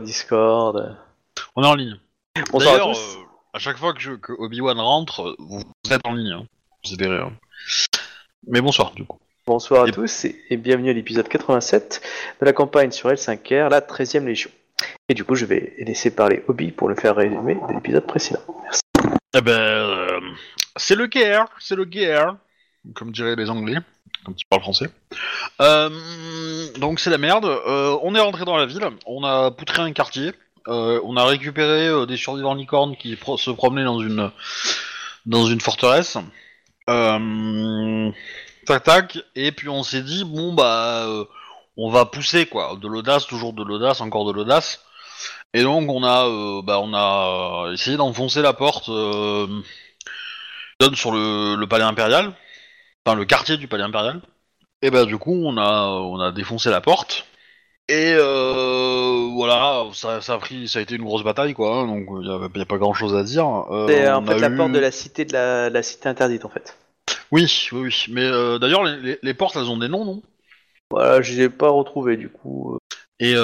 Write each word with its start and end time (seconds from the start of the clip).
Discord. 0.00 0.96
On 1.56 1.62
est 1.62 1.66
en 1.66 1.74
ligne. 1.74 1.98
Bonsoir 2.52 2.74
à 2.74 2.78
D'ailleurs, 2.78 2.92
tous. 2.94 3.16
euh, 3.16 3.24
à 3.54 3.58
chaque 3.58 3.76
fois 3.78 3.92
que, 3.92 4.00
je- 4.00 4.12
que 4.12 4.32
Obi-Wan 4.32 4.78
rentre, 4.78 5.36
vous, 5.38 5.62
vous 5.84 5.92
êtes 5.92 6.00
en 6.06 6.14
ligne. 6.14 6.32
Hein. 6.32 6.46
Vous 6.84 6.92
êtes 6.94 6.98
derrière. 6.98 7.30
Mais 8.46 8.60
bonsoir, 8.60 8.92
du 8.92 9.04
coup. 9.04 9.18
Bonsoir 9.46 9.84
à 9.84 9.88
et- 9.88 9.92
tous 9.92 10.24
et, 10.24 10.40
et 10.50 10.56
bienvenue 10.56 10.90
à 10.90 10.92
l'épisode 10.92 11.28
87 11.28 12.00
de 12.40 12.46
la 12.46 12.52
campagne 12.52 12.90
sur 12.90 13.08
L5R, 13.10 13.68
la 13.68 13.80
13e 13.80 14.26
Légion. 14.26 14.50
Et 15.08 15.14
du 15.14 15.24
coup, 15.24 15.34
je 15.34 15.44
vais 15.44 15.74
laisser 15.78 16.10
parler 16.14 16.42
Obi 16.48 16.70
pour 16.70 16.88
le 16.88 16.94
faire 16.94 17.16
résumer 17.16 17.56
de 17.68 17.74
l'épisode 17.74 18.06
précédent. 18.06 18.40
Merci. 18.62 18.80
Eh 19.36 19.40
ben, 19.40 19.52
euh, 19.52 20.20
c'est 20.76 20.94
le 20.94 21.06
guerre, 21.06 21.46
c'est 21.58 21.76
le 21.76 21.84
guerre, 21.84 22.36
comme 22.94 23.12
diraient 23.12 23.36
les 23.36 23.50
Anglais, 23.50 23.78
quand 24.24 24.32
ils 24.36 24.46
parlent 24.46 24.62
français. 24.62 24.90
Euh, 25.60 26.68
donc 26.78 27.00
c'est 27.00 27.10
la 27.10 27.18
merde. 27.18 27.44
Euh, 27.44 27.98
on 28.02 28.14
est 28.14 28.20
rentré 28.20 28.44
dans 28.44 28.56
la 28.56 28.66
ville, 28.66 28.86
on 29.06 29.24
a 29.24 29.50
poutré 29.50 29.82
un 29.82 29.92
quartier, 29.92 30.32
euh, 30.68 31.00
on 31.04 31.16
a 31.16 31.24
récupéré 31.24 32.06
des 32.06 32.16
survivants 32.16 32.54
licornes 32.54 32.96
qui 32.96 33.18
se 33.36 33.50
promenaient 33.50 33.84
dans 33.84 34.00
une 34.00 34.30
dans 35.26 35.46
une 35.46 35.60
forteresse. 35.60 36.16
Tac 38.66 38.84
tac, 38.84 39.18
et 39.36 39.52
puis 39.52 39.68
on 39.68 39.82
s'est 39.82 40.02
dit 40.02 40.24
bon 40.24 40.52
bah 40.52 41.06
on 41.76 41.90
va 41.90 42.04
pousser 42.04 42.46
quoi, 42.46 42.76
de 42.80 42.88
l'audace, 42.88 43.26
toujours 43.26 43.52
de 43.52 43.62
l'audace, 43.62 44.00
encore 44.00 44.26
de 44.26 44.32
l'audace. 44.32 44.84
Et 45.52 45.62
donc 45.62 45.90
on 45.90 46.04
a, 46.04 46.62
bah, 46.62 46.80
on 46.80 46.94
a 46.94 47.72
essayé 47.72 47.96
d'enfoncer 47.96 48.42
la 48.42 48.52
porte 48.52 48.88
donne 48.88 49.64
sur 50.94 51.12
le 51.12 51.64
palais 51.66 51.84
impérial, 51.84 52.32
enfin 53.04 53.16
le 53.16 53.24
quartier 53.24 53.56
du 53.56 53.68
palais 53.68 53.82
impérial. 53.84 54.20
Et 54.82 54.90
bah 54.90 55.04
du 55.04 55.18
coup 55.18 55.34
on 55.34 55.56
a, 55.58 55.88
on 55.88 56.20
a 56.20 56.32
défoncé 56.32 56.70
la 56.70 56.80
porte. 56.80 57.26
Et 57.88 58.14
euh, 58.16 59.28
voilà, 59.34 59.84
ça, 59.94 60.20
ça 60.20 60.34
a 60.34 60.38
pris, 60.38 60.68
ça 60.68 60.78
a 60.78 60.82
été 60.82 60.94
une 60.94 61.02
grosse 61.02 61.24
bataille 61.24 61.54
quoi. 61.54 61.78
hein, 61.78 61.86
donc 61.86 62.06
il 62.22 62.58
y, 62.58 62.60
a 62.62 62.66
pas 62.66 62.78
grand 62.78 62.94
chose 62.94 63.16
à 63.16 63.24
dire. 63.24 63.46
Euh, 63.72 63.86
C'est 63.88 64.08
en 64.10 64.24
fait 64.24 64.38
la 64.38 64.48
eu- 64.48 64.56
porte 64.56 64.72
de 64.72 64.78
la 64.78 64.90
cité 64.92 65.24
de 65.24 65.32
la, 65.32 65.70
la 65.70 65.82
cité 65.82 66.08
interdite 66.08 66.44
en 66.44 66.50
fait. 66.50 66.76
Oui, 67.32 67.68
oui, 67.72 67.80
oui. 67.80 68.04
Mais 68.10 68.24
euh, 68.24 68.58
d'ailleurs 68.58 68.84
les, 68.84 68.96
les- 69.00 69.18
les 69.20 69.34
portes 69.34 69.56
elles 69.56 69.70
ont 69.70 69.76
des 69.76 69.88
noms, 69.88 70.04
non? 70.04 70.22
Voilà, 70.90 71.20
je 71.20 71.32
les 71.32 71.42
ai 71.42 71.48
pas 71.48 71.68
retrouvés 71.70 72.16
du 72.16 72.28
coup. 72.28 72.78
Et 73.22 73.34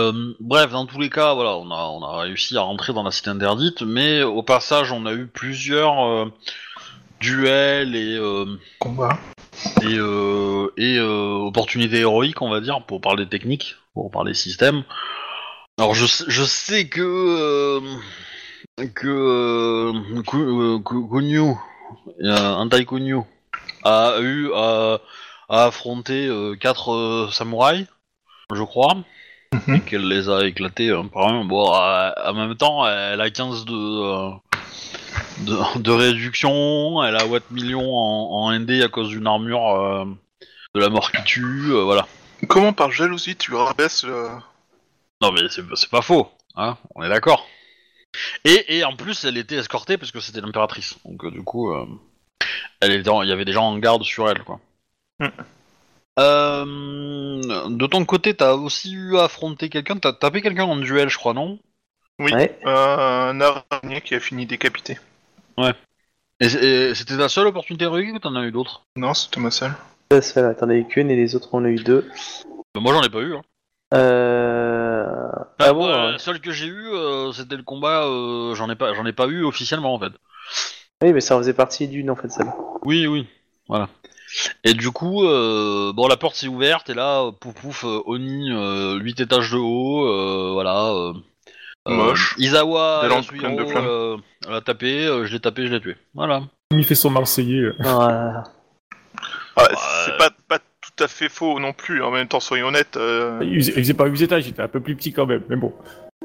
bref, 0.41 0.71
dans 0.71 0.87
tous 0.87 0.99
les 0.99 1.11
cas, 1.11 1.35
voilà, 1.35 1.57
on 1.59 1.71
a, 1.71 1.85
on 1.89 2.03
a 2.03 2.21
réussi 2.23 2.57
à 2.57 2.63
rentrer 2.63 2.95
dans 2.95 3.03
la 3.03 3.11
cité 3.11 3.29
interdite, 3.29 3.83
mais 3.83 4.23
au 4.23 4.43
passage, 4.43 4.91
on 4.91 5.05
a 5.05 5.13
eu 5.13 5.27
plusieurs 5.27 6.31
duels 7.21 7.95
et, 7.97 8.17
euh, 8.17 8.45
Combat. 8.79 9.19
et, 9.83 9.97
euh, 9.99 10.69
et 10.77 10.99
euh, 10.99 11.35
opportunités 11.47 12.01
héroïques, 12.01 12.43
on 12.43 12.51
va 12.51 12.61
dire, 12.61 12.83
pour 12.87 13.01
parler 13.01 13.27
technique, 13.29 13.77
pour 13.95 14.11
parler 14.11 14.35
système. 14.35 14.85
Alors, 15.79 15.95
je, 15.95 16.07
sais- 16.07 16.25
je 16.29 16.43
sais 16.45 16.89
que 16.89 17.01
euh, 17.03 17.81
que 18.95 19.93
Ku- 20.23 20.83
Ku- 20.83 21.09
Kunyu, 21.09 21.55
euh, 22.23 22.55
Antai 22.55 22.85
Kunyu, 22.85 23.21
a 23.85 24.17
eu 24.21 24.51
à, 24.55 24.99
à 25.49 25.65
affronter 25.67 26.27
euh, 26.27 26.55
quatre 26.57 26.93
euh, 26.93 27.29
samouraïs, 27.31 27.87
je 28.55 28.63
crois 28.63 28.95
Mhm. 29.53 29.77
et 29.77 29.81
qu'elle 29.81 30.09
les 30.09 30.29
a 30.29 30.45
éclatés 30.45 30.91
un 30.91 31.07
par 31.07 31.29
un. 31.29 31.45
Bon, 31.45 31.71
en 31.73 32.35
même 32.35 32.57
temps, 32.57 32.87
elle 32.87 33.21
a 33.21 33.31
15 33.31 33.65
de, 33.65 33.73
euh, 33.75 34.31
de, 35.39 35.79
de 35.79 35.91
réduction, 35.91 37.03
elle 37.05 37.17
a 37.17 37.27
Watt 37.27 37.51
million 37.51 37.83
en, 37.95 38.47
en 38.49 38.59
ND 38.59 38.83
à 38.83 38.89
cause 38.89 39.09
d'une 39.11 39.27
armure 39.27 39.69
euh, 39.71 40.05
de 40.75 40.81
la 40.81 40.89
mort 40.89 41.13
qui 41.13 41.23
tue, 41.25 41.71
euh, 41.73 41.83
voilà. 41.85 42.07
Comment 42.49 42.73
par 42.73 42.91
jalousie 42.93 43.37
tu 43.37 43.55
rabaisses 43.55 44.05
le... 44.05 44.29
Non 45.23 45.33
mais 45.33 45.41
c'est 45.49 45.63
c'est 45.75 45.91
pas 45.91 46.03
faux, 46.03 46.29
hein, 46.57 46.77
on 46.95 47.03
est 47.03 47.09
d'accord. 47.09 47.47
Et, 48.45 48.79
et 48.79 48.85
en 48.85 48.95
plus, 48.97 49.25
elle 49.25 49.37
était 49.39 49.57
escortée 49.57 49.97
parce 49.99 50.11
que 50.13 50.21
c'était 50.21 50.41
l'impératrice, 50.41 50.97
donc 51.05 51.25
euh, 51.25 51.31
du 51.31 51.43
coup, 51.43 51.73
euh, 51.73 51.87
elle 52.81 52.93
était 52.93 53.09
en- 53.11 53.23
il 53.23 53.29
y 53.29 53.33
avait 53.33 53.45
des 53.45 53.53
gens 53.53 53.65
en 53.69 53.79
garde 53.79 54.03
sur 54.05 54.29
elle, 54.29 54.43
quoi. 54.43 54.61
Hmm. 55.21 55.29
Euh, 56.19 57.69
de 57.69 57.87
ton 57.87 58.05
côté, 58.05 58.35
t'as 58.35 58.55
aussi 58.55 58.93
eu 58.93 59.17
à 59.19 59.25
affronter 59.25 59.69
quelqu'un, 59.69 59.97
t'as 59.99 60.13
tapé 60.13 60.41
quelqu'un 60.43 60.65
en 60.65 60.77
duel, 60.77 61.09
je 61.09 61.19
crois, 61.19 61.35
non? 61.35 61.59
Oui, 62.19 62.33
Ouais. 62.33 62.59
euh, 62.67 63.31
un 63.31 63.41
araignée 63.41 64.01
qui 64.01 64.15
a 64.15 64.21
fini 64.21 64.47
décapité. 64.47 64.99
Et, 66.41 66.49
c'est- 66.49 66.91
et 66.91 66.95
c'était 66.95 67.17
ta 67.17 67.29
seule 67.29 67.47
opportunité 67.47 67.85
héroïque 67.85 68.15
ou 68.15 68.19
t'en 68.19 68.35
as 68.37 68.45
eu 68.45 68.53
d'autres? 68.53 68.83
Non, 68.97 69.15
c'était 69.15 69.41
ma 69.41 69.51
seule. 69.51 69.73
La 70.11 70.23
seule, 70.23 70.55
t'en 70.57 70.69
as 70.69 70.75
eu 70.75 70.85
qu'une 70.87 71.11
et 71.11 71.17
les 71.17 71.35
autres 71.35 71.49
on 71.53 71.65
a 71.65 71.69
eu 71.69 71.77
deux. 71.77 72.09
Bah, 72.75 72.81
Moi 72.81 72.93
j'en 72.93 73.03
ai 73.03 73.09
pas 73.09 73.21
eu. 73.21 73.35
Hein. 73.35 73.43
Euh... 73.95 75.07
Ah, 75.33 75.47
Ah 75.59 75.73
bon 75.73 75.87
moi, 75.87 76.07
ouais. 76.07 76.13
La 76.13 76.19
seule 76.19 76.41
que 76.41 76.53
j'ai 76.53 76.67
eu, 76.67 76.87
euh, 76.89 77.33
c'était 77.33 77.57
le 77.57 77.63
combat. 77.63 78.05
euh, 78.05 78.55
j'en 78.55 78.69
ai 78.71 78.77
pas, 78.77 78.95
j'en 78.95 79.07
ai 79.07 79.13
pas 79.13 79.27
eu 79.27 79.45
officiellement 79.45 79.95
en 79.95 79.99
fait. 79.99 80.13
Oui, 81.03 81.13
mais 81.13 81.21
ça 81.21 81.37
en 81.37 81.39
faisait 81.39 81.55
partie 81.55 81.89
d'une 81.89 82.11
en 82.11 82.17
fait 82.17 82.31
celle. 82.31 82.53
Oui, 82.85 83.07
oui, 83.07 83.27
voilà. 83.69 83.89
Et 84.65 84.75
du 84.75 84.91
coup, 84.91 85.25
euh, 85.25 85.93
bon, 85.95 86.09
la 86.09 86.17
porte 86.17 86.37
s'est 86.37 86.49
ouverte 86.49 86.91
et 86.91 86.95
là, 86.95 87.25
euh, 87.27 87.33
pouf 87.33 87.55
pouf, 87.55 87.85
euh, 87.85 88.03
Oni, 88.07 88.51
8 89.01 89.21
étages 89.21 89.53
de 89.53 89.59
haut, 89.59 90.07
euh, 90.09 90.51
voilà. 90.53 91.13
Euh, 91.87 91.91
euh, 91.91 91.95
Moche. 91.95 92.35
Isawa, 92.39 93.09
Des 93.09 93.39
pleines 93.39 93.57
de 93.57 93.65
flammes. 93.65 93.87
euh, 93.87 94.17
elle 94.47 94.55
a 94.55 94.61
tapé, 94.61 95.07
euh, 95.07 95.25
je 95.27 95.33
l'ai 95.33 95.41
tapé, 95.41 95.67
je 95.67 95.73
l'ai 95.73 95.81
tué. 95.81 95.97
Voilà. 96.15 96.43
Il 96.71 96.85
fait 96.85 96.95
son 96.95 97.11
Marseillais. 97.11 97.61
euh. 97.61 97.73
Ah. 99.59 99.69
C'est 100.05 100.19
pas, 100.19 100.29
pas 100.49 100.59
tout 100.59 101.03
à 101.05 101.09
fait 101.09 101.31
faux 101.31 101.59
non 101.59 101.73
plus, 101.73 102.03
en 102.03 102.11
même 102.11 102.29
temps, 102.29 102.41
soyons 102.41 102.67
honnêtes. 102.69 102.99
euh, 102.99 103.39
Il 103.43 103.57
faisait, 103.57 103.73
il 103.73 103.79
faisait 103.83 103.95
pas 103.95 104.05
8 104.05 104.23
étages, 104.23 104.47
il 104.47 104.51
était 104.51 104.61
un 104.63 104.69
peu 104.69 104.81
plus 104.81 104.95
petit 104.95 105.15
quand 105.15 105.25
même, 105.25 105.43
mais 105.49 105.57
bon. 105.57 105.73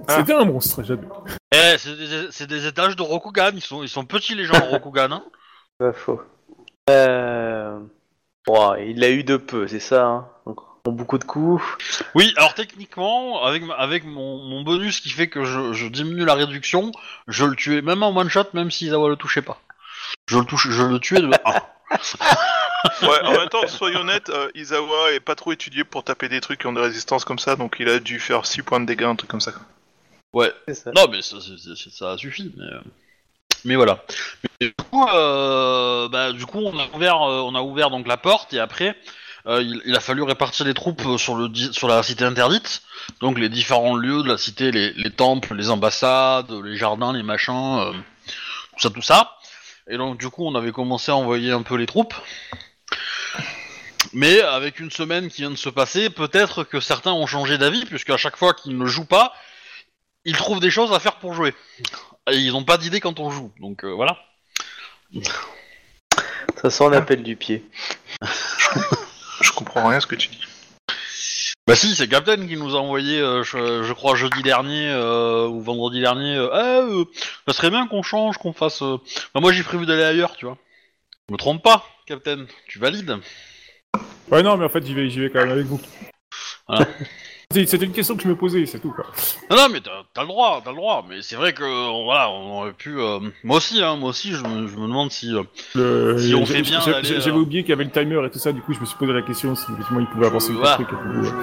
Ah. 0.07 0.17
C'était 0.17 0.33
un 0.33 0.43
monstre, 0.43 0.83
j'adore. 0.83 1.23
Eh, 1.53 1.77
c'est 1.77 1.95
des, 1.95 2.27
c'est 2.31 2.47
des 2.47 2.67
étages 2.67 2.97
de 2.97 3.01
Rokugan, 3.01 3.51
ils 3.53 3.61
sont, 3.61 3.83
ils 3.83 3.89
sont 3.89 4.03
petits 4.03 4.35
les 4.35 4.43
gens 4.43 4.55
en 4.55 4.65
Rokugan. 4.69 5.11
Hein. 5.13 5.23
Pas 5.79 5.93
faux. 5.93 6.21
Euh... 6.89 7.79
Bon, 8.45 8.75
il 8.75 8.99
l'a 8.99 9.11
eu 9.11 9.23
de 9.23 9.37
peu, 9.37 9.65
c'est 9.67 9.79
ça. 9.79 10.05
Hein. 10.05 10.27
Donc, 10.45 10.57
beaucoup 10.85 11.17
de 11.19 11.23
coups. 11.23 11.63
Oui, 12.15 12.33
alors 12.37 12.53
techniquement, 12.55 13.43
avec, 13.43 13.63
avec 13.77 14.03
mon, 14.05 14.37
mon 14.43 14.61
bonus 14.63 14.99
qui 14.99 15.09
fait 15.09 15.27
que 15.27 15.43
je, 15.45 15.73
je 15.73 15.87
diminue 15.87 16.25
la 16.25 16.33
réduction, 16.33 16.91
je 17.27 17.45
le 17.45 17.55
tuais 17.55 17.81
même 17.81 18.01
en 18.03 18.15
one 18.15 18.29
shot, 18.29 18.45
même 18.53 18.71
si 18.71 18.87
Isawa 18.87 19.09
le 19.09 19.15
touchait 19.15 19.43
pas. 19.43 19.61
Je 20.27 20.39
le 20.39 20.45
touche, 20.45 20.69
je 20.71 20.83
le 20.83 20.99
tuais 20.99 21.19
de 21.21 21.29
1. 21.45 21.97
Ouais, 23.03 23.21
en 23.23 23.31
même 23.33 23.49
temps, 23.49 23.67
soyons 23.67 23.99
honnêtes, 23.99 24.29
euh, 24.29 24.49
Izawa 24.55 25.11
est 25.11 25.19
pas 25.19 25.35
trop 25.35 25.51
étudié 25.51 25.83
pour 25.83 26.03
taper 26.03 26.29
des 26.29 26.41
trucs 26.41 26.61
qui 26.61 26.65
ont 26.67 26.73
des 26.73 26.81
résistances 26.81 27.25
comme 27.25 27.37
ça, 27.37 27.55
donc 27.55 27.75
il 27.79 27.87
a 27.87 27.99
dû 27.99 28.19
faire 28.19 28.47
6 28.47 28.63
points 28.63 28.79
de 28.79 28.87
dégâts, 28.87 29.03
un 29.03 29.15
truc 29.15 29.29
comme 29.29 29.39
ça. 29.41 29.51
quoi. 29.51 29.61
Ouais. 30.33 30.51
Ça. 30.73 30.91
Non, 30.95 31.05
mais 31.11 31.21
ça, 31.21 31.35
c'est- 31.41 31.75
c'est- 31.75 31.91
ça 31.91 32.17
suffit. 32.17 32.51
Mais, 32.57 32.63
euh, 32.63 32.79
mais 33.65 33.75
voilà. 33.75 34.03
Mais 34.59 34.67
du 34.69 34.73
coup, 34.73 35.05
euh, 35.09 36.09
bah, 36.09 36.31
du 36.31 36.43
coup, 36.47 36.57
on 36.59 36.79
a 36.79 36.87
ouvert, 36.95 37.21
euh, 37.21 37.41
on 37.41 37.53
a 37.53 37.61
ouvert 37.61 37.91
donc 37.91 38.07
la 38.07 38.17
porte 38.17 38.51
et 38.53 38.59
après, 38.59 38.95
euh, 39.47 39.61
il, 39.61 39.81
il 39.85 39.95
a 39.95 39.99
fallu 39.99 40.21
répartir 40.23 40.65
les 40.65 40.73
troupes 40.73 41.05
euh, 41.05 41.17
sur 41.17 41.35
le 41.35 41.49
sur 41.71 41.87
la 41.87 42.03
cité 42.03 42.23
interdite. 42.25 42.83
Donc 43.19 43.39
les 43.39 43.49
différents 43.49 43.95
lieux 43.95 44.23
de 44.23 44.27
la 44.27 44.37
cité, 44.37 44.71
les, 44.71 44.93
les 44.93 45.11
temples, 45.11 45.55
les 45.55 45.69
ambassades, 45.69 46.51
les 46.63 46.75
jardins, 46.75 47.13
les 47.13 47.23
machins, 47.23 47.79
euh, 47.79 47.91
tout 48.73 48.79
ça, 48.79 48.89
tout 48.89 49.01
ça. 49.01 49.37
Et 49.87 49.97
donc 49.97 50.19
du 50.19 50.29
coup, 50.29 50.45
on 50.45 50.55
avait 50.55 50.71
commencé 50.71 51.11
à 51.11 51.15
envoyer 51.15 51.51
un 51.51 51.63
peu 51.63 51.75
les 51.75 51.85
troupes. 51.85 52.13
Mais 54.13 54.41
avec 54.41 54.79
une 54.79 54.91
semaine 54.91 55.29
qui 55.29 55.41
vient 55.41 55.51
de 55.51 55.55
se 55.55 55.69
passer, 55.69 56.09
peut-être 56.09 56.63
que 56.63 56.79
certains 56.79 57.13
ont 57.13 57.27
changé 57.27 57.57
d'avis, 57.57 57.85
puisque 57.85 58.09
à 58.09 58.17
chaque 58.17 58.35
fois 58.35 58.53
qu'ils 58.53 58.77
ne 58.77 58.85
jouent 58.85 59.05
pas, 59.05 59.33
ils 60.25 60.35
trouvent 60.35 60.59
des 60.59 60.71
choses 60.71 60.91
à 60.93 60.99
faire 60.99 61.15
pour 61.15 61.33
jouer. 61.33 61.53
Et 62.29 62.35
ils 62.35 62.51
n'ont 62.51 62.63
pas 62.63 62.77
d'idée 62.77 62.99
quand 62.99 63.19
on 63.19 63.31
joue, 63.31 63.51
donc 63.59 63.83
euh, 63.83 63.91
voilà. 63.91 64.17
Ça 66.61 66.69
sent 66.69 66.89
l'appel 66.89 67.23
du 67.23 67.35
pied. 67.35 67.65
Je 69.41 69.51
comprends 69.51 69.87
rien 69.87 69.97
à 69.97 70.01
ce 70.01 70.07
que 70.07 70.15
tu 70.15 70.29
dis. 70.29 70.41
Bah 71.67 71.75
si, 71.75 71.95
c'est 71.95 72.07
Captain 72.07 72.47
qui 72.47 72.57
nous 72.57 72.75
a 72.75 72.79
envoyé, 72.79 73.19
euh, 73.19 73.43
je, 73.43 73.83
je 73.83 73.93
crois 73.93 74.15
jeudi 74.15 74.41
dernier 74.41 74.89
euh, 74.91 75.47
ou 75.47 75.61
vendredi 75.61 75.99
dernier. 76.01 76.35
euh, 76.35 76.49
ah, 76.51 76.79
euh, 76.81 77.05
ça 77.47 77.53
serait 77.53 77.69
bien 77.69 77.87
qu'on 77.87 78.01
change, 78.03 78.37
qu'on 78.37 78.51
fasse. 78.53 78.81
euh, 78.81 78.97
Bah, 79.33 79.41
moi 79.41 79.51
j'ai 79.53 79.63
prévu 79.63 79.85
d'aller 79.85 80.03
ailleurs, 80.03 80.35
tu 80.35 80.45
vois. 80.45 80.57
Je 81.29 81.33
me 81.33 81.37
trompe 81.37 81.63
pas, 81.63 81.85
Captain. 82.07 82.45
Tu 82.67 82.79
valides 82.79 83.17
Ouais, 84.29 84.43
non, 84.43 84.57
mais 84.57 84.65
en 84.65 84.69
fait, 84.69 84.85
j'y 84.85 84.93
vais, 84.93 85.09
j'y 85.09 85.19
vais 85.19 85.29
quand 85.29 85.39
même 85.39 85.51
avec 85.51 85.65
vous. 85.65 85.79
Voilà. 86.67 86.87
C'était 87.53 87.85
une 87.85 87.91
question 87.91 88.15
que 88.15 88.23
je 88.23 88.27
me 88.27 88.35
posais, 88.35 88.65
c'est 88.65 88.79
tout, 88.79 88.91
quoi. 88.91 89.05
Non, 89.49 89.57
non, 89.57 89.67
mais 89.71 89.79
t'as 89.81 90.21
le 90.21 90.27
droit, 90.27 90.61
t'as 90.63 90.71
le 90.71 90.77
droit. 90.77 91.05
Mais 91.09 91.21
c'est 91.21 91.35
vrai 91.35 91.53
que 91.53 91.63
euh, 91.63 92.03
voilà, 92.03 92.29
on 92.29 92.59
aurait 92.59 92.73
pu. 92.73 92.97
euh, 92.99 93.19
Moi 93.43 93.57
aussi, 93.57 93.81
hein, 93.83 93.95
moi 93.97 94.09
aussi, 94.11 94.31
je 94.31 94.43
me, 94.43 94.67
je 94.67 94.75
me 94.75 94.87
demande 94.87 95.11
si. 95.11 95.33
euh, 95.35 95.43
Le- 95.75 96.17
Si 96.19 96.33
on 96.35 96.45
j'ai- 96.45 96.55
fait 96.55 96.61
bien 96.61 96.79
j'ai- 96.81 96.91
d'aller, 96.91 97.07
j'ai- 97.07 97.15
euh, 97.15 97.19
J'avais 97.21 97.37
oublié 97.37 97.61
qu'il 97.63 97.69
y 97.71 97.73
avait 97.73 97.83
le 97.83 97.91
timer 97.91 98.25
et 98.25 98.29
tout 98.29 98.39
ça, 98.39 98.51
du 98.51 98.61
coup, 98.61 98.73
je 98.73 98.79
me 98.79 98.85
suis 98.85 98.97
posé 98.97 99.11
la 99.13 99.21
question 99.21 99.55
si 99.55 99.71
effectivement 99.71 99.99
il 99.99 100.07
pouvait 100.07 100.27
avancer 100.27 100.53
Voilà. 100.53 100.77
le 100.77 100.85
truc. 100.85 100.97
et 100.97 101.03
tout. 101.03 101.35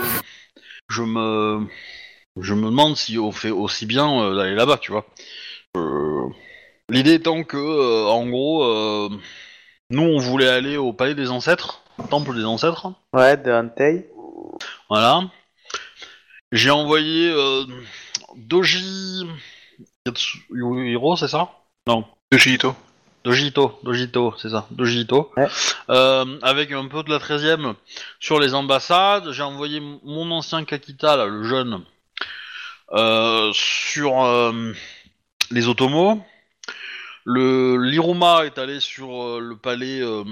je 0.90 1.02
me 1.02 1.66
je 2.40 2.55
me 2.55 2.66
demande 2.66 2.96
si 2.96 3.19
on 3.19 3.32
fait 3.32 3.50
aussi 3.50 3.84
bien 3.84 4.08
euh, 4.22 4.34
d'aller 4.37 4.55
là-bas, 4.55 4.78
tu 4.78 4.93
vois. 4.93 5.05
Euh, 5.76 6.22
L'idée 6.90 7.14
étant 7.14 7.43
que, 7.44 7.56
euh, 7.58 8.06
en 8.08 8.26
gros, 8.26 8.64
euh, 8.64 9.08
nous 9.90 10.02
on 10.02 10.19
voulait 10.19 10.49
aller 10.49 10.78
au 10.78 10.94
palais 10.94 11.14
des 11.14 11.31
ancêtres, 11.31 11.82
au 11.99 12.05
temple 12.05 12.34
des 12.34 12.44
ancêtres, 12.46 12.87
Ouais, 13.12 13.37
de 13.37 13.50
Hantei. 13.52 14.06
voilà. 14.88 15.22
J'ai 16.53 16.71
envoyé 16.71 17.31
euh, 17.31 17.65
Doji 18.37 19.25
Yatsuhiro, 20.06 21.17
c'est 21.17 21.29
ça? 21.29 21.50
Non. 21.87 22.05
De 22.33 22.39
Gito. 22.39 22.75
Dojito, 23.25 23.79
Dojito, 23.83 24.35
c'est 24.39 24.49
ça, 24.50 24.67
Dojito. 24.71 25.31
Ouais. 25.37 25.49
Euh, 25.91 26.39
avec 26.43 26.73
un 26.73 26.87
peu 26.87 27.03
de 27.03 27.11
la 27.11 27.19
13e 27.19 27.75
sur 28.21 28.39
les 28.39 28.55
ambassades, 28.55 29.33
j'ai 29.33 29.43
envoyé 29.43 29.81
mon 29.81 30.31
ancien 30.31 30.65
Kakita, 30.65 31.17
là, 31.17 31.27
le 31.27 31.43
jeune, 31.45 31.83
euh, 32.93 33.51
sur 33.53 34.25
euh, 34.25 34.73
les 35.51 35.69
Otomos. 35.69 36.23
Le 37.25 37.77
l'Iruma 37.77 38.47
est 38.47 38.56
allé 38.56 38.81
sur 38.81 39.23
euh, 39.23 39.41
le 39.41 39.56
palais 39.56 40.01
euh, 40.01 40.25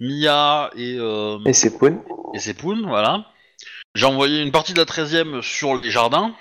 Mia 0.00 0.70
et, 0.74 0.96
euh, 0.98 1.38
Et 1.44 1.70
Poon. 1.70 2.02
et 2.34 2.40
Sepun, 2.40 2.82
voilà. 2.88 3.26
J'ai 3.94 4.06
envoyé 4.06 4.42
une 4.42 4.52
partie 4.52 4.72
de 4.72 4.78
la 4.78 4.84
13e 4.86 5.42
sur 5.42 5.76
les 5.76 5.90
jardins. 5.90 6.34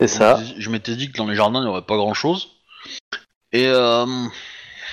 C'est 0.00 0.08
ça. 0.08 0.38
Je 0.58 0.70
m'étais- 0.70 0.94
dit 0.96 1.10
que 1.10 1.16
dans 1.18 1.26
les 1.26 1.34
jardins, 1.36 1.60
il 1.60 1.64
n'y 1.64 1.68
aurait 1.70 1.82
pas 1.82 1.96
grand-chose. 1.96 2.48
Et... 3.52 3.66
Euh, 3.66 4.06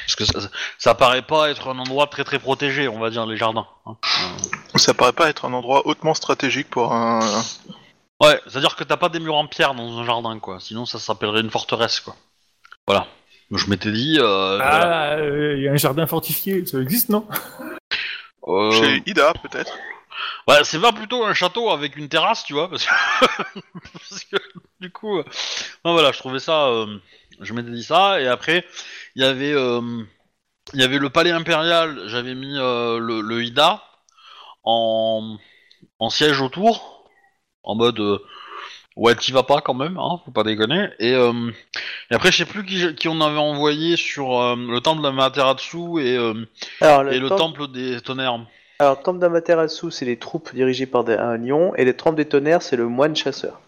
parce 0.05 0.15
que 0.15 0.25
ça, 0.25 0.49
ça 0.77 0.95
paraît 0.95 1.21
pas 1.21 1.49
être 1.49 1.69
un 1.69 1.79
endroit 1.79 2.07
très 2.07 2.23
très 2.25 2.39
protégé, 2.39 2.87
on 2.89 2.99
va 2.99 3.09
dire, 3.09 3.25
les 3.25 3.37
jardins. 3.37 3.67
hein. 3.85 3.95
Ça 4.75 4.93
paraît 4.93 5.13
pas 5.13 5.29
être 5.29 5.45
un 5.45 5.53
endroit 5.53 5.87
hautement 5.87 6.13
stratégique 6.13 6.69
pour 6.69 6.91
un. 6.93 7.19
Ouais, 8.21 8.39
c'est-à-dire 8.47 8.75
que 8.75 8.83
t'as 8.83 8.97
pas 8.97 9.09
des 9.09 9.19
murs 9.19 9.35
en 9.35 9.47
pierre 9.47 9.75
dans 9.75 9.97
un 9.99 10.05
jardin, 10.05 10.37
quoi. 10.39 10.59
Sinon, 10.59 10.85
ça 10.85 10.99
s'appellerait 10.99 11.41
une 11.41 11.49
forteresse, 11.51 11.99
quoi. 12.01 12.15
Voilà. 12.87 13.07
Je 13.51 13.67
m'étais 13.67 13.91
dit... 13.91 14.17
Euh, 14.19 14.57
voilà. 14.57 15.11
Ah, 15.13 15.19
il 15.55 15.61
y 15.63 15.67
a 15.67 15.71
un 15.71 15.77
jardin 15.77 16.05
fortifié, 16.07 16.65
ça 16.65 16.79
existe, 16.79 17.09
non? 17.09 17.25
Euh, 18.47 18.71
Chez 18.71 19.03
Ida, 19.05 19.31
peut-être. 19.43 19.71
Ouais, 20.47 20.63
c'est 20.63 20.79
pas 20.79 20.91
plutôt 20.91 21.23
un 21.25 21.33
château 21.33 21.69
avec 21.69 21.95
une 21.95 22.09
terrasse, 22.09 22.43
tu 22.43 22.53
vois, 22.53 22.69
parce 22.69 22.85
que, 22.85 22.91
parce 23.93 24.23
que, 24.25 24.35
du 24.79 24.91
coup, 24.91 25.19
euh, 25.19 25.23
non, 25.85 25.93
voilà, 25.93 26.11
je 26.11 26.19
trouvais 26.19 26.39
ça, 26.39 26.67
euh, 26.67 26.97
je 27.39 27.53
m'étais 27.53 27.71
dit 27.71 27.83
ça, 27.83 28.19
et 28.21 28.27
après, 28.27 28.65
il 29.15 29.21
y 29.23 29.25
avait, 29.25 29.53
euh, 29.53 29.81
il 30.73 30.81
y 30.81 30.83
avait 30.83 30.99
le 30.99 31.09
palais 31.09 31.31
impérial, 31.31 32.03
j'avais 32.07 32.35
mis 32.35 32.55
le, 32.55 33.21
le 33.21 33.43
Ida 33.43 33.83
en, 34.63 35.37
en 35.99 36.09
siège 36.09 36.41
autour, 36.41 37.09
en 37.63 37.75
mode, 37.75 38.01
ouais, 38.95 39.15
t'y 39.15 39.31
vas 39.31 39.43
pas 39.43 39.61
quand 39.61 39.75
même, 39.75 39.97
hein, 39.97 40.21
faut 40.25 40.31
pas 40.31 40.43
déconner, 40.43 40.89
et, 40.99 41.11
et 41.13 42.15
après, 42.15 42.31
je 42.31 42.37
sais 42.37 42.45
plus 42.45 42.65
qui, 42.65 42.95
qui 42.95 43.07
on 43.07 43.21
avait 43.21 43.37
envoyé 43.37 43.97
sur 43.97 44.55
le 44.55 44.79
temple 44.79 45.03
de 45.03 45.09
Materasu 45.09 46.01
et, 46.01 46.17
Alors, 46.81 47.03
le, 47.03 47.13
et 47.13 47.19
le 47.19 47.29
temple 47.29 47.67
des 47.69 48.01
tonnerres. 48.01 48.39
Alors, 48.83 48.97
le 48.99 49.03
temple 49.03 49.19
d'Amaterasu, 49.19 49.91
c'est 49.91 50.03
les 50.03 50.17
troupes 50.17 50.53
dirigées 50.53 50.85
par 50.85 51.05
des- 51.05 51.13
un 51.15 51.37
lion, 51.37 51.73
et 51.75 51.85
les 51.85 51.93
temples 51.95 52.17
des 52.17 52.25
tonnerres, 52.25 52.61
c'est 52.61 52.75
le 52.75 52.87
moine 52.89 53.15
chasseur. 53.15 53.61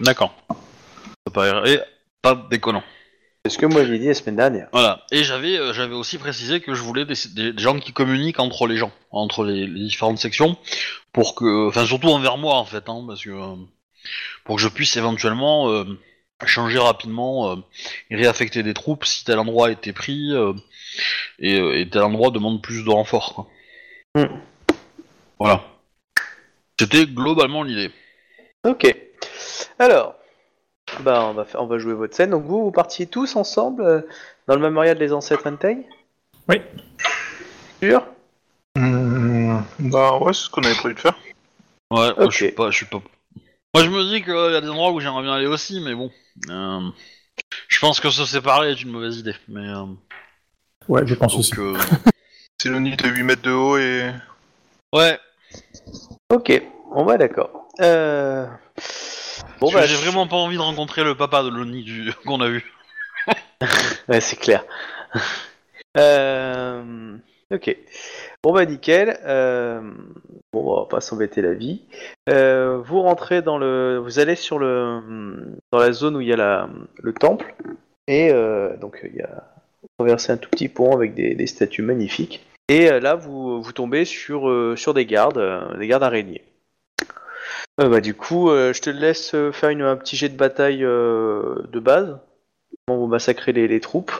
D'accord. 0.00 0.34
Ça 0.48 1.32
paraît 1.34 1.84
pas 2.22 2.34
déconnant. 2.50 2.82
C'est 3.44 3.50
ce 3.52 3.58
que 3.58 3.66
moi 3.66 3.84
j'ai 3.84 3.98
dit 3.98 4.06
la 4.06 4.14
semaine 4.14 4.36
dernière. 4.36 4.68
Voilà. 4.72 5.02
Et 5.10 5.22
j'avais 5.24 5.58
euh, 5.58 5.72
j'avais 5.74 5.94
aussi 5.94 6.16
précisé 6.16 6.60
que 6.60 6.72
je 6.74 6.80
voulais 6.80 7.04
des, 7.04 7.14
des- 7.34 7.52
des 7.52 7.62
gens 7.62 7.78
qui 7.78 7.92
communiquent 7.92 8.38
entre 8.40 8.66
les 8.66 8.76
gens, 8.76 8.92
entre 9.10 9.44
les, 9.44 9.66
les 9.66 9.80
différentes 9.80 10.18
sections, 10.18 10.56
pour 11.12 11.34
que, 11.34 11.68
enfin 11.68 11.84
surtout 11.84 12.08
envers 12.08 12.38
moi 12.38 12.54
en 12.54 12.64
fait, 12.64 12.88
hein, 12.88 13.04
parce 13.06 13.22
que 13.24 13.30
euh, 13.30 13.56
pour 14.44 14.56
que 14.56 14.62
je 14.62 14.68
puisse 14.68 14.96
éventuellement 14.96 15.68
euh, 15.70 15.84
changer 16.46 16.78
rapidement 16.78 17.52
euh, 17.52 17.56
et 18.10 18.16
réaffecter 18.16 18.62
des 18.62 18.74
troupes 18.74 19.04
si 19.04 19.24
tel 19.24 19.38
endroit 19.38 19.70
était 19.70 19.92
pris 19.92 20.32
euh, 20.32 20.52
et, 21.38 21.58
euh, 21.58 21.78
et 21.78 21.88
tel 21.88 22.02
endroit 22.02 22.30
demande 22.30 22.62
plus 22.62 22.84
de 22.84 22.90
renforts. 22.90 23.34
quoi. 23.34 23.46
Hmm. 24.14 24.38
Voilà. 25.38 25.64
C'était 26.78 27.06
globalement 27.06 27.62
l'idée. 27.62 27.90
Ok. 28.64 28.94
Alors, 29.78 30.16
bah 31.00 31.24
on 31.24 31.32
va 31.32 31.44
faire, 31.44 31.62
on 31.62 31.66
va 31.66 31.78
jouer 31.78 31.94
votre 31.94 32.14
scène. 32.14 32.30
Donc 32.30 32.44
vous, 32.44 32.64
vous 32.64 32.72
partiez 32.72 33.06
tous 33.06 33.36
ensemble 33.36 33.82
euh, 33.82 34.00
dans 34.46 34.54
le 34.54 34.60
mémorial 34.60 34.98
des 34.98 35.12
ancêtres 35.12 35.46
Entei? 35.46 35.78
Oui. 36.48 36.60
Sûr? 37.82 38.04
Bah 39.78 40.18
ouais, 40.18 40.32
c'est 40.32 40.44
ce 40.44 40.50
qu'on 40.50 40.62
avait 40.62 40.74
prévu 40.74 40.94
de 40.94 41.00
faire. 41.00 41.18
Ouais, 41.90 42.10
je 42.30 42.30
suis 42.30 42.52
pas, 42.52 42.70
je 42.70 42.76
suis 42.76 42.86
pas. 42.86 43.02
Moi 43.74 43.84
je 43.84 43.90
me 43.90 44.04
dis 44.04 44.22
qu'il 44.22 44.34
y 44.34 44.56
a 44.56 44.60
des 44.60 44.68
endroits 44.68 44.92
où 44.92 45.00
j'aimerais 45.00 45.22
bien 45.22 45.32
aller 45.34 45.46
aussi, 45.46 45.80
mais 45.80 45.94
bon. 45.94 46.10
euh, 46.50 46.90
je 47.68 47.78
pense 47.80 48.00
que 48.00 48.10
se 48.10 48.24
séparer 48.26 48.70
est 48.72 48.82
une 48.82 48.90
mauvaise 48.90 49.18
idée. 49.18 49.34
Mais 49.48 49.66
euh, 49.68 49.84
Ouais, 50.88 51.06
je 51.06 51.14
pense 51.14 51.34
aussi. 51.34 51.52
donc, 51.52 51.60
euh, 51.60 51.78
C'est 52.60 52.68
le 52.68 52.78
nid 52.80 52.96
de 52.96 53.08
8 53.08 53.22
mètres 53.22 53.42
de 53.42 53.50
haut 53.50 53.78
et. 53.78 54.10
ouais. 54.92 55.18
Ok. 56.30 56.62
On 56.94 57.04
va 57.04 57.16
d'accord. 57.16 57.68
Euh... 57.80 58.46
Bon 59.60 59.72
bah 59.72 59.86
j'ai 59.86 59.96
vraiment 59.96 60.26
pas 60.26 60.36
envie 60.36 60.56
de 60.56 60.60
rencontrer 60.62 61.04
le 61.04 61.14
papa 61.16 61.42
de 61.42 61.48
l'ONI 61.48 61.82
du... 61.84 62.12
qu'on 62.26 62.40
a 62.40 62.48
eu. 62.48 62.64
Ouais, 64.08 64.20
c'est 64.20 64.36
clair. 64.36 64.64
Euh, 65.96 67.16
Ok. 67.52 67.76
Bon 68.42 68.52
bah 68.52 68.64
nickel. 68.64 69.18
Euh, 69.24 69.80
Bon, 70.52 70.70
on 70.70 70.80
va 70.80 70.86
pas 70.86 71.00
s'embêter 71.00 71.40
la 71.40 71.54
vie. 71.54 71.80
Euh, 72.28 72.76
Vous 72.84 73.00
rentrez 73.00 73.40
dans 73.40 73.56
le, 73.56 73.96
vous 73.96 74.18
allez 74.18 74.34
sur 74.36 74.58
le, 74.58 75.00
dans 75.72 75.78
la 75.78 75.92
zone 75.92 76.16
où 76.16 76.20
il 76.20 76.28
y 76.28 76.32
a 76.32 76.36
la, 76.36 76.68
le 77.02 77.14
temple 77.14 77.54
et 78.06 78.30
euh, 78.30 78.76
donc 78.76 79.00
il 79.02 79.16
y 79.16 79.22
a 79.22 79.44
vous 79.80 79.88
traversez 79.98 80.32
un 80.32 80.36
tout 80.36 80.50
petit 80.50 80.68
pont 80.68 80.94
avec 80.94 81.14
des, 81.14 81.46
statues 81.46 81.82
magnifiques. 81.82 82.44
Et 82.68 82.90
euh, 82.90 83.00
là, 83.00 83.14
vous, 83.14 83.62
vous 83.62 83.72
tombez 83.72 84.04
sur, 84.04 84.74
sur 84.76 84.94
des 84.94 85.06
gardes, 85.06 85.42
des 85.78 85.86
gardes 85.86 86.02
araignées. 86.02 86.44
Bah, 87.78 88.00
du 88.00 88.14
coup, 88.14 88.48
je 88.50 88.80
te 88.80 88.90
laisse 88.90 89.34
faire 89.52 89.70
une, 89.70 89.82
un 89.82 89.96
petit 89.96 90.16
jet 90.16 90.28
de 90.28 90.36
bataille 90.36 90.80
de 90.80 91.80
base. 91.80 92.18
Comment 92.86 92.98
vous 92.98 93.06
massacrez 93.06 93.52
les 93.52 93.80
troupes. 93.80 94.12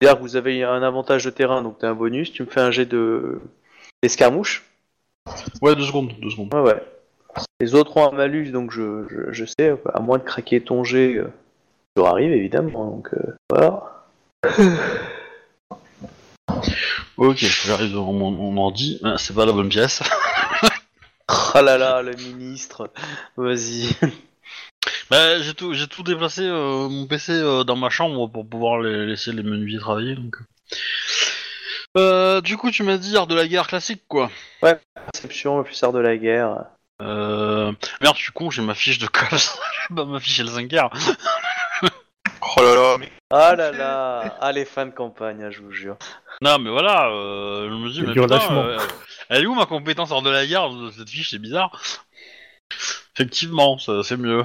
C'est-à-dire 0.00 0.18
que 0.18 0.22
vous 0.22 0.36
avez 0.36 0.62
un 0.62 0.82
avantage 0.82 1.24
de 1.24 1.30
terrain, 1.30 1.62
donc 1.62 1.78
t'as 1.78 1.88
un 1.88 1.94
bonus. 1.94 2.32
Tu 2.32 2.42
me 2.42 2.48
fais 2.48 2.60
un 2.60 2.70
jet 2.70 2.86
de 2.86 3.40
d'escarmouche. 4.02 4.64
Ouais, 5.60 5.74
deux 5.74 5.84
secondes, 5.84 6.12
deux 6.20 6.30
secondes. 6.30 6.54
Ouais, 6.54 6.60
ouais. 6.60 6.82
Les 7.60 7.74
autres 7.74 7.96
ont 7.96 8.08
un 8.12 8.16
malus, 8.16 8.50
donc 8.50 8.70
je, 8.70 9.06
je, 9.08 9.32
je 9.32 9.44
sais, 9.44 9.74
à 9.92 10.00
moins 10.00 10.18
de 10.18 10.22
craquer 10.22 10.60
ton 10.60 10.84
jet, 10.84 11.16
euh, 11.16 11.28
ça 11.96 12.08
arrive 12.08 12.32
évidemment. 12.32 12.86
Donc 12.90 13.10
euh, 13.14 13.36
voilà. 13.50 14.04
Ok, 17.16 17.38
j'arrive 17.38 17.90
devant 17.90 18.12
mon, 18.12 18.30
mon 18.30 18.56
ordi. 18.62 19.00
Ah, 19.02 19.16
c'est 19.18 19.34
pas 19.34 19.44
la 19.44 19.52
bonne 19.52 19.68
pièce. 19.68 20.02
Oh 21.54 21.60
là 21.60 21.76
là, 21.76 22.00
le 22.00 22.14
ministre. 22.14 22.90
Vas-y. 23.36 23.94
bah, 25.10 25.40
j'ai 25.40 25.54
tout, 25.54 25.72
j'ai 25.74 25.86
tout 25.86 26.02
déplacé 26.02 26.42
euh, 26.42 26.88
mon 26.88 27.06
PC 27.06 27.32
euh, 27.32 27.64
dans 27.64 27.76
ma 27.76 27.90
chambre 27.90 28.26
pour 28.28 28.48
pouvoir 28.48 28.80
les- 28.80 29.06
laisser 29.06 29.32
les 29.32 29.42
menuisiers 29.42 29.78
travailler. 29.80 30.14
Donc. 30.14 30.36
Euh, 31.96 32.40
du 32.40 32.56
coup, 32.56 32.70
tu 32.70 32.82
m'as 32.82 32.98
dit 32.98 33.16
art 33.16 33.26
de 33.26 33.34
la 33.34 33.46
guerre 33.48 33.66
classique, 33.66 34.02
quoi. 34.08 34.30
Perception, 34.60 35.58
le 35.58 35.64
art 35.82 35.92
de 35.92 35.98
la 35.98 36.16
guerre. 36.16 36.64
Euh... 37.00 37.72
Merde, 38.00 38.16
je 38.16 38.22
suis 38.22 38.32
con, 38.32 38.50
j'ai 38.50 38.62
ma 38.62 38.74
fiche 38.74 38.98
de 38.98 39.06
cops. 39.06 39.58
bah, 39.90 40.04
ma 40.04 40.20
fiche 40.20 40.40
L5R. 40.40 40.90
Oh 42.56 42.62
là 42.62 42.74
là, 42.74 42.96
mais 42.98 43.10
Ah 43.30 43.54
là 43.54 43.72
là. 43.72 44.36
Ah 44.40 44.52
les 44.52 44.64
fins 44.64 44.86
de 44.86 44.90
campagne, 44.90 45.42
hein, 45.42 45.50
je 45.50 45.60
vous 45.60 45.70
jure. 45.70 45.96
Non, 46.40 46.58
mais 46.58 46.70
voilà, 46.70 47.08
euh, 47.10 47.68
je 47.68 47.74
me 47.74 47.90
dis, 47.90 48.02
mais 48.02 48.14
putain, 48.14 48.40
euh, 48.56 48.78
elle 49.28 49.42
est 49.42 49.46
où 49.46 49.54
ma 49.54 49.66
compétence 49.66 50.10
hors 50.10 50.22
de 50.22 50.30
la 50.30 50.46
guerre? 50.46 50.70
Cette 50.96 51.10
fiche, 51.10 51.30
c'est 51.30 51.38
bizarre. 51.38 51.80
Effectivement, 53.14 53.78
ça- 53.78 54.02
c'est 54.02 54.16
mieux. 54.16 54.44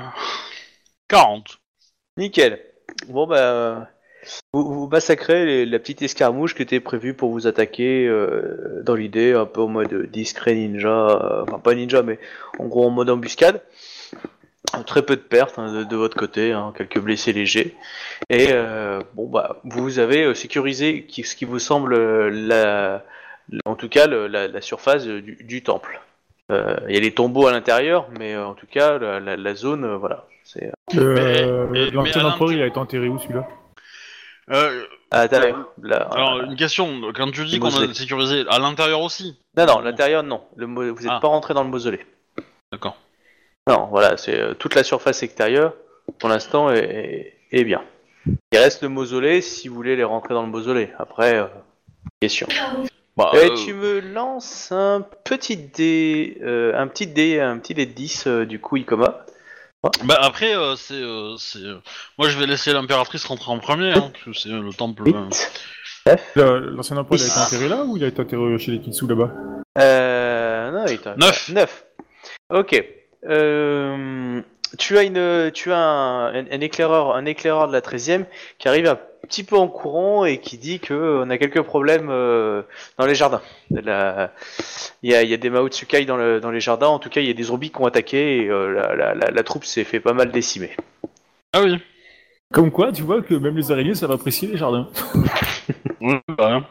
40. 1.07 1.59
Nickel. 2.17 2.59
Bon 3.07 3.27
bah, 3.27 3.89
vous, 4.53 4.87
massacrez 4.87 5.65
la 5.65 5.79
petite 5.79 6.01
escarmouche 6.01 6.55
qui 6.55 6.61
était 6.61 6.79
prévue 6.79 7.13
pour 7.13 7.31
vous 7.31 7.47
attaquer 7.47 8.07
euh, 8.07 8.81
dans 8.83 8.95
l'idée, 8.95 9.33
un 9.33 9.45
peu 9.45 9.61
en 9.61 9.67
mode 9.67 10.09
discret 10.11 10.55
ninja, 10.55 10.89
euh, 10.89 11.43
enfin 11.43 11.59
pas 11.59 11.75
ninja, 11.75 12.03
mais 12.03 12.19
en 12.59 12.65
gros 12.65 12.87
en 12.87 12.89
mode 12.89 13.09
embuscade. 13.09 13.61
Très 14.87 15.03
peu 15.05 15.15
de 15.15 15.21
pertes 15.21 15.59
hein, 15.59 15.83
de, 15.83 15.95
votre 15.95 16.17
côté, 16.17 16.51
hein, 16.51 16.73
quelques 16.75 16.99
blessés 16.99 17.33
légers. 17.33 17.75
Et 18.29 18.47
euh, 18.51 19.01
bon 19.13 19.27
bah, 19.27 19.61
vous 19.65 19.99
avez 19.99 20.33
sécurisé 20.33 21.05
ce 21.09 21.35
qui 21.35 21.45
vous 21.45 21.59
semble 21.59 21.95
la, 22.29 23.03
en 23.65 23.75
tout 23.75 23.89
cas 23.89 24.07
la, 24.07 24.61
surface 24.61 25.05
du 25.05 25.61
temple. 25.63 26.01
Euh, 26.51 26.75
Il 26.89 26.95
y 26.95 26.97
a 26.97 27.01
les 27.01 27.13
tombeaux 27.13 27.47
à 27.47 27.51
l'intérieur, 27.51 28.07
mais 28.19 28.33
euh, 28.33 28.45
en 28.45 28.53
tout 28.53 28.67
cas 28.67 28.97
la, 28.97 29.19
la- 29.19 29.37
la 29.37 29.55
zone, 29.55 29.85
euh, 29.85 29.97
voilà, 29.97 30.25
c'est 30.43 30.71
Le- 30.93 31.13
Mais- 31.13 31.45
mais- 31.85 31.91
L'ancien 31.91 32.21
mais 32.23 32.29
Alain, 32.29 32.51
il 32.53 32.61
a 32.61 32.67
été 32.67 32.77
enterré 32.77 33.07
où 33.07 33.17
celui-là? 33.19 33.47
Euh. 34.51 34.83
Là, 35.81 36.07
alors, 36.11 36.41
une 36.41 36.55
question, 36.55 36.99
quand 37.13 37.29
tu 37.31 37.45
dis 37.45 37.59
qu'on 37.59 37.67
a 37.67 37.93
sécurisé, 37.93 38.45
à 38.49 38.57
l'intérieur 38.57 39.01
aussi? 39.01 39.37
Non, 39.55 39.67
non, 39.67 39.79
l'intérieur, 39.79 40.23
non. 40.23 40.41
Le, 40.55 40.65
mo- 40.65 40.81
vous 40.91 41.01
n'êtes 41.03 41.11
Ah. 41.11 41.19
pas 41.21 41.27
rentré 41.27 41.53
dans 41.53 41.63
le 41.63 41.69
mausolée. 41.69 42.03
D'accord. 42.71 42.97
Non, 43.69 43.87
voilà, 43.91 44.17
c'est 44.17 44.37
euh, 44.39 44.53
toute 44.55 44.73
la 44.73 44.83
surface 44.83 45.21
extérieure, 45.21 45.73
pour 46.17 46.29
l'instant, 46.29 46.71
est, 46.71 46.79
est- 46.79 47.33
est 47.59 47.63
bien. 47.63 47.83
Il 48.51 48.57
reste 48.57 48.81
le 48.81 48.89
mausolée 48.89 49.41
si 49.41 49.67
vous 49.67 49.75
voulez 49.75 49.95
les 49.95 50.03
rentrer 50.03 50.33
dans 50.33 50.41
le 50.41 50.49
mausolée. 50.49 50.89
Après, 50.97 51.35
euh, 51.37 51.45
question. 52.19 52.47
Bah, 53.15 53.31
euh, 53.35 53.53
tu 53.55 53.73
me 53.73 53.99
lances 53.99 54.71
un 54.71 55.05
petit 55.23 55.57
dé, 55.57 56.37
euh, 56.41 56.73
un 56.75 56.87
petit 56.87 57.05
dé, 57.07 57.39
un 57.39 57.57
petit 57.59 57.73
dé 57.75 57.85
de 57.85 57.91
10 57.91 58.23
euh, 58.27 58.45
du 58.45 58.59
coup, 58.59 58.77
Ikoma. 58.77 59.25
Bah 60.05 60.17
après, 60.21 60.55
euh, 60.55 60.75
c'est, 60.77 60.93
euh, 60.93 61.35
c'est, 61.37 61.59
euh, 61.59 61.75
moi 62.17 62.29
je 62.29 62.39
vais 62.39 62.45
laisser 62.47 62.71
l'impératrice 62.71 63.25
rentrer 63.25 63.51
en 63.51 63.59
premier, 63.59 63.91
hein, 63.91 64.09
parce 64.13 64.23
que 64.23 64.33
c'est 64.33 64.49
euh, 64.49 64.61
le 64.61 64.73
temple. 64.73 65.09
euh. 65.09 65.11
8. 65.11 65.49
La- 66.35 66.59
L'ancien 66.59 66.97
empereur, 66.97 67.19
il 67.19 67.23
a 67.23 67.27
été 67.27 67.39
enterré 67.39 67.67
là 67.69 67.83
ou 67.83 67.97
il 67.97 68.03
a 68.03 68.07
été 68.07 68.21
enterré 68.21 68.57
chez 68.59 68.71
les 68.71 68.79
Kitsu 68.79 69.07
là-bas? 69.07 69.31
Euh, 69.79 70.71
non, 70.71 70.85
il 70.87 70.99
t'a- 70.99 71.15
Neuf. 71.17 71.49
9. 71.49 71.85
Ok. 72.53 72.83
Euh, 73.25 74.41
tu 74.77 74.97
as 74.97 75.03
une, 75.03 75.51
tu 75.53 75.71
as 75.71 75.77
un, 75.77 76.33
un- 76.33 76.45
un 76.51 76.59
éclaireur, 76.61 77.15
un 77.15 77.25
éclaireur 77.25 77.67
de 77.67 77.73
la 77.73 77.81
13e 77.81 78.25
qui 78.59 78.67
arrive 78.67 78.87
un 78.87 78.97
petit 79.27 79.43
peu 79.43 79.57
en 79.57 79.67
courant 79.67 80.25
et 80.25 80.39
qui 80.39 80.57
dit 80.57 80.79
que 80.79 81.21
on 81.25 81.29
a 81.29 81.37
quelques 81.37 81.61
problèmes 81.61 82.09
euh, 82.09 82.63
dans 82.97 83.05
les 83.05 83.15
jardins. 83.15 83.41
La- 83.71 84.31
Il 85.03 85.11
y 85.11 85.15
a, 85.15 85.23
il 85.23 85.29
y 85.29 85.33
a 85.33 85.37
des 85.37 85.49
Maotsukai 85.49 86.05
dans, 86.05 86.17
le, 86.17 86.39
dans 86.39 86.51
les 86.51 86.59
jardins. 86.61 86.87
En 86.87 86.99
tout 86.99 87.09
cas, 87.09 87.21
il 87.21 87.27
y 87.27 87.31
a 87.31 87.33
des 87.33 87.43
zombies 87.43 87.71
qui 87.71 87.81
ont 87.81 87.85
attaqué 87.85 88.37
et 88.43 88.49
euh, 88.49 88.71
la, 88.73 88.95
la- 88.95 89.15
la- 89.15 89.31
la 89.31 89.43
troupe 89.43 89.65
s'est 89.65 89.83
fait 89.83 89.99
pas 89.99 90.13
mal 90.13 90.31
décimer. 90.31 90.75
Ah 91.53 91.61
oui. 91.63 91.79
Comme 92.53 92.71
quoi, 92.71 92.91
tu 92.91 93.03
vois 93.03 93.21
que 93.21 93.33
même 93.35 93.57
les 93.57 93.71
araignées 93.71 93.95
savent 93.95 94.11
apprécier 94.11 94.47
les 94.49 94.57
jardins. 94.57 94.89
Oui, 96.01 96.15
bah, 96.37 96.47
rien. 96.47 96.67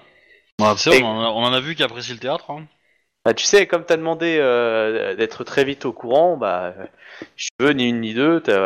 Bah, 0.58 0.74
tu 0.76 0.82
sais, 0.82 0.98
Et- 0.98 1.02
on, 1.02 1.08
en 1.08 1.22
a, 1.24 1.28
on 1.30 1.44
en 1.44 1.52
a 1.52 1.60
vu 1.60 1.74
qui 1.74 1.82
apprécient 1.82 2.14
le 2.14 2.20
théâtre. 2.20 2.50
Hein. 2.50 2.66
Bah, 3.24 3.34
tu 3.34 3.44
sais, 3.46 3.66
comme 3.66 3.84
t'as 3.84 3.96
demandé 3.96 4.38
euh, 4.40 5.16
d'être 5.16 5.44
très 5.44 5.64
vite 5.64 5.84
au 5.86 5.92
courant, 5.92 6.36
bah, 6.36 6.74
je 7.36 7.48
veux 7.60 7.72
ni 7.72 7.88
une 7.90 8.00
ni 8.00 8.14
deux. 8.14 8.40
t'as- 8.40 8.58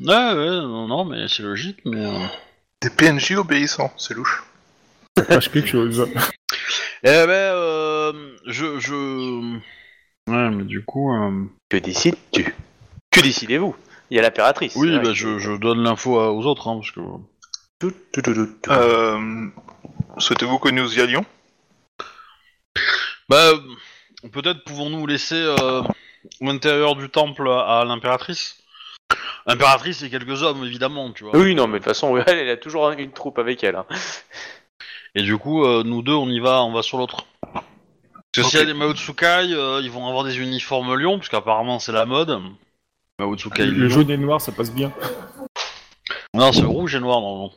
Voilà. 0.00 0.34
Ouais, 0.34 0.38
ouais, 0.38 0.46
non, 0.62 0.86
non, 0.88 1.04
mais 1.04 1.26
c'est 1.28 1.42
logique, 1.42 1.78
mais. 1.84 2.04
Des 2.82 2.90
PNJ 2.90 3.32
obéissants, 3.36 3.92
c'est 3.96 4.14
louche. 4.14 4.42
Cache 5.28 5.50
quelque 5.50 5.68
chose. 5.68 6.06
Eh 7.02 7.08
ben, 7.08 7.30
euh, 7.30 8.36
je, 8.46 8.78
je. 8.78 9.58
Ouais, 10.28 10.50
mais 10.50 10.64
du 10.64 10.84
coup. 10.84 11.12
euh, 11.14 11.44
Que 11.68 11.78
décides-tu? 11.78 12.54
Que 13.10 13.20
décidez-vous? 13.20 13.74
Il 14.10 14.16
y 14.16 14.20
a 14.20 14.22
l'impératrice. 14.22 14.74
Oui, 14.76 14.98
bah, 15.02 15.12
je, 15.14 15.38
je 15.38 15.52
donne 15.52 15.82
l'info 15.82 16.18
à- 16.18 16.32
aux 16.32 16.44
autres, 16.44 16.68
hein, 16.68 16.76
parce 16.80 16.90
que. 16.90 17.00
Tout, 17.78 17.92
tout, 18.12 18.22
tout, 18.22 18.34
tout, 18.34 18.46
tout. 18.62 18.70
Euh, 18.70 19.46
Souhaitez-vous 20.18 20.58
que 20.58 20.68
nous 20.70 20.96
y 20.96 21.00
allions? 21.00 21.24
Bah, 23.28 23.36
euh, 23.52 24.28
peut-être 24.32 24.64
pouvons-nous 24.64 25.06
laisser 25.06 25.34
euh, 25.34 25.82
l'intérieur 26.40 26.94
du 26.96 27.08
temple 27.08 27.48
à 27.48 27.84
l'impératrice? 27.86 28.58
L'impératrice 29.46 30.02
et 30.02 30.10
quelques 30.10 30.42
hommes, 30.42 30.64
évidemment, 30.64 31.12
tu 31.12 31.24
vois. 31.24 31.36
Oui, 31.36 31.54
non, 31.54 31.66
mais 31.66 31.74
de 31.74 31.84
toute 31.84 31.92
façon, 31.92 32.16
elle, 32.26 32.38
elle 32.38 32.50
a 32.50 32.56
toujours 32.56 32.90
une 32.90 33.12
troupe 33.12 33.38
avec 33.38 33.62
elle. 33.64 33.76
hein. 33.76 33.86
Et 35.14 35.22
du 35.22 35.38
coup, 35.38 35.64
euh, 35.64 35.82
nous 35.84 36.02
deux, 36.02 36.12
on 36.14 36.28
y 36.28 36.40
va, 36.40 36.62
on 36.62 36.72
va 36.72 36.82
sur 36.82 36.98
l'autre. 36.98 37.26
Parce 37.42 37.62
que 38.34 38.42
s'il 38.42 38.58
y 38.58 38.60
a 38.60 38.62
Ok. 38.62 38.66
des 38.68 38.74
Maotsukai, 38.74 39.54
euh, 39.54 39.80
ils 39.82 39.90
vont 39.90 40.06
avoir 40.08 40.24
des 40.24 40.38
uniformes 40.38 40.94
lions, 40.94 41.18
parce 41.18 41.30
qu'apparemment 41.30 41.78
c'est 41.78 41.92
la 41.92 42.04
mode. 42.04 42.38
Maotsukai 43.18 43.64
Le 43.64 43.86
lion. 43.86 43.88
jaune 43.94 44.10
et 44.10 44.16
le 44.16 44.22
noir, 44.24 44.40
ça 44.42 44.52
passe 44.52 44.70
bien. 44.70 44.92
Non, 46.34 46.52
c'est 46.52 46.64
rouge 46.64 46.94
et 46.94 47.00
noir, 47.00 47.20
normalement. 47.22 47.52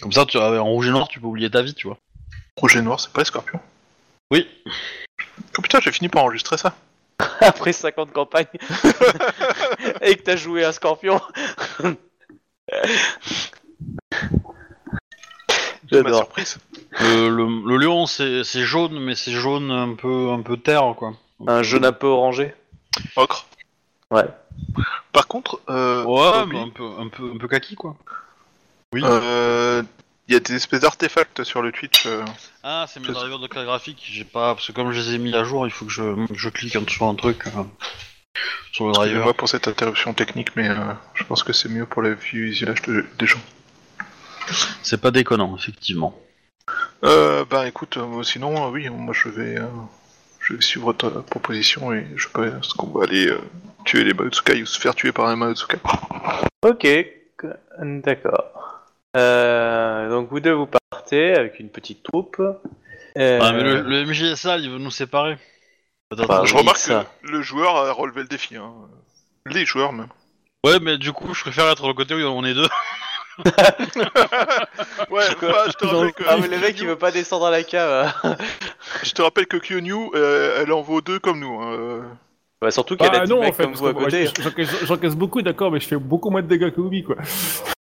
Comme 0.00 0.12
ça, 0.12 0.26
tu, 0.26 0.38
en 0.38 0.64
rouge 0.64 0.88
et 0.88 0.90
noir, 0.90 1.06
tu 1.08 1.20
peux 1.20 1.26
oublier 1.26 1.50
ta 1.50 1.62
vie, 1.62 1.74
tu 1.74 1.86
vois. 1.86 1.98
Rouge 2.56 2.76
et 2.76 2.82
noir, 2.82 2.98
c'est 2.98 3.12
pas 3.12 3.20
les 3.20 3.24
scorpions? 3.26 3.60
Oui. 4.32 4.48
Oh 5.56 5.62
putain, 5.62 5.78
j'ai 5.80 5.92
fini 5.92 6.08
par 6.08 6.24
enregistrer 6.24 6.56
ça. 6.58 6.74
Après 7.40 7.72
50 7.72 8.12
campagnes. 8.12 8.46
et 10.02 10.16
que 10.16 10.22
t'as 10.22 10.36
joué 10.36 10.64
un 10.64 10.72
scorpion. 10.72 11.20
J'adore. 15.90 16.16
surprise. 16.24 16.58
Le, 17.00 17.28
le- 17.30 17.68
le 17.68 17.76
lion, 17.78 18.06
c'est 18.06 18.44
c'est 18.44 18.62
jaune, 18.62 18.98
mais 19.00 19.14
c'est 19.14 19.32
jaune 19.32 19.70
un 19.70 19.94
peu, 19.94 20.30
un 20.30 20.42
peu 20.42 20.56
terre, 20.56 20.94
quoi. 20.96 21.12
Un 21.46 21.62
jaune 21.62 21.84
un 21.84 21.92
peu 21.92 22.06
orangé. 22.06 22.54
Ocre. 23.16 23.46
Ouais. 24.10 24.24
Par 25.12 25.26
contre, 25.28 25.60
euh, 25.70 26.04
Ouais, 26.04 26.46
mais 26.46 26.58
un 26.58 26.68
peu, 26.68 26.84
un 26.98 27.08
peu, 27.08 27.30
un 27.34 27.38
peu 27.38 27.48
kaki, 27.48 27.74
quoi. 27.76 27.96
Oui. 28.92 29.02
euh, 29.04 29.82
il 30.28 30.34
y 30.34 30.36
a 30.36 30.40
des 30.40 30.54
espèces 30.54 30.80
d'artefacts 30.80 31.42
sur 31.44 31.62
le 31.62 31.72
Twitch. 31.72 32.04
euh, 32.06 32.22
Ah, 32.62 32.86
c'est 32.88 33.00
mes 33.00 33.06
drivers 33.12 33.38
de 33.38 33.46
carte 33.46 33.64
graphique, 33.66 34.02
j'ai 34.10 34.24
pas... 34.24 34.54
Parce 34.54 34.66
que 34.66 34.72
comme 34.72 34.92
je 34.92 35.00
les 35.00 35.14
ai 35.14 35.18
mis 35.18 35.34
à 35.34 35.42
jour, 35.44 35.66
il 35.66 35.70
faut 35.72 35.86
que 35.86 35.90
je, 35.92 36.02
je 36.34 36.48
clique 36.50 36.76
en- 36.76 36.86
sur 36.86 37.06
un 37.06 37.14
truc 37.14 37.46
euh, 37.46 37.50
sur 38.72 38.86
le 38.86 38.92
driver. 38.92 39.06
Excusez-moi 39.10 39.34
pour 39.34 39.48
cette 39.48 39.68
interruption 39.68 40.12
technique, 40.14 40.54
mais 40.54 40.68
euh, 40.68 40.76
je 41.14 41.24
pense 41.24 41.42
que 41.42 41.52
c'est 41.52 41.68
mieux 41.68 41.86
pour 41.86 42.02
le 42.02 42.14
visionnage 42.14 42.82
de- 42.82 43.06
des 43.18 43.26
gens. 43.26 43.40
C'est 44.82 45.00
pas 45.00 45.10
déconnant, 45.10 45.56
effectivement. 45.56 46.18
Euh, 47.04 47.44
bah 47.48 47.66
écoute, 47.66 47.96
euh, 47.96 48.22
sinon, 48.22 48.66
euh, 48.66 48.70
oui, 48.70 48.88
moi 48.90 49.14
je 49.14 49.28
vais, 49.28 49.58
euh, 49.58 49.66
je 50.40 50.54
vais 50.54 50.60
suivre 50.60 50.92
ta 50.92 51.08
proposition 51.10 51.92
et 51.92 52.06
je 52.16 52.28
pense 52.28 52.72
qu'on 52.74 52.88
va 52.88 53.04
aller 53.04 53.28
euh, 53.28 53.40
tuer 53.84 54.04
les 54.04 54.12
Maotsukai 54.14 54.62
ou 54.62 54.66
se 54.66 54.78
faire 54.80 54.94
tuer 54.94 55.12
par 55.12 55.26
un 55.26 55.36
Maotsukai. 55.36 55.78
Ok, 56.62 56.86
d'accord. 57.80 58.67
Euh, 59.16 60.08
donc 60.10 60.28
vous 60.30 60.40
deux 60.40 60.52
vous 60.52 60.68
partez 60.90 61.34
avec 61.34 61.58
une 61.60 61.70
petite 61.70 62.02
troupe. 62.02 62.40
Euh, 63.16 63.38
Ah, 63.42 63.52
mais 63.52 63.62
le, 63.62 63.80
le 63.82 64.04
il 64.60 64.70
veut 64.70 64.78
nous 64.78 64.90
séparer. 64.90 65.38
Peut-être- 66.10 66.28
Bah, 66.28 66.42
je 66.44 66.52
oui, 66.54 66.60
remarque 66.60 66.76
ça. 66.78 67.06
que 67.22 67.28
le 67.28 67.42
joueur 67.42 67.76
a 67.76 67.92
relevé 67.92 68.22
le 68.22 68.28
défi. 68.28 68.56
Hein. 68.56 68.72
Les 69.46 69.64
joueurs 69.66 69.92
même. 69.92 70.08
Ouais, 70.64 70.78
mais 70.80 70.98
du 70.98 71.12
coup, 71.12 71.34
je 71.34 71.40
préfère 71.42 71.68
être 71.68 71.86
le 71.86 71.94
côté 71.94 72.14
où 72.14 72.18
on 72.26 72.44
est 72.44 72.54
deux. 72.54 72.68
Ouais, 75.10 75.24
bah, 75.40 75.64
je 75.68 75.72
te 75.72 75.86
rappelle 75.86 76.12
que 76.12 76.24
Ah 76.26 76.36
mais 76.40 76.48
le 76.48 76.58
mec 76.58 76.76
il 76.80 76.86
veut 76.86 76.98
pas 76.98 77.10
descendre 77.12 77.46
à 77.46 77.50
la 77.50 77.62
cave. 77.62 78.12
hein. 78.24 78.36
je 79.04 79.12
te 79.12 79.22
rappelle 79.22 79.46
que 79.46 79.56
Kyonyu, 79.56 80.10
euh, 80.14 80.60
elle 80.62 80.72
en 80.72 80.82
vaut 80.82 81.00
deux 81.00 81.18
comme 81.20 81.38
nous. 81.40 81.60
hein, 81.60 81.72
euh. 81.72 82.02
Bah, 82.60 82.70
surtout 82.72 82.96
qu'elle 82.96 83.14
a 83.14 83.20
Ah 83.20 83.26
des 83.26 83.32
non, 83.32 83.40
en 83.46 83.52
fait, 83.52 83.62
comme 83.64 83.74
vous 83.74 83.86
à 83.86 83.92
moi, 83.92 84.04
côté. 84.04 84.26
je- 84.26 84.42
j'encaisse- 84.42 84.84
j'encaisse 84.84 85.14
beaucoup, 85.14 85.42
d'accord, 85.42 85.70
mais 85.70 85.78
je 85.78 85.86
fais 85.86 85.96
beaucoup 85.96 86.30
moins 86.30 86.42
de 86.42 86.48
dégâts 86.48 86.72
que 86.72 86.80
Obi, 86.80 87.04
quoi. 87.04 87.16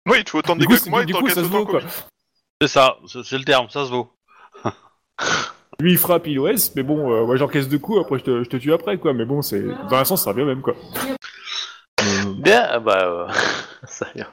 Oui, 0.08 0.24
tu 0.24 0.32
fais 0.32 0.38
autant 0.38 0.56
de 0.56 0.60
Du 0.62 0.68
dégâts 0.68 0.78
coup, 0.80 0.86
que 0.86 0.90
moi 0.92 1.00
c'est- 1.00 1.04
et 1.04 1.06
du 1.08 1.14
coup, 1.14 1.20
t'encaisses 1.22 1.36
ça 1.36 1.42
se 1.44 1.48
autant 1.48 1.66
que 1.66 1.72
quoi. 1.72 1.82
C'est 2.62 2.68
ça, 2.68 2.98
c'est 3.24 3.38
le 3.38 3.44
terme, 3.44 3.70
ça 3.70 3.86
se 3.86 3.90
vaut. 3.92 4.12
Lui, 5.80 5.92
il 5.94 5.98
frappe, 5.98 6.28
il 6.28 6.40
OS, 6.40 6.76
mais 6.76 6.84
bon, 6.84 7.12
euh, 7.12 7.24
ouais, 7.24 7.38
j'encaisse 7.38 7.68
deux 7.68 7.78
coups, 7.80 8.00
après 8.02 8.20
je 8.20 8.24
te, 8.24 8.44
je 8.44 8.50
te 8.50 8.58
tue 8.58 8.74
après, 8.74 8.98
quoi. 8.98 9.14
Mais 9.14 9.26
bon, 9.26 9.42
c'est 9.42 9.64
dans 9.90 9.98
un 9.98 10.06
sens, 10.06 10.24
ça 10.24 10.32
revient 10.32 10.46
même, 10.46 10.62
quoi. 10.62 10.76
Bien, 12.38 12.68
ah 12.70 12.80
bah 12.80 13.00
euh, 13.04 13.28
ça 13.88 14.08
vient. 14.16 14.28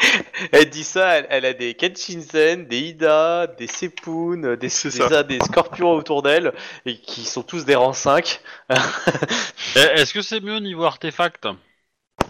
Elle 0.52 0.70
dit 0.70 0.84
ça, 0.84 1.18
elle, 1.18 1.26
elle 1.30 1.44
a 1.44 1.52
des 1.52 1.74
Kenshinsen, 1.74 2.66
des 2.66 2.78
Ida, 2.80 3.46
des 3.46 3.66
Sepun, 3.66 4.56
des, 4.56 4.68
des, 4.68 5.24
des 5.28 5.40
scorpions 5.44 5.92
autour 5.92 6.22
d'elle, 6.22 6.52
et 6.86 6.96
qui 6.96 7.24
sont 7.24 7.42
tous 7.42 7.64
des 7.64 7.74
rangs 7.74 7.92
5. 7.92 8.40
eh, 8.70 9.78
Est-ce 9.78 10.14
que 10.14 10.22
c'est 10.22 10.40
mieux 10.40 10.58
niveau 10.58 10.84
artefact? 10.84 11.48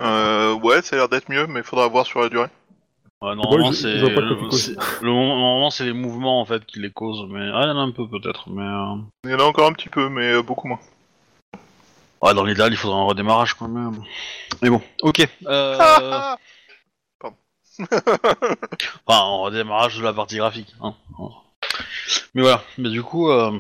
Euh, 0.01 0.55
ouais, 0.55 0.83
ça 0.83 0.97
a 0.97 0.99
l'air 0.99 1.09
d'être 1.09 1.29
mieux, 1.29 1.47
mais 1.47 1.63
faudra 1.63 1.89
voir 1.89 2.07
sur 2.07 2.21
la 2.21 2.29
durée. 2.29 2.49
Ouais, 3.23 3.35
normalement, 3.35 3.69
Ouais, 3.69 3.75
c'est 3.75 3.93
le 3.93 4.09
le 4.09 5.13
normalement 5.13 5.69
les 5.79 5.93
mouvements 5.93 6.41
en 6.41 6.45
fait 6.47 6.65
qui 6.65 6.81
les 6.81 6.91
causent, 6.91 7.27
mais 7.29 7.51
ah, 7.53 7.65
il 7.65 7.69
y 7.69 7.71
en 7.71 7.79
a 7.79 7.83
un 7.83 7.91
peu 7.91 8.09
peut-être, 8.09 8.49
mais 8.49 8.63
euh, 8.63 8.97
Il 9.25 9.31
y 9.31 9.35
en 9.35 9.41
a 9.41 9.43
encore 9.43 9.67
un 9.67 9.75
petit 9.75 9.91
peu, 9.91 10.09
mais 10.09 10.33
euh, 10.33 10.43
beaucoup 10.43 10.69
moins. 10.69 10.79
ouais, 12.23 12.33
dans 12.33 12.45
l'idéal 12.45 12.73
il 12.73 12.79
faudrait 12.79 12.99
un 12.99 13.05
redémarrage 13.05 13.53
quand 13.55 13.69
même. 13.69 14.03
Mais 14.63 14.71
bon, 14.71 14.81
ok. 15.03 15.29
Euh... 15.47 16.35
enfin, 17.81 19.21
un 19.21 19.37
redémarrage 19.43 19.99
de 19.99 20.03
la 20.03 20.13
partie 20.13 20.37
graphique. 20.37 20.75
Hein. 20.83 20.95
Mais 22.35 22.43
voilà. 22.43 22.63
Mais 22.79 22.91
du 22.91 23.03
coup, 23.03 23.31
euh, 23.31 23.59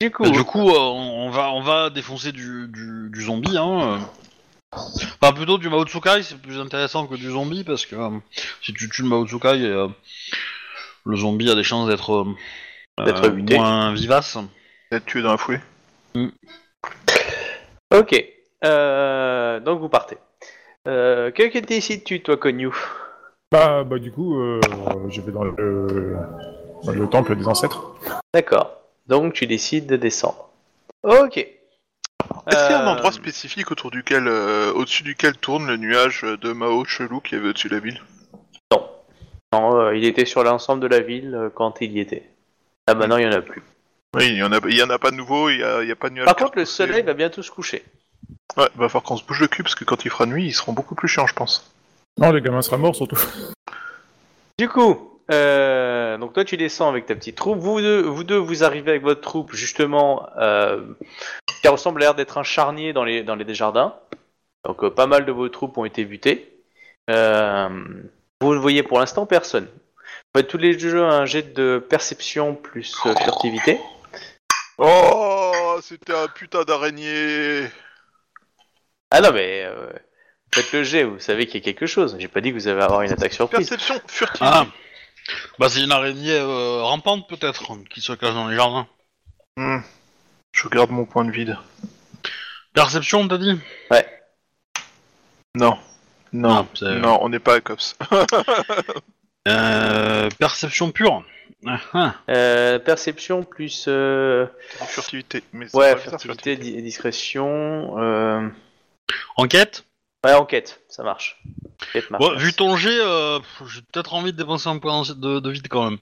Du 0.00 0.10
coup, 0.10 0.24
bah, 0.24 0.30
du 0.30 0.44
coup, 0.44 0.70
euh, 0.70 0.78
on 0.78 1.26
on 1.26 1.30
va 1.30 1.50
on 1.52 1.62
va 1.62 1.90
défoncer 1.90 2.32
du, 2.32 2.68
du, 2.68 3.08
du 3.10 3.22
zombie. 3.24 3.56
Hein. 3.56 3.80
euh. 3.80 3.98
Enfin, 5.20 5.34
plutôt 5.34 5.58
du 5.58 5.68
Maotsukai, 5.68 6.22
c'est 6.22 6.40
plus 6.40 6.58
intéressant 6.58 7.06
que 7.06 7.14
du 7.16 7.30
zombie 7.30 7.62
parce 7.62 7.84
que 7.84 7.94
euh, 7.94 8.10
si 8.62 8.72
tu 8.72 8.88
tues 8.88 9.02
le 9.02 9.08
Maotsukai, 9.08 9.48
euh, 9.66 9.88
le 11.04 11.16
zombie 11.16 11.50
a 11.50 11.54
des 11.54 11.62
chances 11.64 11.88
d'être 11.88 12.24
euh, 12.98 13.04
D'être 13.04 13.28
buté. 13.28 13.56
moins 13.56 13.92
vivace. 13.92 14.38
D'être 14.90 15.04
tué 15.06 15.20
dans 15.22 15.30
la 15.32 15.36
foulée. 15.38 15.60
ok. 17.94 18.24
Euh, 18.64 19.60
donc 19.60 19.80
vous 19.80 19.88
partez. 19.88 20.16
Euh, 20.88 21.30
que, 21.30 21.48
que 21.48 21.58
décides-tu, 21.58 22.22
toi, 22.22 22.36
Konyu 22.36 22.70
Bah, 23.50 23.84
bah, 23.84 23.98
du 23.98 24.10
coup, 24.10 24.38
euh, 24.40 24.60
je 25.08 25.20
vais 25.20 25.32
dans 25.32 25.44
le, 25.44 26.16
dans 26.84 26.92
le 26.92 27.08
temple 27.08 27.36
des 27.36 27.46
ancêtres. 27.46 27.94
D'accord. 28.34 28.78
Donc 29.06 29.34
tu 29.34 29.46
décides 29.46 29.86
de 29.86 29.96
descendre. 29.96 30.48
Ok. 31.02 31.36
Est-ce 31.38 32.66
qu'il 32.66 32.70
y 32.70 32.74
a 32.74 32.82
un 32.82 32.86
Euh, 32.86 32.92
endroit 32.92 33.12
spécifique 33.12 33.70
autour 33.70 33.90
duquel, 33.90 34.26
euh, 34.26 34.72
au-dessus 34.72 35.02
duquel 35.02 35.36
tourne 35.36 35.66
le 35.66 35.76
nuage 35.76 36.22
de 36.22 36.52
Mao 36.52 36.84
chelou 36.84 37.20
qui 37.20 37.34
avait 37.34 37.48
au-dessus 37.48 37.68
de 37.68 37.74
la 37.74 37.80
ville? 37.80 38.00
Non, 39.52 39.76
euh, 39.76 39.94
il 39.96 40.04
était 40.04 40.24
sur 40.24 40.42
l'ensemble 40.44 40.80
de 40.80 40.86
la 40.86 41.00
ville 41.00 41.34
euh, 41.34 41.50
quand 41.50 41.80
il 41.82 41.92
y 41.92 42.00
était. 42.00 42.30
Ah 42.86 42.94
maintenant 42.94 43.18
il 43.18 43.24
y 43.24 43.28
en 43.28 43.32
a 43.32 43.42
plus. 43.42 43.62
Oui, 44.16 44.28
il 44.28 44.36
y 44.38 44.42
en 44.42 44.50
a, 44.52 44.58
il 44.66 44.76
y 44.76 44.82
en 44.82 44.88
a 44.90 44.98
pas 44.98 45.10
de 45.10 45.16
nouveau, 45.16 45.50
il 45.50 45.58
y 45.58 45.62
a, 45.62 45.82
il 45.82 45.88
y 45.88 45.92
a 45.92 45.96
pas 45.96 46.08
de 46.08 46.14
nuage. 46.14 46.24
Par 46.26 46.36
contre 46.36 46.56
le 46.58 46.64
soleil 46.64 47.02
va 47.02 47.12
bientôt 47.12 47.42
se 47.42 47.50
coucher. 47.50 47.84
Ouais, 48.56 48.68
va 48.76 48.88
falloir 48.88 49.02
qu'on 49.02 49.16
se 49.16 49.24
bouge 49.24 49.40
le 49.40 49.48
cul 49.48 49.62
parce 49.62 49.74
que 49.74 49.84
quand 49.84 50.04
il 50.04 50.10
fera 50.10 50.26
nuit, 50.26 50.46
ils 50.46 50.52
seront 50.52 50.72
beaucoup 50.72 50.94
plus 50.94 51.08
chiants, 51.08 51.26
je 51.26 51.34
pense. 51.34 51.72
Non, 52.18 52.30
le 52.30 52.40
gamin 52.40 52.62
sera 52.62 52.76
mort, 52.76 52.94
surtout. 52.94 53.18
Du 54.58 54.68
coup, 54.68 55.18
euh, 55.30 56.18
donc 56.18 56.34
toi 56.34 56.44
tu 56.44 56.56
descends 56.56 56.88
avec 56.88 57.06
ta 57.06 57.14
petite 57.14 57.36
troupe. 57.36 57.58
Vous 57.58 57.80
deux, 57.80 58.02
vous 58.02 58.24
deux, 58.24 58.36
vous 58.36 58.64
arrivez 58.64 58.90
avec 58.90 59.02
votre 59.02 59.20
troupe 59.22 59.54
justement 59.54 60.28
euh, 60.38 60.82
qui 61.62 61.68
ressemble 61.68 62.02
à 62.02 62.06
l'air 62.06 62.14
d'être 62.14 62.38
un 62.38 62.42
charnier 62.42 62.92
dans 62.92 63.04
les, 63.04 63.22
dans 63.22 63.34
les 63.34 63.54
jardins. 63.54 63.94
Donc 64.64 64.84
euh, 64.84 64.90
pas 64.90 65.06
mal 65.06 65.24
de 65.24 65.32
vos 65.32 65.48
troupes 65.48 65.78
ont 65.78 65.84
été 65.84 66.04
butées. 66.04 66.52
Euh, 67.10 67.68
vous 68.40 68.54
ne 68.54 68.58
voyez 68.58 68.82
pour 68.82 68.98
l'instant 68.98 69.26
personne. 69.26 69.66
Vous 69.66 70.40
faites 70.40 70.48
tous 70.48 70.58
les 70.58 70.78
jeux 70.78 71.02
un 71.02 71.24
jet 71.24 71.54
de 71.54 71.84
perception 71.88 72.54
plus 72.54 72.94
furtivité. 72.94 73.80
Oh, 74.78 75.78
c'était 75.82 76.14
un 76.14 76.28
putain 76.28 76.62
d'araignée. 76.62 77.68
Ah 79.14 79.20
non 79.20 79.30
mais 79.32 79.62
euh, 79.64 79.90
faites 80.54 80.72
le 80.72 80.82
jet, 80.82 81.04
vous 81.04 81.18
savez 81.18 81.46
qu'il 81.46 81.56
y 81.56 81.62
a 81.62 81.64
quelque 81.64 81.86
chose. 81.86 82.16
J'ai 82.18 82.28
pas 82.28 82.40
dit 82.40 82.50
que 82.50 82.54
vous 82.54 82.66
allez 82.68 82.80
avoir 82.80 83.02
une 83.02 83.12
attaque 83.12 83.32
surprise. 83.34 83.68
Perception 83.68 84.00
furtive. 84.06 84.38
Ah 84.40 84.66
Bah 85.58 85.68
c'est 85.68 85.82
une 85.82 85.92
araignée 85.92 86.32
euh, 86.38 86.82
rampante 86.82 87.28
peut-être, 87.28 87.62
qui 87.90 88.00
se 88.00 88.12
cache 88.14 88.32
dans 88.34 88.48
les 88.48 88.56
jardins. 88.56 88.86
Hmm. 89.56 89.80
Je 90.52 90.68
garde 90.68 90.90
mon 90.90 91.04
point 91.04 91.24
de 91.26 91.30
vide. 91.30 91.56
Perception, 92.72 93.28
t'as 93.28 93.36
dit? 93.38 93.58
Non. 95.54 95.78
Non. 96.32 96.66
Ah, 96.80 96.84
non, 96.94 97.18
on 97.20 97.28
n'est 97.28 97.38
pas 97.38 97.56
à 97.56 97.60
Cops. 97.60 97.96
Euh, 99.48 100.28
perception 100.38 100.92
pure. 100.92 101.24
Ah, 101.66 101.80
ah. 101.94 102.14
Euh, 102.30 102.78
perception 102.78 103.42
plus 103.42 103.86
euh, 103.88 104.46
furtivité. 104.86 105.42
Mais 105.52 105.66
ouais 105.74 105.96
furtivité, 105.98 106.56
di- 106.56 106.80
discrétion. 106.80 107.98
Euh... 109.38 109.42
Enquête 109.42 109.84
Ouais 110.24 110.34
enquête, 110.34 110.80
ça 110.88 111.02
marche. 111.02 111.42
Enquête 111.88 112.08
marche. 112.10 112.22
Ouais, 112.24 112.36
Vu 112.36 112.52
ton 112.52 112.76
jet, 112.76 112.96
euh, 113.00 113.40
pff, 113.40 113.66
j'ai 113.68 113.80
peut-être 113.92 114.14
envie 114.14 114.32
de 114.32 114.36
dépenser 114.36 114.68
un 114.68 114.78
point 114.78 115.02
de, 115.02 115.40
de 115.40 115.50
vide 115.50 115.66
quand 115.68 115.82
même. 115.90 115.98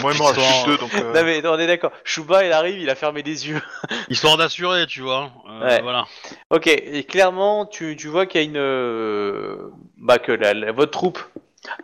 Moi, 0.00 0.12
il 0.14 0.18
m'en 0.18 0.24
reste 0.24 0.64
deux, 0.64 0.78
donc. 0.78 0.94
euh, 0.94 1.12
Non 1.12 1.22
mais 1.22 1.46
on 1.46 1.58
est 1.58 1.66
d'accord. 1.66 1.92
Shuba 2.02 2.46
il 2.46 2.52
arrive, 2.52 2.78
il 2.78 2.88
a 2.88 2.94
fermé 2.94 3.22
les 3.22 3.46
yeux. 3.46 3.60
Histoire 4.08 4.38
d'assurer, 4.38 4.86
tu 4.86 5.02
vois. 5.02 5.30
Euh, 5.50 5.66
Ouais. 5.68 5.82
Voilà. 5.82 6.06
Ok, 6.48 6.66
et 6.66 7.04
clairement, 7.04 7.66
tu, 7.66 7.94
tu 7.96 8.08
vois 8.08 8.24
qu'il 8.24 8.40
y 8.40 8.44
a 8.44 8.46
une. 8.46 8.56
euh, 8.56 9.68
Bah, 9.98 10.18
que 10.18 10.32
la, 10.32 10.54
la- 10.54 10.72
votre 10.72 10.92
troupe 10.92 11.18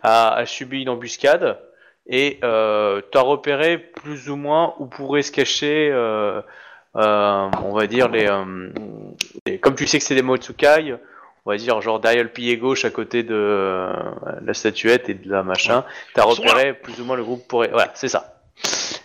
a, 0.01 0.33
a 0.33 0.45
subi 0.47 0.81
une 0.81 0.89
embuscade 0.89 1.59
et 2.07 2.39
euh, 2.43 2.99
tu 3.11 3.17
as 3.17 3.21
repéré 3.21 3.77
plus 3.77 4.29
ou 4.31 4.37
moins 4.37 4.73
où 4.79 4.87
pourraient 4.87 5.21
se 5.21 5.31
cacher, 5.31 5.89
euh, 5.91 5.95
euh, 6.37 6.41
on 6.95 7.73
va 7.73 7.87
dire, 7.87 8.09
les, 8.09 8.27
euh, 8.27 8.69
les- 9.45 9.59
Comme 9.59 9.75
tu 9.75 9.85
sais 9.87 9.99
que 9.99 10.03
c'est 10.05 10.15
des 10.15 10.21
Motsukai, 10.21 10.95
on 11.45 11.51
va 11.51 11.57
dire, 11.57 11.79
genre 11.81 11.99
derrière 11.99 12.23
le 12.23 12.29
pilier 12.29 12.57
gauche 12.57 12.85
à 12.85 12.89
côté 12.89 13.23
de 13.23 13.35
euh, 13.35 13.93
la 14.43 14.53
statuette 14.53 15.09
et 15.09 15.13
de 15.13 15.29
la 15.29 15.43
machin, 15.43 15.83
tu 16.13 16.19
as 16.21 16.23
Ils 16.27 16.35
sont 16.35 16.41
repéré 16.41 16.73
plus 16.73 16.99
ou 17.01 17.05
moins 17.05 17.15
le 17.17 17.23
groupe 17.23 17.47
pourrait. 17.47 17.69
Voilà, 17.71 17.91
c'est 17.95 18.07
ça. 18.07 18.41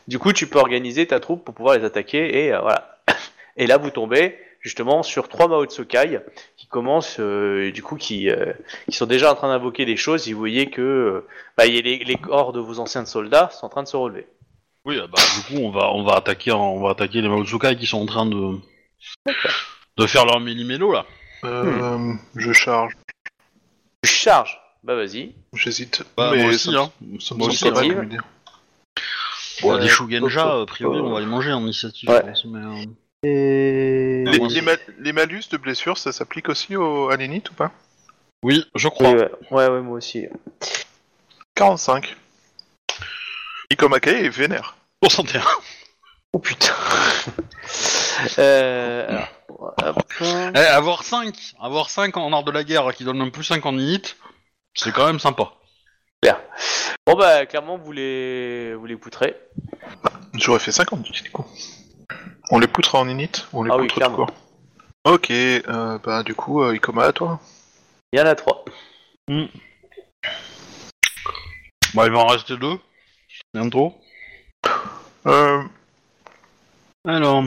Du 0.09 0.18
coup, 0.18 0.32
tu 0.32 0.47
peux 0.47 0.59
organiser 0.59 1.06
ta 1.06 1.20
troupe 1.20 1.44
pour 1.44 1.54
pouvoir 1.54 1.76
les 1.76 1.85
attaquer 1.85 2.44
et 2.47 2.52
euh, 2.52 2.61
voilà. 2.61 2.97
Et 3.56 3.66
là, 3.66 3.76
vous 3.76 3.90
tombez 3.90 4.38
justement 4.61 5.02
sur 5.02 5.28
trois 5.28 5.49
Maotsukai 5.49 6.20
qui 6.56 6.66
commencent, 6.66 7.18
euh, 7.20 7.70
du 7.73 7.82
coup, 7.82 7.97
qui, 7.97 8.30
euh, 8.30 8.52
qui 8.88 8.97
sont 8.97 9.06
déjà 9.06 9.32
en 9.32 9.35
train 9.35 9.49
d'invoquer 9.49 9.85
des 9.85 9.97
choses. 9.97 10.28
Et 10.28 10.32
vous 10.32 10.38
voyez 10.38 10.70
que 10.70 10.80
euh, 10.80 11.26
bah, 11.56 11.66
il 11.66 11.75
y 11.75 11.78
a 11.78 11.82
les, 11.82 11.99
les 12.04 12.16
corps 12.16 12.52
de 12.52 12.61
vos 12.61 12.78
anciens 12.78 13.04
soldats 13.04 13.50
sont 13.50 13.66
en 13.66 13.68
train 13.68 13.82
de 13.82 13.88
se 13.88 13.97
relever. 13.97 14.26
Oui, 14.87 14.99
euh, 14.99 15.06
bah, 15.06 15.18
du 15.37 15.42
coup, 15.46 15.62
on 15.62 15.70
va, 15.70 15.90
on 15.92 16.02
va 16.04 16.16
attaquer, 16.16 16.52
on 16.52 16.80
va 16.82 16.90
attaquer 16.90 17.20
les 17.20 17.28
Maotsukai 17.28 17.76
qui 17.76 17.87
sont 17.87 17.99
en 18.00 18.06
train 18.06 18.26
de, 18.26 18.56
de 19.96 20.06
faire 20.06 20.25
leur 20.25 20.40
méli-mélo 20.40 20.92
là. 20.92 21.04
euh, 21.44 22.14
Je 22.34 22.52
charge. 22.52 22.94
Tu 24.02 24.10
charges. 24.10 24.58
Bah 24.82 24.95
vas-y. 24.95 25.34
J'hésite. 25.52 26.02
Bah, 26.16 26.32
moi 26.34 26.47
aussi, 26.47 26.73
ça, 26.73 26.80
hein. 26.80 26.90
ça 27.21 27.34
me 27.34 27.40
Moi 27.40 27.50
semble 27.52 27.75
pas 27.75 27.80
aussi. 27.80 27.90
mal, 27.90 28.08
dire. 28.08 28.25
Bon, 29.60 29.73
Euh, 29.75 29.78
des 29.78 29.88
Shugenja, 29.88 30.62
a 30.62 30.64
priori, 30.66 31.00
on 31.00 31.10
va 31.12 31.21
les 31.21 31.26
manger 31.26 31.52
en 31.52 31.60
initiative, 31.60 32.08
Ouais. 32.08 32.23
je 32.25 32.26
pense, 32.30 32.45
mais, 32.47 32.60
euh, 32.60 32.84
Et... 33.23 34.25
Les, 34.25 34.38
moi, 34.38 34.49
les 34.49 34.54
c'est- 34.54 34.60
ma- 34.62 34.73
les 34.99 35.12
malus 35.12 35.43
de 35.50 35.58
blessure, 35.58 35.99
ça 35.99 36.12
s'applique 36.12 36.49
aussi 36.49 36.76
au, 36.76 37.10
à 37.10 37.16
l'élite 37.19 37.50
ou 37.50 37.54
pas? 37.54 37.71
Oui, 38.43 38.64
je 38.75 38.88
crois. 38.88 39.10
Oui, 39.10 39.16
ouais. 39.19 39.30
ouais, 39.50 39.69
ouais, 39.69 39.80
moi 39.82 39.99
aussi. 39.99 40.25
45. 41.54 42.16
Ikomake 43.71 44.09
est 44.09 44.28
vénère. 44.28 44.76
61. 45.02 45.43
Oh 46.33 46.39
putain. 46.39 46.75
euh, 48.39 49.19
alors. 49.78 49.97
Eh, 50.54 50.59
avoir 50.59 51.02
5, 51.02 51.35
avoir 51.61 51.91
5 51.91 52.17
en 52.17 52.33
art 52.33 52.45
de 52.45 52.50
la 52.50 52.65
guerre 52.65 52.93
qui 52.95 53.04
donne 53.04 53.21
un 53.21 53.30
plus 53.30 53.45
5 53.45 53.65
en 53.67 53.76
init, 53.78 54.02
c'est 54.75 54.93
quand 54.93 55.06
même 55.06 55.19
sympa. 55.19 55.52
Bon 57.06 57.15
bah 57.17 57.47
clairement 57.47 57.78
vous 57.78 57.93
les 57.93 58.75
vous 58.75 58.87
les 58.87 58.97
poutrez. 58.97 59.35
J'aurais 60.35 60.61
fait 60.61 60.71
50 60.71 61.02
du 61.02 61.30
coup. 61.30 61.47
On 62.50 62.59
les 62.59 62.69
poutrera 62.69 63.00
en 63.00 63.09
init 63.09 63.30
ou 63.52 63.61
on 63.61 63.63
les 63.65 63.71
Ah 63.73 63.76
oui, 63.78 63.89
poutre 63.89 64.06
tout 64.06 64.15
court 64.15 64.30
Ok, 65.04 65.30
euh, 65.30 65.99
bah 66.04 66.23
du 66.23 66.35
coup, 66.35 66.63
euh, 66.63 66.75
Ikoma 66.75 67.04
à 67.04 67.13
toi. 67.13 67.41
Il 68.13 68.21
y 68.21 68.23
en 68.23 68.26
a 68.26 68.35
trois. 68.35 68.65
Bah, 71.95 72.04
il 72.06 72.13
va 72.13 72.19
en 72.19 72.26
rester 72.26 72.56
2. 72.56 72.78
Bientôt. 73.54 73.95
Euh, 75.26 75.63
Alors, 77.06 77.45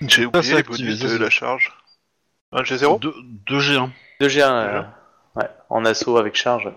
j'ai 0.00 0.26
oublié 0.26 0.56
les 0.56 0.62
bonus 0.62 0.98
ça, 0.98 1.04
de 1.04 1.08
c'est- 1.10 1.18
la 1.18 1.30
charge. 1.30 1.72
Un 2.52 2.62
G0 2.62 2.98
2 3.00 3.14
G1. 3.60 3.90
Deux 4.20 4.28
G1 4.28 4.42
euh, 4.52 4.82
ouais, 5.36 5.48
en 5.68 5.84
assaut 5.84 6.16
avec 6.16 6.34
charge. 6.34 6.68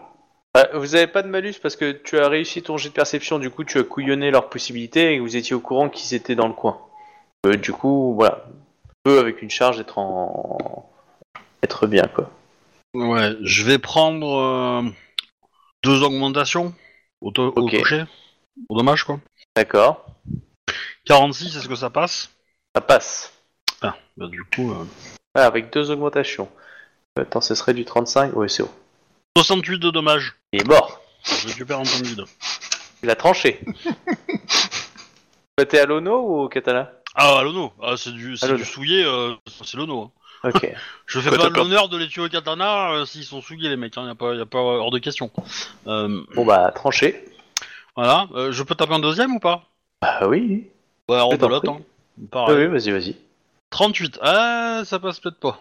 Vous 0.75 0.93
avez 0.95 1.07
pas 1.07 1.23
de 1.23 1.27
malus 1.27 1.55
parce 1.61 1.75
que 1.75 1.91
tu 1.93 2.19
as 2.19 2.27
réussi 2.29 2.61
ton 2.61 2.77
jet 2.77 2.89
de 2.89 2.93
perception, 2.93 3.39
du 3.39 3.49
coup 3.49 3.63
tu 3.63 3.79
as 3.79 3.83
couillonné 3.83 4.29
leurs 4.29 4.49
possibilités 4.49 5.15
et 5.15 5.19
vous 5.19 5.35
étiez 5.35 5.55
au 5.55 5.59
courant 5.59 5.89
qu'ils 5.89 6.13
étaient 6.15 6.35
dans 6.35 6.47
le 6.47 6.53
coin. 6.53 6.79
Euh, 7.47 7.55
du 7.55 7.73
coup, 7.73 8.13
voilà. 8.13 8.45
Eux 9.07 9.17
avec 9.19 9.41
une 9.41 9.49
charge 9.49 9.79
être 9.79 9.97
en. 9.97 10.87
être 11.63 11.87
bien 11.87 12.07
quoi. 12.07 12.29
Ouais, 12.93 13.33
je 13.41 13.63
vais 13.63 13.79
prendre 13.79 14.37
euh, 14.37 14.83
deux 15.83 16.03
augmentations 16.03 16.71
au, 17.21 17.31
to- 17.31 17.51
au 17.55 17.63
Ok. 17.63 17.79
toucher. 17.79 18.03
Au 18.69 18.77
dommage, 18.77 19.03
quoi. 19.03 19.19
D'accord. 19.55 20.05
46, 21.05 21.57
est-ce 21.57 21.67
que 21.67 21.75
ça 21.75 21.89
passe? 21.89 22.29
Ça 22.75 22.81
passe. 22.81 23.33
Ah, 23.81 23.95
bah 24.17 24.27
du 24.27 24.43
coup... 24.43 24.71
euh, 24.71 24.85
Ah, 25.35 25.45
avec 25.45 25.71
deux 25.73 25.91
augmentations. 25.91 26.49
Attends, 27.19 27.41
ce 27.41 27.53
serait 27.55 27.73
du 27.73 27.85
35 27.85 28.31
Oui, 28.35 28.49
c'est 28.49 28.63
bon. 28.63 28.71
68 29.37 29.79
de 29.79 29.89
dommages. 29.91 30.35
Il 30.53 30.61
est 30.61 30.67
mort. 30.67 31.01
Je 31.25 31.47
récupère 31.47 31.79
un 31.79 31.83
point 31.83 31.99
de 31.99 32.05
vide. 32.07 32.23
Il 33.03 33.09
a 33.09 33.15
tranché. 33.15 33.59
Bah, 35.57 35.65
T'es 35.65 35.77
à 35.79 35.85
l'Ono 35.85 36.19
ou 36.21 36.39
au 36.43 36.49
Katana? 36.49 36.91
Ah, 37.13 37.41
l'ono. 37.43 37.73
Ah, 37.79 37.93
c'est 37.95 38.11
du, 38.11 38.35
c'est 38.37 38.45
À 38.45 38.49
l'Ono. 38.49 38.59
du 38.63 38.65
souillé, 38.65 39.03
euh, 39.05 39.35
c'est 39.63 39.77
l'ono. 39.77 40.11
hein. 40.43 40.49
Ok. 40.49 40.67
Je 41.05 41.19
fais 41.19 41.29
pas 41.29 41.47
l'honneur 41.49 41.89
de 41.89 41.97
les 41.97 42.07
tuer 42.07 42.23
au 42.23 42.27
katana 42.29 42.91
euh, 42.93 43.05
s'ils 43.05 43.23
sont 43.23 43.39
souillés, 43.41 43.69
les 43.69 43.75
mecs. 43.77 43.95
Hein, 43.97 44.07
y 44.07 44.09
a 44.09 44.15
pas, 44.15 44.33
y 44.33 44.41
a 44.41 44.47
pas 44.47 44.57
hors 44.57 44.89
de 44.89 44.97
question. 44.97 45.29
Euh, 45.85 46.23
Bon 46.33 46.43
bah, 46.43 46.71
tranché. 46.73 47.23
Voilà. 47.95 48.27
Euh, 48.35 48.51
je 48.51 48.63
peux 48.63 48.75
taper 48.75 48.93
un 48.93 48.99
deuxième 48.99 49.35
ou 49.35 49.39
pas? 49.39 49.63
Bah 50.01 50.27
oui. 50.27 50.67
Ouais, 51.09 51.17
t'en 51.19 51.35
belote, 51.37 51.63
prie. 51.65 51.73
hein. 51.73 51.81
Oui, 52.19 52.27
Pareil. 52.31 52.55
oui, 52.57 52.67
vas-y, 52.67 52.91
vas-y. 52.91 53.15
38. 53.71 54.19
Ah, 54.21 54.81
ça 54.85 54.99
passe 54.99 55.19
peut-être 55.19 55.39
pas. 55.39 55.59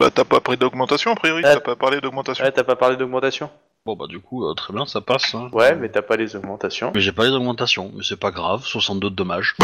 Bah 0.00 0.10
t'as 0.10 0.24
pas 0.24 0.40
pris 0.40 0.56
d'augmentation 0.56 1.12
a 1.12 1.14
priori, 1.14 1.44
Euh, 1.44 1.54
t'as 1.54 1.60
pas 1.60 1.76
parlé 1.76 2.00
d'augmentation. 2.00 2.44
Ouais, 2.44 2.50
t'as 2.52 2.64
pas 2.64 2.76
parlé 2.76 2.96
d'augmentation 2.96 3.50
Bon, 3.84 3.96
bah 3.96 4.06
du 4.08 4.20
coup, 4.20 4.46
euh, 4.46 4.54
très 4.54 4.72
bien, 4.72 4.86
ça 4.86 5.00
passe. 5.00 5.34
hein. 5.34 5.48
Ouais, 5.52 5.74
mais 5.74 5.88
t'as 5.88 6.02
pas 6.02 6.16
les 6.16 6.34
augmentations. 6.36 6.92
Mais 6.94 7.00
j'ai 7.00 7.10
pas 7.12 7.24
les 7.24 7.30
d'augmentation, 7.30 7.90
mais 7.94 8.02
c'est 8.08 8.18
pas 8.18 8.30
grave, 8.30 8.64
62 8.64 9.10
de 9.10 9.14
dommages. 9.14 9.54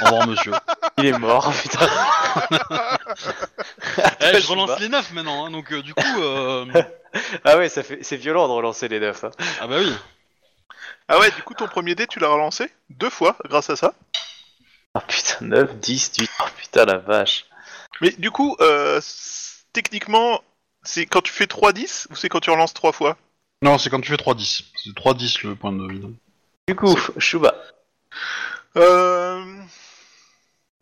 Au 0.00 0.04
revoir, 0.06 0.26
monsieur. 0.26 0.52
Il 0.98 1.04
est 1.06 1.18
mort, 1.18 1.52
putain. 1.62 1.86
Eh, 4.20 4.40
je 4.40 4.48
relance 4.50 4.78
les 4.80 4.88
9 4.88 5.12
maintenant, 5.12 5.46
hein, 5.46 5.50
donc 5.50 5.72
euh, 5.72 5.82
du 5.82 5.94
coup. 5.94 6.02
euh, 6.22 6.64
Ah 7.44 7.56
ouais, 7.56 7.68
ça 7.68 7.82
fait... 7.82 7.98
c'est 8.02 8.16
violent 8.16 8.46
de 8.48 8.52
relancer 8.52 8.88
les 8.88 9.00
neufs. 9.00 9.24
hein. 9.24 9.30
Ah 9.60 9.66
bah 9.66 9.76
oui. 9.78 9.92
Ah 11.08 11.18
ouais, 11.18 11.30
du 11.32 11.42
coup 11.42 11.54
ton 11.54 11.68
premier 11.68 11.94
dé 11.94 12.06
tu 12.06 12.18
l'as 12.18 12.28
relancé 12.28 12.70
deux 12.90 13.10
fois 13.10 13.36
grâce 13.44 13.70
à 13.70 13.76
ça. 13.76 13.94
Oh 14.94 15.00
putain, 15.06 15.44
9, 15.44 15.76
10, 15.76 16.12
18. 16.12 16.30
Oh 16.40 16.44
putain, 16.56 16.84
la 16.86 16.96
vache. 16.96 17.44
Mais 18.00 18.10
du 18.12 18.30
coup, 18.30 18.56
euh, 18.60 19.00
techniquement, 19.72 20.42
c'est 20.82 21.04
quand 21.04 21.20
tu 21.20 21.32
fais 21.32 21.44
3-10 21.44 22.06
ou 22.10 22.16
c'est 22.16 22.28
quand 22.28 22.40
tu 22.40 22.50
relances 22.50 22.72
trois 22.72 22.92
fois? 22.92 23.16
Non, 23.62 23.76
c'est 23.78 23.90
quand 23.90 24.00
tu 24.00 24.10
fais 24.10 24.16
3-10. 24.16 24.64
C'est 24.74 24.90
3-10 24.90 25.46
le 25.46 25.54
point 25.54 25.72
de 25.72 25.86
vide. 25.86 26.14
Du 26.68 26.74
coup, 26.74 26.96
Shuba. 27.18 27.54
Euh... 28.76 29.44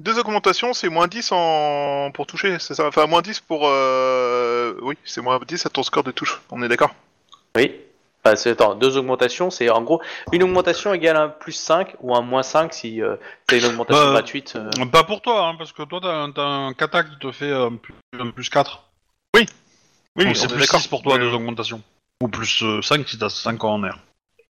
Deux 0.01 0.18
augmentations, 0.18 0.75
c'est 0.75 0.88
moins 0.88 1.07
10 1.07 1.31
en... 1.33 2.11
pour 2.12 2.27
toucher, 2.27 2.59
c'est 2.59 2.75
ça? 2.75 2.87
Enfin, 2.88 3.07
moins 3.07 3.23
10 3.23 3.40
pour... 3.40 3.68
Euh... 3.68 4.75
Oui, 4.83 4.97
c'est 5.05 5.20
moins 5.20 5.38
10 5.47 5.66
à 5.66 5.70
ton 5.70 5.83
score 5.83 6.03
de 6.03 6.11
touche, 6.11 6.40
on 6.51 6.62
est 6.62 6.68
d'accord? 6.68 6.94
Oui. 7.57 7.81
Enfin, 8.26 8.37
c'est, 8.37 8.50
attends, 8.50 8.74
deux 8.74 8.96
augmentations, 8.96 9.50
c'est 9.50 9.68
en 9.68 9.82
gros 9.82 10.00
une 10.32 10.42
augmentation 10.42 10.94
égale 10.94 11.16
un 11.16 11.28
plus 11.28 11.52
5 11.52 11.94
ou 12.00 12.14
un 12.16 12.22
moins 12.22 12.42
5 12.42 12.72
si 12.72 13.02
euh, 13.02 13.16
t'as 13.46 13.58
une 13.58 13.66
augmentation 13.66 14.02
Bah, 14.06 14.12
gratuite. 14.12 14.54
euh. 14.56 14.70
Pas 14.90 15.04
pour 15.04 15.20
toi, 15.20 15.48
hein, 15.48 15.54
parce 15.58 15.72
que 15.72 15.82
toi 15.82 16.00
t'as 16.02 16.08
un, 16.14 16.32
t'as 16.32 16.42
un 16.42 16.72
kata 16.72 17.04
qui 17.04 17.18
te 17.18 17.30
fait 17.32 17.50
euh, 17.50 17.68
plus, 17.70 17.92
un 18.18 18.30
plus 18.30 18.48
4. 18.48 18.82
Oui, 19.37 19.44
Donc 20.16 20.28
on 20.28 20.34
c'est 20.34 20.44
est 20.44 20.48
plus 20.48 20.60
d'accord. 20.60 20.80
6 20.80 20.88
pour 20.88 21.02
toi, 21.02 21.18
Mais- 21.18 21.24
deux 21.24 21.34
augmentations. 21.34 21.82
Ou 22.22 22.28
plus 22.28 22.62
euh, 22.62 22.80
5 22.80 23.06
si 23.06 23.18
t'as 23.18 23.28
5 23.28 23.62
ans 23.64 23.74
en 23.74 23.84
air. 23.84 23.98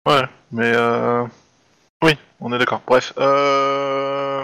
Ouais, 0.07 0.23
mais 0.51 0.71
euh... 0.75 1.23
Oui, 2.03 2.17
on 2.41 2.51
est 2.51 2.57
d'accord. 2.57 2.81
Bref, 2.87 3.13
euh... 3.19 4.43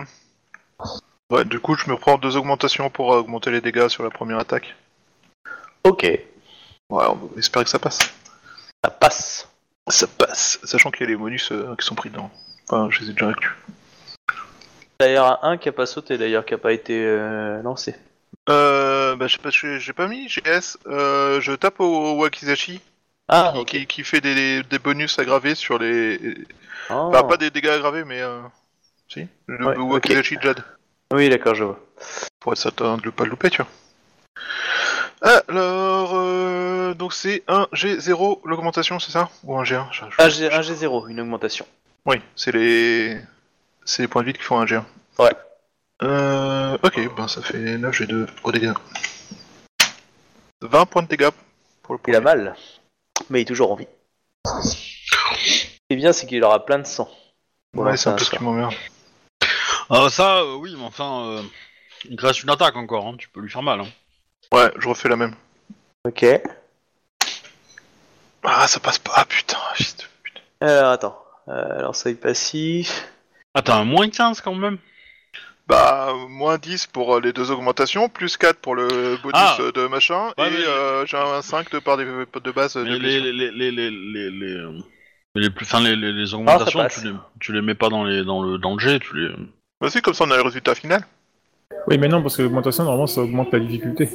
Ouais, 1.31 1.43
du 1.43 1.59
coup, 1.59 1.75
je 1.75 1.89
me 1.89 1.97
prends 1.97 2.17
deux 2.17 2.37
augmentations 2.37 2.89
pour 2.89 3.13
euh, 3.13 3.17
augmenter 3.19 3.51
les 3.51 3.59
dégâts 3.59 3.87
sur 3.89 4.03
la 4.03 4.09
première 4.11 4.39
attaque. 4.39 4.73
Ok, 5.83 6.03
Ouais, 6.03 7.03
on 7.05 7.37
espère 7.37 7.63
que 7.65 7.69
ça 7.69 7.79
passe. 7.79 8.13
Ça 8.83 8.91
passe. 8.91 9.49
Ça 9.89 10.07
passe, 10.07 10.59
sachant 10.63 10.91
qu'il 10.91 11.01
y 11.01 11.03
a 11.05 11.09
les 11.11 11.15
bonus 11.15 11.51
euh, 11.51 11.73
qui 11.79 11.85
sont 11.85 11.95
pris 11.95 12.09
dedans. 12.09 12.29
Enfin, 12.67 12.89
je 12.91 13.01
les 13.01 13.09
ai 13.09 13.13
déjà 13.13 13.27
inclus. 13.27 13.55
D'ailleurs, 14.99 15.43
un 15.45 15.57
qui 15.57 15.69
a 15.69 15.71
pas 15.71 15.85
sauté, 15.85 16.17
d'ailleurs, 16.17 16.45
qui 16.45 16.53
a 16.53 16.57
pas 16.57 16.73
été 16.73 17.05
euh, 17.05 17.61
lancé. 17.61 17.95
Euh, 18.49 19.15
bah, 19.15 19.27
je 19.27 19.33
sais 19.37 19.41
pas, 19.41 19.49
j'ai 19.49 19.79
j'ai 19.79 19.93
pas 19.93 20.07
mis 20.07 20.27
GS. 20.27 20.77
Euh, 20.87 21.39
je 21.39 21.53
tape 21.53 21.79
au, 21.79 21.85
au 21.85 22.13
Wakizashi, 22.21 22.81
Ah, 23.29 23.53
qui- 23.65 23.81
ok. 23.81 23.87
qui, 23.87 24.03
fait 24.03 24.19
des, 24.21 24.63
des 24.63 24.79
bonus 24.79 25.19
aggravés 25.19 25.55
sur 25.55 25.77
les. 25.79 26.19
Oh. 26.89 26.93
Enfin, 27.13 27.23
pas 27.23 27.37
des 27.37 27.49
dégâts 27.51 27.67
aggravés, 27.69 28.03
mais. 28.03 28.21
Euh... 28.21 28.41
Si 29.07 29.25
Le 29.45 29.65
Ouais, 29.65 29.77
Wakizashi 29.77 30.37
Jad. 30.41 30.61
Oui, 31.13 31.29
d'accord, 31.29 31.55
je 31.55 31.63
vois. 31.63 31.79
Pour 32.41 32.51
être 32.53 32.59
certain 32.59 32.97
de 32.97 33.05
ne 33.05 33.11
pas 33.11 33.23
le 33.23 33.29
louper, 33.29 33.49
tu 33.49 33.61
vois. 33.61 33.71
Alors, 35.21 36.11
euh, 36.15 36.93
donc 36.93 37.13
c'est 37.13 37.43
un 37.47 37.67
G0 37.73 38.41
l'augmentation, 38.45 38.99
c'est 38.99 39.11
ça 39.11 39.29
Ou 39.43 39.57
un 39.57 39.63
G1 39.63 39.87
je- 39.91 40.03
je- 40.09 40.21
Un, 40.23 40.29
G, 40.29 40.51
un 40.51 40.61
G0, 40.61 41.07
une 41.09 41.19
augmentation. 41.19 41.65
Oui, 42.05 42.17
c'est 42.35 42.51
les... 42.51 43.19
c'est 43.83 44.03
les 44.03 44.07
points 44.07 44.21
de 44.21 44.27
vie 44.27 44.33
qui 44.33 44.43
font 44.43 44.59
un 44.59 44.65
G1. 44.65 44.83
Ouais. 45.19 45.31
Euh, 46.03 46.77
ok, 46.83 47.15
ben 47.15 47.27
ça 47.27 47.41
fait 47.41 47.57
9 47.77 47.93
G2 47.99 48.27
au 48.43 48.51
dégâts. 48.51 48.73
20 50.61 50.85
points 50.85 51.01
de 51.03 51.07
dégâts 51.07 51.29
pour 51.81 51.95
le 51.95 51.99
Il 52.07 52.15
a 52.15 52.21
premier. 52.21 52.35
mal, 52.43 52.55
mais 53.29 53.39
il 53.39 53.41
est 53.41 53.45
toujours 53.45 53.71
en 53.71 53.75
vie. 53.75 53.87
Ce 54.63 54.75
qui 54.75 55.79
est 55.89 55.95
bien, 55.95 56.13
c'est 56.13 56.27
qu'il 56.27 56.43
aura 56.43 56.63
plein 56.65 56.77
de 56.79 56.85
sang. 56.85 57.09
Ouais, 57.75 57.97
c'est 57.97 58.09
un 58.09 58.13
peu 58.15 58.23
ce 58.23 58.29
qui 58.31 58.43
m'emmerde. 58.43 58.73
Ah, 59.89 60.07
ça, 60.09 60.37
euh, 60.41 60.55
oui, 60.55 60.75
mais 60.77 60.83
enfin, 60.83 61.25
euh, 61.27 61.43
il 62.05 62.17
te 62.17 62.25
reste 62.25 62.43
une 62.43 62.49
attaque 62.49 62.75
encore, 62.75 63.07
hein, 63.07 63.15
tu 63.17 63.29
peux 63.29 63.39
lui 63.39 63.49
faire 63.49 63.63
mal. 63.63 63.79
Hein. 63.81 63.87
Ouais, 64.53 64.71
je 64.79 64.87
refais 64.87 65.09
la 65.09 65.15
même. 65.15 65.33
Ok. 66.05 66.25
Ah, 68.43 68.67
ça 68.67 68.79
passe 68.79 68.99
pas, 68.99 69.11
ah, 69.15 69.25
putain, 69.25 69.57
fils 69.75 69.97
de 69.97 70.03
putain. 70.23 70.41
Alors, 70.61 70.91
attends. 70.91 71.23
Euh, 71.49 71.79
alors, 71.79 71.95
seuil 71.95 72.15
passif. 72.15 73.07
Ah, 73.53 73.61
t'as 73.61 73.75
un 73.75 73.83
moins 73.85 74.09
15 74.09 74.41
quand 74.41 74.55
même 74.55 74.77
Bah, 75.67 76.13
moins 76.29 76.57
10 76.57 76.87
pour 76.87 77.15
euh, 77.17 77.19
les 77.19 77.33
deux 77.33 77.51
augmentations, 77.51 78.07
plus 78.07 78.37
4 78.37 78.59
pour 78.59 78.75
le 78.75 79.17
bonus 79.21 79.33
Ah. 79.35 79.57
euh, 79.59 79.71
de 79.73 79.85
machin, 79.87 80.27
Ouais, 80.37 80.47
et 80.47 80.51
mais- 80.51 80.65
euh, 80.65 81.05
j'ai 81.05 81.17
un 81.17 81.41
5 81.41 81.69
de 81.71 81.79
part 81.79 81.97
des- 81.97 82.05
de 82.05 82.51
base 82.51 82.75
de 82.75 82.83
Mais 82.83 82.91
les, 82.91 82.99
blessure. 82.99 83.23
les, 83.23 83.31
les, 83.33 83.51
les, 83.51 83.71
les, 83.71 83.91
les, 83.91 84.31
les, 84.31 84.53
euh, 84.53 84.71
mais 85.35 85.41
les 85.41 85.49
plus, 85.49 85.65
enfin, 85.65 85.81
les, 85.81 85.95
les, 85.97 86.13
les 86.13 86.33
augmentations, 86.33 86.79
passe. 86.79 87.01
tu 87.01 87.07
les, 87.07 87.13
tu 87.41 87.51
les 87.53 87.61
mets 87.61 87.75
pas 87.75 87.89
dans, 87.89 88.05
les, 88.05 88.23
dans, 88.23 88.41
le, 88.41 88.57
dans 88.57 88.73
le 88.75 88.79
jet, 88.79 88.99
tu 88.99 89.17
les... 89.17 89.35
Bah 89.81 89.89
si, 89.89 90.01
comme 90.01 90.13
ça 90.13 90.23
on 90.23 90.31
a 90.31 90.37
le 90.37 90.41
résultat 90.43 90.73
final. 90.73 91.05
Oui, 91.87 91.97
mais 91.97 92.07
non, 92.07 92.21
parce 92.21 92.37
que 92.37 92.41
l'augmentation, 92.41 92.83
normalement, 92.83 93.07
ça 93.07 93.21
augmente 93.21 93.51
la 93.53 93.59
difficulté. 93.59 94.09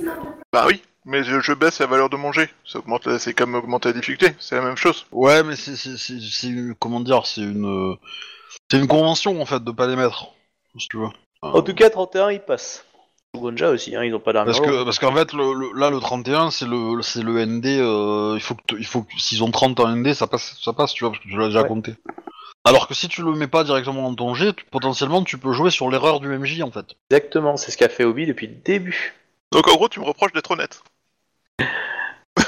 Bah 0.52 0.64
oui, 0.66 0.82
mais 1.04 1.22
je, 1.24 1.40
je 1.40 1.52
baisse 1.52 1.78
la 1.80 1.86
valeur 1.86 2.08
de 2.10 2.16
mon 2.16 2.32
jet. 2.32 2.50
Ça 2.66 2.78
augmente, 2.78 3.06
la- 3.06 3.18
c'est 3.18 3.34
comme 3.34 3.54
augmenter 3.54 3.88
la 3.88 3.94
difficulté, 3.94 4.34
c'est 4.38 4.56
la 4.56 4.62
même 4.62 4.76
chose. 4.76 5.06
Ouais, 5.12 5.42
mais 5.42 5.56
c'est, 5.56 5.76
c'est, 5.76 5.96
c'est, 5.96 6.18
c'est 6.20 6.48
une- 6.48 6.74
comment 6.78 7.00
dire, 7.00 7.26
c'est 7.26 7.40
une, 7.42 7.66
euh, 7.66 7.94
c'est 8.70 8.78
une 8.78 8.86
convention 8.88 9.40
en 9.40 9.46
fait 9.46 9.62
de 9.62 9.70
pas 9.70 9.86
les 9.86 9.96
mettre, 9.96 10.28
si 10.78 10.88
tu 10.88 10.98
veux. 10.98 11.08
En 11.42 11.62
tout 11.62 11.74
cas, 11.74 11.90
31, 11.90 12.30
il 12.30 12.40
passe. 12.40 12.84
Gonja 13.34 13.70
aussi, 13.70 13.96
hein, 13.96 14.04
ils 14.04 14.14
ont 14.14 14.20
pas 14.20 14.34
d'armure. 14.34 14.54
Parce 14.54 14.66
que, 14.66 14.84
parce 14.84 14.98
qu'en 14.98 15.14
fait, 15.14 15.32
le, 15.32 15.54
le- 15.54 15.78
là, 15.78 15.88
le 15.88 15.98
31, 16.00 16.50
c'est 16.50 16.66
le, 16.66 17.00
c'est 17.00 17.22
le 17.22 17.38
ND. 17.46 17.64
euh, 17.80 18.34
il 18.36 18.42
faut 18.42 18.54
que, 18.54 18.62
t- 18.68 18.76
il 18.78 18.84
faut 18.84 19.02
que, 19.02 19.12
s'ils 19.18 19.42
ont 19.42 19.50
30 19.50 19.80
en 19.80 19.88
ND, 19.96 20.12
ça 20.12 20.26
passe, 20.26 20.58
ça 20.62 20.74
passe, 20.74 20.92
tu 20.92 21.04
vois, 21.04 21.12
parce 21.12 21.24
que 21.24 21.28
tu 21.30 21.36
l'as 21.38 21.46
déjà 21.46 21.62
Ouais. 21.62 21.68
compté. 21.68 21.94
Alors 22.64 22.86
que 22.86 22.94
si 22.94 23.08
tu 23.08 23.22
le 23.22 23.32
mets 23.32 23.48
pas 23.48 23.64
directement 23.64 24.08
dans 24.08 24.14
ton 24.14 24.34
jet, 24.34 24.52
tu- 24.54 24.64
potentiellement, 24.66 25.22
tu 25.24 25.36
peux 25.38 25.52
jouer 25.52 25.70
sur 25.70 25.90
l'erreur 25.90 26.20
du 26.20 26.28
MJ 26.32 26.62
en 26.62 26.70
fait. 26.70 26.94
Exactement, 27.10 27.56
c'est 27.56 27.70
ce 27.72 27.76
qu'a 27.76 27.88
fait 27.88 28.04
Obi 28.04 28.26
depuis 28.26 28.46
le 28.46 28.54
début. 28.54 29.14
Donc 29.50 29.66
en 29.68 29.74
gros, 29.74 29.88
tu 29.88 30.00
me 30.00 30.04
reproches 30.04 30.32
d'être 30.32 30.52
honnête. 30.52 30.82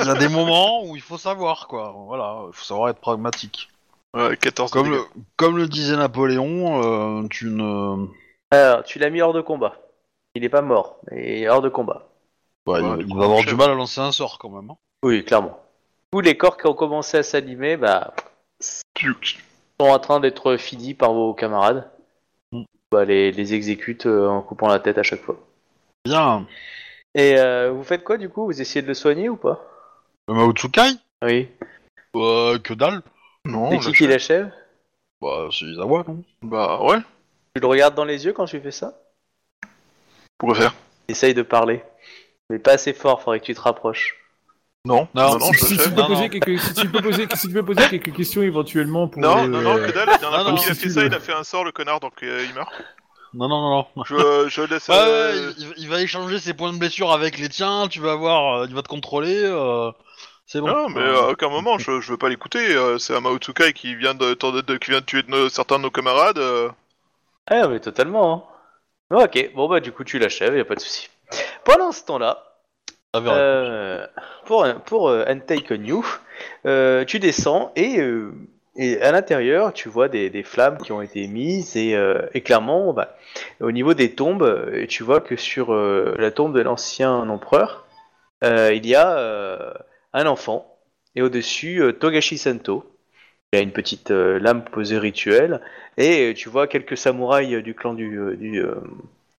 Il 0.00 0.06
y 0.06 0.10
a 0.10 0.14
des 0.14 0.28
moments 0.28 0.84
où 0.84 0.94
il 0.94 1.02
faut 1.02 1.18
savoir, 1.18 1.66
quoi. 1.68 1.92
Voilà, 2.06 2.42
il 2.48 2.52
faut 2.52 2.64
savoir 2.64 2.90
être 2.90 3.00
pragmatique. 3.00 3.68
Ouais, 4.14 4.36
14 4.36 4.70
de 4.70 4.74
Comme 4.74 4.84
dégâts. 4.90 4.94
le, 4.96 5.04
comme 5.36 5.56
le 5.56 5.66
disait 5.68 5.96
Napoléon, 5.96 7.22
euh, 7.24 7.28
tu 7.28 7.46
ne. 7.46 8.06
Alors, 8.50 8.84
tu 8.84 8.98
l'as 8.98 9.10
mis 9.10 9.20
hors 9.20 9.32
de 9.32 9.40
combat. 9.40 9.74
Il 10.34 10.44
est 10.44 10.48
pas 10.48 10.62
mort, 10.62 10.98
mais 11.10 11.48
hors 11.48 11.62
de 11.62 11.68
combat. 11.68 12.06
Ouais, 12.66 12.80
Ouais, 12.80 12.90
il, 12.92 12.96
du 12.98 13.04
il 13.04 13.10
coup, 13.10 13.18
va 13.18 13.24
avoir 13.24 13.44
du 13.44 13.54
mal 13.54 13.70
à 13.70 13.74
lancer 13.74 14.00
un 14.00 14.12
sort 14.12 14.38
quand 14.38 14.50
même. 14.50 14.70
hein. 14.70 14.76
Oui, 15.02 15.24
clairement. 15.24 15.58
Tous 16.12 16.20
les 16.20 16.36
corps 16.36 16.56
qui 16.56 16.66
ont 16.66 16.74
commencé 16.74 17.16
à 17.16 17.22
s'animer, 17.22 17.76
bah, 17.76 18.14
Tu- 18.94 19.14
sont 19.80 19.88
en 19.88 19.98
train 19.98 20.20
d'être 20.20 20.56
finis 20.56 20.94
par 20.94 21.12
vos 21.12 21.34
camarades. 21.34 21.90
Mm. 22.52 22.64
Bah, 22.90 23.04
les, 23.04 23.32
les 23.32 23.54
exécute 23.54 24.06
euh, 24.06 24.28
en 24.28 24.42
coupant 24.42 24.68
la 24.68 24.78
tête 24.78 24.98
à 24.98 25.02
chaque 25.02 25.22
fois. 25.22 25.38
Bien. 26.04 26.46
Et 27.14 27.38
euh, 27.38 27.70
vous 27.72 27.82
faites 27.82 28.04
quoi 28.04 28.16
du 28.18 28.28
coup? 28.28 28.44
Vous 28.46 28.60
essayez 28.60 28.82
de 28.82 28.86
le 28.88 28.94
soigner 28.94 29.28
ou 29.28 29.36
pas? 29.36 29.60
Le 30.28 30.34
Maotsukai 30.34 30.90
Oui. 31.22 31.48
euh, 32.16 32.58
Que 32.58 32.74
dalle. 32.74 33.02
Non, 33.44 33.70
C'est 33.80 33.90
qui 33.92 33.98
qui 33.98 34.06
l'achève? 34.06 34.52
Bah, 35.20 35.48
c'est 35.50 35.64
Izawa, 35.66 36.04
non? 36.06 36.22
Bah 36.42 36.82
ouais, 36.82 36.98
Tu 37.54 37.60
le 37.62 37.66
regardes 37.66 37.94
dans 37.94 38.04
les 38.04 38.26
yeux 38.26 38.32
quand 38.32 38.44
tu 38.44 38.60
fais 38.60 38.70
ça? 38.70 38.98
Pourquoi 40.38 40.56
faire? 40.58 40.74
Essaye 41.08 41.32
de 41.34 41.42
parler. 41.42 41.82
Mais 42.50 42.58
pas 42.58 42.72
assez 42.72 42.92
fort, 42.92 43.22
faudrait 43.22 43.40
que 43.40 43.46
tu 43.46 43.54
te 43.54 43.60
rapproches. 43.60 44.16
Non, 44.86 45.08
Non, 45.14 45.38
si, 45.40 45.52
je 45.54 45.64
si 45.66 45.76
le 45.76 45.84
tu 45.84 45.90
Non, 45.90 46.06
poser 46.06 46.22
non. 46.22 46.28
quelques, 46.28 46.60
si 46.60 46.74
tu 46.74 46.88
peux 46.88 47.02
poser, 47.02 47.26
si 47.34 47.48
tu 47.48 47.52
peux 47.54 47.64
poser 47.64 47.88
quelques 47.90 48.12
questions 48.14 48.42
éventuellement 48.42 49.08
pour. 49.08 49.20
Non, 49.22 49.44
euh, 49.44 49.46
non, 49.46 49.60
non, 49.60 49.76
que 49.76 49.90
dalle, 49.92 50.06
la 50.08 50.18
dernière 50.18 50.42
fois 50.42 50.52
qu'il 50.54 50.70
a 50.70 50.74
si 50.74 50.80
fait 50.80 50.90
ça, 50.90 51.04
il 51.04 51.14
a 51.14 51.20
fait 51.20 51.32
un 51.32 51.44
sort, 51.44 51.64
le 51.64 51.72
connard, 51.72 52.00
donc 52.00 52.14
euh, 52.22 52.44
il 52.48 52.54
meurt. 52.54 52.70
Non, 53.34 53.48
non, 53.48 53.60
non, 53.60 53.86
non. 53.96 54.04
Je, 54.04 54.48
je 54.48 54.62
laisse... 54.62 54.88
Ouais, 54.88 54.94
euh, 54.96 55.48
ouais, 55.48 55.54
il, 55.58 55.74
il 55.78 55.88
va 55.88 56.00
échanger 56.00 56.38
ses 56.38 56.54
points 56.54 56.72
de 56.72 56.78
blessure 56.78 57.12
avec 57.12 57.38
les 57.38 57.48
tiens, 57.48 57.86
tu 57.88 58.00
vas 58.00 58.14
voir, 58.14 58.60
euh, 58.62 58.66
il 58.68 58.74
va 58.74 58.82
te 58.82 58.88
contrôler, 58.88 59.40
euh, 59.42 59.90
c'est 60.46 60.60
bon. 60.60 60.68
Non, 60.68 60.88
mais 60.88 61.02
à 61.04 61.28
aucun 61.30 61.48
moment, 61.50 61.76
je, 61.78 62.00
je 62.00 62.12
veux 62.12 62.16
pas 62.16 62.28
l'écouter. 62.28 62.74
euh, 62.74 62.98
c'est 62.98 63.14
un 63.14 63.20
Mao 63.20 63.36
Tsukai 63.38 63.72
qui 63.72 63.94
vient 63.96 64.14
de, 64.14 64.34
de- 64.34 64.60
de- 64.62 64.76
qui 64.78 64.90
vient 64.92 65.00
de 65.00 65.04
tuer 65.04 65.22
de 65.22 65.30
nos- 65.30 65.48
certains 65.48 65.76
de 65.78 65.82
nos 65.82 65.90
camarades. 65.90 66.38
euh. 66.38 66.70
Ah 67.48 67.68
mais 67.68 67.80
totalement. 67.80 68.48
Hein. 69.10 69.16
Ok, 69.24 69.50
bon 69.54 69.68
bah 69.68 69.80
du 69.80 69.92
coup 69.92 70.04
tu 70.04 70.18
l'achèves, 70.18 70.56
y 70.56 70.60
a 70.60 70.64
pas 70.64 70.74
de 70.74 70.80
souci. 70.80 71.08
Pendant 71.64 71.92
ce 71.92 72.04
temps-là, 72.04 72.42
Euh, 73.24 74.06
pour 74.44 74.66
pour 74.84 75.08
euh, 75.08 75.24
euh, 76.66 77.04
tu 77.04 77.18
descends 77.18 77.72
et 77.76 78.00
euh, 78.00 78.32
et 78.76 79.00
à 79.00 79.10
l'intérieur 79.12 79.72
tu 79.72 79.88
vois 79.88 80.08
des, 80.08 80.42
flammes 80.42 80.78
qui 80.78 80.92
ont 80.92 81.00
été 81.00 81.26
mises 81.28 81.76
et, 81.76 81.96
et 82.34 82.40
clairement 82.42 82.92
bah, 82.92 83.16
au 83.60 83.72
niveau 83.72 83.94
des 83.94 84.14
tombes, 84.14 84.86
tu 84.88 85.02
vois 85.02 85.22
que 85.22 85.34
sur 85.34 85.74
la 85.74 86.30
tombe 86.30 86.54
de 86.54 86.60
l'ancien 86.60 87.10
empereur, 87.30 87.86
il 88.42 88.86
y 88.86 88.94
a 88.94 89.72
un 90.12 90.26
enfant 90.26 90.76
et 91.14 91.22
au-dessus 91.22 91.94
Togashi 91.98 92.36
Sento. 92.36 92.84
Il 93.52 93.56
y 93.56 93.60
a 93.60 93.62
une 93.62 93.72
petite 93.72 94.10
lame 94.10 94.64
posée 94.64 94.98
rituelle 94.98 95.62
et 95.96 96.34
tu 96.36 96.50
vois 96.50 96.66
quelques 96.66 96.98
samouraïs 96.98 97.62
du 97.62 97.74
clan 97.74 97.94
du, 97.94 98.62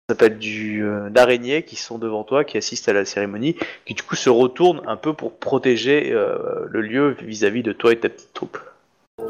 s'appelle 0.09 0.37
du 0.37 0.85
euh, 0.85 1.09
d'araignée 1.09 1.63
qui 1.63 1.75
sont 1.75 1.97
devant 1.97 2.23
toi, 2.23 2.45
qui 2.45 2.57
assistent 2.57 2.87
à 2.87 2.93
la 2.93 3.03
cérémonie, 3.03 3.57
qui 3.85 3.93
du 3.93 4.03
coup 4.03 4.15
se 4.15 4.29
retournent 4.29 4.81
un 4.87 4.95
peu 4.95 5.13
pour 5.13 5.37
protéger 5.37 6.13
euh, 6.13 6.65
le 6.69 6.81
lieu 6.81 7.17
vis-à-vis 7.21 7.61
de 7.61 7.73
toi 7.73 7.91
et 7.91 7.99
ta 7.99 8.07
petite 8.07 8.33
troupe. 8.33 8.57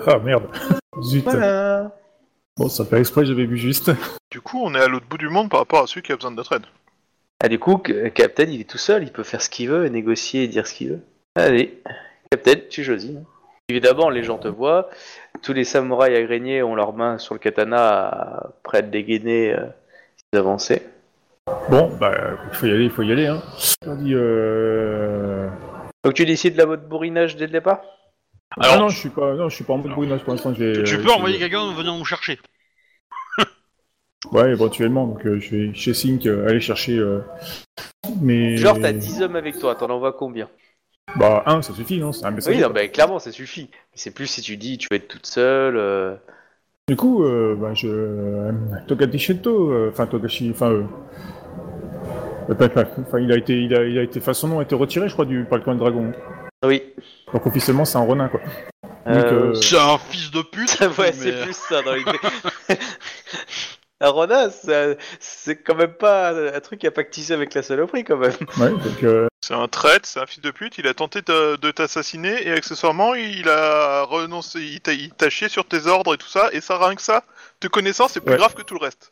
Ah 0.06 0.20
merde. 0.20 0.44
Zut. 1.02 1.24
Voilà. 1.24 1.92
Bon, 2.58 2.70
ça 2.70 2.86
fait 2.86 3.00
exprès, 3.00 3.26
j'avais 3.26 3.46
vu 3.46 3.58
juste. 3.58 3.92
Du 4.30 4.42
coup, 4.42 4.62
on 4.64 4.76
est 4.76 4.80
à 4.80 4.88
l'autre 4.88 5.08
bout 5.10 5.18
du 5.18 5.30
monde 5.30 5.50
par 5.50 5.62
rapport 5.62 5.84
à 5.84 5.88
celui 5.88 6.04
qui 6.04 6.12
a 6.12 6.16
besoin 6.16 6.32
de 6.32 6.36
notre 6.36 6.56
aide. 6.56 6.66
Ah 7.44 7.50
du 7.50 7.60
coup, 7.60 7.78
Captain 7.78 8.46
il 8.46 8.62
est 8.62 8.70
tout 8.70 8.80
seul, 8.80 9.04
il 9.04 9.12
peut 9.12 9.24
faire 9.24 9.42
ce 9.42 9.50
qu'il 9.50 9.70
veut, 9.70 9.88
négocier 9.88 10.44
et 10.44 10.48
dire 10.48 10.68
ce 10.68 10.74
qu'il 10.74 10.90
veut. 10.90 11.00
Allez, 11.36 11.82
Captain, 12.32 12.54
tu 12.70 12.84
choisis. 12.84 13.16
Évidemment, 13.70 14.10
les 14.10 14.24
gens 14.24 14.38
te 14.38 14.48
voient. 14.48 14.90
Tous 15.42 15.54
les 15.54 15.64
samouraïs 15.64 16.18
agréniers 16.18 16.64
ont 16.64 16.76
leurs 16.76 16.94
mains 16.94 17.18
sur 17.18 17.34
le 17.34 17.40
katana, 17.40 18.54
prêts 18.64 18.80
à 18.80 18.82
dégainer 18.82 19.54
euh, 19.54 19.66
avancez. 20.34 20.82
Bon, 21.70 21.90
bah, 22.00 22.14
il 22.52 22.56
faut 22.56 22.66
y 22.66 22.72
aller, 22.72 22.84
il 22.86 22.90
faut 22.90 23.04
y 23.04 23.12
aller, 23.12 23.28
hein. 23.28 23.42
On 23.86 23.96
dit, 23.96 24.14
euh... 24.14 25.50
Donc 26.04 26.14
tu 26.14 26.26
décides 26.26 26.58
la 26.58 26.66
mode 26.66 26.88
bourrinage 26.90 27.38
dès 27.38 27.46
le 27.46 27.52
départ? 27.52 27.82
Alors, 28.60 28.76
ah 28.76 28.80
non, 28.80 28.90
je 28.90 28.98
suis 28.98 29.10
pas, 29.10 29.34
non, 29.36 29.48
je 29.50 29.56
suis 29.56 29.64
pas 29.64 29.74
en 29.74 29.78
mode 29.78 29.94
bourrinage 29.94 30.24
pour 30.24 30.34
l'instant. 30.34 30.54
tu 30.54 30.64
euh, 30.64 30.74
peux 30.84 30.86
je- 30.86 31.10
envoyer 31.10 31.38
quelqu'un 31.40 31.74
venir 31.74 31.94
nous 31.96 32.06
chercher. 32.06 32.40
Ouais, 34.32 34.52
éventuellement. 34.52 35.06
Donc, 35.08 35.26
euh, 35.26 35.40
je 35.40 35.56
vais 35.56 35.74
chez 35.74 35.94
Sync 35.94 36.26
euh, 36.26 36.50
aller 36.50 36.60
chercher. 36.60 36.98
euh, 36.98 37.22
Mais. 38.20 38.58
Genre 38.58 38.78
t'as 38.82 38.92
10 38.92 39.22
hommes 39.22 39.36
avec 39.36 39.60
toi, 39.60 39.76
t'en 39.76 39.90
envoies 39.90 40.12
combien? 40.12 40.50
Bah, 41.16 41.44
un, 41.46 41.62
ça 41.62 41.74
suffit, 41.74 42.00
non? 42.00 42.12
C'est 42.12 42.26
un 42.26 42.32
message. 42.32 42.56
Oui, 42.56 42.62
non, 42.62 42.70
bah, 42.70 42.88
clairement 42.88 43.20
ça 43.20 43.32
suffit. 43.32 43.70
Mais 43.72 43.96
c'est 43.96 44.12
plus 44.12 44.28
si 44.28 44.42
tu 44.42 44.58
dis 44.58 44.78
tu 44.78 44.88
vas 44.92 44.98
être 44.98 45.08
toute 45.08 45.28
seule. 45.28 45.78
Du 46.90 46.96
coup, 46.96 47.26
euh, 47.26 47.54
bah, 47.60 47.74
je. 47.74 47.90
Euh, 47.90 48.52
Togashi 48.88 49.20
Shinto, 49.20 49.72
euh, 49.72 49.90
enfin, 49.92 50.08
Togashi. 50.08 50.52
Enfin, 50.52 50.72
euh, 50.72 50.84
euh, 52.50 52.86
enfin, 53.02 53.20
il 53.20 53.30
a 53.34 53.36
été, 53.36 53.62
il 53.62 53.76
a, 53.76 53.84
il 53.84 54.00
a 54.00 54.04
été, 54.04 54.22
enfin, 54.22 54.34
son 54.34 54.48
nom 54.48 54.60
a 54.60 54.64
été 54.64 54.74
retiré, 54.74 55.10
je 55.10 55.14
crois, 55.14 55.26
du 55.26 55.44
par 55.44 55.58
le 55.58 55.66
clan 55.66 55.74
de 55.74 55.80
dragon. 55.80 56.14
Oui. 56.64 56.82
Donc 57.34 57.46
officiellement, 57.46 57.84
c'est 57.84 57.98
un 57.98 58.06
Ronin, 58.06 58.30
quoi. 58.30 58.40
Donc, 59.06 59.56
C'est 59.58 59.78
un 59.78 59.98
fils 59.98 60.32
de 60.32 60.42
pute. 60.42 60.80
ouais, 60.98 61.12
c'est 61.12 61.44
plus 61.44 61.58
ça 61.58 61.82
dans 61.82 61.94
l'idée. 61.94 62.20
Un 64.00 64.10
renard, 64.10 64.50
c'est 65.20 65.56
quand 65.64 65.76
même 65.76 65.94
pas 65.94 66.30
un 66.56 66.60
truc 66.60 66.80
qui 66.82 66.88
a 66.88 66.92
pactisé 66.92 67.34
avec 67.34 67.54
la 67.56 67.64
saloperie 67.64 68.04
quand 68.04 68.18
même. 68.18 68.32
Ouais, 68.60 68.70
donc, 68.70 69.04
euh, 69.04 69.28
C'est 69.42 69.56
un 69.56 69.68
traître, 69.68 70.06
c'est 70.08 70.20
un 70.20 70.26
fils 70.28 70.42
de 70.42 70.52
pute, 70.52 70.78
il 70.78 70.88
a 70.88 70.94
tenté 70.94 71.22
de, 71.24 71.56
de 71.56 71.72
t'assassiner 71.72 72.48
et 72.48 72.52
accessoirement 72.52 73.16
il 73.16 73.50
a 73.50 74.04
renoncé, 74.04 74.60
il 74.60 74.82
t'a 74.82 74.94
il 74.94 75.10
t'a 75.12 75.30
chié 75.32 75.50
sur 75.50 75.66
tes 75.66 75.88
ordres 75.88 76.14
et 76.14 76.18
tout 76.18 76.28
ça, 76.28 76.50
et 76.52 76.62
ça 76.62 76.78
rien 76.78 76.94
que 76.96 77.02
ça, 77.02 77.24
te 77.60 77.68
connaissant, 77.68 78.08
c'est 78.08 78.20
plus 78.22 78.34
Ouais. 78.34 78.38
grave 78.38 78.54
que 78.54 78.62
tout 78.62 78.76
le 78.76 78.82
reste. 78.86 79.12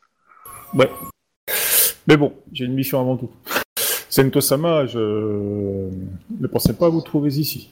ouais. 0.75 0.89
Mais 2.07 2.17
bon, 2.17 2.35
j'ai 2.53 2.65
une 2.65 2.75
mission 2.75 2.99
avant 3.01 3.17
tout. 3.17 3.31
Sento-sama, 4.09 4.85
je 4.85 4.99
ne 4.99 6.47
pensais 6.47 6.73
pas 6.73 6.87
vous 6.89 7.01
trouver 7.01 7.29
ici. 7.35 7.71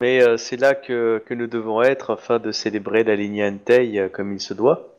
Mais 0.00 0.22
euh, 0.22 0.36
c'est 0.38 0.56
là 0.56 0.74
que, 0.74 1.22
que 1.26 1.34
nous 1.34 1.46
devons 1.46 1.82
être 1.82 2.10
afin 2.14 2.38
de 2.38 2.50
célébrer 2.52 3.04
la 3.04 3.14
lignée 3.16 3.46
Entei 3.46 3.98
euh, 3.98 4.08
comme 4.08 4.32
il 4.32 4.40
se 4.40 4.54
doit. 4.54 4.95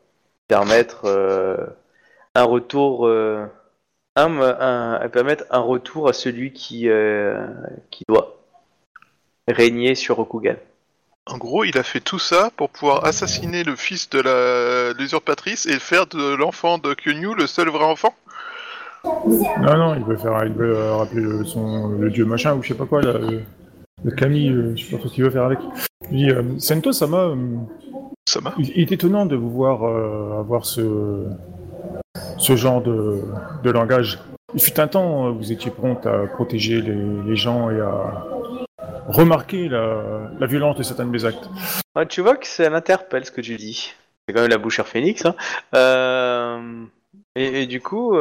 Permettre 0.48 1.04
euh, 1.04 1.56
un 2.34 2.44
retour. 2.44 3.06
euh, 3.06 3.46
un, 4.16 4.40
un- 4.40 5.08
permettre 5.10 5.44
un 5.50 5.60
retour 5.60 6.08
à 6.08 6.12
celui 6.12 6.52
qui, 6.52 6.88
euh, 6.88 7.46
qui 7.90 8.04
doit 8.08 8.36
régner 9.46 9.94
sur 9.94 10.16
Rokugan. 10.16 10.56
En 11.26 11.38
gros, 11.38 11.62
il 11.62 11.78
a 11.78 11.82
fait 11.82 12.00
tout 12.00 12.18
ça 12.18 12.50
pour 12.56 12.70
pouvoir 12.70 13.04
assassiner 13.04 13.62
le 13.62 13.76
fils 13.76 14.08
de 14.10 14.20
la 14.20 14.92
l'usurpatrice 14.98 15.66
et 15.66 15.78
faire 15.78 16.06
de 16.06 16.34
l'enfant 16.34 16.78
de 16.78 16.94
Kyunyu 16.94 17.34
le 17.36 17.46
seul 17.46 17.68
vrai 17.68 17.84
enfant. 17.84 18.14
Non, 19.04 19.76
non, 19.76 19.94
il 19.94 20.04
veut 20.04 20.16
faire, 20.16 20.42
il 20.44 20.52
veut 20.52 20.76
euh, 20.76 20.96
rappeler 20.96 21.20
le, 21.20 21.44
son, 21.44 21.88
le 21.90 22.10
dieu 22.10 22.24
machin 22.24 22.54
ou 22.54 22.62
je 22.62 22.68
sais 22.68 22.74
pas 22.74 22.86
quoi, 22.86 23.02
là, 23.02 23.12
le, 23.12 23.42
le 24.04 24.10
Kami, 24.12 24.50
euh, 24.50 24.72
je 24.76 24.84
sais 24.84 24.90
pas 24.92 24.98
trop 24.98 25.08
ce 25.08 25.14
qu'il 25.14 25.24
veut 25.24 25.30
faire 25.30 25.44
avec. 25.44 25.58
Je 26.10 26.16
dis, 26.16 26.30
euh, 26.30 26.42
Sento-sama, 26.58 27.18
euh, 27.18 27.36
Ça 28.28 28.40
m'a. 28.40 28.54
il 28.58 28.80
est 28.80 28.92
étonnant 28.92 29.26
de 29.26 29.36
vous 29.36 29.50
voir 29.50 29.84
euh, 29.84 30.38
avoir 30.40 30.64
ce, 30.64 31.26
ce 32.38 32.56
genre 32.56 32.80
de, 32.82 33.20
de 33.62 33.70
langage. 33.70 34.18
Il 34.54 34.60
fut 34.60 34.78
un 34.80 34.88
temps, 34.88 35.26
euh, 35.26 35.30
vous 35.30 35.52
étiez 35.52 35.70
prompt 35.70 36.06
à 36.06 36.26
protéger 36.26 36.80
les, 36.80 36.94
les 37.26 37.36
gens 37.36 37.70
et 37.70 37.80
à 37.80 38.24
remarquer 39.08 39.68
la, 39.68 40.30
la 40.38 40.46
violence 40.46 40.76
de 40.76 40.82
certains 40.82 41.04
de 41.04 41.10
mes 41.10 41.24
actes. 41.24 41.48
Ah, 41.94 42.06
tu 42.06 42.20
vois 42.20 42.36
que 42.36 42.46
ça 42.46 42.68
l'interpelle 42.70 43.24
ce 43.24 43.30
que 43.30 43.40
tu 43.40 43.56
dis. 43.56 43.92
C'est 44.26 44.34
quand 44.34 44.42
même 44.42 44.50
la 44.50 44.58
bouchère 44.58 44.86
phénix. 44.86 45.24
Hein. 45.24 45.34
Euh, 45.74 46.84
et, 47.34 47.62
et 47.62 47.66
du 47.66 47.80
coup, 47.80 48.16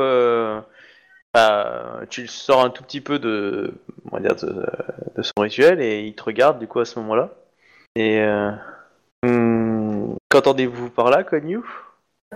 tu 2.09 2.21
le 2.21 2.27
sors 2.27 2.63
un 2.63 2.69
tout 2.69 2.83
petit 2.83 3.01
peu 3.01 3.19
de, 3.19 3.73
on 4.11 4.17
va 4.17 4.21
dire 4.21 4.35
de, 4.35 5.21
son 5.21 5.41
rituel 5.41 5.81
et 5.81 6.01
il 6.01 6.13
te 6.13 6.23
regarde 6.23 6.59
du 6.59 6.67
coup 6.67 6.79
à 6.79 6.85
ce 6.85 6.99
moment-là. 6.99 7.31
Et 7.95 8.19
euh, 8.21 8.51
hum, 9.23 10.15
qu'entendez-vous 10.29 10.89
par 10.89 11.09
là, 11.09 11.23
Konyu 11.23 11.61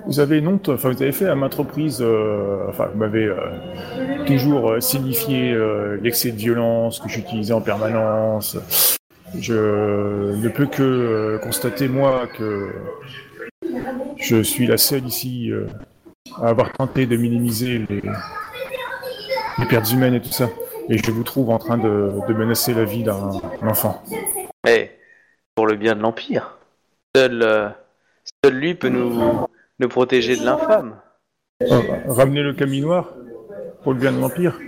Vous 0.07 0.19
avez 0.19 0.39
une 0.39 0.47
honte, 0.47 0.69
enfin 0.69 0.89
vous 0.89 1.01
avez 1.01 1.11
fait 1.11 1.27
à 1.27 1.35
maintes 1.35 1.55
reprises, 1.55 2.01
euh, 2.01 2.65
enfin 2.69 2.87
vous 2.91 2.97
m'avez 2.97 3.25
euh, 3.25 4.25
toujours 4.25 4.81
signifié 4.81 5.55
l'excès 6.01 6.31
de 6.31 6.37
violence 6.37 6.99
que 6.99 7.09
j'utilisais 7.09 7.53
en 7.53 7.61
permanence. 7.61 8.57
Je 9.37 10.35
ne 10.35 10.49
peux 10.49 10.65
que 10.65 11.39
constater 11.41 11.87
moi 11.87 12.27
que 12.27 12.69
je 14.17 14.41
suis 14.41 14.67
la 14.67 14.77
seule 14.77 15.05
ici 15.05 15.51
à 16.41 16.49
avoir 16.49 16.73
tenté 16.73 17.05
de 17.05 17.15
minimiser 17.15 17.85
les, 17.89 18.01
les 19.61 19.67
pertes 19.67 19.91
humaines 19.91 20.15
et 20.15 20.21
tout 20.21 20.31
ça. 20.31 20.49
Et 20.89 20.97
je 20.97 21.11
vous 21.11 21.23
trouve 21.23 21.49
en 21.51 21.59
train 21.59 21.77
de, 21.77 22.13
de 22.27 22.33
menacer 22.33 22.73
la 22.73 22.83
vie 22.83 23.03
d'un 23.03 23.39
enfant. 23.61 24.03
Eh, 24.67 24.89
pour 25.55 25.67
le 25.67 25.75
bien 25.75 25.95
de 25.95 26.01
l'Empire. 26.01 26.57
Seul, 27.15 27.41
euh, 27.43 27.69
seul 28.43 28.55
lui 28.55 28.73
peut 28.75 28.89
nous, 28.89 29.45
nous 29.79 29.87
protéger 29.87 30.35
de 30.35 30.43
l'infâme. 30.43 30.95
Oh, 31.69 31.79
ramener 32.07 32.41
le 32.41 32.53
Camille 32.53 32.81
Noir 32.81 33.13
pour 33.83 33.93
le 33.93 33.99
bien 33.99 34.11
de 34.11 34.19
l'Empire. 34.19 34.59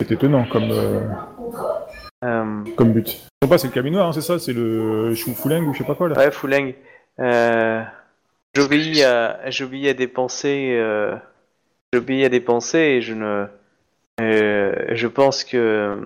C'est 0.00 0.12
étonnant 0.12 0.44
comme, 0.44 0.70
euh, 0.70 1.00
Euh, 2.24 2.64
comme 2.76 2.92
but. 2.92 3.08
Je 3.08 3.46
sais 3.46 3.50
pas, 3.50 3.58
c'est 3.58 3.68
le 3.68 3.72
Camille 3.72 3.92
Noir, 3.92 4.08
hein, 4.08 4.12
c'est 4.12 4.20
ça 4.20 4.38
C'est 4.38 4.52
le 4.52 5.14
Chou 5.14 5.32
Fouleng 5.32 5.66
ou 5.66 5.72
je 5.72 5.78
sais 5.78 5.84
pas 5.84 5.94
quoi 5.94 6.08
là 6.08 6.16
Ouais, 6.16 6.30
Fouleng. 6.30 6.74
Euh, 7.18 7.82
j'obéis 8.54 9.02
à, 9.02 9.40
à 9.40 9.94
des 9.94 10.08
pensées. 10.08 10.80
J'obéis 11.92 12.24
à 12.24 12.28
des 12.28 12.40
pensées 12.40 12.78
et 12.78 13.02
je 13.02 13.14
ne. 13.14 13.46
Euh, 14.22 14.72
je 14.90 15.06
pense 15.06 15.44
que. 15.44 15.96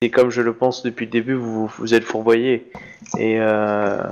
Et 0.00 0.10
comme 0.10 0.30
je 0.30 0.42
le 0.42 0.52
pense 0.52 0.82
depuis 0.82 1.06
le 1.06 1.10
début, 1.10 1.34
vous 1.34 1.66
vous 1.66 1.94
êtes 1.94 2.04
fourvoyés. 2.04 2.70
Et, 3.18 3.40
euh, 3.40 4.02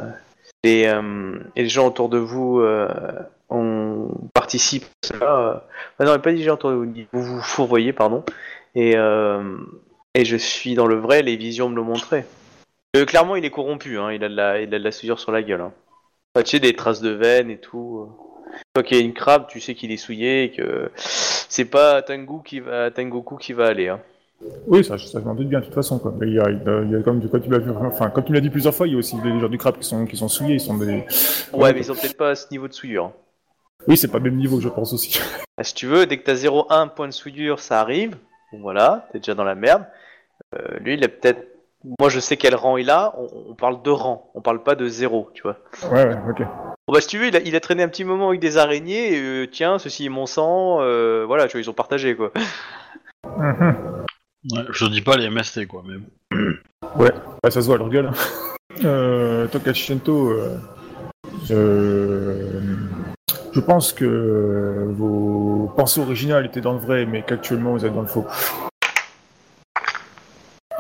euh, 0.67 1.39
et 1.55 1.63
les 1.63 1.69
gens 1.69 1.87
autour 1.87 2.09
de 2.09 2.19
vous 2.19 2.61
ont 3.49 4.09
participé 4.35 4.87
à 5.05 5.07
cela. 5.07 5.65
ah 5.99 6.05
non, 6.05 6.19
pas 6.19 6.33
les 6.33 6.43
gens 6.43 6.55
autour 6.55 6.71
de 6.71 6.77
vous, 6.77 6.93
vous 7.13 7.23
vous 7.23 7.41
fourvoyez, 7.41 7.93
pardon. 7.93 8.25
Et, 8.75 8.95
je 8.95 10.37
suis 10.37 10.75
dans 10.75 10.87
le 10.87 10.97
vrai, 10.97 11.23
les 11.23 11.37
visions 11.37 11.69
me 11.69 11.77
le 11.77 11.83
montraient. 11.83 12.27
Clairement, 13.07 13.37
il 13.37 13.45
est 13.45 13.51
corrompu, 13.51 13.99
hein. 13.99 14.11
il, 14.11 14.25
a 14.25 14.29
de 14.67 14.77
la, 14.77 14.91
souillure 14.91 15.21
sur 15.21 15.31
la 15.31 15.43
gueule. 15.43 15.61
Hein. 15.61 15.73
Enfin, 16.35 16.43
tu 16.43 16.51
sais, 16.51 16.61
des 16.61 16.75
traces 16.75 17.03
de 17.03 17.11
veines 17.11 17.51
et 17.51 17.59
tout. 17.59 18.09
Il 18.91 18.97
y 18.97 19.01
a 19.01 19.03
une 19.03 19.15
crabe, 19.15 19.47
tu 19.49 19.61
sais 19.61 19.75
qu'il 19.75 19.91
est 19.91 19.97
souillé 19.97 20.45
et 20.45 20.51
que 20.53 20.91
c'est 20.97 21.65
pas 21.65 22.03
Tengu 22.03 22.43
qui 22.45 22.61
va, 22.61 22.91
Tengoku 22.91 23.37
qui 23.37 23.53
va 23.53 23.67
aller. 23.67 23.89
Hein. 23.89 24.01
Oui, 24.67 24.85
ça, 24.85 24.99
ça 24.99 25.19
je 25.19 25.25
m'en 25.25 25.35
doute 25.35 25.49
bien 25.49 25.61
de 25.61 25.65
toute 25.65 25.75
façon. 25.75 25.99
Quoi. 25.99 26.15
Mais 26.19 26.27
il 26.29 26.35
y 26.35 26.39
a, 26.39 26.51
il 26.51 26.99
y 26.99 27.03
comme, 27.03 27.21
tu 27.21 27.51
l'as 27.51 27.59
enfin, 27.87 28.11
comme 28.11 28.25
tu 28.25 28.33
l'as 28.33 28.41
dit 28.41 28.51
plusieurs 28.51 28.75
fois, 28.75 28.87
il 28.87 28.93
y 28.93 28.97
a 28.97 28.99
aussi 28.99 29.17
des 29.23 29.41
gens 29.41 29.49
du 29.49 29.57
crabe 29.59 29.79
qui 29.79 29.85
sont, 29.85 30.05
qui 30.05 30.17
sont 30.17 30.29
souillés. 30.29 30.55
Ils 30.57 30.61
sont 30.61 30.77
des... 30.77 31.05
Ouais, 31.53 31.73
mais 31.73 31.81
ils 31.81 31.85
sont 31.85 31.95
peut-être 31.95 32.17
pas 32.17 32.31
à 32.31 32.35
ce 32.35 32.47
niveau 32.51 32.69
de 32.69 32.75
souillure. 32.75 33.07
hein. 33.07 33.13
Oui, 33.89 33.97
c'est 33.97 34.09
pas 34.09 34.19
le 34.19 34.25
même 34.25 34.37
niveau, 34.37 34.61
je 34.61 34.69
pense 34.69 34.93
aussi. 34.93 35.19
Ah, 35.59 35.65
si 35.65 35.73
tu 35.73 35.87
veux, 35.87 36.05
dès 36.05 36.19
que 36.19 36.25
t'as 36.25 36.35
0,1 36.35 36.91
point 36.91 37.07
de 37.07 37.13
souillure, 37.15 37.61
ça 37.61 37.81
arrive. 37.81 38.19
Bon 38.53 38.61
voilà, 38.61 39.09
t'es 39.11 39.21
déjà 39.21 39.35
dans 39.35 39.43
la 39.43 39.55
merde. 39.55 39.87
Euh, 40.55 40.79
lui, 40.81 40.93
il 40.95 41.03
a 41.03 41.09
peut-être. 41.09 41.47
Moi, 42.01 42.09
je 42.09 42.19
sais 42.21 42.37
quel 42.37 42.55
rang 42.55 42.77
il 42.77 42.91
a. 42.91 43.15
On, 43.19 43.29
on 43.51 43.55
parle 43.55 43.83
de 43.83 43.91
rang, 43.91 44.31
on 44.35 44.41
parle 44.41 44.63
pas 44.63 44.75
de 44.75 44.89
zéro, 44.89 45.31
tu 45.35 45.43
vois. 45.43 45.57
Ouais, 45.93 46.07
ouais, 46.07 46.17
ok. 46.31 46.43
Bon 46.89 46.93
bah 46.95 47.01
si 47.01 47.09
tu 47.09 47.19
veux, 47.19 47.27
il 47.27 47.37
a, 47.37 47.41
il 47.41 47.57
a 47.57 47.61
traîné 47.61 47.83
un 47.83 47.89
petit 47.89 48.05
moment 48.05 48.29
avec 48.29 48.41
des 48.41 48.59
araignées. 48.59 49.15
Et, 49.15 49.21
euh, 49.21 49.47
tiens, 49.51 49.79
ceci 49.79 50.07
est 50.07 50.09
mon 50.11 50.27
sang. 50.27 50.79
euh, 50.81 51.25
voilà, 51.27 51.47
tu 51.49 51.53
vois, 51.57 51.61
ils 51.61 51.71
ont 51.71 51.75
partagé 51.75 52.15
quoi. 52.17 52.31
Mhm. 53.37 54.05
Ouais, 54.53 54.63
je 54.71 54.87
dis 54.87 55.03
pas 55.03 55.17
les 55.17 55.29
MST, 55.29 55.67
quoi, 55.67 55.83
mais 55.87 55.97
bon. 55.97 56.39
Ouais, 56.97 57.11
bah, 57.43 57.51
ça 57.51 57.61
se 57.61 57.67
voit 57.67 57.75
à 57.75 57.79
leur 57.79 57.89
gueule. 57.89 58.07
hein. 58.07 58.13
Euh, 58.85 59.47
Tokachi 59.47 59.85
Shento, 59.85 60.29
euh, 60.29 60.59
je... 61.47 62.61
je 63.55 63.61
pense 63.61 63.95
que 63.95 64.85
vos 64.91 65.73
pensées 65.75 66.03
originales 66.03 66.45
étaient 66.45 66.61
dans 66.61 66.75
le 66.75 66.79
vrai, 66.79 67.07
mais 67.07 67.23
qu'actuellement 67.23 67.73
vous 67.73 67.87
êtes 67.87 67.95
dans 67.95 68.03
le 68.03 68.07
faux. 68.07 68.27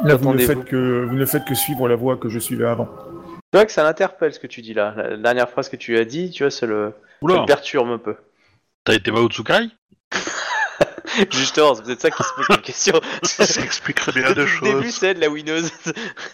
Là, 0.05 0.17
vous 0.17 0.33
ne, 0.35 0.39
faites 0.39 0.65
que, 0.65 1.05
vous 1.09 1.15
ne 1.17 1.25
faites 1.27 1.45
que 1.45 1.55
suivre 1.55 1.89
la 1.89 1.97
voie 1.97 2.17
que 2.17 2.29
je 2.29 2.39
suivais 2.39 2.67
avant. 2.67 2.87
Tu 3.53 3.59
vois 3.59 3.65
que 3.65 3.73
ça 3.73 3.83
l'interpelle 3.83 4.35
ce 4.35 4.39
que 4.39 4.47
tu 4.47 4.61
dis 4.61 4.75
là. 4.75 4.95
La, 4.97 5.17
dernière 5.17 5.49
phrase 5.49 5.69
que 5.69 5.77
tu 5.77 5.97
as 5.99 6.05
dit, 6.05 6.31
tu 6.31 6.43
vois, 6.43 6.51
ça 6.51 6.67
le, 6.67 6.93
ça 7.27 7.41
le 7.41 7.47
perturbe 7.47 7.89
un 7.89 7.99
peu. 7.99 8.17
t'as 8.85 8.95
été 8.95 9.11
Mao 9.11 9.29
Tsukai? 9.29 9.71
Justement, 11.31 11.75
c'est 11.75 11.85
peut-être 11.85 12.01
ça 12.01 12.11
qui 12.11 12.23
se 12.23 12.35
pose 12.35 12.47
comme 12.47 12.61
question. 12.61 13.01
Ça 13.23 13.63
expliquerait 13.63 14.13
bien 14.13 14.33
Depuis 14.35 14.61
de 14.61 14.65
le 14.67 14.73
début, 14.73 14.87
choses. 14.87 14.95
c'est 14.95 15.15
de 15.15 15.21
la 15.21 15.31
winneuse. 15.31 15.71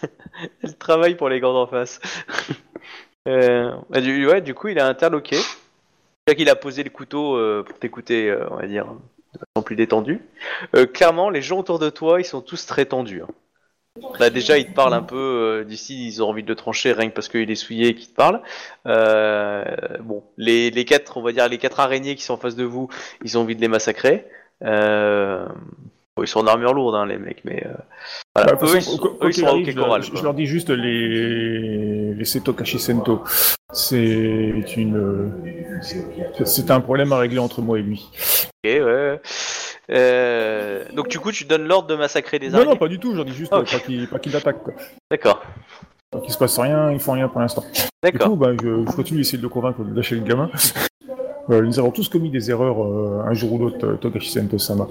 Elle 0.63 0.75
travaille 0.77 1.15
pour 1.15 1.29
les 1.29 1.39
gants 1.39 1.53
d'en 1.53 1.67
face. 1.67 2.01
Euh, 3.29 3.71
du, 4.01 4.27
ouais, 4.27 4.41
du 4.41 4.53
coup, 4.53 4.67
il 4.67 4.79
a 4.79 4.87
interloqué. 4.87 5.37
C'est-à-dire 5.37 6.35
qu'il 6.37 6.49
a 6.49 6.55
posé 6.55 6.83
le 6.83 6.89
couteau 6.89 7.37
euh, 7.37 7.63
pour 7.63 7.79
t'écouter, 7.79 8.29
euh, 8.29 8.45
on 8.51 8.57
va 8.57 8.67
dire, 8.67 8.87
de 9.33 9.39
façon 9.39 9.63
plus 9.63 9.75
détendue. 9.77 10.21
Euh, 10.75 10.85
clairement, 10.85 11.29
les 11.29 11.41
gens 11.41 11.59
autour 11.59 11.79
de 11.79 11.89
toi, 11.89 12.19
ils 12.19 12.25
sont 12.25 12.41
tous 12.41 12.65
très 12.65 12.85
tendus. 12.85 13.21
hein. 13.21 13.27
Là, 14.19 14.31
déjà, 14.31 14.57
ils 14.57 14.65
te 14.65 14.73
parlent 14.73 14.93
un 14.95 15.03
peu 15.03 15.15
euh, 15.15 15.63
d'ici, 15.63 16.07
ils 16.07 16.23
ont 16.23 16.29
envie 16.29 16.41
de 16.41 16.47
le 16.47 16.55
trancher 16.55 16.93
rien 16.93 17.09
que 17.09 17.13
parce 17.13 17.29
qu'il 17.29 17.49
est 17.51 17.55
souillé 17.55 17.89
et 17.89 17.95
qu'ils 17.95 18.09
te 18.09 18.15
parlent. 18.15 18.41
Euh, 18.87 19.63
bon, 20.01 20.23
les, 20.37 20.71
les 20.71 20.85
quatre, 20.85 21.17
on 21.17 21.21
va 21.21 21.31
dire, 21.31 21.47
les 21.47 21.59
quatre 21.59 21.79
araignées 21.79 22.15
qui 22.15 22.23
sont 22.23 22.33
en 22.33 22.37
face 22.37 22.55
de 22.55 22.63
vous, 22.63 22.89
ils 23.23 23.37
ont 23.37 23.41
envie 23.41 23.55
de 23.55 23.61
les 23.61 23.67
massacrer. 23.67 24.25
Euh, 24.63 25.45
bon, 26.15 26.23
ils 26.23 26.27
sont 26.27 26.39
en 26.39 26.47
armure 26.47 26.73
lourde, 26.73 26.95
hein, 26.95 27.05
les 27.05 27.19
mecs, 27.19 27.45
mais 27.45 27.63
voilà. 28.35 28.53
Bah, 28.53 28.59
eux, 28.63 28.67
façon, 28.67 29.17
eux, 29.21 29.27
ils 29.27 29.33
qu'il 29.33 29.43
sont 29.43 29.47
arrive, 29.47 29.69
je, 29.69 30.23
leur 30.23 30.33
dis 30.33 30.47
juste 30.47 30.71
les, 30.71 32.15
les 32.15 32.25
Setokashi 32.25 32.79
Sento. 32.79 33.23
C'est 33.71 34.75
une, 34.75 35.31
c'est 36.45 36.71
un 36.71 36.81
problème 36.81 37.13
à 37.13 37.19
régler 37.19 37.39
entre 37.39 37.61
moi 37.61 37.77
et 37.77 37.83
lui. 37.83 38.09
Ok, 38.65 38.71
ouais. 38.71 39.21
Euh, 39.91 40.85
donc 40.93 41.09
du 41.09 41.19
coup, 41.19 41.31
tu 41.31 41.45
donnes 41.45 41.67
l'ordre 41.67 41.87
de 41.89 41.95
massacrer 41.95 42.39
des 42.39 42.49
Non, 42.49 42.55
araignées. 42.55 42.71
non, 42.71 42.77
pas 42.77 42.87
du 42.87 42.99
tout. 42.99 43.11
Je 43.11 43.17
leur 43.17 43.25
dis 43.25 43.33
juste 43.33 43.51
Ah, 43.53 43.59
euh, 43.59 44.07
pas 44.09 44.19
qu'ils 44.19 44.31
pas 44.31 44.37
attaquent. 44.37 44.63
Quoi. 44.63 44.73
D'accord, 45.11 45.41
Pas 46.11 46.19
qu'il 46.21 46.31
se 46.31 46.37
passe 46.37 46.57
rien, 46.57 46.91
ils 46.91 46.99
font 46.99 47.13
rien 47.13 47.27
pour 47.27 47.41
l'instant. 47.41 47.63
Du 47.73 47.81
d'accord. 48.01 48.29
coup, 48.29 48.35
bah, 48.35 48.51
je, 48.61 48.85
je 48.85 48.95
continue 48.95 49.19
d'essayer 49.19 49.37
de 49.37 49.43
le 49.43 49.49
convaincre 49.49 49.83
de 49.83 49.93
lâcher 49.95 50.15
le 50.15 50.21
gamin. 50.21 50.49
Euh, 51.49 51.61
nous 51.61 51.77
avons 51.79 51.91
tous 51.91 52.07
commis 52.07 52.29
des 52.29 52.49
erreurs 52.49 52.77
un 53.27 53.33
jour 53.33 53.51
ou 53.53 53.57
l'autre, 53.59 53.97
Togashi 53.99 54.31
Sento 54.31 54.57
Sama. 54.57 54.87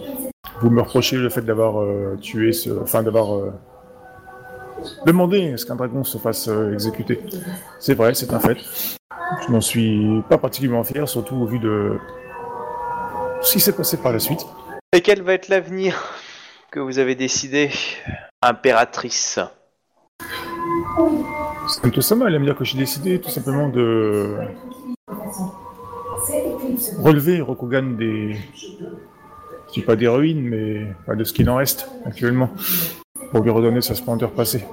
Vous 0.60 0.68
me 0.70 0.82
reprochez 0.82 1.16
le 1.16 1.30
fait 1.30 1.42
d'avoir 1.42 1.82
tué 2.20 2.52
ce. 2.52 2.68
Enfin, 2.82 3.02
d'avoir. 3.02 3.28
demandé 5.06 5.52
à 5.54 5.56
ce 5.56 5.64
qu'un 5.64 5.76
dragon 5.76 6.04
se 6.04 6.18
fasse 6.18 6.50
exécuter. 6.72 7.20
C'est 7.80 7.94
vrai, 7.94 8.12
c'est 8.14 8.32
un 8.34 8.38
fait. 8.40 8.58
Je 9.46 9.50
n'en 9.50 9.62
suis 9.62 10.22
pas 10.28 10.36
particulièrement 10.36 10.84
fier, 10.84 11.08
surtout 11.08 11.36
au 11.36 11.46
vu 11.46 11.58
de. 11.58 11.94
ce 13.40 13.52
qui 13.54 13.60
s'est 13.60 13.72
passé 13.72 13.96
par 13.96 14.12
la 14.12 14.18
suite. 14.18 14.44
Et 14.94 15.00
quel 15.00 15.22
va 15.22 15.32
être 15.32 15.48
l'avenir 15.48 15.94
que 16.70 16.78
vous 16.78 16.98
avez 16.98 17.14
décidé, 17.14 17.70
impératrice? 18.42 19.40
Comme 21.80 21.90
Tosama, 21.90 22.26
elle 22.28 22.34
aime 22.34 22.44
dire 22.44 22.54
que 22.54 22.64
j'ai 22.66 22.76
décidé 22.76 23.18
tout 23.18 23.30
simplement 23.30 23.70
de 23.70 24.36
relever 26.98 27.40
Rokugan 27.40 27.96
des. 27.96 28.36
Je 29.68 29.72
dis 29.72 29.80
pas 29.80 29.96
des 29.96 30.08
ruines, 30.08 30.42
mais 30.42 30.86
de 31.16 31.24
ce 31.24 31.32
qu'il 31.32 31.48
en 31.48 31.56
reste 31.56 31.88
actuellement, 32.04 32.50
pour 33.30 33.40
lui 33.40 33.50
redonner 33.50 33.80
sa 33.80 33.94
splendeur 33.94 34.32
passée. 34.32 34.66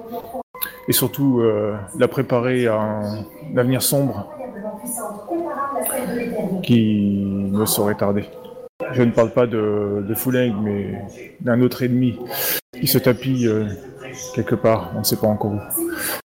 Et 0.90 0.92
surtout, 0.92 1.40
euh, 1.40 1.78
la 1.98 2.10
préparer 2.10 2.68
à 2.68 2.76
un 2.76 3.26
avenir 3.56 3.82
sombre 3.82 4.30
qui 6.62 7.24
ne 7.24 7.64
saurait 7.64 7.96
tarder. 7.96 8.26
Je 8.94 9.04
ne 9.04 9.12
parle 9.12 9.32
pas 9.32 9.46
de, 9.46 10.06
de 10.08 10.16
mais 10.62 11.02
d'un 11.42 11.62
autre 11.62 11.84
ennemi 11.84 12.18
qui 12.80 12.88
se 12.88 12.98
tapit 12.98 13.46
euh, 13.48 13.66
quelque 14.34 14.56
part, 14.56 14.92
on 14.96 15.00
ne 15.00 15.04
sait 15.04 15.18
pas 15.18 15.28
encore 15.28 15.52
où. 15.52 15.60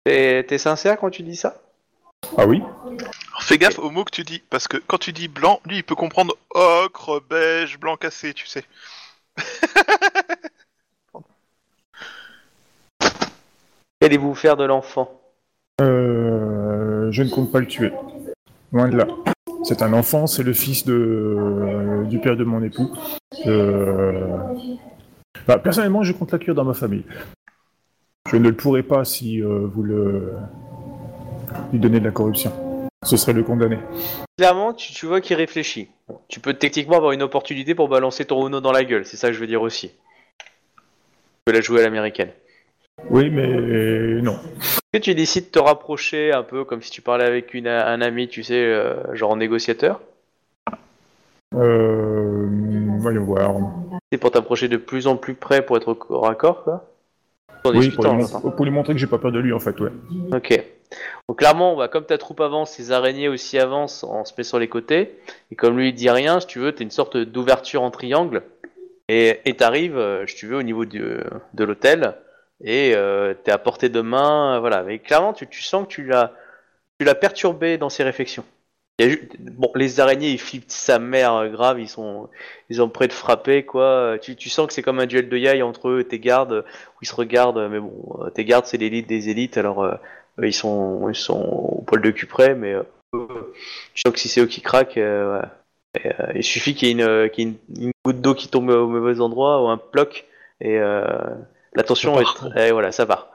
T'es 0.04 0.44
t'es 0.44 0.58
sincère 0.58 0.98
quand 0.98 1.10
tu 1.10 1.24
dis 1.24 1.38
ça? 1.38 1.62
Ah 2.38 2.46
oui 2.46 2.62
Alors, 2.86 3.44
fais 3.44 3.58
gaffe 3.58 3.80
aux 3.80 3.90
mots 3.90 4.04
que 4.04 4.12
tu 4.12 4.24
dis, 4.24 4.44
parce 4.50 4.68
que 4.68 4.78
quand 4.78 4.98
tu 4.98 5.14
dis 5.14 5.28
blanc, 5.28 5.60
lui 5.66 5.78
il 5.78 5.84
peut 5.84 5.96
comprendre 5.96 6.36
ocre, 6.52 7.22
beige, 7.30 7.80
blanc 7.80 7.96
cassé, 7.96 8.34
tu 8.34 8.46
sais. 8.46 8.64
Qu'allez-vous 14.00 14.36
faire 14.36 14.58
de 14.58 14.66
l'enfant? 14.66 15.22
Euh, 15.82 17.12
je 17.12 17.24
ne 17.24 17.30
compte 17.30 17.52
pas 17.52 17.60
le 17.60 17.68
tuer. 17.68 17.92
Loin 18.72 18.90
de 18.90 18.98
là. 18.98 19.08
C'est 19.63 19.82
un 19.84 19.93
enfant, 19.93 20.28
c'est 20.28 20.43
le 20.43 20.54
fils 20.54 20.86
de, 20.86 20.93
euh, 20.93 22.04
du 22.06 22.19
père 22.19 22.36
de 22.36 22.43
mon 22.43 22.63
époux. 22.63 22.91
Euh, 23.45 24.38
bah, 25.47 25.60
personnellement, 25.60 26.04
je 26.04 26.13
compte 26.13 26.32
l'accueillir 26.32 26.56
dans 26.56 26.65
ma 26.65 26.74
famille. 26.74 27.04
Je 28.30 28.38
ne 28.38 28.50
le 28.50 28.56
pourrais 28.56 28.84
pas 28.84 29.06
si 29.06 29.41
euh, 29.41 29.67
vous 29.71 29.84
le 29.84 30.34
lui 31.71 31.80
donnez 31.80 32.00
de 32.00 32.06
la 32.06 32.12
corruption. 32.12 32.52
Ce 33.04 33.17
serait 33.17 33.34
le 33.34 33.43
condamner. 33.43 33.80
Clairement, 34.38 34.74
tu, 34.74 34.93
tu 34.93 35.06
vois 35.06 35.21
qu'il 35.21 35.36
réfléchit. 35.36 35.89
Tu 36.28 36.39
peux 36.39 36.54
techniquement 36.54 36.97
avoir 36.97 37.12
une 37.12 37.24
opportunité 37.24 37.76
pour 37.76 37.88
balancer 37.88 38.26
ton 38.26 38.47
Uno 38.47 38.62
dans 38.62 38.71
la 38.71 38.84
gueule, 38.84 39.06
c'est 39.06 39.17
ça 39.17 39.28
que 39.28 39.34
je 39.34 39.39
veux 39.39 39.47
dire 39.47 39.62
aussi. 39.62 39.89
Tu 39.89 41.45
peux 41.45 41.52
la 41.52 41.62
jouer 41.62 41.80
à 41.80 41.84
l'américaine. 41.84 42.30
Oui, 43.10 43.30
mais 43.30 44.21
non. 44.21 44.38
Est-ce 44.93 44.99
que 44.99 45.06
tu 45.06 45.15
décides 45.15 45.45
de 45.45 45.51
te 45.51 45.60
rapprocher 45.60 46.34
un 46.34 46.43
peu 46.43 46.65
comme 46.65 46.82
si 46.82 46.91
tu 46.91 47.01
parlais 47.01 47.23
avec 47.23 47.54
une, 47.54 47.69
un 47.69 48.01
ami, 48.01 48.27
tu 48.27 48.43
sais, 48.43 48.62
euh, 48.62 49.15
genre 49.15 49.38
négociateur? 49.38 50.01
Euh, 51.56 52.45
voyons 52.97 53.23
voir. 53.23 53.56
C'est 54.12 54.17
pour 54.17 54.32
t'approcher 54.32 54.67
de 54.67 54.75
plus 54.75 55.08
en 55.08 55.15
plus 55.15 55.34
près 55.34 55.65
pour 55.65 55.77
être 55.77 55.88
au 55.88 55.95
corps 55.95 56.30
à 56.30 56.36
corps, 56.36 56.65
quoi? 56.65 56.89
En 57.63 57.69
Oui, 57.73 57.89
pour 57.91 58.04
lui, 58.04 58.25
pour 58.25 58.65
lui 58.65 58.71
montrer 58.71 58.91
que 58.91 58.99
j'ai 58.99 59.08
pas 59.08 59.17
peur 59.17 59.32
de 59.32 59.39
lui, 59.39 59.54
en 59.54 59.62
fait, 59.62 59.80
ouais. 59.80 59.91
Ok. 60.34 60.62
Donc 61.30 61.38
clairement, 61.38 61.77
bah, 61.77 61.88
comme 61.88 62.06
ta 62.06 62.17
troupe 62.17 62.41
avance, 62.41 62.77
les 62.77 62.91
araignées 62.91 63.30
aussi 63.30 63.58
avancent, 63.58 64.04
on 64.04 64.25
se 64.25 64.34
met 64.38 64.43
sur 64.43 64.60
les 64.60 64.67
côtés. 64.67 65.17
Et 65.51 65.56
comme 65.56 65.77
lui 65.77 65.88
il 65.88 65.93
dit 65.93 66.10
rien, 66.10 66.41
si 66.41 66.47
tu 66.47 66.60
veux, 66.60 66.73
t'es 66.73 66.84
une 66.84 66.91
sorte 66.91 67.15
d'ouverture 67.15 67.82
en 67.82 67.91
triangle. 67.91 68.43
Et 69.08 69.56
t'arrives, 69.58 69.97
euh, 69.97 70.27
si 70.27 70.36
tu 70.36 70.47
veux, 70.47 70.58
au 70.58 70.63
niveau 70.63 70.84
de 70.84 71.23
l'hôtel. 71.58 72.15
Et 72.63 72.93
euh, 72.95 73.34
t'es 73.34 73.52
à 73.52 73.58
portée 73.58 73.89
de 73.89 74.02
main, 74.02 74.56
euh, 74.58 74.60
voilà. 74.60 74.84
Mais 74.84 75.00
clairement, 75.00 75.34
tu, 75.34 75.47
tu 75.47 75.62
sens 75.62 75.84
que 75.88 75.91
tu 75.93 76.06
l'as, 76.06 76.34
tu 77.00 77.06
l'as 77.06 77.15
perturbé 77.15 77.78
dans 77.78 77.89
ses 77.89 78.04
réflexions. 78.04 78.45
Bon, 79.39 79.71
les 79.74 80.00
araignées, 80.00 80.30
ils 80.30 80.39
flippent 80.39 80.65
sa 80.69 81.00
mère 81.00 81.34
euh, 81.34 81.50
grave, 81.50 81.80
ils 81.80 81.89
sont, 81.89 82.30
ils 82.69 82.76
sont 82.78 82.89
prêts 82.89 83.08
de 83.08 83.13
frapper, 83.13 83.65
quoi. 83.65 84.17
Tu, 84.21 84.36
tu 84.36 84.50
sens 84.50 84.67
que 84.67 84.74
c'est 84.74 84.84
comme 84.84 85.00
un 85.00 85.08
duel 85.08 85.28
de 85.28 85.38
yaï 85.38 85.63
entre 85.63 85.89
eux 85.89 86.02
et 86.02 86.08
tes 86.08 86.19
gardes, 86.19 86.63
où 86.67 86.97
ils 87.02 87.08
se 87.08 87.15
regardent. 87.15 87.67
Mais 87.71 87.80
bon, 87.80 88.19
euh, 88.21 88.30
tes 88.30 88.45
gardes, 88.45 88.65
c'est 88.67 88.78
l'élite 88.78 89.08
des 89.08 89.30
élites, 89.30 89.58
alors. 89.58 89.84
euh, 89.84 89.95
euh, 90.39 90.47
ils 90.47 90.54
sont 90.54 91.10
ils 91.10 91.15
sont 91.15 91.41
au 91.41 91.82
poil 91.84 92.02
de 92.02 92.12
cul 92.12 92.26
près, 92.26 92.56
mais 92.56 92.74
euh, 92.74 92.84
je 93.93 94.02
sens 94.02 94.13
que 94.13 94.19
si 94.19 94.30
c'est 94.30 94.41
eux 94.41 94.45
qui 94.45 94.62
craquent, 94.62 94.97
euh, 94.97 95.41
euh, 96.06 96.12
il 96.36 96.43
suffit 96.43 96.76
qu'il 96.76 96.88
y 96.88 96.91
ait 96.91 96.93
une, 96.93 97.02
euh, 97.02 97.28
une, 97.38 97.56
goutte 98.06 98.21
d'eau 98.21 98.34
qui 98.34 98.47
tombe 98.47 98.69
au 98.69 98.88
mauvais 98.88 99.19
endroit 99.21 99.63
ou 99.63 99.67
un 99.67 99.80
bloc 99.91 100.26
et 100.62 100.80
euh, 100.80 101.04
la 101.76 101.84
tension 101.84 102.16
Ça 102.16 102.48
est 102.56 102.68
et 102.68 102.72
voilà 102.72 102.92
ça 102.92 103.06
part. 103.06 103.30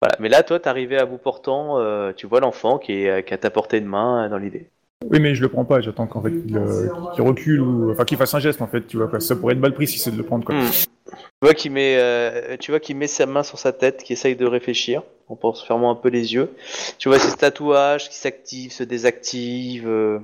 Voilà. 0.00 0.16
Mais 0.18 0.28
là, 0.28 0.42
toi, 0.42 0.58
t'es 0.58 0.68
arrivé 0.68 0.98
à 0.98 1.06
bout 1.06 1.18
portant, 1.18 1.78
euh, 1.78 2.12
tu 2.12 2.26
vois 2.26 2.40
l'enfant 2.40 2.78
qui 2.78 3.04
est 3.04 3.26
qui 3.26 3.34
à 3.34 3.38
ta 3.38 3.50
portée 3.50 3.80
de 3.80 3.86
main 3.86 4.24
euh, 4.24 4.28
dans 4.28 4.38
l'idée. 4.38 4.68
Oui, 5.10 5.20
mais 5.20 5.34
je 5.34 5.42
le 5.42 5.48
prends 5.48 5.64
pas, 5.64 5.80
j'attends 5.80 6.06
qu'en 6.06 6.22
fait 6.22 6.30
qu'il 6.30 6.56
euh, 6.56 6.88
qu'il 7.14 7.22
recule 7.22 7.60
ou 7.60 7.90
enfin 7.92 8.04
qu'il 8.04 8.16
fasse 8.16 8.34
un 8.34 8.40
geste 8.40 8.62
en 8.62 8.66
fait, 8.66 8.86
tu 8.86 8.96
vois 8.96 9.08
quoi. 9.08 9.20
Ça 9.20 9.36
pourrait 9.36 9.54
être 9.54 9.60
mal 9.60 9.74
pris 9.74 9.86
si 9.86 9.98
c'est 9.98 10.10
de 10.10 10.16
le 10.16 10.22
prendre 10.22 10.44
quoi. 10.44 10.54
Hmm. 10.54 10.70
Tu 11.10 11.16
vois 11.42 11.54
qu'il 11.54 11.72
met, 11.72 11.96
euh, 11.98 12.56
tu 12.58 12.70
vois 12.70 12.80
qu'il 12.80 12.96
met 12.96 13.06
sa 13.06 13.26
main 13.26 13.42
sur 13.42 13.58
sa 13.58 13.72
tête, 13.72 14.02
qui 14.02 14.12
essaye 14.12 14.36
de 14.36 14.46
réfléchir, 14.46 15.02
en 15.28 15.36
pense 15.36 15.64
fermant 15.64 15.90
un 15.90 15.96
peu 15.96 16.08
les 16.08 16.34
yeux. 16.34 16.54
Tu 16.98 17.08
vois 17.08 17.18
ses 17.18 17.36
tatouages 17.36 18.08
qui 18.08 18.16
s'activent, 18.16 18.72
se 18.72 18.84
désactivent. 18.84 19.88
euh, 19.88 20.18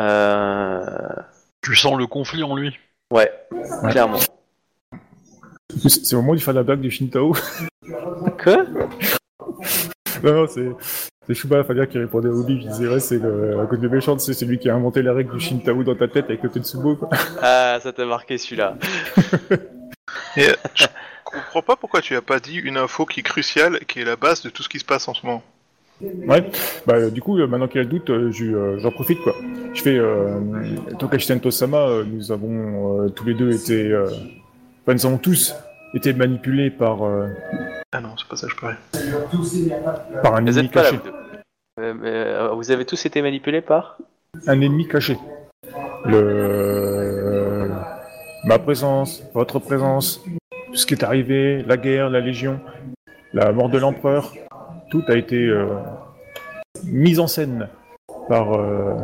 euh, 0.00 0.84
Tu 1.62 1.76
sens 1.76 1.96
le 1.98 2.06
conflit 2.06 2.42
en 2.42 2.56
lui. 2.56 2.76
ouais, 3.12 3.30
clairement. 3.90 4.18
C'est 5.76 6.14
au 6.16 6.22
moment 6.22 6.34
de 6.34 6.40
faire 6.40 6.54
la 6.54 6.62
blague 6.62 6.80
du 6.80 6.90
Shintao. 6.90 7.34
Quoi? 8.42 8.64
Non, 10.24 10.32
non, 10.34 10.46
c'est 10.48 10.70
c'est 11.26 11.34
Shuba 11.34 11.62
Fabien 11.62 11.84
qui 11.86 11.98
répondait 11.98 12.28
au 12.30 12.42
livre, 12.46 12.62
il 12.62 12.68
disait 12.70 12.88
ouais, 12.88 13.00
c'est 13.00 13.18
le 13.18 13.60
à 13.60 13.66
cause 13.66 13.78
de 13.80 13.88
méchante, 13.88 14.20
c'est 14.22 14.32
celui 14.32 14.58
qui 14.58 14.70
a 14.70 14.74
inventé 14.74 15.02
la 15.02 15.12
règle 15.12 15.34
du 15.34 15.40
Shintao 15.40 15.84
dans 15.84 15.94
ta 15.94 16.08
tête 16.08 16.24
avec 16.24 16.42
le 16.42 16.48
Tetsubo 16.48 16.96
quoi. 16.96 17.10
Ah, 17.42 17.78
ça 17.82 17.92
t'a 17.92 18.06
marqué 18.06 18.38
celui-là. 18.38 18.76
Et 20.38 20.46
je 20.74 20.86
comprends 21.24 21.62
pas 21.62 21.76
pourquoi 21.76 22.00
tu 22.00 22.16
as 22.16 22.22
pas 22.22 22.40
dit 22.40 22.56
une 22.56 22.78
info 22.78 23.04
qui 23.04 23.20
est 23.20 23.22
cruciale, 23.22 23.80
qui 23.86 24.00
est 24.00 24.04
la 24.04 24.16
base 24.16 24.42
de 24.42 24.48
tout 24.48 24.62
ce 24.62 24.68
qui 24.70 24.78
se 24.78 24.84
passe 24.86 25.06
en 25.06 25.12
ce 25.14 25.26
moment. 25.26 25.42
Ouais, 26.00 26.48
bah 26.86 26.94
euh, 26.94 27.10
du 27.10 27.20
coup, 27.20 27.38
euh, 27.38 27.46
maintenant 27.46 27.66
qu'il 27.68 27.76
y 27.76 27.80
a 27.80 27.84
le 27.84 27.90
doute, 27.90 28.08
euh, 28.08 28.30
je- 28.32 28.44
euh, 28.46 28.78
j'en 28.78 28.90
profite 28.92 29.20
quoi. 29.20 29.34
Je 29.74 29.82
fais 29.82 29.96
euh, 29.98 30.38
Tokashi 30.98 31.26
Tento-sama, 31.28 31.88
euh, 31.88 32.04
nous 32.04 32.32
avons 32.32 33.02
euh, 33.04 33.08
tous 33.10 33.24
les 33.26 33.34
deux 33.34 33.52
été. 33.52 33.92
Enfin, 34.88 34.94
nous 34.94 35.04
avons 35.04 35.18
tous 35.18 35.54
été 35.92 36.14
manipulés 36.14 36.70
par, 36.70 37.04
euh, 37.04 37.26
Ah 37.92 38.00
non, 38.00 38.14
c'est 38.16 38.26
pas 38.26 38.36
ça 38.36 38.46
que 38.46 38.54
je 38.54 38.58
parlais. 38.58 38.76
par 40.22 40.34
un 40.34 40.40
Vous 40.40 40.58
ennemi 40.58 40.64
êtes 40.68 40.72
pas 40.72 40.82
là, 40.82 40.90
caché. 40.92 40.96
vous 40.96 41.10
deux. 41.10 41.14
Euh, 41.82 41.94
mais, 41.94 42.08
euh, 42.10 42.48
vous 42.54 42.70
avez 42.70 42.86
tous 42.86 43.04
été 43.04 43.20
manipulés 43.20 43.60
par 43.60 43.98
un 44.46 44.58
ennemi 44.62 44.88
caché. 44.88 45.18
Le... 46.06 47.70
Ma 48.44 48.58
présence, 48.58 49.22
votre 49.34 49.58
présence, 49.58 50.24
tout 50.68 50.74
ce 50.76 50.86
qui 50.86 50.94
est 50.94 51.04
arrivé, 51.04 51.62
la 51.66 51.76
guerre, 51.76 52.08
la 52.08 52.20
Légion, 52.20 52.58
la 53.34 53.52
mort 53.52 53.68
de 53.68 53.76
l'empereur, 53.76 54.32
tout 54.90 55.02
a 55.08 55.16
été 55.16 55.36
euh, 55.36 55.66
mis 56.84 57.18
en 57.18 57.26
scène 57.26 57.68
par 58.26 58.54
euh, 58.54 58.94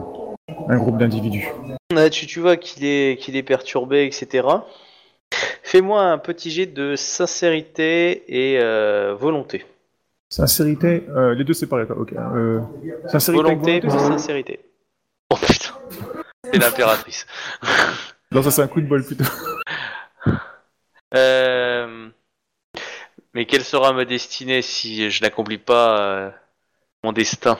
un 0.66 0.77
groupe 0.79 0.97
d'individus. 0.97 1.53
Ah, 1.94 2.09
tu, 2.09 2.27
tu 2.27 2.40
vois 2.40 2.57
qu'il 2.57 2.87
est, 2.87 3.20
qu'il 3.20 3.37
est 3.37 3.42
perturbé, 3.42 4.07
etc. 4.07 4.49
Fais-moi 5.62 6.03
un 6.03 6.18
petit 6.18 6.51
jet 6.51 6.66
de 6.66 6.97
sincérité 6.97 8.25
et 8.29 8.59
euh, 8.61 9.14
volonté. 9.14 9.64
Sincérité, 10.29 11.05
euh, 11.11 11.35
les 11.35 11.44
deux 11.44 11.55
séparés, 11.55 11.87
quoi. 11.87 11.97
Ok. 11.97 12.12
Euh, 12.12 12.61
sincérité, 13.09 13.42
Volonté 13.42 13.81
plus 13.81 13.90
sincérité. 13.90 14.61
Oh 15.31 15.37
putain, 15.37 15.74
c'est 16.53 16.59
l'impératrice. 16.59 17.26
Non, 18.32 18.43
ça 18.43 18.51
c'est 18.51 18.62
un 18.62 18.66
coup 18.66 18.80
de 18.80 18.87
bol 18.89 19.05
plutôt. 19.05 19.22
Euh, 21.14 22.09
Mais 23.32 23.47
quelle 23.47 23.62
sera 23.62 23.93
ma 23.93 24.05
destinée 24.05 24.61
si 24.61 25.09
je 25.09 25.22
n'accomplis 25.22 25.59
pas 25.59 26.01
euh, 26.01 26.30
mon 27.05 27.12
destin? 27.12 27.57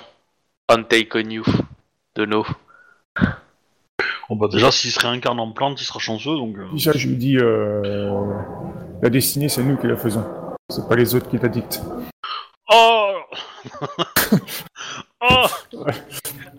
Untake 0.68 1.14
on 1.14 1.31
you 1.31 1.45
de. 2.16 2.27
Bon 4.28 4.36
bah 4.36 4.49
déjà 4.51 4.70
s'il 4.70 4.90
se 4.90 4.99
réincarne 5.01 5.38
en 5.38 5.53
plante, 5.53 5.80
il 5.80 5.84
sera 5.84 5.99
chanceux 5.99 6.34
donc. 6.36 6.57
euh, 6.57 6.66
Déjà, 6.72 6.92
je 6.92 7.09
lui 7.09 7.16
dis, 7.16 7.36
euh, 7.38 8.22
la 9.03 9.11
destinée, 9.11 9.49
c'est 9.49 9.62
nous 9.62 9.76
qui 9.76 9.86
la 9.86 9.97
faisons. 9.97 10.24
C'est 10.70 10.88
pas 10.88 10.97
les 10.97 11.14
autres 11.14 11.28
qui 11.28 11.36
la 11.42 11.49
dictent. 11.49 11.80
Oh 12.72 13.12
Oh 15.26 15.47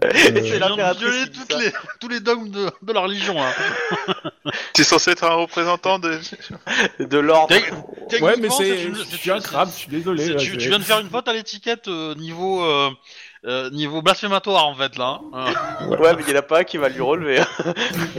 c'est 0.01 0.29
Il 0.29 0.41
vient 0.41 0.53
de 0.55 0.59
l'impératrice 0.59 1.01
violer 1.07 1.23
qui 1.25 1.29
dit 1.31 1.39
toutes 1.47 1.59
les, 1.59 1.71
tous 1.99 2.07
les 2.09 2.19
dogmes 2.19 2.49
de, 2.49 2.69
de 2.81 2.93
la 2.93 2.99
religion 3.01 3.33
là. 3.35 3.51
Tu 4.73 4.81
es 4.81 4.83
censé 4.83 5.11
être 5.11 5.23
un 5.23 5.33
représentant 5.35 5.97
de. 5.99 6.19
De 6.99 7.17
l'ordre. 7.17 7.53
Ouais, 7.55 7.61
mais 7.61 8.07
techniquement, 8.09 8.57
c'est. 8.57 8.83
une- 8.83 8.95
Je 8.95 9.03
c'est 9.03 9.15
suis 9.17 9.31
un 9.31 9.39
crabe, 9.39 9.69
je 9.69 9.73
suis 9.75 9.89
désolé. 9.89 10.23
c'est- 10.25 10.33
là, 10.33 10.39
tu, 10.39 10.51
c'est- 10.51 10.57
tu 10.57 10.69
viens 10.69 10.79
de 10.79 10.83
faire 10.83 10.99
une 10.99 11.09
faute 11.09 11.27
à 11.27 11.33
l'étiquette 11.33 11.87
euh, 11.87 12.13
niveau 12.15 12.63
euh, 12.63 12.89
euh, 13.45 13.69
niveau 13.69 14.01
blasphématoire 14.01 14.67
en 14.67 14.75
fait 14.75 14.97
là. 14.97 15.19
hein. 15.33 15.53
Ouais, 15.87 16.15
mais 16.15 16.23
il 16.27 16.33
y 16.33 16.35
en 16.35 16.39
a 16.39 16.41
pas 16.41 16.63
qui 16.63 16.77
va 16.77 16.89
lui 16.89 17.01
relever. 17.01 17.39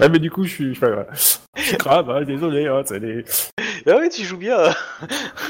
Ouais, 0.00 0.08
mais 0.10 0.18
du 0.18 0.30
coup, 0.30 0.44
je 0.44 0.50
suis. 0.50 0.70
Enfin, 0.72 0.88
voilà. 0.88 1.06
je 1.56 1.62
suis 1.62 1.76
crabe, 1.76 2.10
hein, 2.10 2.22
désolé. 2.22 2.66
Hein, 2.66 2.82
c'est 2.84 3.24
ah 3.88 3.96
ouais, 3.96 4.08
tu 4.08 4.24
joues 4.24 4.36
bien. 4.38 4.58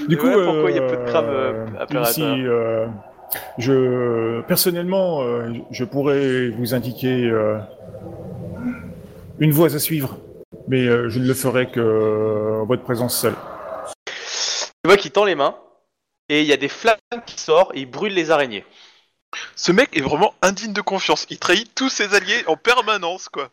Du 0.09 0.17
coup, 0.17 0.27
Ouais, 0.27 0.45
pourquoi 0.45 0.71
il 0.71 0.77
y 0.77 0.81
a 0.81 0.87
peu 0.87 0.97
de 0.97 1.11
crabe, 1.11 1.29
euh, 1.29 1.67
euh, 1.95 2.03
ici, 2.03 2.23
hein 2.23 2.37
euh, 2.39 2.87
je 3.59 4.41
personnellement, 4.43 5.23
euh, 5.23 5.53
je 5.71 5.85
pourrais 5.85 6.49
vous 6.49 6.75
indiquer 6.75 7.25
euh, 7.31 7.59
une 9.39 9.53
voie 9.53 9.75
à 9.75 9.79
suivre 9.79 10.19
mais 10.69 10.87
euh, 10.87 11.09
je 11.09 11.19
ne 11.21 11.27
le 11.27 11.35
ferai 11.35 11.71
que 11.71 11.81
euh, 11.81 12.63
en 12.63 12.67
votre 12.67 12.83
présence 12.83 13.19
seule. 13.19 13.35
Tu 14.07 14.89
vois 14.89 14.97
qu'il 14.97 15.11
tend 15.11 15.25
les 15.25 15.35
mains 15.35 15.57
et 16.29 16.43
il 16.43 16.47
y 16.47 16.53
a 16.53 16.57
des 16.57 16.69
flammes 16.69 16.97
qui 17.25 17.39
sortent 17.41 17.75
et 17.77 17.81
il 17.81 17.91
brûle 17.91 18.15
les 18.15 18.31
araignées. 18.31 18.65
Ce 19.55 19.73
mec 19.73 19.97
est 19.97 20.01
vraiment 20.01 20.35
indigne 20.43 20.73
de 20.73 20.81
confiance. 20.81 21.27
Il 21.31 21.39
trahit 21.39 21.75
tous 21.75 21.89
ses 21.89 22.15
alliés 22.15 22.45
en 22.47 22.57
permanence, 22.57 23.29
quoi. 23.29 23.51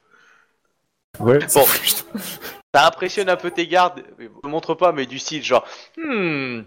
Ouais. 1.20 1.40
Bon. 1.54 1.66
Ça 2.76 2.88
impressionne 2.88 3.30
un 3.30 3.36
peu 3.36 3.52
tes 3.52 3.68
gardes, 3.68 4.02
je 4.18 4.26
te 4.26 4.48
montre 4.48 4.74
pas, 4.74 4.92
mais 4.94 5.06
du 5.06 5.20
style 5.20 5.44
genre, 5.44 5.64
hmm, 5.98 6.62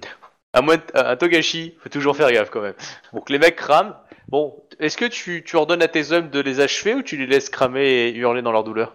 à 0.53 0.63
moins 0.63 0.77
de- 0.77 0.83
à 0.97 1.17
Togashi, 1.17 1.75
faut 1.83 1.89
toujours 1.89 2.17
faire 2.17 2.31
gaffe 2.31 2.51
quand 2.51 2.61
même. 2.61 2.75
Donc 3.13 3.29
les 3.29 3.41
mecs 3.41 3.57
crament. 3.57 3.97
Bon, 4.29 4.55
est-ce 4.79 4.97
que 4.97 5.05
tu, 5.05 5.43
tu 5.45 5.57
ordonnes 5.57 5.83
à 5.83 5.89
tes 5.89 6.13
hommes 6.13 6.31
de 6.31 6.39
les 6.39 6.61
achever 6.61 6.95
ou 6.95 7.03
tu 7.03 7.17
les 7.17 7.27
laisses 7.27 7.51
cramer 7.51 7.85
et 8.09 8.15
hurler 8.15 8.43
dans 8.43 8.53
leur 8.53 8.63
douleur? 8.63 8.95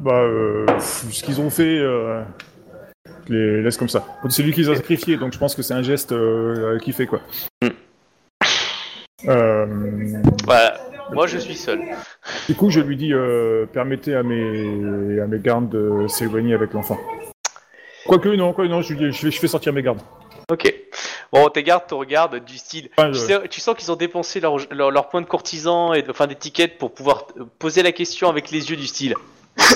Bah, 0.00 0.22
euh, 0.22 0.66
ce 0.80 1.22
qu'ils 1.22 1.40
ont 1.40 1.50
fait, 1.50 1.78
euh, 1.78 2.22
je 3.28 3.32
les 3.32 3.62
laisse 3.62 3.76
comme 3.76 3.88
ça. 3.88 4.04
C'est 4.28 4.42
lui 4.42 4.52
qui 4.52 4.62
les 4.62 4.70
a 4.70 4.74
sacrifiés, 4.74 5.16
donc 5.16 5.32
je 5.32 5.38
pense 5.38 5.54
que 5.54 5.62
c'est 5.62 5.74
un 5.74 5.82
geste 5.82 6.10
euh, 6.10 6.80
qu'il 6.80 6.94
fait, 6.94 7.06
quoi. 7.06 7.20
Hmm. 7.62 7.68
Euh, 9.28 9.66
Voilà, 10.44 10.80
moi 11.12 11.26
je 11.26 11.38
suis 11.38 11.56
seul. 11.56 11.80
du 12.48 12.54
coup, 12.54 12.70
je 12.70 12.80
lui 12.80 12.96
dis, 12.96 13.12
euh, 13.12 13.66
permettez 13.66 14.14
à 14.14 14.22
mes, 14.22 15.20
à 15.20 15.26
mes 15.26 15.38
gardes 15.38 15.68
de 15.70 16.06
s'éloigner 16.08 16.54
avec 16.54 16.72
l'enfant. 16.72 16.98
Quoique, 18.06 18.28
non, 18.28 18.52
quoi, 18.52 18.68
non, 18.68 18.82
je, 18.82 18.94
je, 18.94 19.12
fais, 19.12 19.30
je 19.30 19.38
fais 19.40 19.48
sortir 19.48 19.72
mes 19.72 19.82
gardes. 19.82 20.00
Ok. 20.50 20.72
Bon, 21.32 21.48
tes 21.48 21.62
gardes 21.62 21.86
te 21.86 21.94
regardent 21.94 22.44
du 22.44 22.58
style. 22.58 22.90
Enfin, 22.98 23.10
Tu, 23.10 23.18
je- 23.18 23.24
sais- 23.24 23.48
tu 23.48 23.60
sens 23.60 23.74
qu'ils 23.76 23.90
ont 23.90 23.96
dépensé 23.96 24.40
leur, 24.40 24.56
leur, 24.72 24.90
leur 24.90 25.08
point 25.08 25.22
de 25.22 25.26
courtisan 25.26 25.94
et 25.94 26.04
enfin 26.08 26.26
d'étiquette 26.26 26.76
pour 26.78 26.92
pouvoir 26.92 27.26
euh, 27.38 27.44
poser 27.58 27.82
la 27.82 27.92
question 27.92 28.28
avec 28.28 28.50
les 28.50 28.68
yeux 28.70 28.76
du 28.76 28.86
style. 28.86 29.14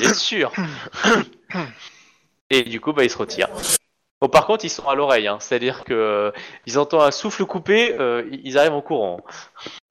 Bien 0.01 0.13
sûr? 0.13 0.53
et 2.51 2.63
du 2.65 2.81
coup, 2.81 2.93
bah 2.93 3.05
ils 3.05 3.11
se 3.11 3.17
retirent. 3.19 3.49
Bon, 4.21 4.29
par 4.29 4.47
contre, 4.47 4.65
ils 4.65 4.71
sont 4.71 4.89
à 4.89 4.97
l'oreille, 4.97 5.29
hein, 5.29 5.39
c'est-à-dire 5.41 5.85
que 5.85 5.95
euh, 5.95 6.33
ils 6.67 6.77
entendent 6.77 7.03
un 7.03 7.13
souffle 7.13 7.45
coupé, 7.45 7.95
euh, 8.01 8.29
ils 8.43 8.59
arrivent 8.59 8.73
en 8.73 8.81
courant. 8.81 9.21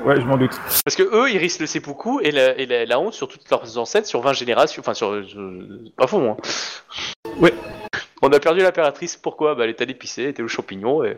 Ouais, 0.04 0.20
je 0.20 0.26
m'en 0.26 0.36
doute. 0.36 0.52
Parce 0.84 0.98
que 0.98 1.04
eux, 1.04 1.32
ils 1.32 1.38
risquent 1.38 1.62
le 1.62 1.66
seppuku 1.66 2.20
et 2.22 2.32
la, 2.32 2.58
et 2.58 2.66
la, 2.66 2.86
la 2.86 3.00
honte 3.00 3.14
sur 3.14 3.30
toutes 3.30 3.50
leurs 3.50 3.78
ancêtres, 3.78 4.08
sur 4.08 4.20
20 4.20 4.34
générations, 4.34 4.82
enfin 4.82 4.94
sur, 4.94 5.14
euh, 5.14 5.94
à 5.98 6.08
fond. 6.08 6.32
Hein. 6.32 7.32
Ouais. 7.40 7.54
On 8.22 8.30
a 8.34 8.40
perdu 8.40 8.62
l'impératrice, 8.62 9.16
pourquoi? 9.16 9.56
Bah 9.56 9.64
elle 9.64 9.70
est 9.70 9.82
allée 9.82 9.94
pisser, 9.94 10.24
elle 10.24 10.30
était 10.30 10.44
au 10.44 10.48
champignon 10.50 11.06
et... 11.06 11.18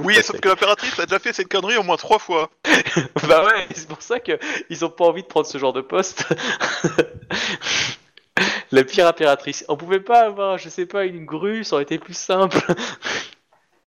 Oui, 0.00 0.14
sauf 0.22 0.38
que 0.40 0.48
l'impératrice 0.48 0.98
a 0.98 1.06
déjà 1.06 1.18
fait 1.18 1.32
cette 1.32 1.48
connerie 1.48 1.76
au 1.76 1.82
moins 1.82 1.96
trois 1.96 2.18
fois. 2.18 2.50
Bah 3.28 3.44
ouais, 3.44 3.66
c'est 3.74 3.88
pour 3.88 4.02
ça 4.02 4.20
que 4.20 4.38
ils 4.68 4.84
ont 4.84 4.90
pas 4.90 5.04
envie 5.04 5.22
de 5.22 5.26
prendre 5.26 5.46
ce 5.46 5.58
genre 5.58 5.72
de 5.72 5.80
poste. 5.80 6.26
La 8.72 8.84
pire 8.84 9.06
impératrice. 9.06 9.64
On 9.68 9.76
pouvait 9.76 10.00
pas 10.00 10.26
avoir, 10.26 10.58
je 10.58 10.68
sais 10.68 10.86
pas, 10.86 11.04
une 11.04 11.24
grue, 11.24 11.64
ça 11.64 11.76
aurait 11.76 11.84
été 11.84 11.98
plus 11.98 12.16
simple. 12.16 12.58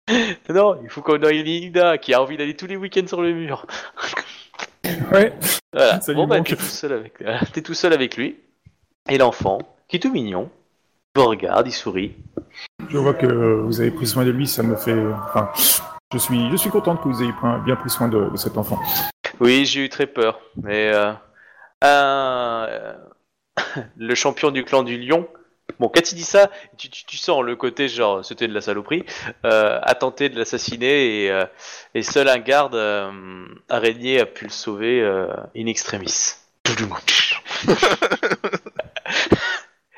non, 0.49 0.81
il 0.83 0.89
faut 0.89 1.03
qu'on 1.03 1.21
ait 1.23 1.39
une 1.39 1.47
Ida 1.47 1.99
qui 1.99 2.15
a 2.15 2.23
envie 2.23 2.37
d'aller 2.37 2.57
tous 2.57 2.67
les 2.67 2.77
week-ends 2.77 3.07
sur 3.07 3.23
le 3.23 3.33
mur. 3.33 3.67
Ouais. 5.13 5.33
Voilà. 5.73 6.01
Ça 6.01 6.15
bon 6.15 6.27
bah 6.27 6.41
t'es 6.41 6.57
tout 6.57 6.63
seul 6.63 6.93
avec, 6.93 7.23
t'es 7.53 7.63
tout 7.63 7.75
seul 7.75 7.93
avec 7.93 8.17
lui. 8.17 8.37
Et 9.09 9.19
l'enfant, 9.19 9.59
qui 9.89 9.97
est 9.97 10.01
tout 10.01 10.13
mignon, 10.13 10.51
vous 11.15 11.27
regarde, 11.27 11.67
il 11.67 11.73
sourit. 11.73 12.15
Je 12.89 12.99
vois 12.99 13.15
que 13.15 13.27
vous 13.27 13.81
avez 13.81 13.91
pris 13.91 14.07
soin 14.07 14.25
de 14.25 14.31
lui, 14.31 14.47
ça 14.47 14.63
me 14.63 14.77
fait. 14.77 14.97
Enfin, 15.27 15.51
je 16.13 16.19
suis, 16.19 16.51
je 16.51 16.57
suis 16.57 16.71
contente 16.71 17.03
que 17.03 17.09
vous 17.09 17.23
ayez 17.23 17.33
bien 17.65 17.77
pris 17.77 17.91
soin 17.91 18.09
de, 18.09 18.31
de 18.31 18.37
cet 18.37 18.57
enfant. 18.57 18.79
Oui, 19.41 19.67
j'ai 19.67 19.85
eu 19.85 19.89
très 19.89 20.07
peur, 20.07 20.41
mais 20.57 20.93
euh, 20.95 21.13
un- 21.83 22.67
euh, 22.69 22.95
le 23.97 24.15
champion 24.15 24.51
du 24.51 24.65
clan 24.65 24.83
du 24.83 24.99
lion. 24.99 25.29
Bon, 25.79 25.89
quand 25.89 26.11
il 26.11 26.17
dit 26.17 26.25
ça, 26.25 26.51
tu, 26.77 27.17
sens 27.17 27.43
le 27.43 27.55
côté 27.55 27.89
genre 27.89 28.25
c'était 28.25 28.49
de 28.49 28.55
la 28.55 28.61
saloperie, 28.61 29.05
euh, 29.45 29.79
a 29.81 29.95
tenté 29.95 30.29
de 30.29 30.37
l'assassiner 30.37 31.25
et, 31.25 31.31
euh, 31.31 31.45
et 31.95 32.03
seul 32.03 32.29
un 32.29 32.39
garde 32.39 32.75
euh, 32.75 33.47
araignée 33.69 34.19
a 34.19 34.27
pu 34.27 34.45
le 34.45 34.51
sauver 34.51 35.01
euh, 35.01 35.29
in 35.57 35.67
extremis. 35.67 36.35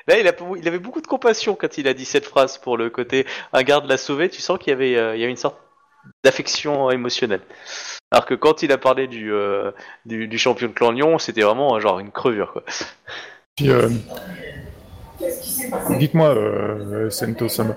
Là, 0.06 0.18
il, 0.18 0.26
a, 0.26 0.32
il 0.56 0.66
avait 0.66 0.78
beaucoup 0.78 1.00
de 1.00 1.06
compassion 1.06 1.54
quand 1.54 1.78
il 1.78 1.86
a 1.86 1.94
dit 1.94 2.04
cette 2.04 2.26
phrase 2.26 2.58
pour 2.58 2.76
le 2.76 2.90
côté 2.90 3.26
un 3.52 3.62
garde 3.62 3.86
l'a 3.88 3.96
sauvé. 3.96 4.28
Tu 4.28 4.40
sens 4.40 4.58
qu'il 4.58 4.70
y 4.70 4.72
avait, 4.72 5.16
il 5.16 5.22
y 5.22 5.24
une 5.24 5.36
sorte 5.36 5.56
d'affection 6.24 6.90
émotionnelle. 6.90 7.42
Alors 8.10 8.26
que 8.26 8.34
quand 8.34 8.62
il 8.62 8.72
a 8.72 8.78
parlé 8.78 9.06
du, 9.06 9.32
du, 10.06 10.26
du 10.26 10.38
champion 10.38 10.66
de 10.66 10.72
clan 10.72 10.90
Lyon, 10.90 11.18
c'était 11.18 11.42
vraiment 11.42 11.78
genre 11.78 12.00
une 12.00 12.10
crevure 12.10 12.52
quoi. 12.52 12.64
Puis, 13.60 13.68
euh, 13.68 13.90
dites-moi, 15.98 16.28
euh, 16.30 17.10
Sento 17.10 17.46
Sama, 17.46 17.76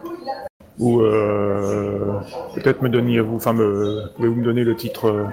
ou 0.79 1.01
euh, 1.01 2.21
peut-être 2.55 2.81
me 2.81 2.87
donner 2.87 3.19
vous, 3.19 3.35
enfin, 3.35 3.51
me, 3.51 4.07
pouvez-vous 4.15 4.35
me 4.35 4.45
donner 4.45 4.63
le 4.63 4.77
titre 4.77 5.09
euh, 5.09 5.25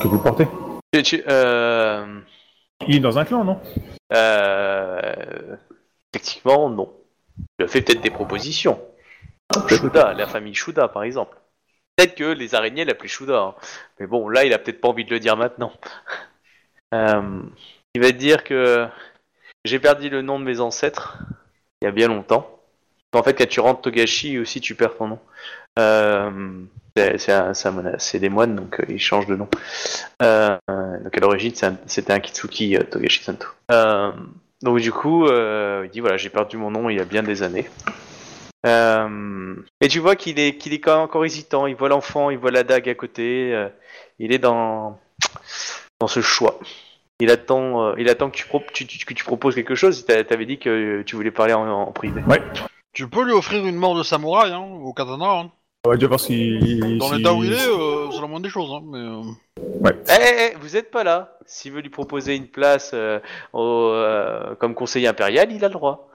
que 0.00 0.08
vous 0.08 0.18
portez? 0.18 0.46
Tu- 0.94 1.02
tu- 1.02 1.22
Il 2.88 2.96
est 2.96 3.00
dans 3.00 3.18
un 3.18 3.26
clan, 3.26 3.44
non? 3.44 3.60
Effectivement, 6.14 6.70
non. 6.70 6.90
Il 7.58 7.66
a 7.66 7.68
fait 7.68 7.82
peut-être 7.82 8.00
des 8.00 8.08
propositions. 8.08 8.80
Shuda, 9.68 10.14
la 10.14 10.26
famille 10.26 10.54
Shuda 10.54 10.88
par 10.88 11.02
exemple. 11.02 11.36
Peut-être 11.96 12.14
que 12.14 12.32
les 12.32 12.54
araignées 12.54 12.86
l'appelaient 12.86 13.08
Shuda. 13.08 13.38
hein. 13.42 13.54
Mais 14.00 14.06
bon, 14.06 14.30
là, 14.30 14.46
il 14.46 14.54
a 14.54 14.58
peut-être 14.58 14.80
pas 14.80 14.88
envie 14.88 15.04
de 15.04 15.10
le 15.10 15.20
dire 15.20 15.36
maintenant. 15.36 15.72
Euh, 16.94 17.42
il 17.94 18.00
va 18.00 18.08
te 18.08 18.16
dire 18.16 18.44
que 18.44 18.86
j'ai 19.64 19.78
perdu 19.78 20.08
le 20.08 20.22
nom 20.22 20.38
de 20.38 20.44
mes 20.44 20.60
ancêtres 20.60 21.18
il 21.80 21.86
y 21.86 21.88
a 21.88 21.90
bien 21.90 22.08
longtemps. 22.08 22.48
En 23.14 23.22
fait, 23.22 23.34
quand 23.34 23.48
tu 23.48 23.60
rentres 23.60 23.82
Togashi 23.82 24.38
aussi, 24.38 24.60
tu 24.60 24.74
perds 24.74 24.96
ton 24.96 25.08
nom. 25.08 25.18
Euh, 25.78 26.30
c'est- 27.18 28.18
des 28.18 28.28
moines, 28.28 28.56
donc 28.56 28.80
euh, 28.80 28.84
ils 28.88 28.98
changent 29.00 29.26
de 29.26 29.36
nom. 29.36 29.48
Euh, 30.22 30.56
donc 30.68 31.16
à 31.16 31.20
l'origine, 31.20 31.54
c'est 31.54 31.66
un- 31.66 31.76
c'était 31.86 32.12
un 32.12 32.20
Kitsuki 32.20 32.78
Togashi 32.90 33.22
Santo. 33.22 33.48
Donc 34.62 34.78
du 34.78 34.92
coup, 34.92 35.26
il 35.26 35.90
dit 35.92 36.00
voilà, 36.00 36.16
j'ai 36.16 36.30
perdu 36.30 36.56
mon 36.56 36.70
nom 36.70 36.88
il 36.88 36.96
y 36.96 37.00
a 37.00 37.04
bien 37.04 37.22
des 37.22 37.42
années. 37.42 37.68
Et 38.64 39.88
tu 39.88 39.98
vois 39.98 40.14
qu'il 40.16 40.38
est 40.38 40.56
qu'il 40.56 40.72
est 40.72 40.80
quand 40.80 40.94
même 40.94 41.04
encore 41.04 41.24
hésitant. 41.24 41.66
Il 41.66 41.74
voit 41.74 41.88
l'enfant, 41.88 42.30
il 42.30 42.38
voit 42.38 42.52
la 42.52 42.62
dague 42.62 42.88
à 42.88 42.94
côté. 42.94 43.68
il 44.18 44.32
est 44.32 44.38
dans 44.38 44.98
dans 46.00 46.06
ce 46.06 46.20
choix. 46.20 46.58
Il 47.22 47.30
attend, 47.30 47.82
euh, 47.90 47.94
il 47.98 48.08
attend 48.08 48.30
que 48.30 48.36
tu, 48.36 48.46
pro- 48.46 48.62
tu, 48.72 48.84
tu- 48.84 49.04
que 49.04 49.14
tu 49.14 49.22
proposes 49.24 49.54
quelque 49.54 49.76
chose. 49.76 50.04
T'a- 50.04 50.24
T'avais 50.24 50.44
dit 50.46 50.58
que 50.58 51.02
tu 51.02 51.14
voulais 51.14 51.30
parler 51.30 51.52
en, 51.52 51.68
en 51.68 51.92
privé. 51.92 52.20
Tu 52.92 53.08
peux 53.08 53.22
lui 53.24 53.32
offrir 53.32 53.64
une 53.64 53.76
mort 53.76 53.96
de 53.96 54.02
samouraï, 54.02 54.50
hein, 54.50 54.58
au 54.82 54.92
katana. 54.92 55.24
Hein. 55.30 55.50
On 55.84 55.90
va 55.90 55.96
déjà 55.96 56.08
voir 56.08 56.18
si. 56.20 56.58
Dans 56.98 57.12
l'état 57.12 57.32
où 57.32 57.44
il 57.44 57.52
est, 57.52 57.68
euh, 57.68 58.10
c'est 58.10 58.20
la 58.20 58.26
moindre 58.26 58.42
des 58.44 58.48
choses. 58.50 58.70
Hein, 58.72 58.82
mais, 58.84 58.98
euh, 58.98 59.92
Eh, 60.08 60.12
eh, 60.20 60.50
eh, 60.52 60.56
vous 60.60 60.76
êtes 60.76 60.90
pas 60.90 61.04
là. 61.04 61.36
S'il 61.46 61.72
veut 61.72 61.80
lui 61.80 61.90
proposer 61.90 62.34
une 62.34 62.48
place 62.48 62.90
euh, 62.94 63.20
au, 63.52 63.90
euh, 63.92 64.54
comme 64.56 64.74
conseiller 64.74 65.06
impérial, 65.08 65.52
il 65.52 65.64
a 65.64 65.68
le 65.68 65.74
droit. 65.74 66.08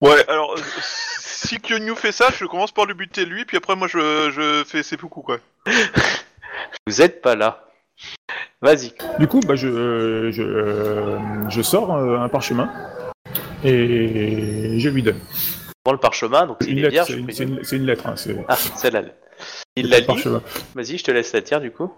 Ouais, 0.00 0.24
alors, 0.28 0.56
si 0.80 1.58
Kyonyu 1.60 1.94
fait 1.96 2.12
ça, 2.12 2.28
je 2.36 2.44
commence 2.46 2.72
par 2.72 2.86
le 2.86 2.94
buter 2.94 3.24
lui, 3.24 3.44
puis 3.44 3.56
après 3.56 3.74
moi 3.76 3.88
je, 3.88 4.30
je 4.30 4.64
fais 4.66 4.82
seppuku, 4.82 5.22
quoi. 5.22 5.38
Vous 6.86 7.00
êtes 7.02 7.20
pas 7.22 7.34
là. 7.36 7.64
Vas-y. 8.60 8.92
Du 9.18 9.26
coup, 9.26 9.40
bah, 9.40 9.54
je, 9.56 10.30
je, 10.30 11.18
je 11.48 11.62
sors 11.62 11.94
euh, 11.96 12.18
un 12.18 12.28
parchemin 12.28 12.70
et 13.64 14.78
je 14.78 14.88
lui 14.88 15.02
donne. 15.02 15.18
Prends 15.84 15.92
le 15.92 15.98
parchemin, 15.98 16.46
donc 16.46 16.58
Une 16.62 16.68
il 16.68 16.78
est 16.78 16.82
lettre, 16.90 16.92
vierge. 17.12 17.24
c'est 17.32 17.76
une, 17.76 17.86
lettre. 17.86 18.06
hein, 18.06 18.14
c'est- 18.16 18.36
Ah, 18.48 18.56
c'est 18.76 18.90
la 18.92 19.02
lettre. 19.02 19.16
Il 19.76 19.88
l'a 19.88 20.00
parchemin. 20.02 20.40
Vas-y, 20.76 20.98
je 20.98 21.04
te 21.04 21.10
laisse 21.10 21.32
la 21.32 21.42
tirer 21.42 21.60
du 21.60 21.70
coup. 21.72 21.92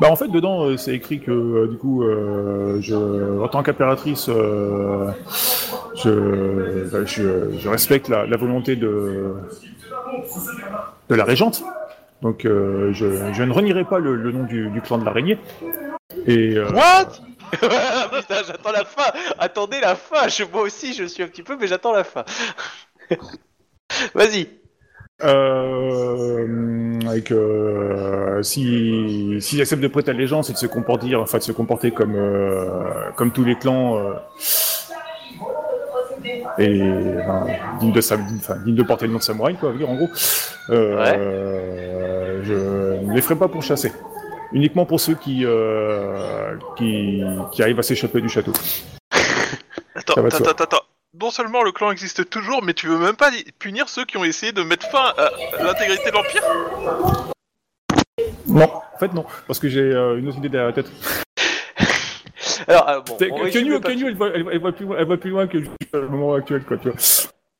Bah 0.00 0.08
en 0.10 0.16
fait 0.16 0.28
dedans 0.28 0.64
euh, 0.64 0.76
c'est 0.76 0.92
écrit 0.94 1.20
que 1.20 1.30
euh, 1.30 1.68
du 1.68 1.76
coup 1.76 2.02
euh, 2.02 2.78
je 2.80 2.94
en 3.40 3.46
tant 3.48 3.62
qu'impératrice 3.62 4.28
je, 4.28 5.10
bah, 6.90 7.04
je 7.04 7.50
je 7.58 7.68
respecte 7.68 8.08
la, 8.08 8.26
la 8.26 8.36
volonté 8.36 8.74
de 8.76 9.34
de 11.08 11.14
la 11.14 11.24
régente 11.24 11.62
donc 12.22 12.44
euh, 12.44 12.92
je, 12.92 13.32
je 13.32 13.42
ne 13.42 13.52
renierai 13.52 13.84
pas 13.84 13.98
le, 13.98 14.16
le 14.16 14.32
nom 14.32 14.44
du, 14.44 14.68
du 14.70 14.80
clan 14.80 14.98
de 14.98 15.04
l'araignée 15.04 15.38
et 16.26 16.56
euh, 16.56 16.68
What? 16.72 17.08
Putain, 17.52 18.42
j'attends 18.46 18.72
la 18.72 18.84
fin. 18.84 19.10
Attendez 19.38 19.80
la 19.80 19.94
fin. 19.96 20.28
Je, 20.28 20.44
moi 20.44 20.62
aussi, 20.62 20.92
je 20.92 21.04
suis 21.04 21.22
un 21.22 21.28
petit 21.28 21.42
peu, 21.42 21.56
mais 21.58 21.66
j'attends 21.66 21.92
la 21.94 22.04
fin. 22.04 22.24
Vas-y. 24.14 24.48
euh, 25.22 27.00
avec 27.08 27.32
euh, 27.32 28.42
si 28.42 29.36
s'ils 29.40 29.60
acceptent 29.60 29.82
de 29.82 29.88
prêter 29.88 30.10
allégeance 30.10 30.50
et 30.50 30.52
de 30.52 30.58
se 30.58 30.66
comporter 30.66 31.16
enfin 31.16 31.38
de 31.38 31.42
se 31.42 31.52
comporter 31.52 31.90
comme 31.92 32.14
euh, 32.16 33.10
comme 33.16 33.32
tous 33.32 33.44
les 33.44 33.56
clans 33.58 33.98
euh, 33.98 34.14
et 36.58 36.82
enfin, 37.20 37.46
digne 37.80 37.92
de 37.92 38.00
digne- 38.00 38.36
enfin, 38.38 38.56
digne 38.64 38.74
de 38.74 38.82
porter 38.82 39.06
le 39.06 39.12
nom 39.12 39.18
de 39.18 39.22
samouraï 39.22 39.56
quoi, 39.56 39.70
veut 39.70 39.78
dire 39.78 39.90
en 39.90 39.94
gros. 39.96 40.08
Euh, 40.70 42.40
Je 42.44 43.04
ne 43.06 43.12
les 43.14 43.20
ferai 43.20 43.36
pas 43.36 43.48
pour 43.48 43.62
chasser. 43.62 43.92
Uniquement 44.52 44.86
pour 44.86 44.98
ceux 45.00 45.14
qui, 45.14 45.44
euh, 45.44 46.56
qui, 46.76 47.22
qui 47.52 47.62
arrivent 47.62 47.78
à 47.78 47.82
s'échapper 47.82 48.20
du 48.20 48.28
château. 48.28 48.52
Attends, 49.94 50.24
attends. 50.24 50.82
Non 51.20 51.30
seulement 51.30 51.62
le 51.62 51.72
clan 51.72 51.90
existe 51.90 52.28
toujours, 52.30 52.62
mais 52.62 52.72
tu 52.74 52.86
veux 52.86 52.98
même 52.98 53.16
pas 53.16 53.30
punir 53.58 53.88
ceux 53.88 54.04
qui 54.04 54.16
ont 54.16 54.24
essayé 54.24 54.52
de 54.52 54.62
mettre 54.62 54.86
fin 54.90 55.12
à 55.18 55.30
l'intégrité 55.62 56.10
de 56.10 56.14
l'Empire? 56.14 56.42
Non, 58.46 58.70
en 58.94 58.98
fait 58.98 59.12
non, 59.12 59.24
parce 59.46 59.58
que 59.58 59.68
j'ai 59.68 59.80
euh, 59.80 60.18
une 60.18 60.28
autre 60.28 60.38
idée 60.38 60.48
derrière 60.48 60.68
la 60.68 60.72
tête. 60.74 60.90
Alors, 62.68 62.88
euh, 62.88 63.00
bon, 63.00 63.16
Kenyu. 63.50 63.80
Kenyu, 63.80 64.06
elle 64.08 64.16
va, 64.16 64.26
elle, 64.28 64.72
plus, 64.74 64.84
loin- 64.84 64.96
elle 64.98 65.06
va 65.08 65.16
plus 65.16 65.30
loin 65.30 65.46
que 65.46 65.58
le 65.58 66.08
moment 66.08 66.34
actuel, 66.34 66.64
quoi, 66.64 66.76
tu 66.76 66.90
vois. 66.90 66.98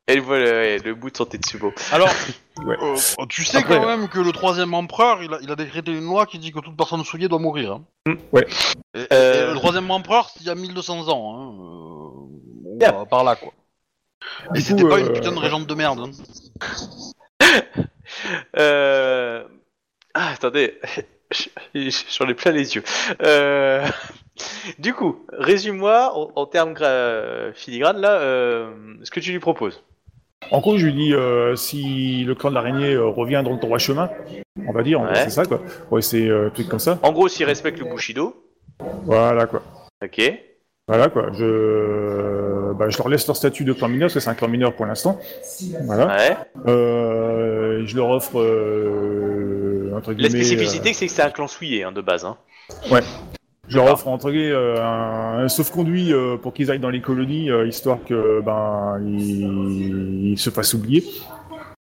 Elle 0.07 0.21
voit 0.21 0.39
le, 0.39 0.45
ouais, 0.51 0.79
le 0.79 0.95
bout 0.95 1.11
de 1.11 1.17
son 1.17 1.25
Tetsubo. 1.27 1.73
Alors, 1.93 2.09
Ouais. 2.65 2.77
euh, 2.83 2.97
tu 3.29 3.45
sais 3.45 3.59
Après, 3.59 3.77
quand 3.79 3.87
même 3.87 4.09
que 4.09 4.19
le 4.21 4.33
troisième 4.33 4.73
empereur, 4.75 5.23
il 5.23 5.33
a, 5.33 5.39
il 5.43 5.51
a 5.51 5.55
décrété 5.57 5.93
une 5.93 6.05
loi 6.05 6.27
qui 6.27 6.39
dit 6.39 6.51
que 6.51 6.61
toute 6.61 6.77
personne 6.77 7.05
souillée 7.05 7.29
doit 7.29 7.39
mourir. 7.39 7.81
hein. 8.07 8.15
Ouais. 8.33 8.47
Et, 8.95 9.07
Euh. 9.13 9.51
et 9.51 9.53
le 9.53 9.59
troisième 9.59 9.91
empereur, 9.91 10.29
c'est 10.31 10.41
il 10.41 10.47
y 10.47 10.51
a 10.51 10.55
1200 10.55 11.09
ans. 11.09 11.37
Hein. 11.37 12.79
euh, 12.83 12.91
bah, 12.93 13.05
par 13.09 13.23
là, 13.25 13.37
quoi. 13.37 13.53
Et 14.55 14.61
c'était 14.61 14.89
pas 14.89 14.99
une 14.99 15.13
putain 15.13 15.33
de 15.33 15.39
régente 15.39 15.67
de 15.67 15.75
merde. 15.75 16.01
hein. 16.01 16.11
Euh... 18.59 19.45
Ah, 20.15 20.31
attendez, 20.33 20.79
j'en 21.75 22.27
ai 22.29 22.35
plein 22.35 22.53
les 22.53 22.75
yeux. 22.75 22.83
Euh... 23.23 23.87
Du 24.79 24.95
coup, 24.95 25.25
résume-moi 25.33 26.13
en, 26.15 26.31
en 26.35 26.47
termes 26.47 26.73
gra- 26.75 27.53
filigranes 27.55 28.01
là, 28.01 28.21
euh, 28.21 28.71
ce 29.03 29.11
que 29.11 29.21
tu 29.21 29.33
lui 29.33 29.39
proposes. 29.41 29.83
En 30.51 30.61
gros, 30.61 30.79
je 30.79 30.87
lui 30.87 30.95
dis 30.95 31.13
euh, 31.15 31.57
si 31.57 32.25
le 32.25 32.35
clan 32.35 32.51
de 32.51 32.55
l'araignée 32.55 32.95
euh, 32.95 33.07
revient 33.07 33.43
dans 33.45 33.53
le 33.53 33.59
droit 33.59 33.79
chemin, 33.79 34.09
on 34.67 34.73
va 34.73 34.83
dire, 34.83 35.01
Ouais. 35.01 35.15
c'est 35.15 35.31
ça, 35.31 35.45
quoi. 35.45 35.61
Ouais, 35.91 36.01
c'est 36.03 36.31
un 36.31 36.51
truc 36.51 36.69
comme 36.69 36.79
ça. 36.79 36.99
En 37.03 37.13
gros, 37.13 37.29
s'il 37.29 37.45
respecte 37.47 37.79
le 37.81 37.87
Bushido, 37.87 38.35
Voilà, 39.05 39.47
quoi. 39.47 39.63
ok. 40.03 40.33
Voilà, 40.87 41.09
quoi. 41.11 41.27
Je, 41.35 42.73
bah, 42.73 42.89
je 42.89 42.97
leur 42.97 43.09
laisse 43.11 43.27
leur 43.27 43.37
statut 43.37 43.65
de 43.65 43.73
clan 43.75 43.89
mineur, 43.89 44.07
parce 44.07 44.15
que 44.15 44.21
c'est 44.21 44.31
un 44.31 44.35
clan 44.35 44.49
mineur 44.49 44.75
pour 44.75 44.87
l'instant. 44.87 45.19
Voilà. 45.85 46.17
Ouais. 46.17 46.37
Je 47.85 47.97
leur 47.97 48.09
offre, 48.09 48.41
La 50.17 50.29
spécificité, 50.31 50.93
c'est 50.95 51.07
que 51.07 51.13
c'est 51.13 51.23
un 51.23 51.31
clan 51.31 51.47
souillé 51.49 51.83
hein, 51.85 51.93
de 51.93 52.01
base. 52.01 52.25
Hein. 52.25 52.37
euh, 52.93 53.01
je 53.69 53.77
leur 53.77 53.93
offre, 53.93 54.09
entre 54.09 54.31
guillemets, 54.31 54.51
euh, 54.51 54.83
un, 54.83 55.45
un 55.45 55.49
sauf-conduit 55.49 56.13
euh, 56.13 56.37
pour 56.37 56.53
qu'ils 56.53 56.71
aillent 56.71 56.79
dans 56.79 56.91
les 56.91 57.01
colonies, 57.01 57.51
euh, 57.51 57.67
histoire 57.67 57.99
que, 58.07 58.41
ben, 58.41 59.01
ils, 59.07 60.33
ils 60.33 60.39
se 60.39 60.51
fassent 60.51 60.75
oublier. 60.75 61.05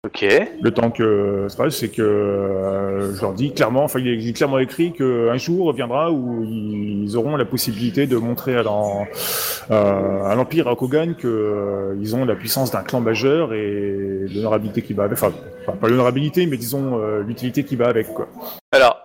Ok. 0.06 0.24
Le 0.62 0.70
temps 0.70 0.92
que 0.92 1.48
c'est 1.50 1.58
pas, 1.58 1.70
c'est 1.72 1.90
que 1.90 2.04
euh, 2.04 3.16
je 3.16 3.22
leur 3.22 3.34
dis 3.34 3.52
clairement, 3.54 3.84
enfin 3.86 4.00
il 4.00 4.08
est 4.08 4.34
clairement 4.34 4.60
écrit 4.60 4.94
qu'un 4.94 5.38
jour 5.38 5.74
viendra 5.74 6.12
où 6.12 6.44
ils 6.44 7.18
auront 7.18 7.36
la 7.38 7.46
possibilité 7.46 8.06
de 8.06 8.16
montrer 8.16 8.56
à 8.56 8.60
euh, 8.62 10.36
l'Empire, 10.36 10.68
à 10.68 10.76
Kogan, 10.76 11.16
que 11.16 11.28
euh, 11.28 11.96
ils 12.00 12.16
ont 12.16 12.24
la 12.24 12.36
puissance 12.36 12.70
d'un 12.70 12.84
clan 12.84 13.02
majeur 13.02 13.54
et 13.56 14.28
l'honorabilité 14.32 14.84
qui 14.84 14.94
va 14.94 15.06
avec. 15.06 15.18
Enfin, 15.18 15.32
enfin, 15.68 15.76
pas 15.76 15.88
l'honorabilité, 15.88 16.46
mais 16.46 16.58
disons 16.58 17.00
euh, 17.00 17.24
l'utilité 17.24 17.64
qui 17.64 17.76
va 17.76 17.88
avec. 17.88 18.14
Quoi. 18.14 18.28
Alors, 18.72 19.05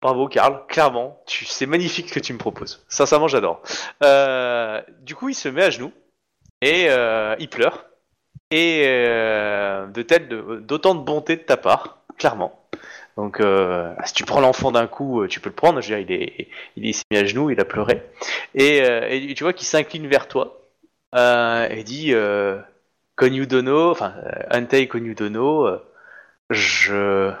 bravo 0.00 0.28
Karl, 0.28 0.66
clairement, 0.68 1.22
c'est 1.26 1.66
magnifique 1.66 2.08
ce 2.08 2.14
que 2.14 2.20
tu 2.20 2.32
me 2.32 2.38
proposes. 2.38 2.84
Sincèrement, 2.88 3.28
j'adore. 3.28 3.62
Euh, 4.02 4.80
du 5.00 5.14
coup, 5.14 5.28
il 5.28 5.34
se 5.34 5.48
met 5.48 5.62
à 5.64 5.70
genoux 5.70 5.92
et 6.60 6.86
euh, 6.90 7.34
il 7.38 7.48
pleure. 7.48 7.84
Et 8.50 8.84
euh, 8.86 9.86
de 9.88 10.58
d'autant 10.60 10.94
de 10.94 11.02
bonté 11.02 11.36
de 11.36 11.42
ta 11.42 11.56
part, 11.56 11.98
clairement. 12.16 12.64
Donc, 13.16 13.42
si 14.04 14.14
tu 14.14 14.24
prends 14.24 14.40
l'enfant 14.40 14.70
d'un 14.70 14.86
coup, 14.86 15.26
tu 15.26 15.40
peux 15.40 15.48
le 15.50 15.54
prendre. 15.54 15.80
Je 15.80 15.92
veux 15.92 16.02
dire, 16.04 16.16
il 16.16 16.22
est, 16.22 16.50
il 16.76 16.84
est- 16.86 16.88
il 16.90 16.94
s'est 16.94 17.02
mis 17.10 17.18
à 17.18 17.24
genoux, 17.24 17.50
il 17.50 17.60
a 17.60 17.64
pleuré. 17.64 18.02
Et, 18.54 19.34
tu 19.36 19.42
vois 19.42 19.52
qu'il 19.52 19.66
s'incline 19.66 20.06
vers 20.06 20.28
toi 20.28 20.62
et 21.14 21.82
dit 21.82 22.14
Konyu 23.16 23.46
Dono, 23.48 23.90
enfin, 23.90 24.14
Antei 24.52 24.86
Konyu 24.86 25.14
Dono, 25.16 25.68
je, 26.48 27.32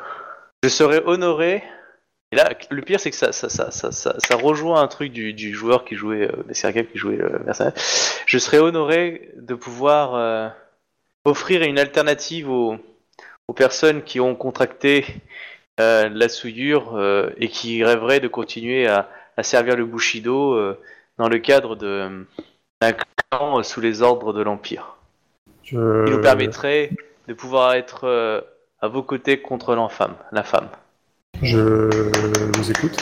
je 0.64 0.68
serais 0.68 1.02
honoré 1.06 1.62
et 2.32 2.36
là, 2.36 2.50
le 2.70 2.82
pire, 2.82 3.00
c'est 3.00 3.10
que 3.10 3.16
ça, 3.16 3.32
ça, 3.32 3.48
ça, 3.48 3.70
ça, 3.70 3.90
ça, 3.92 4.14
ça 4.18 4.36
rejoint 4.36 4.82
un 4.82 4.88
truc 4.88 5.12
du, 5.12 5.32
du 5.32 5.54
joueur 5.54 5.84
qui 5.84 5.94
jouait, 5.94 6.30
euh, 6.30 6.42
Berserker 6.44 6.84
qui 6.86 6.98
jouait 6.98 7.16
le 7.16 7.38
personnage. 7.38 7.74
Je 8.26 8.38
serais 8.38 8.58
honoré 8.58 9.30
de 9.36 9.54
pouvoir 9.54 10.14
euh, 10.14 10.48
offrir 11.24 11.62
une 11.62 11.78
alternative 11.78 12.50
aux, 12.50 12.76
aux 13.48 13.52
personnes 13.54 14.02
qui 14.02 14.20
ont 14.20 14.34
contracté 14.34 15.06
euh, 15.80 16.08
la 16.08 16.28
souillure 16.28 16.96
euh, 16.96 17.30
et 17.38 17.48
qui 17.48 17.82
rêveraient 17.84 18.20
de 18.20 18.28
continuer 18.28 18.86
à, 18.86 19.08
à 19.36 19.42
servir 19.42 19.76
le 19.76 19.86
Bushido 19.86 20.54
euh, 20.54 20.78
dans 21.16 21.28
le 21.28 21.38
cadre 21.38 21.76
de 21.76 22.26
d'un 22.80 22.92
clan 22.92 23.58
euh, 23.58 23.62
sous 23.62 23.80
les 23.80 24.02
ordres 24.02 24.32
de 24.32 24.42
l'Empire. 24.42 24.96
Je... 25.64 26.04
Qui 26.04 26.10
nous 26.12 26.20
permettrait 26.20 26.90
de 27.26 27.34
pouvoir 27.34 27.74
être 27.74 28.04
euh, 28.04 28.40
à 28.80 28.88
vos 28.88 29.02
côtés 29.02 29.40
contre 29.40 29.74
l'enfame, 29.74 30.14
la 30.32 30.42
femme. 30.42 30.68
Je 31.42 32.00
vous 32.56 32.70
écoute. 32.70 32.96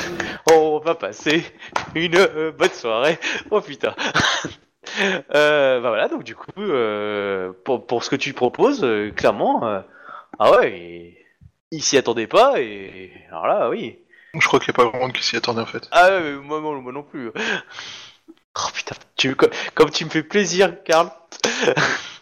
Oh, 0.51 0.79
on 0.81 0.85
va 0.85 0.95
passer 0.95 1.45
une 1.95 2.17
euh, 2.17 2.53
bonne 2.53 2.71
soirée. 2.71 3.19
Oh 3.51 3.61
putain. 3.61 3.95
euh, 5.35 5.81
bah 5.81 5.89
voilà, 5.89 6.09
donc 6.09 6.23
du 6.25 6.35
coup, 6.35 6.51
euh, 6.59 7.53
pour, 7.65 7.87
pour 7.87 8.05
ce 8.05 8.11
que 8.11 8.17
tu 8.17 8.33
proposes, 8.35 8.85
euh, 8.85 9.11
clairement, 9.11 9.67
euh, 9.67 9.81
ah 10.39 10.53
ouais, 10.53 10.79
il, 10.79 11.79
il 11.79 11.83
s'y 11.83 11.97
attendait 11.97 12.27
pas, 12.27 12.61
et 12.61 13.13
alors 13.31 13.47
là, 13.47 13.71
oui. 13.71 13.99
Je 14.39 14.47
crois 14.47 14.61
qu'il 14.61 14.69
n'y 14.69 14.75
a 14.75 14.85
pas 14.85 14.91
grand 14.91 14.99
monde 14.99 15.13
qui 15.15 15.25
s'y 15.25 15.37
attendait 15.37 15.63
en 15.63 15.67
fait. 15.67 15.89
Ah 15.91 16.11
ouais, 16.11 16.33
moi, 16.35 16.61
moi, 16.61 16.79
moi 16.81 16.93
non 16.93 17.03
plus. 17.03 17.31
Oh 18.59 18.71
putain, 18.73 18.95
tu, 19.17 19.37
comme, 19.37 19.51
comme 19.75 19.91
tu 19.91 20.07
me 20.07 20.11
fais 20.11 20.23
plaisir, 20.23 20.83
Karl. 20.83 21.11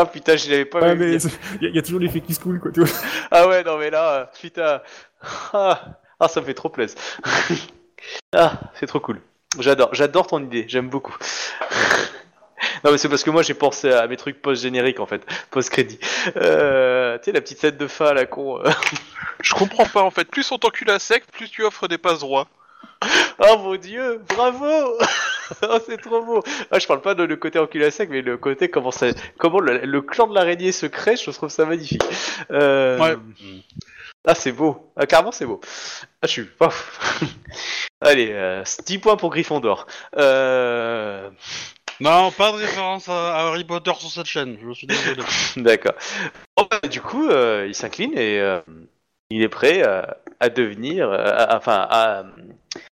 ah 0.00 0.06
putain, 0.06 0.36
je 0.36 0.50
l'avais 0.50 0.64
pas 0.64 0.80
Ouais, 0.80 0.94
vu 0.94 1.14
il 1.16 1.62
y, 1.62 1.66
a- 1.66 1.68
il 1.70 1.76
y 1.76 1.78
a 1.78 1.82
toujours 1.82 2.00
l'effet 2.00 2.20
qui 2.20 2.34
se 2.34 2.40
coule, 2.40 2.60
quoi. 2.60 2.70
Tu 2.72 2.80
vois. 2.80 2.88
Ah 3.30 3.46
ouais, 3.48 3.62
non 3.64 3.78
mais 3.78 3.90
là, 3.90 4.12
euh, 4.12 4.24
putain. 4.40 4.80
Ah, 5.52 5.80
ah, 6.20 6.28
ça 6.28 6.40
me 6.40 6.46
fait 6.46 6.54
trop 6.54 6.68
plaisir. 6.68 6.96
ah, 8.34 8.52
c'est 8.78 8.86
trop 8.86 9.00
cool. 9.00 9.20
J'adore, 9.58 9.94
j'adore 9.94 10.26
ton 10.26 10.42
idée, 10.42 10.64
j'aime 10.68 10.88
beaucoup. 10.88 11.16
non 12.84 12.92
mais 12.92 12.98
c'est 12.98 13.08
parce 13.08 13.24
que 13.24 13.30
moi 13.30 13.42
j'ai 13.42 13.54
pensé 13.54 13.90
à 13.92 14.06
mes 14.06 14.16
trucs 14.16 14.40
post-génériques 14.42 15.00
en 15.00 15.06
fait, 15.06 15.22
post-crédit. 15.50 15.98
Euh, 16.36 17.18
tu 17.18 17.24
sais, 17.24 17.32
la 17.32 17.40
petite 17.40 17.58
scène 17.60 17.76
de 17.76 17.86
fin 17.86 18.06
à 18.06 18.14
la 18.14 18.26
con. 18.26 18.60
euh. 18.64 18.70
Je 19.42 19.54
comprends 19.54 19.86
pas 19.86 20.02
en 20.02 20.10
fait. 20.10 20.24
Plus 20.26 20.50
on 20.52 20.58
t'encule 20.58 20.90
à 20.90 20.98
sec, 20.98 21.24
plus 21.32 21.48
tu 21.48 21.64
offres 21.64 21.88
des 21.88 21.98
passes 21.98 22.20
droits. 22.20 22.46
Oh 23.38 23.58
mon 23.58 23.76
dieu, 23.76 24.20
bravo 24.28 24.98
Oh 25.62 25.78
c'est 25.86 26.00
trop 26.00 26.22
beau 26.22 26.42
ah, 26.70 26.78
Je 26.78 26.86
parle 26.86 27.00
pas 27.00 27.14
de 27.14 27.24
le 27.24 27.36
côté 27.36 27.58
enculé 27.58 27.86
à 27.86 27.90
sec, 27.90 28.08
mais 28.10 28.22
le 28.22 28.36
côté 28.36 28.68
comment, 28.68 28.90
ça, 28.90 29.08
comment 29.38 29.60
le, 29.60 29.78
le 29.78 30.02
clan 30.02 30.26
de 30.26 30.34
l'araignée 30.34 30.72
se 30.72 30.86
crée, 30.86 31.16
je 31.16 31.30
trouve 31.30 31.48
ça 31.48 31.64
magnifique. 31.64 32.02
Euh... 32.50 32.98
Ouais. 32.98 33.16
Ah 34.26 34.34
c'est 34.34 34.52
beau, 34.52 34.92
ah, 34.96 35.06
carrément 35.06 35.32
c'est 35.32 35.46
beau. 35.46 35.60
Ah 36.22 36.26
je 36.26 36.32
suis... 36.32 36.48
Allez, 38.00 38.28
euh, 38.32 38.62
10 38.86 38.98
points 38.98 39.16
pour 39.16 39.30
Gryffondor. 39.30 39.86
Euh... 40.16 41.30
Non, 42.00 42.30
pas 42.30 42.52
de 42.52 42.58
référence 42.58 43.08
à, 43.08 43.48
Harry 43.48 43.64
Potter 43.64 43.92
sur 43.98 44.10
cette 44.10 44.26
chaîne, 44.26 44.56
je 44.62 44.72
suis 44.72 44.86
désolé. 44.86 45.22
D'accord. 45.56 45.94
Bon, 46.56 46.68
bah, 46.70 46.88
du 46.88 47.00
coup, 47.00 47.28
euh, 47.28 47.66
il 47.66 47.74
s'incline 47.74 48.16
et 48.16 48.38
euh, 48.38 48.60
il 49.30 49.42
est 49.42 49.48
prêt 49.48 49.82
à 50.40 50.48
devenir, 50.48 51.10
euh, 51.10 51.16
à- 51.24 51.56
enfin, 51.56 51.86
à, 51.90 52.24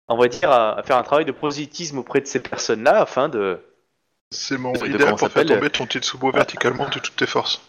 on 0.09 0.17
va 0.17 0.29
dire, 0.29 0.51
à, 0.51 0.83
faire 0.85 0.97
un 0.97 1.03
travail 1.03 1.25
de 1.25 1.33
prosélytisme 1.33 1.99
auprès 1.99 2.21
de 2.21 2.27
ces 2.27 2.41
personnes-là 2.41 3.01
afin 3.01 3.29
de. 3.29 3.61
C'est 4.33 4.59
mon 4.59 4.73
De- 4.73 4.81
de 4.81 4.87
idéal 4.87 4.99
comment 5.05 5.17
pour 5.17 5.31
faire 5.31 5.47
tomber 5.47 5.71
ton 5.71 5.87
Tetsubo 5.87 6.33
verticalement 6.33 6.89
de 6.89 6.99
toutes 6.99 7.17
tes 7.17 7.27
forces. 7.27 7.61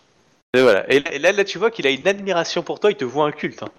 Et 0.55 0.61
voilà. 0.61 0.91
Et, 0.91 1.19
là- 1.19 1.31
là, 1.31 1.43
tu 1.43 1.57
vois 1.59 1.69
qu'il 1.69 1.85
a 1.85 1.91
une 1.91 2.07
admiration 2.07 2.63
pour 2.63 2.79
toi. 2.79 2.89
Il 2.89 2.97
te 2.97 3.05
voit 3.05 3.25
un 3.27 3.31
culte. 3.31 3.61
hein. 3.63 3.69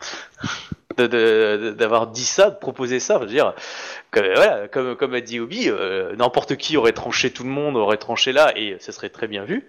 De- 0.97 1.07
de- 1.07 1.59
de- 1.63 1.71
D'avoir 1.71 2.09
dit 2.09 2.25
ça, 2.25 2.51
de 2.51 2.57
proposer 2.57 2.99
ça, 3.01 3.15
je 3.15 3.21
veux 3.21 3.27
dire, 3.27 3.55
que, 4.11 4.21
voilà, 4.21 4.69
comme, 4.69 4.97
comme 4.97 5.15
a 5.15 5.21
dit 5.21 5.39
Obi, 5.41 5.69
euh, 5.69 6.15
n'importe 6.17 6.57
qui 6.57 6.77
aurait 6.77 6.93
tranché 6.93 7.31
tout 7.33 7.45
le 7.45 7.51
monde, 7.51 7.77
aurait 7.77 7.99
tranché 7.99 8.33
là, 8.33 8.53
et 8.57 8.77
ce 8.81 8.91
serait 8.93 9.09
très 9.09 9.29
bien 9.29 9.45
vu. 9.45 9.69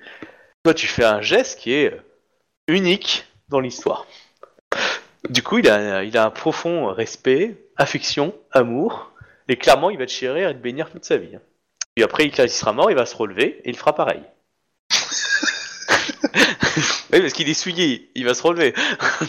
Toi, 0.63 0.73
tu 0.73 0.87
fais 0.87 1.03
un 1.05 1.21
geste 1.21 1.59
qui 1.59 1.73
est 1.73 1.99
unique 2.67 3.25
dans 3.47 3.59
l'histoire. 3.59 4.05
Du 5.27 5.43
coup, 5.43 5.57
il 5.57 5.69
a, 5.69 6.03
il 6.03 6.15
a 6.17 6.25
un 6.25 6.29
profond 6.29 6.87
respect, 6.93 7.57
affection, 7.77 8.33
amour, 8.51 9.11
et 9.47 9.57
clairement, 9.57 9.89
il 9.89 9.97
va 9.97 10.05
te 10.05 10.11
chérir 10.11 10.49
et 10.49 10.53
te 10.53 10.59
bénir 10.59 10.89
toute 10.89 11.03
sa 11.03 11.17
vie. 11.17 11.37
Et 11.97 12.03
après, 12.03 12.25
il- 12.25 12.49
sera 12.49 12.71
mort, 12.71 12.89
il 12.89 12.95
va 12.95 13.05
se 13.05 13.15
relever 13.15 13.61
et 13.65 13.69
il 13.69 13.75
fera 13.75 13.93
pareil. 13.93 14.21
oui, 17.11 17.19
parce 17.21 17.33
qu'il 17.33 17.49
est 17.49 17.53
souillé, 17.53 18.11
il 18.15 18.25
va 18.25 18.33
se 18.33 18.43
relever. 18.43 18.73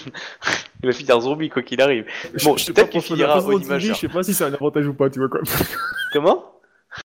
il 0.83 0.87
va 0.87 0.93
finir 0.93 1.21
zombie 1.21 1.49
quoi 1.49 1.63
qu'il 1.63 1.81
arrive. 1.81 2.07
Bon, 2.45 2.57
Je 2.57 2.65
sais 2.65 2.73
peut-être 2.73 2.87
pas, 2.87 2.93
qu'il 2.93 3.03
finira 3.03 3.43
au 3.43 3.59
imageur. 3.59 3.97
Je 3.97 4.01
sais 4.01 4.09
pas 4.09 4.23
si 4.23 4.35
c'est 4.35 4.45
un 4.45 4.53
avantage 4.55 4.87
ou 4.87 4.95
pas, 4.95 5.11
tu 5.11 5.19
vois 5.19 5.29
quoi. 5.29 5.41
Comment? 6.13 6.53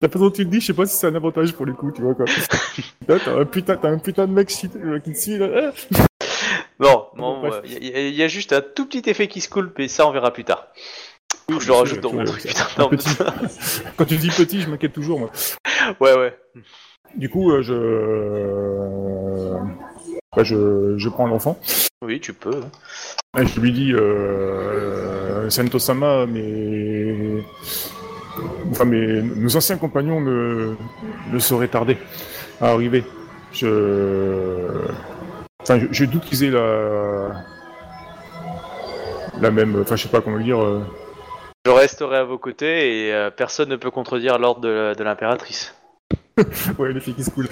La 0.02 0.10
façon 0.10 0.26
dont 0.26 0.32
tu 0.32 0.44
le 0.44 0.50
dis, 0.50 0.60
je 0.60 0.68
sais 0.68 0.74
pas 0.74 0.86
si 0.86 0.96
c'est 0.96 1.08
un 1.08 1.16
avantage 1.16 1.54
pour 1.54 1.66
le 1.66 1.74
coup, 1.74 1.92
tu 1.92 2.02
vois 2.02 2.16
quoi. 2.16 2.26
Là, 3.08 3.18
t'as 3.24 3.40
un 3.40 3.46
putain, 3.46 3.78
t'as 3.78 3.90
un 3.90 4.00
putain 4.00 4.28
de 4.28 4.34
mec 4.34 4.48
qui 4.48 4.68
qui 4.70 5.14
te 5.14 5.18
suit 5.18 5.38
là. 5.38 5.72
Ah 6.80 7.08
Bon, 7.16 7.40
bref. 7.42 7.62
il 7.66 7.84
y, 7.88 7.94
a- 7.96 8.10
y 8.10 8.24
a 8.24 8.28
juste 8.28 8.54
un 8.54 8.62
tout 8.62 8.86
petit 8.86 9.10
effet 9.10 9.28
qui 9.28 9.42
se 9.42 9.50
coule, 9.50 9.72
mais 9.78 9.88
ça 9.88 10.08
on 10.08 10.12
verra 10.12 10.32
plus 10.32 10.44
tard. 10.44 10.68
Faut 11.50 11.58
que 11.58 11.64
je 11.64 11.68
le 11.70 11.74
rajoute 11.74 12.02
dans 12.02 12.14
mon 12.14 12.24
tu 12.24 12.32
truc. 12.32 12.44
putain. 12.48 12.66
Non. 12.78 12.90
Quand 13.98 14.06
tu 14.06 14.18
dis 14.18 14.30
petit, 14.30 14.62
je 14.62 14.70
m'inquiète 14.70 14.94
toujours 14.94 15.20
moi. 15.20 15.32
ouais, 16.00 16.14
ouais. 16.18 16.38
Du 17.16 17.30
coup, 17.30 17.52
euh, 17.52 17.62
je... 17.62 17.74
euh, 17.74 19.58
bah, 20.36 20.44
je, 20.44 20.96
je 20.98 21.10
prends 21.10 21.26
l'enfant. 21.28 21.58
Oui, 22.04 22.20
tu 22.20 22.34
peux. 22.34 22.62
Et 23.40 23.46
je 23.46 23.60
lui 23.60 23.72
dis, 23.72 23.94
euh, 23.94 25.50
Sento-sama, 25.50 26.26
mais... 26.28 27.42
Enfin, 28.72 28.86
mais 28.86 29.22
nos 29.22 29.56
anciens 29.56 29.78
compagnons 29.78 30.22
ne, 30.22 30.76
ne 31.32 31.40
sauraient 31.40 31.70
tarder 31.70 31.98
à 32.62 32.68
arriver. 32.72 33.04
Je... 33.52 34.70
Enfin, 35.70 35.82
je, 35.82 35.88
je 35.92 36.06
doute 36.06 36.24
qu'ils 36.24 36.46
aient 36.46 36.50
la... 36.50 37.44
La 39.42 39.52
même... 39.52 39.82
Enfin, 39.82 39.98
je 39.98 40.04
sais 40.04 40.08
pas 40.10 40.22
comment 40.22 40.38
le 40.38 40.44
dire... 40.46 40.64
euh, 40.64 40.82
Je 41.66 41.72
resterai 41.72 42.20
à 42.20 42.24
vos 42.24 42.38
côtés 42.38 43.08
et 43.08 43.14
euh, 43.14 43.30
personne 43.32 43.68
ne 43.68 43.76
peut 43.76 43.92
contredire 43.92 44.40
l'ordre 44.40 44.62
de, 44.62 44.94
de 44.98 45.04
l'impératrice. 45.04 45.76
Ouais, 46.78 46.94
les 46.94 47.02
filles 47.02 47.16
qui 47.16 47.24
se 47.26 47.32
coulent. 47.32 47.50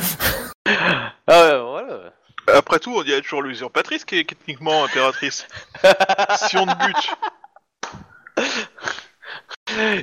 Ah 1.27 1.41
ouais, 1.41 1.59
voilà. 1.59 2.13
Après 2.55 2.79
tout, 2.79 3.03
y 3.03 3.13
a 3.13 3.19
toujours 3.19 3.41
l'usurpatrice 3.41 4.05
qui 4.05 4.19
est 4.19 4.29
techniquement 4.29 4.85
impératrice. 4.85 5.45
si 6.37 6.55
on 6.55 6.65
te 6.65 6.85
bute. 6.85 7.17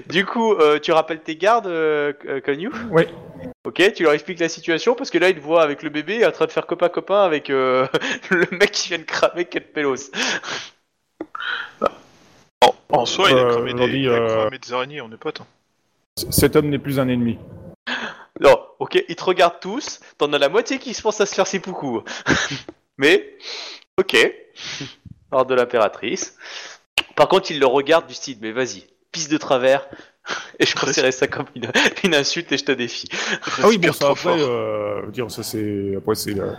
Du 0.09 0.27
coup, 0.27 0.55
euh, 0.55 0.79
tu 0.79 0.93
rappelles 0.93 1.21
tes 1.23 1.37
gardes, 1.37 1.67
euh, 1.67 2.13
euh, 2.27 2.41
Konyu? 2.41 2.71
Ouais. 2.91 3.09
Ok, 3.65 3.81
tu 3.95 4.03
leur 4.03 4.13
expliques 4.13 4.41
la 4.41 4.49
situation 4.49 4.95
parce 4.95 5.11
que 5.11 5.19
là, 5.19 5.29
ils 5.29 5.37
te 5.37 5.41
voient 5.41 5.63
avec 5.63 5.83
le 5.83 5.91
bébé 5.91 6.27
en 6.27 6.33
train 6.33 6.47
de 6.47 6.51
faire 6.51 6.67
copain-copain 6.67 7.23
avec 7.23 7.49
euh, 7.49 7.87
le 8.31 8.47
mec 8.51 8.73
qui 8.73 8.89
vient 8.89 8.99
de 8.99 9.05
cramer 9.05 9.45
Kate 9.45 9.73
Pelos. 9.73 10.11
En, 12.61 12.75
en 12.91 13.07
soi, 13.07 13.31
il 13.31 13.37
a 13.39 13.43
Euh, 13.43 13.51
cramé, 13.51 13.75
des, 13.75 13.89
dit, 13.89 13.99
il 14.01 14.09
a 14.09 14.13
euh, 14.13 14.43
cramé 14.43 14.59
des 14.59 14.73
araignées, 14.73 15.01
on 15.01 15.11
est 15.13 15.17
potes. 15.17 15.41
hein. 15.41 15.47
Cet 16.31 16.57
homme 16.57 16.69
n'est 16.69 16.79
plus 16.79 16.99
un 17.01 17.09
ennemi. 17.09 17.39
Non, 18.41 18.61
ok, 18.81 19.03
ils 19.09 19.17
te 19.17 19.25
regardent 19.25 19.61
tous. 19.61 20.01
T'en 20.19 20.33
as 20.33 20.39
la 20.39 20.49
moitié 20.49 20.79
qui 20.79 20.93
se 20.95 21.03
pense 21.03 21.21
à 21.21 21.27
se 21.27 21.35
faire 21.35 21.47
ses 21.47 21.61
poucous. 21.61 22.03
Mais, 22.99 23.37
ok. 23.99 24.17
Ordre 25.31 25.51
de 25.51 25.55
l'impératrice. 25.55 26.37
Par 27.17 27.29
contre, 27.29 27.51
ils 27.51 27.61
le 27.61 27.67
regardent 27.67 28.07
du 28.07 28.15
style, 28.15 28.39
mais 28.41 28.53
vas-y, 28.53 28.87
pisse 29.13 29.29
de 29.29 29.37
travers. 29.37 29.87
Et 30.61 30.67
je 30.67 30.75
considérais 30.77 31.13
ça 31.13 31.27
comme 31.27 31.47
une, 31.57 31.71
une 32.05 32.15
insulte 32.15 32.53
et 32.53 32.57
je 32.59 32.65
te 32.65 32.73
défie. 32.73 33.09
Ah 33.61 33.67
oui, 33.67 33.77
bon, 33.79 33.93
ça 33.93 34.09
après, 34.11 34.41
euh, 34.41 35.07
dire, 35.11 35.31
ça 35.31 35.43
c'est. 35.43 35.95
Après, 35.97 36.15
c'est. 36.15 36.39
euh, 36.39 36.53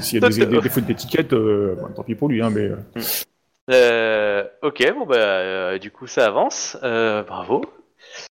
S'il 0.00 0.20
y 0.22 0.24
a 0.24 0.28
des, 0.28 0.46
des, 0.46 0.60
des 0.60 0.68
fautes 0.68 0.84
d'étiquette, 0.84 1.32
euh, 1.32 1.74
bon, 1.80 1.88
tant 1.94 2.02
pis 2.02 2.14
pour 2.14 2.28
lui, 2.28 2.42
hein, 2.42 2.50
mais. 2.50 2.68
euh, 2.70 2.76
Euh, 3.70 4.44
ok, 4.62 4.92
bon 4.94 5.06
bah, 5.06 5.78
du 5.78 5.90
coup, 5.90 6.06
ça 6.06 6.26
avance. 6.26 6.76
Bravo. 6.82 7.62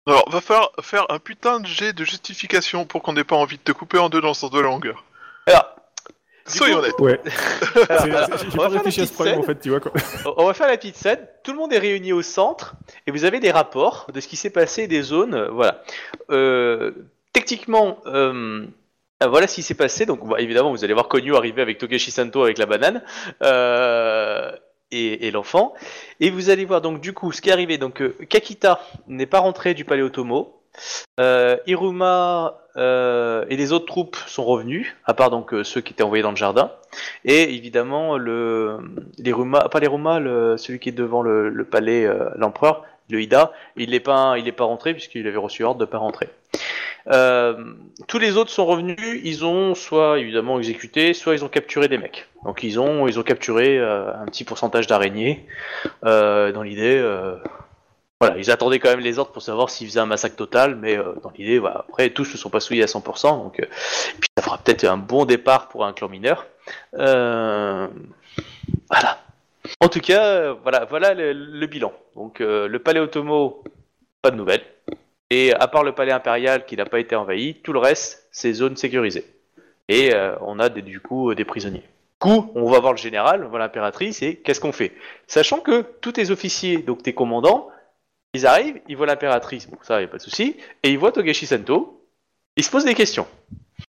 Alors, 0.07 0.29
va 0.31 0.41
falloir 0.41 0.73
faire 0.81 1.07
un 1.11 1.19
putain 1.19 1.61
de 1.61 1.67
jet 1.67 1.93
de 1.93 2.03
justification 2.05 2.85
pour 2.87 3.03
qu'on 3.03 3.13
n'ait 3.13 3.25
pas 3.25 3.37
envie 3.37 3.59
de 3.59 3.63
te 3.63 3.73
couper 3.73 3.99
en 3.99 4.09
deux 4.09 4.21
dans 4.21 4.29
le 4.29 4.35
sens 4.35 4.51
de 4.51 4.57
la 4.59 4.65
longueur. 4.65 5.05
Alors, 5.47 5.67
Soyons 6.49 6.79
honnêtes. 6.79 6.99
Ouais. 6.99 7.21
alors, 7.89 8.03
alors, 8.03 8.39
J'ai 8.39 8.47
on 8.59 8.63
va 8.63 8.69
pas 8.69 8.69
réfléchi 8.69 9.01
la 9.01 9.05
à 9.05 9.07
ce 9.07 9.13
petite 9.13 9.15
problème, 9.15 9.35
scène. 9.35 9.43
en 9.43 9.47
fait, 9.47 9.61
tu 9.61 9.69
vois. 9.71 9.81
Quoi. 9.81 9.93
On 10.37 10.47
va 10.47 10.55
faire 10.55 10.67
la 10.67 10.77
petite 10.77 10.97
scène. 10.97 11.19
Tout 11.45 11.53
le 11.53 11.59
monde 11.59 11.73
est 11.73 11.79
réuni 11.79 12.13
au 12.13 12.23
centre 12.23 12.75
et 13.07 13.11
vous 13.11 13.25
avez 13.25 13.41
des 13.41 13.51
rapports 13.51 14.07
de 14.13 14.21
ce 14.21 14.29
qui 14.29 14.37
s'est 14.37 14.51
passé 14.51 14.87
des 14.87 15.03
zones. 15.03 15.35
euh, 15.35 15.49
voilà. 15.51 15.83
Euh, 16.31 16.93
techniquement, 17.33 17.99
euh, 18.07 18.67
euh, 19.23 19.27
voilà 19.29 19.47
ce 19.47 19.57
qui 19.57 19.63
s'est 19.63 19.75
passé. 19.75 20.07
Donc, 20.07 20.27
bah, 20.27 20.41
évidemment, 20.41 20.71
vous 20.71 20.85
allez 20.85 20.95
voir 20.95 21.09
Konyu 21.09 21.37
arriver 21.37 21.63
avec 21.63 21.79
Togeshi 21.79 22.11
Santo 22.11 22.43
avec 22.43 22.59
la 22.59 22.67
banane 22.67 23.03
euh, 23.43 24.51
et, 24.91 25.27
et 25.27 25.31
l'enfant. 25.31 25.75
Et 26.21 26.31
vous 26.31 26.51
allez 26.51 26.65
voir 26.65 26.81
donc 26.81 27.01
du 27.01 27.13
coup 27.13 27.33
ce 27.33 27.41
qui 27.41 27.51
est 27.51 27.53
arrivé. 27.53 27.79
Donc, 27.79 28.03
Kakita 28.29 28.81
n'est 29.07 29.27
pas 29.27 29.41
rentré 29.41 29.75
du 29.75 29.85
palais 29.85 30.03
Otomo. 30.03 30.55
Euh, 31.19 31.57
Iruma 31.67 32.61
euh, 32.77 33.45
et 33.49 33.57
les 33.57 33.73
autres 33.73 33.87
troupes 33.87 34.17
sont 34.27 34.45
revenus, 34.45 34.95
à 35.05 35.15
part 35.15 35.31
donc 35.31 35.53
euh, 35.53 35.65
ceux 35.65 35.81
qui 35.81 35.93
étaient 35.93 36.03
envoyés 36.03 36.23
dans 36.23 36.31
le 36.31 36.37
jardin. 36.37 36.71
Et 37.25 37.55
évidemment, 37.55 38.17
le, 38.17 38.79
les 39.19 39.33
Ruma, 39.33 39.69
pas 39.69 39.81
les 39.81 39.89
Ruma, 39.89 40.21
le, 40.21 40.57
celui 40.57 40.79
qui 40.79 40.91
est 40.91 40.93
devant 40.93 41.23
le, 41.23 41.65
palais, 41.65 42.09
l'empereur, 42.37 42.85
le 43.11 43.21
Ida, 43.21 43.53
il 43.77 43.91
n'est 43.91 44.01
pas, 44.01 44.37
pas 44.57 44.65
rentré 44.65 44.93
puisqu'il 44.93 45.27
avait 45.27 45.37
reçu 45.39 45.65
ordre 45.65 45.81
de 45.81 45.85
pas 45.85 45.99
rentrer. 45.99 46.29
Tous 48.07 48.19
les 48.19 48.37
autres 48.37 48.51
sont 48.51 48.67
revenus, 48.67 49.21
ils 49.25 49.45
ont 49.45 49.75
soit 49.75 50.19
évidemment 50.19 50.59
exécuté, 50.59 51.15
soit 51.15 51.35
ils 51.35 51.45
ont 51.45 51.49
capturé 51.49 51.89
des 51.89 51.99
mecs. 51.99 52.29
Donc 52.45 52.63
ils 52.63 52.79
ont, 52.79 53.09
ils 53.09 53.19
ont 53.19 53.23
capturé 53.23 53.79
un 53.79 54.27
petit 54.27 54.45
pourcentage 54.45 54.87
d'araignées 54.87 55.47
dans 56.03 56.63
l'idée. 56.63 57.03
Voilà, 58.21 58.37
ils 58.39 58.51
attendaient 58.51 58.79
quand 58.79 58.91
même 58.91 59.01
les 59.01 59.19
ordres 59.19 59.33
pour 59.33 59.43
savoir 59.43 59.71
s'ils 59.71 59.87
faisaient 59.87 60.01
un 60.01 60.07
massacre 60.07 60.37
total, 60.37 60.77
mais 60.77 60.97
euh, 60.97 61.15
dans 61.23 61.31
l'idée, 61.31 61.59
voilà, 61.59 61.85
après 61.89 62.11
tous 62.11 62.33
ne 62.33 62.37
sont 62.39 62.51
pas 62.51 62.61
souillés 62.61 62.83
à 62.83 62.87
100%, 62.87 63.43
donc 63.43 63.61
euh, 63.61 63.67
puis 64.21 64.29
ça 64.37 64.43
fera 64.43 64.59
peut-être 64.59 64.85
un 64.85 64.97
bon 64.97 65.25
départ 65.25 65.69
pour 65.69 65.85
un 65.85 65.93
clan 65.93 66.09
mineur. 66.09 66.47
Euh, 66.95 67.89
voilà. 68.91 69.19
En 69.81 69.89
tout 69.89 70.01
cas, 70.01 70.25
euh, 70.25 70.55
voilà, 70.63 70.85
voilà 70.85 71.15
le, 71.15 71.67
bilan. 71.67 71.93
Donc 72.15 72.41
euh, 72.41 72.69
le 72.69 72.79
palais 72.79 73.01
Otomo, 73.01 73.63
pas 74.23 74.31
de 74.31 74.37
nouvelles. 74.37 74.65
Et 75.31 75.53
à 75.55 75.69
part 75.69 75.85
le 75.85 75.93
palais 75.93 76.13
impérial 76.13 76.65
qui 76.65 76.77
n'a 76.77 76.87
pas 76.87 77.01
été 77.01 77.15
envahi, 77.15 77.55
tout 77.63 77.73
le 77.73 77.79
reste, 77.79 78.29
c'est 78.33 78.53
zone 78.53 78.77
sécurisée. 78.77 79.27
Et 79.91 80.13
on 80.43 80.59
a 80.59 80.69
du 80.69 81.01
coup 81.01 81.35
des 81.35 81.47
prisonniers. 81.47 81.83
Du 82.21 82.31
coup, 82.31 82.51
on 82.55 82.71
va 82.71 82.79
voir 82.79 82.93
le 82.93 82.99
général, 82.99 83.45
on 83.45 83.49
va 83.49 83.59
l'impératrice, 83.59 84.23
et 84.23 84.37
qu'est-ce 84.37 84.61
qu'on 84.61 84.73
fait? 84.73 84.93
Sachant 85.27 85.61
que 85.61 85.83
tous 86.01 86.13
tes 86.13 86.31
officiers, 86.31 86.79
donc 86.79 87.03
tes 87.03 87.15
commandants, 87.15 87.71
ils 88.35 88.47
arrivent, 88.47 88.81
ils 88.89 88.97
voient 88.97 89.07
l'impératrice, 89.07 89.69
bon 89.69 89.79
ça 89.83 90.01
y 90.01 90.05
a 90.05 90.09
pas 90.09 90.19
de 90.19 90.23
souci, 90.23 90.57
et 90.83 90.91
ils 90.91 90.99
voient 90.99 91.13
Togashi 91.13 91.47
Santo, 91.47 92.05
ils 92.57 92.65
se 92.65 92.71
posent 92.71 92.85
des 92.85 92.95
questions. 92.95 93.27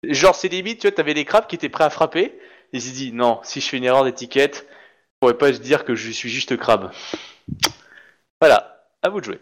Genre 0.02 0.34
c'est 0.34 0.48
limite, 0.48 0.80
tu 0.80 0.86
vois, 0.88 0.94
t'avais 0.96 1.14
des 1.14 1.24
crabes 1.24 1.46
qui 1.46 1.54
étaient 1.56 1.68
prêts 1.68 1.84
à 1.84 1.90
frapper, 1.90 2.38
ils 2.72 2.82
se 2.82 2.90
disent 2.90 3.12
non, 3.12 3.40
si 3.42 3.60
je 3.60 3.68
fais 3.68 3.76
une 3.76 3.84
erreur 3.84 4.04
d'étiquette, 4.04 4.66
je 4.68 5.16
pourrais 5.20 5.38
pas 5.38 5.52
se 5.52 5.58
dire 5.58 5.84
que 5.84 5.94
je 5.94 6.10
suis 6.10 6.30
juste 6.30 6.56
crabe. 6.56 6.90
Voilà, 8.40 8.84
à 9.02 9.08
vous 9.08 9.20
de 9.20 9.24
jouer. 9.26 9.40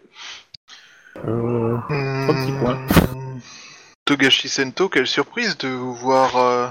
Euh, 1.25 1.77
Trois 2.23 2.35
petits 2.35 2.51
points. 2.59 2.75
Hmm. 3.15 3.39
Togashi 4.05 4.49
Sento, 4.49 4.89
quelle 4.89 5.07
surprise 5.07 5.57
de 5.57 5.69
vous 5.69 5.93
voir. 5.95 6.35
euh, 6.37 6.67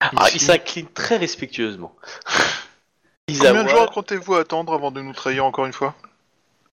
Ah, 0.00 0.28
ici. 0.28 0.36
il 0.36 0.40
s'incline 0.40 0.86
très 0.88 1.16
respectueusement. 1.16 1.96
Combien 3.28 3.64
de 3.64 3.68
jours 3.68 3.90
comptez-vous 3.90 4.34
attendre 4.34 4.74
avant 4.74 4.90
de 4.90 5.00
nous 5.00 5.12
trahir 5.14 5.44
encore 5.44 5.64
une 5.66 5.72
fois? 5.72 5.94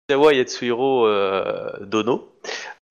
Izawa 0.10 0.34
Yatsuhiro 0.34 1.05
euh, 1.05 1.70
Dono, 1.82 2.34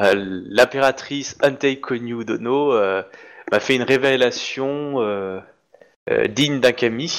euh, 0.02 0.12
l'impératrice 0.14 1.36
Antei 1.42 1.80
Konyu 1.80 2.24
Dono, 2.24 2.72
euh, 2.72 3.02
m'a 3.50 3.58
fait 3.58 3.74
une 3.74 3.82
révélation 3.82 5.42
digne 6.28 6.60
d'un 6.60 6.70
kami 6.72 7.12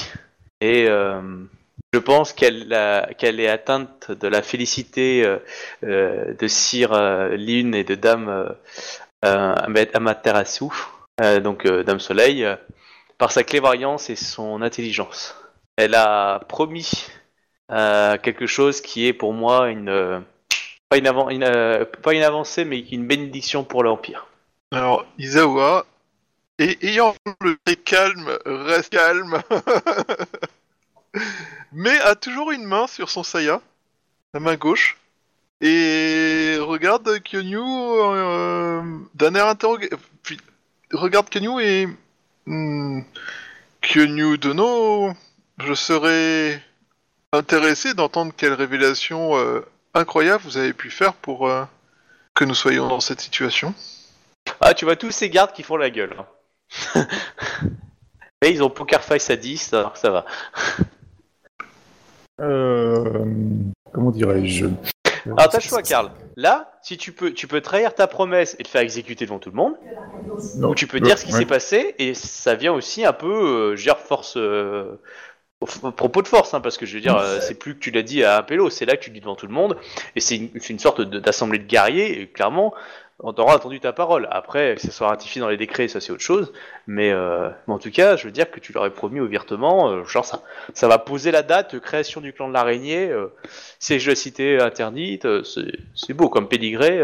et 0.62 0.86
je 0.86 2.00
pense 2.00 2.32
qu'elle 2.32 2.72
est 2.72 3.47
atteinte 3.50 4.12
de 4.12 4.28
la 4.30 4.41
félicité 4.41 5.38
de 5.84 6.47
Sire 6.47 7.30
Lune 7.32 7.76
et 7.76 7.84
de 7.84 7.95
Dame 7.95 8.30
euh, 9.26 9.56
Ama- 9.56 9.91
Amaterasu, 9.93 10.68
donc 11.43 11.68
Dame 11.68 12.00
Soleil, 12.00 12.47
par 13.18 13.34
sa 13.34 13.43
clairvoyance 13.43 14.10
et 14.10 14.16
son 14.16 14.62
intelligence. 14.62 15.36
Elle 15.76 15.95
a 15.95 16.39
promis 16.47 17.08
quelque 17.70 18.47
chose 18.47 18.82
qui 18.82 19.07
est 19.07 19.13
pour 19.13 19.34
moi 19.34 19.70
une 19.70 19.89
euh, 19.89 20.20
pas 20.89 20.97
une, 20.97 21.07
avan- 21.07 21.32
une, 21.32 21.43
euh, 21.43 21.86
pas 21.86 22.13
une 22.13 22.24
avancée 22.24 22.65
mais 22.65 22.80
une 22.80 23.05
bénédiction 23.05 23.63
pour 23.63 23.84
l'empire. 23.84 24.28
Alors, 24.72 25.05
Isawa, 25.17 25.86
et 26.59 26.78
ayant 26.88 27.15
le 27.41 27.57
calme, 27.76 28.38
reste 28.45 28.91
calme, 28.91 29.41
mais 31.72 31.97
a 31.99 32.15
toujours 32.15 32.51
une 32.51 32.65
main 32.65 32.88
sur 32.88 33.09
son 33.09 33.24
saya, 33.24 33.61
la 34.34 34.39
main 34.39 34.55
gauche, 34.55 34.97
et 35.61 36.57
regarde 36.59 37.20
Kyonyu 37.24 37.57
euh, 37.59 38.82
d'un 39.15 39.36
air 39.36 39.47
interrogué. 39.47 39.89
Puis, 40.24 40.38
regarde 40.93 41.30
Kyonyu 41.30 41.61
et. 41.61 41.88
Hmm, 42.45 43.01
Kyonyu 43.82 44.38
Dono, 44.38 45.11
je 45.59 45.74
serais 45.74 46.61
intéressé 47.32 47.93
d'entendre 47.93 48.34
quelle 48.36 48.53
révélation 48.53 49.38
euh, 49.38 49.61
incroyable 49.93 50.41
vous 50.43 50.57
avez 50.57 50.73
pu 50.73 50.89
faire 50.89 51.13
pour 51.13 51.47
euh, 51.47 51.63
que 52.34 52.43
nous 52.45 52.55
soyons 52.55 52.88
dans 52.88 52.99
cette 52.99 53.21
situation. 53.21 53.73
Ah 54.61 54.73
tu 54.73 54.86
vois 54.86 54.95
tous 54.95 55.11
ces 55.11 55.30
gardes 55.30 55.51
qui 55.53 55.63
font 55.63 55.77
la 55.77 55.89
gueule. 55.89 56.15
hein. 56.95 57.05
mais 58.41 58.51
ils 58.51 58.63
ont 58.63 58.69
poker 58.69 59.03
face 59.03 59.30
à 59.30 59.36
10 59.36 59.73
alors 59.73 59.97
ça 59.97 60.09
va. 60.09 60.25
euh, 62.41 63.23
comment 63.93 64.11
dirais-je? 64.11 64.65
Alors 65.25 65.49
t'as 65.49 65.57
le 65.57 65.63
choix 65.63 65.84
Karl. 65.84 66.11
Là 66.36 66.71
si 66.82 66.97
tu 66.97 67.11
peux 67.11 67.34
tu 67.34 67.47
peux 67.47 67.61
trahir 67.61 67.93
ta 67.93 68.07
promesse 68.07 68.55
et 68.59 68.63
te 68.63 68.69
faire 68.69 68.82
exécuter 68.82 69.25
devant 69.25 69.39
tout 69.39 69.49
le 69.49 69.55
monde 69.55 69.75
Non. 70.55 70.69
ou 70.69 70.75
tu 70.75 70.88
peux 70.88 70.99
dire 70.99 71.17
ce 71.19 71.25
qui 71.25 71.34
Ouais. 71.34 71.39
s'est 71.39 71.45
passé 71.45 71.95
et 71.99 72.13
ça 72.15 72.55
vient 72.55 72.73
aussi 72.73 73.05
un 73.05 73.13
peu 73.13 73.71
euh, 73.71 73.75
gère 73.75 73.99
force 73.99 74.36
euh, 74.38 74.99
propos 75.66 76.22
de 76.22 76.28
force 76.28 76.53
hein, 76.53 76.62
parce 76.62 76.78
que 76.78 76.86
je 76.86 76.95
veux 76.95 77.01
dire 77.01 77.18
euh, 77.18 77.39
c'est 77.41 77.55
plus 77.60 77.76
que 77.76 77.80
tu 77.80 77.91
l'as 77.91 78.01
dit 78.01 78.24
à 78.24 78.38
un 78.38 78.43
pélo 78.43 78.70
c'est 78.70 78.86
là 78.86 78.95
que 78.95 79.03
tu 79.03 79.10
le 79.10 79.16
dis 79.16 79.20
devant 79.20 79.36
tout 79.36 79.45
le 79.47 79.53
monde 79.53 79.76
et 80.16 80.22
c'est 80.22 80.38
une, 80.38 80.49
c'est 80.55 80.70
une 80.70 80.80
sorte 80.80 81.01
de- 81.01 81.20
d'assemblée 81.20 81.60
de 81.60 81.66
guerriers 81.68 82.22
et 82.22 82.28
clairement 82.28 82.74
on 83.22 83.34
t'aura 83.34 83.55
entendu 83.55 83.80
ta 83.80 83.91
parole. 83.93 84.28
Après, 84.32 84.76
que 84.76 84.82
ça 84.82 84.91
soit 84.91 85.07
ratifié 85.07 85.41
dans 85.41 85.49
les 85.49 85.57
décrets, 85.57 85.88
ça 85.88 85.99
c'est 85.99 86.11
autre 86.11 86.24
chose. 86.24 86.51
Mais, 86.88 87.11
euh, 87.11 87.49
mais 87.67 87.74
en 87.74 87.78
tout 87.80 87.91
cas, 87.91 88.15
je 88.15 88.26
veux 88.26 88.32
dire 88.32 88.49
que 88.49 88.59
tu 88.59 88.74
leur 88.74 88.86
ai 88.86 88.89
promis 88.89 89.20
ouvertement, 89.20 89.89
euh, 89.89 90.05
genre 90.05 90.26
ça, 90.26 90.41
ça 90.74 90.88
va 90.88 90.97
poser 90.97 91.32
la 91.32 91.43
date 91.43 91.76
de 91.76 91.80
création 91.80 92.22
du 92.22 92.34
clan 92.34 92.47
de 92.47 92.53
l'araignée, 92.53 93.09
euh, 93.09 93.28
de 93.89 94.07
la 94.07 94.15
cité 94.15 94.59
interdite, 94.59 95.26
euh, 95.26 95.43
c'est 95.43 95.72
c'est 95.95 96.13
beau 96.13 96.30
comme 96.30 96.47
pédigré. 96.47 96.99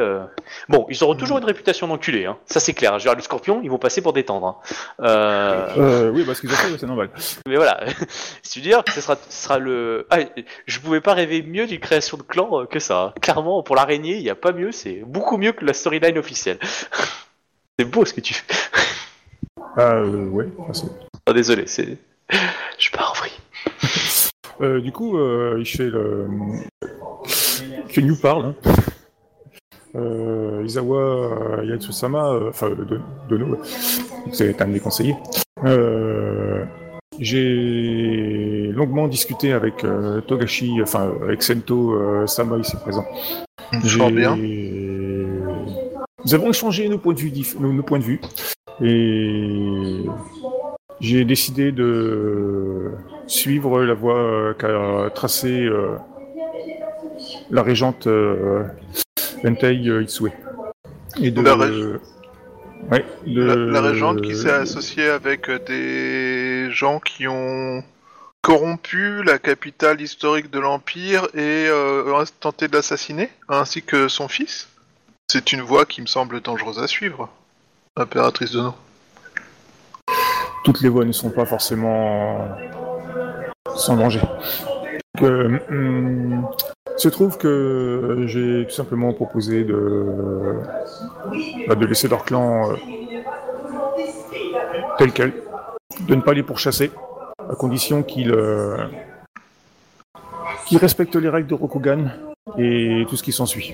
Bon, 0.69 0.85
ils 0.89 1.03
auront 1.03 1.15
toujours 1.15 1.37
une 1.37 1.45
réputation 1.45 1.87
d'enculé, 1.87 2.25
hein. 2.25 2.37
ça 2.45 2.59
c'est 2.59 2.73
clair. 2.73 2.97
Je 2.97 3.03
dire, 3.03 3.15
le 3.15 3.21
scorpion, 3.21 3.59
ils 3.63 3.69
vont 3.69 3.77
passer 3.77 4.01
pour 4.01 4.13
détendre. 4.13 4.61
Hein. 4.99 6.11
Oui, 6.13 6.23
parce 6.25 6.39
qu'ils 6.39 6.49
ont 6.49 6.53
fait, 6.55 6.77
c'est 6.77 6.87
normal. 6.87 7.09
mais 7.47 7.57
voilà, 7.57 7.83
veux 8.55 8.61
dire 8.61 8.83
que 8.83 8.91
ce 8.91 9.01
sera, 9.01 9.59
le. 9.59 10.07
Ah, 10.09 10.19
je 10.65 10.79
pouvais 10.79 11.01
pas 11.01 11.13
rêver 11.13 11.41
mieux 11.41 11.67
d'une 11.67 11.79
création 11.79 12.17
de 12.17 12.23
clan 12.23 12.65
que 12.65 12.79
ça. 12.79 13.01
hein. 13.01 13.13
Clairement, 13.21 13.63
pour 13.63 13.75
l'araignée, 13.75 14.15
il 14.15 14.23
y 14.23 14.29
a 14.29 14.35
pas 14.35 14.51
mieux, 14.51 14.71
c'est 14.71 15.03
beaucoup 15.05 15.37
mieux 15.37 15.51
que 15.51 15.65
la 15.65 15.73
storyline 15.73 16.04
officielle. 16.17 16.59
c'est 17.79 17.85
beau 17.85 18.05
ce 18.05 18.13
que 18.13 18.21
tu 18.21 18.33
fais. 18.33 18.53
Ah, 19.77 19.95
euh, 19.95 20.27
ouais. 20.29 20.47
c'est- 20.73 20.85
Oh, 21.27 21.33
désolé, 21.33 21.63
c'est. 21.67 21.97
Je 22.77 22.89
pars 22.91 23.11
en 23.15 23.19
vrille. 23.19 23.31
Euh, 24.61 24.79
du 24.79 24.91
coup, 24.91 25.17
euh, 25.17 25.55
il 25.59 25.65
fait 25.65 25.89
le. 25.89 26.27
Que 27.93 27.99
New 28.01 28.15
parle. 28.15 28.45
Hein. 28.45 28.55
Euh, 29.95 30.61
Isawa 30.65 30.97
euh, 30.97 31.65
Yatsusama, 31.65 32.27
euh, 32.29 32.49
enfin 32.49 32.69
de, 32.69 32.99
de 33.29 33.37
nous, 33.37 33.57
c'est 34.33 34.61
un 34.61 34.67
de 34.67 34.71
mes 34.73 34.79
conseillers. 34.79 35.15
Euh, 35.63 36.65
J'ai 37.17 38.71
longuement 38.73 39.07
discuté 39.07 39.53
avec 39.53 39.83
euh, 39.85 40.19
Togashi, 40.21 40.81
enfin 40.81 41.13
avec 41.23 41.41
Sento 41.41 41.93
euh, 41.93 42.27
Sama 42.27 42.57
ici 42.57 42.75
présent. 42.75 43.05
Fort 43.87 44.11
bien. 44.11 44.35
Nous 46.25 46.33
avons 46.33 46.49
échangé 46.49 46.89
nos 46.89 46.97
points 46.97 47.13
de 47.13 47.19
vue, 47.19 47.31
nos, 47.59 47.71
nos 47.71 47.83
points 47.83 47.99
de 47.99 48.03
vue, 48.03 48.21
et 48.83 50.05
j'ai 50.99 51.23
décidé 51.25 51.71
de 51.71 52.91
suivre 53.27 53.83
la 53.83 53.93
voie 53.93 54.17
euh, 54.17 54.53
qu'a 54.53 55.09
tracée 55.13 55.61
euh, 55.65 55.95
la 57.51 57.61
régente 57.61 58.07
euh, 58.07 58.63
Entei 59.45 59.75
Itsue. 59.75 60.31
Et 61.21 61.31
de, 61.31 61.41
La 61.41 61.55
rég- 61.55 61.99
ouais, 62.91 63.05
de- 63.27 63.43
La, 63.43 63.55
la 63.55 63.81
régente 63.81 64.21
qui 64.21 64.35
s'est 64.35 64.49
associée 64.51 65.07
avec 65.09 65.49
des 65.67 66.69
gens 66.71 66.99
qui 66.99 67.27
ont 67.27 67.83
corrompu 68.41 69.23
la 69.23 69.37
capitale 69.37 70.01
historique 70.01 70.49
de 70.51 70.59
l'Empire 70.59 71.25
et 71.35 71.67
euh, 71.69 72.23
tenté 72.39 72.67
de 72.67 72.73
l'assassiner, 72.75 73.29
ainsi 73.47 73.81
que 73.83 74.07
son 74.07 74.27
fils. 74.27 74.67
C'est 75.27 75.51
une 75.51 75.61
voie 75.61 75.85
qui 75.85 76.01
me 76.01 76.05
semble 76.05 76.39
dangereuse 76.39 76.79
à 76.79 76.87
suivre. 76.87 77.29
Impératrice 77.97 78.51
de 78.51 78.61
nom. 78.61 78.73
toutes 80.63 80.81
les 80.81 80.89
voies 80.89 81.05
ne 81.05 81.11
sont 81.11 81.29
pas 81.29 81.45
forcément 81.45 82.47
sans 83.75 83.97
danger. 83.97 84.21
Donc, 85.15 85.23
euh, 85.23 85.59
hum, 85.69 86.47
se 86.97 87.09
trouve 87.09 87.37
que 87.37 88.23
j'ai 88.27 88.65
tout 88.67 88.73
simplement 88.73 89.13
proposé 89.13 89.63
de, 89.63 90.61
bah, 91.67 91.75
de 91.75 91.85
laisser 91.85 92.07
leur 92.07 92.23
clan 92.23 92.71
euh, 92.71 92.75
tel 94.97 95.11
quel, 95.11 95.33
de 96.07 96.15
ne 96.15 96.21
pas 96.21 96.33
les 96.33 96.43
pourchasser, 96.43 96.91
à 97.39 97.55
condition 97.55 98.03
qu'ils 98.03 98.31
euh, 98.31 98.77
qu'ils 100.65 100.77
respectent 100.77 101.15
les 101.15 101.29
règles 101.29 101.47
de 101.47 101.53
Rokugan 101.53 102.09
et 102.57 103.05
tout 103.09 103.17
ce 103.17 103.23
qui 103.23 103.31
s'ensuit. 103.31 103.73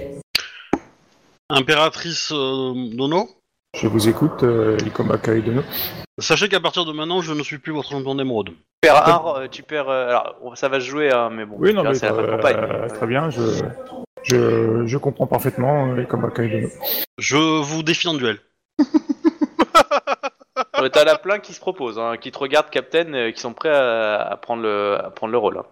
Impératrice 1.56 2.32
euh, 2.32 2.74
Dono, 2.94 3.30
Je 3.76 3.88
vous 3.88 4.08
écoute, 4.10 4.44
euh, 4.44 4.78
Ikomaka 4.86 5.34
et 5.34 5.42
Dono. 5.42 5.62
sachez 6.20 6.48
qu'à 6.50 6.60
partir 6.60 6.86
de 6.86 6.92
maintenant, 6.94 7.22
je 7.22 7.34
ne 7.34 7.44
suis 7.44 7.58
plus 7.60 7.72
votre 7.74 7.90
champion 7.90 8.16
d'émeraude. 8.16 8.50
Tu 8.50 8.56
perds 8.90 9.08
un, 9.08 9.42
euh, 9.42 9.48
tu 9.48 9.64
perds. 9.64 9.90
euh, 9.90 10.08
alors, 10.10 10.36
ça 10.56 10.70
va 10.70 10.80
se 10.80 10.86
jouer, 10.86 11.12
hein, 11.12 11.30
mais 11.32 11.46
bon. 11.46 11.56
Oui, 11.60 11.74
non, 11.74 11.84
mais 11.84 11.94
c'est 11.94 12.08
la 12.08 12.14
fin 12.14 12.22
de 12.22 12.28
euh, 12.28 12.36
campagne. 12.38 12.58
euh, 12.58 12.88
très 12.88 13.06
bien, 13.08 13.30
je, 13.30 13.42
je, 14.24 14.86
je 14.88 14.98
comprends 14.98 15.28
parfaitement 15.28 15.92
euh, 15.94 16.02
Ikomaka 16.04 16.44
et 16.44 16.50
Dono. 16.50 16.68
Je 17.18 17.38
vous 17.38 17.84
défie 17.84 18.08
en 18.08 18.14
duel. 18.16 18.40
T'as 20.94 21.04
la 21.04 21.16
plein 21.18 21.38
qui 21.40 21.54
se 21.54 21.60
propose, 21.60 22.00
hein, 22.00 22.18
qui 22.20 22.32
te 22.32 22.40
regarde, 22.40 22.70
Captain, 22.72 23.14
euh, 23.14 23.32
qui 23.32 23.40
sont 23.40 23.54
prêts 23.54 23.70
à, 23.70 24.16
à 24.22 24.36
prendre, 24.38 24.64
le, 24.64 24.98
à 25.04 25.12
prendre 25.12 25.32
le 25.32 25.38
rôle. 25.38 25.60
hein. 25.60 25.66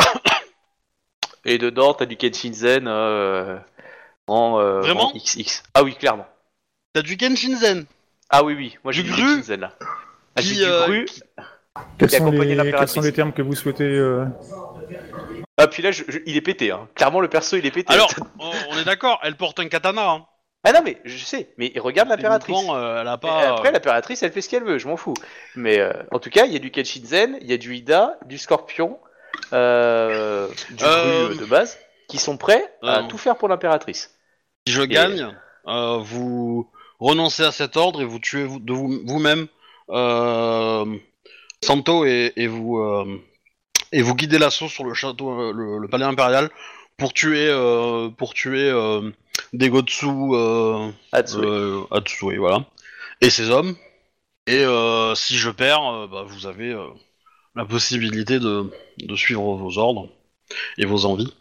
Et 1.46 1.56
dedans, 1.58 1.94
t'as 1.94 2.04
du 2.06 2.16
Kenshinzen 2.16 2.86
euh, 2.88 3.56
en, 4.26 4.58
euh, 4.60 4.80
Vraiment 4.80 5.08
en 5.14 5.16
XX. 5.18 5.62
Ah 5.74 5.82
oui, 5.82 5.94
clairement. 5.94 6.26
T'as 6.92 7.02
du 7.02 7.16
Kenshinzen 7.16 7.86
Ah 8.30 8.44
oui, 8.44 8.54
oui, 8.54 8.76
moi 8.84 8.92
j'ai 8.92 9.02
Du 9.02 9.10
du 9.10 9.14
gru 9.16 9.22
Kenshinzen 9.22 9.60
là. 9.60 9.72
Ah, 10.36 10.40
j'ai 10.40 10.50
qui, 10.54 10.56
du 10.58 10.64
euh, 10.64 10.86
gru. 10.86 11.04
qui- 11.06 11.20
Quels 11.98 12.08
Qui 12.08 12.16
sont, 12.18 12.30
les, 12.30 12.56
quels 12.72 12.88
sont 12.88 13.00
les 13.00 13.12
termes 13.12 13.32
que 13.32 13.42
vous 13.42 13.54
souhaitez 13.56 13.82
euh, 13.84 14.24
Ah, 15.58 15.66
puis 15.66 15.82
là, 15.82 15.90
je- 15.90 16.04
je- 16.06 16.20
il 16.24 16.36
est 16.36 16.40
pété. 16.40 16.70
Hein. 16.70 16.88
Clairement, 16.94 17.20
le 17.20 17.28
perso, 17.28 17.56
il 17.56 17.66
est 17.66 17.70
pété. 17.72 17.92
Alors, 17.92 18.12
on 18.38 18.78
est 18.78 18.84
d'accord, 18.84 19.18
elle 19.24 19.36
porte 19.36 19.58
un 19.58 19.66
katana. 19.68 20.08
Hein. 20.08 20.26
Ah 20.62 20.72
non, 20.72 20.80
mais 20.84 20.98
je 21.04 21.16
sais, 21.24 21.52
mais 21.58 21.72
regarde 21.76 22.08
l'impératrice. 22.08 22.54
Techniquement, 22.54 22.76
euh, 22.76 23.00
elle 23.02 23.08
a 23.08 23.14
Et 23.14 23.18
pas. 23.18 23.48
Après, 23.54 23.72
l'impératrice, 23.72 24.22
elle 24.22 24.30
fait 24.32 24.40
ce 24.40 24.48
qu'elle 24.48 24.62
veut, 24.64 24.78
je 24.78 24.86
m'en 24.88 24.96
fous. 24.96 25.14
Mais 25.56 25.78
euh, 25.80 25.92
en 26.12 26.18
tout 26.20 26.30
cas, 26.30 26.46
il 26.46 26.52
y 26.52 26.56
a 26.56 26.60
du 26.60 26.70
Kenshinzen, 26.70 27.38
il 27.40 27.50
y 27.50 27.52
a 27.52 27.58
du 27.58 27.74
Ida, 27.74 28.18
du 28.24 28.38
Scorpion, 28.38 28.98
euh, 29.52 30.48
du 30.70 30.84
Euh, 30.84 31.28
Gru, 31.28 31.38
de 31.38 31.44
base, 31.44 31.76
qui 32.08 32.18
sont 32.18 32.36
prêts 32.36 32.64
à 32.82 33.02
tout 33.02 33.18
faire 33.18 33.36
pour 33.36 33.48
l'impératrice. 33.48 34.13
Si 34.66 34.72
je 34.72 34.82
gagne, 34.82 35.36
euh, 35.66 35.98
vous 35.98 36.70
renoncez 36.98 37.42
à 37.42 37.52
cet 37.52 37.76
ordre 37.76 38.00
et 38.00 38.06
vous 38.06 38.18
tuez 38.18 38.44
vous, 38.44 38.58
de 38.60 38.72
vous- 38.72 39.02
vous-même 39.04 39.46
euh, 39.90 40.96
Santo 41.62 42.06
et, 42.06 42.32
et 42.36 42.46
vous 42.46 42.78
euh, 42.78 43.20
et 43.92 44.00
vous 44.00 44.14
guidez 44.14 44.38
l'assaut 44.38 44.68
sur 44.68 44.84
le 44.84 44.94
château, 44.94 45.30
euh, 45.38 45.52
le, 45.52 45.78
le 45.78 45.88
palais 45.88 46.06
impérial 46.06 46.50
pour 46.96 47.12
tuer 47.12 47.46
euh, 47.50 48.08
pour 48.08 48.32
tuer 48.32 48.70
euh, 48.70 49.10
Degotsu 49.52 50.06
euh, 50.32 50.90
Hatsue. 51.12 51.40
euh, 51.44 51.82
Hatsue, 51.90 52.36
voilà, 52.38 52.64
et 53.20 53.28
ses 53.28 53.50
hommes. 53.50 53.76
Et 54.46 54.64
euh, 54.64 55.14
si 55.14 55.36
je 55.36 55.50
perds, 55.50 55.86
euh, 55.92 56.06
bah, 56.06 56.24
vous 56.26 56.46
avez 56.46 56.70
euh, 56.72 56.86
la 57.54 57.66
possibilité 57.66 58.38
de, 58.38 58.70
de 58.98 59.16
suivre 59.16 59.42
vos 59.56 59.76
ordres 59.78 60.08
et 60.78 60.86
vos 60.86 61.04
envies. 61.04 61.32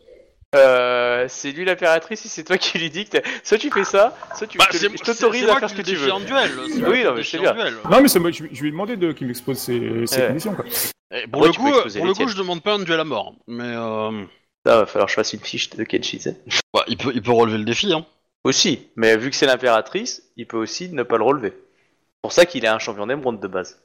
Euh, 0.55 1.25
c'est 1.29 1.51
lui 1.51 1.65
l'impératrice 1.65 2.25
et 2.25 2.29
c'est 2.29 2.43
toi 2.43 2.57
qui 2.57 2.77
lui 2.77 2.89
dicte. 2.89 3.21
Soit 3.43 3.57
tu 3.57 3.71
fais 3.71 3.83
ça, 3.83 4.15
soit 4.37 4.47
tu 4.47 4.57
Bah, 4.57 4.65
te- 4.69 4.77
c'est 4.77 4.89
je 4.89 4.97
c'est- 4.97 5.03
t'autorise 5.03 5.45
c'est 5.45 5.51
à 5.51 5.55
faire 5.59 5.69
ce 5.69 5.75
que 5.75 5.81
tu 5.81 5.95
veux. 5.95 6.11
en 6.11 6.19
duel. 6.19 6.51
c'est 6.69 6.79
moi 6.79 6.89
Oui, 6.89 6.99
qui 6.99 7.03
non, 7.05 7.13
le 7.13 7.21
mais 7.21 7.37
en 7.37 7.41
bien. 7.41 7.53
duel. 7.53 7.73
Non, 7.89 8.01
mais 8.01 8.07
c'est 8.07 8.19
moi, 8.19 8.31
je, 8.31 8.43
je 8.51 8.61
lui 8.61 8.67
ai 8.69 8.71
demandé 8.71 8.95
de, 8.97 9.11
qu'il 9.11 9.27
m'expose 9.27 9.57
ses, 9.57 10.05
ses 10.07 10.21
Ouais. 10.21 10.27
conditions. 10.27 10.53
Quoi. 10.55 10.65
Et 11.11 11.27
pour 11.27 11.45
le 11.45 11.51
coup, 11.51 11.71
pour 11.71 12.05
le 12.05 12.13
coup, 12.13 12.27
je 12.27 12.37
demande 12.37 12.61
pas 12.61 12.73
un 12.73 12.79
duel 12.79 12.99
à 12.99 13.03
mort, 13.03 13.33
mais 13.47 13.63
euh, 13.63 14.23
Ça, 14.65 14.77
va 14.79 14.85
falloir 14.85 15.07
que 15.07 15.11
je 15.11 15.15
fasse 15.15 15.33
une 15.33 15.39
fiche 15.41 15.69
de 15.71 15.83
Kenshinzen. 15.83 16.35
bah, 16.73 16.83
il 16.87 16.97
peut, 16.97 17.11
il 17.13 17.21
peut 17.21 17.31
relever 17.31 17.57
le 17.57 17.65
défi. 17.65 17.91
Hein. 17.93 18.05
Aussi, 18.43 18.87
mais 18.95 19.15
vu 19.17 19.29
que 19.29 19.35
c'est 19.35 19.45
l'impératrice, 19.45 20.23
il 20.37 20.47
peut 20.47 20.57
aussi 20.57 20.89
ne 20.89 21.03
pas 21.03 21.17
le 21.17 21.23
relever. 21.23 21.49
C'est 21.51 22.21
pour 22.21 22.31
ça 22.31 22.45
qu'il 22.45 22.63
est 22.65 22.69
un 22.69 22.79
champion 22.79 23.05
d'émeraude 23.07 23.39
de 23.39 23.47
base. 23.47 23.79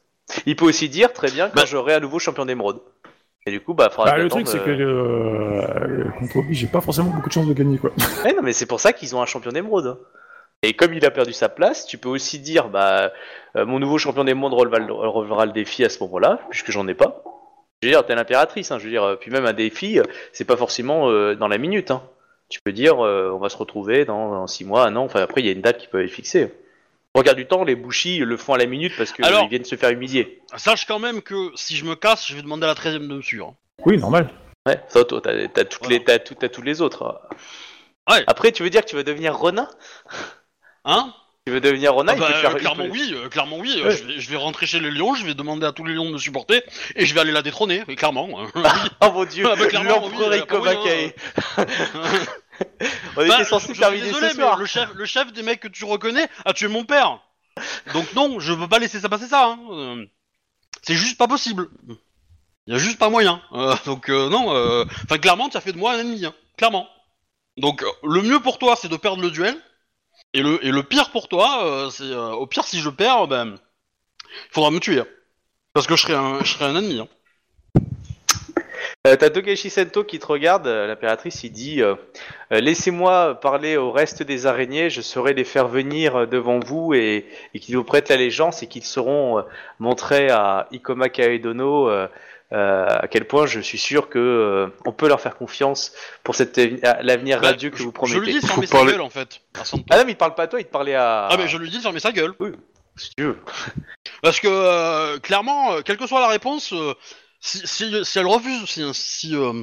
Il 0.47 0.57
peut 0.57 0.67
aussi 0.67 0.89
dire 0.89 1.13
très 1.13 1.31
bien 1.31 1.49
quand 1.49 1.57
Bah- 1.57 1.65
j'aurai 1.67 1.95
un 1.95 2.01
nouveau 2.01 2.19
champion 2.19 2.45
d'émeraude. 2.45 2.81
Et 3.47 3.51
du 3.51 3.61
coup, 3.61 3.73
bah, 3.75 3.89
faudra 3.91 4.11
Bah, 4.13 4.19
le 4.19 4.29
truc, 4.29 4.47
c'est 4.47 4.63
que 4.63 4.71
euh, 4.71 6.05
contre 6.19 6.43
lui, 6.43 6.55
j'ai 6.55 6.67
pas 6.67 6.81
forcément 6.81 7.11
beaucoup 7.11 7.29
de 7.29 7.33
chance 7.33 7.47
de 7.47 7.53
gagner. 7.55 7.79
Quoi. 7.79 7.91
Ouais, 8.25 8.35
non, 8.35 8.43
mais 8.43 8.53
c'est 8.53 8.67
pour 8.67 8.81
ça 8.81 8.93
qu'ils 8.93 9.17
ont 9.17 9.23
un 9.23 9.27
champion 9.27 9.51
d'émeraude. 9.53 9.99
Et 10.63 10.75
comme 10.75 10.93
il 10.93 11.05
a 11.07 11.11
perdu 11.11 11.33
sa 11.33 11.49
place, 11.49 11.87
tu 11.87 11.99
peux 11.99 12.09
aussi 12.09 12.41
dire, 12.41 12.69
bah, 12.69 13.13
euh, 13.57 13.65
mon 13.65 13.79
nouveau 13.79 13.97
champion 13.97 14.25
d'émeraude 14.25 14.55
relevera, 14.55 14.79
le- 14.81 14.93
relevera 14.93 15.47
le 15.47 15.53
défi 15.53 15.85
à 15.85 15.89
ce 15.89 16.03
moment-là, 16.05 16.41
puisque 16.51 16.71
j'en 16.73 16.87
ai 16.89 16.95
pas. 16.95 17.23
Je 17.81 17.89
veux 17.89 17.93
dire, 17.93 18.05
t'es 18.05 18.15
l'impératrice, 18.17 18.73
hein, 18.73 18.79
je 18.79 18.85
veux 18.85 18.91
dire, 18.91 19.17
puis 19.21 19.31
même 19.31 19.47
un 19.47 19.53
défi, 19.53 20.01
euh, 20.01 20.03
c'est 20.33 20.45
pas 20.45 20.57
forcément 20.57 21.09
euh, 21.11 21.35
dans 21.37 21.47
la 21.49 21.59
minute, 21.59 21.91
hein. 21.93 22.03
Tu 22.51 22.61
peux 22.63 22.73
dire, 22.73 22.97
on 22.99 23.37
va 23.39 23.51
se 23.51 23.59
retrouver 23.59 24.07
dans, 24.07 24.31
dans 24.31 24.47
six 24.47 24.65
mois, 24.65 24.87
un 24.87 24.97
an, 24.97 25.05
enfin 25.05 25.21
après, 25.21 25.43
il 25.43 25.47
y 25.47 25.51
a 25.51 25.53
une 25.53 25.61
date 25.61 25.77
qui 25.77 25.87
peut 25.87 26.03
être 26.03 26.11
fixée. 26.11 26.51
Regarde 27.15 27.39
du 27.39 27.47
temps, 27.47 27.65
les 27.65 27.75
bouchis 27.75 28.19
le 28.19 28.37
font 28.37 28.55
à 28.55 28.59
la 28.59 28.67
minute 28.67 28.93
parce 28.97 29.13
qu'ils 29.13 29.25
Alors- 29.25 29.49
viennent 29.49 29.65
se 29.65 29.77
faire 29.77 29.91
humilier. 29.91 30.41
Sache 30.57 30.87
quand 30.87 30.99
même 30.99 31.23
que 31.23 31.51
si 31.57 31.77
je 31.77 31.85
me 31.85 31.95
casse, 31.97 32.27
je 32.29 32.35
vais 32.37 32.43
demander 32.43 32.65
à 32.65 32.69
la 32.69 32.75
13 32.75 32.97
e 32.97 32.99
de 32.99 33.07
me 33.07 33.23
suivre. 33.23 33.55
Oui, 33.85 33.97
normal. 33.99 34.29
Ouais, 34.67 34.79
ça, 34.89 35.05
toi, 35.05 35.21
t'as, 35.23 35.49
t'as 35.49 35.65
toutes 35.65 35.83
Voilà. 35.85 35.99
les, 35.99 36.05
t'as, 36.05 36.19
tout- 36.19 36.35
t'as 36.35 36.49
tous 36.49 36.63
les 36.63 36.81
autres. 36.83 37.21
Ouais. 38.11 38.23
Après, 38.27 38.53
tu 38.53 38.63
veux 38.63 38.71
dire 38.71 38.83
que 38.83 38.91
tu 38.91 38.97
veux 38.97 39.05
devenir 39.05 39.35
Ronin? 39.37 39.69
Hein? 40.85 41.13
Tu 41.47 41.53
veux 41.53 41.61
devenir 41.61 41.95
Ronin 41.95 42.13
Ah 42.13 42.17
il 42.17 42.21
bah, 42.21 42.27
peut 42.27 42.33
te 42.35 42.39
faire- 42.39 42.51
euh, 42.51 42.55
il 42.57 42.61
Clairement 42.61 42.85
peut- 42.85 42.91
oui, 42.91 43.15
euh, 43.15 43.29
clairement 43.31 43.57
oui. 43.59 43.75
euh, 43.81 43.85
Ouais. 43.89 43.97
je, 43.97 44.05
vais, 44.05 44.21
je 44.21 44.31
vais 44.31 44.37
rentrer 44.37 44.67
chez 44.67 44.81
les 44.81 44.91
lions, 44.91 45.15
je 45.15 45.25
vais 45.25 45.35
demander 45.35 45.67
à 45.67 45.73
tous 45.73 45.85
les 45.85 45.95
lions 45.95 46.05
de 46.05 46.13
me 46.13 46.19
supporter 46.19 46.63
et 46.95 47.07
je 47.07 47.15
vais 47.15 47.21
aller 47.21 47.33
la 47.33 47.41
détrôner, 47.43 47.83
euh, 47.89 47.95
clairement. 47.95 48.29
euh, 48.41 48.47
Oh 49.01 49.11
mon 49.13 49.25
dieu, 49.25 49.47
Ah 49.51 49.57
bah, 49.57 49.67
clairement, 49.67 50.01
l'empereur 50.03 50.29
oui, 50.31 50.39
euh, 50.41 50.45
comme 50.45 50.65
bah 50.65 50.73
un 50.73 50.85
oui. 50.85 51.65
On 53.17 53.27
Bah, 53.27 53.27
était 53.27 53.45
censé 53.45 53.73
terminer 53.75 54.05
désolé, 54.05 54.29
ce 54.31 54.35
soir. 54.37 54.57
mais 54.57 54.61
le 54.61 54.67
chef, 54.67 54.89
le 54.95 55.05
chef 55.07 55.33
des 55.33 55.43
mecs 55.43 55.61
que 55.61 55.69
tu 55.69 55.85
reconnais 55.85 56.29
a 56.45 56.53
tué 56.53 56.69
mon 56.69 56.85
père. 56.85 57.21
Donc 57.93 58.13
non, 58.15 58.39
je 58.41 58.53
peux 58.55 58.69
pas 58.69 58.79
laisser 58.79 59.01
ça 59.01 59.09
passer 59.09 59.27
ça. 59.29 59.47
hein. 59.47 59.59
Euh, 59.71 60.07
C'est 60.83 60.95
juste 60.95 61.19
pas 61.19 61.27
possible. 61.29 61.69
Il 62.67 62.73
y 62.73 62.77
a 62.77 62.79
juste 62.79 62.99
pas 62.99 63.09
moyen. 63.11 63.43
Euh, 63.53 63.75
donc 63.87 64.09
euh, 64.11 64.29
non, 64.29 64.55
euh, 64.55 64.85
enfin 65.05 65.19
clairement, 65.19 65.49
tu 65.49 65.57
as 65.57 65.61
fait 65.61 65.73
de 65.73 65.79
moi 65.79 65.93
un 65.95 66.01
ennemi, 66.01 66.25
hein, 66.27 66.35
clairement. 66.57 66.87
Donc 67.57 67.83
euh, 67.83 67.87
le 68.05 68.23
mieux 68.23 68.41
pour 68.41 68.59
toi, 68.59 68.77
c'est 68.77 68.89
de 68.89 68.97
perdre 68.97 69.23
le 69.23 69.31
duel 69.31 69.57
et 70.35 70.43
le, 70.43 70.65
et 70.65 70.71
le 70.71 70.83
pire 70.83 71.11
pour 71.11 71.29
toi, 71.29 71.65
euh, 71.67 71.91
c'est 71.91 72.05
euh, 72.05 72.31
au 72.33 72.47
pire 72.47 72.65
si 72.65 72.81
je 72.81 72.91
perds, 72.91 73.27
ben, 73.27 73.55
il 74.31 74.53
faudra 74.53 74.71
me 74.71 74.79
tuer. 74.81 75.01
hein. 75.01 75.07
Parce 75.73 75.87
que 75.87 75.97
je 75.97 76.03
serai 76.03 76.15
un, 76.15 76.41
je 76.45 76.53
serai 76.53 76.67
un 76.67 76.77
ennemi. 76.77 77.01
hein. 77.01 77.09
Euh, 79.09 79.17
T'as 79.17 79.31
Togashi 79.31 79.71
Sento 79.71 80.05
qui 80.05 80.19
te 80.19 80.27
regarde, 80.27 80.67
euh, 80.67 80.87
l'impératrice, 80.87 81.43
il 81.45 81.51
dit 81.51 81.83
euh, 81.83 81.95
Laissez-moi 82.51 83.35
parler 83.41 83.77
au 83.77 83.91
reste 83.91 84.23
des 84.23 84.47
araignées, 84.47 84.91
je 84.91 85.01
saurai 85.01 85.33
les 85.35 85.45
faire 85.45 85.67
venir 85.69 86.27
devant 86.27 86.59
vous 86.61 86.93
et, 86.95 87.27
et 87.55 87.59
qu'ils 87.61 87.77
vous 87.77 87.85
prêtent 87.85 88.09
l'allégeance 88.11 88.63
et 88.63 88.67
qu'ils 88.67 88.85
seront 88.85 89.39
euh, 89.39 89.43
montrés 89.79 90.29
à 90.31 90.69
Ikoma 90.73 91.09
Kaedono 91.09 91.89
euh, 91.89 92.07
euh, 92.53 92.87
à 92.89 93.09
quel 93.09 93.27
point 93.27 93.47
je 93.47 93.61
suis 93.61 93.79
sûr 93.79 94.09
que 94.09 94.19
euh, 94.19 94.67
on 94.87 94.93
peut 94.93 95.09
leur 95.09 95.21
faire 95.21 95.37
confiance 95.37 95.93
pour 96.25 96.35
l'avenir 97.03 97.41
Bah, 97.41 97.49
radieux 97.49 97.71
que 97.71 97.77
je, 97.79 97.83
vous 97.85 97.91
je 97.91 97.95
promettez. 97.95 98.21
lui 98.21 98.33
dis 98.33 98.41
de 98.41 98.47
fermer 98.47 98.67
sa 98.67 98.77
parler- 98.77 98.93
gueule 98.93 99.01
en 99.03 99.11
fait. 99.11 99.41
à. 99.55 99.63
Ah 99.91 99.99
non, 99.99 100.05
mais 100.07 100.13
il 100.13 100.17
parle 100.17 100.35
pas 100.35 100.45
à 100.45 100.47
toi, 100.49 100.61
il 100.61 100.65
te 100.65 100.71
parlait 100.71 100.95
à. 100.95 101.29
Ah 101.31 101.37
mais 101.39 101.49
je 101.49 101.57
lui 101.59 101.71
dis 101.71 101.77
de 101.79 101.83
fermer 101.83 102.01
sa 102.01 102.13
gueule. 102.13 102.35
Si 102.97 103.11
tu 103.17 103.25
veux. 103.25 103.37
Parce 104.23 104.41
que 104.41 104.49
euh, 104.51 105.19
clairement, 105.21 105.83
quelle 105.85 105.99
que 105.99 106.07
soit 106.09 106.21
la 106.21 106.27
réponse, 106.29 106.73
euh, 106.73 106.95
si, 107.41 107.67
si, 107.67 108.05
si 108.05 108.19
elle 108.19 108.27
refuse, 108.27 108.65
si, 108.69 108.83
si 108.95 109.35
euh, 109.37 109.63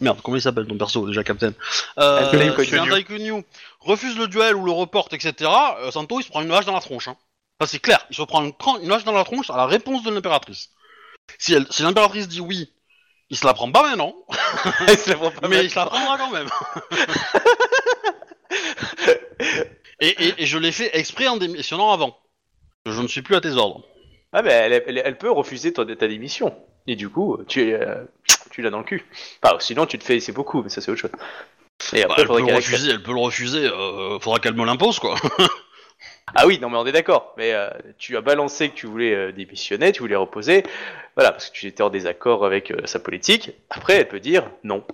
merde, 0.00 0.20
comment 0.22 0.36
il 0.36 0.42
s'appelle 0.42 0.66
ton 0.66 0.76
perso 0.78 1.06
déjà, 1.06 1.22
Captain? 1.24 1.52
Euh, 1.98 2.20
Si 2.64 2.74
un 2.76 2.84
refuse 3.80 4.16
le 4.18 4.28
duel 4.28 4.54
ou 4.56 4.64
le 4.64 4.72
reporte, 4.72 5.12
etc. 5.14 5.50
euh, 5.80 5.90
Santo 5.90 6.20
il 6.20 6.24
se 6.24 6.28
prend 6.28 6.42
une 6.42 6.52
hache 6.52 6.66
dans 6.66 6.74
la 6.74 6.80
tronche. 6.80 7.08
Hein. 7.08 7.16
Ça 7.60 7.66
c'est 7.66 7.78
clair, 7.78 8.06
il 8.10 8.16
se 8.16 8.22
prend 8.22 8.42
une, 8.44 8.52
une 8.82 8.92
hache 8.92 9.04
dans 9.04 9.12
la 9.12 9.24
tronche 9.24 9.50
à 9.50 9.56
la 9.56 9.66
réponse 9.66 10.02
de 10.02 10.10
l'impératrice. 10.10 10.70
Si, 11.38 11.54
elle- 11.54 11.66
si 11.70 11.82
l'impératrice 11.82 12.28
dit 12.28 12.40
oui, 12.40 12.72
il 13.30 13.36
se 13.36 13.46
la 13.46 13.54
prend 13.54 13.70
pas 13.70 13.82
maintenant, 13.82 14.14
Il 14.88 14.98
se 14.98 15.10
la 15.10 15.16
prend 15.16 15.30
pas 15.30 15.48
mais 15.48 15.64
il 15.64 15.70
se 15.70 15.76
la 15.76 15.86
prendra 15.86 16.18
quand 16.18 16.30
même. 16.30 16.48
et, 20.00 20.08
et, 20.08 20.34
et 20.42 20.46
je 20.46 20.58
l'ai 20.58 20.72
fait 20.72 20.90
exprès 20.98 21.28
en 21.28 21.36
démissionnant 21.36 21.92
avant. 21.92 22.16
Je 22.86 23.00
ne 23.00 23.08
suis 23.08 23.22
plus 23.22 23.36
à 23.36 23.40
tes 23.40 23.52
ordres. 23.52 23.84
Ah, 24.32 24.42
mais 24.42 24.50
elle, 24.52 24.72
elle- 24.86 25.02
elle 25.04 25.18
peut 25.18 25.30
refuser 25.30 25.72
ton, 25.72 25.84
ta 25.84 26.08
démission. 26.08 26.54
Et 26.90 26.96
du 26.96 27.08
coup, 27.08 27.38
tu, 27.46 27.72
euh, 27.72 28.02
tu 28.50 28.62
l'as 28.62 28.70
dans 28.70 28.78
le 28.78 28.84
cul. 28.84 29.06
Enfin, 29.44 29.56
sinon, 29.60 29.86
tu 29.86 29.96
te 29.96 30.02
fais 30.02 30.18
c'est 30.18 30.32
beaucoup, 30.32 30.60
mais 30.60 30.68
ça 30.70 30.80
c'est 30.80 30.90
autre 30.90 31.00
chose. 31.00 31.12
Et 31.92 32.00
Bah, 32.02 32.08
après, 32.10 32.22
elle, 32.22 32.26
peut 32.26 32.34
accepte. 32.34 32.56
refuser, 32.56 32.90
elle 32.90 33.02
peut 33.04 33.12
le 33.12 33.20
refuser, 33.20 33.64
euh, 33.64 34.18
faudra 34.18 34.40
qu'elle 34.40 34.54
me 34.54 34.64
l'impose 34.66 34.98
quoi. 34.98 35.14
Ah 36.34 36.46
oui, 36.46 36.58
non 36.60 36.68
mais 36.68 36.78
on 36.78 36.86
est 36.86 36.92
d'accord. 36.92 37.32
Mais 37.36 37.52
euh, 37.52 37.70
tu 37.98 38.16
as 38.16 38.20
balancé 38.22 38.70
que 38.70 38.74
tu 38.74 38.86
voulais 38.86 39.32
démissionner, 39.32 39.92
tu 39.92 40.00
voulais 40.00 40.16
reposer. 40.16 40.64
Voilà, 41.14 41.30
parce 41.30 41.48
que 41.48 41.54
tu 41.54 41.66
étais 41.68 41.82
en 41.82 41.90
désaccord 41.90 42.44
avec 42.44 42.72
sa 42.86 42.98
politique. 42.98 43.52
Après, 43.68 43.94
elle 43.94 44.08
peut 44.08 44.20
dire 44.20 44.50
non. 44.64 44.84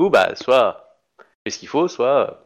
Ou 0.00 0.10
bah, 0.10 0.34
soit 0.34 0.98
fais 1.44 1.50
ce 1.50 1.58
qu'il 1.58 1.68
faut, 1.68 1.86
soit. 1.86 2.43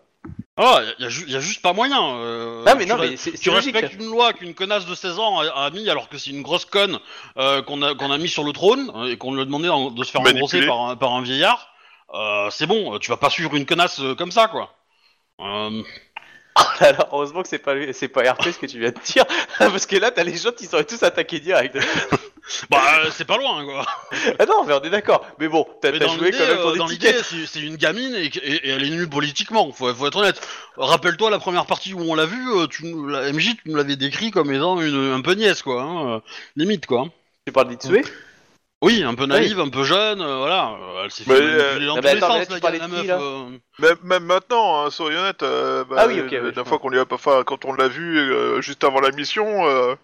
Ah, 0.60 0.82
y, 0.98 1.04
a 1.04 1.08
ju- 1.08 1.26
y 1.28 1.36
a 1.36 1.40
juste 1.40 1.62
pas 1.62 1.72
moyen. 1.72 2.02
euh, 2.16 2.64
Ah 2.66 2.74
mais 2.74 2.84
tu 2.84 2.90
non, 2.90 2.96
re- 2.96 3.10
mais 3.10 3.16
c'est 3.16 3.30
Tu 3.32 3.36
c'est 3.36 3.50
logique. 3.50 3.74
respectes 3.76 4.00
une 4.00 4.10
loi 4.10 4.32
qu'une 4.32 4.54
connasse 4.54 4.86
de 4.86 4.94
16 4.94 5.18
ans 5.20 5.38
a, 5.38 5.46
a 5.46 5.70
mis 5.70 5.88
alors 5.88 6.08
que 6.08 6.18
c'est 6.18 6.30
une 6.30 6.42
grosse 6.42 6.64
conne 6.64 6.98
euh, 7.36 7.62
qu'on 7.62 7.80
a, 7.82 7.94
qu'on 7.94 8.10
a 8.10 8.18
mis 8.18 8.28
sur 8.28 8.42
le 8.42 8.52
trône 8.52 8.90
euh, 8.96 9.12
et 9.12 9.16
qu'on 9.16 9.32
lui 9.34 9.42
a 9.42 9.44
demandé 9.44 9.68
en- 9.68 9.90
de 9.92 10.02
se 10.04 10.10
faire 10.10 10.20
Manipulé. 10.20 10.42
engrosser 10.42 10.66
par 10.66 10.80
un, 10.90 10.96
par 10.96 11.12
un 11.12 11.22
vieillard. 11.22 11.72
Euh, 12.12 12.48
c'est 12.50 12.66
bon, 12.66 12.98
tu 12.98 13.10
vas 13.10 13.16
pas 13.18 13.30
suivre 13.30 13.54
une 13.54 13.66
connasse 13.66 14.00
euh, 14.00 14.14
comme 14.16 14.32
ça 14.32 14.48
quoi. 14.48 14.74
Euh, 15.40 15.82
Alors, 16.80 17.08
heureusement 17.12 17.42
que 17.42 17.48
c'est 17.48 17.60
pas 17.60 17.74
lui- 17.74 17.94
c'est 17.94 18.08
pas 18.08 18.32
RP 18.32 18.50
ce 18.50 18.58
que 18.58 18.66
tu 18.66 18.80
viens 18.80 18.90
de 18.90 18.98
dire, 19.04 19.24
parce 19.58 19.86
que 19.86 19.94
là 19.96 20.10
t'as 20.10 20.24
les 20.24 20.36
gens 20.36 20.50
qui 20.50 20.66
seraient 20.66 20.84
tous 20.84 21.02
attaqués 21.04 21.38
direct. 21.38 21.78
bah 22.70 22.82
euh, 23.04 23.10
c'est 23.12 23.24
pas 23.24 23.36
loin 23.36 23.64
quoi. 23.64 23.84
ah 24.38 24.46
non, 24.46 24.64
mais 24.64 24.74
on 24.74 24.80
est 24.82 24.90
d'accord. 24.90 25.26
Mais 25.38 25.48
bon, 25.48 25.66
t'as 25.82 25.92
Mais 25.92 25.98
t'as 25.98 26.06
dans 26.06 26.12
joué 26.12 26.26
l'idée, 26.30 26.38
quand 26.38 26.46
même 26.46 26.58
euh, 26.58 26.70
ton 26.72 26.76
dans 26.76 26.86
l'idée, 26.86 27.08
étiquette. 27.08 27.24
c'est 27.24 27.46
c'est 27.46 27.60
une 27.60 27.76
gamine 27.76 28.14
et, 28.14 28.26
et- 28.26 28.68
et 28.68 28.68
elle 28.70 28.84
est 28.84 28.90
nulle 28.90 29.08
politiquement. 29.08 29.70
Faut, 29.72 29.92
faut 29.94 30.06
être 30.06 30.16
honnête. 30.16 30.40
Rappelle-toi 30.76 31.30
la 31.30 31.38
première 31.38 31.66
partie 31.66 31.94
où 31.94 32.00
on 32.00 32.14
l'a 32.14 32.26
vu, 32.26 32.50
euh, 32.56 32.66
tu, 32.66 32.86
nous- 32.86 33.08
la 33.08 33.28
MJ, 33.32 33.56
tu 33.56 33.70
nous 33.70 33.76
l'avais 33.76 33.96
décrit 33.96 34.30
comme 34.30 34.52
étant 34.52 34.80
une, 34.80 35.12
un 35.12 35.20
peu 35.20 35.32
nièce 35.34 35.62
quoi, 35.62 35.82
hein, 35.82 36.08
euh, 36.16 36.20
limite 36.56 36.86
quoi. 36.86 37.08
Tu 37.46 37.52
parles 37.52 37.68
d'Itsue 37.68 38.04
Oui, 38.80 39.02
un 39.02 39.14
peu 39.16 39.26
naïve, 39.26 39.58
un 39.58 39.70
peu 39.70 39.82
jeune, 39.82 40.20
euh, 40.22 40.36
voilà. 40.38 40.70
euh, 40.80 41.04
Elle 41.04 41.10
s'est 41.10 41.24
fait 41.24 41.32
Mais, 41.32 41.56
manipuler 41.56 41.86
dans 41.86 41.96
ah 41.96 41.98
tous 41.98 42.02
bah 42.04 42.14
les 42.14 42.18
attends, 42.22 42.32
mais 42.34 42.38
là, 42.38 42.44
sens, 42.44 42.46
tu 42.46 42.54
la, 42.54 42.60
parlais 42.60 42.78
la 42.78 42.88
meuf. 42.88 43.00
qui, 43.00 43.06
là? 43.08 43.18
euh. 43.20 43.58
Même, 43.80 43.96
même 44.04 44.24
maintenant, 44.24 44.84
hein, 44.86 44.90
soyons 44.90 45.18
honnêtes, 45.18 45.42
euh, 45.42 45.84
bah, 45.84 45.96
Ah 45.98 46.06
oui, 46.06 46.20
ok, 46.20 46.26
oui, 46.30 46.36
la 46.36 46.38
je 46.38 46.44
dernière 46.50 46.54
vois. 46.54 46.64
fois 46.64 46.78
qu'on 46.78 46.88
lui 46.90 47.00
a 47.00 47.04
enfin, 47.10 47.42
quand 47.44 47.64
on 47.64 47.72
l'a 47.72 47.88
vu 47.88 48.18
euh, 48.18 48.60
juste 48.60 48.84
avant 48.84 49.00
la 49.00 49.10
mission, 49.10 49.66
euh, 49.68 49.94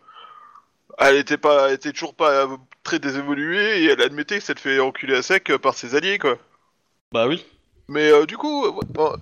elle 0.98 1.16
était 1.16 1.36
pas, 1.38 1.68
elle 1.68 1.74
était 1.74 1.92
toujours 1.92 2.14
pas 2.14 2.30
euh, 2.30 2.46
très 2.82 2.98
désévoluée 2.98 3.82
et 3.82 3.86
elle 3.86 4.00
admettait 4.02 4.38
que 4.38 4.44
s'être 4.44 4.60
fait 4.60 4.78
enculer 4.80 5.16
à 5.16 5.22
sec 5.22 5.50
euh, 5.50 5.58
par 5.58 5.74
ses 5.74 5.94
alliés, 5.94 6.18
quoi. 6.18 6.36
Bah 7.12 7.26
oui. 7.26 7.44
Mais 7.88 8.10
euh, 8.10 8.26
du 8.26 8.36
coup, 8.36 8.64
euh, 8.66 8.72
bon, 8.90 9.14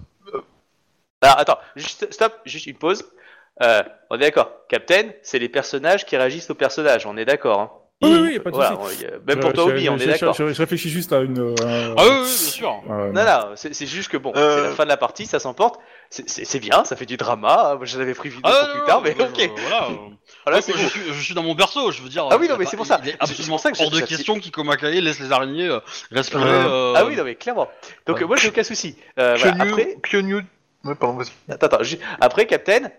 Alors 1.21 1.39
attends, 1.39 1.59
juste 1.77 2.13
stop, 2.13 2.35
juste 2.45 2.67
une 2.67 2.77
pause. 2.77 3.05
Euh, 3.63 3.83
on 4.11 4.17
est 4.17 4.21
d'accord. 4.21 4.51
Captain, 4.69 5.11
c'est 5.23 5.39
les 5.39 5.49
personnages 5.49 6.05
qui 6.07 6.17
réagissent 6.17 6.51
aux 6.51 6.55
personnages. 6.55 7.07
On 7.07 7.17
est 7.17 7.25
d'accord. 7.25 7.61
Hein. 7.61 7.71
Oui, 8.03 8.19
oui, 8.21 8.33
y 8.33 8.37
a 8.37 8.41
pas 8.41 8.51
de 8.51 8.57
Voilà, 8.57 8.77
souci. 8.77 8.97
on- 8.99 9.03
y 9.03 9.07
a- 9.07 9.19
même 9.25 9.39
pour 9.39 9.51
Je- 9.51 9.55
toi, 9.55 9.65
je- 9.67 9.71
Obi, 9.71 9.89
on 9.89 9.97
je- 9.97 10.03
est 10.03 10.07
je- 10.07 10.11
d'accord. 10.11 10.35
Je, 10.35 10.53
je 10.53 10.59
réfléchis 10.59 10.91
juste 10.91 11.13
à 11.13 11.21
une. 11.21 11.39
euh, 11.39 11.55
Ah 11.61 11.65
oui, 12.05 12.09
oui, 12.09 12.17
bien 12.23 12.25
sûr. 12.27 12.83
euh, 12.91 13.13
Non, 13.13 13.25
non, 13.25 13.53
c'est 13.55 13.87
juste 13.87 14.11
que 14.11 14.17
bon, 14.17 14.33
Euh. 14.35 14.57
c'est 14.57 14.63
la 14.71 14.75
fin 14.75 14.83
de 14.85 14.89
la 14.89 14.97
partie, 14.97 15.27
ça 15.27 15.39
s'emporte. 15.39 15.79
C'est- 16.11 16.59
bien, 16.59 16.83
ça 16.85 16.97
fait 16.97 17.07
du 17.07 17.17
drama. 17.17 17.75
Moi, 17.77 17.85
j'en 17.87 18.01
avais 18.01 18.15
pris 18.15 18.29
vidéo 18.31 18.43
Ah, 18.53 18.59
pour 18.65 18.69
non, 18.69 18.75
plus 18.81 18.87
tard, 18.87 19.03
mais 19.03 19.15
moi, 19.15 19.29
ok. 19.29 19.39
je- 19.57 19.61
voilà. 19.63 19.89
C'est 20.61 20.73
je, 20.77 20.87
suis, 20.87 21.01
je 21.13 21.21
suis 21.23 21.35
dans 21.35 21.43
mon 21.43 21.55
perso, 21.55 21.91
je 21.93 22.03
veux 22.03 22.09
dire. 22.09 22.27
Ah 22.31 22.37
oui, 22.39 22.49
non, 22.49 22.57
mais 22.59 22.65
c'est 22.67 22.77
pour 22.77 22.87
ça. 22.87 23.01
Il 23.03 23.11
est 23.11 23.17
absolument 23.21 23.59
ça 23.59 23.71
que 23.71 23.77
je- 23.79 23.83
hors 23.85 23.91
de 23.91 24.01
question 24.01 24.39
qu'Ikomakae 24.41 25.01
laisse 25.01 25.21
les 25.21 25.31
araignées 25.33 25.69
euh, 25.69 25.81
respirer. 26.11 26.43
Euh. 26.45 26.69
euh, 26.69 26.95
Ah 26.97 27.05
oui, 27.05 27.17
non, 27.17 27.25
mais 27.25 27.35
clairement. 27.37 27.69
Donc, 28.07 28.19
Ouais. 28.19 28.25
moi, 28.25 28.37
j'ai 28.37 28.49
aucun 28.49 28.65
souci. 28.65 28.97
Euh, 29.19 29.37
voilà, 29.39 29.53
Kyonyu, 29.57 29.71
Après, 29.73 29.97
Kyonyu- 30.03 30.45
Ouais, 30.85 30.95
pardon, 30.97 31.17
vas-y. 31.19 31.31
Attends, 31.53 31.67
attends, 31.69 31.85
après, 32.21 32.47
Captain, 32.47 32.91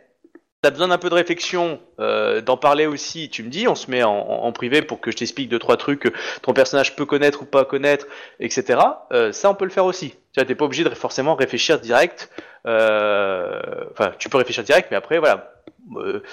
t'as 0.62 0.70
besoin 0.72 0.88
d'un 0.88 0.98
peu 0.98 1.10
de 1.10 1.16
réflexion, 1.16 1.82
euh, 2.00 2.40
d'en 2.40 2.56
parler 2.56 2.86
aussi, 2.86 3.30
tu 3.30 3.44
me 3.44 3.50
dis, 3.50 3.68
on 3.68 3.76
se 3.76 3.92
met 3.92 4.04
en, 4.04 4.12
en- 4.14 4.44
en 4.46 4.52
privé 4.54 4.82
pour 4.82 5.02
que 5.02 5.12
je 5.12 5.18
t'explique 5.18 5.50
deux, 5.50 5.60
trois 5.60 5.76
trucs 5.76 6.00
que 6.00 6.10
ton 6.44 6.54
personnage 6.54 6.96
peut 6.96 7.06
connaître 7.06 7.42
ou 7.42 7.46
pas 7.46 7.66
connaître, 7.66 8.06
etc. 8.40 8.80
Euh, 9.12 9.34
ça, 9.34 9.50
on 9.50 9.56
peut 9.56 9.66
le 9.66 9.72
faire 9.72 9.84
aussi. 9.84 10.12
Tu 10.12 10.18
vois, 10.38 10.46
t'es 10.46 10.56
pas 10.56 10.64
obligé 10.64 10.86
de 10.86 10.90
forcément 10.92 11.36
réfléchir 11.36 11.78
direct. 11.82 12.30
euh, 12.66 13.60
Enfin, 13.92 14.14
tu 14.18 14.30
peux 14.30 14.38
réfléchir 14.38 14.64
direct, 14.64 14.88
mais 14.92 14.98
après, 14.98 15.20
voilà. 15.20 15.53
Euh, 15.98 16.24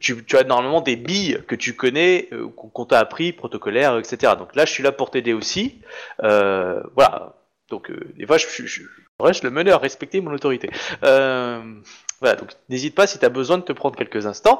tu, 0.00 0.24
as 0.36 0.44
normalement 0.44 0.80
des 0.80 0.96
billes 0.96 1.42
que 1.46 1.54
tu 1.54 1.74
connais, 1.74 2.28
euh, 2.32 2.48
qu'on 2.48 2.84
t'a 2.84 2.98
appris, 2.98 3.32
protocolaires, 3.32 3.98
etc. 3.98 4.34
Donc 4.38 4.54
là, 4.54 4.64
je 4.64 4.72
suis 4.72 4.82
là 4.82 4.92
pour 4.92 5.10
t'aider 5.10 5.32
aussi. 5.32 5.80
Euh, 6.22 6.82
voilà. 6.94 7.34
Donc, 7.68 7.90
des 8.16 8.26
fois, 8.26 8.38
je, 8.38 8.46
je, 8.48 8.82
reste 9.20 9.42
le 9.44 9.50
meneur, 9.50 9.80
respecter 9.80 10.20
mon 10.20 10.32
autorité. 10.32 10.70
Voilà, 11.00 12.34
donc 12.34 12.50
n'hésite 12.68 12.96
pas 12.96 13.06
si 13.06 13.18
tu 13.18 13.24
as 13.24 13.28
besoin 13.28 13.58
de 13.58 13.62
te 13.62 13.72
prendre 13.72 13.94
quelques 13.94 14.26
instants. 14.26 14.58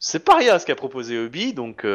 C'est 0.00 0.24
pas 0.24 0.36
rien 0.36 0.58
ce 0.58 0.66
qu'a 0.66 0.74
proposé 0.74 1.18
Obi, 1.18 1.52
donc 1.52 1.86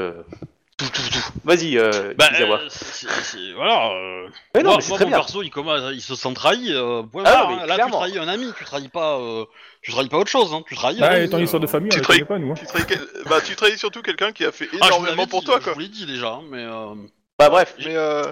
tout, 0.78 0.86
tout, 0.90 1.02
tout. 1.12 1.40
vas-y, 1.44 1.78
euh, 1.78 2.14
Bah, 2.18 2.30
Izawa. 2.34 2.60
euh, 2.60 2.68
c'est- 2.70 3.08
c'est- 3.24 3.54
voilà. 3.54 3.92
euh, 3.92 4.28
Mais 4.56 4.62
non, 4.64 4.70
moi, 4.72 4.78
mais 4.78 4.82
c'est 4.84 4.90
moi, 4.90 4.98
très 4.98 5.06
mon 5.06 5.12
bien. 5.12 5.20
perso, 5.20 5.42
il, 5.44 5.50
commence- 5.52 5.92
il 5.94 6.02
se 6.02 6.16
sent 6.16 6.34
trahi. 6.34 6.72
euh, 6.74 7.04
Ah 7.26 7.44
non, 7.48 7.56
mais 7.56 7.62
hein. 7.62 7.66
Là, 7.68 7.76
clairement. 7.76 8.02
tu 8.04 8.12
trahis 8.12 8.18
un 8.20 8.28
ami, 8.28 8.48
tu 8.58 8.66
trahis 8.66 8.90
pas, 8.90 9.18
euh, 9.20 9.46
tu 9.82 9.92
trahis 9.92 10.10
pas 10.10 10.18
autre 10.18 10.32
chose. 10.32 10.54
Hein. 10.54 10.64
Tu 10.68 10.76
trahis. 10.76 11.00
un 11.02 11.06
Ah, 11.08 11.12
ami, 11.12 11.26
et 11.26 11.30
ton 11.30 11.38
histoire 11.40 11.60
de 11.62 11.68
euh. 11.68 11.70
famille, 11.70 11.90
Tu 11.92 11.98
on 11.98 12.02
la 12.02 12.04
trahis- 12.08 12.26
connaît 12.26 12.28
pas, 12.28 12.40
nous. 12.40 12.52
hein. 12.52 12.56
Tu 12.58 12.66
trahis, 12.66 12.86
quel- 12.88 13.08
bah, 13.30 13.42
tu 13.42 13.56
trahis 13.56 13.78
surtout 13.78 14.02
quelqu'un 14.02 14.32
qui 14.32 14.46
a 14.46 14.52
fait 14.52 14.66
Ah, 14.66 14.68
je 14.72 14.78
vous 14.78 14.82
l'avais 14.82 14.96
énormément 14.98 15.28
pour 15.28 15.40
dit, 15.42 15.46
toi, 15.46 15.58
Je 15.60 15.64
quoi. 15.66 15.74
vous 15.74 15.80
l'ai 15.80 15.88
dit 15.90 16.06
déjà, 16.06 16.30
hein, 16.34 16.42
mais. 16.50 16.64
euh, 16.64 16.96
Bah 17.40 17.50
bref, 17.50 17.76
Mais 17.80 17.96
euh, 17.96 18.24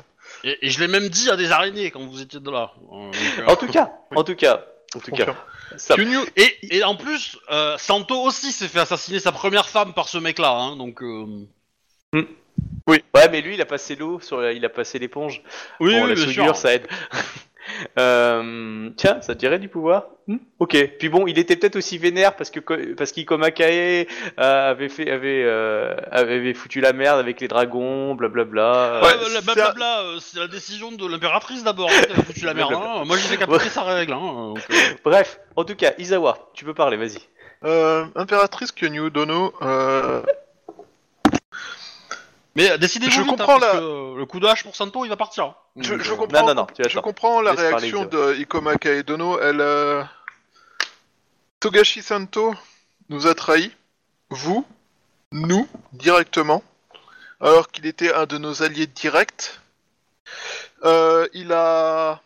Et, 0.44 0.66
et 0.66 0.70
je 0.70 0.80
l'ai 0.80 0.88
même 0.88 1.10
dit 1.10 1.30
à 1.30 1.36
des 1.36 1.52
araignées 1.52 1.92
quand 1.92 2.00
vous 2.06 2.22
étiez 2.22 2.40
de 2.40 2.50
là. 2.52 2.72
Euh, 2.92 3.12
donc, 3.12 3.16
euh, 3.40 3.46
en 3.48 3.56
tout 3.56 3.68
cas, 3.68 3.92
en 4.16 4.24
tout 4.24 4.36
cas, 4.36 4.64
en 4.96 5.00
tout 5.00 5.12
cas, 5.12 5.26
ça, 5.78 5.96
Et, 6.36 6.78
et 6.78 6.84
en 6.84 6.96
plus, 6.96 7.38
euh, 7.52 7.78
Santo 7.78 8.16
aussi 8.22 8.52
s'est 8.52 8.68
fait 8.68 8.80
assassiner 8.80 9.20
sa 9.20 9.32
première 9.32 9.68
femme 9.70 9.94
par 9.94 10.08
ce 10.08 10.18
mec-là, 10.18 10.52
hein, 10.52 10.76
donc. 10.78 11.02
euh, 11.04 11.26
ouais, 12.88 13.30
mais 13.32 13.42
lui, 13.42 13.56
il 13.56 13.62
a 13.62 13.66
passé 13.66 13.96
l'eau 13.96 14.20
sur, 14.22 14.42
la- 14.42 14.52
il 14.54 14.64
a 14.66 14.70
passé 14.70 15.00
l'éponge. 15.00 15.42
Oui, 15.80 15.94
bon, 15.96 16.04
oui, 16.04 16.10
la 16.10 16.16
bien 16.16 16.24
soudure, 16.26 16.46
sûr. 16.46 16.56
ça 16.58 16.74
aide. 16.74 16.88
Euh, 17.98 18.90
tiens, 18.98 19.22
ça 19.22 19.34
te 19.34 19.40
dirait 19.40 19.60
du 19.60 19.70
pouvoir? 19.70 20.08
Hmm 20.28 20.38
Ok. 20.60 20.76
Puis 21.00 21.10
bon, 21.10 21.26
il 21.28 21.38
était 21.40 21.56
peut-être 21.56 21.76
aussi 21.78 21.98
vénère 21.98 22.36
parce 22.36 22.50
que 22.50 22.60
parce 22.94 23.12
qu'Ikomakae 23.12 24.08
euh, 24.40 24.72
avait 24.72 24.90
fait 24.90 25.10
avait, 25.10 25.44
euh, 25.46 25.96
avait 26.12 26.54
foutu 26.54 26.82
la 26.82 26.92
merde 26.92 27.20
avec 27.20 27.40
les 27.40 27.48
dragons, 27.48 28.16
blablabla. 28.16 29.02
Ouais, 29.04 29.10
euh, 29.38 29.42
blablabla, 29.42 30.04
c'est 30.20 30.40
la 30.40 30.48
décision 30.48 30.92
de 30.92 31.08
l'impératrice 31.08 31.64
d'abord 31.64 31.90
hein, 31.90 32.02
qui 32.08 32.20
a 32.20 32.24
foutu 32.24 32.46
la 32.46 32.54
merde. 32.56 32.74
hein. 32.76 33.04
Moi, 33.06 33.16
j'ai 33.18 33.28
fait 33.28 33.38
qu'appliquer 33.38 33.70
sa 33.70 33.84
règle. 33.84 34.14
Hein, 34.14 34.54
donc, 34.56 34.60
euh. 34.72 34.76
Bref, 35.06 35.40
en 35.56 35.64
tout 35.64 35.76
cas, 35.76 35.94
Isawa, 35.98 36.50
tu 36.54 36.66
peux 36.66 36.74
parler, 36.74 36.98
vas-y. 36.98 37.20
euh, 37.64 38.06
Impératrice 38.16 38.72
Kyonyu 38.72 39.12
Dono, 39.12 39.54
euh, 39.62 40.22
Mais 42.56 42.70
euh, 42.72 42.78
décidez-vous 42.78 43.12
Je 43.12 43.22
vite, 43.22 43.30
comprends 43.30 43.56
hein, 43.56 43.60
parce 43.60 43.74
la- 43.74 43.80
que, 43.80 43.84
euh, 43.86 44.18
le 44.18 44.26
coup 44.26 44.40
de 44.40 44.48
hache 44.48 44.64
pour 44.64 44.76
Santo, 44.76 45.06
il 45.06 45.10
va 45.10 45.16
partir. 45.18 45.46
hein. 45.46 45.56
je, 45.78 45.94
euh, 45.94 46.16
comprends, 46.18 46.42
Non, 46.42 46.48
non, 46.48 46.54
non, 46.56 46.66
tu 46.68 46.84
je 46.84 46.90
attends. 46.90 47.02
comprends 47.02 47.42
la 47.42 47.52
Laisse 47.52 47.62
parler, 47.70 47.92
réaction 47.92 48.06
de 48.06 48.36
Ikoma 48.36 48.76
Kaedono. 48.76 49.40
Elle, 49.40 49.62
euh, 49.62 50.04
Togashi 51.60 52.02
Santo 52.02 52.54
nous 53.10 53.28
a 53.28 53.36
trahis, 53.36 53.72
vous, 54.30 54.66
nous, 55.32 55.68
directement, 55.94 56.64
alors 57.40 57.70
qu'il 57.70 57.86
était 57.86 58.14
un 58.14 58.26
de 58.26 58.38
nos 58.38 58.64
alliés 58.64 58.88
directs. 58.88 59.60
Euh, 60.84 61.28
il 61.34 61.52
a 61.54 62.22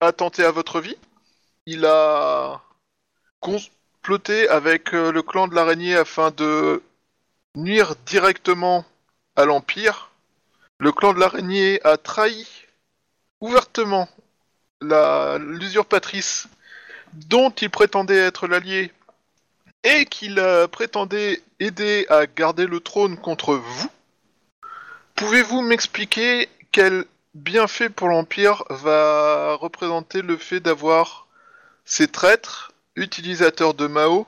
attenté 0.00 0.44
à 0.44 0.50
votre 0.50 0.80
vie. 0.80 0.96
Il 1.66 1.84
a 1.86 2.60
comploté 3.40 4.48
avec 4.48 4.94
euh, 4.94 5.12
le 5.12 5.22
clan 5.22 5.46
de 5.48 5.54
l'araignée 5.54 5.96
afin 5.96 6.30
de 6.30 6.82
nuire 7.54 7.94
directement 8.06 8.84
à 9.36 9.44
l'Empire. 9.44 10.10
Le 10.78 10.92
clan 10.92 11.12
de 11.12 11.20
l'araignée 11.20 11.80
a 11.84 11.96
trahi 11.96 12.46
ouvertement 13.40 14.08
l'usurpatrice 14.80 16.48
dont 17.12 17.50
il 17.50 17.70
prétendait 17.70 18.18
être 18.18 18.46
l'allié 18.46 18.92
et 19.84 20.06
qu'il 20.06 20.42
prétendait 20.70 21.42
aider 21.60 22.06
à 22.08 22.26
garder 22.26 22.66
le 22.66 22.80
trône 22.80 23.16
contre 23.16 23.54
vous. 23.54 23.88
Pouvez-vous 25.14 25.62
m'expliquer 25.62 26.48
quel 26.72 27.04
bienfait 27.34 27.88
pour 27.88 28.08
l'Empire 28.08 28.64
va 28.70 29.54
représenter 29.54 30.22
le 30.22 30.36
fait 30.36 30.60
d'avoir 30.60 31.26
ces 31.84 32.08
traîtres, 32.08 32.72
utilisateurs 32.96 33.74
de 33.74 33.86
Mao, 33.86 34.26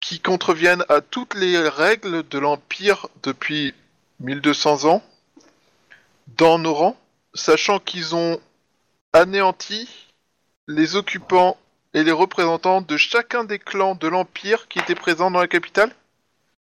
qui 0.00 0.20
contreviennent 0.20 0.84
à 0.88 1.00
toutes 1.00 1.34
les 1.34 1.68
règles 1.68 2.26
de 2.28 2.38
l'Empire 2.38 3.08
depuis 3.22 3.74
1200 4.20 4.84
ans, 4.84 5.02
dans 6.36 6.58
nos 6.58 6.74
rangs, 6.74 6.96
sachant 7.34 7.78
qu'ils 7.78 8.14
ont 8.14 8.40
anéanti 9.12 9.88
les 10.68 10.96
occupants 10.96 11.56
et 11.92 12.02
les 12.02 12.12
représentants 12.12 12.80
de 12.80 12.96
chacun 12.96 13.44
des 13.44 13.58
clans 13.58 13.94
de 13.94 14.08
l'Empire 14.08 14.68
qui 14.68 14.78
étaient 14.78 14.94
présents 14.94 15.30
dans 15.30 15.40
la 15.40 15.48
capitale 15.48 15.94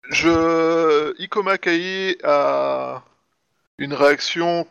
Je... 0.10 1.14
Ikoma 1.20 1.56
a 2.24 3.04
une 3.78 3.94
réaction 3.94 4.68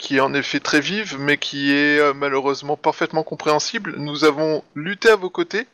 qui 0.00 0.16
est 0.16 0.20
en 0.20 0.32
effet 0.32 0.60
très 0.60 0.80
vive, 0.80 1.18
mais 1.18 1.36
qui 1.36 1.72
est 1.72 1.98
euh, 1.98 2.14
malheureusement 2.14 2.76
parfaitement 2.76 3.22
compréhensible. 3.22 3.96
Nous 3.98 4.24
avons 4.24 4.64
lutté 4.74 5.10
à 5.10 5.16
vos 5.16 5.28
côtés. 5.28 5.66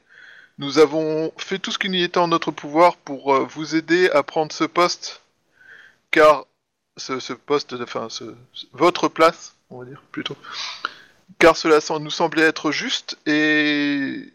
Nous 0.59 0.79
avons 0.79 1.33
fait 1.37 1.59
tout 1.59 1.71
ce 1.71 1.79
qui 1.79 1.89
nous 1.89 2.03
était 2.03 2.19
en 2.19 2.29
notre 2.29 2.51
pouvoir 2.51 2.97
pour 2.97 3.35
euh, 3.35 3.47
vous 3.49 3.77
aider 3.77 4.11
à 4.11 4.25
prendre 4.25 4.53
ce 4.53 4.65
poste, 4.65 5.23
car 6.11 6.47
ce, 6.97 7.33
poste, 7.33 7.75
enfin, 7.75 8.09
votre 8.73 9.09
place, 9.09 9.57
on 9.71 9.81
va 9.81 9.85
dire 9.85 10.03
plutôt, 10.13 10.37
car 11.39 11.57
cela 11.57 11.79
nous 11.99 12.11
semblait 12.11 12.45
être 12.45 12.73
juste 12.73 13.19
et 13.27 14.33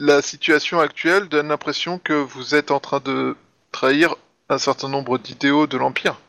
la 0.00 0.22
situation 0.22 0.80
actuelle 0.80 1.28
donne 1.28 1.48
l'impression 1.48 1.98
que 1.98 2.12
vous 2.12 2.54
êtes 2.54 2.70
en 2.70 2.80
train 2.80 3.00
de 3.00 3.36
trahir 3.72 4.16
un 4.48 4.58
certain 4.58 4.88
nombre 4.88 5.18
d'idéaux 5.18 5.66
de 5.66 5.76
l'Empire. 5.76 6.20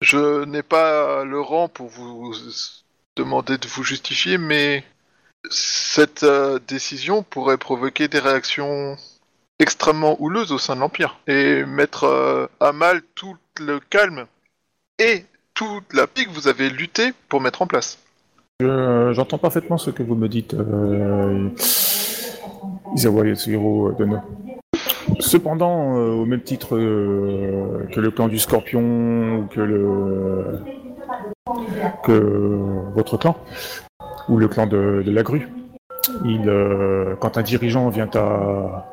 Je 0.00 0.44
n'ai 0.44 0.62
pas 0.62 1.24
le 1.24 1.40
rang 1.40 1.68
pour 1.68 1.88
vous 1.88 2.34
demander 3.16 3.58
de 3.58 3.68
vous 3.68 3.82
justifier, 3.82 4.38
mais 4.38 4.84
cette 5.50 6.24
euh, 6.24 6.58
décision 6.66 7.22
pourrait 7.22 7.56
provoquer 7.56 8.08
des 8.08 8.18
réactions 8.18 8.96
extrêmement 9.58 10.16
houleuses 10.20 10.52
au 10.52 10.58
sein 10.58 10.74
de 10.76 10.80
l'Empire 10.80 11.18
et 11.26 11.64
mettre 11.64 12.04
euh, 12.04 12.46
à 12.60 12.72
mal 12.72 13.00
tout 13.14 13.36
le 13.60 13.78
calme 13.90 14.26
et 14.98 15.24
toute 15.54 15.92
la 15.94 16.06
paix 16.06 16.24
que 16.24 16.30
vous 16.30 16.48
avez 16.48 16.68
lutté 16.68 17.12
pour 17.28 17.40
mettre 17.40 17.62
en 17.62 17.66
place. 17.66 17.98
Je- 18.60 19.12
J'entends 19.14 19.38
parfaitement 19.38 19.78
ce 19.78 19.90
que 19.90 20.02
vous 20.02 20.14
me 20.14 20.28
dites, 20.28 20.54
euh, 20.54 21.48
Isawa 22.94 23.26
Yasuhiro 23.26 23.92
Dono. 23.92 24.18
Cependant, 25.20 25.96
euh, 25.96 26.10
au 26.10 26.26
même 26.26 26.42
titre 26.42 26.76
euh, 26.76 27.86
que 27.94 28.00
le 28.00 28.10
clan 28.10 28.28
du 28.28 28.38
Scorpion 28.38 29.38
ou 29.38 29.46
que 29.46 29.60
le 29.60 30.58
que 32.02 32.12
votre 32.94 33.16
clan 33.16 33.36
ou 34.28 34.36
le 34.36 34.48
clan 34.48 34.66
de, 34.66 35.02
de 35.04 35.10
la 35.10 35.22
grue, 35.22 35.48
il, 36.24 36.50
quand 37.20 37.38
un 37.38 37.42
dirigeant 37.42 37.88
vient 37.88 38.10
à 38.14 38.86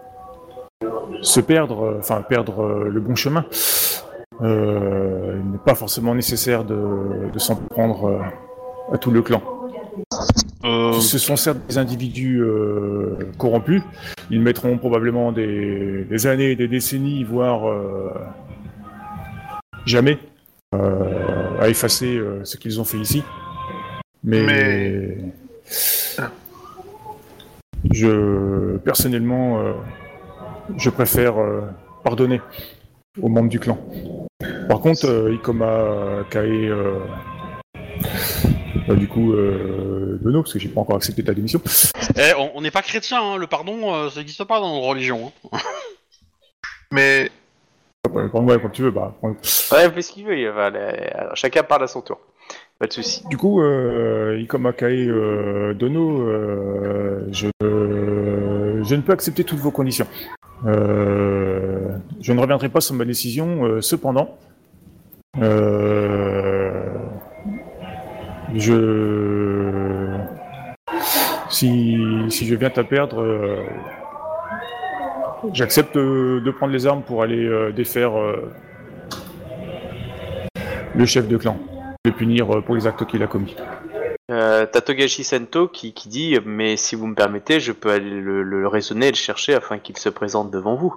se 1.22 1.40
perdre, 1.40 1.84
euh, 1.84 1.98
enfin 2.00 2.22
perdre 2.22 2.64
euh, 2.64 2.90
le 2.90 3.00
bon 3.00 3.16
chemin, 3.16 3.46
euh, 4.42 5.40
il 5.44 5.52
n'est 5.52 5.58
pas 5.60 5.76
forcément 5.76 6.16
nécessaire 6.16 6.64
de, 6.64 7.30
de 7.32 7.40
s'en 7.40 7.56
prendre 7.56 8.22
à 8.92 8.98
tout 8.98 9.12
le 9.12 9.22
clan. 9.22 9.42
Euh, 10.66 10.94
Ce 10.94 11.18
sont 11.18 11.36
certes 11.36 11.58
des 11.68 11.78
individus 11.78 12.42
euh, 12.42 13.18
corrompus. 13.38 13.82
Ils 14.30 14.42
mettront 14.42 14.78
probablement 14.78 15.32
des, 15.32 16.06
des 16.10 16.28
années 16.28 16.56
des 16.56 16.68
décennies, 16.68 17.24
voire 17.24 17.62
jamais, 19.86 20.18
à 20.72 21.70
effacer 21.70 22.20
ce 22.44 22.58
qu'ils 22.58 22.80
ont 22.80 22.86
fait 22.86 22.98
ici. 22.98 23.24
Mais, 24.24 24.46
Mais- 24.46 25.18
je 27.92 28.78
personnellement, 28.78 29.60
je 30.78 30.90
préfère 30.90 31.40
euh, 31.40 31.62
pardonner 32.04 32.42
aux 33.22 33.30
membres 33.30 33.50
du 33.50 33.60
clan. 33.60 33.78
Par 34.68 34.80
contre, 34.80 35.06
euh, 35.08 35.34
Ikoma 35.34 36.24
Kae, 36.30 36.70
euh, 36.70 37.00
bah, 38.88 38.96
du 38.96 39.08
coup, 39.08 39.34
euh, 39.34 40.18
Dono, 40.22 40.42
parce 40.42 40.54
que 40.54 40.60
j'ai 40.60 40.70
pas 40.70 40.82
encore 40.82 40.96
accepté 40.96 41.24
ta 41.24 41.34
démission. 41.34 41.62
eh, 42.18 42.34
on 42.56 42.62
n'est 42.62 42.72
pas 42.72 42.82
chrétien, 42.82 43.22
hein, 43.22 43.38
le 43.38 43.48
pardon, 43.48 43.94
euh, 43.94 44.10
ça 44.10 44.20
n'existe 44.20 44.44
pas 44.44 44.60
dans 44.60 44.74
nos 44.74 44.82
religions. 44.82 45.32
hein. 45.52 45.58
Mais 46.92 47.30
Ouais, 48.12 48.28
prends- 48.28 48.44
ouais, 48.44 48.60
comme 48.60 48.72
tu 48.72 48.82
veux, 48.84 48.92
bah. 48.92 49.16
prends- 49.20 49.30
Ouais, 49.30 49.86
il 49.86 49.92
fait 49.92 50.02
ce 50.02 50.12
qu'il 50.12 50.26
veut. 50.26 50.38
il 50.38 50.48
va 50.50 50.66
aller- 50.66 51.10
alors, 51.16 51.36
chacun 51.36 51.64
parle 51.64 51.84
à 51.84 51.88
son 51.88 52.02
tour. 52.02 52.20
Pas 52.78 52.88
de 52.88 52.94
souci. 52.94 53.24
Du 53.30 53.38
coup, 53.38 53.62
euh, 53.62 54.38
Ikoma 54.42 54.74
Kae 54.74 55.08
euh, 55.10 55.74
Dono, 55.74 56.22
euh, 56.28 57.26
je, 57.32 57.48
euh, 57.64 58.84
je 58.84 58.96
ne 58.96 59.02
peux 59.02 59.14
accepter 59.14 59.44
toutes 59.46 59.60
vos 59.60 59.72
conditions. 59.72 60.06
Euh, 60.66 61.98
je 62.22 62.34
ne 62.34 62.40
reviendrai 62.40 62.70
pas 62.70 62.82
sur 62.82 62.96
ma 62.96 63.06
décision, 63.06 63.66
euh, 63.66 63.82
cependant. 63.82 64.38
Euh, 65.42 66.84
je. 68.56 70.18
Si, 71.50 71.98
si 72.30 72.48
je 72.48 72.56
viens 72.56 72.72
à 72.76 72.84
perdre, 72.84 73.64
j'accepte 75.54 75.96
de 75.96 76.52
prendre 76.52 76.74
les 76.74 76.88
armes 76.88 77.04
pour 77.04 77.22
aller 77.22 77.72
défaire 77.76 78.14
le 80.96 81.06
chef 81.06 81.28
de 81.28 81.38
clan, 81.38 81.58
le 82.06 82.12
punir 82.12 82.64
pour 82.64 82.76
les 82.76 82.88
actes 82.88 83.06
qu'il 83.06 83.22
a 83.22 83.28
commis. 83.28 83.56
Euh, 84.34 84.66
t'as 84.66 84.82
Togashi 84.82 85.24
Sento 85.24 85.68
qui, 85.68 85.94
qui 85.94 86.10
dit 86.10 86.38
Mais 86.44 86.76
si 86.76 86.96
vous 86.96 87.08
me 87.08 87.16
permettez, 87.16 87.60
je 87.60 87.72
peux 87.72 87.92
aller 87.92 88.10
le, 88.10 88.42
le 88.44 88.68
raisonner 88.68 89.08
et 89.08 89.12
le 89.12 89.16
chercher 89.16 89.54
afin 89.54 89.78
qu'il 89.80 89.96
se 89.98 90.10
présente 90.10 90.50
devant 90.52 90.76
vous. 90.76 90.96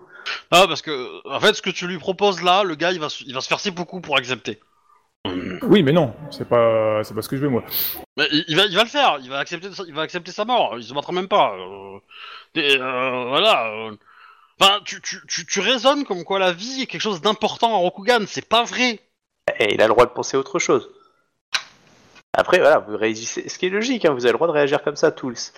Ah, 0.51 0.64
parce 0.66 0.82
que, 0.82 1.28
en 1.28 1.39
fait, 1.39 1.55
ce 1.55 1.62
que 1.62 1.70
tu 1.70 1.87
lui 1.87 1.99
proposes 1.99 2.43
là, 2.43 2.64
le 2.64 2.74
gars, 2.74 2.93
il 2.93 2.99
va, 3.01 3.09
se- 3.09 3.22
il 3.24 3.34
va 3.34 3.41
se 3.41 3.49
faire 3.49 3.61
ses 3.61 3.70
beaucoup 3.70 4.01
pour 4.01 4.16
accepter. 4.16 4.59
Oui, 5.62 5.82
mais 5.82 5.93
non, 5.93 6.14
c'est 6.30 6.49
pas, 6.49 7.03
c'est 7.05 7.12
pas 7.14 7.20
ce 7.22 7.28
que 7.28 7.37
je 7.37 7.43
veux 7.43 7.49
moi. 7.49 7.64
Mais 8.16 8.26
il, 8.32 8.45
il 8.49 8.57
va, 8.57 8.64
il 8.66 8.76
va 8.76 8.84
le 8.84 8.89
faire, 8.89 9.18
il 9.22 9.28
va 9.28 9.39
accepter, 9.39 9.72
sa- 9.72 9.84
il 9.87 9.93
va 9.95 10.03
accepter 10.03 10.30
sa 10.32 10.45
mort, 10.45 10.74
il 10.78 10.84
se 10.84 10.95
battra 10.95 11.12
même 11.12 11.28
pas. 11.28 11.55
euh, 11.57 11.99
et, 12.55 12.76
euh, 12.80 13.24
voilà. 13.28 13.66
euh. 13.72 13.97
Enfin, 14.61 14.80
tu, 14.84 15.03
tu, 15.03 15.18
tu, 15.28 15.45
tu 15.45 15.61
raisonnes 15.61 16.05
comme 16.05 16.24
quoi 16.24 16.39
la 16.39 16.53
vie 16.53 16.82
est 16.82 16.87
quelque 16.87 17.01
chose 17.03 17.20
d'important 17.20 17.74
à 17.74 17.78
Rokugan, 17.78 18.20
c'est 18.26 18.49
pas 18.49 18.62
vrai. 18.64 19.01
Et 19.61 19.74
il 19.74 19.82
a 19.82 19.87
le 19.87 19.93
droit 19.93 20.07
de 20.07 20.11
penser 20.12 20.37
autre 20.37 20.59
chose. 20.59 20.89
Après, 22.37 22.59
voilà, 22.59 22.78
vous 22.78 22.97
réagissez. 22.97 23.49
Ce 23.49 23.59
qui 23.59 23.66
est 23.66 23.70
logique, 23.70 24.05
hein, 24.05 24.12
vous 24.12 24.24
avez 24.24 24.32
le 24.32 24.37
droit 24.37 24.47
de 24.47 24.53
réagir 24.53 24.82
comme 24.82 24.95
ça, 24.95 25.11
tous. 25.11 25.53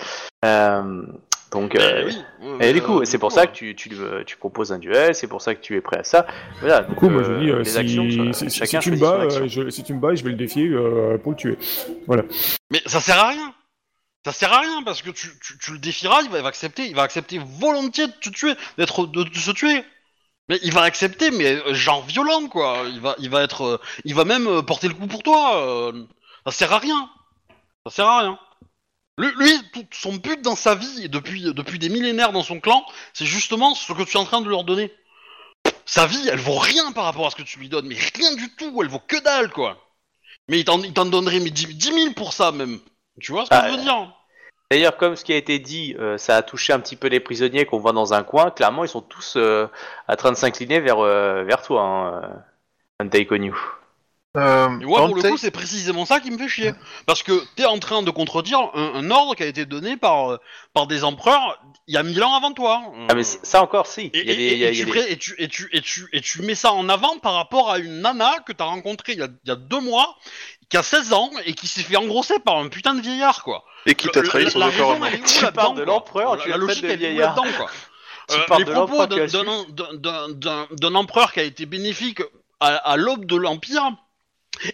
Euh, 0.45 1.03
donc, 1.51 1.75
euh, 1.75 2.05
Mais 2.05 2.05
oui, 2.05 2.57
Et 2.61 2.71
euh, 2.71 2.73
du 2.73 2.83
coup, 2.83 3.05
c'est 3.05 3.19
pour 3.19 3.31
coup, 3.31 3.35
ça 3.35 3.43
euh, 3.43 3.47
que 3.47 3.53
tu, 3.53 3.75
tu, 3.75 4.37
proposes 4.37 4.73
un 4.73 4.79
duel, 4.79 5.15
c'est 5.15 5.27
pour 5.27 5.43
ça 5.43 5.55
que 5.55 5.61
tu 5.61 5.77
es 5.77 5.81
prêt 5.81 5.99
à 5.99 6.05
ça. 6.05 6.27
Voilà, 6.61 6.83
Du 6.83 6.95
coup, 6.95 7.09
moi 7.09 7.23
je 7.25 7.33
dis, 7.33 7.51
euh, 7.51 7.59
les 7.59 7.65
si, 7.65 7.79
actions, 7.79 8.33
si- 8.33 8.79
tu 8.79 8.93
me 8.93 8.97
bats, 8.99 9.23
euh, 9.23 9.49
je, 9.49 9.71
si 9.71 9.83
tu 9.83 9.95
me 9.95 9.99
bats, 9.99 10.15
je 10.15 10.23
vais 10.23 10.31
le 10.31 10.37
défier 10.37 10.69
euh, 10.69 11.19
pour 11.19 11.33
le 11.33 11.37
tuer. 11.37 11.59
Mais 12.71 12.83
ça 12.87 13.01
sert 13.01 13.19
à 13.19 13.29
rien. 13.29 13.55
Ça 14.27 14.33
sert 14.33 14.53
à 14.53 14.61
rien 14.61 14.83
parce 14.85 15.01
que 15.01 15.11
tu, 15.11 15.29
tu, 15.41 15.57
tu 15.59 15.73
le 15.73 15.79
défieras, 15.79 16.21
il 16.23 16.29
va, 16.31 16.39
il 16.39 16.43
va 16.43 16.49
accepter, 16.49 16.85
il 16.87 16.95
va 16.95 17.03
accepter 17.03 17.41
volontiers 17.61 18.09
de 18.09 18.13
te 18.13 18.29
tuer, 18.29 18.53
d'être, 18.77 19.07
de, 19.07 19.25
de 19.25 19.37
se 19.39 19.51
tuer. 19.53 19.85
Mais 20.51 20.59
il 20.63 20.73
va 20.73 20.83
accepter, 20.83 21.31
mais 21.31 21.57
euh, 21.67 21.73
genre 21.75 22.05
violent 22.05 22.47
quoi. 22.49 22.83
Il 22.93 23.01
va, 23.01 23.15
il 23.19 23.31
va 23.31 23.43
être, 23.43 23.65
euh, 23.65 23.81
il 24.05 24.15
va 24.15 24.25
même 24.25 24.47
euh, 24.47 24.63
porter 24.63 24.89
le 24.89 24.95
coup 24.95 25.07
pour 25.07 25.23
toi. 25.23 25.63
euh, 25.63 26.05
ça 26.51 26.59
sert 26.59 26.73
à 26.73 26.79
rien. 26.79 27.11
Ça 27.87 27.93
sert 27.93 28.07
à 28.07 28.21
rien. 28.21 28.39
Lui, 29.19 29.29
lui, 29.37 29.71
tout 29.73 29.87
son 29.91 30.15
but 30.15 30.41
dans 30.43 30.55
sa 30.55 30.75
vie 30.75 31.05
et 31.05 31.09
depuis, 31.09 31.43
depuis 31.43 31.79
des 31.79 31.89
millénaires 31.89 32.33
dans 32.33 32.45
son 32.45 32.61
clan, 32.61 32.85
c'est 33.13 33.27
justement 33.27 33.75
ce 33.75 33.93
que 33.93 34.03
tu 34.05 34.17
es 34.17 34.21
en 34.21 34.25
train 34.25 34.41
de 34.41 34.49
leur 34.49 34.65
donner. 34.65 34.93
Sa 35.87 36.07
vie, 36.07 36.29
elle 36.29 36.39
vaut 36.39 36.59
rien 36.59 36.93
par 36.93 37.05
rapport 37.05 37.27
à 37.27 37.31
ce 37.31 37.37
que 37.37 37.43
tu 37.43 37.59
lui 37.59 37.69
donnes, 37.69 37.87
mais 37.87 37.97
rien 38.15 38.35
du 38.37 38.55
tout. 38.55 38.81
Elle 38.81 38.89
vaut 38.89 39.01
que 39.01 39.21
dalle 39.23 39.51
quoi. 39.51 39.77
Mais 40.49 40.61
il 40.61 40.65
t'en, 40.65 40.79
donnerait 41.05 41.41
mais 41.41 41.51
10, 41.51 41.75
10 41.77 41.93
000 41.93 42.13
pour 42.15 42.33
ça 42.33 42.53
même. 42.53 42.79
Tu 43.21 43.33
vois 43.33 43.45
ce 43.45 43.51
que 43.51 43.55
Ah, 43.57 43.71
je 43.71 43.77
veux 43.77 43.83
dire? 43.83 44.15
D'ailleurs, 44.71 44.97
comme 44.97 45.17
ce 45.17 45.25
qui 45.25 45.33
a 45.33 45.37
été 45.37 45.59
dit, 45.59 45.97
euh, 45.99 46.19
ça 46.19 46.37
a 46.37 46.43
touché 46.43 46.73
un 46.73 46.81
petit 46.81 46.97
peu 46.97 47.09
les 47.09 47.21
prisonniers 47.21 47.65
qu'on 47.65 47.79
voit 47.79 47.93
dans 47.93 48.13
un 48.13 48.23
coin. 48.23 48.51
Clairement, 48.51 48.85
ils 48.85 48.89
sont 48.89 49.01
tous 49.01 49.35
euh, 49.37 49.67
en 50.09 50.17
train 50.17 50.31
de 50.31 50.37
s'incliner 50.37 50.81
vers, 50.81 50.99
euh, 50.99 51.43
vers 51.45 51.63
toi, 51.63 51.83
hein, 51.83 52.23
euh. 53.01 53.78
Euh, 54.37 54.69
Et 54.81 54.85
moi, 54.85 55.07
pour 55.07 55.17
le 55.17 55.23
coup, 55.23 55.39
c'est 55.39 55.51
précisément 55.51 56.05
ça 56.05 56.21
qui 56.21 56.31
me 56.31 56.37
fait 56.39 56.49
chier. 56.49 56.75
Parce 57.07 57.23
que 57.23 57.43
t'es 57.57 57.65
en 57.65 57.79
train 57.79 58.03
de 58.03 58.11
contredire 58.11 58.59
un, 58.75 58.93
un 58.95 59.11
ordre 59.11 59.35
qui 59.35 59.43
a 59.43 59.47
été 59.47 59.65
donné 59.65 59.97
par, 59.97 60.33
euh, 60.33 60.37
par 60.75 60.87
des 60.87 61.03
empereurs 61.03 61.59
il 61.87 61.95
y 61.95 61.97
a 61.97 62.03
mille 62.03 62.23
ans 62.23 62.35
avant 62.35 62.53
toi. 62.53 62.83
Ah, 63.09 63.15
mais 63.15 63.25
c- 63.25 63.39
ça 63.43 63.63
encore, 63.63 63.87
si. 63.87 64.03
Et, 64.13 64.21
Il 64.21 64.29
y 64.29 64.31
a 64.31 64.35
des- 64.35 64.43
et- 64.43 64.53
il 64.53 64.59
y 64.59 64.65
a- 64.67 64.69
et 64.69 64.73
il 64.73 64.79
y 64.79 64.83
a 64.83 64.85
tu 64.85 64.85
des- 64.85 64.91
pré- 65.01 65.11
et 65.13 65.17
tu- 65.17 65.35
et 65.39 65.49
tu- 65.49 65.69
et 65.73 65.81
tu- 65.81 66.09
et 66.13 66.21
tu 66.21 66.43
mets 66.43 66.55
ça 66.55 66.73
en 66.75 66.89
avant 66.91 67.19
par 67.19 67.33
rapport 67.33 67.71
à 67.71 67.79
une 67.79 68.03
nana 68.03 68.35
que 68.47 68.53
t'as 68.53 68.67
rencontrée 68.67 69.15
il 69.15 69.19
y, 69.21 69.23
a, 69.23 69.29
il 69.45 69.49
y 69.49 69.51
a 69.51 69.57
deux 69.57 69.81
mois, 69.81 70.15
qui 70.69 70.77
a 70.77 70.83
16 70.83 71.15
ans 71.15 71.31
et 71.47 71.55
qui 71.55 71.67
s'est 71.67 71.83
fait 71.83 71.97
engrosser 71.97 72.39
par 72.41 72.59
un 72.59 72.69
putain 72.69 72.93
de 72.95 73.01
vieillard, 73.01 73.43
quoi. 73.43 73.65
Et 73.87 73.95
qui 73.95 74.09
t'a 74.09 74.21
Le- 74.21 74.29
trahi 74.29 74.45
la- 74.45 74.51
sans 74.51 74.59
la 74.59 74.67
aucun 74.67 74.75
raison, 74.77 74.89
remords. 74.95 75.07
elle 75.09 75.15
est 75.15 75.21
où 75.23 75.25
Tu 75.25 75.43
là-dedans, 75.43 75.63
parles 75.63 75.77
de 75.79 75.85
quoi 75.85 75.95
l'empereur, 75.95 76.37
La- 76.37 76.43
tu 76.43 76.49
La 76.51 76.57
le 76.59 76.67
logique, 76.67 76.83
de 76.83 76.89
elle 76.89 76.93
est 76.93 76.95
où 76.97 76.99
vieillard. 77.13 77.35
là-dedans, 77.37 77.57
quoi 77.57 77.71
Tu 78.29 78.37
Euh, 78.37 78.45
parles 78.47 78.61
les 78.61 78.65
de 78.67 78.73
propos 78.73 78.93
l'empereur 78.99 79.09
d'un- 79.09 79.17
qui 79.27 79.37
a 79.37 79.43
d'un 79.43 79.65
d'un- 79.71 79.95
d'un- 79.95 80.29
d'un- 80.29 80.67
d'un 80.71 80.95
empereur 80.95 81.33
qui 81.33 81.41
a 81.41 81.45
été 81.45 81.65
bénéfique 81.65 82.21
à, 82.61 82.67
à 82.77 82.97
l'aube 82.99 83.25
de 83.25 83.37
l'Empire 83.37 83.93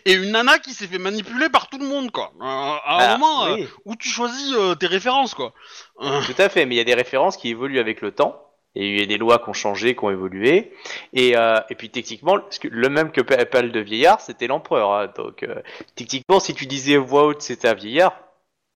et 0.05 0.13
une 0.15 0.31
nana 0.33 0.59
qui 0.59 0.73
s'est 0.75 0.87
fait 0.87 0.99
manipuler 0.99 1.49
par 1.49 1.69
tout 1.69 1.79
le 1.79 1.87
monde, 1.87 2.11
quoi. 2.11 2.33
Euh, 2.41 2.45
à 2.45 2.97
un 3.11 3.15
Ah, 3.15 3.17
moment 3.19 3.47
euh, 3.47 3.57
où 3.85 3.97
tu 3.97 4.09
choisis 4.09 4.53
euh, 4.55 4.75
tes 4.75 4.87
références, 4.87 5.35
quoi. 5.35 5.53
Euh, 6.01 6.21
tout 6.27 6.35
à 6.39 6.49
fait, 6.49 6.67
mais 6.67 6.75
il 6.75 6.79
y 6.79 6.81
a 6.81 6.85
des 6.85 6.95
références 6.95 7.37
qui 7.37 7.49
évoluent 7.49 7.79
avec 7.81 8.01
le 8.01 8.13
temps. 8.13 8.41
Et 8.77 8.89
il 8.91 8.99
y 8.99 9.03
a 9.05 9.07
des 9.07 9.19
lois 9.19 9.39
qui 9.39 9.49
ont 9.51 9.53
changé, 9.53 9.95
qui 9.95 10.03
ont 10.05 10.11
évolué. 10.11 10.73
Et, 11.13 11.37
euh, 11.37 11.61
et 11.71 11.77
puis 11.77 11.91
techniquement, 11.91 12.41
parce 12.41 12.59
que 12.59 12.67
le 12.67 12.89
même 12.89 13.13
que 13.13 13.21
pa- 13.21 13.45
parle 13.47 13.71
de 13.71 13.79
vieillard, 13.79 14.21
c'était 14.21 14.49
l'empereur. 14.49 14.93
hein. 14.93 15.13
donc 15.17 15.45
euh, 15.45 15.63
techniquement, 15.95 16.41
si 16.41 16.55
tu 16.55 16.67
disais 16.67 16.97
voix 16.97 17.25
haute 17.27 17.41
c'était 17.41 17.69
un 17.69 17.75
vieillard, 17.75 18.19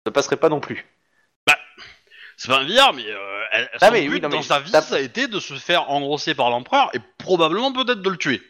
ça 0.07 0.13
passerait 0.13 0.37
pas 0.37 0.49
non 0.51 0.61
plus. 0.61 0.87
c'est 2.37 2.49
pas 2.49 2.59
un 2.61 2.65
vieillard, 2.65 2.93
mais, 2.95 3.07
euh, 3.07 3.43
elle, 3.51 3.69
Ah, 3.81 3.87
son 3.87 3.93
mais 3.93 4.03
but 4.03 4.15
oui, 4.15 4.21
non, 4.21 4.29
mais 4.29 4.37
dans 4.37 4.43
sa 4.43 4.61
vie, 4.61 4.71
t'as- 4.71 4.83
ça 4.83 4.95
a 4.95 5.01
été 5.01 5.27
de 5.27 5.41
se 5.41 5.55
faire 5.55 5.91
engrosser 5.91 6.37
par 6.37 6.51
l'empereur 6.51 6.91
et 6.95 7.01
probablement 7.19 7.73
peut-être 7.73 8.01
de 8.01 8.11
le 8.11 8.17
tuer. 8.17 8.41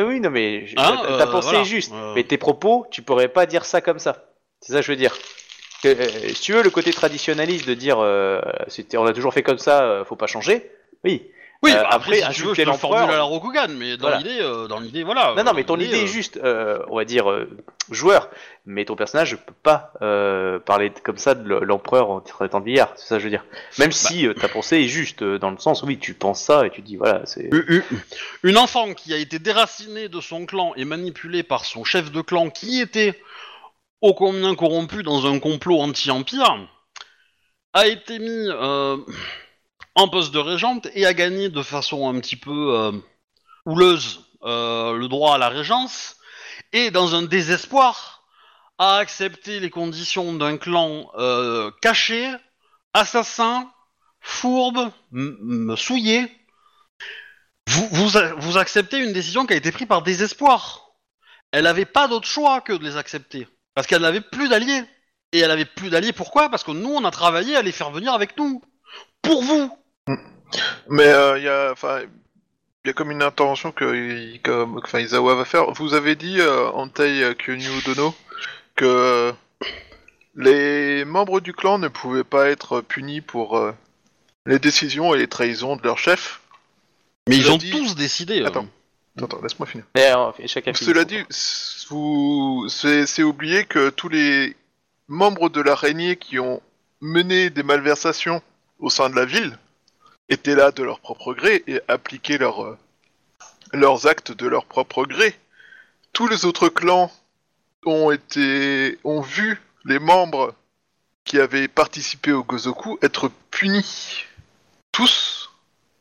Ah 0.00 0.06
oui, 0.06 0.20
non 0.20 0.30
mais 0.30 0.64
ta, 0.74 0.92
euh, 1.04 1.26
pensée 1.26 1.48
voilà. 1.48 1.60
est 1.60 1.64
juste. 1.64 1.92
Euh. 1.92 2.14
Mais 2.14 2.24
tes 2.24 2.38
propos, 2.38 2.86
tu 2.90 3.02
pourrais 3.02 3.28
pas 3.28 3.46
dire 3.46 3.64
ça 3.64 3.80
comme 3.80 3.98
ça. 3.98 4.30
C'est 4.60 4.72
ça 4.72 4.80
que 4.80 4.86
je 4.86 4.92
veux 4.92 4.96
dire. 4.96 5.14
Que, 5.82 5.88
euh, 5.88 6.28
si 6.34 6.42
tu 6.42 6.52
veux 6.52 6.62
le 6.62 6.70
côté 6.70 6.92
traditionnaliste 6.92 7.66
de 7.66 7.74
dire 7.74 7.98
euh, 8.00 8.40
on 8.94 9.06
a 9.06 9.12
toujours 9.12 9.32
fait 9.34 9.42
comme 9.42 9.58
ça, 9.58 9.82
euh, 9.82 10.04
faut 10.04 10.16
pas 10.16 10.26
changer. 10.26 10.70
Oui. 11.04 11.30
Oui, 11.62 11.72
Euh, 11.72 11.82
bah, 11.82 11.88
après, 11.90 12.22
si 12.22 12.30
tu 12.30 12.42
veux, 12.44 12.54
je 12.54 12.62
te 12.62 12.72
formule 12.72 13.10
à 13.10 13.16
la 13.18 13.22
Rokugan, 13.22 13.68
mais 13.68 13.98
dans 13.98 14.08
Voilà. 14.08 14.16
l'idée, 14.18 14.38
euh, 14.40 14.66
dans 14.66 14.80
l'idée, 14.80 15.02
voilà. 15.02 15.34
Non, 15.36 15.44
non, 15.44 15.52
mais 15.52 15.64
ton 15.64 15.78
idée 15.78 15.98
est 15.98 16.04
euh, 16.04 16.06
juste, 16.06 16.38
euh, 16.42 16.78
on 16.88 16.96
va 16.96 17.04
dire, 17.04 17.30
euh, 17.30 17.50
joueur. 17.90 18.30
Mais 18.64 18.86
ton 18.86 18.96
personnage 18.96 19.32
ne 19.32 19.36
peut 19.36 19.52
pas 19.62 19.92
euh, 20.00 20.58
parler 20.58 20.90
comme 21.04 21.18
ça 21.18 21.34
de 21.34 21.46
l'empereur 21.56 22.08
en 22.10 22.20
traitant 22.20 22.60
de 22.60 22.64
vieillard. 22.64 22.92
C'est 22.96 23.08
ça 23.08 23.14
que 23.16 23.20
je 23.20 23.24
veux 23.24 23.30
dire. 23.30 23.44
Même 23.78 23.92
si 23.92 24.26
euh, 24.26 24.32
ta 24.32 24.48
pensée 24.48 24.78
est 24.78 24.88
juste, 24.88 25.20
euh, 25.22 25.38
dans 25.38 25.50
le 25.50 25.58
sens, 25.58 25.82
oui, 25.82 25.98
tu 25.98 26.14
penses 26.14 26.42
ça 26.42 26.64
et 26.64 26.70
tu 26.70 26.80
dis, 26.80 26.96
voilà, 26.96 27.26
c'est. 27.26 27.50
Une- 28.42 28.56
enfant 28.56 28.94
qui 28.94 29.12
a 29.12 29.18
été 29.18 29.38
déracinée 29.38 30.08
de 30.08 30.20
son 30.20 30.46
clan 30.46 30.72
et 30.76 30.86
manipulée 30.86 31.42
par 31.42 31.66
son 31.66 31.84
chef 31.84 32.10
de 32.10 32.22
clan 32.22 32.48
qui 32.48 32.80
était 32.80 33.20
ô 34.00 34.14
combien 34.14 34.54
corrompu 34.54 35.02
dans 35.02 35.26
un 35.26 35.38
complot 35.38 35.78
anti-empire 35.80 36.66
a 37.74 37.86
été 37.86 38.18
mis 38.18 38.48
euh, 38.48 38.96
en 40.00 40.08
poste 40.08 40.32
de 40.32 40.38
régente 40.38 40.88
et 40.94 41.04
a 41.04 41.12
gagné 41.12 41.50
de 41.50 41.62
façon 41.62 42.08
un 42.08 42.18
petit 42.20 42.36
peu 42.36 42.74
euh, 42.74 42.92
houleuse 43.66 44.24
euh, 44.42 44.94
le 44.96 45.08
droit 45.08 45.34
à 45.34 45.38
la 45.38 45.50
régence 45.50 46.16
et 46.72 46.90
dans 46.90 47.14
un 47.14 47.22
désespoir 47.22 48.24
a 48.78 48.96
accepté 48.96 49.60
les 49.60 49.68
conditions 49.68 50.32
d'un 50.32 50.56
clan 50.56 51.10
euh, 51.18 51.70
caché, 51.82 52.32
assassin, 52.94 53.70
fourbe, 54.20 54.90
souillé, 55.76 56.34
vous, 57.68 57.88
vous, 58.38 58.56
acceptez 58.56 58.98
une 58.98 59.12
décision 59.12 59.44
qui 59.44 59.52
a 59.52 59.56
été 59.56 59.70
prise 59.70 59.86
par 59.86 60.02
désespoir. 60.02 60.92
Elle 61.52 61.64
n'avait 61.64 61.84
pas 61.84 62.08
d'autre 62.08 62.26
choix 62.26 62.62
que 62.62 62.72
de 62.72 62.82
les 62.82 62.96
accepter. 62.96 63.46
Parce 63.74 63.86
qu'elle 63.86 64.02
n'avait 64.02 64.22
plus 64.22 64.48
d'alliés. 64.48 64.82
Et 65.32 65.40
elle 65.40 65.50
avait 65.50 65.66
plus 65.66 65.90
d'alliés, 65.90 66.12
pourquoi? 66.12 66.48
Parce 66.48 66.64
que 66.64 66.72
nous, 66.72 66.88
on 66.88 67.04
a 67.04 67.10
travaillé 67.10 67.54
à 67.54 67.62
les 67.62 67.70
faire 67.70 67.90
venir 67.90 68.12
avec 68.12 68.36
nous. 68.36 68.62
Pour 69.22 69.42
vous 69.42 69.79
Mais 70.88 71.06
euh, 71.06 71.38
il 71.38 71.44
y 71.44 71.48
a, 71.48 71.70
enfin, 71.72 72.00
il 72.84 72.88
y 72.88 72.90
a 72.90 72.92
comme 72.92 73.10
une 73.10 73.22
intervention 73.22 73.70
que, 73.72 74.36
comme, 74.38 74.78
enfin, 74.78 75.00
Izawa 75.00 75.34
va 75.34 75.44
faire. 75.44 75.70
Vous 75.72 75.94
avez 75.94 76.16
dit 76.16 76.40
euh, 76.40 76.68
Antei 76.70 77.34
Kyonyu 77.38 77.82
Dono 77.84 78.14
que 78.76 78.84
euh, 78.84 79.32
les 80.34 81.04
membres 81.04 81.40
du 81.40 81.52
clan 81.52 81.78
ne 81.78 81.88
pouvaient 81.88 82.24
pas 82.24 82.48
être 82.48 82.80
punis 82.80 83.20
pour 83.20 83.56
euh, 83.58 83.72
les 84.46 84.58
décisions 84.58 85.14
et 85.14 85.18
les 85.18 85.28
trahisons 85.28 85.76
de 85.76 85.82
leur 85.82 85.98
chef. 85.98 86.40
Mais 87.28 87.36
ils 87.36 87.50
ont 87.50 87.58
dit- 87.58 87.70
tous 87.70 87.94
décidé. 87.94 88.40
euh. 88.42 88.46
Attends. 88.46 88.66
Attends, 89.22 89.40
laisse-moi 89.42 89.66
finir. 89.66 89.84
Mais, 89.94 90.10
euh, 90.12 90.30
chacun 90.46 90.72
finit 90.72 90.88
Cela 90.90 91.04
dit, 91.04 91.22
vous, 91.90 92.66
c'est 92.68 93.06
c'est 93.06 93.22
oublier 93.22 93.64
que 93.64 93.90
tous 93.90 94.08
les 94.08 94.56
membres 95.08 95.48
de 95.50 95.60
l'araignée 95.60 96.16
qui 96.16 96.38
ont 96.38 96.62
mené 97.00 97.50
des 97.50 97.62
malversations 97.62 98.40
au 98.78 98.88
sein 98.88 99.10
de 99.10 99.16
la 99.16 99.24
ville 99.26 99.58
étaient 100.30 100.54
là 100.54 100.70
de 100.70 100.82
leur 100.82 101.00
propre 101.00 101.34
gré 101.34 101.62
et 101.66 101.80
appliquaient 101.88 102.40
euh, 102.40 102.76
leurs 103.72 104.06
actes 104.06 104.32
de 104.32 104.46
leur 104.46 104.64
propre 104.64 105.04
gré. 105.04 105.34
Tous 106.12 106.28
les 106.28 106.44
autres 106.44 106.68
clans 106.68 107.10
ont 107.84 108.10
été, 108.10 108.98
ont 109.04 109.20
vu 109.20 109.60
les 109.84 109.98
membres 109.98 110.54
qui 111.24 111.38
avaient 111.38 111.68
participé 111.68 112.32
au 112.32 112.42
Gozoku 112.42 112.98
être 113.02 113.30
punis. 113.50 114.24
Tous. 114.92 115.50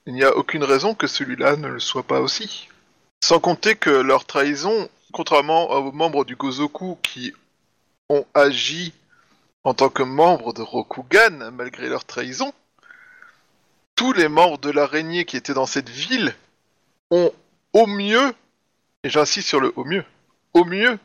Il 0.05 0.13
n'y 0.13 0.23
a 0.23 0.36
aucune 0.36 0.63
raison 0.63 0.95
que 0.95 1.07
celui-là 1.07 1.55
ne 1.55 1.67
le 1.67 1.80
soit 1.80 2.03
pas 2.03 2.21
aussi. 2.21 2.69
Sans 3.23 3.39
compter 3.39 3.75
que 3.75 3.89
leur 3.89 4.25
trahison, 4.25 4.89
contrairement 5.11 5.69
aux 5.71 5.91
membres 5.91 6.25
du 6.25 6.36
Gozoku 6.36 6.97
qui 7.03 7.34
ont 8.09 8.25
agi 8.34 8.93
en 9.63 9.73
tant 9.73 9.89
que 9.89 10.03
membres 10.03 10.53
de 10.53 10.61
Rokugan 10.61 11.51
malgré 11.51 11.89
leur 11.89 12.05
trahison, 12.05 12.53
tous 14.00 14.14
les 14.14 14.30
membres 14.30 14.58
de 14.60 14.70
l'araignée 14.70 15.26
qui 15.26 15.36
étaient 15.36 15.54
dans 15.54 15.66
cette 15.66 15.89
ville 15.89 16.34
ont 17.12 17.34
au 17.74 17.86
mieux, 17.86 18.34
et 19.04 19.10
j'insiste 19.10 19.50
sur 19.50 19.60
le 19.60 19.74
au 19.76 19.84
mieux, 19.84 20.06
au 20.54 20.64
mieux, 20.64 20.97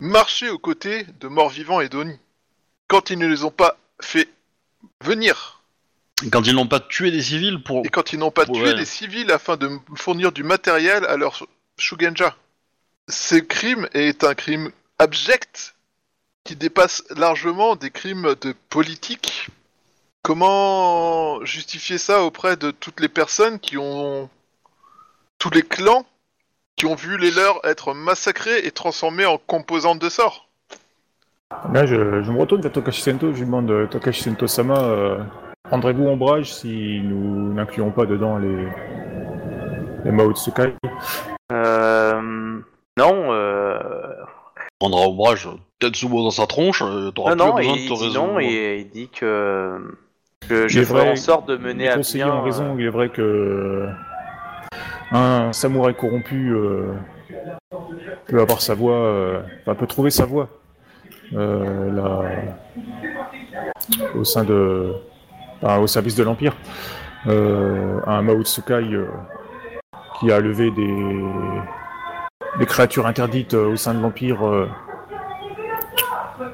marché 0.00 0.50
aux 0.50 0.58
côtés 0.58 1.06
de 1.20 1.28
morts-vivants 1.28 1.80
et 1.80 1.88
d'Oni. 1.88 2.18
Quand 2.88 3.10
ils 3.10 3.20
ne 3.20 3.28
les 3.28 3.44
ont 3.44 3.52
pas 3.52 3.78
fait 4.02 4.28
venir, 5.00 5.62
Quand 6.32 6.44
ils 6.48 6.56
n'ont 6.56 6.66
pas 6.66 6.80
tué 6.80 7.12
des 7.12 7.22
civils 7.22 7.62
pour. 7.62 7.86
et 7.86 7.88
quand 7.88 8.12
ils 8.12 8.18
n'ont 8.18 8.32
pas 8.32 8.46
tué 8.46 8.74
des 8.74 8.84
civils 8.84 9.30
afin 9.30 9.56
de 9.56 9.70
fournir 9.94 10.32
du 10.32 10.42
matériel 10.42 11.04
à 11.04 11.16
leur 11.16 11.46
Shugenja. 11.78 12.36
Ce 13.08 13.36
crime 13.36 13.88
est 13.94 14.24
un 14.24 14.34
crime 14.34 14.72
abject 14.98 15.76
qui 16.42 16.56
dépasse 16.56 17.04
largement 17.10 17.76
des 17.76 17.92
crimes 17.92 18.34
de 18.40 18.56
politique. 18.70 19.50
Comment 20.24 21.44
justifier 21.44 21.98
ça 21.98 22.22
auprès 22.24 22.56
de 22.56 22.70
toutes 22.70 23.00
les 23.00 23.08
personnes 23.10 23.58
qui 23.58 23.76
ont... 23.76 24.30
tous 25.38 25.50
les 25.50 25.60
clans 25.60 26.06
qui 26.76 26.86
ont 26.86 26.94
vu 26.94 27.18
les 27.18 27.30
leurs 27.30 27.60
être 27.64 27.92
massacrés 27.92 28.66
et 28.66 28.70
transformés 28.70 29.26
en 29.26 29.36
composantes 29.36 29.98
de 29.98 30.08
sort 30.08 30.48
Là, 31.72 31.84
je, 31.84 32.22
je 32.22 32.32
me 32.32 32.40
retourne 32.40 32.62
vers 32.62 32.72
Tokashi 32.72 33.02
Sento, 33.02 33.32
je 33.32 33.38
lui 33.40 33.44
demande 33.44 33.70
euh, 33.70 33.86
Tokashi 33.86 34.22
Sento-sama, 34.22 34.82
euh, 34.82 35.18
prendrez-vous 35.64 36.06
ombrage 36.06 36.54
si 36.54 37.00
nous 37.04 37.52
n'incluons 37.52 37.90
pas 37.90 38.06
dedans 38.06 38.38
les, 38.38 38.66
les 40.06 40.10
Mao 40.10 40.32
Tsukai. 40.32 40.74
Euh, 41.52 42.20
non, 42.96 43.32
euh, 43.32 43.78
prendra 44.78 45.02
ombrage 45.02 45.50
Tetsubo 45.80 46.22
dans 46.24 46.30
sa 46.30 46.46
tronche, 46.46 46.82
euh, 46.82 47.10
t'auras 47.10 47.34
non, 47.34 47.54
plus 47.54 47.66
non, 47.66 47.72
besoin 47.72 47.76
de 47.76 47.86
te 47.86 47.92
non 47.92 48.34
résoudre. 48.34 48.40
et 48.40 48.80
il 48.80 48.88
dit 48.88 49.08
que, 49.10 49.78
je 50.68 50.80
est 50.80 50.84
ferai 50.84 51.00
vrai, 51.00 51.10
en 51.12 51.16
sorte 51.16 51.48
de 51.48 51.56
mener 51.56 51.88
à 51.88 51.96
bien. 51.96 52.34
ont 52.34 52.42
raison, 52.42 52.72
euh, 52.74 52.76
il 52.78 52.86
est 52.86 52.90
vrai 52.90 53.08
que 53.08 53.86
un 55.12 55.52
samouraï 55.52 55.94
corrompu 55.94 56.50
euh, 56.52 56.92
peut 58.28 58.40
avoir 58.40 58.60
sa 58.60 58.74
voix, 58.74 58.96
euh, 58.96 59.40
enfin, 59.62 59.74
peut 59.74 59.86
trouver 59.86 60.10
sa 60.10 60.24
voix 60.24 60.48
euh, 61.34 61.90
là, 61.92 62.22
au 64.14 64.24
sein 64.24 64.44
de, 64.44 64.92
enfin, 65.62 65.78
au 65.78 65.86
service 65.86 66.16
de 66.16 66.24
l'empire. 66.24 66.54
Euh, 67.26 68.00
un 68.06 68.22
Mao 68.22 68.42
Tsukai 68.42 68.74
euh, 68.92 69.06
qui 70.20 70.30
a 70.30 70.40
levé 70.40 70.70
des, 70.70 71.24
des 72.58 72.66
créatures 72.66 73.06
interdites 73.06 73.54
au 73.54 73.76
sein 73.76 73.94
de 73.94 74.00
l'empire 74.02 74.42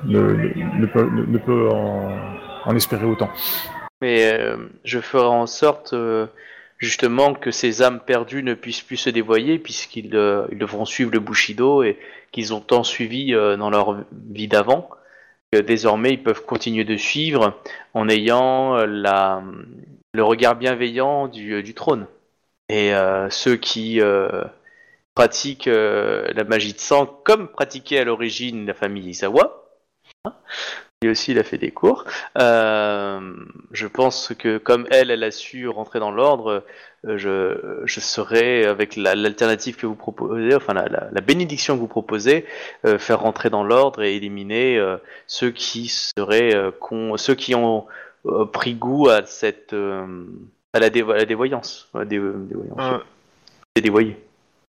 ne, 0.05 0.21
ne- 0.21 0.81
ne 0.81 0.87
peut, 0.87 1.09
ne 1.11 1.39
peut 1.39 1.69
en, 1.71 2.11
en 2.67 2.77
espérer 2.77 3.05
autant. 3.07 3.31
Mais 4.01 4.33
euh, 4.33 4.57
je 4.85 5.01
ferai 5.01 5.27
en 5.27 5.47
sorte 5.47 5.93
euh, 5.93 6.27
justement 6.79 7.35
que 7.35 7.51
ces 7.51 7.83
âmes 7.83 8.01
perdues 8.01 8.43
ne 8.43 8.55
puissent 8.55 8.83
plus 8.83 8.97
se 8.97 9.11
dévoyer 9.11 9.59
puisqu'ils 9.59 10.15
euh, 10.17 10.47
devront 10.53 10.85
suivre 10.85 11.11
le 11.13 11.21
Bushido 11.21 11.83
et 11.83 11.99
qu'ils 12.33 12.55
ont 12.55 12.61
tant 12.61 12.85
suivi 12.85 13.33
dans 13.33 13.71
leur 13.71 14.05
vie 14.31 14.47
d'avant 14.47 14.89
que 15.53 15.59
désormais 15.59 16.11
ils 16.11 16.23
peuvent 16.23 16.45
continuer 16.45 16.85
de 16.85 16.97
suivre 16.97 17.61
en 17.93 18.09
ayant 18.09 18.77
la, 18.87 19.43
le 20.15 20.23
regard 20.23 20.55
bienveillant 20.55 21.27
du, 21.27 21.61
du 21.65 21.75
trône. 21.75 22.07
Et 22.69 22.93
ceux 23.31 23.57
qui, 23.57 24.01
pratique 25.21 25.67
euh, 25.67 26.29
la 26.35 26.45
magie 26.45 26.73
de 26.73 26.79
sang 26.79 27.05
comme 27.05 27.49
pratiquait 27.49 27.99
à 27.99 28.05
l'origine 28.05 28.67
la 28.67 28.75
famille 28.75 29.11
Isawa. 29.11 29.67
Hein 30.25 30.35
Lui 31.03 31.09
aussi, 31.13 31.31
il 31.31 31.39
a 31.39 31.45
fait 31.45 31.57
des 31.57 31.71
cours. 31.71 32.05
Euh, 32.39 33.33
je 33.73 33.87
pense 33.87 34.35
que 34.39 34.59
comme 34.59 34.87
elle, 34.91 35.11
elle 35.11 35.25
a 35.25 35.31
su 35.31 35.67
rentrer 35.67 35.99
dans 35.99 36.11
l'ordre, 36.11 36.63
euh, 37.07 37.17
je, 37.17 37.81
je 37.87 38.01
serais, 38.01 38.67
avec 38.67 38.97
la- 38.97 39.15
l'alternative 39.15 39.77
que 39.77 39.87
vous 39.87 39.95
proposez, 39.95 40.55
enfin 40.55 40.75
la, 40.75 40.89
la- 40.89 41.09
la 41.11 41.21
bénédiction 41.23 41.75
que 41.77 41.81
vous 41.81 41.87
proposez, 41.89 42.45
euh, 42.85 42.99
faire 42.99 43.21
rentrer 43.21 43.49
dans 43.49 43.65
l'ordre 43.65 44.03
et 44.03 44.15
éliminer 44.15 44.77
euh, 44.77 44.99
ceux 45.27 45.51
qui 45.51 45.89
seraient, 45.89 46.55
euh, 46.55 46.71
con- 46.71 47.17
ceux 47.17 47.35
qui 47.35 47.55
ont 47.55 47.87
euh, 48.27 48.45
pris 48.45 48.75
goût 48.75 49.09
à 49.09 49.25
cette, 49.25 49.73
euh, 49.73 50.05
à 50.75 50.81
la, 50.81 50.91
dévo- 50.91 51.13
à 51.13 51.17
la 51.17 51.25
dévoyance, 51.25 51.89
à 51.95 52.01
la 52.01 52.05
dé- 52.05 52.21
dévoyance, 52.21 52.79
Euh, 52.79 52.99
des 53.75 53.81
dévoyés. 53.81 54.19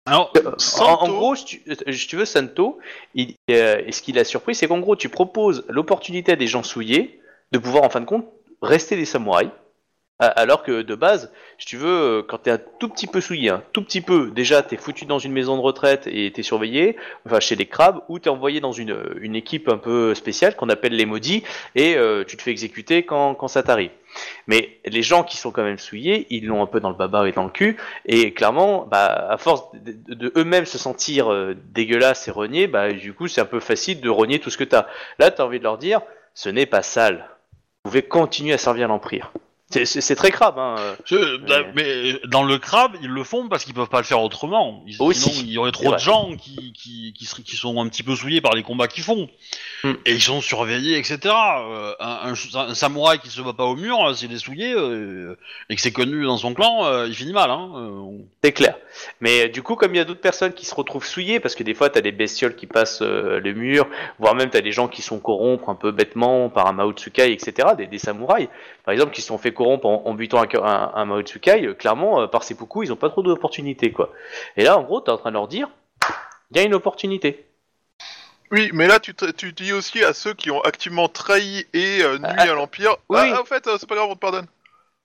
Alors, 0.05 0.31
Euh, 0.37 0.55
En, 0.79 1.07
gros, 1.09 1.35
si 1.35 1.45
tu, 1.45 1.61
euh, 1.67 1.91
si 1.91 2.07
tu 2.07 2.15
veux, 2.15 2.25
Santo, 2.25 2.79
il, 3.13 3.35
euh, 3.51 3.81
et 3.85 3.91
ce 3.91 4.01
qui 4.01 4.11
l'a 4.11 4.23
surpris, 4.23 4.55
c'est 4.55 4.67
qu'en 4.67 4.79
gros, 4.79 4.95
tu 4.95 5.09
proposes 5.09 5.65
l'opportunité 5.69 6.31
à 6.31 6.35
des 6.35 6.47
gens 6.47 6.63
souillés 6.63 7.21
de 7.51 7.59
pouvoir, 7.59 7.83
en 7.83 7.89
fin 7.89 7.99
de 8.01 8.05
compte, 8.05 8.27
rester 8.61 8.95
des 8.95 9.05
samouraïs. 9.05 9.49
Alors 10.21 10.63
que 10.63 10.81
de 10.81 10.95
base, 10.95 11.31
si 11.57 11.65
tu 11.65 11.77
veux, 11.77 11.87
euh, 11.87 12.23
quand 12.27 12.39
t'es 12.39 12.51
un 12.51 12.59
tout 12.79 12.89
petit 12.89 13.07
peu 13.07 13.21
souillé, 13.21 13.51
un 13.51 13.63
tout 13.71 13.81
petit 13.81 14.01
peu, 14.01 14.31
déjà 14.31 14.61
t'es 14.61 14.75
foutu 14.75 15.05
dans 15.05 15.17
une 15.17 15.31
maison 15.31 15.55
de 15.55 15.61
retraite 15.61 16.07
et 16.07 16.29
t'es 16.33 16.43
surveillé, 16.43 16.97
enfin 17.25 17.39
chez 17.39 17.55
les 17.55 17.67
crabes, 17.67 18.01
ou 18.09 18.19
t'es 18.19 18.29
envoyé 18.29 18.59
dans 18.59 18.73
une, 18.73 19.01
une 19.21 19.33
équipe 19.37 19.69
un 19.69 19.77
peu 19.77 20.13
spéciale 20.15 20.57
qu'on 20.57 20.67
appelle 20.67 20.91
les 20.91 21.05
maudits, 21.05 21.45
et 21.75 21.95
euh, 21.95 22.25
tu 22.25 22.35
te 22.35 22.41
fais 22.41 22.51
exécuter 22.51 23.03
quand, 23.03 23.47
ça 23.47 23.63
t'arrive. 23.63 23.91
Mais 24.47 24.81
les 24.83 25.03
gens 25.03 25.23
qui 25.23 25.37
sont 25.37 25.51
quand 25.51 25.63
même 25.63 25.77
souillés, 25.77 26.27
ils 26.31 26.45
l'ont 26.45 26.61
un 26.61 26.67
peu 26.67 26.81
dans 26.81 26.89
le 26.89 26.97
baba 26.97 27.25
et 27.25 27.31
dans 27.31 27.45
le 27.45 27.49
cul, 27.49 27.77
et 28.05 28.33
clairement, 28.33 28.87
bah, 28.91 29.29
à 29.29 29.37
force 29.37 29.71
de, 29.73 30.33
eux-mêmes 30.35 30.65
se 30.65 30.77
sentir 30.77 31.31
euh, 31.31 31.55
dégueulasses 31.71 32.27
et 32.27 32.31
renier, 32.31 32.67
bah, 32.67 32.91
du 32.91 33.13
coup, 33.13 33.29
c'est 33.29 33.39
un 33.39 33.45
peu 33.45 33.61
facile 33.61 34.01
de 34.01 34.09
renier 34.09 34.39
tout 34.39 34.49
ce 34.49 34.57
que 34.57 34.65
t'as. 34.65 34.87
Là, 35.17 35.31
t'as 35.31 35.45
envie 35.45 35.59
de 35.59 35.63
leur 35.63 35.77
dire, 35.77 36.01
ce 36.33 36.49
n'est 36.49 36.65
pas 36.65 36.81
sale. 36.81 37.29
Vous 37.85 37.91
pouvez 37.91 38.01
continuer 38.01 38.51
à 38.51 38.57
servir 38.57 38.89
l'Empire. 38.89 39.31
C'est- 39.71 40.15
très 40.15 40.31
crabe, 40.31 40.57
hein. 40.57 40.75
euh. 40.79 40.95
je- 41.05 41.37
Mais- 41.47 41.71
mais 41.75 42.19
dans 42.27 42.43
le 42.43 42.57
crabe, 42.57 42.93
ils 43.03 43.09
le 43.09 43.23
font 43.23 43.47
parce 43.49 43.63
qu'ils 43.65 43.75
peuvent 43.75 43.87
pas 43.89 43.99
le 43.99 44.03
faire 44.03 44.21
autrement. 44.21 44.83
Ils- 44.87 44.95
Aussi. 44.99 45.29
Sinon, 45.29 45.35
il 45.45 45.51
y 45.51 45.57
aurait 45.59 45.71
trop 45.71 45.83
de 45.85 45.89
vrai. 45.89 45.99
gens 45.99 46.31
qui, 46.35 46.73
qui, 46.73 47.13
qui, 47.13 47.55
sont 47.55 47.79
un 47.79 47.87
petit 47.87 48.01
peu 48.01 48.15
souillés 48.15 48.41
par 48.41 48.55
les 48.55 48.63
combats 48.63 48.87
qu'ils 48.87 49.03
font. 49.03 49.29
Hmm. 49.83 49.93
Et 50.05 50.13
ils 50.13 50.21
sont 50.21 50.41
surveillés, 50.41 50.97
etc. 50.97 51.19
Euh, 51.25 51.93
un, 51.99 52.33
un- 52.33 52.59
un 52.69 52.73
samouraï 52.73 53.19
qui 53.19 53.29
se 53.29 53.41
bat 53.41 53.53
pas 53.53 53.65
au 53.65 53.75
mur, 53.75 54.15
s'il 54.15 54.33
est 54.33 54.37
souillé, 54.39 54.73
euh, 54.73 55.37
et 55.69 55.75
que 55.75 55.81
c'est 55.81 55.91
connu 55.91 56.23
dans 56.25 56.37
son 56.37 56.53
clan, 56.55 56.85
euh, 56.85 57.07
il 57.07 57.13
finit 57.15 57.31
mal. 57.33 57.51
Hein. 57.51 57.69
Euh, 57.75 58.17
C'est 58.43 58.51
clair. 58.53 58.75
Mais 59.21 59.45
euh, 59.45 59.49
du 59.49 59.61
coup, 59.61 59.75
comme 59.75 59.93
il 59.93 59.97
y 59.97 60.01
a 60.01 60.05
d'autres 60.05 60.19
personnes 60.19 60.53
qui 60.53 60.65
se 60.65 60.73
retrouvent 60.73 61.05
souillées, 61.05 61.39
parce 61.39 61.53
que 61.55 61.63
des 61.63 61.75
fois, 61.75 61.89
t'as 61.89 62.01
des 62.01 62.11
bestioles 62.11 62.55
qui 62.55 62.65
passent 62.65 63.01
euh, 63.03 63.39
le 63.39 63.53
mur, 63.53 63.87
voire 64.17 64.33
même 64.33 64.49
t'as 64.49 64.61
des 64.61 64.71
gens 64.71 64.87
qui 64.87 65.01
sont 65.03 65.19
corrompre 65.19 65.69
un 65.69 65.75
peu 65.75 65.91
bêtement 65.91 66.49
par 66.49 66.65
un 66.67 66.73
Mao 66.73 66.91
Tsukai, 66.91 67.31
etc., 67.31 67.69
des, 67.77 67.85
des 67.87 67.99
samouraïs, 67.99 68.49
par 68.83 68.93
exemple, 68.93 69.11
qui 69.13 69.21
se 69.21 69.27
sont 69.27 69.37
fait 69.37 69.53
corrompre 69.59 69.85
en, 69.85 70.03
en 70.05 70.13
butant 70.13 70.41
un, 70.41 70.47
un, 70.63 70.91
un 70.95 71.05
Mao 71.05 71.21
Tsukai, 71.21 71.65
euh, 71.65 71.73
clairement, 71.73 72.21
euh, 72.21 72.27
par 72.27 72.43
seppuku, 72.43 72.83
ils 72.85 72.93
ont 72.93 72.95
pas 72.95 73.09
trop 73.09 73.21
d'opportunités, 73.21 73.91
quoi. 73.91 74.13
Et 74.55 74.63
là, 74.63 74.77
en 74.77 74.83
gros, 74.83 75.01
t'es 75.01 75.11
en 75.11 75.17
train 75.17 75.29
de 75.31 75.35
leur 75.35 75.49
dire, 75.49 75.69
il 76.51 76.57
y 76.57 76.59
a 76.61 76.63
une 76.63 76.73
opportunité. 76.73 77.45
Oui, 78.51 78.71
mais 78.73 78.87
là, 78.87 78.99
tu, 78.99 79.13
tu 79.13 79.51
dis 79.51 79.73
aussi 79.73 80.03
à 80.03 80.13
ceux 80.13 80.33
qui 80.33 80.49
ont 80.49 80.61
activement 80.61 81.07
trahi 81.09 81.67
et 81.73 82.01
euh, 82.01 82.17
nuit 82.17 82.35
Ah, 82.37 82.43
à 82.43 82.53
l'Empire. 82.55 82.95
oui. 83.09 83.19
Ah, 83.21 83.41
en 83.41 83.45
fait, 83.45 83.67
euh, 83.67 83.75
c'est 83.77 83.87
pas 83.87 83.95
grave, 83.95 84.07
on 84.09 84.15
te 84.15 84.19
pardonne. 84.19 84.47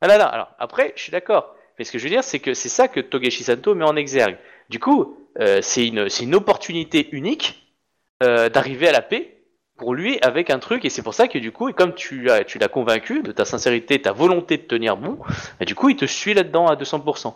Ah 0.01 0.07
là 0.07 0.19
là, 0.19 0.27
alors 0.27 0.51
après, 0.59 0.93
je 0.97 1.03
suis 1.03 1.13
d'accord. 1.13 1.55
Mais 1.79 1.85
ce 1.85 1.91
que 1.93 1.99
je 1.99 2.05
veux 2.05 2.11
dire, 2.11 2.23
c'est 2.23 2.39
que 2.39 2.55
c'est 2.55 2.69
ça 2.69 2.89
que 2.89 3.01
Togeshi 3.01 3.43
Santo 3.43 3.75
met 3.75 3.85
en 3.85 3.97
exergue. 3.97 4.39
Du 4.71 4.79
coup, 4.79 5.19
euh, 5.41 5.61
c'est 5.63 5.87
une, 5.87 6.35
opportunité 6.35 7.09
unique 7.11 7.75
euh, 8.23 8.49
d'arriver 8.49 8.89
à 8.89 8.93
la 8.93 9.03
paix 9.03 9.34
pour 9.77 9.95
lui 9.95 10.19
avec 10.23 10.51
un 10.51 10.59
truc, 10.59 10.85
et 10.85 10.91
c'est 10.91 11.03
pour 11.03 11.15
ça 11.15 11.29
que 11.29 11.39
du 11.39 11.53
coup, 11.53 11.69
et 11.69 11.73
comme 11.73 11.95
tu 11.95 12.29
tu 12.47 12.59
l'as 12.59 12.69
convaincu 12.69 13.23
de 13.23 13.33
ta 13.33 13.45
sincérité, 13.45 14.01
ta 14.01 14.13
volonté 14.13 14.57
de 14.57 14.63
tenir 14.63 14.97
bon, 14.97 15.19
et 15.61 15.65
du 15.65 15.75
coup, 15.75 15.89
il 15.89 15.97
te 15.97 16.05
suit 16.05 16.35
là-dedans 16.35 16.67
à 16.67 16.77
200%. 16.77 17.35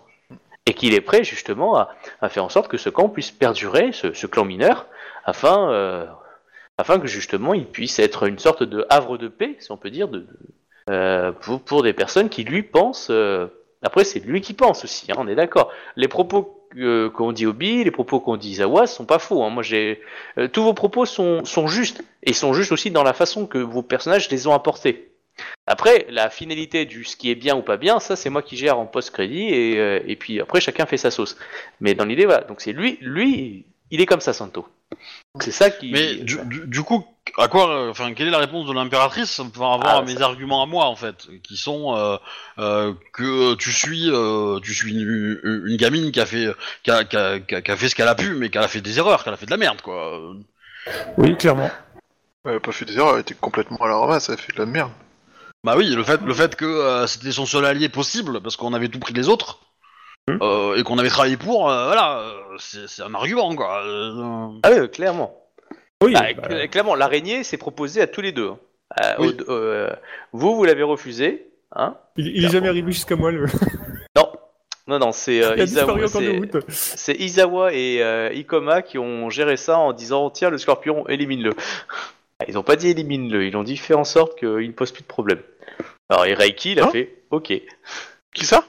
Et 0.66 0.74
qu'il 0.74 0.94
est 0.94 1.00
prêt 1.00 1.24
justement 1.24 1.76
à, 1.76 2.28
faire 2.28 2.44
en 2.44 2.48
sorte 2.48 2.68
que 2.68 2.76
ce 2.76 2.90
camp 2.90 3.08
puisse 3.08 3.30
perdurer, 3.30 3.90
ce, 3.92 4.26
clan 4.26 4.44
mineur, 4.44 4.86
afin, 5.24 5.70
euh, 5.70 6.06
afin 6.76 6.98
que 7.00 7.06
justement 7.06 7.54
il 7.54 7.66
puisse 7.66 7.98
être 7.98 8.28
une 8.28 8.38
sorte 8.38 8.62
de 8.62 8.86
havre 8.90 9.16
de 9.16 9.28
paix, 9.28 9.56
si 9.60 9.72
on 9.72 9.78
peut 9.78 9.90
dire, 9.90 10.08
euh, 10.90 11.32
pour, 11.32 11.62
pour 11.62 11.82
des 11.82 11.92
personnes 11.92 12.28
qui 12.28 12.44
lui 12.44 12.62
pensent. 12.62 13.08
euh, 13.10 13.46
après, 13.82 14.04
c'est 14.04 14.20
lui 14.20 14.40
qui 14.40 14.54
pense 14.54 14.84
aussi, 14.84 15.10
hein, 15.10 15.16
on 15.18 15.28
est 15.28 15.36
d'accord. 15.36 15.72
Les 15.96 16.08
propos 16.08 16.57
que- 16.70 17.08
qu'on 17.08 17.32
dit 17.32 17.46
Obi, 17.46 17.84
les 17.84 17.90
propos 17.90 18.20
qu'on 18.20 18.36
dit 18.36 18.50
Izawa 18.50 18.86
sont 18.86 19.04
pas 19.06 19.18
faux. 19.18 19.42
Hein. 19.44 19.50
Moi, 19.50 19.62
j'ai 19.62 20.00
euh, 20.38 20.48
tous 20.48 20.62
vos 20.62 20.74
propos 20.74 21.06
sont, 21.06 21.44
sont 21.44 21.66
justes 21.66 22.02
et 22.22 22.32
sont 22.32 22.52
justes 22.54 22.72
aussi 22.72 22.90
dans 22.90 23.02
la 23.02 23.12
façon 23.12 23.46
que 23.46 23.58
vos 23.58 23.82
personnages 23.82 24.30
les 24.30 24.46
ont 24.46 24.54
apportés. 24.54 25.10
Après, 25.66 26.06
la 26.10 26.30
finalité 26.30 26.84
du 26.84 27.04
ce 27.04 27.16
qui 27.16 27.30
est 27.30 27.36
bien 27.36 27.56
ou 27.56 27.62
pas 27.62 27.76
bien, 27.76 28.00
ça 28.00 28.16
c'est 28.16 28.30
moi 28.30 28.42
qui 28.42 28.56
gère 28.56 28.78
en 28.78 28.86
post-crédit 28.86 29.48
et, 29.48 29.78
euh, 29.78 30.00
et 30.06 30.16
puis 30.16 30.40
après 30.40 30.60
chacun 30.60 30.84
fait 30.86 30.96
sa 30.96 31.10
sauce. 31.12 31.36
Mais 31.80 31.94
dans 31.94 32.04
l'idée, 32.04 32.24
voilà. 32.24 32.42
Donc 32.42 32.60
c'est 32.60 32.72
lui, 32.72 32.98
lui, 33.00 33.64
il 33.90 34.00
est 34.00 34.06
comme 34.06 34.20
ça, 34.20 34.32
Santo. 34.32 34.66
C'est 35.40 35.50
ça 35.50 35.70
qui. 35.70 35.90
Mais 35.92 36.16
du, 36.16 36.38
du, 36.46 36.66
du 36.66 36.82
coup, 36.82 37.04
à 37.36 37.48
quoi, 37.48 37.68
euh, 37.70 37.90
enfin, 37.90 38.14
quelle 38.14 38.28
est 38.28 38.32
la 38.32 38.38
réponse 38.38 38.66
de 38.66 38.72
l'impératrice 38.72 39.40
par 39.56 39.70
rapport 39.70 39.90
Ah, 39.90 39.98
à 39.98 40.02
mes 40.02 40.16
ça- 40.16 40.24
arguments 40.24 40.62
à 40.62 40.66
moi 40.66 40.86
en 40.86 40.96
fait, 40.96 41.26
qui 41.42 41.56
sont 41.56 41.94
euh, 41.94 42.16
euh, 42.58 42.94
que 43.12 43.54
tu 43.54 43.70
suis, 43.70 44.08
euh, 44.10 44.58
tu 44.60 44.72
suis 44.74 44.92
une, 44.92 45.40
une 45.66 45.76
gamine 45.76 46.10
qui 46.10 46.20
a 46.20 46.26
fait, 46.26 46.48
qui 46.82 46.90
a, 46.90 47.04
qui 47.04 47.16
a- 47.16 47.38
qui 47.38 47.54
a- 47.54 47.60
qui 47.62 47.70
a 47.70 47.76
fait 47.76 47.88
ce 47.88 47.94
qu'elle 47.94 48.08
a 48.08 48.14
pu, 48.14 48.34
mais 48.34 48.48
qu'elle 48.48 48.62
a 48.64 48.68
fait 48.68 48.80
des 48.80 48.98
erreurs, 48.98 49.22
qu'elle 49.24 49.34
a 49.34 49.36
fait 49.36 49.46
de 49.46 49.50
la 49.50 49.56
merde 49.58 49.80
quoi. 49.82 50.20
Oui, 51.18 51.36
clairement. 51.36 51.70
Elle 52.46 52.56
a 52.56 52.60
pas 52.60 52.72
fait 52.72 52.86
des 52.86 52.96
erreurs, 52.96 53.14
elle 53.14 53.20
était 53.20 53.34
complètement 53.34 53.78
à 53.82 53.88
la 53.88 53.96
ramasse, 53.98 54.28
elle 54.30 54.36
a 54.36 54.38
fait 54.38 54.52
de 54.54 54.58
la 54.58 54.66
merde. 54.66 54.90
Bah 55.64 55.74
oui, 55.76 55.88
le 55.90 56.02
fait, 56.02 56.20
le 56.22 56.32
fait 56.34 56.56
que 56.56 56.64
euh, 56.64 57.06
c'était 57.06 57.32
son 57.32 57.44
seul 57.44 57.64
allié 57.66 57.88
possible 57.88 58.40
parce 58.40 58.56
qu'on 58.56 58.72
avait 58.72 58.88
tout 58.88 59.00
pris 59.00 59.12
des 59.12 59.28
autres. 59.28 59.58
Hmm. 60.28 60.38
euh, 60.42 60.76
et 60.76 60.82
qu'on 60.82 60.98
avait 60.98 61.08
travaillé 61.08 61.36
pour, 61.36 61.70
euh, 61.70 61.86
voilà, 61.86 62.20
euh, 62.20 62.34
c'est 62.58 63.02
un 63.02 63.14
argument 63.14 63.54
quoi. 63.54 63.82
Euh, 63.84 64.48
Ah 64.62 64.70
oui, 64.72 64.88
clairement. 64.90 65.34
Oui, 66.02 66.12
Bah, 66.12 66.26
bah, 66.36 66.48
cl- 66.48 66.68
Clairement, 66.68 66.94
l'araignée 66.94 67.42
s'est 67.44 67.56
proposée 67.56 68.00
à 68.00 68.06
tous 68.06 68.20
les 68.20 68.32
deux. 68.32 68.48
hein. 68.50 68.58
Euh, 69.02 69.14
Oui. 69.18 69.36
au- 69.46 69.50
euh, 69.52 69.90
vous, 70.32 70.54
vous 70.56 70.64
l'avez 70.64 70.82
refusé, 70.82 71.48
hein 71.74 71.96
il, 72.16 72.26
il 72.28 72.44
est 72.44 72.48
jamais 72.50 72.68
arrivé 72.68 72.90
jusqu'à 72.92 73.16
moi. 73.16 73.30
Le... 73.32 73.46
Non, 74.16 74.32
non, 74.86 74.98
non, 74.98 75.12
c'est 75.12 75.42
euh, 75.44 75.54
il 75.56 75.62
a 75.62 75.64
disparu 75.66 76.02
Izawa, 76.02 76.06
en 76.06 76.10
cours 76.10 76.20
de 76.20 76.26
c'est- 76.26 76.58
route. 76.58 76.64
c'est 76.70 77.14
Izawa 77.20 77.72
et 77.74 78.02
euh, 78.02 78.30
Ikoma 78.32 78.80
qui 78.82 78.98
ont 78.98 79.28
géré 79.28 79.56
ça 79.58 79.78
en 79.78 79.92
disant 79.92 80.30
tiens 80.30 80.50
le 80.50 80.58
scorpion 80.58 81.06
élimine-le. 81.08 81.52
Ils 82.48 82.56
ont 82.56 82.62
pas 82.62 82.76
dit 82.76 82.88
élimine-le, 82.88 83.44
ils 83.46 83.56
ont 83.56 83.64
dit 83.64 83.76
fais 83.76 83.94
en 83.94 84.04
sorte 84.04 84.38
qu'il 84.38 84.48
ne 84.68 84.72
pose 84.72 84.92
plus 84.92 85.02
de 85.02 85.08
problème. 85.08 85.40
Alors 86.08 86.24
et 86.24 86.34
Reiki 86.34 86.72
il 86.72 86.80
a 86.80 86.84
Hein 86.86 86.90
fait 86.90 87.12
ok. 87.32 87.52
Qui 88.32 88.46
ça? 88.46 88.64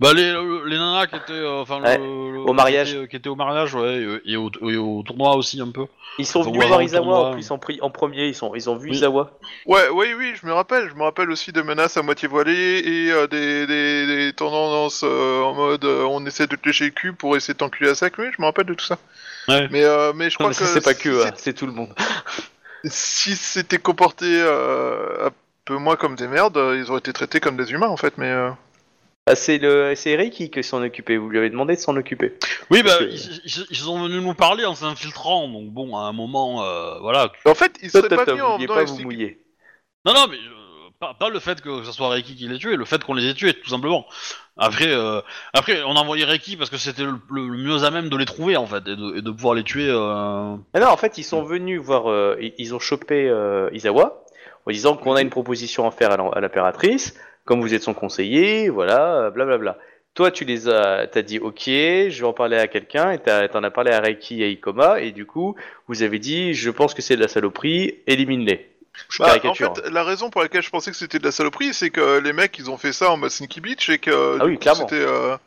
Bah 0.00 0.12
les, 0.14 0.30
les 0.66 0.78
nanas 0.78 1.08
qui 1.08 1.16
étaient, 1.16 1.32
euh, 1.32 1.62
enfin, 1.62 1.78
le- 1.80 1.84
Ouais, 1.84 1.98
le- 1.98 2.38
au 2.48 2.52
mariage. 2.52 2.90
qui 2.92 2.96
étaient, 2.96 3.08
qui 3.08 3.16
étaient 3.16 3.28
au 3.28 3.34
mariage, 3.34 3.74
ouais, 3.74 4.20
et, 4.24 4.36
au, 4.36 4.48
et 4.62 4.76
au 4.76 5.02
tournoi 5.02 5.34
aussi 5.34 5.60
un 5.60 5.72
peu. 5.72 5.86
Ils 6.20 6.26
sont 6.26 6.42
venus 6.42 6.60
ouais, 6.60 6.66
voir 6.68 6.82
Izawa 6.82 7.30
en 7.30 7.32
plus 7.32 7.50
en, 7.50 7.58
pri- 7.58 7.78
en 7.82 7.90
premier, 7.90 8.26
ils, 8.28 8.34
sont, 8.34 8.54
ils 8.54 8.70
ont 8.70 8.76
vu 8.76 8.90
Oui. 8.90 8.96
Izawa. 8.96 9.32
Ouais, 9.66 9.88
oui, 9.92 10.14
oui, 10.16 10.34
je 10.40 10.46
me 10.46 10.52
rappelle. 10.52 10.88
Je 10.88 10.94
me 10.94 11.02
rappelle 11.02 11.30
aussi 11.32 11.50
de 11.52 11.62
menaces 11.62 11.96
à 11.96 12.02
moitié 12.02 12.28
voilées 12.28 12.78
et 12.84 13.10
euh, 13.10 13.26
des, 13.26 13.66
des, 13.66 14.06
des 14.06 14.32
tendances 14.34 15.02
euh, 15.04 15.42
en 15.42 15.54
mode 15.54 15.84
euh, 15.84 16.04
on 16.04 16.24
essaie 16.26 16.46
de 16.46 16.54
te 16.54 16.66
lécher 16.68 16.84
le 16.86 16.90
cul 16.92 17.12
pour 17.12 17.36
essayer 17.36 17.54
de 17.54 17.58
t'enculer 17.58 17.90
à 17.90 17.94
sec. 17.96 18.14
Oui, 18.18 18.26
je 18.36 18.40
me 18.40 18.46
rappelle 18.46 18.66
de 18.66 18.74
tout 18.74 18.84
ça. 18.84 18.98
Ouais. 19.48 19.66
Mais, 19.72 19.82
euh, 19.82 20.12
mais 20.14 20.30
je 20.30 20.34
Non, 20.34 20.44
crois 20.44 20.48
mais 20.50 20.54
que 20.54 20.58
ça 20.64 20.66
c'est 20.66 20.84
pas 20.84 20.94
que, 20.94 21.22
si 21.22 21.26
hein, 21.28 21.32
c'est 21.36 21.54
tout 21.54 21.66
le 21.66 21.72
monde. 21.72 21.92
si 22.84 23.34
c'était 23.34 23.78
comporté 23.78 24.26
euh, 24.28 25.26
un 25.26 25.30
peu 25.64 25.76
moins 25.76 25.96
comme 25.96 26.14
des 26.14 26.28
merdes, 26.28 26.56
ils 26.76 26.88
auraient 26.88 27.00
été 27.00 27.12
traités 27.12 27.40
comme 27.40 27.56
des 27.56 27.72
humains 27.72 27.88
en 27.88 27.96
fait. 27.96 28.16
Mais 28.18 28.30
euh, 28.30 28.50
Ah, 29.30 29.34
c'est 29.34 29.58
le 29.58 29.94
c'est 29.94 30.16
Reiki 30.16 30.50
qui 30.50 30.62
s'en 30.64 30.82
occupait, 30.82 31.16
vous 31.16 31.28
lui 31.28 31.38
avez 31.38 31.50
demandé 31.50 31.74
de 31.74 31.80
s'en 31.80 31.96
occuper. 31.96 32.34
Oui, 32.70 32.82
bah 32.82 32.90
Parce 32.98 32.98
que- 33.00 33.04
ils, 33.10 33.40
ils- 33.44 33.66
ils 33.70 33.76
sont 33.76 34.02
venus 34.02 34.22
nous 34.22 34.34
parler 34.34 34.64
en 34.64 34.74
s'infiltrant, 34.74 35.48
donc 35.48 35.68
bon, 35.70 35.96
à 35.96 36.02
un 36.02 36.12
moment, 36.12 36.62
euh, 36.64 36.98
voilà. 37.00 37.30
en 37.44 37.54
fait, 37.54 37.72
ils 37.82 37.90
seraient 37.90 38.08
Peut-être 38.08 38.24
pas 38.24 38.30
venus 38.32 38.42
en 38.44 38.52
vouliez 38.54 38.66
pas 38.66 38.74
vous 38.74 38.80
expliquer- 38.80 39.04
mouiller. 39.04 39.42
Non, 40.06 40.14
non, 40.14 40.26
mais 40.30 40.36
euh, 40.36 40.90
pas, 41.00 41.14
pas 41.14 41.28
le 41.28 41.38
fait 41.40 41.60
que 41.60 41.84
ce 41.84 41.92
soit 41.92 42.08
Reiki 42.08 42.36
qui 42.36 42.48
les 42.48 42.58
tué, 42.58 42.76
le 42.76 42.84
fait 42.84 43.02
qu'on 43.04 43.14
les 43.14 43.26
ait 43.28 43.34
tués, 43.34 43.52
tout 43.54 43.68
simplement. 43.68 44.06
Après, 44.56 44.88
euh, 44.88 45.20
après, 45.52 45.82
on 45.84 45.94
a 45.96 46.00
envoyé 46.00 46.24
Reiki 46.24 46.56
parce 46.56 46.70
que 46.70 46.78
c'était 46.78 47.04
le, 47.04 47.14
le- 47.30 47.48
le 47.48 47.58
mieux 47.58 47.84
à 47.84 47.90
même 47.90 48.08
de 48.08 48.16
les 48.16 48.24
trouver 48.24 48.56
en 48.56 48.66
fait 48.66 48.78
et 48.88 48.96
de, 48.96 49.16
et 49.18 49.22
de 49.22 49.30
pouvoir 49.30 49.54
les 49.54 49.62
tuer. 49.62 49.88
euh, 49.88 50.56
Ah 50.74 50.80
non, 50.80 50.86
en 50.88 50.96
fait, 50.96 51.18
ils 51.18 51.22
sont 51.24 51.42
venus 51.42 51.80
voir, 51.80 52.10
euh, 52.10 52.36
ils- 52.40 52.54
ils 52.58 52.74
ont 52.74 52.80
chopé 52.80 53.28
euh, 53.28 53.68
Izawa 53.72 54.24
en 54.66 54.70
disant 54.72 54.96
qu'on 54.96 55.14
a 55.14 55.20
une 55.22 55.30
proposition 55.30 55.86
à 55.86 55.90
faire 55.90 56.10
à 56.12 56.40
l'impératrice, 56.40 57.14
comme 57.48 57.62
vous 57.62 57.72
êtes 57.72 57.82
son 57.82 57.94
conseiller, 57.94 58.68
voilà, 58.68 59.30
blablabla. 59.30 59.78
Toi, 60.12 60.30
tu 60.30 60.44
les 60.44 60.68
as, 60.68 61.06
t'as 61.06 61.22
dit 61.22 61.38
ok, 61.38 61.62
je 61.64 62.08
vais 62.18 62.26
en 62.26 62.34
parler 62.34 62.58
à 62.58 62.66
quelqu'un, 62.68 63.12
et 63.12 63.18
t'en 63.18 63.62
as 63.62 63.70
parlé 63.70 63.90
à 63.90 64.00
Reiki 64.00 64.42
et 64.42 64.44
à 64.44 64.48
Ikoma, 64.48 65.00
et 65.00 65.12
du 65.12 65.24
coup, 65.24 65.56
vous 65.86 66.02
avez 66.02 66.18
dit, 66.18 66.52
je 66.52 66.68
pense 66.68 66.92
que 66.92 67.00
c'est 67.00 67.16
de 67.16 67.22
la 67.22 67.28
saloperie, 67.28 68.00
élimine-les. 68.06 68.68
Je 69.08 69.22
Bah, 69.22 69.36
en 69.42 69.54
fait, 69.54 69.88
la 69.90 70.04
raison 70.04 70.28
pour 70.28 70.42
laquelle 70.42 70.60
je 70.60 70.68
pensais 70.68 70.90
que 70.90 70.96
c'était 70.98 71.18
de 71.18 71.24
la 71.24 71.32
saloperie, 71.32 71.72
c'est 71.72 71.88
que 71.88 72.18
les 72.18 72.34
mecs, 72.34 72.58
ils 72.58 72.68
ont 72.70 72.76
fait 72.76 72.92
ça 72.92 73.10
en 73.10 73.16
mode 73.16 73.30
Sneaky 73.30 73.62
Beach 73.62 73.88
et 73.88 73.98
que 73.98 74.36
Ah 74.38 74.44
oui, 74.44 74.58
c'était. 74.60 74.96
euh, 74.96 75.38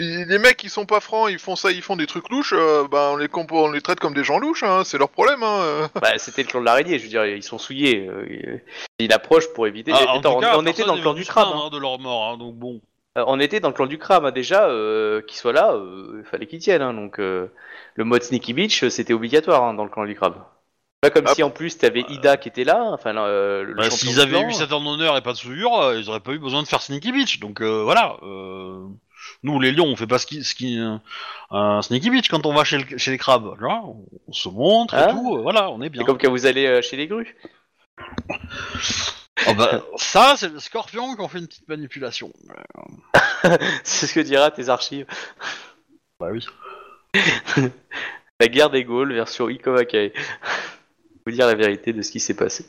Les 0.00 0.38
mecs 0.38 0.56
qui 0.56 0.68
sont 0.70 0.86
pas 0.86 1.00
francs, 1.00 1.28
ils 1.30 1.38
font 1.38 1.56
ça, 1.56 1.70
ils 1.70 1.82
font 1.82 1.94
des 1.96 2.06
trucs 2.06 2.28
louches, 2.30 2.54
euh, 2.56 2.88
bah 2.88 3.10
on 3.12 3.16
les, 3.16 3.28
compo- 3.28 3.66
on 3.66 3.70
les 3.70 3.82
traite 3.82 4.00
comme 4.00 4.14
des 4.14 4.24
gens 4.24 4.38
louches, 4.38 4.62
hein, 4.62 4.82
c'est 4.84 4.96
leur 4.98 5.10
problème. 5.10 5.42
Hein. 5.42 5.90
Bah, 6.00 6.16
c'était 6.16 6.42
le 6.42 6.48
clan 6.48 6.60
de 6.60 6.64
l'araignée, 6.64 6.98
je 6.98 7.04
veux 7.04 7.10
dire, 7.10 7.26
ils 7.26 7.42
sont 7.42 7.58
souillés. 7.58 8.06
euh, 8.08 8.26
il- 8.30 8.62
il 8.98 9.12
approche 9.12 9.52
pour 9.52 9.66
éviter. 9.66 9.92
Ah, 9.94 10.14
en 10.14 10.18
Attends, 10.20 10.34
tout 10.36 10.40
cas, 10.40 10.56
on, 10.56 10.62
on 10.62 10.66
était 10.66 10.84
dans 10.84 10.94
le 10.94 11.02
clan 11.02 11.12
du 11.14 11.24
se 11.24 11.28
crabe. 11.28 11.48
hein. 11.52 11.64
hein, 11.66 11.70
de 11.70 11.78
leur 11.78 11.98
mort, 11.98 12.30
hein, 12.32 12.38
donc 12.38 12.54
bon. 12.56 12.80
Euh, 13.18 13.24
on 13.26 13.38
était 13.40 13.60
dans 13.60 13.68
le 13.68 13.74
clan 13.74 13.86
du 13.86 13.98
crabe 13.98 14.24
hein, 14.24 14.30
déjà, 14.30 14.68
euh, 14.68 15.20
qu'il 15.22 15.36
soit 15.36 15.52
là, 15.52 15.72
euh, 15.74 16.22
il 16.24 16.24
fallait 16.30 16.46
qu'il 16.46 16.60
tienne. 16.60 16.80
hein, 16.82 16.94
donc 16.94 17.18
euh, 17.18 17.48
le 17.94 18.04
mode 18.04 18.22
Sneaky 18.22 18.54
Beach, 18.54 18.88
c'était 18.88 19.12
obligatoire 19.12 19.64
hein, 19.64 19.74
dans 19.74 19.84
le 19.84 19.90
clan 19.90 20.06
du 20.06 20.14
crabe. 20.14 20.36
Pas 21.02 21.10
comme 21.10 21.24
Ah. 21.26 21.34
si 21.34 21.42
en 21.42 21.50
plus 21.50 21.76
t'avais 21.78 22.04
Ida 22.10 22.36
qui 22.36 22.48
était 22.48 22.64
là, 22.64 22.84
enfin 22.92 23.16
euh, 23.16 23.64
le 23.64 23.74
Bah, 23.74 23.90
S'ils 23.90 24.20
avaient 24.20 24.42
eu 24.42 24.52
7 24.52 24.72
ans 24.72 24.82
d'honneur 24.82 25.16
et 25.16 25.22
pas 25.22 25.32
de 25.32 25.38
souillure, 25.38 25.78
euh, 25.80 25.98
ils 25.98 26.08
auraient 26.10 26.20
pas 26.20 26.32
eu 26.32 26.38
besoin 26.38 26.62
de 26.62 26.68
faire 26.68 26.82
Sneaky 26.82 27.10
Beach. 27.12 27.40
Donc 27.40 27.60
euh, 27.62 27.82
voilà. 27.82 28.16
euh, 28.22 28.84
Nous, 29.42 29.58
les 29.60 29.72
lions, 29.72 29.86
on 29.86 29.96
fait 29.96 30.06
pas 30.06 30.18
ski, 30.18 30.44
ski, 30.44 30.78
euh, 30.78 30.96
un 31.50 31.82
Sneaky 31.82 32.10
Beach 32.10 32.28
quand 32.28 32.46
on 32.46 32.54
va 32.54 32.64
chez, 32.64 32.78
le- 32.78 32.98
chez 32.98 33.10
les 33.10 33.18
crabes. 33.18 33.54
tu 33.54 33.60
vois, 33.64 33.82
on, 33.84 34.04
on 34.28 34.32
se 34.32 34.48
montre 34.48 34.94
et 34.94 34.98
Ah. 34.98 35.08
tout. 35.12 35.36
euh, 35.36 35.42
voilà, 35.42 35.70
on 35.70 35.80
est 35.82 35.88
bien. 35.88 36.02
C'est 36.02 36.06
comme 36.06 36.18
quand 36.18 36.30
vous 36.30 36.46
allez 36.46 36.66
euh, 36.66 36.82
chez 36.82 36.96
les 36.96 37.06
grues. 37.06 37.36
Ah 39.46 39.54
bah, 39.54 39.82
ça, 39.96 40.34
c'est 40.36 40.48
le 40.52 40.58
scorpion 40.58 41.14
qui 41.14 41.20
en 41.22 41.28
fait 41.28 41.38
une 41.38 41.46
petite 41.48 41.68
manipulation. 41.68 42.30
C'est 43.84 44.06
ce 44.06 44.12
que 44.14 44.20
dira 44.20 44.50
tes 44.50 44.68
archives. 44.68 45.06
Bah 46.18 46.28
oui. 46.30 46.44
La 48.40 48.48
guerre 48.48 48.70
des 48.70 48.84
Gaules 48.84 49.12
version 49.14 49.48
Ikomakai. 49.48 50.12
vous 51.26 51.32
dire 51.32 51.46
la 51.46 51.54
vérité 51.54 51.92
de 51.92 52.02
ce 52.02 52.10
qui 52.10 52.20
s'est 52.20 52.34
passé. 52.34 52.66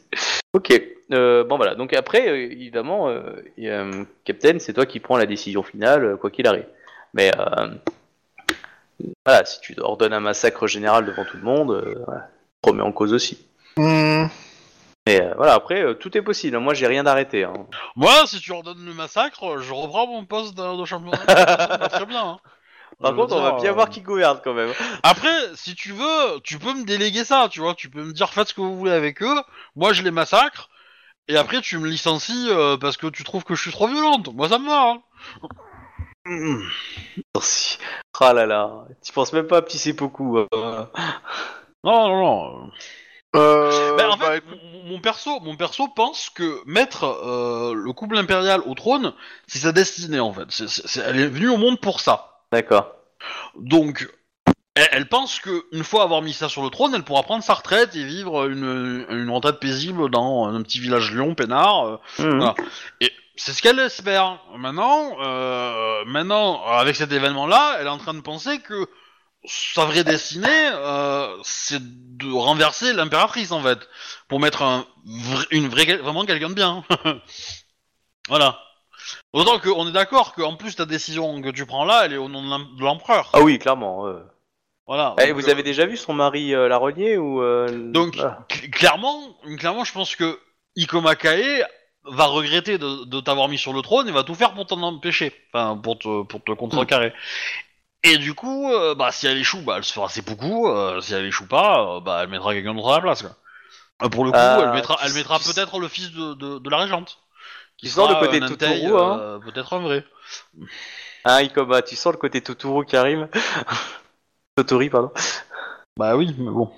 Ok, 0.53 0.73
euh, 1.13 1.43
bon 1.45 1.57
voilà. 1.57 1.75
Donc 1.75 1.93
après, 1.93 2.27
euh, 2.27 2.35
évidemment, 2.51 3.07
euh, 3.09 3.21
et, 3.57 3.69
euh, 3.71 4.03
Captain, 4.25 4.59
c'est 4.59 4.73
toi 4.73 4.85
qui 4.85 4.99
prends 4.99 5.17
la 5.17 5.25
décision 5.25 5.63
finale, 5.63 6.17
quoi 6.17 6.29
qu'il 6.29 6.45
arrive. 6.47 6.67
Mais 7.13 7.31
euh, 7.39 7.67
voilà, 9.25 9.45
si 9.45 9.59
tu 9.61 9.79
ordonnes 9.79 10.13
un 10.13 10.19
massacre 10.19 10.67
général 10.67 11.05
devant 11.05 11.23
tout 11.25 11.37
le 11.37 11.43
monde, 11.43 11.71
euh, 11.71 12.03
voilà, 12.05 12.29
tu 12.29 12.61
te 12.61 12.69
remets 12.69 12.83
en 12.83 12.91
cause 12.91 13.13
aussi. 13.13 13.45
Mais 15.07 15.21
euh, 15.21 15.33
voilà, 15.35 15.53
après, 15.53 15.81
euh, 15.81 15.93
tout 15.93 16.15
est 16.17 16.21
possible. 16.21 16.57
Moi, 16.59 16.73
j'ai 16.73 16.85
rien 16.87 17.03
d'arrêté. 17.03 17.43
Hein. 17.43 17.53
Moi, 17.95 18.11
si 18.27 18.39
tu 18.39 18.51
ordonnes 18.51 18.85
le 18.85 18.93
massacre, 18.93 19.57
je 19.59 19.73
reprends 19.73 20.05
mon 20.05 20.25
poste 20.25 20.55
de, 20.55 20.61
de 20.61 21.79
va 21.79 21.89
très 21.89 22.05
bien. 22.05 22.23
hein. 22.23 22.37
Par 23.01 23.11
veux 23.11 23.17
contre, 23.17 23.35
on 23.35 23.41
va 23.41 23.53
bien 23.53 23.71
euh, 23.71 23.73
voir 23.73 23.89
qui 23.89 24.01
gouverne 24.01 24.39
quand 24.43 24.53
même. 24.53 24.71
Après, 25.03 25.33
si 25.55 25.75
tu 25.75 25.91
veux, 25.91 26.39
tu 26.43 26.59
peux 26.59 26.73
me 26.73 26.85
déléguer 26.85 27.23
ça, 27.25 27.47
tu 27.49 27.59
vois. 27.59 27.73
Tu 27.75 27.89
peux 27.89 28.03
me 28.03 28.13
dire 28.13 28.29
faites 28.31 28.49
ce 28.49 28.53
que 28.53 28.61
vous 28.61 28.77
voulez 28.77 28.91
avec 28.91 29.21
eux. 29.23 29.41
Moi, 29.75 29.93
je 29.93 30.03
les 30.03 30.11
massacre. 30.11 30.69
Et 31.27 31.37
après, 31.37 31.61
tu 31.61 31.77
me 31.77 31.87
licencies 31.87 32.47
euh, 32.49 32.77
parce 32.77 32.97
que 32.97 33.07
tu 33.07 33.23
trouves 33.23 33.43
que 33.43 33.55
je 33.55 33.61
suis 33.61 33.71
trop 33.71 33.87
violente. 33.87 34.33
Moi, 34.33 34.49
ça 34.49 34.59
me 34.59 34.67
va. 34.67 34.91
hein. 34.91 35.01
Merci. 37.35 37.77
Ah 38.19 38.33
là 38.33 38.45
là, 38.45 38.85
tu 39.03 39.11
penses 39.11 39.33
même 39.33 39.47
pas 39.47 39.57
à 39.57 39.61
petit 39.63 39.79
seppuku. 39.79 40.37
hein. 40.53 40.89
Non, 41.83 42.07
non, 42.07 42.21
non. 42.21 42.71
Euh, 43.35 43.95
Ben, 43.95 44.09
en 44.09 44.17
bah, 44.17 44.25
fait, 44.27 44.37
écoute, 44.37 44.59
mon, 44.85 44.99
perso, 44.99 45.39
mon 45.39 45.55
perso 45.55 45.87
pense 45.87 46.29
que 46.29 46.61
mettre 46.67 47.05
euh, 47.05 47.73
le 47.73 47.93
couple 47.93 48.17
impérial 48.17 48.61
au 48.67 48.75
trône, 48.75 49.13
c'est 49.47 49.59
sa 49.59 49.71
destinée 49.71 50.19
en 50.19 50.33
fait. 50.33 50.47
Elle 51.03 51.19
est 51.19 51.27
venue 51.27 51.49
au 51.49 51.57
monde 51.57 51.79
pour 51.79 51.99
ça. 52.01 52.30
D'accord. 52.51 52.93
Donc, 53.55 54.09
elle, 54.75 54.87
elle 54.91 55.07
pense 55.09 55.39
que 55.39 55.65
une 55.71 55.83
fois 55.83 56.03
avoir 56.03 56.21
mis 56.21 56.33
ça 56.33 56.49
sur 56.49 56.63
le 56.63 56.69
trône, 56.69 56.93
elle 56.95 57.03
pourra 57.03 57.23
prendre 57.23 57.43
sa 57.43 57.53
retraite 57.53 57.95
et 57.95 58.03
vivre 58.03 58.47
une, 58.49 59.05
une 59.09 59.29
retraite 59.29 59.59
paisible 59.59 60.09
dans 60.09 60.45
un 60.47 60.61
petit 60.63 60.79
village 60.79 61.11
lion 61.13 61.35
peinard. 61.35 61.85
euh, 61.87 61.97
Mhm. 62.19 62.37
Voilà. 62.37 62.55
Et 62.99 63.11
c'est 63.35 63.53
ce 63.53 63.61
qu'elle 63.61 63.79
espère. 63.79 64.39
Maintenant, 64.57 65.17
euh, 65.21 66.03
maintenant, 66.05 66.63
avec 66.65 66.95
cet 66.95 67.11
événement-là, 67.11 67.77
elle 67.79 67.87
est 67.87 67.89
en 67.91 67.97
train 67.97 68.13
de 68.13 68.21
penser 68.21 68.59
que 68.59 68.87
sa 69.45 69.85
vraie 69.85 70.03
destinée, 70.03 70.47
euh, 70.73 71.35
c'est 71.43 71.81
de 71.81 72.31
renverser 72.31 72.93
l'impératrice 72.93 73.51
en 73.51 73.61
fait, 73.63 73.79
pour 74.27 74.39
mettre 74.39 74.61
un 74.61 74.85
vrai- 75.05 75.47
une 75.51 75.67
vraie, 75.67 75.97
vraiment 75.97 76.25
quelqu'un 76.25 76.49
de 76.49 76.53
bien. 76.53 76.83
voilà. 78.29 78.59
Autant 79.33 79.59
qu'on 79.59 79.87
est 79.87 79.91
d'accord 79.91 80.33
qu'en 80.33 80.55
plus 80.55 80.75
ta 80.75 80.85
décision 80.85 81.41
que 81.41 81.49
tu 81.49 81.65
prends 81.65 81.85
là, 81.85 82.03
elle 82.05 82.13
est 82.13 82.17
au 82.17 82.29
nom 82.29 82.43
de 82.43 82.49
l'em- 82.49 82.75
de 82.77 82.83
l'empereur. 82.83 83.29
Ah 83.33 83.41
oui, 83.41 83.59
clairement. 83.59 84.07
euh. 84.07 84.19
Voilà. 84.87 85.15
Eh, 85.21 85.27
Donc, 85.27 85.35
vous 85.41 85.47
euh, 85.47 85.51
avez 85.51 85.63
déjà 85.63 85.85
vu 85.85 85.95
son 85.95 86.13
mari 86.13 86.53
euh, 86.53 86.67
la 86.67 86.77
renier 86.77 87.17
ou 87.17 87.41
euh, 87.41 87.67
Donc, 87.91 88.15
cl- 88.17 88.69
clairement, 88.71 89.37
clairement, 89.57 89.83
je 89.85 89.93
pense 89.93 90.15
que 90.15 90.39
Ikoma 90.75 91.15
Kae 91.15 91.63
va 92.03 92.25
regretter 92.25 92.77
de, 92.77 93.05
de 93.05 93.19
t'avoir 93.21 93.47
mis 93.47 93.57
sur 93.57 93.73
le 93.73 93.81
trône 93.81 94.09
et 94.09 94.11
va 94.11 94.23
tout 94.23 94.35
faire 94.35 94.53
pour 94.53 94.65
t'en 94.65 94.81
empêcher, 94.81 95.33
enfin 95.53 95.77
pour 95.77 95.99
te, 95.99 96.23
pour 96.23 96.43
te 96.43 96.51
contrecarrer. 96.51 97.13
Et 98.03 98.17
du 98.17 98.33
coup, 98.33 98.71
euh, 98.73 98.95
bah 98.95 99.11
si 99.11 99.27
elle 99.27 99.37
échoue, 99.37 99.61
bah 99.61 99.75
elle 99.77 99.83
se 99.83 99.93
fera 99.93 100.09
ses 100.09 100.23
beaucoup. 100.23 100.67
si 101.01 101.13
elle 101.13 101.25
échoue 101.25 101.47
pas, 101.47 101.97
euh, 101.97 101.99
bah 101.99 102.21
elle 102.23 102.29
mettra 102.29 102.53
quelqu'un 102.53 102.73
d'autre 102.73 102.89
à 102.89 102.95
la 102.95 103.01
place. 103.01 103.21
Quoi. 103.21 103.35
Euh, 104.03 104.09
pour 104.09 104.25
le 104.25 104.31
coup, 104.31 104.37
elle 104.63 104.71
mettra, 104.73 104.97
elle 105.03 105.11
tu- 105.11 105.17
mettra 105.17 105.37
tu- 105.37 105.53
peut-être 105.53 105.77
le 105.79 105.87
fils 105.87 106.11
de, 106.11 106.33
de, 106.33 106.57
de 106.57 106.69
la 106.71 106.77
régente. 106.79 107.19
Qui 107.81 107.87
Tu 107.87 107.93
sens 107.93 108.07
sera, 108.07 108.21
le 108.21 108.27
côté 108.27 108.39
Totoro, 108.39 108.97
hein. 108.99 109.19
euh, 109.19 109.39
peut-être 109.39 109.73
un 109.73 109.79
vrai. 109.79 110.05
Hein, 111.25 111.41
Ikoma, 111.41 111.81
tu 111.81 111.95
sens 111.95 112.13
le 112.13 112.19
côté 112.19 112.39
Totoro 112.39 112.83
qui 112.83 112.95
arrive 112.95 113.27
Totori, 114.55 114.91
pardon. 114.91 115.11
Bah 115.97 116.15
oui, 116.15 116.35
mais 116.37 116.51
bon. 116.51 116.71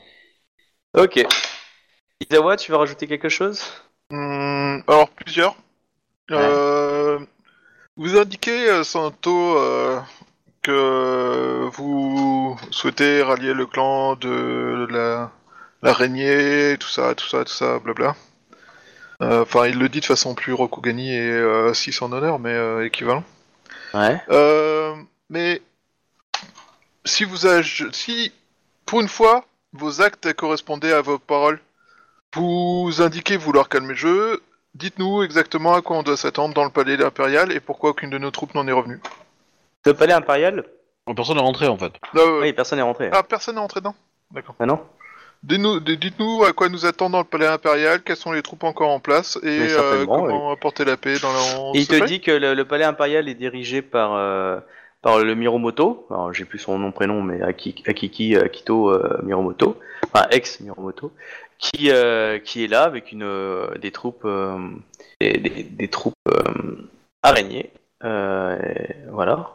Ok. 0.97 1.25
Isawa, 2.21 2.55
tu 2.55 2.71
veux 2.71 2.77
rajouter 2.77 3.05
quelque 3.07 3.27
chose? 3.27 3.61
Hmm, 4.11 4.79
alors, 4.87 5.09
plusieurs. 5.09 5.57
Euh, 6.31 7.19
vous 7.97 8.17
indiquez, 8.17 8.69
euh, 8.69 8.85
Santo, 8.85 9.57
euh, 9.57 9.99
que 10.61 11.69
vous 11.73 12.57
souhaitez 12.71 13.21
rallier 13.23 13.53
le 13.53 13.65
clan 13.65 14.15
de 14.15 14.87
la 14.89 15.31
l'araignée, 15.81 16.77
tout 16.79 16.87
ça, 16.87 17.13
tout 17.13 17.27
ça, 17.27 17.43
tout 17.43 17.51
ça, 17.51 17.79
blabla. 17.79 18.15
Euh, 19.21 19.41
Enfin, 19.43 19.67
il 19.67 19.77
le 19.79 19.89
dit 19.89 19.99
de 19.99 20.05
façon 20.05 20.33
plus 20.35 20.53
Rokugani 20.53 21.13
et 21.13 21.29
euh, 21.29 21.73
6 21.73 22.01
en 22.01 22.11
honneur, 22.11 22.39
mais 22.39 22.53
euh, 22.53 22.85
équivalent. 22.85 23.23
Ouais. 23.93 24.19
Euh, 24.29 24.95
mais 25.29 25.61
si 27.05 27.23
vous 27.23 27.37
si 27.91 28.31
pour 28.85 29.01
une 29.01 29.07
fois 29.07 29.45
vos 29.73 30.01
actes 30.01 30.33
correspondaient 30.33 30.93
à 30.93 31.01
vos 31.01 31.19
paroles, 31.19 31.59
vous 32.35 32.91
indiquez 32.99 33.37
vouloir 33.37 33.69
calmer 33.69 33.89
le 33.89 33.95
jeu. 33.95 34.43
Dites-nous 34.75 35.21
exactement 35.21 35.75
à 35.75 35.81
quoi 35.83 35.97
on 35.97 36.03
doit 36.03 36.17
s'attendre 36.17 36.55
dans 36.55 36.63
le 36.63 36.71
palais 36.71 37.01
impérial 37.03 37.51
et 37.51 37.59
pourquoi 37.59 37.91
aucune 37.91 38.09
de 38.09 38.17
nos 38.17 38.31
troupes 38.31 38.55
n'en 38.55 38.67
est 38.67 38.71
revenue. 38.71 38.99
Le 39.85 39.93
palais 39.93 40.13
impérial? 40.13 40.63
Personne 41.15 41.35
n'est 41.35 41.43
rentré 41.43 41.67
en 41.67 41.77
fait. 41.77 41.93
Euh, 42.15 42.41
Oui, 42.41 42.53
personne 42.53 42.77
n'est 42.79 42.83
rentré. 42.83 43.09
Ah, 43.11 43.21
personne 43.21 43.55
n'est 43.55 43.61
entré 43.61 43.81
dedans? 43.81 43.95
D'accord. 44.31 44.55
Ah 44.59 44.65
non? 44.65 44.79
Dites-nous 45.43 46.43
à 46.45 46.53
quoi 46.53 46.69
nous 46.69 46.85
attend 46.85 47.09
dans 47.09 47.19
le 47.19 47.25
palais 47.25 47.47
impérial, 47.47 48.01
quelles 48.01 48.15
sont 48.15 48.31
les 48.31 48.41
troupes 48.41 48.63
encore 48.63 48.89
en 48.91 48.99
place 48.99 49.37
et 49.43 49.59
euh, 49.79 50.05
comment 50.27 50.51
apporter 50.51 50.85
la 50.85 50.95
paix 50.97 51.19
dans 51.19 51.33
la 51.33 51.39
Et 51.75 51.79
il 51.79 51.87
te 51.87 51.95
dit 52.07 52.21
que 52.21 52.31
le, 52.31 52.53
le 52.53 52.65
palais 52.65 52.85
impérial 52.85 53.27
est 53.27 53.33
dirigé 53.33 53.81
par, 53.81 54.13
euh, 54.15 54.59
par 55.01 55.19
le 55.19 55.35
Miromoto. 55.35 56.07
Alors, 56.09 56.33
j'ai 56.33 56.45
plus 56.45 56.59
son 56.59 56.79
nom 56.79 56.91
prénom, 56.93 57.21
mais 57.21 57.41
Aki- 57.41 57.83
Akiki 57.85 58.37
Akito 58.37 58.89
euh, 58.89 59.19
Miromoto, 59.23 59.77
enfin 60.13 60.27
ex 60.31 60.61
Miromoto, 60.61 61.11
qui 61.59 61.89
euh, 61.91 62.39
qui 62.39 62.63
est 62.63 62.67
là 62.67 62.83
avec 62.83 63.11
une 63.11 63.23
euh, 63.23 63.67
des 63.79 63.91
troupes 63.91 64.23
euh, 64.25 64.57
des, 65.19 65.33
des- 65.33 65.63
des 65.63 65.87
troupes 65.89 66.13
euh, 66.29 66.87
araignées. 67.21 67.71
Euh, 68.05 68.57
voilà. 69.11 69.49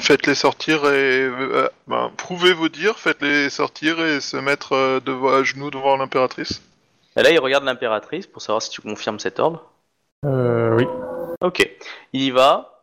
Faites-les 0.00 0.34
sortir 0.34 0.84
et 0.84 1.22
euh, 1.22 1.68
ben, 1.86 2.10
prouvez 2.16 2.52
vos 2.52 2.68
dires, 2.68 2.98
faites-les 2.98 3.48
sortir 3.48 4.04
et 4.04 4.20
se 4.20 4.36
mettre 4.36 4.74
euh, 4.74 5.00
devant, 5.00 5.32
à 5.32 5.42
genoux 5.42 5.70
devant 5.70 5.96
l'impératrice. 5.96 6.62
Et 7.16 7.22
là, 7.22 7.30
il 7.30 7.38
regarde 7.38 7.64
l'impératrice 7.64 8.26
pour 8.26 8.42
savoir 8.42 8.60
si 8.60 8.70
tu 8.70 8.82
confirmes 8.82 9.18
cet 9.18 9.40
ordre. 9.40 9.64
Euh, 10.26 10.76
oui. 10.76 10.86
Ok, 11.40 11.68
il 12.12 12.22
y 12.22 12.30
va. 12.30 12.74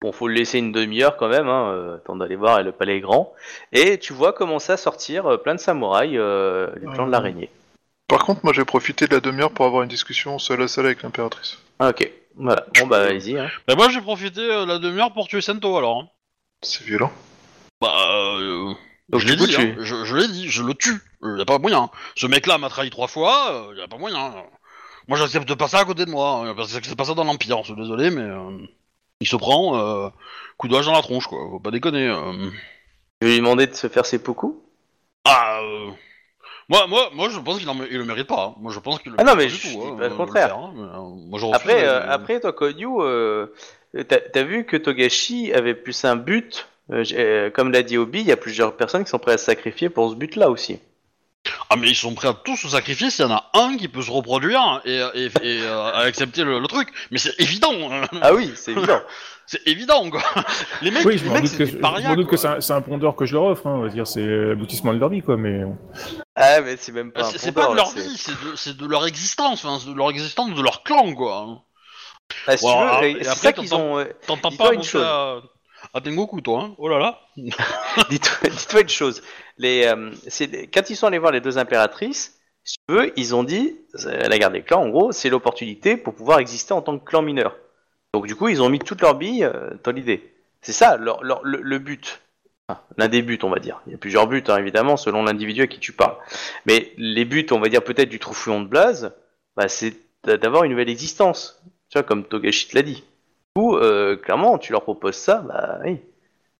Bon, 0.00 0.12
faut 0.12 0.28
le 0.28 0.34
laisser 0.34 0.58
une 0.58 0.72
demi-heure 0.72 1.16
quand 1.16 1.28
même, 1.28 1.48
hein, 1.48 1.70
euh, 1.72 1.96
temps 1.98 2.16
d'aller 2.16 2.36
voir, 2.36 2.58
et 2.58 2.62
le 2.62 2.72
palais 2.72 2.96
est 2.96 3.00
grand. 3.00 3.32
Et 3.72 3.98
tu 3.98 4.12
vois 4.12 4.32
commencer 4.32 4.72
à 4.72 4.76
sortir 4.76 5.40
plein 5.42 5.54
de 5.54 5.60
samouraïs 5.60 6.16
euh, 6.16 6.70
du 6.76 6.86
clan 6.88 7.06
de 7.06 7.12
l'araignée. 7.12 7.50
Par 8.08 8.24
contre, 8.24 8.40
moi 8.44 8.52
j'ai 8.52 8.64
profité 8.64 9.06
de 9.06 9.14
la 9.14 9.20
demi-heure 9.20 9.50
pour 9.50 9.66
avoir 9.66 9.82
une 9.82 9.88
discussion 9.88 10.38
seul 10.38 10.62
à 10.62 10.68
seul 10.68 10.86
avec 10.86 11.02
l'impératrice. 11.02 11.58
Ah, 11.78 11.90
ok, 11.90 12.10
voilà. 12.36 12.66
Bon, 12.78 12.86
bah, 12.86 13.02
allez-y. 13.02 13.38
Hein. 13.38 13.48
Bah 13.66 13.74
moi 13.74 13.88
j'ai 13.90 14.00
profité 14.00 14.40
euh, 14.40 14.64
de 14.64 14.68
la 14.68 14.78
demi-heure 14.78 15.12
pour 15.12 15.28
tuer 15.28 15.40
Sento 15.40 15.76
alors. 15.76 16.00
hein. 16.00 16.08
C'est 16.62 16.84
violent. 16.84 17.12
Bah, 17.80 17.92
euh, 18.10 18.72
Donc, 19.10 19.20
je 19.20 19.26
l'ai 19.28 19.36
dit, 19.36 19.54
hein, 19.56 19.74
je, 19.80 20.04
je 20.04 20.16
l'ai 20.16 20.28
dit, 20.28 20.48
je 20.48 20.62
le 20.62 20.74
tue. 20.74 21.00
Il 21.22 21.38
y 21.38 21.42
a 21.42 21.44
pas 21.44 21.58
moyen. 21.58 21.90
Ce 22.16 22.26
mec-là 22.26 22.58
m'a 22.58 22.68
trahi 22.68 22.90
trois 22.90 23.08
fois, 23.08 23.68
il 23.72 23.78
y 23.78 23.82
a 23.82 23.88
pas 23.88 23.98
moyen. 23.98 24.34
Moi, 25.08 25.18
j'accepte 25.18 25.54
pas 25.54 25.68
ça 25.68 25.80
à 25.80 25.84
côté 25.84 26.04
de 26.04 26.10
moi. 26.10 26.44
hein, 26.46 26.54
parce 26.56 26.72
que 26.78 26.86
c'est 26.86 26.96
pas 26.96 27.04
ça 27.04 27.14
dans 27.14 27.24
l'Empire, 27.24 27.58
je 27.62 27.72
suis 27.72 27.80
désolé, 27.80 28.10
mais 28.10 28.22
euh, 28.22 28.58
il 29.20 29.28
se 29.28 29.36
prend 29.36 29.78
euh, 29.78 30.08
coup 30.56 30.68
de 30.68 30.74
hache 30.76 30.86
dans 30.86 30.92
la 30.92 31.02
tronche, 31.02 31.26
quoi. 31.26 31.38
Faut 31.50 31.60
pas 31.60 31.70
déconner. 31.70 32.08
euh. 32.08 32.50
Je 33.20 33.26
vais 33.26 33.32
lui 33.34 33.38
demander 33.40 33.66
de 33.66 33.74
se 33.74 33.88
faire 33.88 34.04
ses 34.06 34.18
poucous. 34.18 34.60
Ah, 35.24 35.60
euh, 35.62 35.90
moi, 36.68 36.86
moi, 36.86 37.10
moi, 37.14 37.28
je 37.30 37.38
pense 37.38 37.58
qu'il 37.58 37.68
en 37.68 37.74
mé- 37.76 37.86
il 37.90 37.98
le 37.98 38.04
mérite 38.04 38.26
pas. 38.26 38.46
hein. 38.46 38.54
Moi, 38.60 38.72
je 38.72 38.78
pense 38.80 38.98
qu'il 38.98 39.12
le 39.12 39.18
Ah 39.20 39.24
non, 39.24 39.36
mérite 39.36 39.52
mais 39.52 39.58
pas 39.60 39.68
du 39.68 39.72
je 39.72 39.74
tout, 39.74 39.80
dis 39.82 39.92
hein, 39.92 39.96
pas 39.98 40.08
le 40.08 40.14
contraire. 40.16 40.48
faire, 40.48 40.58
hein, 40.58 40.72
mais, 40.74 40.82
euh, 40.82 41.28
moi, 41.28 41.38
je 41.38 41.44
refuse 41.46 41.56
Après, 41.60 41.82
de- 41.82 41.86
euh, 41.86 42.10
après, 42.12 42.40
toi, 42.40 42.52
Konyu, 42.52 42.86
euh, 43.00 43.46
t'as 44.02 44.18
t'as 44.20 44.42
vu 44.42 44.64
que 44.64 44.76
Togashi 44.76 45.52
avait 45.52 45.74
plus 45.74 46.04
un 46.04 46.16
but. 46.16 46.68
euh, 46.92 47.04
euh, 47.12 47.50
comme 47.50 47.72
l'a 47.72 47.82
dit 47.82 47.98
Obi, 47.98 48.20
il 48.20 48.26
y 48.26 48.32
a 48.32 48.36
plusieurs 48.36 48.76
personnes 48.76 49.04
qui 49.04 49.10
sont 49.10 49.18
prêtes 49.18 49.34
à 49.34 49.38
se 49.38 49.44
sacrifier 49.46 49.88
pour 49.88 50.10
ce 50.10 50.16
but-là 50.16 50.50
aussi. 50.50 50.78
Ah 51.70 51.76
mais 51.76 51.88
ils 51.88 51.94
sont 51.96 52.14
prêts 52.14 52.28
à 52.28 52.34
tous 52.34 52.56
se 52.56 52.68
sacrifier 52.68 53.08
s'il 53.10 53.24
y 53.24 53.28
en 53.28 53.32
a 53.32 53.50
un 53.54 53.76
qui 53.76 53.86
peut 53.88 54.02
se 54.02 54.10
reproduire 54.10 54.80
et, 54.84 55.00
et, 55.14 55.26
et, 55.26 55.60
euh, 55.62 55.80
à 55.92 55.98
accepter 56.00 56.42
le, 56.42 56.58
le 56.58 56.66
truc. 56.66 56.88
Mais 57.10 57.18
c'est 57.18 57.38
évident. 57.40 57.72
Ah 58.20 58.34
oui, 58.34 58.52
c'est 58.56 58.72
évident. 58.72 59.00
c'est 59.46 59.66
évident 59.66 60.10
quoi. 60.10 60.22
Les 60.82 60.90
mecs, 60.90 61.04
Oui, 61.04 61.18
je 61.18 61.24
mecs 61.28 61.42
doute 61.42 61.50
c'est 61.50 61.56
que, 61.58 62.36
c'est 62.36 62.72
un, 62.72 62.76
un 62.76 62.80
pondeur 62.82 63.14
que 63.14 63.26
je 63.26 63.34
leur 63.34 63.44
offre. 63.44 63.66
Hein, 63.66 63.76
on 63.78 63.82
va 63.82 63.88
dire, 63.88 64.06
c'est 64.06 64.24
l'aboutissement 64.26 64.92
de 64.92 64.98
leur 64.98 65.08
vie, 65.08 65.22
quoi. 65.22 65.36
Mais 65.36 65.62
ah, 66.34 66.60
mais 66.62 66.76
c'est 66.76 66.92
même 66.92 67.12
pas. 67.12 67.26
Un 67.28 67.30
C'est 67.30 67.52
pas 67.52 67.68
de 67.68 67.74
leur 67.76 67.90
vie, 67.92 68.16
c'est 68.16 68.32
de, 68.32 68.56
c'est 68.56 68.76
de 68.76 68.86
leur 68.86 69.06
existence, 69.06 69.64
enfin, 69.64 69.78
c'est 69.80 69.90
de 69.92 69.96
leur 69.96 70.10
existence 70.10 70.52
de 70.54 70.62
leur 70.62 70.82
clan 70.82 71.14
quoi. 71.14 71.62
Ah, 72.46 72.56
si 72.56 72.64
tu 72.64 72.70
Voilà, 72.70 73.00
veux, 73.00 73.06
et 73.08 73.14
euh, 73.14 73.18
c'est 73.22 73.28
après, 73.28 73.40
ça 73.40 73.52
qu'ils 73.52 73.68
t'entends- 73.70 73.82
ont. 73.84 73.98
euh, 73.98 74.04
T'entends 74.26 74.48
Dis-toi 74.50 74.68
pas 74.68 74.74
une 74.74 74.82
chose. 74.82 75.02
à, 75.04 75.42
à 75.94 76.00
Tengoku 76.00 76.40
toi, 76.40 76.62
hein 76.62 76.74
Oh 76.78 76.88
là 76.88 76.98
là. 76.98 77.20
Dis-toi 78.10 78.48
dis-toi 78.50 78.80
une 78.82 78.88
chose. 78.88 79.22
Les, 79.58 79.84
euh, 79.86 80.10
c'est- 80.28 80.66
quand 80.72 80.90
ils 80.90 80.96
sont 80.96 81.06
allés 81.06 81.18
voir 81.18 81.32
les 81.32 81.40
deux 81.40 81.58
impératrices, 81.58 82.38
si 82.64 82.76
tu 82.88 82.94
veux, 82.94 83.12
ils 83.18 83.34
ont 83.34 83.44
dit, 83.44 83.76
euh, 84.06 84.28
la 84.28 84.38
guerre 84.38 84.50
des 84.50 84.62
clans, 84.62 84.82
en 84.82 84.88
gros, 84.88 85.12
c'est 85.12 85.28
l'opportunité 85.30 85.96
pour 85.96 86.14
pouvoir 86.14 86.38
exister 86.40 86.72
en 86.74 86.82
tant 86.82 86.98
que 86.98 87.04
clan 87.04 87.22
mineur. 87.22 87.56
Donc 88.14 88.26
du 88.26 88.34
coup, 88.34 88.48
ils 88.48 88.62
ont 88.62 88.68
mis 88.68 88.78
toutes 88.80 89.02
leurs 89.02 89.14
billes 89.14 89.44
euh, 89.44 89.70
dans 89.84 89.92
l'idée. 89.92 90.32
C'est 90.62 90.72
ça 90.72 90.96
leur, 90.96 91.22
leur- 91.22 91.44
le, 91.44 91.60
le 91.62 91.78
but. 91.78 92.20
Enfin, 92.68 92.80
L'un 92.96 93.06
des 93.08 93.22
buts, 93.22 93.38
on 93.44 93.50
va 93.50 93.60
dire. 93.60 93.80
Il 93.86 93.92
y 93.92 93.94
a 93.94 93.98
plusieurs 93.98 94.26
buts, 94.26 94.42
hein, 94.48 94.56
évidemment, 94.56 94.96
selon 94.96 95.22
l'individu 95.22 95.62
à 95.62 95.66
qui 95.68 95.78
tu 95.78 95.92
parles. 95.92 96.16
Mais 96.64 96.92
les 96.96 97.24
buts, 97.24 97.46
on 97.52 97.60
va 97.60 97.68
dire 97.68 97.84
peut-être 97.84 98.08
du 98.08 98.18
Troufouillon 98.18 98.60
de 98.62 98.66
Blaze, 98.66 99.14
bah, 99.56 99.68
c'est 99.68 99.94
d'a- 100.24 100.36
d'avoir 100.36 100.64
une 100.64 100.72
nouvelle 100.72 100.88
existence. 100.90 101.62
Tu 101.90 101.98
vois, 101.98 102.02
comme 102.02 102.24
Togashi 102.24 102.68
te 102.68 102.74
l'a 102.76 102.82
dit. 102.82 102.96
Du 102.96 103.02
coup, 103.62 103.76
euh, 103.76 104.16
clairement, 104.16 104.58
tu 104.58 104.72
leur 104.72 104.82
proposes 104.82 105.16
ça, 105.16 105.38
bah 105.38 105.78
oui. 105.84 105.98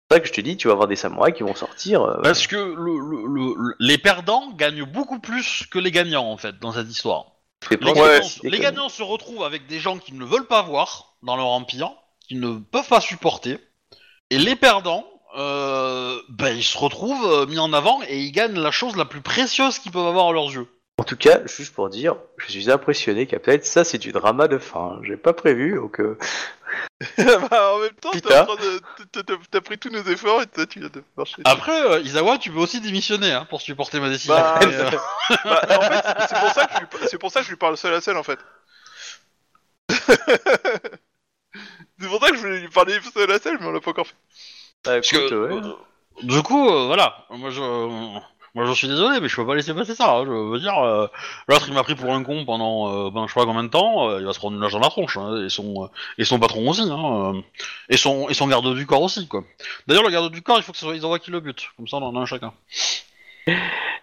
C'est 0.09 0.15
ça 0.15 0.19
que 0.21 0.27
je 0.27 0.33
te 0.33 0.41
dis, 0.41 0.55
tu 0.55 0.67
vas 0.67 0.73
avoir 0.73 0.87
des 0.87 0.95
samouraïs 0.95 1.35
qui 1.35 1.43
vont 1.43 1.53
sortir. 1.55 2.01
euh, 2.01 2.21
Parce 2.23 2.47
que 2.47 2.55
le, 2.55 2.97
le- 2.97 3.27
le- 3.27 3.53
le- 3.57 3.75
les 3.79 3.97
perdants 3.97 4.51
gagnent 4.53 4.85
beaucoup 4.85 5.19
plus 5.19 5.65
que 5.69 5.79
les 5.79 5.91
gagnants 5.91 6.31
en 6.31 6.37
fait 6.37 6.57
dans 6.59 6.71
cette 6.71 6.89
histoire. 6.89 7.25
Gagnants, 7.93 8.03
les 8.43 8.59
gagnants 8.59 8.89
se 8.89 9.03
retrouvent 9.03 9.43
avec 9.43 9.67
des 9.67 9.79
gens 9.79 9.97
qu'ils 9.97 10.17
ne 10.17 10.23
veulent 10.25 10.47
pas 10.47 10.61
voir 10.61 11.17
dans 11.23 11.35
leur 11.35 11.47
empire, 11.47 11.91
qu'ils 12.25 12.39
ne 12.39 12.57
peuvent 12.57 12.87
pas 12.87 13.01
supporter, 13.01 13.59
et 14.29 14.37
les 14.37 14.55
perdants, 14.55 15.05
euh, 15.37 16.17
ben, 16.29 16.55
ils 16.55 16.63
se 16.63 16.77
retrouvent 16.77 17.25
euh, 17.29 17.45
mis 17.45 17.59
en 17.59 17.73
avant 17.73 17.99
et 18.07 18.19
ils 18.21 18.31
gagnent 18.31 18.57
la 18.59 18.71
chose 18.71 18.95
la 18.95 19.05
plus 19.05 19.21
précieuse 19.21 19.77
qu'ils 19.79 19.91
peuvent 19.91 20.07
avoir 20.07 20.27
à 20.29 20.31
leurs 20.31 20.51
yeux. 20.51 20.67
En 21.07 21.09
tout 21.11 21.15
cas, 21.15 21.39
juste 21.45 21.73
pour 21.73 21.87
dire, 21.89 22.17
je 22.35 22.47
suis 22.51 22.69
impressionné, 22.69 23.27
Captain. 23.27 23.59
Ça, 23.61 23.85
c'est 23.85 23.97
du 23.97 24.11
drama 24.11 24.49
de 24.49 24.57
fin. 24.57 24.99
J'ai 25.03 25.15
pas 25.15 25.31
prévu, 25.31 25.75
donc. 25.75 26.01
euh, 26.01 26.17
bah, 27.49 27.75
en 27.75 27.79
même 27.79 27.93
temps, 27.93 28.11
t'es 28.11 28.19
Putain. 28.19 28.41
en 28.41 28.45
train 28.45 28.55
de- 28.57 28.81
t'as- 29.13 29.23
t'as- 29.23 29.37
t'as 29.49 29.61
pris 29.61 29.77
tous 29.77 29.89
nos 29.89 30.03
efforts 30.03 30.41
et 30.41 30.47
toi, 30.47 30.65
tu 30.65 30.79
viens 30.81 30.89
de 30.89 31.01
marcher. 31.15 31.41
Après, 31.45 31.81
euh, 31.81 32.01
Isawa, 32.01 32.37
tu 32.37 32.51
peux 32.51 32.59
aussi 32.59 32.81
démissionner 32.81 33.31
hein, 33.31 33.47
pour 33.49 33.61
supporter 33.61 34.01
ma 34.01 34.09
décision. 34.09 34.33
Bah, 34.33 34.59
Mais, 34.65 34.65
euh, 34.75 34.89
Bah, 35.45 35.61
en 35.69 35.81
fait, 35.81 36.03
c'est- 36.03 36.27
c'est 36.27 36.39
pour 36.41 36.51
ça 36.51 36.65
que 36.65 36.73
je 36.73 36.79
lui, 36.81 36.87
c'est 37.09 37.17
pour 37.17 37.31
ça 37.31 37.39
que 37.39 37.45
je 37.45 37.51
lui 37.51 37.57
parle 37.57 37.77
seul 37.77 37.93
à 37.93 38.01
seul 38.01 38.17
en 38.17 38.23
fait. 38.23 38.39
c'est 41.99 42.07
pour 42.09 42.19
ça 42.19 42.31
que 42.31 42.35
je 42.35 42.41
voulais 42.41 42.59
lui 42.59 42.67
parler 42.69 42.99
seul 43.13 43.31
à 43.31 43.39
seul, 43.39 43.57
mais 43.61 43.67
on 43.67 43.71
l'a 43.71 43.79
pas 43.79 43.91
encore 43.91 44.07
fait. 44.07 44.15
bah, 44.83 44.95
Parce 44.95 45.07
que, 45.09 45.15
écoute, 45.15 45.31
ouais. 45.31 45.69
euh, 45.69 45.73
du 46.23 46.43
coup, 46.43 46.67
euh, 46.69 46.87
voilà, 46.87 47.25
moi 47.29 47.49
je, 47.49 47.61
moi 48.57 48.65
je 48.65 48.73
suis 48.73 48.87
désolé, 48.87 49.19
mais 49.21 49.29
je 49.29 49.35
peux 49.35 49.45
pas 49.45 49.53
laisser 49.53 49.71
passer 49.73 49.93
ça. 49.93 50.11
hein. 50.17 50.23
Je 50.25 50.31
veux 50.31 50.59
dire, 50.59 50.75
euh, 50.79 51.05
l'autre 51.47 51.65
il 51.67 51.75
m'a 51.75 51.83
pris 51.83 51.93
pour 51.93 52.11
un 52.11 52.23
con 52.23 52.43
pendant, 52.43 53.07
euh, 53.07 53.11
ben, 53.11 53.27
je 53.27 53.33
sais 53.33 53.39
pas 53.39 53.45
combien 53.45 53.63
de 53.63 53.69
temps, 53.69 54.09
euh, 54.09 54.19
il 54.19 54.25
va 54.25 54.33
se 54.33 54.39
prendre 54.39 54.55
une 54.55 54.61
nage 54.61 54.71
dans 54.73 54.79
la 54.79 54.89
tronche, 54.89 55.15
hein, 55.17 55.45
et 55.45 55.49
son, 55.49 55.83
euh, 55.83 55.87
et 56.17 56.25
son 56.25 56.39
patron 56.39 56.67
aussi, 56.67 56.81
hein, 56.81 57.35
euh, 57.35 57.41
et 57.89 57.97
son, 57.97 58.27
et 58.29 58.33
son 58.33 58.47
garde 58.47 58.73
du 58.75 58.87
corps 58.87 59.03
aussi, 59.03 59.27
quoi. 59.27 59.43
D'ailleurs, 59.85 60.03
le 60.03 60.09
garde 60.09 60.31
du 60.31 60.41
corps, 60.41 60.57
il 60.57 60.63
faut 60.63 60.71
que 60.71 60.77
ce 60.79 60.85
soit 60.85 60.95
Isawa 60.95 61.19
qui 61.19 61.29
le 61.29 61.39
bute, 61.39 61.67
comme 61.77 61.87
ça 61.87 61.97
on 61.97 62.03
en 62.03 62.15
a 62.15 62.19
un 62.19 62.25
chacun. 62.25 62.51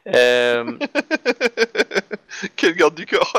Euh, 0.06 0.78
Quel 2.56 2.74
garde 2.76 2.94
du 2.94 3.06
corps? 3.06 3.34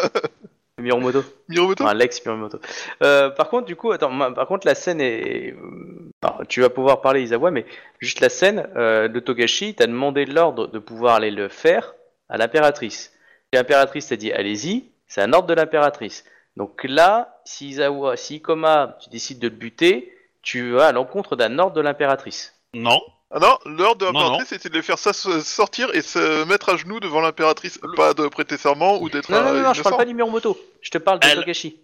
Miromoto. 0.80 1.24
Miromoto 1.48 1.84
Enfin, 1.84 1.94
l'ex 1.94 2.24
Miromoto. 2.26 2.60
Euh, 3.02 3.30
par 3.30 3.50
contre, 3.50 3.66
du 3.66 3.76
coup, 3.76 3.92
attends, 3.92 4.10
ma- 4.12 4.32
par 4.32 4.46
contre, 4.48 4.68
la 4.68 4.76
scène 4.76 5.00
est. 5.00 5.54
euh, 5.54 6.12
alors, 6.22 6.42
tu 6.50 6.62
vas 6.62 6.70
pouvoir 6.70 7.02
parler, 7.02 7.22
Isawa, 7.24 7.50
mais 7.52 7.66
juste 8.00 8.20
la 8.20 8.30
scène 8.30 8.68
euh, 8.76 9.08
de 9.08 9.20
Togashi, 9.20 9.74
t'as 9.76 9.88
demandé 9.88 10.26
l'ordre 10.26 10.68
de 10.68 10.80
pouvoir 10.80 11.16
aller 11.16 11.32
le 11.32 11.48
faire 11.48 11.96
à 12.30 12.38
l'impératrice. 12.38 13.14
L'impératrice 13.54 14.08
t'a 14.10 14.16
dit, 14.18 14.34
allez-y, 14.34 14.92
c'est 15.08 15.22
un 15.22 15.32
ordre 15.34 15.48
de 15.48 15.54
l'impératrice. 15.54 16.26
Donc 16.58 16.84
là, 16.84 17.40
si 17.46 17.70
Isawa, 17.70 18.18
si 18.18 18.36
Ikoma, 18.38 18.98
tu 19.02 19.10
décides 19.10 19.40
de 19.40 19.48
le 19.48 19.56
buter, 19.56 20.12
tu 20.42 20.72
vas 20.72 20.88
à 20.88 20.92
l'encontre 20.92 21.36
d'un 21.36 21.58
ordre 21.58 21.76
de 21.76 21.82
l'impératrice. 21.82 22.54
Non. 22.74 23.00
Ah 23.32 23.40
non, 23.40 23.58
l'ordre 23.66 24.06
de 24.06 24.12
Non, 24.12 24.20
l'impératrice 24.20 24.50
c'était 24.50 24.70
de 24.70 24.76
les 24.76 24.82
faire 24.84 25.00
ça 25.00 25.12
sortir 25.14 25.94
et 25.94 26.02
se 26.02 26.44
mettre 26.46 26.70
à 26.70 26.78
genoux 26.78 27.00
devant 27.00 27.22
l'impératrice. 27.22 27.80
Pas 27.96 28.14
de 28.14 28.28
prêter 28.28 28.58
serment 28.58 29.02
ou 29.02 29.10
d'être 29.10 29.30
Non, 29.32 29.42
non, 29.42 29.48
euh, 29.50 29.54
non, 29.62 29.68
non, 29.68 29.74
je 29.74 29.82
parle 29.82 29.98
pas 29.98 30.06
du 30.06 30.14
Miromoto. 30.14 30.58
Je 30.82 30.92
te 30.92 30.98
parle 31.00 31.20
de 31.20 31.28
Elle- 31.28 31.40
Togashi. 31.40 31.80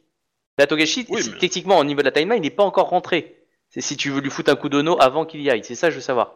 La 0.57 0.67
Togashi, 0.67 1.05
Oui, 1.09 1.23
c'est- 1.23 1.31
mais- 1.31 1.37
techniquement, 1.39 1.79
au 1.79 1.83
niveau 1.83 2.01
de 2.01 2.05
la 2.05 2.11
timeline, 2.11 2.43
il 2.43 2.47
n'est 2.47 2.55
pas 2.55 2.63
encore 2.63 2.89
rentré. 2.89 3.37
C'est 3.69 3.81
si 3.81 3.97
tu 3.97 4.11
veux 4.11 4.21
lui 4.21 4.29
foutre 4.29 4.51
un 4.51 4.55
coup 4.55 4.69
d'ono 4.69 4.97
avant 5.01 5.25
qu'il 5.25 5.41
y 5.41 5.49
aille. 5.49 5.63
C'est 5.63 5.75
ça, 5.75 5.89
je 5.89 5.95
veux 5.95 6.01
savoir. 6.01 6.35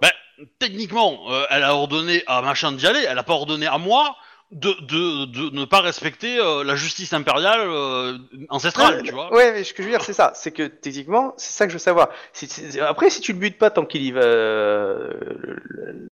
Techniquement, 0.60 1.20
euh, 1.32 1.46
elle 1.50 1.64
a 1.64 1.76
ordonné 1.76 2.24
à 2.28 2.42
machin 2.42 2.72
d'y 2.72 2.88
aller, 2.88 3.06
elle 3.08 3.18
a 3.18 3.24
pas 3.24 3.34
ordonné 3.34 3.68
à 3.68 3.78
moi 3.78 4.16
de, 4.52 4.72
de, 4.82 5.26
de 5.26 5.56
ne 5.56 5.66
pas 5.66 5.82
respecter 5.82 6.38
euh, 6.40 6.64
la 6.64 6.76
justice 6.76 7.12
impériale 7.14 7.62
euh, 7.64 8.18
ancestrale, 8.50 9.02
tu 9.04 9.12
vois. 9.12 9.34
Ouais, 9.34 9.52
mais 9.52 9.64
ce 9.64 9.74
que 9.74 9.82
je 9.84 9.88
veux 9.88 9.94
dire, 9.94 10.04
c'est 10.04 10.14
ça. 10.14 10.32
C'est 10.36 10.52
que 10.52 10.64
techniquement, 10.68 11.34
c'est 11.38 11.52
ça 11.54 11.66
que 11.66 11.72
je 11.72 11.76
veux 11.76 11.80
savoir. 11.80 12.10
Si- 12.32 12.48
si- 12.48 12.80
après, 12.80 13.10
si 13.10 13.22
tu 13.22 13.34
le 13.34 13.40
butes 13.40 13.58
pas 13.58 13.70
tant 13.72 13.86
qu'il 13.86 14.04
y 14.04 14.12
va, 14.12 14.22
euh, 14.22 15.12
le- 15.20 15.62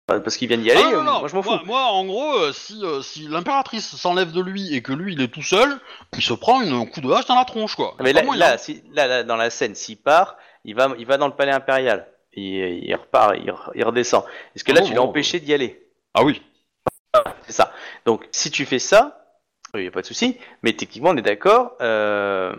le- 0.10 0.24
parce 0.24 0.36
qu'il 0.38 0.48
vient 0.48 0.58
d'y 0.58 0.72
aller, 0.72 0.82
Ah, 0.84 0.92
non, 0.92 1.00
euh, 1.00 1.04
non, 1.04 1.20
moi 1.20 1.28
je 1.30 1.36
m'en 1.36 1.44
fous. 1.44 1.60
Moi, 1.66 1.82
en 1.82 2.06
gros, 2.06 2.34
euh, 2.40 2.52
si, 2.54 2.80
euh, 2.84 3.02
si 3.02 3.28
l'impératrice 3.28 3.96
s'enlève 3.96 4.32
de 4.32 4.42
lui 4.42 4.76
et 4.76 4.82
que 4.82 4.94
lui 4.94 5.14
il 5.14 5.22
est 5.22 5.28
tout 5.28 5.44
seul, 5.44 5.78
il 6.16 6.22
se 6.24 6.34
prend 6.34 6.62
une- 6.62 6.74
un 6.74 6.86
coup 6.86 7.02
de 7.02 7.12
hache 7.12 7.26
dans 7.28 7.36
la 7.36 7.46
tronche, 7.46 7.76
quoi. 7.76 7.96
mais 8.02 8.14
là, 8.14 8.24
là, 8.36 8.58
si- 8.58 8.84
là, 8.94 9.08
là, 9.08 9.24
dans 9.24 9.36
la 9.38 9.50
scène, 9.50 9.76
s'il 9.76 9.98
part, 9.98 10.36
il 10.66 10.76
va, 10.76 10.90
il 10.98 11.06
va 11.06 11.18
dans 11.18 11.28
le 11.28 11.36
palais 11.36 11.52
impérial. 11.52 12.08
Il, 12.36 12.44
il 12.84 12.96
repart, 12.96 13.36
il, 13.38 13.52
re- 13.52 13.72
il 13.76 13.84
redescend. 13.86 14.24
Est-ce 14.56 14.64
que 14.64 14.72
Ah 14.72 14.76
là, 14.76 14.82
bon, 14.82 14.88
tu 14.88 14.94
l'as 14.96 15.02
empêché 15.04 15.40
d'y 15.40 15.54
aller? 15.54 15.86
Ah 16.16 16.24
oui. 16.24 16.42
C'est 17.46 17.54
ça. 17.54 17.72
Donc, 18.06 18.26
si 18.32 18.50
tu 18.52 18.66
fais 18.66 18.80
ça, 18.80 19.20
il 19.76 19.82
n'y 19.82 19.88
a 19.88 19.92
pas 19.92 20.02
de 20.02 20.06
souci. 20.06 20.38
Mais 20.62 20.74
techniquement, 20.74 21.12
on 21.12 21.18
est 21.18 21.22
d'accord. 21.24 21.74
Euh... 21.82 22.54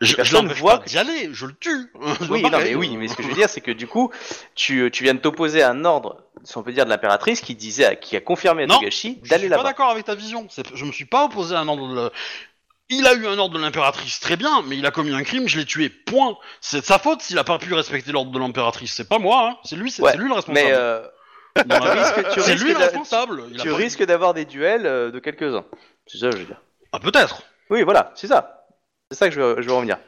Je, 0.00 0.16
je 0.22 0.34
l'empêche 0.34 0.62
pas 0.62 0.78
que- 0.78 0.88
d'y 0.88 0.98
aller, 0.98 1.28
je 1.32 1.46
le 1.46 1.54
tue. 1.54 1.92
Oui, 2.30 2.42
non, 2.42 2.58
mais 2.58 2.74
oui, 2.74 2.96
mais 2.96 3.08
ce 3.08 3.16
que 3.16 3.22
je 3.22 3.28
veux 3.28 3.34
dire, 3.34 3.48
c'est 3.48 3.60
que 3.60 3.70
du 3.72 3.86
coup, 3.86 4.10
tu, 4.54 4.90
tu 4.92 5.04
viens 5.04 5.14
de 5.14 5.18
t'opposer 5.20 5.62
à 5.62 5.70
un 5.70 5.84
ordre, 5.84 6.22
si 6.44 6.56
on 6.58 6.62
peut 6.62 6.72
dire, 6.72 6.84
de 6.84 6.90
l'impératrice 6.90 7.40
qui 7.40 7.54
disait, 7.54 7.84
à- 7.84 7.96
qui 7.96 8.16
a 8.16 8.20
confirmé 8.20 8.64
à 8.64 8.66
Non, 8.66 8.78
Togashi 8.78 9.20
Je 9.22 9.28
d'aller 9.28 9.42
suis 9.42 9.50
pas 9.50 9.56
là-bas. 9.56 9.68
d'accord 9.68 9.90
avec 9.90 10.04
ta 10.04 10.14
vision. 10.14 10.46
Je 10.74 10.84
me 10.84 10.92
suis 10.92 11.04
pas 11.04 11.24
opposé 11.24 11.54
à 11.54 11.60
un 11.60 11.68
ordre 11.68 11.88
de 11.94 12.10
Il 12.90 13.06
a 13.06 13.14
eu 13.14 13.26
un 13.26 13.38
ordre 13.38 13.54
de 13.56 13.60
l'impératrice, 13.62 14.20
très 14.20 14.36
bien, 14.36 14.62
mais 14.66 14.76
il 14.76 14.86
a 14.86 14.90
commis 14.90 15.12
un 15.14 15.22
crime, 15.24 15.48
je 15.48 15.58
l'ai 15.58 15.64
tué. 15.66 15.88
Point. 15.88 16.36
C'est 16.60 16.80
de 16.80 16.84
sa 16.84 16.98
faute 16.98 17.22
s'il 17.22 17.38
a 17.38 17.44
pas 17.44 17.58
pu 17.58 17.72
respecter 17.74 18.12
l'ordre 18.12 18.30
de 18.32 18.38
l'impératrice. 18.38 18.92
C'est 18.94 19.08
pas 19.08 19.18
moi, 19.18 19.48
hein. 19.50 19.56
C'est 19.64 19.76
lui, 19.76 19.90
c'est 19.90 20.02
Ouais, 20.02 20.16
lui 20.16 20.28
le 20.28 20.34
responsable. 20.34 20.54
Mais 20.66 20.72
euh, 20.72 21.00
C'est 21.56 22.54
lui 22.56 22.68
le 22.72 22.78
d'a- 22.78 22.86
responsable. 22.86 23.42
Il 23.50 23.58
a 23.60 23.62
tu 23.62 23.70
pas- 23.70 23.76
risques 23.76 24.04
d'avoir 24.04 24.34
des 24.34 24.44
duels 24.44 24.86
euh, 24.86 25.10
de 25.10 25.18
quelques-uns. 25.18 25.64
C'est 26.06 26.18
ça, 26.18 26.30
que 26.30 26.36
je 26.36 26.40
veux 26.42 26.46
dire. 26.46 26.60
Ah, 26.92 26.98
peut-être. 26.98 27.42
Oui, 27.70 27.82
voilà, 27.82 28.12
c'est 28.14 28.26
ça. 28.26 28.66
C'est 29.10 29.18
ça 29.18 29.28
que 29.28 29.34
je 29.34 29.40
veux, 29.40 29.62
je 29.62 29.68
veux 29.68 29.74
revenir. 29.74 29.98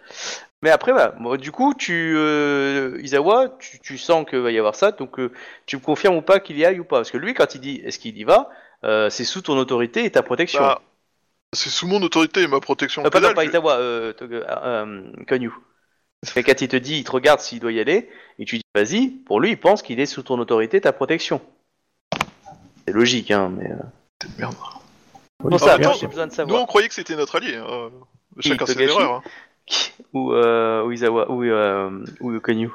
Mais 0.62 0.70
après, 0.70 0.92
voilà. 0.92 1.08
Bon, 1.20 1.36
du 1.36 1.52
coup, 1.52 1.74
tu, 1.74 2.14
euh, 2.16 2.98
Isawa, 3.02 3.48
tu, 3.58 3.78
tu 3.80 3.98
sens 3.98 4.24
qu'il 4.28 4.38
va 4.38 4.50
y 4.50 4.58
avoir 4.58 4.74
ça, 4.74 4.92
donc 4.92 5.18
euh, 5.18 5.30
tu 5.66 5.76
me 5.76 5.82
confirmes 5.82 6.16
ou 6.16 6.22
pas 6.22 6.40
qu'il 6.40 6.56
y 6.58 6.64
aille 6.64 6.80
ou 6.80 6.84
pas? 6.84 6.96
Parce 6.96 7.10
que 7.10 7.18
lui, 7.18 7.34
quand 7.34 7.54
il 7.54 7.60
dit 7.60 7.82
est-ce 7.84 7.98
qu'il 7.98 8.16
y 8.16 8.24
va, 8.24 8.48
euh, 8.84 9.10
c'est 9.10 9.24
sous 9.24 9.42
ton 9.42 9.58
autorité 9.58 10.04
et 10.04 10.10
ta 10.10 10.22
protection. 10.22 10.60
Bah, 10.60 10.80
c'est 11.52 11.68
sous 11.70 11.86
mon 11.86 12.02
autorité 12.02 12.42
et 12.42 12.46
ma 12.46 12.60
protection. 12.60 13.04
Euh, 13.04 13.10
pas, 13.10 13.20
non, 13.20 13.34
pas 13.34 13.44
je- 13.44 13.48
Itawa, 13.50 13.78
euh, 16.36 16.40
euh, 16.40 16.42
quand 16.44 16.60
il 16.60 16.68
te 16.68 16.76
dit, 16.76 16.98
il 16.98 17.04
te 17.04 17.10
regarde 17.10 17.40
s'il 17.40 17.60
doit 17.60 17.72
y 17.72 17.80
aller, 17.80 18.08
et 18.38 18.44
tu 18.44 18.56
dis 18.56 18.62
vas-y, 18.74 19.08
pour 19.08 19.40
lui, 19.40 19.50
il 19.50 19.56
pense 19.60 19.82
qu'il 19.82 20.00
est 20.00 20.06
sous 20.06 20.22
ton 20.22 20.38
autorité, 20.38 20.80
ta 20.80 20.92
protection. 20.92 21.40
C'est 22.86 22.94
logique, 22.94 23.30
hein, 23.30 23.50
mais. 23.56 23.70
euh, 23.70 24.28
Merde. 24.38 24.54
Oui, 25.42 25.50
pour 25.50 25.58
par 25.60 25.60
ça, 25.60 25.92
j'ai 26.00 26.06
besoin 26.06 26.26
de 26.26 26.30
Nous, 26.30 26.36
savoir. 26.36 26.62
on 26.62 26.66
croyait 26.66 26.88
que 26.88 26.94
c'était 26.94 27.16
notre 27.16 27.36
allié. 27.36 27.56
hein. 27.56 27.90
Chacun 28.40 28.66
ses 28.66 28.80
erreurs. 28.80 29.14
hein. 29.14 29.22
Ou, 30.12 30.32
euh, 30.32 30.82
ou 30.84 30.92
Isawa, 30.92 31.30
ou, 31.30 31.42
euh, 31.44 32.04
ou 32.20 32.38
Konyu. 32.40 32.70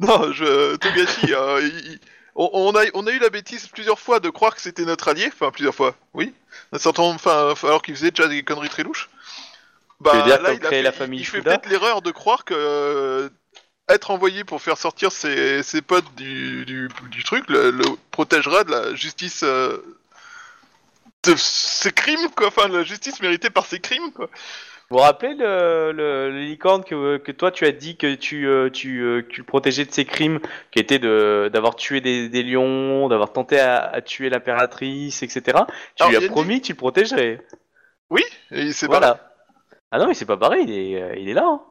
Non, 0.00 0.32
je... 0.32 0.76
Togashi, 0.76 1.32
euh, 1.34 1.60
il- 1.62 1.98
on, 2.36 2.50
on 2.52 2.74
a, 2.74 2.82
on 2.94 3.06
a 3.06 3.12
eu 3.12 3.18
la 3.20 3.30
bêtise 3.30 3.68
plusieurs 3.68 3.98
fois 4.00 4.18
de 4.18 4.28
croire 4.28 4.54
que 4.56 4.60
c'était 4.60 4.84
notre 4.84 5.06
allié. 5.08 5.26
Enfin, 5.28 5.50
plusieurs 5.52 5.74
fois, 5.74 5.94
oui. 6.14 6.34
Un 6.72 6.78
certain 6.78 7.02
nombre, 7.02 7.14
enfin, 7.14 7.54
alors 7.68 7.82
qu'il 7.82 7.94
faisait 7.94 8.10
déjà 8.10 8.26
des 8.28 8.42
conneries 8.42 8.68
très 8.68 8.82
louches. 8.82 9.08
Bah, 10.04 10.22
dire 10.22 10.42
là, 10.42 10.52
il 10.52 10.64
a 10.64 10.68
fait, 10.68 10.82
la 10.82 10.90
il- 10.90 10.92
famille 10.94 11.20
il 11.20 11.24
fait 11.26 11.38
Shuda 11.38 11.50
peut-être 11.58 11.68
l'erreur 11.70 12.02
de 12.02 12.10
croire 12.10 12.44
que 12.44 12.54
euh, 12.56 13.28
être 13.88 14.10
envoyé 14.10 14.44
pour 14.44 14.62
faire 14.62 14.78
sortir 14.78 15.10
ses, 15.12 15.62
ses 15.62 15.82
potes 15.82 16.14
du, 16.16 16.64
du, 16.64 16.88
du 17.10 17.24
truc 17.24 17.48
le, 17.48 17.70
le 17.70 17.84
protégera 18.10 18.64
de 18.64 18.70
la 18.70 18.94
justice 18.94 19.42
euh, 19.42 19.78
de 21.24 21.34
ses 21.36 21.92
crimes, 21.92 22.28
quoi. 22.36 22.48
Enfin, 22.48 22.68
la 22.68 22.82
justice 22.82 23.20
méritée 23.22 23.50
par 23.50 23.66
ses 23.66 23.80
crimes, 23.80 24.12
quoi. 24.12 24.28
Vous 24.90 24.98
vous 24.98 25.02
rappelez 25.02 25.34
le, 25.34 25.92
le, 25.92 26.30
le 26.30 26.40
licorne 26.40 26.84
que, 26.84 27.16
que 27.16 27.32
toi 27.32 27.50
tu 27.50 27.64
as 27.64 27.72
dit 27.72 27.96
que 27.96 28.14
tu, 28.14 28.46
euh, 28.46 28.68
tu, 28.68 29.00
euh, 29.00 29.22
que 29.22 29.28
tu 29.28 29.40
le 29.40 29.46
protégeais 29.46 29.86
de 29.86 29.92
ses 29.92 30.04
crimes, 30.04 30.40
qui 30.70 30.78
était 30.78 30.98
de 30.98 31.48
d'avoir 31.50 31.74
tué 31.74 32.02
des, 32.02 32.28
des 32.28 32.42
lions, 32.42 33.08
d'avoir 33.08 33.32
tenté 33.32 33.58
à, 33.58 33.82
à 33.82 34.02
tuer 34.02 34.28
l'impératrice, 34.28 35.22
etc. 35.22 35.42
Tu 35.96 36.02
Alors, 36.02 36.10
lui 36.10 36.16
as 36.18 36.20
il 36.20 36.28
promis 36.28 36.60
que 36.60 36.66
tu 36.66 36.72
le 36.72 36.76
protégerais. 36.76 37.40
Et 38.50 38.72
c'est 38.72 38.86
pas. 38.86 38.98
Voilà. 38.98 39.33
Ah 39.94 39.98
non, 40.00 40.08
mais 40.08 40.14
c'est 40.14 40.24
pas 40.26 40.36
pareil, 40.36 40.64
il 40.66 40.72
est, 40.72 41.00
euh, 41.00 41.14
il 41.16 41.28
est 41.28 41.34
là. 41.34 41.44
hein. 41.46 41.62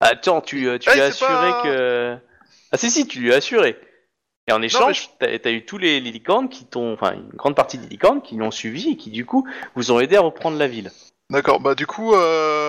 Attends, 0.00 0.42
tu, 0.42 0.68
euh, 0.68 0.78
tu 0.78 0.90
Eh, 0.90 0.94
lui 0.96 1.00
as 1.00 1.12
c'est 1.12 1.24
assuré 1.24 1.50
pas- 1.50 1.62
que. 1.62 2.16
Ah 2.72 2.76
si, 2.76 2.90
si, 2.90 3.06
tu 3.06 3.20
lui 3.20 3.32
as 3.32 3.36
assuré. 3.36 3.78
Et 4.46 4.52
en 4.52 4.60
échange, 4.60 5.08
je- 5.20 5.26
t'as 5.40 5.48
as 5.48 5.52
eu 5.52 5.64
tous 5.64 5.78
les, 5.78 5.98
les 6.00 6.10
licornes 6.10 6.50
qui 6.50 6.66
t'ont. 6.66 6.92
Enfin, 6.92 7.14
une 7.14 7.30
grande 7.30 7.54
partie 7.56 7.78
des 7.78 7.86
licornes 7.88 8.20
qui 8.20 8.36
l'ont 8.36 8.50
suivi 8.50 8.90
et 8.90 8.96
qui, 8.98 9.10
du 9.10 9.24
coup, 9.24 9.48
vous 9.76 9.92
ont 9.92 10.00
aidé 10.00 10.16
à 10.16 10.20
reprendre 10.20 10.58
la 10.58 10.66
ville. 10.68 10.90
D'accord, 11.30 11.58
bah 11.60 11.74
du 11.74 11.86
coup. 11.86 12.12
Euh... 12.14 12.63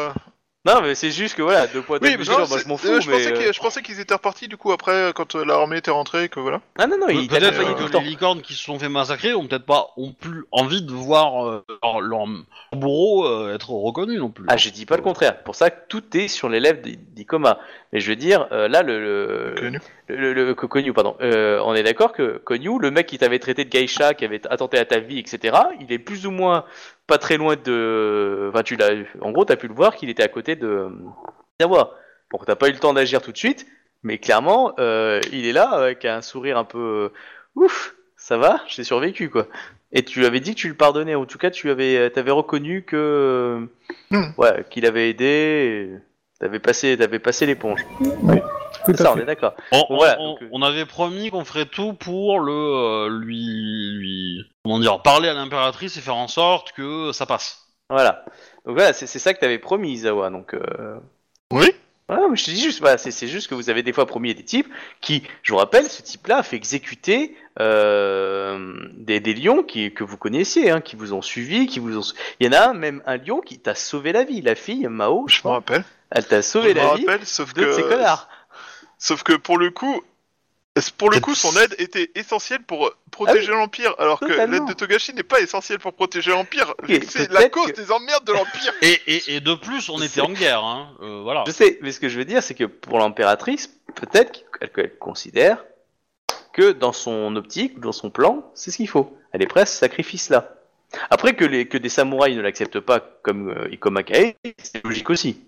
Non, 0.66 0.82
mais 0.82 0.96
c'est 0.96 1.12
juste 1.12 1.36
que 1.36 1.44
voilà, 1.44 1.68
deux 1.68 1.82
poids, 1.84 2.00
deux 2.00 2.08
Oui, 2.08 2.18
mesures, 2.18 2.40
non, 2.40 2.48
moi 2.48 2.58
c'est- 2.58 2.64
je 2.64 2.68
m'en 2.68 2.78
fous, 2.78 2.88
euh, 2.88 3.00
je, 3.00 3.08
mais. 3.10 3.18
pensais 3.18 3.32
euh, 3.34 3.38
qu'ils- 3.44 3.54
je 3.54 3.60
pensais 3.60 3.82
qu'ils 3.84 4.00
étaient 4.00 4.16
repartis 4.16 4.48
du 4.48 4.58
coup 4.58 4.72
après 4.72 5.12
quand 5.16 5.36
euh, 5.36 5.46
l'armée 5.46 5.78
était 5.78 5.92
rentrée 5.92 6.28
que 6.28 6.40
voilà. 6.40 6.60
Ah 6.80 6.88
non, 6.88 6.98
non, 6.98 7.08
il 7.10 7.28
t'a 7.28 7.38
Peut-être 7.38 7.50
accompagné 7.54 7.70
euh, 7.72 7.74
tout 7.76 7.82
le 7.84 7.88
que 7.88 7.92
temps. 7.94 8.02
les 8.02 8.08
licornes 8.10 8.42
qui 8.42 8.54
se 8.56 8.64
sont 8.64 8.80
fait 8.80 8.90
massacrer 8.90 9.34
ont 9.36 9.46
peut-être 9.48 9.66
pas 9.66 9.90
ont 9.98 10.12
plus 10.12 10.46
envie 10.52 10.82
de 10.82 10.92
voir 10.92 11.46
euh, 11.48 11.64
leur, 11.84 12.02
leur 12.02 12.26
bourreau 12.74 13.26
euh, 13.28 13.54
être 13.54 13.70
reconnu 13.70 14.18
non 14.18 14.30
plus. 14.30 14.46
Ah, 14.48 14.58
je 14.58 14.70
dis 14.72 14.86
pas 14.88 14.96
le 14.98 15.04
contraire. 15.04 15.44
Pour 15.44 15.56
ça 15.56 15.70
que 15.70 15.88
tout 15.88 16.04
est 16.18 16.28
sur 16.28 16.50
les 16.50 16.60
lèvres 16.60 16.82
des- 16.82 16.96
d'Ikoma. 16.96 17.60
Mais 17.94 18.00
je 18.00 18.10
veux 18.10 18.16
dire, 18.18 18.48
euh, 18.52 18.68
là, 18.68 18.82
le, 18.82 19.00
le, 19.00 19.56
le, 20.10 20.34
le- 20.34 20.46
le- 20.46 20.54
Konyu, 20.56 20.92
pardon. 20.94 21.16
Euh, 21.22 21.62
on 21.64 21.74
est 21.76 21.84
d'accord 21.84 22.12
que 22.12 22.42
Konyu, 22.44 22.80
le 22.80 22.92
mec 22.92 23.06
qui 23.08 23.18
t'avait 23.18 23.40
traité 23.40 23.64
de 23.66 23.70
geisha, 23.70 24.14
qui 24.16 24.26
avait 24.26 24.42
attenté 24.50 24.78
à 24.80 24.86
ta 24.86 25.00
vie, 25.00 25.20
etc., 25.20 25.56
il 25.80 25.92
est 25.94 26.00
plus 26.00 26.26
ou 26.26 26.32
moins 26.32 26.66
pas 27.08 27.18
très 27.18 27.38
loin 27.38 27.56
de. 27.56 28.50
Enfin, 28.50 28.64
tu 28.64 28.76
l'as. 28.76 28.92
En 29.22 29.32
gros, 29.32 29.46
t'as 29.46 29.56
pu 29.56 29.68
le 29.68 29.74
voir 29.74 29.96
qu'il 29.96 30.10
était 30.10 30.24
à 30.24 30.28
côté 30.28 30.56
de. 30.56 30.90
Savoir. 31.60 31.92
Bon, 32.32 32.40
t'as 32.46 32.56
pas 32.56 32.68
eu 32.70 32.72
le 32.72 32.80
temps 32.80 32.94
d'agir 32.94 33.22
tout 33.22 33.32
de 33.32 33.38
suite, 33.38 33.66
mais 34.04 34.18
clairement, 34.18 34.74
euh, 34.80 35.22
il 35.32 35.46
est 35.46 35.54
là 35.54 35.70
avec 35.70 36.06
un 36.06 36.22
sourire 36.22 36.58
un 36.58 36.64
peu. 36.64 37.12
Ouf, 37.56 37.96
ça 38.18 38.38
va, 38.38 38.62
j'ai 38.68 38.84
survécu, 38.84 39.30
quoi. 39.30 39.48
Et 39.92 40.04
tu 40.04 40.20
lui 40.20 40.26
avais 40.26 40.40
dit 40.40 40.56
que 40.56 40.60
tu 40.60 40.68
le 40.68 40.74
pardonnais. 40.76 41.16
En 41.16 41.26
tout 41.26 41.38
cas, 41.38 41.52
tu 41.52 41.70
avais, 41.70 42.10
t'avais 42.10 42.32
reconnu 42.32 42.84
que. 42.84 43.68
Hmm. 44.12 44.32
Ouais, 44.38 44.66
qu'il 44.70 44.86
avait 44.86 45.10
aidé. 45.10 45.26
et 45.26 46.00
T'avais 46.40 46.60
passé, 46.60 46.98
t'avais 46.98 47.20
passé 47.20 47.46
l'éponge. 47.46 47.86
Oui, 48.00 48.38
C'est 48.86 48.98
ça, 48.98 49.14
on 49.14 49.18
est 49.18 49.26
d'accord. 49.26 49.54
On, 49.72 49.80
Bon, 49.90 49.96
voilà, 49.96 50.18
on- 50.20 50.32
donc, 50.34 50.42
euh, 50.42 50.50
on 50.52 50.62
avait 50.62 50.86
promis 50.86 51.30
qu'on 51.32 51.46
ferait 51.46 51.66
tout 51.66 51.94
pour 51.94 52.40
le 52.40 52.52
euh, 52.52 53.10
lui 53.10 53.92
lui 53.98 54.42
comment 54.64 54.80
dire 54.80 55.02
parler 55.02 55.30
à 55.30 55.34
l'impératrice 55.34 55.96
et 55.98 56.02
faire 56.02 56.16
en 56.18 56.28
sorte 56.28 56.74
que 56.74 57.12
ça 57.14 57.26
passe. 57.26 57.68
Voilà. 57.90 58.26
Donc 58.66 58.76
voilà, 58.76 58.92
c'est 58.94 59.08
ça 59.08 59.34
que 59.34 59.40
t'avais 59.40 59.60
promis, 59.60 59.94
Isawa. 59.94 60.30
Donc. 60.30 60.54
Euh... 60.54 60.98
Oui. 61.54 61.72
Voilà, 62.10 62.28
mais 62.30 62.36
je 62.36 62.46
te 62.46 62.52
dis 62.52 62.62
juste, 62.62 62.82
voilà, 62.82 62.98
c'est 63.00 63.10
c'est 63.12 63.28
juste 63.28 63.48
que 63.48 63.56
vous 63.56 63.70
avez 63.72 63.82
des 63.82 63.92
fois 63.94 64.06
promis 64.06 64.30
à 64.30 64.34
des 64.36 64.44
types 64.44 64.68
qui, 65.02 65.24
je 65.42 65.52
vous 65.54 65.58
rappelle, 65.58 65.86
ce 65.86 66.04
type-là 66.04 66.38
a 66.40 66.44
fait 66.44 66.56
exécuter 66.56 67.36
euh, 67.60 68.74
des, 68.94 69.20
des 69.20 69.34
lions 69.34 69.64
qui, 69.64 69.94
que 69.94 70.04
vous 70.04 70.18
connaissiez, 70.18 70.72
hein, 70.72 70.82
qui 70.82 70.96
vous 70.96 71.14
ont 71.14 71.22
suivi, 71.22 71.68
qui 71.68 71.80
vous 71.80 71.98
ont. 71.98 72.14
Il 72.40 72.46
y 72.48 72.50
en 72.50 72.54
a 72.54 72.70
un, 72.70 72.74
même 72.74 73.02
un 73.06 73.18
lion 73.18 73.40
qui 73.42 73.60
t'a 73.60 73.76
sauvé 73.76 74.12
la 74.12 74.24
vie, 74.24 74.42
la 74.42 74.56
fille 74.56 74.88
Mao, 74.88 75.28
je 75.28 75.38
Je 75.38 75.48
me 75.48 75.52
rappelle. 75.54 75.84
Elle 76.12 76.26
t'a 76.28 76.38
Je 76.38 76.48
sauvé 76.48 76.70
me 76.74 76.80
la 76.80 76.96
vie 76.96 77.06
rappelle, 77.06 77.26
sauf 77.26 77.54
de 77.54 77.72
ces 77.74 77.82
que. 77.82 77.88
connards. 77.90 78.28
Sauf 78.98 79.24
que 79.24 79.34
pour 79.34 79.58
le 79.58 79.72
coup. 79.72 80.02
Pour 80.98 81.10
le 81.10 81.22
coup, 81.22 81.36
son 81.36 81.58
aide 81.58 81.74
était 81.78 82.12
essentielle 82.16 82.62
pour 82.62 82.92
protéger 83.10 83.54
l'Empire, 83.54 83.96
alors 83.98 84.20
que 84.20 84.26
l'aide 84.26 84.66
de 84.66 84.74
Togashi 84.74 85.14
n'est 85.14 85.24
pas 85.24 85.40
essentielle 85.40 85.80
pour 85.80 85.94
protéger 85.94 86.32
l'Empire. 86.32 86.74
C'est 87.08 87.32
la 87.32 87.48
cause 87.48 87.72
que- 87.72 87.78
des 87.82 87.94
emmerdes 87.94 88.26
de 88.26 88.34
l'Empire. 88.34 88.74
Et, 88.82 89.00
et, 89.08 89.36
et 89.36 89.40
de 89.40 89.54
plus, 89.54 89.88
on 89.88 89.98
Je 90.00 90.04
était 90.04 90.20
en 90.20 90.34
guerre, 90.34 90.66
hein. 90.66 90.90
euh, 91.02 91.22
voilà. 91.24 91.46
Je 91.48 91.54
sais, 91.54 91.80
mais 91.82 91.94
ce 91.94 92.02
que 92.02 92.10
je 92.10 92.18
veux 92.18 92.26
dire, 92.26 92.44
c'est 92.44 92.56
que 92.56 92.66
pour 92.66 93.00
l'impératrice, 93.00 93.70
peut-être 93.96 94.44
qu'elle 94.76 94.98
considère 94.98 95.64
que 96.56 96.72
dans 96.72 96.94
son 96.94 97.36
optique, 97.36 97.82
dans 97.82 97.92
son 97.92 98.10
plan, 98.10 98.50
c'est 98.54 98.72
ce 98.72 98.78
qu'il 98.78 98.88
faut. 98.88 99.16
Elle 99.34 99.44
est 99.44 99.48
prête 99.48 99.64
à 99.64 99.66
ce 99.66 99.78
sacrifice-là. 99.78 100.56
Après 101.10 101.36
que, 101.36 101.44
les, 101.44 101.68
que 101.68 101.78
des 101.78 101.90
samouraïs 101.90 102.38
ne 102.38 102.42
l'acceptent 102.42 102.80
pas 102.80 103.02
comme 103.22 103.50
euh, 103.50 103.68
Ikoma 103.74 104.04
Kae, 104.04 104.36
c'est 104.58 104.82
logique 104.86 105.10
aussi. 105.10 105.44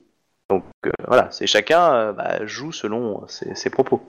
Donc 0.49 0.65
euh, 0.85 0.91
voilà, 1.07 1.31
c'est 1.31 1.47
chacun 1.47 1.93
euh, 1.93 2.11
bah, 2.11 2.45
joue 2.45 2.73
selon 2.73 3.25
ses, 3.29 3.55
ses 3.55 3.69
propos. 3.69 4.01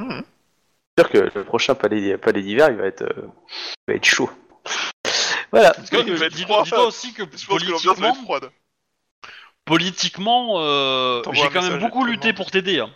C'est 0.00 1.04
sûr 1.04 1.10
que 1.10 1.38
le 1.38 1.44
prochain 1.44 1.76
palais, 1.76 2.18
palais 2.18 2.42
d'hiver, 2.42 2.68
il 2.70 2.76
va 2.78 2.86
être, 2.86 3.02
euh, 3.02 3.28
il 3.86 3.92
va 3.92 3.94
être 3.94 4.04
chaud. 4.04 4.30
Voilà. 5.52 5.72
Parce 5.72 5.90
que, 5.90 5.96
Il 5.98 6.14
va 6.14 6.26
être 6.26 6.34
dis-toi 6.34 6.64
froid. 6.64 6.64
dis-toi 6.64 6.86
aussi 6.86 7.12
que 7.12 7.22
Je 7.36 7.46
pense 7.46 7.62
que 7.62 7.70
l'ambiance 7.70 7.98
va 7.98 8.08
politiquement, 8.08 8.08
être 8.12 8.22
froide. 8.24 8.50
politiquement, 9.64 10.54
euh, 10.58 11.22
j'ai 11.32 11.48
quand 11.50 11.62
même 11.62 11.78
beaucoup 11.80 12.04
lutté 12.04 12.32
pour 12.32 12.50
t'aider. 12.50 12.80
Hein. 12.80 12.90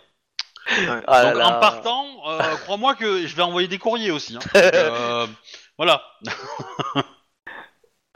Ah 1.07 1.23
là 1.23 1.29
Donc 1.31 1.37
là. 1.39 1.47
en 1.47 1.59
partant, 1.59 2.05
euh, 2.27 2.39
crois-moi 2.63 2.95
que 2.95 3.25
je 3.27 3.35
vais 3.35 3.41
envoyer 3.43 3.67
des 3.67 3.77
courriers 3.77 4.11
aussi. 4.11 4.35
Hein. 4.35 4.39
Donc, 4.53 4.55
euh, 4.75 5.27
voilà. 5.77 6.01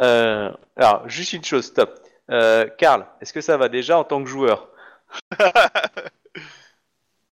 Euh, 0.01 0.49
alors, 0.77 1.09
juste 1.09 1.34
une 1.34 1.43
chose, 1.43 1.65
stop. 1.65 1.99
Euh, 2.31 2.69
Karl, 2.77 3.05
est-ce 3.19 3.34
que 3.34 3.41
ça 3.41 3.57
va 3.57 3.67
déjà 3.67 3.97
en 3.97 4.05
tant 4.05 4.23
que 4.23 4.30
joueur? 4.30 4.69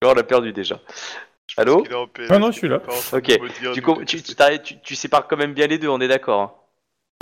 On 0.02 0.12
l'a 0.14 0.22
perdu 0.22 0.52
déjà. 0.52 0.78
Allô? 1.56 1.82
Il 1.86 1.92
est 1.92 1.94
en 1.94 2.06
PLS, 2.06 2.28
Ah 2.30 2.38
non, 2.38 2.50
je 2.52 2.58
suis 2.58 2.68
là. 2.68 2.78
pas 2.80 2.92
en 2.94 3.00
train 3.00 3.18
Ok. 3.18 3.26
de 3.28 3.38
me 3.42 3.48
dire 3.48 3.72
tu, 3.72 3.80
tu, 3.82 3.94
détester. 3.94 4.22
tu, 4.22 4.34
t'arrêtes- 4.34 4.62
tu- 4.62 4.80
tu 4.80 4.94
sépares 4.94 5.26
quand 5.26 5.36
même 5.36 5.52
bien 5.54 5.66
les 5.66 5.78
deux, 5.78 5.88
on 5.88 6.00
est 6.00 6.08
d'accord. 6.08 6.40
hein 6.40 6.52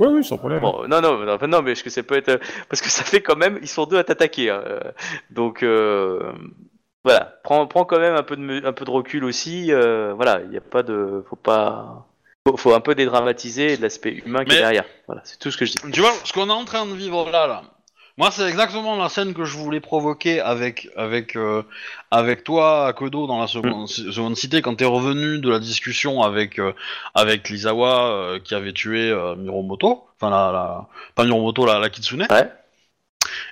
Oui, 0.01 0.09
oui, 0.12 0.24
sans 0.24 0.39
problème. 0.39 0.60
Bon, 0.60 0.86
non, 0.89 1.01
non, 1.01 1.19
non, 1.19 1.39
non, 1.47 1.62
mais 1.62 1.73
est-ce 1.73 1.82
que 1.85 1.90
ça 1.90 2.02
peut 2.02 2.16
être 2.16 2.40
parce 2.69 2.81
que 2.82 2.89
ça 2.90 3.02
fait 3.05 3.20
quand 3.23 3.36
même, 3.36 3.59
ils 3.62 3.69
sont 3.69 3.86
deux 3.86 3.98
à 3.98 4.05
t'attaquer. 4.05 4.51
hein, 4.51 4.62
euh, 4.66 4.81
Donc 5.31 5.62
euh, 5.62 6.32
voilà, 7.05 7.39
prends, 7.45 7.66
prends 7.66 7.85
quand 7.85 7.99
même 8.01 8.15
un 8.15 8.23
peu 8.23 8.37
de, 8.37 8.66
un 8.66 8.73
peu 8.73 8.85
de 8.85 8.91
recul 8.91 9.25
aussi. 9.25 9.73
euh, 9.73 10.12
voilà, 10.15 10.41
il 10.45 10.51
n'y 10.51 10.57
a 10.57 10.61
pas 10.61 10.83
de, 10.83 11.25
faut 11.31 11.37
pas, 11.37 12.07
faut, 12.47 12.57
faut 12.57 12.75
un 12.75 12.81
peu 12.81 12.95
dédramatiser 12.95 13.77
l'aspect 13.77 14.12
humain 14.25 14.45
qui 14.45 14.53
est 14.53 14.57
Mais- 14.57 14.61
derrière. 14.61 14.85
Voilà, 15.07 15.23
c'est 15.25 15.39
tout 15.39 15.51
ce 15.51 15.57
que 15.57 15.65
je 15.65 15.73
dis. 15.73 15.91
Tu 15.93 16.01
vois, 16.01 16.12
ce 16.25 16.33
qu'on 16.33 16.49
est 16.49 16.53
en 16.53 16.65
train 16.65 16.87
de 16.87 16.93
vivre 16.95 17.31
là, 17.31 17.47
là. 17.47 17.62
Moi, 18.19 18.33
c'est 18.33 18.49
exactement 18.49 18.97
la 18.97 19.09
scène 19.09 19.33
que 19.33 19.45
je 19.45 19.57
voulais 19.57 19.79
provoquer 19.79 20.41
avec 20.41 20.89
avec 20.97 21.37
euh, 21.37 21.62
avec 22.11 22.43
toi, 22.43 22.93
Kodo, 22.93 23.29
dans 23.29 23.39
la 23.41 23.47
seconde, 23.47 23.87
seconde 23.87 24.37
cité, 24.37 24.61
quand 24.61 24.75
t'es 24.75 24.85
revenu 24.85 25.39
de 25.39 25.49
la 25.49 25.61
discussion 25.61 26.23
avec 26.23 26.59
euh, 26.59 26.73
avec 27.15 27.49
Lizawa 27.49 28.07
euh, 28.09 28.41
qui 28.41 28.57
avait 28.57 28.73
tué 28.73 29.09
euh, 29.09 29.37
Miromoto, 29.37 30.09
enfin 30.16 30.31
la, 30.31 30.51
la 30.51 30.87
pas 31.15 31.23
Miromoto, 31.27 31.65
la, 31.65 31.79
la 31.79 31.91
Kitsune, 31.91 32.27
Ouais. 32.29 32.51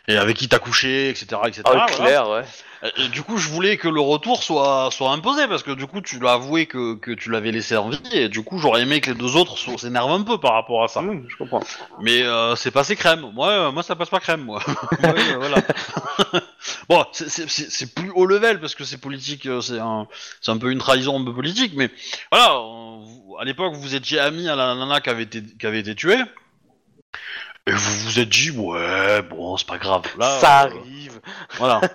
Et 0.09 0.17
avec 0.17 0.37
qui 0.37 0.49
t'as 0.49 0.59
couché, 0.59 1.09
etc., 1.11 1.27
etc. 1.47 1.63
Ah, 1.67 1.71
voilà. 1.73 1.87
clair, 1.87 2.29
ouais. 2.31 2.43
Et, 2.99 3.05
et 3.05 3.09
du 3.09 3.23
coup, 3.23 3.39
je 3.39 3.49
voulais 3.49 3.79
que 3.79 3.89
le 3.89 4.01
retour 4.01 4.43
soit 4.43 4.91
soit 4.93 5.11
imposé 5.11 5.47
parce 5.49 5.63
que 5.63 5.71
du 5.71 5.87
coup, 5.87 6.03
tu 6.03 6.21
l'as 6.21 6.33
avoué 6.35 6.67
que 6.67 6.95
que 6.95 7.11
tu 7.11 7.31
l'avais 7.31 7.51
laissé 7.51 7.75
en 7.77 7.89
vie, 7.89 7.99
et 8.13 8.29
du 8.29 8.43
coup, 8.45 8.59
j'aurais 8.59 8.83
aimé 8.83 9.01
que 9.01 9.11
les 9.11 9.17
deux 9.17 9.35
autres 9.37 9.57
s'énervent 9.79 10.13
un 10.13 10.23
peu 10.23 10.39
par 10.39 10.53
rapport 10.53 10.85
à 10.85 10.89
ça. 10.89 11.01
Hum, 11.01 11.25
je 11.29 11.37
comprends. 11.37 11.63
Mais 12.03 12.23
euh, 12.23 12.55
c'est 12.55 12.71
passé 12.71 12.95
crème. 12.95 13.31
Moi, 13.35 13.49
euh, 13.49 13.73
moi, 13.73 13.83
ça 13.83 13.97
passe 13.97 14.11
pas 14.11 14.21
crème, 14.21 14.43
moi. 14.45 14.63
Euh, 15.05 15.37
voilà. 15.39 15.57
bon, 16.89 17.05
c'est- 17.13 17.95
plus 17.95 18.11
haut 18.11 18.27
level 18.27 18.61
parce 18.61 18.75
que 18.75 18.85
c'est 18.85 18.99
politique, 18.99 19.47
euh, 19.47 19.61
c'est 19.61 19.79
un, 19.79 20.07
un 20.47 20.59
peu 20.59 20.71
une 20.71 20.79
trahison 20.79 21.19
un 21.21 21.25
peu 21.25 21.33
politique. 21.35 21.73
Mais 21.77 21.91
voilà, 22.31 22.55
euh, 22.57 23.41
à 23.41 23.45
l'époque, 23.45 23.75
vous 23.75 23.95
étiez 23.95 24.19
amis 24.19 24.49
à 24.49 24.57
la 24.57 24.75
nana 24.75 25.01
qui 25.01 25.11
avait 25.11 25.23
été, 25.25 25.43
qui 25.59 25.67
avait 25.67 25.81
été 25.81 25.95
tuée. 25.95 26.19
Et 27.69 27.73
vous 27.73 27.99
vous 28.05 28.19
êtes 28.21 28.29
dit, 28.29 28.51
ouais, 28.53 29.23
bon, 29.23 29.57
c'est 29.57 29.67
pas 29.67 29.79
grave. 29.79 30.03
Là, 30.19 30.39
ça 30.41 30.63
euh, 30.63 30.67
arrive. 30.67 31.21
voilà. 31.59 31.81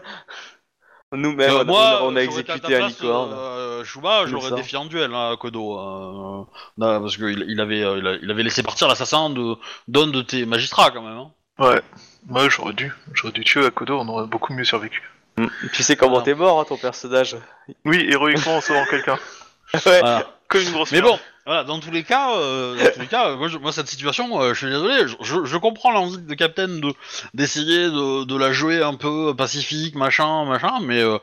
Nous-même, 1.13 1.49
Euh, 1.49 1.57
on, 1.57 1.59
a- 1.59 1.63
moi, 1.65 1.99
on 2.03 2.15
a 2.15 2.23
j'aurais 2.23 2.41
été 2.41 2.51
à 2.51 2.59
ta 2.59 2.67
exécuté 2.67 2.75
un 2.75 2.79
place, 2.79 3.01
licorne. 3.01 3.33
Euh, 3.33 3.83
Shuba, 3.83 4.19
je 4.21 4.23
Comme 4.25 4.33
l'aurais 4.35 4.49
ça. 4.49 4.55
défié 4.55 4.77
en 4.77 4.85
duel, 4.85 5.13
hein, 5.13 5.35
Kodo. 5.39 5.77
Euh, 5.77 6.45
non, 6.77 7.01
parce 7.01 7.17
qu'il 7.17 7.45
il 7.49 7.59
avait, 7.59 7.83
euh, 7.83 7.97
il 7.97 8.07
a- 8.07 8.15
il 8.21 8.31
avait 8.31 8.43
laissé 8.43 8.63
partir 8.63 8.87
l'assassin 8.87 9.29
de 9.29 9.55
d'un 9.89 10.07
de 10.07 10.21
tes 10.21 10.45
magistrats, 10.45 10.91
quand 10.91 11.01
même. 11.01 11.17
Hein. 11.17 11.31
Ouais. 11.59 11.81
Moi, 12.27 12.47
j'aurais 12.49 12.73
dû. 12.73 12.93
J'aurais 13.13 13.33
dû 13.33 13.43
tuer 13.43 13.65
Akodo, 13.65 13.99
on 13.99 14.07
aurait 14.07 14.27
beaucoup 14.27 14.53
mieux 14.53 14.63
survécu. 14.63 15.01
Tu 15.73 15.83
sais 15.83 15.95
comment 15.95 16.11
Voilà. 16.13 16.25
t'es 16.25 16.33
mort, 16.33 16.59
hein, 16.61 16.65
ton 16.67 16.77
personnage. 16.77 17.35
Oui, 17.85 18.05
héroïquement 18.09 18.57
en 18.57 18.61
sauvant 18.61 18.85
quelqu'un. 18.89 19.17
ouais. 19.85 19.99
Voilà. 19.99 20.27
Comme 20.47 20.61
une 20.61 20.71
grosse 20.71 20.91
Mais 20.91 21.01
merde. 21.01 21.13
bon, 21.13 21.19
voilà, 21.45 21.63
dans 21.63 21.79
tous 21.79 21.91
les 21.91 22.03
cas, 22.03 22.35
euh, 22.35 22.75
dans 22.75 22.91
tous 22.91 22.99
les 22.99 23.07
cas, 23.07 23.35
moi, 23.35 23.47
je- 23.47 23.57
moi, 23.57 23.71
cette 23.71 23.87
situation, 23.87 24.41
euh, 24.41 24.53
je 24.53 24.59
suis 24.59 24.67
désolé, 24.67 25.07
je, 25.07 25.15
je- 25.21 25.45
je 25.45 25.57
comprends 25.57 25.91
l'envie 25.91 26.17
de 26.17 26.33
Captain 26.33 26.67
de 26.67 26.93
d'essayer 27.33 27.85
de, 27.85 28.25
de 28.25 28.35
la 28.37 28.51
jouer 28.51 28.81
un 28.83 28.95
peu 28.95 29.33
pacifique, 29.35 29.95
machin, 29.95 30.43
machin, 30.45 30.79
mais 30.81 30.99
euh, 31.01 31.17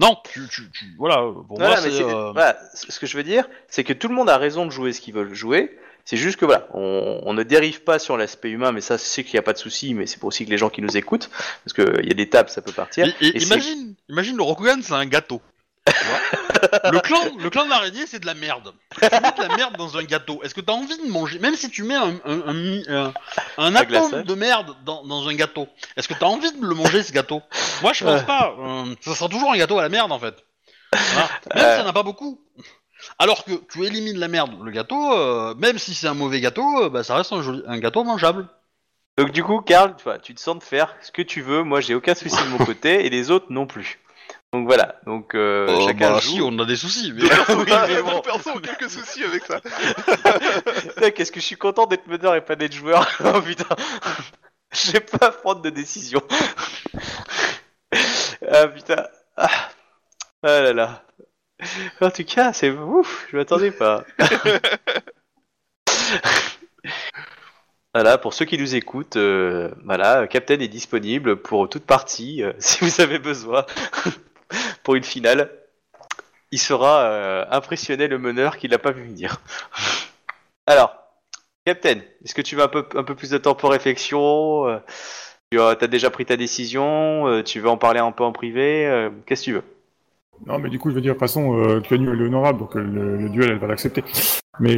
non, 0.00 0.16
tu, 0.32 0.40
tu, 0.50 0.70
tu- 0.72 0.94
voilà, 0.98 1.16
pour 1.16 1.58
Voilà, 1.58 1.74
moi 1.74 1.76
mais 1.84 1.90
c'est. 1.90 1.96
c'est- 1.98 2.02
euh, 2.04 2.32
voilà, 2.32 2.56
ce 2.74 2.90
ce 2.90 2.98
que 2.98 3.06
je 3.06 3.16
veux 3.16 3.24
dire, 3.24 3.44
c'est 3.68 3.84
que 3.84 3.92
tout 3.92 4.08
le 4.08 4.14
monde 4.14 4.30
a 4.30 4.38
raison 4.38 4.64
de 4.64 4.70
jouer 4.70 4.92
ce 4.94 5.00
qu'ils 5.02 5.14
veulent 5.14 5.34
jouer. 5.34 5.78
C'est 6.04 6.16
juste 6.16 6.36
que 6.40 6.44
voilà, 6.44 6.66
on, 6.74 7.20
on 7.24 7.32
ne 7.32 7.44
dérive 7.44 7.82
pas 7.84 8.00
sur 8.00 8.16
l'aspect 8.16 8.50
humain, 8.50 8.72
mais 8.72 8.80
ça, 8.80 8.98
c'est 8.98 9.22
qu'il 9.22 9.34
n'y 9.34 9.38
a 9.38 9.42
pas 9.42 9.52
de 9.52 9.58
souci, 9.58 9.94
mais 9.94 10.06
c'est 10.06 10.18
pour 10.18 10.28
aussi 10.28 10.44
que 10.44 10.50
les 10.50 10.58
gens 10.58 10.68
qui 10.68 10.82
nous 10.82 10.96
écoutent, 10.96 11.30
parce 11.64 11.74
qu'il 11.74 12.06
y 12.06 12.10
a 12.10 12.14
des 12.14 12.28
tables, 12.28 12.48
ça 12.48 12.60
peut 12.62 12.72
partir. 12.72 13.06
et- 13.06 13.14
et 13.20 13.36
Et 13.36 13.38
c'est- 13.38 13.46
imagine, 13.46 13.94
imagine 14.08 14.36
le 14.36 14.42
Rokugan, 14.42 14.78
c'est 14.82 14.94
un 14.94 15.06
gâteau. 15.06 15.40
Le 15.88 17.00
clan, 17.00 17.18
le 17.38 17.50
clan 17.50 17.64
de 17.64 17.70
l'araignée, 17.70 18.06
c'est 18.06 18.20
de 18.20 18.26
la 18.26 18.34
merde. 18.34 18.72
Tu 18.94 19.00
mets 19.02 19.08
de 19.32 19.48
la 19.48 19.56
merde 19.56 19.76
dans 19.76 19.96
un 19.96 20.04
gâteau. 20.04 20.40
Est-ce 20.44 20.54
que 20.54 20.60
t'as 20.60 20.72
envie 20.72 20.96
de 20.96 21.10
manger, 21.10 21.38
même 21.40 21.56
si 21.56 21.68
tu 21.70 21.82
mets 21.82 21.94
un, 21.96 22.14
un, 22.24 22.40
un, 22.46 22.82
un- 22.88 23.12
un 23.58 23.74
atome 23.74 24.22
de 24.22 24.34
merde 24.34 24.76
dans, 24.84 25.04
dans 25.04 25.28
un 25.28 25.34
gâteau, 25.34 25.66
est-ce 25.96 26.06
que 26.08 26.14
t'as 26.14 26.26
envie 26.26 26.52
de 26.52 26.64
le 26.64 26.74
manger 26.74 27.02
ce 27.02 27.12
gâteau? 27.12 27.42
Moi, 27.82 27.92
je 27.92 28.04
pense 28.04 28.20
Ouais. 28.20 28.26
pas. 28.26 28.54
Euh, 28.58 28.94
ça 29.00 29.14
sera 29.14 29.28
toujours 29.28 29.52
un 29.52 29.56
gâteau 29.56 29.78
à 29.78 29.82
la 29.82 29.88
merde 29.88 30.12
en 30.12 30.18
fait. 30.20 30.36
Voilà. 30.92 31.28
Même 31.54 31.64
Ouais. 31.64 31.70
si 31.72 31.76
ça 31.78 31.84
n'a 31.84 31.92
pas 31.92 32.02
beaucoup. 32.04 32.40
Alors 33.18 33.44
que 33.44 33.52
tu 33.72 33.84
élimines 33.84 34.18
la 34.18 34.28
merde, 34.28 34.52
le 34.62 34.70
gâteau, 34.70 35.12
euh, 35.18 35.54
même 35.56 35.78
si 35.78 35.94
c'est 35.94 36.06
un 36.06 36.14
mauvais 36.14 36.40
gâteau, 36.40 36.84
euh, 36.84 36.88
bah, 36.88 37.02
ça 37.02 37.16
reste 37.16 37.32
un, 37.32 37.42
joli- 37.42 37.64
un 37.66 37.78
gâteau 37.78 38.04
mangeable. 38.04 38.46
Donc 39.18 39.32
du 39.32 39.42
coup, 39.42 39.60
Karl, 39.60 39.94
tu, 39.96 40.04
vois, 40.04 40.18
tu 40.20 40.32
te 40.34 40.40
sens 40.40 40.56
de 40.58 40.62
faire 40.62 40.94
ce 41.02 41.10
que 41.10 41.22
tu 41.22 41.42
veux. 41.42 41.64
Moi, 41.64 41.80
j'ai 41.80 41.94
aucun 41.96 42.14
souci 42.14 42.36
de 42.36 42.48
mon 42.48 42.58
côté 42.64 43.04
et 43.04 43.10
les 43.10 43.30
autres 43.32 43.46
non 43.50 43.66
plus. 43.66 43.98
Donc 44.52 44.66
voilà. 44.66 44.96
Donc 45.06 45.34
euh, 45.34 45.66
Euh, 45.68 45.86
chacun 45.86 46.12
bah, 46.12 46.20
joue. 46.20 46.30
si, 46.32 46.40
on 46.42 46.58
a 46.58 46.64
des 46.64 46.76
soucis. 46.76 47.12
Mais... 47.16 47.22
Oui, 47.22 47.64
mais 47.88 48.02
bon. 48.02 48.20
personnes 48.20 48.56
ont 48.56 48.60
quelques 48.60 48.90
soucis 48.90 49.24
avec 49.24 49.44
ça. 49.44 49.60
Qu'est-ce 51.10 51.32
que 51.32 51.40
je 51.40 51.46
suis 51.46 51.56
content 51.56 51.86
d'être 51.86 52.06
meneur 52.06 52.34
et 52.34 52.40
pas 52.42 52.56
d'être 52.56 52.74
joueur. 52.74 53.08
oh 53.24 53.40
putain. 53.40 53.74
J'ai 54.72 55.00
pas 55.00 55.26
à 55.26 55.30
prendre 55.30 55.62
de 55.62 55.70
décision. 55.70 56.22
ah 58.50 58.68
putain. 58.68 59.06
Ah. 59.36 59.48
Ah 60.42 60.60
là 60.60 60.72
là. 60.72 61.02
En 62.00 62.10
tout 62.10 62.24
cas, 62.24 62.52
c'est 62.52 62.70
ouf, 62.70 63.28
je 63.30 63.36
m'attendais 63.36 63.70
pas. 63.70 64.04
Voilà, 67.94 68.16
pour 68.16 68.32
ceux 68.32 68.46
qui 68.46 68.56
nous 68.56 68.74
écoutent, 68.74 69.16
euh, 69.16 69.70
voilà, 69.84 70.26
Captain 70.26 70.58
est 70.58 70.68
disponible 70.68 71.36
pour 71.36 71.68
toute 71.68 71.84
partie, 71.84 72.42
euh, 72.42 72.52
si 72.58 72.82
vous 72.82 73.02
avez 73.02 73.18
besoin, 73.18 73.66
pour 74.82 74.94
une 74.94 75.04
finale. 75.04 75.50
Il 76.50 76.58
sera 76.58 77.02
euh, 77.02 77.44
impressionné 77.50 78.08
le 78.08 78.18
meneur 78.18 78.56
qui 78.58 78.68
l'a 78.68 78.78
pas 78.78 78.92
vu 78.92 79.04
venir. 79.04 79.40
Alors, 80.66 80.94
Captain, 81.64 82.00
est-ce 82.24 82.34
que 82.34 82.42
tu 82.42 82.56
veux 82.56 82.62
un 82.62 82.68
peu, 82.68 83.14
plus 83.14 83.30
de 83.30 83.38
temps 83.38 83.54
pour 83.54 83.70
réflexion 83.70 84.68
euh, 84.68 84.78
Tu 85.50 85.60
as 85.60 85.74
déjà 85.86 86.10
pris 86.10 86.26
ta 86.26 86.36
décision 86.36 87.26
euh, 87.26 87.42
Tu 87.42 87.60
veux 87.60 87.68
en 87.68 87.78
parler 87.78 88.00
un 88.00 88.12
peu 88.12 88.24
en 88.24 88.32
privé 88.32 89.10
Qu'est-ce 89.26 89.42
que 89.42 89.44
tu 89.44 89.52
veux? 89.54 89.64
Non, 90.46 90.58
mais 90.58 90.70
du 90.70 90.78
coup, 90.78 90.90
je 90.90 90.96
veux 90.96 91.00
dire, 91.00 91.14
de 91.14 91.18
toute 91.18 91.20
façon, 91.20 91.80
elle 91.88 92.02
est 92.02 92.26
honorable, 92.26 92.58
donc 92.58 92.74
le, 92.74 93.16
le 93.16 93.28
duel, 93.28 93.50
elle 93.50 93.58
va 93.58 93.68
l'accepter. 93.68 94.02
Mais 94.58 94.76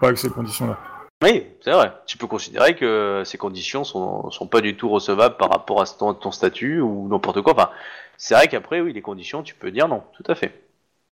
pas 0.00 0.08
avec 0.08 0.18
ces 0.18 0.28
conditions-là. 0.28 0.78
Oui, 1.22 1.46
c'est 1.64 1.70
vrai. 1.70 1.92
Tu 2.06 2.18
peux 2.18 2.26
considérer 2.26 2.74
que 2.74 3.22
ces 3.24 3.38
conditions 3.38 3.84
sont, 3.84 4.30
sont 4.30 4.48
pas 4.48 4.60
du 4.60 4.76
tout 4.76 4.88
recevables 4.88 5.36
par 5.36 5.50
rapport 5.50 5.80
à 5.80 5.86
ton, 5.86 6.14
ton 6.14 6.32
statut 6.32 6.80
ou 6.80 7.08
n'importe 7.08 7.40
quoi. 7.42 7.52
Enfin, 7.52 7.70
c'est 8.16 8.34
vrai 8.34 8.48
qu'après, 8.48 8.80
oui, 8.80 8.92
les 8.92 9.02
conditions, 9.02 9.42
tu 9.42 9.54
peux 9.54 9.70
dire 9.70 9.86
non, 9.86 10.02
tout 10.16 10.24
à 10.26 10.34
fait. 10.34 10.62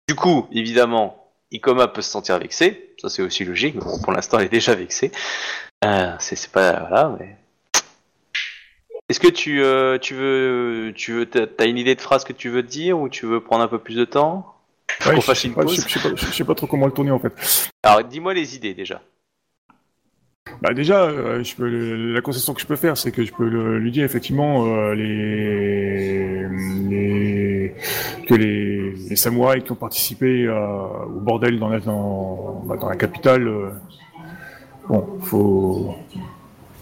Du 0.08 0.16
coup, 0.16 0.48
évidemment, 0.50 1.28
Ikoma 1.52 1.86
peut 1.86 2.02
se 2.02 2.10
sentir 2.10 2.38
vexé. 2.38 2.94
Ça, 3.00 3.08
c'est 3.08 3.22
aussi 3.22 3.44
logique. 3.44 3.76
Bon, 3.76 4.00
pour 4.02 4.12
l'instant, 4.12 4.38
elle 4.40 4.46
est 4.46 4.48
déjà 4.48 4.74
vexée. 4.74 5.12
Euh, 5.84 6.12
c'est 6.18 6.50
pas 6.50 6.72
voilà, 6.80 7.16
mais. 7.18 7.36
Est-ce 9.08 9.18
que 9.18 9.28
tu, 9.28 9.62
euh, 9.62 9.98
tu 9.98 10.14
veux, 10.14 10.92
tu 10.94 11.12
veux, 11.12 11.26
t'as 11.26 11.66
une 11.66 11.78
idée 11.78 11.96
de 11.96 12.00
phrase 12.00 12.22
que 12.22 12.32
tu 12.32 12.48
veux 12.48 12.62
dire 12.62 12.98
ou 12.98 13.08
tu 13.08 13.26
veux 13.26 13.40
prendre 13.40 13.64
un 13.64 13.68
peu 13.68 13.78
plus 13.78 13.96
de 13.96 14.04
temps? 14.04 14.54
Ouais, 15.06 15.20
je, 15.20 15.34
sais 15.34 15.48
une 15.48 15.54
pas, 15.54 15.66
je, 15.66 15.80
je 15.80 15.80
sais 15.80 16.00
pas, 16.00 16.14
je 16.14 16.26
sais 16.26 16.44
pas 16.44 16.54
trop 16.54 16.66
comment 16.66 16.86
le 16.86 16.92
tourner, 16.92 17.10
en 17.10 17.18
fait. 17.18 17.32
Alors, 17.82 18.04
dis-moi 18.04 18.34
les 18.34 18.54
idées 18.54 18.74
déjà. 18.74 19.00
Bah 20.62 20.74
déjà, 20.74 21.04
euh, 21.04 21.42
la 22.12 22.20
concession 22.20 22.54
que 22.54 22.60
je 22.60 22.66
peux 22.66 22.76
faire, 22.76 22.96
c'est 22.96 23.10
que 23.12 23.24
je 23.24 23.32
peux 23.32 23.46
lui 23.46 23.90
dire 23.90 24.04
effectivement 24.04 24.66
euh, 24.66 24.94
que 28.26 28.34
les, 28.34 29.16
samouraïs 29.16 29.64
qui 29.64 29.72
ont 29.72 29.76
participé 29.76 30.44
euh, 30.44 30.54
au 31.06 31.20
bordel 31.20 31.58
dans 31.58 31.68
la 31.68 31.80
dans, 31.80 32.62
bah, 32.66 32.76
dans 32.76 32.88
la 32.88 32.96
capitale, 32.96 33.48
euh, 33.48 33.70
bon, 34.88 35.18
faut 35.20 35.94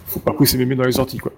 faut 0.06 0.20
pas 0.20 0.32
pousser 0.32 0.58
mémé 0.58 0.74
dans 0.74 0.84
les 0.84 0.98
orties 0.98 1.18
quoi. 1.18 1.32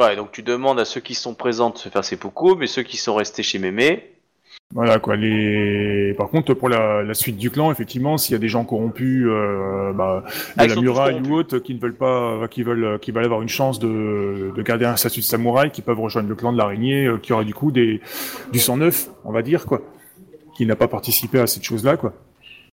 Ouais, 0.00 0.16
donc 0.16 0.32
tu 0.32 0.42
demandes 0.42 0.80
à 0.80 0.84
ceux 0.84 1.00
qui 1.00 1.14
sont 1.14 1.34
présents 1.34 1.70
de 1.70 1.78
se 1.78 1.88
faire 1.88 2.04
ses 2.04 2.16
poucous, 2.16 2.56
mais 2.58 2.66
ceux 2.66 2.82
qui 2.82 2.96
sont 2.96 3.14
restés 3.14 3.42
chez 3.42 3.58
Mémé, 3.58 4.14
Voilà 4.74 4.98
quoi. 4.98 5.16
Les... 5.16 6.14
Par 6.16 6.28
contre, 6.28 6.54
pour 6.54 6.68
la, 6.68 7.02
la 7.02 7.14
suite 7.14 7.36
du 7.36 7.50
clan, 7.50 7.70
effectivement, 7.70 8.16
s'il 8.16 8.32
y 8.32 8.36
a 8.36 8.38
des 8.38 8.48
gens 8.48 8.64
corrompus, 8.64 9.26
euh, 9.26 9.92
bah, 9.92 10.24
de 10.26 10.32
Ah, 10.56 10.64
ils 10.64 10.74
la 10.74 10.80
muraille 10.80 11.20
ou 11.20 11.34
autres, 11.34 11.58
qui 11.58 11.74
ne 11.74 11.80
veulent 11.80 11.94
pas, 11.94 12.48
qui 12.48 12.62
veulent, 12.62 12.98
qui 12.98 13.12
veulent 13.12 13.24
avoir 13.24 13.42
une 13.42 13.50
chance 13.50 13.78
de, 13.78 14.52
de 14.56 14.62
garder 14.62 14.86
un 14.86 14.96
statut 14.96 15.20
de 15.20 15.24
samouraï, 15.24 15.70
qui 15.70 15.82
peuvent 15.82 16.00
rejoindre 16.00 16.28
le 16.28 16.34
clan 16.34 16.52
de 16.52 16.58
l'araignée, 16.58 17.06
euh, 17.06 17.18
qui 17.18 17.32
aurait 17.34 17.44
du 17.44 17.54
coup 17.54 17.70
des, 17.70 18.00
du 18.50 18.58
sang 18.58 18.78
neuf, 18.78 19.10
on 19.24 19.32
va 19.32 19.42
dire 19.42 19.66
quoi, 19.66 19.82
qui 20.56 20.64
n'a 20.64 20.76
pas 20.76 20.88
participé 20.88 21.38
à 21.38 21.46
cette 21.46 21.64
chose-là 21.64 21.96
quoi. 21.98 22.14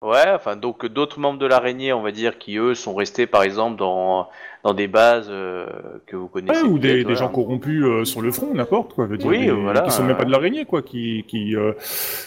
Ouais, 0.02 0.32
enfin 0.34 0.56
donc 0.56 0.84
d'autres 0.86 1.20
membres 1.20 1.38
de 1.38 1.46
l'araignée, 1.46 1.92
on 1.92 2.02
va 2.02 2.10
dire, 2.10 2.36
qui 2.38 2.56
eux 2.56 2.74
sont 2.74 2.92
restés 2.94 3.28
par 3.28 3.44
exemple 3.44 3.76
dans, 3.78 4.28
dans 4.64 4.74
des 4.74 4.88
bases 4.88 5.28
euh, 5.30 5.64
que 6.06 6.16
vous 6.16 6.26
connaissez. 6.26 6.60
Ouais, 6.62 6.68
ou 6.68 6.78
des, 6.80 6.88
peut-être, 6.88 6.96
des 6.96 7.02
voilà. 7.04 7.18
gens 7.20 7.28
corrompus 7.28 7.84
euh, 7.84 8.04
sur 8.04 8.20
le 8.20 8.32
front, 8.32 8.52
n'importe 8.52 8.94
quoi. 8.94 9.06
je 9.06 9.12
veux 9.12 9.16
dire, 9.18 9.28
Oui, 9.28 9.42
des- 9.46 9.50
voilà, 9.52 9.82
Qui 9.82 9.92
sont 9.92 10.02
même 10.02 10.16
pas 10.16 10.22
euh. 10.22 10.26
de 10.26 10.32
l'araignée 10.32 10.64
quoi, 10.64 10.82
qui, 10.82 11.24
qui 11.28 11.54
euh, 11.54 11.72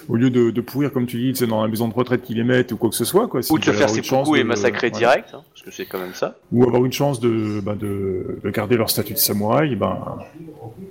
au 0.07 0.15
lieu 0.15 0.29
de, 0.29 0.51
de 0.51 0.61
pourrir 0.61 0.93
comme 0.93 1.05
tu 1.05 1.17
dis, 1.17 1.35
c'est 1.35 1.47
dans 1.47 1.61
la 1.61 1.67
maison 1.67 1.89
de 1.89 1.93
retraite 1.93 2.21
qu'ils 2.21 2.37
les 2.37 2.45
mettent 2.45 2.71
ou 2.71 2.77
quoi 2.77 2.89
que 2.89 2.95
ce 2.95 3.03
soit 3.03 3.27
quoi. 3.27 3.41
Ou 3.49 3.59
de 3.59 3.63
se 3.65 3.71
faire 3.71 3.89
ses 3.89 4.01
poucous 4.01 4.37
et 4.37 4.43
de- 4.43 4.47
massacrer 4.47 4.89
voilà. 4.89 5.07
direct, 5.15 5.29
hein, 5.33 5.41
parce 5.51 5.61
que 5.63 5.71
c'est 5.71 5.85
quand 5.85 5.99
même 5.99 6.13
ça. 6.13 6.35
ou 6.53 6.63
avoir 6.63 6.85
une 6.85 6.93
chance 6.93 7.19
de, 7.19 7.59
bah, 7.59 7.75
de, 7.75 8.39
de 8.41 8.49
garder 8.51 8.77
leur 8.77 8.89
statut 8.89 9.11
de 9.13 9.17
samouraï, 9.17 9.75
ben 9.75 9.97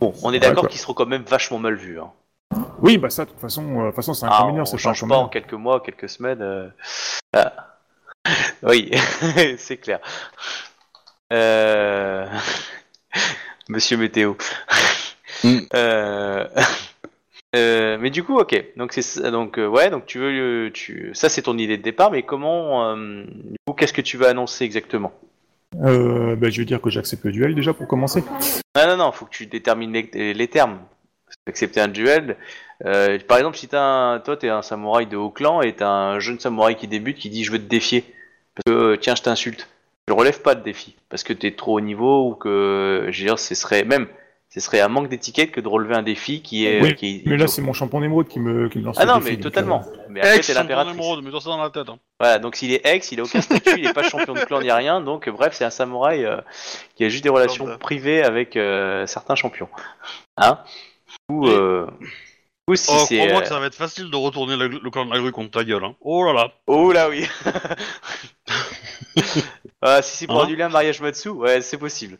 Bon, 0.02 0.12
on 0.22 0.30
est 0.30 0.34
Ouais, 0.34 0.38
d'accord 0.40 0.68
qu'ils 0.68 0.80
seront 0.80 0.92
quand 0.92 1.06
même 1.06 1.22
vachement 1.26 1.58
mal 1.58 1.76
vus. 1.76 1.98
Hein. 1.98 2.10
Oui, 2.80 2.98
bah 2.98 3.10
ça 3.10 3.24
de 3.24 3.30
toute 3.30 3.40
façon, 3.40 3.62
euh, 3.80 3.82
de 3.84 3.86
toute 3.88 3.96
façon 3.96 4.14
c'est 4.14 4.26
un 4.26 4.30
Ah, 4.30 4.46
on 4.46 4.64
c'est 4.64 4.78
change 4.78 5.02
un 5.04 5.08
pas 5.08 5.16
en 5.16 5.28
quelques 5.28 5.52
mois, 5.54 5.80
quelques 5.80 6.08
semaines. 6.08 6.42
euh, 6.42 6.68
ah. 7.34 7.52
Oui, 8.62 8.90
c'est 9.58 9.76
clair. 9.78 10.00
Euh... 11.32 12.26
Monsieur 13.68 13.96
Météo. 13.96 14.34
Mm. 15.42 15.58
Euh... 15.74 16.46
euh, 17.56 17.98
Mais 18.00 18.10
du 18.10 18.22
coup, 18.22 18.38
ok. 18.38 18.64
Donc 18.76 18.92
c'est 18.92 19.02
ça- 19.02 19.30
donc 19.30 19.58
euh, 19.58 19.66
ouais, 19.66 19.90
donc 19.90 20.06
tu 20.06 20.18
veux, 20.18 20.70
tu 20.72 21.10
ça 21.14 21.28
c'est 21.28 21.42
ton 21.42 21.56
idée 21.58 21.76
de 21.78 21.82
départ, 21.82 22.10
mais 22.10 22.22
comment, 22.22 22.90
euh, 22.90 23.24
du 23.26 23.56
coup, 23.66 23.74
qu'est-ce 23.74 23.92
que 23.92 24.02
tu 24.02 24.16
veux 24.16 24.26
annoncer 24.26 24.64
exactement? 24.64 25.12
Euh, 25.82 26.36
bah, 26.36 26.50
je 26.50 26.60
vais 26.60 26.64
dire 26.66 26.80
que 26.80 26.88
j'accepte 26.90 27.24
le 27.24 27.32
duel 27.32 27.54
déjà 27.54 27.72
pour 27.74 27.88
commencer. 27.88 28.22
Non, 28.76 28.86
non, 28.86 28.96
non, 28.96 29.12
faut 29.12 29.24
que 29.24 29.30
tu 29.34 29.46
détermines 29.46 29.92
les, 29.92 30.32
les 30.34 30.48
termes. 30.48 30.78
Accepter 31.46 31.80
un 31.80 31.88
duel. 31.88 32.36
Euh, 32.86 33.18
par 33.28 33.36
exemple, 33.38 33.56
si 33.56 33.68
t'as 33.68 33.82
un, 33.82 34.18
toi, 34.20 34.36
t'es 34.36 34.48
un 34.48 34.62
samouraï 34.62 35.06
de 35.06 35.16
haut 35.16 35.30
clan 35.30 35.60
et 35.60 35.74
t'as 35.74 35.88
un 35.88 36.18
jeune 36.18 36.40
samouraï 36.40 36.74
qui 36.76 36.88
débute 36.88 37.18
qui 37.18 37.28
dit 37.30 37.44
je 37.44 37.52
veux 37.52 37.58
te 37.58 37.68
défier 37.68 38.02
parce 38.54 38.64
que 38.66 38.72
euh, 38.72 38.96
tiens, 38.96 39.14
je 39.14 39.22
t'insulte. 39.22 39.68
Je 40.08 40.12
relève 40.14 40.40
pas 40.42 40.54
de 40.54 40.62
défi 40.62 40.96
parce 41.08 41.22
que 41.22 41.32
t'es 41.32 41.52
trop 41.52 41.76
haut 41.76 41.80
niveau 41.80 42.28
ou 42.28 42.34
que, 42.34 43.08
je 43.10 43.20
veux 43.20 43.26
dire, 43.28 43.38
ce 43.38 43.54
serait 43.54 43.84
même, 43.84 44.06
ce 44.50 44.60
serait 44.60 44.80
un 44.80 44.88
manque 44.88 45.08
d'étiquette 45.08 45.50
que 45.50 45.60
de 45.60 45.68
relever 45.68 45.94
un 45.94 46.02
défi 46.02 46.42
qui 46.42 46.66
est, 46.66 46.80
Oui, 46.82 46.94
qui 46.94 47.16
est 47.16 47.22
Mais 47.26 47.36
là 47.36 47.46
c'est 47.46 47.62
mon 47.62 47.72
champion 47.72 48.00
d'émeraude 48.00 48.28
qui 48.28 48.38
me, 48.38 48.68
qui 48.68 48.78
me 48.78 48.84
lance 48.84 48.96
ah 49.00 49.06
non, 49.06 49.18
défi, 49.18 49.36
mais 49.36 49.42
totalement. 49.42 49.82
euh, 49.86 49.96
Mais 50.08 50.20
après, 50.20 50.36
Ex, 50.36 50.46
t'es 50.46 50.52
champion 50.52 50.62
l'impératrice. 50.62 50.96
d'émeraude, 50.96 51.24
mets-toi 51.24 51.40
ça 51.40 51.50
dans 51.50 51.62
la 51.62 51.70
tête. 51.70 51.88
Hein. 51.88 51.98
Voilà, 52.20 52.38
donc 52.38 52.56
s'il 52.56 52.72
est 52.72 52.86
ex, 52.86 53.12
il 53.12 53.20
a 53.20 53.22
aucun 53.24 53.40
statut, 53.40 53.78
il 53.78 53.86
est 53.86 53.92
pas 53.94 54.02
champion 54.02 54.34
de 54.34 54.40
clan 54.40 54.60
ni 54.60 54.70
rien, 54.70 55.00
donc 55.00 55.26
euh, 55.28 55.32
bref, 55.32 55.54
c'est 55.54 55.64
un 55.64 55.70
samouraï 55.70 56.24
euh, 56.24 56.36
qui 56.96 57.04
a 57.04 57.08
juste 57.08 57.24
des 57.24 57.30
relations 57.30 57.66
privées 57.78 58.22
avec 58.22 58.56
euh, 58.56 59.06
certains 59.06 59.34
champions. 59.36 59.68
Hein? 60.36 60.58
Ou 61.30 61.48
euh, 61.48 61.86
ou 62.68 62.76
si 62.76 62.90
oh, 62.94 63.04
c'est. 63.08 63.16
crois-moi 63.16 63.38
euh, 63.38 63.42
que 63.42 63.48
ça 63.48 63.58
va 63.60 63.66
être 63.66 63.74
facile 63.74 64.10
de 64.10 64.16
retourner 64.16 64.56
le, 64.56 64.68
le 64.68 64.90
clan 64.90 65.06
de 65.06 65.12
la 65.12 65.18
grue 65.20 65.32
contre 65.32 65.52
ta 65.52 65.64
gueule. 65.64 65.84
Hein. 65.84 65.94
Oh 66.00 66.24
là 66.24 66.32
là. 66.32 66.52
Oh 66.66 66.92
là 66.92 67.08
oui 67.08 67.26
Ah, 69.82 70.02
Si 70.02 70.16
c'est 70.16 70.26
pour 70.26 70.40
Hein 70.40 70.40
annuler 70.40 70.62
un 70.62 70.68
mariage 70.70 71.00
Matsu, 71.00 71.28
ouais, 71.30 71.60
c'est 71.60 71.78
possible. 71.78 72.18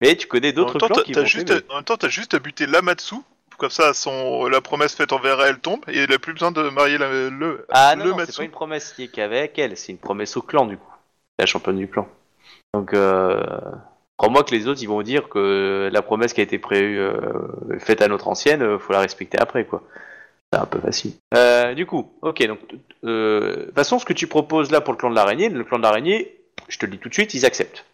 Mais 0.00 0.16
tu 0.16 0.26
connais 0.26 0.52
En 0.58 0.64
même 0.64 0.64
d'autres 0.64 0.76
temps, 0.76 0.86
clans 0.86 0.96
t'as 0.96 1.02
qui 1.02 1.12
t'as 1.12 1.20
vont 1.20 1.26
juste, 1.26 1.46
t'aimer. 1.46 1.60
en 1.70 1.74
même 1.76 1.84
temps, 1.84 1.96
t'as 1.96 2.08
juste 2.08 2.34
à 2.34 2.38
buter 2.38 2.66
l'Amatsu. 2.66 3.16
Comme 3.58 3.70
ça, 3.70 3.94
son, 3.94 4.46
la 4.48 4.60
promesse 4.60 4.94
faite 4.94 5.12
envers 5.12 5.40
elle 5.42 5.58
tombe 5.60 5.80
et 5.88 6.02
il 6.02 6.12
a 6.12 6.18
plus 6.18 6.34
besoin 6.34 6.52
de 6.52 6.68
marier 6.68 6.98
la- 6.98 7.30
le, 7.30 7.64
Ah 7.70 7.96
non, 7.96 8.04
le 8.04 8.10
non, 8.10 8.16
c'est 8.18 8.18
Matsu. 8.18 8.32
pas 8.32 8.42
une 8.44 8.50
promesse 8.50 8.92
qui 8.92 9.04
est 9.04 9.08
qu'avec 9.08 9.58
elle, 9.58 9.78
c'est 9.78 9.92
une 9.92 9.98
promesse 9.98 10.36
au 10.36 10.42
clan 10.42 10.66
du 10.66 10.76
coup. 10.76 10.92
La 11.38 11.46
championne 11.46 11.78
du 11.78 11.88
clan. 11.88 12.06
Donc, 12.74 12.92
euh, 12.92 13.42
crois-moi 14.16 14.44
que 14.44 14.54
les 14.54 14.66
autres 14.68 14.82
ils 14.82 14.88
vont 14.88 15.02
dire 15.02 15.28
que 15.28 15.88
la 15.92 16.02
promesse 16.02 16.32
qui 16.32 16.40
a 16.40 16.44
été 16.44 16.58
prévue, 16.58 16.98
euh, 16.98 17.78
faite 17.78 18.02
à 18.02 18.08
notre 18.08 18.28
ancienne, 18.28 18.62
euh, 18.62 18.78
faut 18.78 18.92
la 18.92 19.00
respecter 19.00 19.38
après 19.38 19.64
quoi. 19.64 19.82
C'est 20.52 20.60
un 20.60 20.66
peu 20.66 20.78
facile. 20.78 21.12
Euh, 21.34 21.74
du 21.74 21.86
coup, 21.86 22.12
ok, 22.22 22.46
donc, 22.46 22.60
de 23.02 23.64
toute 23.66 23.74
façon, 23.74 23.98
ce 23.98 24.04
que 24.04 24.12
tu 24.12 24.28
proposes 24.28 24.70
là 24.70 24.80
pour 24.80 24.92
le 24.92 24.98
clan 24.98 25.10
de 25.10 25.16
l'araignée, 25.16 25.48
le 25.48 25.64
clan 25.64 25.78
de 25.78 25.82
l'araignée, 25.82 26.36
je 26.68 26.78
te 26.78 26.86
le 26.86 26.92
dis 26.92 26.98
tout 26.98 27.08
de 27.08 27.14
suite, 27.14 27.34
ils 27.34 27.44
acceptent. 27.44 27.84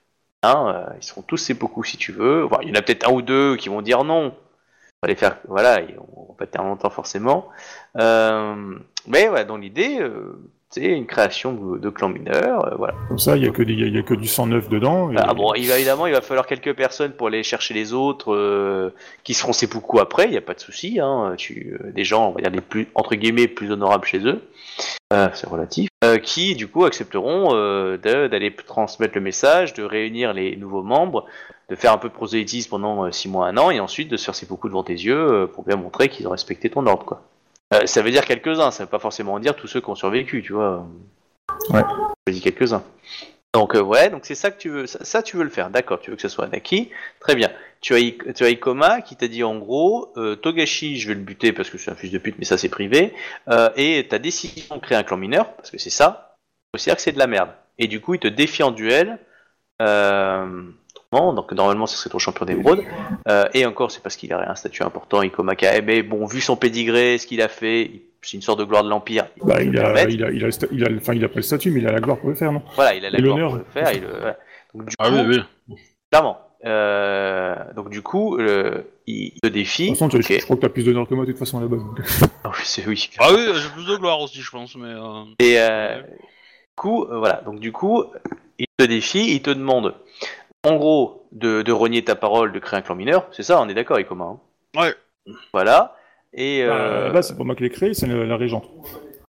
Hein, 0.42 0.86
ils 1.00 1.04
seront 1.04 1.22
tous 1.22 1.38
sépoku 1.38 1.82
si 1.84 1.96
tu 1.96 2.12
veux. 2.12 2.46
Il 2.62 2.68
y 2.68 2.72
en 2.72 2.74
a 2.74 2.82
peut-être 2.82 3.08
un 3.08 3.12
ou 3.12 3.22
deux 3.22 3.56
qui 3.56 3.70
vont 3.70 3.80
dire 3.80 4.04
non. 4.04 4.34
On 4.34 5.06
va 5.06 5.08
les 5.08 5.14
faire, 5.14 5.38
voilà, 5.48 5.80
on 5.98 6.32
va 6.32 6.34
pas 6.36 6.46
tenir 6.46 6.68
longtemps 6.68 6.90
forcément. 6.90 7.48
Mais 7.94 9.28
ouais, 9.28 9.44
dans 9.46 9.56
l'idée, 9.56 9.98
c'est 10.72 10.84
une 10.84 11.06
création 11.06 11.52
de, 11.52 11.78
de 11.78 11.88
clan 11.90 12.08
mineur, 12.08 12.66
euh, 12.66 12.74
voilà. 12.76 12.94
Comme 13.08 13.18
ça, 13.18 13.36
il 13.36 13.44
y 13.44 13.46
a 13.46 13.50
que 13.50 13.62
des- 13.62 13.74
il 13.74 13.94
y 13.94 13.98
a 13.98 14.02
que 14.02 14.14
du 14.14 14.26
sang 14.26 14.46
neuf 14.46 14.68
dedans. 14.68 15.12
et- 15.12 15.16
Ah 15.18 15.34
bon, 15.34 15.52
il 15.54 15.68
va, 15.68 15.76
évidemment, 15.76 16.06
il 16.06 16.12
va 16.14 16.20
falloir 16.22 16.46
quelques 16.46 16.74
personnes 16.74 17.12
pour 17.12 17.26
aller 17.28 17.42
chercher 17.42 17.74
les 17.74 17.92
autres 17.92 18.32
euh, 18.34 18.90
qui 19.22 19.34
seront 19.34 19.52
seppuku 19.52 20.00
après, 20.00 20.24
il 20.24 20.30
n'y 20.30 20.36
a 20.38 20.40
pas 20.42 20.54
de 20.54 20.60
souci. 20.60 20.98
Hein, 21.00 21.34
tu, 21.36 21.78
euh, 21.84 21.92
des 21.92 22.04
gens, 22.04 22.28
on 22.28 22.32
va 22.32 22.40
dire, 22.40 22.50
les 22.50 22.60
plus, 22.62 22.88
entre 22.94 23.14
guillemets, 23.14 23.48
plus 23.48 23.70
honorables 23.70 24.06
chez 24.06 24.18
eux, 24.26 24.40
euh, 25.12 25.28
c'est 25.34 25.46
relatif, 25.48 25.88
euh, 26.04 26.16
qui, 26.18 26.54
du 26.54 26.66
coup, 26.68 26.84
accepteront 26.84 27.50
euh, 27.54 27.98
de- 27.98 28.26
d'aller 28.28 28.54
transmettre 28.54 29.14
le 29.14 29.20
message, 29.20 29.74
de 29.74 29.82
réunir 29.84 30.32
les 30.32 30.56
nouveaux 30.56 30.82
membres, 30.82 31.26
de 31.68 31.76
faire 31.76 31.92
un 31.92 31.98
peu 31.98 32.08
de 32.08 32.14
prosélytisme 32.14 32.70
pendant 32.70 33.10
6 33.12 33.28
mois, 33.28 33.46
un 33.46 33.56
an, 33.58 33.70
et 33.70 33.78
ensuite 33.80 34.08
de 34.08 34.16
se 34.16 34.24
faire 34.24 34.34
seppuku 34.34 34.68
devant 34.68 34.82
tes 34.84 34.94
yeux 34.94 35.14
euh, 35.32 35.46
pour 35.46 35.64
bien 35.64 35.76
montrer 35.76 36.08
qu'ils 36.08 36.26
ont 36.26 36.30
respecté 36.32 36.70
ton 36.70 36.86
ordre, 36.86 37.04
quoi. 37.04 37.22
Euh, 37.72 37.86
ça 37.86 38.02
veut 38.02 38.10
dire 38.10 38.24
quelques-uns, 38.24 38.70
ça 38.70 38.84
veut 38.84 38.90
pas 38.90 38.98
forcément 38.98 39.38
dire 39.38 39.56
tous 39.56 39.66
ceux 39.66 39.80
qui 39.80 39.90
ont 39.90 39.94
survécu, 39.94 40.42
tu 40.42 40.52
vois. 40.52 40.86
Ouais. 41.70 41.82
Je 42.26 42.32
dis 42.32 42.40
quelques-uns. 42.40 42.82
Donc 43.54 43.74
euh, 43.74 43.82
ouais, 43.82 44.08
donc 44.08 44.24
c'est 44.24 44.34
ça 44.34 44.50
que 44.50 44.58
tu 44.58 44.70
veux, 44.70 44.86
ça, 44.86 45.04
ça, 45.04 45.22
tu 45.22 45.36
veux 45.36 45.44
le 45.44 45.50
faire, 45.50 45.68
d'accord, 45.68 46.00
tu 46.00 46.10
veux 46.10 46.16
que 46.16 46.22
ce 46.22 46.28
soit 46.28 46.46
Anaki, 46.46 46.90
très 47.20 47.34
bien. 47.34 47.50
Tu 47.82 47.94
as, 47.94 47.98
I- 47.98 48.16
tu 48.34 48.44
as 48.44 48.48
Ikoma 48.48 49.02
qui 49.02 49.14
t'a 49.14 49.28
dit 49.28 49.44
en 49.44 49.58
gros, 49.58 50.10
euh, 50.16 50.36
Togashi, 50.36 50.98
je 50.98 51.08
vais 51.08 51.14
le 51.14 51.20
buter 51.20 51.52
parce 51.52 51.68
que 51.68 51.76
c'est 51.76 51.90
un 51.90 51.94
fils 51.94 52.10
de 52.10 52.18
pute, 52.18 52.36
mais 52.38 52.46
ça 52.46 52.56
c'est 52.56 52.70
privé, 52.70 53.12
euh, 53.48 53.68
et 53.76 54.06
ta 54.08 54.18
décision 54.18 54.76
de 54.76 54.80
créer 54.80 54.96
un 54.96 55.02
clan 55.02 55.18
mineur, 55.18 55.52
parce 55.54 55.70
que 55.70 55.76
c'est 55.76 55.90
ça, 55.90 56.36
dire 56.78 56.96
que 56.96 57.02
c'est 57.02 57.12
de 57.12 57.18
la 57.18 57.26
merde. 57.26 57.50
Et 57.78 57.88
du 57.88 58.00
coup, 58.00 58.14
il 58.14 58.20
te 58.20 58.28
défie 58.28 58.62
en 58.62 58.70
duel, 58.70 59.18
euh, 59.82 60.62
donc 61.12 61.52
normalement 61.52 61.86
ce 61.86 61.96
serait 61.96 62.10
ton 62.10 62.18
champion 62.18 62.46
d'émeraude, 62.46 62.84
euh, 63.28 63.44
et 63.54 63.66
encore 63.66 63.90
c'est 63.90 64.02
parce 64.02 64.16
qu'il 64.16 64.32
a 64.32 64.50
un 64.50 64.54
statut 64.54 64.82
important, 64.82 65.22
Ikoma 65.22 65.54
Ka, 65.56 65.80
mais 65.82 66.02
bon, 66.02 66.24
vu 66.26 66.40
son 66.40 66.56
pédigré, 66.56 67.18
ce 67.18 67.26
qu'il 67.26 67.42
a 67.42 67.48
fait, 67.48 67.90
c'est 68.22 68.36
une 68.36 68.42
sorte 68.42 68.58
de 68.60 68.64
gloire 68.64 68.82
de 68.84 68.88
l'Empire. 68.88 69.26
il 69.36 69.42
Bah, 69.46 69.62
il 69.62 69.76
a, 69.78 69.82
permettre. 69.82 70.10
il 70.10 70.24
a, 70.24 70.30
il 70.30 70.42
a, 70.42 70.46
le 70.46 70.52
sta- 70.52 70.68
il 70.72 70.84
a, 70.84 70.88
le- 70.88 70.96
enfin, 70.98 71.14
il 71.14 71.24
a 71.24 71.28
pas 71.28 71.36
le 71.36 71.42
statut, 71.42 71.70
mais 71.70 71.80
il 71.80 71.86
a 71.88 71.92
la 71.92 72.00
gloire 72.00 72.18
pour 72.18 72.28
le 72.30 72.34
faire, 72.34 72.50
non? 72.52 72.62
Voilà, 72.76 72.94
il 72.94 73.04
a 73.04 73.10
la 73.10 73.18
Et 73.18 73.22
gloire 73.22 73.38
pour 73.48 73.56
le 73.58 73.64
faire. 73.72 73.92
il 73.92 74.00
le- 74.02 74.08
voilà. 74.08 74.36
Donc 74.74 74.86
du 74.88 74.94
Ah 74.98 75.10
coup, 75.10 75.16
oui, 75.16 75.40
oui. 75.68 75.74
clairement. 76.10 76.38
Euh, 76.64 77.56
donc 77.74 77.90
du 77.90 78.02
coup, 78.02 78.38
euh, 78.38 78.82
il 79.06 79.32
te 79.42 79.48
défie. 79.48 79.84
De 79.84 79.88
toute 79.88 79.98
façon, 79.98 80.08
tu- 80.08 80.16
ok. 80.18 80.22
je, 80.32 80.38
je 80.38 80.44
crois 80.44 80.56
que 80.56 80.60
t'as 80.62 80.68
plus 80.68 80.84
d'honneur 80.84 81.08
que 81.08 81.14
moi, 81.14 81.24
de 81.26 81.30
toute 81.32 81.38
façon, 81.40 81.58
à 81.58 81.60
la 81.62 81.66
base. 81.66 81.80
donc. 81.80 81.98
Ah 82.44 82.50
oui, 82.50 82.60
c'est 82.64 82.86
oui. 82.86 83.10
Ah 83.18 83.28
oui, 83.32 83.48
j'ai 83.54 83.68
plus 83.70 83.86
de 83.86 83.96
gloire 83.96 84.20
aussi, 84.20 84.40
je 84.40 84.50
pense, 84.50 84.76
mais... 84.76 84.86
euh, 84.88 85.24
Et 85.40 85.58
euh, 85.58 86.00
du 86.02 86.74
coup, 86.76 87.04
euh, 87.04 87.18
voilà. 87.18 87.42
Donc 87.44 87.58
du 87.58 87.72
coup, 87.72 88.04
il 88.58 88.66
te 88.78 88.84
défie, 88.84 89.34
il 89.34 89.42
te 89.42 89.50
demande, 89.50 89.94
en 90.64 90.76
gros, 90.76 91.26
de, 91.32 91.62
de 91.62 91.72
renier 91.72 92.04
ta 92.04 92.14
parole, 92.14 92.52
de 92.52 92.58
créer 92.58 92.78
un 92.78 92.82
clan 92.82 92.94
mineur. 92.94 93.26
C'est 93.32 93.42
ça, 93.42 93.60
on 93.60 93.68
est 93.68 93.74
d'accord, 93.74 93.98
Ikoma. 93.98 94.24
Hein? 94.24 94.40
Ouais. 94.76 94.94
Voilà. 95.52 95.96
Et 96.34 96.64
Bah, 96.64 96.74
euh, 96.74 97.12
là, 97.12 97.22
c'est 97.22 97.36
pas 97.36 97.44
moi 97.44 97.54
qui 97.54 97.62
l'ai 97.64 97.70
créé, 97.70 97.94
c'est 97.94 98.06
la 98.06 98.36
régente. 98.36 98.64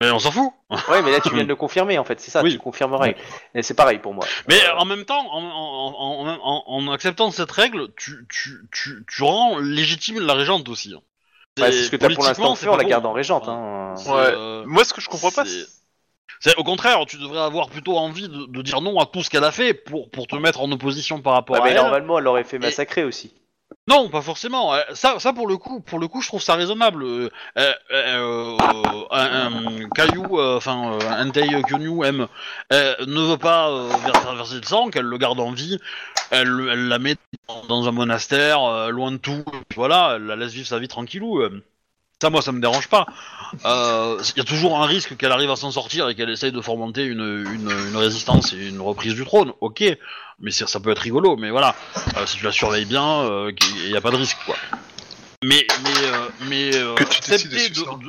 Mais 0.02 0.10
on 0.12 0.18
s'en 0.20 0.32
fout 0.32 0.50
ouais, 0.90 1.04
mais 1.04 1.12
là 1.12 1.20
tu 1.20 1.32
viens 1.32 1.44
de 1.44 1.48
le 1.48 1.56
confirmer 1.66 2.00
en 2.00 2.04
fait. 2.04 2.20
C'est 2.20 2.32
ça, 2.32 2.42
Oui. 2.42 2.54
tu 2.54 2.58
confirmerais. 2.58 3.16
Et 3.54 3.62
c'est 3.62 3.76
pareil 3.76 4.00
pour 4.00 4.14
moi. 4.16 4.26
Mais 4.50 4.56
Euh, 4.56 4.76
en 4.78 4.86
même 4.86 5.06
temps, 5.06 5.24
en, 5.32 5.44
en, 5.44 5.94
en, 5.96 6.40
en- 6.44 6.64
en 6.66 6.92
acceptant 6.92 7.30
cette 7.30 7.52
règle, 7.52 7.88
tu, 7.96 8.26
tu, 8.28 8.62
tu, 8.72 9.06
tu 9.08 9.24
rends 9.24 9.60
légitime 9.60 10.20
la 10.20 10.34
régente 10.34 10.68
aussi. 10.70 10.94
hein. 10.96 11.02
bah, 11.60 11.72
c'est 11.72 11.84
ce 11.84 11.92
que 11.92 11.98
t'as 11.98 12.08
pour 12.08 12.16
politiquement, 12.18 12.50
l'instant 12.50 12.56
c'est 12.56 12.66
fait, 12.66 12.72
on 12.72 12.78
la 12.78 12.84
bon. 12.84 12.90
garde 12.90 13.06
en 13.06 13.14
régente. 13.14 13.48
Hein. 13.48 13.94
Ouais. 14.08 14.12
euh, 14.16 14.64
Moi, 14.66 14.84
ce 14.86 14.94
que 14.96 15.02
je 15.02 15.08
comprends 15.10 15.30
pas, 15.32 15.44
au 16.58 16.64
contraire, 16.64 17.06
tu 17.08 17.18
devrais 17.18 17.42
avoir 17.42 17.70
plutôt 17.70 17.98
envie 17.98 18.28
de, 18.28 18.46
de 18.48 18.62
dire 18.62 18.82
non 18.82 19.00
à 19.00 19.06
tout 19.06 19.24
ce 19.24 19.30
qu'elle 19.30 19.44
a 19.44 19.52
fait 19.52 19.74
pour, 19.74 20.10
pour 20.10 20.28
te 20.28 20.36
mettre 20.36 20.62
en 20.62 20.72
opposition 20.72 21.22
par 21.22 21.34
rapport 21.34 21.56
Ouais, 21.56 21.62
à 21.62 21.66
mais 21.66 21.72
elle. 21.72 21.78
normalement, 21.78 22.18
elle 22.18 22.24
l'aurait 22.24 22.44
fait 22.44 22.60
massacrer 22.60 23.04
aussi. 23.04 23.34
Non, 23.88 24.10
pas 24.10 24.22
forcément. 24.22 24.74
Euh, 24.74 24.82
Ça, 24.94 25.20
ça 25.20 25.34
pour 25.34 25.48
le 25.48 25.58
coup, 25.58 25.82
pour 25.82 25.98
le 25.98 26.08
coup, 26.08 26.22
je 26.22 26.28
trouve 26.28 26.42
ça 26.42 26.56
raisonnable. 26.56 27.04
Euh, 27.04 27.30
euh, 27.58 27.74
euh, 27.92 28.58
un, 29.12 29.84
un 29.84 29.90
Caillou, 29.90 30.40
euh, 30.40 30.58
enfin, 30.58 30.94
euh, 31.02 31.24
Entei 31.24 31.48
aime, 32.06 32.28
euh, 32.74 32.96
ne 33.06 33.32
veut 33.32 33.38
pas 33.38 33.70
euh, 33.70 33.90
verser, 34.36 34.60
de 34.60 34.66
sang, 34.66 34.90
qu'elle 34.90 35.06
le 35.06 35.18
garde 35.18 35.40
en 35.40 35.52
vie, 35.52 35.80
elle, 36.32 36.48
elle 36.72 36.88
la 36.88 37.00
met 37.00 37.16
dans, 37.48 37.66
dans 37.66 37.88
un 37.88 37.92
monastère, 37.92 38.92
loin 38.92 39.12
de 39.12 39.18
tout, 39.18 39.44
et 39.48 39.64
puis 39.68 39.78
voilà, 39.78 40.14
elle 40.16 40.26
la 40.26 40.36
laisse 40.36 40.54
vivre 40.54 40.68
sa 40.68 40.80
vie 40.80 40.88
tranquillou. 40.88 41.42
Euh. 42.22 42.28
Ça, 42.28 42.30
moi, 42.30 42.42
ça 42.42 42.52
me 42.52 42.62
dérange 42.62 42.88
pas. 42.88 43.06
Euh, 43.66 44.22
Il 44.36 44.38
y 44.38 44.42
a 44.42 44.46
toujours 44.46 44.82
un 44.82 44.86
risque 44.86 45.18
qu'elle 45.18 45.32
arrive 45.32 45.52
à 45.52 45.56
s'en 45.56 45.72
sortir 45.72 46.08
et 46.10 46.16
qu'elle 46.16 46.30
essaye 46.30 46.52
de 46.52 46.62
fomenter 46.62 47.04
une, 47.04 47.20
une, 47.52 47.72
une 47.90 47.98
résistance 47.98 48.54
et 48.54 48.68
une 48.70 48.80
reprise 48.82 49.14
du 49.16 49.26
trône. 49.26 49.52
Ok, 49.60 49.84
mais 50.40 50.52
ça 50.52 50.80
peut 50.80 50.92
être 50.92 51.00
rigolo. 51.00 51.36
Mais 51.36 51.50
voilà, 51.50 51.76
euh, 52.18 52.26
si 52.26 52.38
tu 52.38 52.46
la 52.46 52.52
surveilles 52.52 52.86
bien, 52.86 53.28
il 53.86 53.90
n'y 53.92 53.98
a 53.98 54.02
pas 54.02 54.12
de 54.12 54.18
risque, 54.18 54.38
quoi. 54.46 54.56
Mais 55.44 55.66
mais 55.84 55.90
euh, 56.06 56.28
mais 56.50 56.76
euh, 56.76 56.94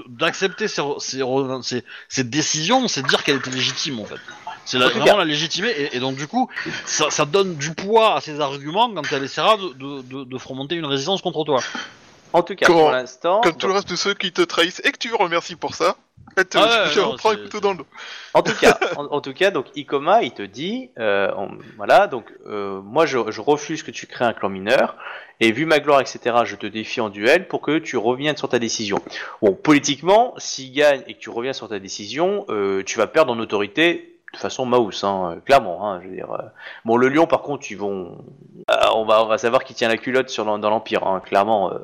d'accepter 0.09 0.69
ces, 0.69 0.83
ces, 0.99 1.23
ces- 1.63 1.85
ces 2.11 2.25
décisions, 2.25 2.87
c'est 2.89 3.07
dire 3.07 3.25
qu'elle 3.25 3.37
était 3.37 3.51
légitime 3.51 4.01
en 4.01 4.05
fait. 4.05 4.21
C'est 4.67 4.77
vraiment 4.79 5.17
la 5.17 5.25
légitimer 5.25 5.71
et, 5.71 5.97
et 5.97 5.99
donc 5.99 6.17
du 6.17 6.27
coup, 6.29 6.51
ça, 6.85 7.11
ça 7.11 7.25
donne 7.25 7.57
du 7.57 7.73
poids 7.75 8.17
à 8.17 8.21
ses 8.21 8.39
arguments 8.41 8.93
quand 8.95 9.03
elle 9.13 9.25
essaiera 9.25 9.57
de, 9.57 9.73
de, 9.73 10.03
de, 10.03 10.25
de 10.25 10.39
fomenter 10.39 10.75
une 10.77 10.85
résistance 10.85 11.23
contre 11.23 11.43
toi. 11.45 11.61
En 12.33 12.43
tout 12.43 12.55
cas, 12.55 12.67
Comment- 12.67 12.81
pour 12.81 12.91
l'instant, 12.91 13.41
Comme 13.43 13.57
tout 13.57 13.67
le 13.67 13.73
reste 13.75 13.91
de 13.91 13.97
ceux 13.97 14.15
qui 14.15 14.33
te 14.33 14.43
trahissent 14.43 14.81
et 14.85 14.93
que 14.93 14.99
tu 14.99 15.15
remercies 15.15 15.57
pour 15.57 15.75
ça, 15.75 15.97
elle 16.37 16.47
te 16.47 16.57
Ah 16.59 16.85
ouais, 16.87 16.93
tu 16.93 16.99
non, 17.01 17.11
reprends 17.11 17.31
un 17.31 17.35
c'est- 17.35 17.43
couteau 17.43 17.61
dans 17.61 17.73
le 17.73 17.79
dos. 17.79 17.87
En 18.35 18.43
tout 18.43 18.55
cas, 18.59 18.79
en, 18.97 19.05
en 19.07 19.21
tout 19.21 19.35
cas, 19.35 19.51
donc 19.51 19.67
Ikoma, 19.77 20.23
il 20.23 20.33
te 20.33 20.43
dit, 20.43 20.91
euh, 20.99 21.31
on- 21.37 21.59
voilà, 21.77 22.07
donc 22.07 22.33
euh, 22.47 22.81
moi 22.81 23.05
je, 23.07 23.19
je 23.31 23.41
refuse 23.41 23.83
que 23.83 23.91
tu 23.91 24.07
crées 24.07 24.25
un 24.25 24.33
clan 24.33 24.49
mineur, 24.49 24.97
et 25.41 25.53
vu 25.53 25.67
ma 25.67 25.81
gloire, 25.81 26.01
etc., 26.01 26.37
je 26.45 26.57
te 26.57 26.67
défie 26.67 27.01
en 27.01 27.09
duel 27.11 27.49
pour 27.49 27.61
que 27.61 27.79
tu 27.79 27.97
reviennes 27.97 28.37
sur 28.37 28.49
ta 28.49 28.59
décision. 28.59 29.03
Bon, 29.43 29.53
politiquement, 29.55 30.35
s'il 30.39 30.73
gagne 30.73 31.03
et 31.09 31.15
que 31.15 31.19
tu 31.19 31.31
reviens 31.31 31.53
sur 31.53 31.69
ta 31.69 31.79
décision, 31.81 32.47
euh, 32.49 32.83
tu 32.85 32.97
vas 32.97 33.09
perdre 33.09 33.33
en 33.33 33.39
autorité 33.41 34.12
de 34.33 34.39
façon 34.39 34.65
mouse, 34.65 35.05
hein, 35.05 35.35
euh, 35.37 35.41
clairement. 35.41 35.87
Hein, 35.87 36.01
je 36.03 36.09
veux 36.09 36.15
dire, 36.15 36.31
euh. 36.33 36.43
Bon, 36.85 36.97
le 36.97 37.09
lion, 37.09 37.27
par 37.27 37.43
contre, 37.43 37.71
ils 37.71 37.77
vont, 37.77 38.19
euh, 38.71 38.75
on 38.95 39.05
va, 39.05 39.23
on 39.25 39.27
va 39.27 39.39
savoir 39.39 39.63
qui 39.65 39.75
tient 39.75 39.89
la 39.89 39.97
culotte 39.99 40.31
sur 40.31 40.45
dans 40.59 40.71
l'empire, 40.71 41.07
hein, 41.07 41.21
clairement. 41.25 41.73
euh, 41.73 41.79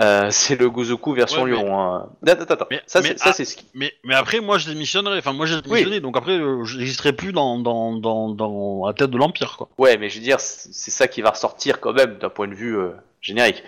euh, 0.00 0.28
c'est 0.30 0.56
le 0.58 0.70
Gozoku 0.70 1.12
version 1.14 1.42
Ouais, 1.42 1.50
mais- 1.50 1.56
lion. 1.56 1.78
Hein. 1.80 2.08
Attends. 2.26 2.66
Mais- 2.70 2.82
ça, 2.86 3.02
c'est, 3.02 3.18
ça, 3.18 3.30
ah- 3.30 3.32
c'est 3.32 3.44
ce 3.44 3.56
qui. 3.56 3.66
Mais, 3.74 3.92
mais 4.04 4.14
après, 4.14 4.40
moi, 4.40 4.58
je 4.58 4.68
démissionnerai. 4.68 5.18
Enfin, 5.18 5.32
moi, 5.32 5.46
j'ai 5.46 5.60
démissionné, 5.60 6.00
donc 6.00 6.16
après, 6.16 6.38
je 6.38 6.78
n'existerai 6.78 7.12
plus 7.12 7.32
dans, 7.32 7.58
dans, 7.58 7.92
dans, 7.92 8.28
dans 8.28 8.86
la 8.86 8.92
tête 8.92 9.10
de 9.10 9.18
l'Empire, 9.18 9.56
quoi. 9.56 9.68
Ouais, 9.78 9.96
mais 9.96 10.08
je 10.08 10.18
veux 10.18 10.24
dire, 10.24 10.38
c'est 10.40 10.90
ça 10.90 11.08
qui 11.08 11.22
va 11.22 11.30
ressortir 11.30 11.80
quand 11.80 11.92
même 11.92 12.18
d'un 12.18 12.28
point 12.30 12.46
de 12.48 12.54
vue 12.54 12.76
générique. 13.24 13.64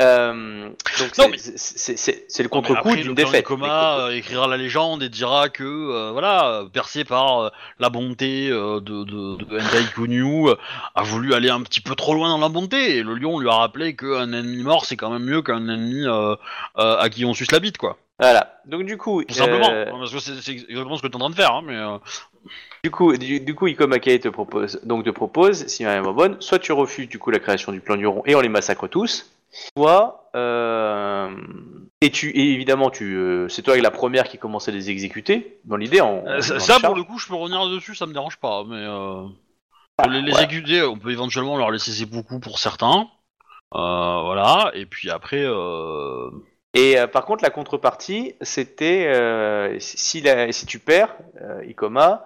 Euh, 0.00 0.68
donc 0.68 0.74
Non, 1.00 1.08
c'est- 1.12 1.28
mais- 1.28 1.38
c'est- 1.38 1.58
c'est 1.58 1.96
c'est- 1.98 2.24
c'est 2.28 2.42
le 2.42 2.48
contre-coup 2.48 2.96
d'une 2.96 3.14
défaite. 3.14 3.40
Ikoma 3.40 3.98
euh, 3.98 4.16
écrira 4.16 4.48
la 4.48 4.56
légende 4.56 5.02
et 5.02 5.08
dira 5.08 5.48
que, 5.50 5.62
euh, 5.62 6.10
voilà, 6.10 6.46
euh, 6.46 6.64
percé 6.68 7.04
par 7.04 7.40
euh, 7.42 7.48
la 7.78 7.90
bonté 7.90 8.48
de, 8.48 8.80
de, 8.80 9.04
de 9.04 9.58
Hentai 9.60 9.84
Kunyu, 9.94 10.48
a 10.94 11.02
voulu 11.02 11.34
aller 11.34 11.50
un 11.50 11.60
petit 11.62 11.80
peu 11.80 11.94
trop 11.94 12.14
loin 12.14 12.28
dans 12.30 12.38
la 12.38 12.48
bonté. 12.48 12.96
Et 12.96 13.02
le 13.02 13.14
lion 13.14 13.38
lui 13.38 13.48
a 13.48 13.54
rappelé 13.54 13.94
qu'un 13.94 14.32
ennemi 14.32 14.62
mort, 14.62 14.86
c'est 14.86 14.96
quand 14.96 15.10
même 15.10 15.24
mieux 15.24 15.42
qu'un 15.42 15.68
ennemi 15.68 16.04
à 16.76 17.08
qui 17.10 17.24
on 17.24 17.34
suce 17.34 17.52
la 17.52 17.60
bite, 17.60 17.78
quoi. 17.78 17.98
Voilà. 18.18 18.60
Donc 18.64 18.84
du 18.84 18.96
coup, 18.96 19.22
Tout 19.24 19.34
simplement. 19.34 19.68
Parce 19.98 20.12
que 20.12 20.18
c'est 20.20 20.40
c'est 20.40 20.52
exactement 20.52 20.96
ce 20.96 21.02
que 21.02 21.08
tu 21.08 21.12
es 21.12 21.16
en 21.16 21.18
train 21.20 21.30
de 21.30 21.34
faire, 21.34 21.52
hein, 21.52 21.62
mais... 21.64 21.76
du 22.82 22.90
coup, 22.90 23.16
du, 23.16 23.40
du 23.40 23.54
coup, 23.54 23.66
Ikoma 23.66 23.98
Kai 23.98 24.20
te 24.20 24.28
propose, 24.28 24.80
donc 24.84 25.04
te 25.04 25.10
propose, 25.10 25.66
si 25.66 25.84
ma 25.84 25.94
mémoire 25.94 26.14
bonne, 26.14 26.36
soit 26.40 26.58
tu 26.58 26.72
refuses 26.72 27.08
du 27.08 27.18
coup 27.18 27.30
la 27.30 27.38
création 27.38 27.72
du 27.72 27.80
clan 27.80 27.96
du 27.96 28.06
rond 28.06 28.22
et 28.26 28.34
on 28.34 28.40
les 28.40 28.48
massacre 28.48 28.88
tous, 28.88 29.30
soit 29.76 30.30
euh, 30.36 31.30
et 32.00 32.10
tu 32.10 32.30
et 32.30 32.52
évidemment 32.52 32.90
tu, 32.90 33.14
euh, 33.16 33.48
c'est 33.48 33.62
toi 33.62 33.76
la 33.76 33.90
première 33.90 34.24
qui 34.24 34.38
commence 34.38 34.68
à 34.68 34.72
les 34.72 34.90
exécuter 34.90 35.58
dans 35.64 35.76
l'idée. 35.76 36.00
En, 36.00 36.24
Euh, 36.26 36.40
ça, 36.40 36.80
pour 36.80 36.94
le 36.94 37.04
coup, 37.04 37.18
je 37.18 37.28
peux 37.28 37.34
revenir 37.34 37.68
dessus, 37.68 37.94
ça 37.94 38.06
me 38.06 38.12
dérange 38.12 38.36
pas, 38.38 38.64
mais 38.64 38.76
euh, 38.76 39.22
Ah, 39.98 40.02
pour 40.02 40.12
les, 40.12 40.22
les 40.22 40.32
ouais. 40.32 40.42
exécuter, 40.42 40.82
on 40.82 40.98
peut 40.98 41.12
éventuellement 41.12 41.56
leur 41.56 41.70
laisser 41.70 41.92
ses 41.92 42.06
beaucoup 42.06 42.40
pour 42.40 42.58
certains. 42.58 43.08
Euh, 43.74 44.20
voilà, 44.22 44.70
et 44.74 44.86
puis 44.86 45.10
après, 45.10 45.42
euh... 45.44 46.30
Et 46.74 46.98
euh, 46.98 47.06
par 47.06 47.24
contre, 47.24 47.44
la 47.44 47.50
contrepartie, 47.50 48.34
c'était 48.40 49.06
euh, 49.06 49.76
si, 49.78 50.20
la- 50.20 50.50
si 50.50 50.66
tu 50.66 50.80
perds, 50.80 51.14
euh, 51.40 51.64
Ikoma, 51.64 52.24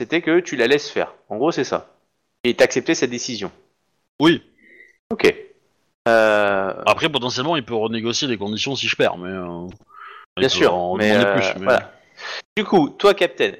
c'était 0.00 0.20
que 0.22 0.40
tu 0.40 0.56
la 0.56 0.66
laisses 0.66 0.90
faire. 0.90 1.14
En 1.28 1.36
gros, 1.36 1.52
c'est 1.52 1.64
ça. 1.64 1.94
Et 2.44 2.54
t'acceptais 2.54 2.94
cette 2.94 3.10
décision. 3.10 3.50
oui. 4.20 4.42
Ok. 5.10 5.32
Euh, 6.08 6.74
Après, 6.86 7.08
potentiellement, 7.08 7.56
il 7.56 7.64
peut 7.64 7.74
renégocier 7.74 8.26
les 8.28 8.36
conditions 8.36 8.74
si 8.76 8.88
je 8.88 8.96
perds, 8.96 9.16
mais 9.18 9.30
euh, 9.30 9.66
bien 10.36 10.48
sûr. 10.48 10.74
en 10.74 10.96
Mais, 10.96 11.12
euh, 11.16 11.34
plus, 11.34 11.46
mais- 11.58 11.64
voilà. 11.64 11.92
Du 12.56 12.64
coup, 12.64 12.88
toi, 12.90 13.14
Captain. 13.14 13.52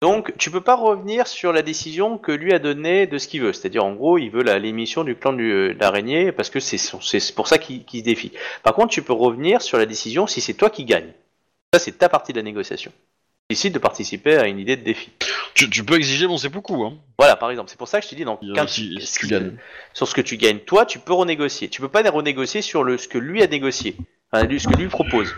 Donc, 0.00 0.32
tu 0.38 0.50
peux 0.50 0.60
pas 0.60 0.74
revenir 0.74 1.28
sur 1.28 1.52
la 1.52 1.62
décision 1.62 2.18
que 2.18 2.32
lui 2.32 2.52
a 2.52 2.58
donnée 2.58 3.06
de 3.06 3.18
ce 3.18 3.28
qu'il 3.28 3.42
veut. 3.42 3.52
C'est-à-dire, 3.52 3.84
en 3.84 3.92
gros, 3.94 4.18
il 4.18 4.30
veut 4.30 4.42
l'émission 4.58 5.04
du 5.04 5.14
clan 5.14 5.32
du- 5.32 5.74
de 5.74 5.78
l'araignée 5.78 6.32
parce 6.32 6.50
que 6.50 6.58
c'est 6.58 6.80
pour 7.36 7.46
ça 7.46 7.58
qu'il 7.58 7.84
qu'il 7.84 8.00
se 8.00 8.04
défie. 8.04 8.32
Par 8.64 8.74
contre, 8.74 8.88
tu 8.92 9.02
peux 9.02 9.12
revenir 9.12 9.62
sur 9.62 9.78
la 9.78 9.86
décision 9.86 10.26
si 10.26 10.40
c'est 10.40 10.54
toi 10.54 10.70
qui 10.70 10.84
gagne. 10.84 11.12
Ça, 11.72 11.78
c'est 11.78 11.92
ta 11.98 12.08
partie 12.08 12.32
de 12.32 12.38
la 12.38 12.42
négociation. 12.42 12.92
Tu 13.52 13.56
décides 13.56 13.74
de 13.74 13.78
participer 13.78 14.36
à 14.36 14.46
une 14.48 14.58
idée 14.58 14.76
de 14.76 14.82
défi. 14.82 15.10
Tu, 15.54 15.68
tu 15.68 15.84
peux 15.84 15.96
exiger 15.96 16.26
mon 16.26 16.38
seppuku, 16.38 16.72
hein, 16.82 16.94
Voilà, 17.18 17.36
par 17.36 17.50
exemple. 17.50 17.68
C'est 17.68 17.76
pour 17.76 17.86
ça 17.88 18.00
que 18.00 18.06
je 18.06 18.10
te 18.10 18.14
dis, 18.14 18.24
donc, 18.24 18.40
quand 18.54 18.66
si- 18.66 18.94
tu- 18.96 19.00
si 19.04 19.18
tu 19.18 19.26
gagnes. 19.26 19.58
sur 19.92 20.08
ce 20.08 20.14
que 20.14 20.22
tu 20.22 20.38
gagnes, 20.38 20.58
toi, 20.60 20.86
tu 20.86 20.98
peux 20.98 21.12
renégocier. 21.12 21.68
Tu 21.68 21.82
peux 21.82 21.88
pas 21.90 22.02
renégocier 22.10 22.62
sur 22.62 22.82
le, 22.82 22.96
ce 22.96 23.08
que 23.08 23.18
lui 23.18 23.42
a 23.42 23.46
négocié, 23.46 23.94
enfin, 24.32 24.48
ce 24.58 24.66
que 24.68 24.76
lui 24.76 24.88
propose. 24.88 25.34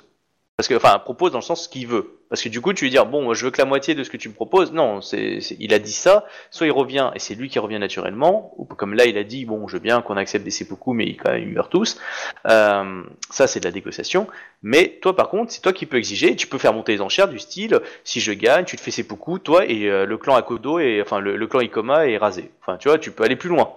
Parce 0.56 0.68
que, 0.68 0.74
enfin, 0.74 1.00
propose 1.00 1.32
dans 1.32 1.38
le 1.38 1.42
sens 1.42 1.66
qu'il 1.66 1.88
veut. 1.88 2.20
Parce 2.28 2.40
que 2.40 2.48
du 2.48 2.60
coup, 2.60 2.72
tu 2.72 2.84
veux 2.84 2.90
dire, 2.90 3.06
bon, 3.06 3.34
je 3.34 3.44
veux 3.44 3.50
que 3.50 3.58
la 3.58 3.64
moitié 3.64 3.96
de 3.96 4.04
ce 4.04 4.10
que 4.10 4.16
tu 4.16 4.28
me 4.28 4.34
proposes. 4.34 4.72
Non, 4.72 5.00
c'est, 5.00 5.38
il 5.58 5.74
a 5.74 5.80
dit 5.80 5.92
ça. 5.92 6.26
Soit 6.52 6.68
il 6.68 6.72
revient 6.72 7.10
et 7.16 7.18
c'est 7.18 7.34
lui 7.34 7.48
qui 7.48 7.58
revient 7.58 7.80
naturellement, 7.80 8.54
ou 8.56 8.64
comme 8.64 8.94
là, 8.94 9.04
il 9.04 9.18
a 9.18 9.24
dit, 9.24 9.46
bon, 9.46 9.66
je 9.66 9.74
veux 9.74 9.80
bien 9.80 10.00
qu'on 10.00 10.16
accepte 10.16 10.44
des 10.44 10.52
seppuku, 10.52 10.92
mais 10.92 11.06
ils, 11.06 11.16
quand 11.16 11.32
même, 11.32 11.42
ils 11.42 11.48
meurent 11.48 11.70
tous. 11.70 12.00
Euh, 12.46 13.02
ça, 13.30 13.48
c'est 13.48 13.58
de 13.58 13.64
la 13.64 13.72
négociation. 13.72 14.28
Mais 14.62 15.00
toi, 15.02 15.16
par 15.16 15.28
contre, 15.28 15.50
c'est 15.50 15.60
toi 15.60 15.72
qui 15.72 15.86
peux 15.86 15.96
exiger. 15.96 16.36
Tu 16.36 16.46
peux 16.46 16.58
faire 16.58 16.72
monter 16.72 16.92
les 16.92 17.00
enchères 17.00 17.28
du 17.28 17.40
style, 17.40 17.80
si 18.04 18.20
je 18.20 18.32
gagne, 18.32 18.64
tu 18.64 18.76
te 18.76 18.80
fais 18.80 18.92
seppuku, 18.92 19.40
toi 19.40 19.66
et 19.66 19.88
euh, 19.88 20.06
le 20.06 20.18
clan 20.18 20.36
Akodo 20.36 20.78
et 20.78 21.02
enfin 21.02 21.18
le, 21.18 21.36
le 21.36 21.46
clan 21.48 21.60
Ikoma 21.60 22.06
est 22.06 22.16
rasé. 22.16 22.52
Enfin, 22.60 22.76
tu 22.76 22.88
vois, 22.88 22.98
tu 22.98 23.10
peux 23.10 23.24
aller 23.24 23.36
plus 23.36 23.48
loin. 23.48 23.72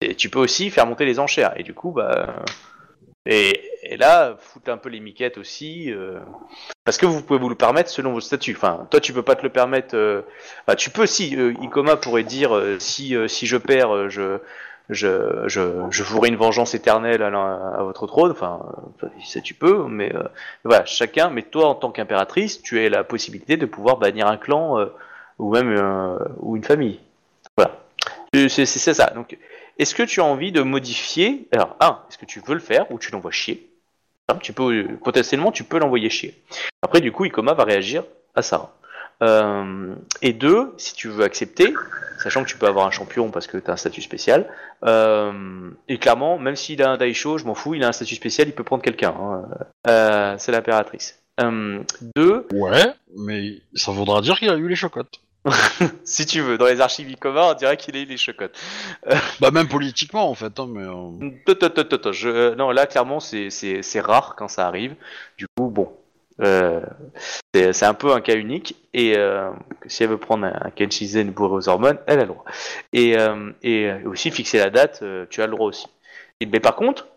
Et 0.00 0.16
tu 0.16 0.28
peux 0.28 0.40
aussi 0.40 0.70
faire 0.70 0.86
monter 0.86 1.04
les 1.04 1.20
enchères. 1.20 1.54
Et 1.56 1.62
du 1.62 1.72
coup, 1.72 1.92
bah. 1.92 2.34
Et, 3.26 3.96
là, 3.98 4.36
foutre 4.40 4.70
un 4.70 4.76
peu 4.76 4.88
les 4.88 5.00
miquettes 5.00 5.38
aussi. 5.38 5.92
euh, 5.92 6.18
parce 6.84 6.96
que 6.98 7.06
vous 7.06 7.22
pouvez 7.22 7.38
vous 7.38 7.48
le 7.48 7.54
permettre 7.54 7.90
selon 7.90 8.12
vos 8.12 8.20
statuts. 8.20 8.54
Enfin, 8.56 8.86
toi, 8.90 9.00
tu 9.00 9.12
peux 9.12 9.22
pas 9.22 9.34
te 9.36 9.42
le 9.42 9.50
permettre. 9.50 9.96
enfin, 10.66 10.76
tu 10.76 10.90
peux, 10.90 11.06
si. 11.06 11.36
euh, 11.36 11.54
Ikoma 11.62 11.96
pourrait 11.96 12.24
dire 12.24 12.54
euh, 12.54 12.78
si, 12.78 13.16
si 13.28 13.46
je 13.46 13.56
perds, 13.56 14.10
je. 14.10 14.38
Je, 14.88 15.42
je, 15.48 15.82
je 15.90 16.04
ferai 16.04 16.28
une 16.28 16.36
vengeance 16.36 16.74
éternelle 16.76 17.20
à, 17.20 17.26
à 17.26 17.82
votre 17.82 18.06
trône. 18.06 18.30
Enfin, 18.30 18.60
ça 19.24 19.40
tu 19.40 19.52
peux, 19.52 19.88
mais 19.88 20.12
voilà, 20.62 20.84
chacun. 20.84 21.28
Mais 21.28 21.42
toi, 21.42 21.66
en 21.66 21.74
tant 21.74 21.90
qu'impératrice, 21.90 22.62
tu 22.62 22.78
as 22.78 22.88
la 22.88 23.02
possibilité 23.02 23.56
de 23.56 23.66
pouvoir 23.66 23.96
bannir 23.96 24.28
un 24.28 24.36
clan 24.36 24.86
ou 25.40 25.52
même 25.52 25.74
ou 26.38 26.56
une 26.56 26.62
famille. 26.62 27.00
Voilà. 27.56 27.80
C'est 28.32 28.64
ça. 28.66 29.06
Donc, 29.10 29.36
est-ce 29.78 29.94
que 29.94 30.02
tu 30.02 30.20
as 30.20 30.24
envie 30.24 30.52
de 30.52 30.62
modifier 30.62 31.48
Alors, 31.52 31.76
un, 31.80 32.00
est-ce 32.08 32.18
que 32.18 32.26
tu 32.26 32.40
veux 32.40 32.54
le 32.54 32.60
faire 32.60 32.90
ou 32.90 32.98
tu 32.98 33.10
l'envoies 33.12 33.30
chier? 33.30 33.68
Hein, 34.28 34.38
Tu 34.42 34.52
peux 34.52 34.86
potentiellement, 35.04 35.52
tu 35.52 35.64
peux 35.64 35.78
l'envoyer 35.78 36.10
chier. 36.10 36.34
Après, 36.82 37.00
du 37.00 37.12
coup, 37.12 37.24
Ikoma 37.24 37.54
va 37.54 37.64
réagir 37.64 38.04
à 38.34 38.42
ça. 38.42 38.72
Euh, 39.22 39.94
et 40.20 40.32
deux, 40.34 40.74
si 40.76 40.94
tu 40.94 41.08
veux 41.08 41.24
accepter, 41.24 41.72
sachant 42.22 42.42
que 42.44 42.48
tu 42.48 42.58
peux 42.58 42.66
avoir 42.66 42.86
un 42.86 42.90
champion 42.90 43.30
parce 43.30 43.46
que 43.46 43.56
tu 43.56 43.70
as 43.70 43.74
un 43.74 43.76
statut 43.76 44.02
spécial, 44.02 44.46
euh, 44.84 45.70
et 45.88 45.96
clairement, 45.98 46.38
même 46.38 46.56
s'il 46.56 46.82
a 46.82 46.90
un 46.90 46.96
Daisho, 46.98 47.38
je 47.38 47.44
m'en 47.44 47.54
fous, 47.54 47.74
il 47.74 47.82
a 47.84 47.88
un 47.88 47.92
statut 47.92 48.14
spécial, 48.14 48.48
il 48.48 48.52
peut 48.54 48.64
prendre 48.64 48.82
quelqu'un. 48.82 49.14
hein. 49.18 49.48
Euh, 49.88 50.34
c'est 50.38 50.52
l'impératrice. 50.52 51.18
Deux, 52.16 52.46
Ouais, 52.52 52.84
mais 53.16 53.54
ça 53.74 53.92
voudra 53.92 54.20
dire 54.22 54.38
qu'il 54.38 54.50
a 54.50 54.56
eu 54.56 54.68
les 54.68 54.76
chocottes. 54.76 55.20
si 56.04 56.26
tu 56.26 56.40
veux, 56.40 56.58
dans 56.58 56.66
les 56.66 56.80
archives 56.80 57.08
Ikoma, 57.10 57.50
on 57.50 57.54
dirait 57.54 57.76
qu'il 57.76 57.96
a 57.96 58.00
eu 58.00 58.04
les 58.04 58.16
chocottes. 58.16 58.58
Bah 59.40 59.50
même 59.50 59.68
politiquement 59.68 60.28
en 60.30 60.34
fait, 60.34 60.58
hein, 60.58 60.66
mais... 60.68 60.82
euh. 60.82 62.12
Je, 62.12 62.28
euh, 62.28 62.54
non, 62.54 62.70
là, 62.70 62.86
clairement, 62.86 63.20
c'est- 63.20 63.50
rare 64.00 64.34
quand 64.36 64.48
ça 64.48 64.66
arrive. 64.66 64.94
Du 65.38 65.46
coup, 65.56 65.68
bon. 65.68 65.92
Euh, 66.42 66.80
c'est 67.54 67.84
un 67.84 67.94
peu 67.94 68.12
un 68.12 68.20
cas 68.20 68.36
unique. 68.36 68.76
Et 68.92 69.16
euh, 69.16 69.50
si 69.86 70.02
elle 70.02 70.10
veut 70.10 70.18
prendre 70.18 70.44
un, 70.46 70.52
un 70.66 70.70
Kenshizen 70.70 71.30
bourré 71.30 71.54
aux 71.56 71.68
hormones, 71.68 71.98
elle 72.06 72.18
a 72.20 72.22
le 72.22 72.28
droit. 72.28 72.44
Et, 72.92 73.16
euh, 73.18 73.52
et 73.62 73.86
euh, 73.90 74.08
aussi, 74.08 74.30
fixer 74.30 74.58
la 74.58 74.70
date, 74.70 75.00
euh, 75.02 75.26
tu 75.30 75.42
as 75.42 75.46
le 75.46 75.52
droit 75.52 75.66
aussi. 75.68 75.86
Et, 76.40 76.46
mais 76.46 76.60
par 76.60 76.76
contre, 76.76 77.08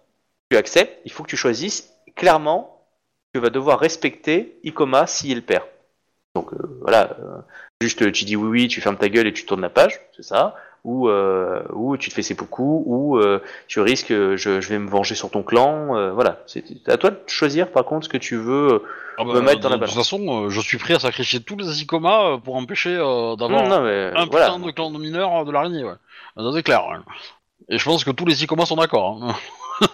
tu 0.52 0.58
acceptes, 0.58 1.00
il 1.06 1.12
faut 1.12 1.24
que 1.24 1.30
tu 1.30 1.38
choisisses 1.38 1.92
clairement, 2.16 2.86
tu 3.34 3.42
vas 3.42 3.50
devoir 3.50 3.80
respecter 3.80 4.60
Ikoma 4.64 5.08
s'il 5.08 5.44
perd. 5.46 5.64
Donc 6.36 6.54
euh, 6.54 6.58
voilà, 6.82 7.18
euh, 7.20 7.38
juste 7.82 8.12
tu 8.12 8.26
dis 8.26 8.36
oui, 8.36 8.48
oui, 8.50 8.68
tu 8.68 8.82
fermes 8.82 8.98
ta 8.98 9.10
gueule 9.10 9.28
et 9.28 9.34
tu 9.34 9.46
tournes 9.46 9.62
la 9.62 9.70
page, 9.70 10.00
c'est 10.16 10.24
ça. 10.24 10.56
Ou, 10.86 11.10
euh, 11.10 11.62
ou 11.74 11.98
tu 11.98 12.10
te 12.10 12.14
fais 12.16 12.22
seppuku, 12.22 12.84
ou 12.86 13.18
euh, 13.18 13.42
tu 13.68 13.82
risques, 13.82 14.12
euh, 14.12 14.38
je, 14.38 14.62
je 14.62 14.70
vais 14.70 14.80
me 14.80 14.90
venger 14.90 15.14
sur 15.14 15.30
ton 15.30 15.44
clan, 15.44 15.94
euh, 15.98 16.14
voilà. 16.14 16.40
C'est 16.48 16.64
à 16.88 16.96
toi 16.98 17.10
de 17.12 17.20
choisir 17.28 17.70
par 17.72 17.84
contre 17.84 18.06
ce 18.06 18.10
que 18.10 18.18
tu 18.18 18.38
veux. 18.38 18.74
euh, 18.76 18.84
ah 19.18 19.26
bah, 19.26 19.34
me 19.34 19.42
mettre 19.42 19.60
dans 19.60 19.68
la 19.70 19.76
de 19.76 19.82
toute 19.86 19.90
balance. 19.94 19.96
façon, 20.10 20.46
euh, 20.46 20.50
je 20.50 20.62
suis 20.62 20.78
prêt 20.78 20.94
à 20.94 21.00
sacrifier 21.00 21.42
tous 21.42 21.58
les 21.58 21.82
Icoma 21.82 22.22
euh, 22.30 22.38
pour 22.38 22.56
empêcher 22.56 22.96
euh, 22.96 23.36
d'avoir 23.36 23.64
un 23.74 24.26
voilà. 24.28 24.46
putain 24.46 24.60
de 24.60 24.72
clan 24.72 24.92
de 24.92 25.00
mineurs 25.00 25.44
de 25.44 25.52
l'araignée, 25.52 25.84
ouais. 25.84 25.96
Ça 26.38 26.44
c'est 26.54 26.64
clair. 26.64 26.84
Et 27.68 27.78
je 27.78 27.84
pense 27.84 28.06
que 28.06 28.12
tous 28.12 28.26
les 28.26 28.42
Icoma 28.44 28.66
sont 28.66 28.78
d'accord. 28.78 29.20
hein. 29.22 29.36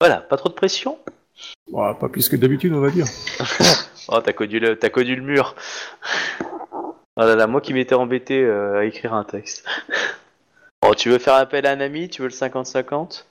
Voilà, 0.00 0.16
pas 0.16 0.36
trop 0.36 0.48
de 0.48 0.54
pression. 0.54 0.98
Bon, 1.70 1.94
pas 1.94 2.08
plus 2.08 2.28
que 2.28 2.36
d'habitude, 2.36 2.72
on 2.72 2.80
va 2.80 2.90
dire. 2.90 3.06
Oh, 4.10 4.22
t'as 4.22 4.32
connu 4.32 4.58
le, 4.58 4.78
t'as 4.78 4.88
connu 4.88 5.14
le 5.14 5.20
mur. 5.20 5.54
Oh 6.40 6.94
là 7.16 7.36
là, 7.36 7.46
moi 7.46 7.60
qui 7.60 7.74
m'étais 7.74 7.94
embêté 7.94 8.42
euh, 8.42 8.78
à 8.78 8.84
écrire 8.86 9.12
un 9.14 9.24
texte. 9.24 9.64
Oh, 10.86 10.94
tu 10.94 11.10
veux 11.10 11.18
faire 11.18 11.34
appel 11.34 11.66
à 11.66 11.72
un 11.72 11.80
ami? 11.80 12.08
Tu 12.08 12.22
veux 12.22 12.28
le 12.28 12.32
50-50 12.34 12.84
Parce 12.88 13.24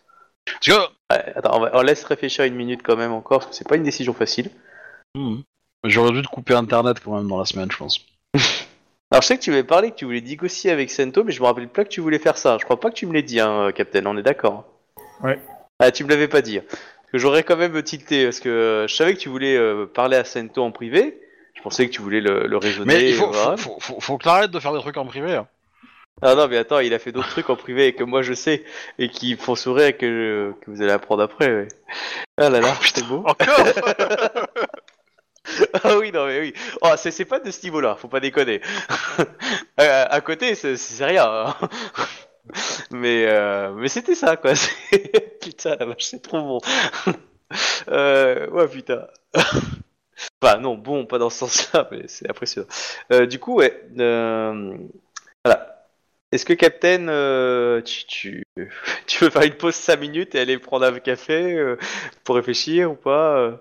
que... 0.61 0.71
Ouais, 0.71 1.33
Attends, 1.35 1.57
on, 1.57 1.59
va- 1.61 1.71
on 1.73 1.81
laisse 1.81 2.03
réfléchir 2.03 2.43
une 2.43 2.55
minute 2.55 2.81
quand 2.83 2.97
même 2.97 3.13
encore, 3.13 3.39
parce 3.39 3.51
que 3.51 3.55
c'est 3.55 3.67
pas 3.67 3.77
une 3.77 3.83
décision 3.83 4.13
facile. 4.13 4.51
Hmm. 5.15 5.37
J'aurais 5.85 6.11
dû 6.11 6.21
te 6.21 6.27
couper 6.27 6.53
internet 6.55 6.99
quand 6.99 7.15
même 7.15 7.29
dans 7.29 7.39
la 7.39 7.45
semaine, 7.45 7.71
je 7.71 7.77
pense. 7.77 8.05
Alors 9.11 9.21
je 9.21 9.27
sais 9.27 9.37
que 9.37 9.41
tu 9.43 9.49
m'avais 9.49 9.63
parlé 9.63 9.91
que 9.91 9.95
tu 9.95 10.03
voulais 10.03 10.19
négocier 10.21 10.69
avec 10.71 10.91
Sento, 10.91 11.23
mais 11.23 11.31
je 11.31 11.39
me 11.41 11.45
rappelle 11.47 11.69
pas 11.69 11.85
que 11.85 11.89
tu 11.89 12.01
voulais 12.01 12.19
faire 12.19 12.37
ça. 12.37 12.57
Je 12.59 12.65
crois 12.65 12.79
pas 12.79 12.89
que 12.89 12.95
tu 12.95 13.05
me 13.07 13.13
l'aies 13.13 13.23
dit, 13.23 13.39
hein, 13.39 13.71
Captain, 13.73 14.05
on 14.05 14.17
est 14.17 14.23
d'accord. 14.23 14.65
Ouais. 15.23 15.39
Ah, 15.79 15.89
tu 15.91 16.03
me 16.03 16.09
l'avais 16.09 16.27
pas 16.27 16.41
dit. 16.41 16.59
Que 17.17 17.21
j'aurais 17.21 17.41
quand 17.41 17.57
même 17.57 17.81
tilté, 17.81 18.25
parce 18.25 18.39
que 18.39 18.47
euh, 18.47 18.87
je 18.87 18.93
savais 18.95 19.15
que 19.15 19.19
tu 19.19 19.27
voulais 19.29 19.57
euh, 19.57 19.87
parler 19.87 20.17
à 20.17 20.23
Sento 20.23 20.63
en 20.63 20.69
privé. 20.69 21.19
Je 21.55 21.63
pensais 21.63 21.87
que 21.87 21.91
tu 21.91 21.99
voulais 22.03 22.21
le, 22.21 22.45
le 22.45 22.57
raisonner. 22.57 22.93
Mais 22.93 23.09
il 23.09 23.15
faut, 23.15 23.31
voilà. 23.31 23.57
faut, 23.57 23.75
faut, 23.79 23.95
faut, 23.95 23.99
faut 23.99 24.17
que 24.19 24.23
t'arrêtes 24.25 24.51
de 24.51 24.59
faire 24.59 24.71
des 24.71 24.79
trucs 24.81 24.97
en 24.97 25.05
privé. 25.07 25.33
hein. 25.33 25.47
Ah 26.21 26.35
non, 26.35 26.47
mais 26.47 26.57
attends, 26.57 26.77
il 26.77 26.93
a 26.93 26.99
fait 26.99 27.11
d'autres 27.11 27.29
trucs 27.29 27.49
en 27.49 27.55
privé 27.55 27.93
que 27.93 28.03
moi 28.03 28.21
je 28.21 28.33
sais, 28.33 28.63
et 28.99 29.09
qui 29.09 29.35
font 29.35 29.55
sourire 29.55 29.87
et 29.87 29.93
que, 29.97 30.53
que 30.61 30.69
vous 30.69 30.83
allez 30.83 30.91
apprendre 30.91 31.23
après, 31.23 31.47
ouais. 31.47 31.67
Ah 32.37 32.51
là 32.51 32.61
là, 32.61 32.75
c'est 32.93 33.03
beau. 33.07 33.23
Encore 33.25 33.47
Ah 35.83 35.97
oui, 35.97 36.11
non 36.11 36.27
mais 36.27 36.39
oui. 36.39 36.53
Oh, 36.81 36.89
c'est 36.97 37.25
pas 37.25 37.39
de 37.39 37.49
ce 37.49 37.63
niveau-là, 37.63 37.95
faut 37.99 38.09
pas 38.09 38.19
déconner. 38.19 38.61
Euh, 39.79 40.05
à 40.09 40.21
côté, 40.21 40.55
c'est 40.55 40.75
c'est 40.75 41.05
rien. 41.05 41.23
hein. 41.27 41.55
Mais 42.91 43.25
euh, 43.27 43.73
mais 43.73 43.87
c'était 43.87 44.15
ça 44.15 44.37
quoi. 44.37 44.53
Putain 45.41 45.75
la 45.79 45.85
vache, 45.85 46.03
c'est 46.05 46.21
trop 46.21 46.41
bon. 46.41 46.59
Euh, 47.87 48.49
ouais 48.49 48.67
putain. 48.67 49.07
Enfin 50.41 50.57
non, 50.57 50.75
bon, 50.75 51.05
pas 51.05 51.17
dans 51.17 51.29
ce 51.29 51.37
sens-là, 51.39 51.87
mais 51.91 52.07
c'est 52.07 52.29
impressionnant. 52.29 52.67
Euh, 53.13 53.25
du 53.25 53.39
coup, 53.39 53.55
ouais. 53.55 53.87
voilà. 55.45 55.76
Est-ce 56.37 56.45
que 56.45 56.53
Captain, 56.53 57.07
euh, 57.07 57.81
tu, 57.81 58.05
tu, 58.05 58.43
tu 59.07 59.23
veux 59.23 59.31
faire 59.31 59.41
une 59.41 59.55
pause 59.55 59.73
5 59.73 59.99
minutes 59.99 60.35
et 60.35 60.39
aller 60.39 60.59
prendre 60.59 60.85
un 60.85 60.99
café 60.99 61.55
euh, 61.55 61.79
pour 62.23 62.35
réfléchir 62.35 62.91
ou 62.91 62.93
pas 62.95 63.37
euh 63.37 63.51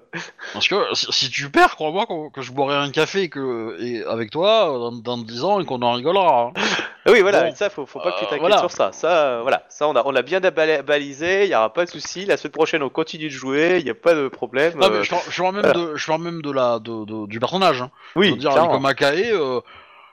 Parce 0.52 0.68
que 0.68 0.74
si, 0.92 1.06
si 1.10 1.30
tu 1.30 1.48
perds, 1.48 1.74
crois-moi 1.76 2.04
que, 2.04 2.30
que 2.34 2.42
je 2.42 2.52
boirai 2.52 2.76
un 2.76 2.90
café 2.90 3.22
et 3.22 3.28
que, 3.30 3.78
et 3.80 4.04
avec 4.04 4.30
toi 4.30 4.66
dans, 4.66 4.92
dans 4.92 5.16
10 5.16 5.44
ans 5.44 5.58
et 5.60 5.64
qu'on 5.64 5.80
en 5.80 5.94
rigolera. 5.94 6.52
hein. 6.54 6.60
Ah 7.06 7.12
Oui, 7.12 7.22
voilà, 7.22 7.44
Bon. 7.44 7.54
ça, 7.54 7.70
faut, 7.70 7.86
faut 7.86 7.98
pas 8.00 8.12
que 8.12 8.18
tu 8.18 8.24
t'inquiètes 8.24 8.40
voilà. 8.40 8.58
sur 8.58 8.70
ça. 8.70 8.90
Ça, 8.92 9.38
voilà, 9.40 9.64
ça, 9.70 9.88
on 9.88 9.96
a, 9.96 10.02
on 10.04 10.14
a 10.14 10.20
bien 10.20 10.40
balisé, 10.40 11.44
il 11.44 11.50
y 11.50 11.54
aura 11.54 11.72
pas 11.72 11.86
de 11.86 11.90
souci. 11.90 12.26
La 12.26 12.36
semaine 12.36 12.52
prochaine, 12.52 12.82
on 12.82 12.90
continue 12.90 13.24
de 13.28 13.30
jouer, 13.30 13.76
il 13.78 13.84
n'y 13.84 13.90
a 13.90 13.94
pas 13.94 14.12
de 14.14 14.28
problème. 14.28 14.74
Ah, 14.82 14.90
mais 14.90 15.02
je, 15.02 15.08
parle- 15.08 15.22
je 15.30 15.40
parle 15.42 15.54
même, 15.54 15.64
voilà. 15.64 15.80
de, 15.92 15.96
je 15.96 16.06
parle 16.06 16.22
même 16.22 16.42
de 16.42 16.50
la, 16.52 16.78
de, 16.78 17.06
de- 17.06 17.26
du 17.26 17.40
personnage. 17.40 17.80
Hein. 17.80 17.90
Je 18.16 18.20
oui, 18.20 18.30
veux 18.32 18.36
dire, 18.36 18.50
clairement. 18.50 18.70
comme 18.72 18.84
Akae, 18.86 19.32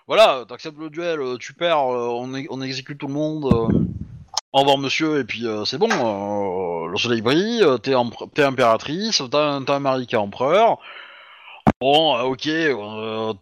voilà, 0.07 0.43
t'acceptes 0.47 0.77
le 0.77 0.89
duel, 0.89 1.19
euh, 1.21 1.37
tu 1.37 1.53
perds, 1.53 1.91
euh, 1.93 2.09
on, 2.49 2.61
exécute 2.61 2.97
tout 2.97 3.07
le 3.07 3.13
monde. 3.13 3.45
euh, 3.45 3.67
au 4.51 4.59
revoir 4.59 4.77
monsieur, 4.77 5.19
et 5.19 5.23
puis 5.23 5.45
c'est 5.65 5.79
bon, 5.79 6.87
le 6.87 6.97
soleil 6.97 7.21
brille, 7.21 7.65
t'es, 7.81 7.93
impératrice, 8.43 9.23
t'as, 9.31 9.39
un- 9.39 9.65
un 9.67 9.79
mari 9.79 10.05
qui 10.05 10.15
est 10.15 10.17
empereur. 10.17 10.77
Bon, 11.81 12.19
ok, 12.21 12.47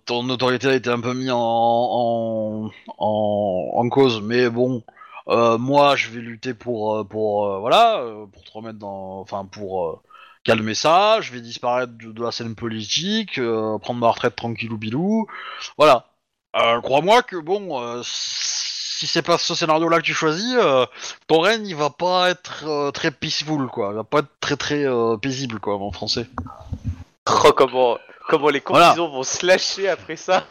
ton 0.06 0.30
autorité 0.30 0.68
a 0.68 0.74
été 0.76 0.90
un 0.90 1.00
peu 1.02 1.14
mise 1.14 1.32
en, 1.34 2.70
cause, 3.92 4.22
mais 4.22 4.50
bon, 4.50 4.84
moi 5.28 5.96
je 5.98 6.10
vais 6.12 6.22
lutter 6.22 6.54
pour, 6.54 7.04
voilà, 7.06 8.04
pour 8.32 8.54
remettre 8.54 8.80
dans, 8.80 9.20
enfin 9.20 9.46
pour 9.46 10.02
calmer 10.46 10.76
ça, 10.76 11.20
je 11.22 11.34
vais 11.34 11.42
disparaître 11.42 11.94
de, 11.98 12.24
la 12.24 12.32
scène 12.32 12.56
politique, 12.56 13.40
prendre 13.82 14.00
ma 14.00 14.10
retraite 14.10 14.36
tranquillou 14.38 14.78
bilou, 14.78 15.28
voilà. 15.78 16.11
Euh, 16.56 16.82
Crois-moi 16.82 17.24
que 17.24 17.38
bon, 17.38 17.82
euh, 17.82 18.02
si 18.04 19.08
c'est 19.08 19.22
pas 19.22 19.38
ce 19.38 19.56
scénario-là 19.56 19.98
que 19.98 20.04
tu 20.04 20.14
choisis, 20.14 20.54
euh, 20.58 20.86
ton 21.28 21.40
règne 21.40 21.66
il 21.66 21.76
va 21.76 21.90
pas 21.90 22.30
être 22.30 22.66
euh, 22.68 22.92
très 22.92 23.10
peaceful 23.12 23.68
quoi, 23.68 23.90
il 23.92 23.96
va 23.96 24.04
pas 24.04 24.20
être 24.20 24.30
très 24.42 24.58
très 24.58 24.84
euh, 24.86 25.16
paisible 25.18 25.60
quoi 25.60 25.76
en 25.78 25.92
français. 25.92 26.28
Oh, 27.30 27.54
comment, 27.56 27.98
comment 28.28 28.50
les 28.50 28.62
Voilà. 28.68 28.88
combinaisons 28.90 29.10
vont 29.16 29.24
se 29.24 29.46
lâcher 29.46 29.88
après 29.90 30.18
ça. 30.18 30.46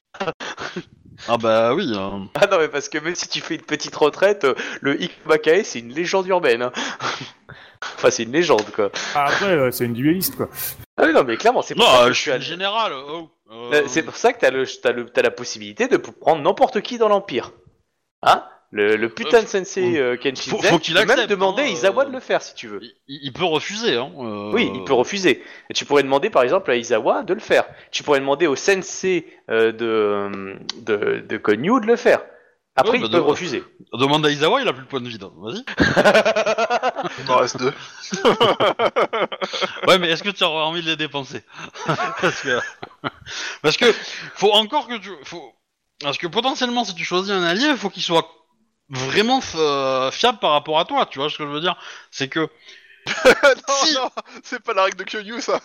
Ah 1.29 1.37
bah 1.37 1.75
oui. 1.75 1.93
hein. 1.95 2.29
Ah 2.35 2.47
non, 2.47 2.59
mais 2.59 2.69
parce 2.69 2.89
que 2.89 2.97
même 2.99 3.15
si 3.15 3.29
tu 3.29 3.41
fais 3.43 3.57
une 3.57 3.63
petite 3.63 3.95
retraite, 3.95 4.45
euh, 4.45 4.55
le 4.81 5.01
Ikmakae, 5.03 5.65
c'est 5.65 5.81
une 5.81 5.93
légende 5.93 6.27
urbaine. 6.29 6.63
hein. 6.63 6.73
enfin, 7.97 8.11
c'est 8.11 8.23
une 8.23 8.33
légende, 8.33 8.65
quoi. 8.75 8.91
Ah, 9.15 9.25
Après, 9.27 9.51
euh, 9.51 9.71
c'est 9.71 9.85
une 9.85 9.93
dueliste, 9.93 10.37
quoi. 10.37 10.49
Ah 10.97 11.03
oui, 11.07 11.13
non, 11.13 11.25
mais 11.25 11.37
clairement, 11.37 11.61
c'est 11.61 11.75
pour 11.75 11.85
Non, 11.85 11.91
euh, 12.05 12.09
je 12.09 12.13
suis 12.21 12.31
le 12.31 12.41
général. 12.41 12.93
oh, 12.95 13.29
euh, 13.51 13.71
Euh, 13.73 13.83
C'est 13.89 14.03
pour 14.03 14.17
ça 14.17 14.33
que 14.33 14.41
t'as 14.41 14.51
le, 14.51 14.65
t'as 14.67 14.93
le, 14.93 15.07
t'as 15.07 15.23
la 15.23 15.31
possibilité 15.31 15.89
de 15.89 15.97
prendre 15.97 16.43
n'importe 16.43 16.81
qui 16.81 16.99
dans 16.99 17.09
l'Empire. 17.09 17.53
Hein? 18.23 18.45
Le, 18.73 18.95
le 18.95 19.09
putain 19.09 19.43
de 19.43 19.49
sensei 19.49 19.99
euh, 19.99 20.17
Kenshin 20.17 20.49
Faut- 20.53 20.63
faut 20.63 20.77
tu 20.79 20.83
qu'il 20.83 20.95
peux 20.95 21.01
même 21.01 21.11
accepte, 21.11 21.31
demander 21.31 21.63
hein, 21.63 21.67
à 21.67 21.69
Izawa 21.71 22.05
euh, 22.05 22.07
de 22.07 22.13
le 22.13 22.21
faire 22.21 22.41
si 22.41 22.55
tu 22.55 22.69
veux. 22.69 22.79
Il, 22.83 22.93
il 23.09 23.33
peut 23.33 23.43
refuser, 23.45 23.97
hein. 23.97 24.13
euh, 24.19 24.53
Oui, 24.53 24.71
il 24.73 24.85
peut 24.85 24.93
refuser. 24.93 25.43
Et 25.71 25.75
tu 25.75 25.85
pourrais 25.85 26.05
demander 26.05 26.31
par 26.31 26.45
exemple 26.45 26.71
à 26.71 26.77
Izawa 26.77 27.25
de 27.25 27.35
le 27.35 27.41
faire. 27.41 27.65
Tu 27.91 28.05
pourrais 28.05 28.21
demander 28.21 28.47
au 28.47 28.55
sensei 28.55 29.27
euh, 29.51 29.73
de, 29.73 30.57
de, 30.83 31.19
de 31.27 31.37
Konyu 31.37 31.81
de 31.81 31.87
le 31.87 31.97
faire. 31.97 32.23
Après, 32.77 32.93
Ouais, 32.93 32.99
ils 32.99 33.03
bah, 33.03 33.09
peuvent 33.11 33.25
de- 33.25 33.31
refuser. 33.31 33.65
Demande 33.93 34.25
à 34.25 34.31
Izawa, 34.31 34.61
il 34.63 34.69
a 34.69 34.73
plus 34.73 34.83
de 34.85 34.87
points 34.89 35.01
de 35.01 35.09
vie. 35.09 35.19
Vas-y. 35.19 35.65
Il 37.29 37.33
reste 37.33 37.59
deux. 37.59 37.73
Ouais, 39.87 39.99
mais 39.99 40.11
est-ce 40.11 40.23
que 40.23 40.31
tu 40.31 40.45
auras 40.45 40.65
envie 40.65 40.83
de 40.83 40.87
les 40.89 40.97
dépenser 40.97 41.45
Parce 41.87 42.41
que, 42.43 42.61
parce 43.63 43.77
que 43.77 43.93
faut 44.35 44.53
encore 44.53 44.89
que 44.89 44.99
tu, 44.99 45.11
faut, 45.25 45.55
parce 46.01 46.19
que 46.19 46.27
potentiellement 46.27 46.85
si 46.85 46.95
tu 46.95 47.05
choisis 47.05 47.31
un 47.31 47.43
allié, 47.43 47.77
faut 47.77 47.91
qu'il 47.91 48.03
soit 48.03 48.29
vraiment 48.89 49.41
euh, 49.55 50.11
fiable 50.11 50.39
par 50.39 50.53
rapport 50.53 50.79
à 50.79 50.85
toi. 50.85 51.07
Tu 51.07 51.19
vois 51.19 51.31
ce 51.31 51.39
que 51.39 51.45
je 51.45 51.51
veux 51.51 51.61
dire? 51.61 51.77
C'est 52.11 52.29
que 52.29 52.49
non, 53.25 53.75
Si. 53.85 53.95
non, 53.95 54.11
c'est 54.43 54.63
pas 54.63 54.73
la 54.75 54.85
règle 54.85 54.99
de 54.99 55.05
Kyonyu, 55.05 55.41
ça. 55.41 55.61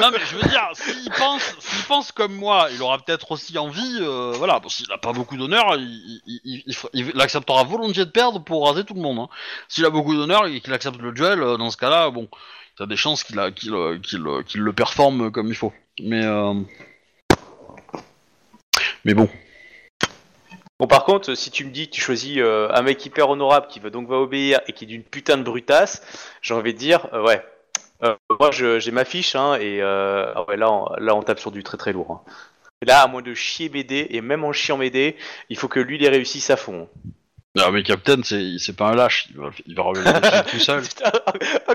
non, 0.00 0.10
mais 0.12 0.18
je 0.24 0.36
veux 0.36 0.48
dire, 0.48 0.68
s'il 0.74 1.10
pense, 1.12 1.42
s'il 1.58 1.84
pense 1.84 2.12
comme 2.12 2.34
moi, 2.34 2.68
il 2.72 2.80
aura 2.82 2.98
peut-être 2.98 3.32
aussi 3.32 3.56
envie, 3.58 3.98
euh, 4.00 4.32
voilà. 4.36 4.60
Bon, 4.60 4.68
s'il 4.68 4.90
a 4.92 4.98
pas 4.98 5.12
beaucoup 5.12 5.36
d'honneur, 5.36 5.74
il, 5.76 6.20
il, 6.26 6.40
il- 6.44 6.62
il 6.66 6.74
fera- 6.74 6.90
il 6.92 7.20
acceptera 7.20 7.64
volontiers 7.64 8.04
de 8.04 8.10
perdre 8.10 8.38
pour 8.44 8.66
raser 8.68 8.84
tout 8.84 8.94
le 8.94 9.00
monde. 9.00 9.18
hein. 9.18 9.28
S'il 9.68 9.84
a 9.84 9.90
beaucoup 9.90 10.14
d'honneur 10.14 10.46
et 10.46 10.60
qu'il 10.60 10.72
accepte 10.72 11.00
le 11.00 11.12
duel, 11.12 11.42
euh, 11.42 11.56
dans 11.56 11.70
ce 11.70 11.76
cas-là, 11.76 12.10
bon, 12.10 12.28
t'as 12.76 12.86
des 12.86 12.96
chances 12.96 13.24
qu'il 13.24 13.38
a- 13.38 13.50
qu'il, 13.50 13.74
euh, 13.74 13.98
qu'il, 13.98 14.24
euh, 14.26 14.42
qu'il 14.42 14.60
le 14.60 14.72
performe 14.72 15.30
comme 15.32 15.48
il 15.48 15.56
faut. 15.56 15.72
Mais, 16.00 16.24
euh... 16.24 16.54
mais 19.04 19.14
bon. 19.14 19.28
Bon, 20.80 20.86
par 20.86 21.04
contre, 21.04 21.34
si 21.34 21.50
tu 21.50 21.66
me 21.66 21.70
dis 21.70 21.88
que 21.88 21.92
tu 21.94 22.00
choisis 22.00 22.38
euh, 22.38 22.68
un 22.72 22.80
mec 22.80 23.04
hyper 23.04 23.28
honorable 23.28 23.66
qui 23.68 23.80
va 23.80 23.90
donc 23.90 24.08
va 24.08 24.16
obéir 24.16 24.60
et 24.66 24.72
qui 24.72 24.84
est 24.84 24.86
d'une 24.86 25.02
putain 25.04 25.36
de 25.36 25.42
brutasse, 25.42 26.00
j'ai 26.40 26.54
envie 26.54 26.72
de 26.72 26.78
dire, 26.78 27.06
euh, 27.12 27.22
ouais. 27.22 27.44
Euh, 28.02 28.16
moi, 28.38 28.50
j'ai 28.50 28.90
ma 28.90 29.04
fiche, 29.04 29.36
hein, 29.36 29.56
et 29.56 29.82
euh, 29.82 30.32
ah 30.34 30.48
ouais, 30.48 30.56
là, 30.56 30.72
on, 30.72 30.86
là, 30.96 31.14
on 31.14 31.22
tape 31.22 31.38
sur 31.38 31.50
du 31.50 31.62
très 31.62 31.76
très 31.76 31.92
lourd. 31.92 32.22
hein. 32.26 32.32
Là, 32.80 33.02
à 33.02 33.08
moins 33.08 33.20
de 33.20 33.34
chier 33.34 33.68
BD, 33.68 34.06
et 34.08 34.22
même 34.22 34.42
en 34.42 34.52
chiant 34.54 34.78
BD, 34.78 35.16
il 35.50 35.58
faut 35.58 35.68
que 35.68 35.80
lui, 35.80 35.98
il 36.00 36.08
réussisse 36.08 36.48
à 36.48 36.56
fond. 36.56 36.88
Ah, 37.58 37.70
mais 37.72 37.82
Captain, 37.82 38.20
c'est, 38.22 38.58
c'est 38.58 38.76
pas 38.76 38.90
un 38.90 38.94
lâche, 38.94 39.26
il 39.30 39.36
va, 39.36 39.50
il 39.66 39.74
va 39.74 39.82
revenir 39.82 40.44
tout 40.46 40.58
seul. 40.60 40.82
Putain, 40.88 41.10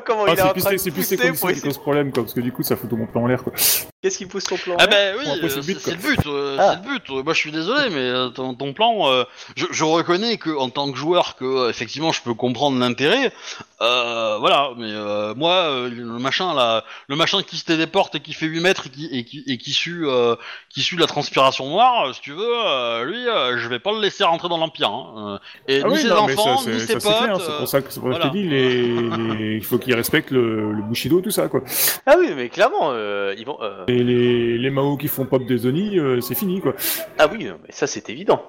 comment 0.06 0.23
Ah, 0.26 0.31
il 0.34 0.39
est 0.39 0.41
en 0.41 0.53
c'est 0.53 0.60
train 0.61 0.72
de 0.72 0.77
c'est 0.77 0.91
plus 0.91 1.11
les 1.11 1.18
pousser 1.18 1.18
conditions 1.18 1.47
qui 1.47 1.53
essayer... 1.68 1.73
problème, 1.81 2.11
quoi, 2.14 2.23
parce 2.23 2.34
que 2.34 2.39
du 2.39 2.53
coup, 2.53 2.64
ça 2.64 2.77
fout 2.77 2.89
tout 2.89 2.95
mon 2.95 3.07
plan 3.07 3.23
en 3.23 3.27
l'air, 3.27 3.43
quoi. 3.43 3.52
Qu'est-ce 4.02 4.18
qu'il 4.19 4.30
pousse 4.30 4.45
son 4.45 4.56
plan 4.56 4.76
Ah 4.80 4.88
ben 4.88 5.18
oui, 5.19 5.26
après, 5.30 5.49
c'est 5.49 5.56
euh, 5.57 5.57
le 5.57 5.61
but, 5.64 5.80
c'est 5.81 5.97
quoi. 5.97 6.10
le 6.10 6.15
but, 6.15 6.27
euh, 6.27 6.57
Ah. 6.60 6.80
c'est 6.81 6.89
le 6.89 6.93
but. 6.99 7.10
Moi 7.26 7.34
je 7.34 7.39
suis 7.39 7.52
désolé, 7.52 7.89
mais 7.89 7.97
euh, 7.99 8.30
ton, 8.30 8.53
ton 8.53 8.72
plan, 8.73 9.11
euh, 9.11 9.23
je, 9.57 9.65
je 9.72 9.84
reconnais 9.84 10.38
que 10.38 10.56
en 10.56 10.69
tant 10.69 10.89
que 10.91 10.97
joueur, 10.97 11.35
que 11.35 11.43
euh, 11.43 11.69
effectivement 11.69 12.14
je 12.14 12.22
peux 12.22 12.34
comprendre 12.35 12.80
l'intérêt. 12.80 13.34
Euh, 13.81 14.38
voilà, 14.39 14.69
mais 14.77 14.89
euh, 14.89 15.34
moi 15.35 15.52
euh, 15.69 15.89
le 15.89 16.06
machin 16.18 16.53
là, 16.53 16.85
le 17.10 17.15
machin 17.18 17.41
qui 17.43 17.57
se 17.57 17.65
téléporte 17.65 18.15
et 18.15 18.19
qui 18.22 18.31
fait 18.31 18.45
8 18.45 18.61
mètres 18.61 18.88
et 18.88 18.89
qui 18.89 19.06
et 19.11 19.26
qui, 19.26 19.43
et 19.47 19.57
qui 19.57 19.72
sue 19.72 20.06
euh, 20.07 20.35
qui 20.69 20.81
sue 20.81 20.95
la 20.95 21.07
transpiration 21.07 21.69
noire, 21.69 22.15
si 22.15 22.22
tu 22.22 22.31
veux, 22.31 22.47
euh, 22.65 23.03
lui, 23.03 23.27
euh, 23.27 23.57
je 23.57 23.68
vais 23.68 23.80
pas 23.80 23.91
le 23.91 23.99
laisser 23.99 24.23
rentrer 24.23 24.47
dans 24.47 24.57
l'empire. 24.57 24.89
Hein. 24.89 25.39
Et 25.68 25.81
Ah 25.84 25.88
ni 25.89 25.93
oui, 25.95 25.99
ses 26.02 26.07
non, 26.07 26.19
enfants, 26.19 26.57
ça, 26.60 26.72
ni 26.72 26.80
c'est 26.80 26.93
ses 26.93 26.99
ça, 27.02 27.11
potes. 27.11 27.41
c'est 27.41 27.52
euh, 27.52 27.57
pour 27.57 27.68
ça 27.68 27.81
que, 27.81 27.91
c'est 27.91 27.99
pour 27.99 28.14
ça 28.14 28.19
que 28.19 28.23
voilà. 28.23 28.26
je 28.26 28.30
te 28.30 28.34
dis, 28.34 28.43
les, 28.47 29.38
les- 29.38 29.56
il 29.57 29.64
faut 29.64 29.77
qu'ils 29.77 29.93
respectent 29.95 30.31
le, 30.31 30.72
le 30.72 30.81
Bushido, 30.81 31.19
tout 31.19 31.31
ça, 31.31 31.49
quoi. 31.49 31.61
Ah 32.06 32.15
oui, 32.18 32.30
mais 32.35 32.47
clairement, 32.49 32.91
euh, 32.93 33.35
ils 33.38 33.45
vont... 33.45 33.57
euh, 33.61 33.84
Et 33.89 34.03
les, 34.03 34.57
les 34.57 34.69
Mao 34.69 34.95
qui 34.95 35.10
font 35.10 35.26
pop 35.26 35.45
des 35.45 35.65
Oni, 35.65 35.99
euh, 35.99 36.22
c'est 36.22 36.35
fini, 36.35 36.61
quoi. 36.61 36.76
Ah 37.18 37.27
oui, 37.31 37.45
mais 37.45 37.72
ça, 37.72 37.88
c'est 37.88 38.10
évident. 38.10 38.41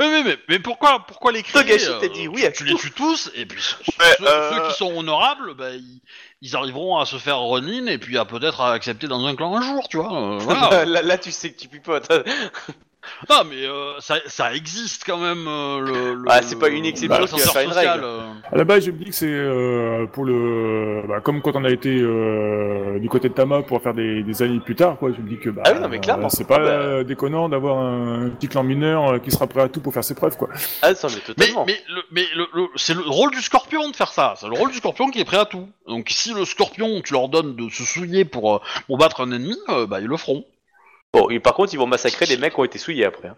Oui, 0.00 0.06
mais, 0.10 0.22
mais, 0.22 0.38
mais 0.48 0.58
pourquoi, 0.58 1.00
pourquoi 1.06 1.30
les 1.32 1.42
créer 1.42 1.62
Togashi 1.62 1.86
euh, 1.90 1.98
t'a 2.00 2.08
dit 2.08 2.26
oui 2.28 2.40
tu, 2.40 2.46
à 2.46 2.52
tu 2.52 2.64
tout. 2.64 2.70
les 2.70 2.74
tues 2.76 2.90
tous, 2.92 3.30
et 3.34 3.44
puis 3.46 3.60
ceux, 3.62 3.76
Ouais, 4.00 4.14
ceux- 4.18 4.26
euh, 4.26 4.50
ceux 4.64 4.68
qui 4.70 4.76
sont 4.78 4.96
honorables, 4.96 5.54
bah, 5.54 5.70
ils, 5.74 6.00
ils 6.40 6.56
arriveront 6.56 6.96
à 6.98 7.04
se 7.06 7.16
faire 7.16 7.40
run-in 7.40 7.86
et 7.86 7.98
puis 7.98 8.16
à 8.16 8.24
peut-être 8.24 8.60
à 8.60 8.72
accepter 8.72 9.08
dans 9.08 9.24
un 9.26 9.34
clan 9.36 9.56
un 9.56 9.62
jour, 9.62 9.88
tu 9.88 9.98
vois. 9.98 10.12
euh, 10.12 10.38
voilà. 10.38 10.84
là, 10.86 11.02
là, 11.02 11.18
tu 11.18 11.30
sais 11.32 11.52
que 11.52 11.58
tu 11.60 11.68
pipotes. 11.68 12.10
Non, 13.30 13.36
mais 13.48 13.64
euh, 13.66 13.92
ça, 14.00 14.16
ça 14.26 14.54
existe 14.54 15.04
quand 15.06 15.18
même. 15.18 15.46
euh, 15.48 15.80
le, 15.80 16.14
le- 16.14 16.24
Ah, 16.28 16.42
c'est 16.42 16.58
pas 16.58 16.68
une 16.68 16.84
exception 16.84 17.20
l'ascenseur 17.20 17.38
qui 17.38 17.46
va 17.46 17.52
faire 17.52 17.62
une 17.62 17.68
social, 17.74 17.90
règle. 18.00 18.04
euh. 18.04 18.20
À 18.52 18.56
la 18.56 18.64
base, 18.64 18.84
je 18.84 18.90
me 18.90 18.96
dis 18.98 19.04
que 19.06 19.14
c'est 19.14 19.26
euh, 19.30 20.06
pour 20.06 20.24
le, 20.24 21.02
bah, 21.08 21.20
comme 21.20 21.40
quand 21.42 21.56
on 21.56 21.64
a 21.64 21.70
été 21.70 21.90
euh, 22.00 22.98
du 22.98 23.08
côté 23.08 23.28
de 23.28 23.34
Tama 23.34 23.62
pour 23.62 23.82
faire 23.82 23.94
des, 23.94 24.22
des 24.22 24.42
années 24.42 24.60
plus 24.60 24.74
tard, 24.76 24.96
quoi. 24.98 25.10
Je 25.16 25.20
me 25.20 25.28
dis 25.28 25.38
que 25.38 25.50
bah, 25.50 25.62
Ah 25.66 25.72
oui, 25.74 25.80
non, 25.80 25.88
mais 25.88 25.98
clairement. 26.00 26.26
euh, 26.26 26.30
c'est 26.30 26.46
pas 26.46 26.56
Ah 26.56 26.58
bah. 26.60 26.70
euh, 26.70 27.04
déconnant 27.04 27.48
d'avoir 27.48 27.78
un, 27.78 28.26
un 28.26 28.30
petit 28.30 28.48
clan 28.48 28.62
mineur 28.62 29.12
euh, 29.14 29.18
qui 29.18 29.30
sera 29.30 29.46
prêt 29.46 29.62
à 29.62 29.68
tout 29.68 29.80
pour 29.80 29.92
faire 29.92 30.04
ses 30.04 30.14
preuves, 30.14 30.36
quoi. 30.36 30.48
Ah, 30.82 30.94
ça, 30.94 31.08
mais 31.08 31.14
Mais, 31.16 31.20
totalement. 31.34 31.64
mais, 31.66 31.80
le, 31.88 32.02
mais 32.10 32.24
le, 32.36 32.46
le- 32.54 32.68
c'est 32.76 32.94
le 32.94 33.02
rôle 33.06 33.30
du 33.30 33.40
scorpion 33.42 33.88
de 33.90 33.96
faire 33.96 34.12
ça. 34.12 34.34
C'est 34.38 34.46
le 34.48 34.54
rôle 34.54 34.70
du 34.70 34.76
scorpion 34.78 35.10
qui 35.10 35.20
est 35.20 35.24
prêt 35.24 35.38
à 35.38 35.44
tout. 35.44 35.68
Donc 35.86 36.06
si 36.10 36.32
le 36.34 36.44
scorpion, 36.44 37.00
tu 37.04 37.12
leur 37.12 37.28
donnes 37.28 37.56
de 37.56 37.68
se 37.70 37.82
souiller 37.84 38.24
pour, 38.24 38.56
euh, 38.56 38.60
pour 38.86 38.98
battre 38.98 39.22
un 39.22 39.32
ennemi, 39.32 39.56
euh, 39.68 39.86
bah 39.86 40.00
ils 40.00 40.06
le 40.06 40.16
feront. 40.16 40.44
Bon, 41.14 41.30
et 41.30 41.40
par 41.40 41.54
contre, 41.54 41.72
ils 41.72 41.78
vont 41.78 41.86
massacrer 41.86 42.26
des 42.26 42.36
mecs 42.36 42.52
qui 42.54 42.60
ont 42.60 42.64
été 42.64 42.78
souillés 42.78 43.06
après. 43.06 43.28
hein. 43.28 43.36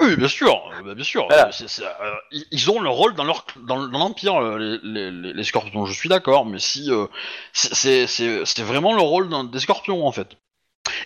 Oui, 0.00 0.16
bien 0.16 0.26
sûr, 0.26 0.52
euh, 0.72 0.82
bah, 0.82 0.94
bien 0.94 1.04
sûr. 1.04 1.26
Voilà. 1.28 1.46
Euh, 1.48 1.52
c'est- 1.52 1.68
c'est, 1.68 1.84
euh, 1.84 2.14
ils- 2.32 2.44
ils 2.50 2.70
ont 2.70 2.80
leur 2.80 2.94
rôle 2.94 3.14
dans 3.14 3.22
leur 3.24 3.46
dans, 3.56 3.86
dans 3.86 3.98
l'empire, 4.00 4.34
euh, 4.42 4.58
les, 4.58 4.78
les, 4.82 5.10
les, 5.12 5.32
les 5.32 5.44
scorpions. 5.44 5.86
Je 5.86 5.92
suis 5.92 6.08
d'accord, 6.08 6.44
mais 6.44 6.58
si 6.58 6.90
euh, 6.90 7.06
c'est- 7.52 7.74
c'est 7.74 8.06
c'est 8.08 8.44
c'est 8.44 8.62
vraiment 8.62 8.94
le 8.94 9.00
rôle 9.00 9.28
d'un- 9.28 9.44
des 9.44 9.60
scorpions 9.60 10.04
en 10.06 10.10
fait. 10.12 10.26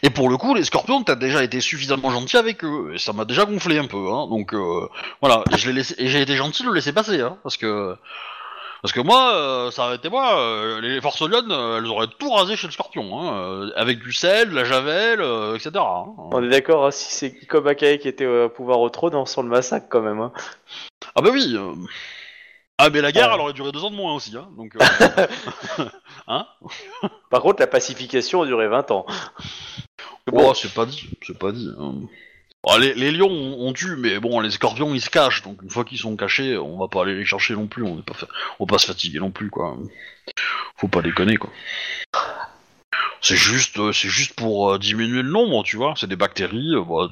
Et 0.02 0.10
pour 0.10 0.28
le 0.30 0.36
coup, 0.38 0.54
les 0.54 0.64
scorpions, 0.64 1.02
t'as 1.04 1.14
déjà 1.16 1.42
été 1.44 1.60
suffisamment 1.60 2.10
gentil 2.10 2.36
avec 2.36 2.64
eux, 2.64 2.92
et 2.94 2.98
ça 2.98 3.12
m'a 3.12 3.24
déjà 3.26 3.44
gonflé 3.44 3.78
un 3.78 3.86
peu. 3.86 4.08
Hein, 4.12 4.26
donc 4.28 4.54
euh, 4.54 4.88
voilà, 5.20 5.44
et 5.52 5.58
je 5.58 5.68
l'ai 5.68 5.74
laissé, 5.74 5.94
et 5.98 6.08
j'ai 6.08 6.22
été 6.22 6.36
gentil 6.36 6.62
de 6.64 6.68
le 6.68 6.74
laisser 6.74 6.92
passer, 6.92 7.20
hein, 7.20 7.38
parce 7.42 7.56
que 7.58 7.96
parce 8.82 8.92
que 8.92 9.00
moi, 9.00 9.34
euh, 9.34 9.70
ça 9.70 9.86
aurait 9.86 9.96
été 9.96 10.08
moi, 10.08 10.38
euh, 10.40 10.80
les 10.80 11.00
forces 11.00 11.22
lionnes, 11.22 11.50
euh, 11.50 11.78
elles 11.78 11.86
auraient 11.86 12.06
tout 12.18 12.30
rasé 12.30 12.56
chez 12.56 12.66
le 12.66 12.72
scorpion, 12.72 13.18
hein, 13.20 13.38
euh, 13.38 13.70
avec 13.76 13.98
du 14.00 14.12
sel, 14.12 14.50
de 14.50 14.54
la 14.54 14.64
javel, 14.64 15.20
etc. 15.54 15.70
hein. 15.76 16.04
On 16.16 16.42
est 16.42 16.48
d'accord, 16.48 16.86
hein, 16.86 16.90
si 16.90 17.12
c'est 17.12 17.28
Iko 17.42 17.60
Bakae 17.60 17.98
qui 17.98 18.08
était 18.08 18.26
au 18.26 18.48
pouvoir 18.48 18.80
au 18.80 18.88
trône, 18.90 19.14
on 19.14 19.26
sent 19.26 19.42
le 19.42 19.48
massacre 19.48 19.86
quand 19.88 20.02
même. 20.02 20.20
Hein. 20.20 20.32
Ah 21.14 21.22
bah 21.22 21.30
oui. 21.32 21.54
euh. 21.56 21.72
Ah 22.80 22.90
mais 22.90 23.00
la 23.00 23.10
guerre, 23.10 23.32
elle 23.34 23.40
aurait 23.40 23.52
duré 23.54 23.72
deux 23.72 23.82
ans 23.82 23.90
de 23.90 23.96
moins 23.96 24.14
aussi, 24.14 24.36
hein. 24.36 24.48
Donc. 24.56 24.76
euh, 24.76 25.84
hein 26.28 26.46
Par 27.30 27.42
contre, 27.42 27.60
la 27.60 27.66
pacification 27.66 28.42
a 28.42 28.46
duré 28.46 28.68
20 28.68 28.90
ans. 28.92 29.04
Bon, 30.30 30.54
c'est 30.54 30.72
pas 30.72 30.86
dit, 30.86 31.08
c'est 31.26 31.38
pas 31.38 31.50
dit. 31.52 31.70
hein. 31.78 31.94
Bon, 32.64 32.76
les, 32.76 33.12
lions 33.12 33.30
on, 33.30 33.68
on 33.68 33.72
tue, 33.72 33.96
mais 33.96 34.18
bon, 34.18 34.40
les 34.40 34.50
scorpions 34.50 34.94
ils 34.94 35.00
se 35.00 35.10
cachent, 35.10 35.42
donc 35.42 35.62
une 35.62 35.70
fois 35.70 35.84
qu'ils 35.84 35.98
sont 35.98 36.16
cachés, 36.16 36.56
on 36.58 36.78
va 36.78 36.88
pas 36.88 37.02
aller 37.02 37.14
les 37.14 37.24
chercher 37.24 37.54
non 37.54 37.68
plus, 37.68 37.84
on 37.84 37.96
n'est 37.96 38.02
pas, 38.02 38.14
va 38.58 38.66
pas 38.66 38.78
se 38.78 38.86
fatiguer 38.86 39.20
non 39.20 39.30
plus, 39.30 39.48
quoi. 39.48 39.76
Faut 40.76 40.88
pas 40.88 41.02
déconner, 41.02 41.36
quoi. 41.36 41.50
C'est 43.20 43.36
juste, 43.36 43.78
euh, 43.78 43.92
pour 44.36 44.72
euh, 44.72 44.78
diminuer 44.78 45.22
le 45.22 45.30
nombre, 45.30 45.62
tu 45.64 45.76
vois. 45.76 45.94
C'est 45.96 46.06
des 46.06 46.16
bactéries, 46.16 46.74
euh, 46.74 46.82
bah, 46.82 47.08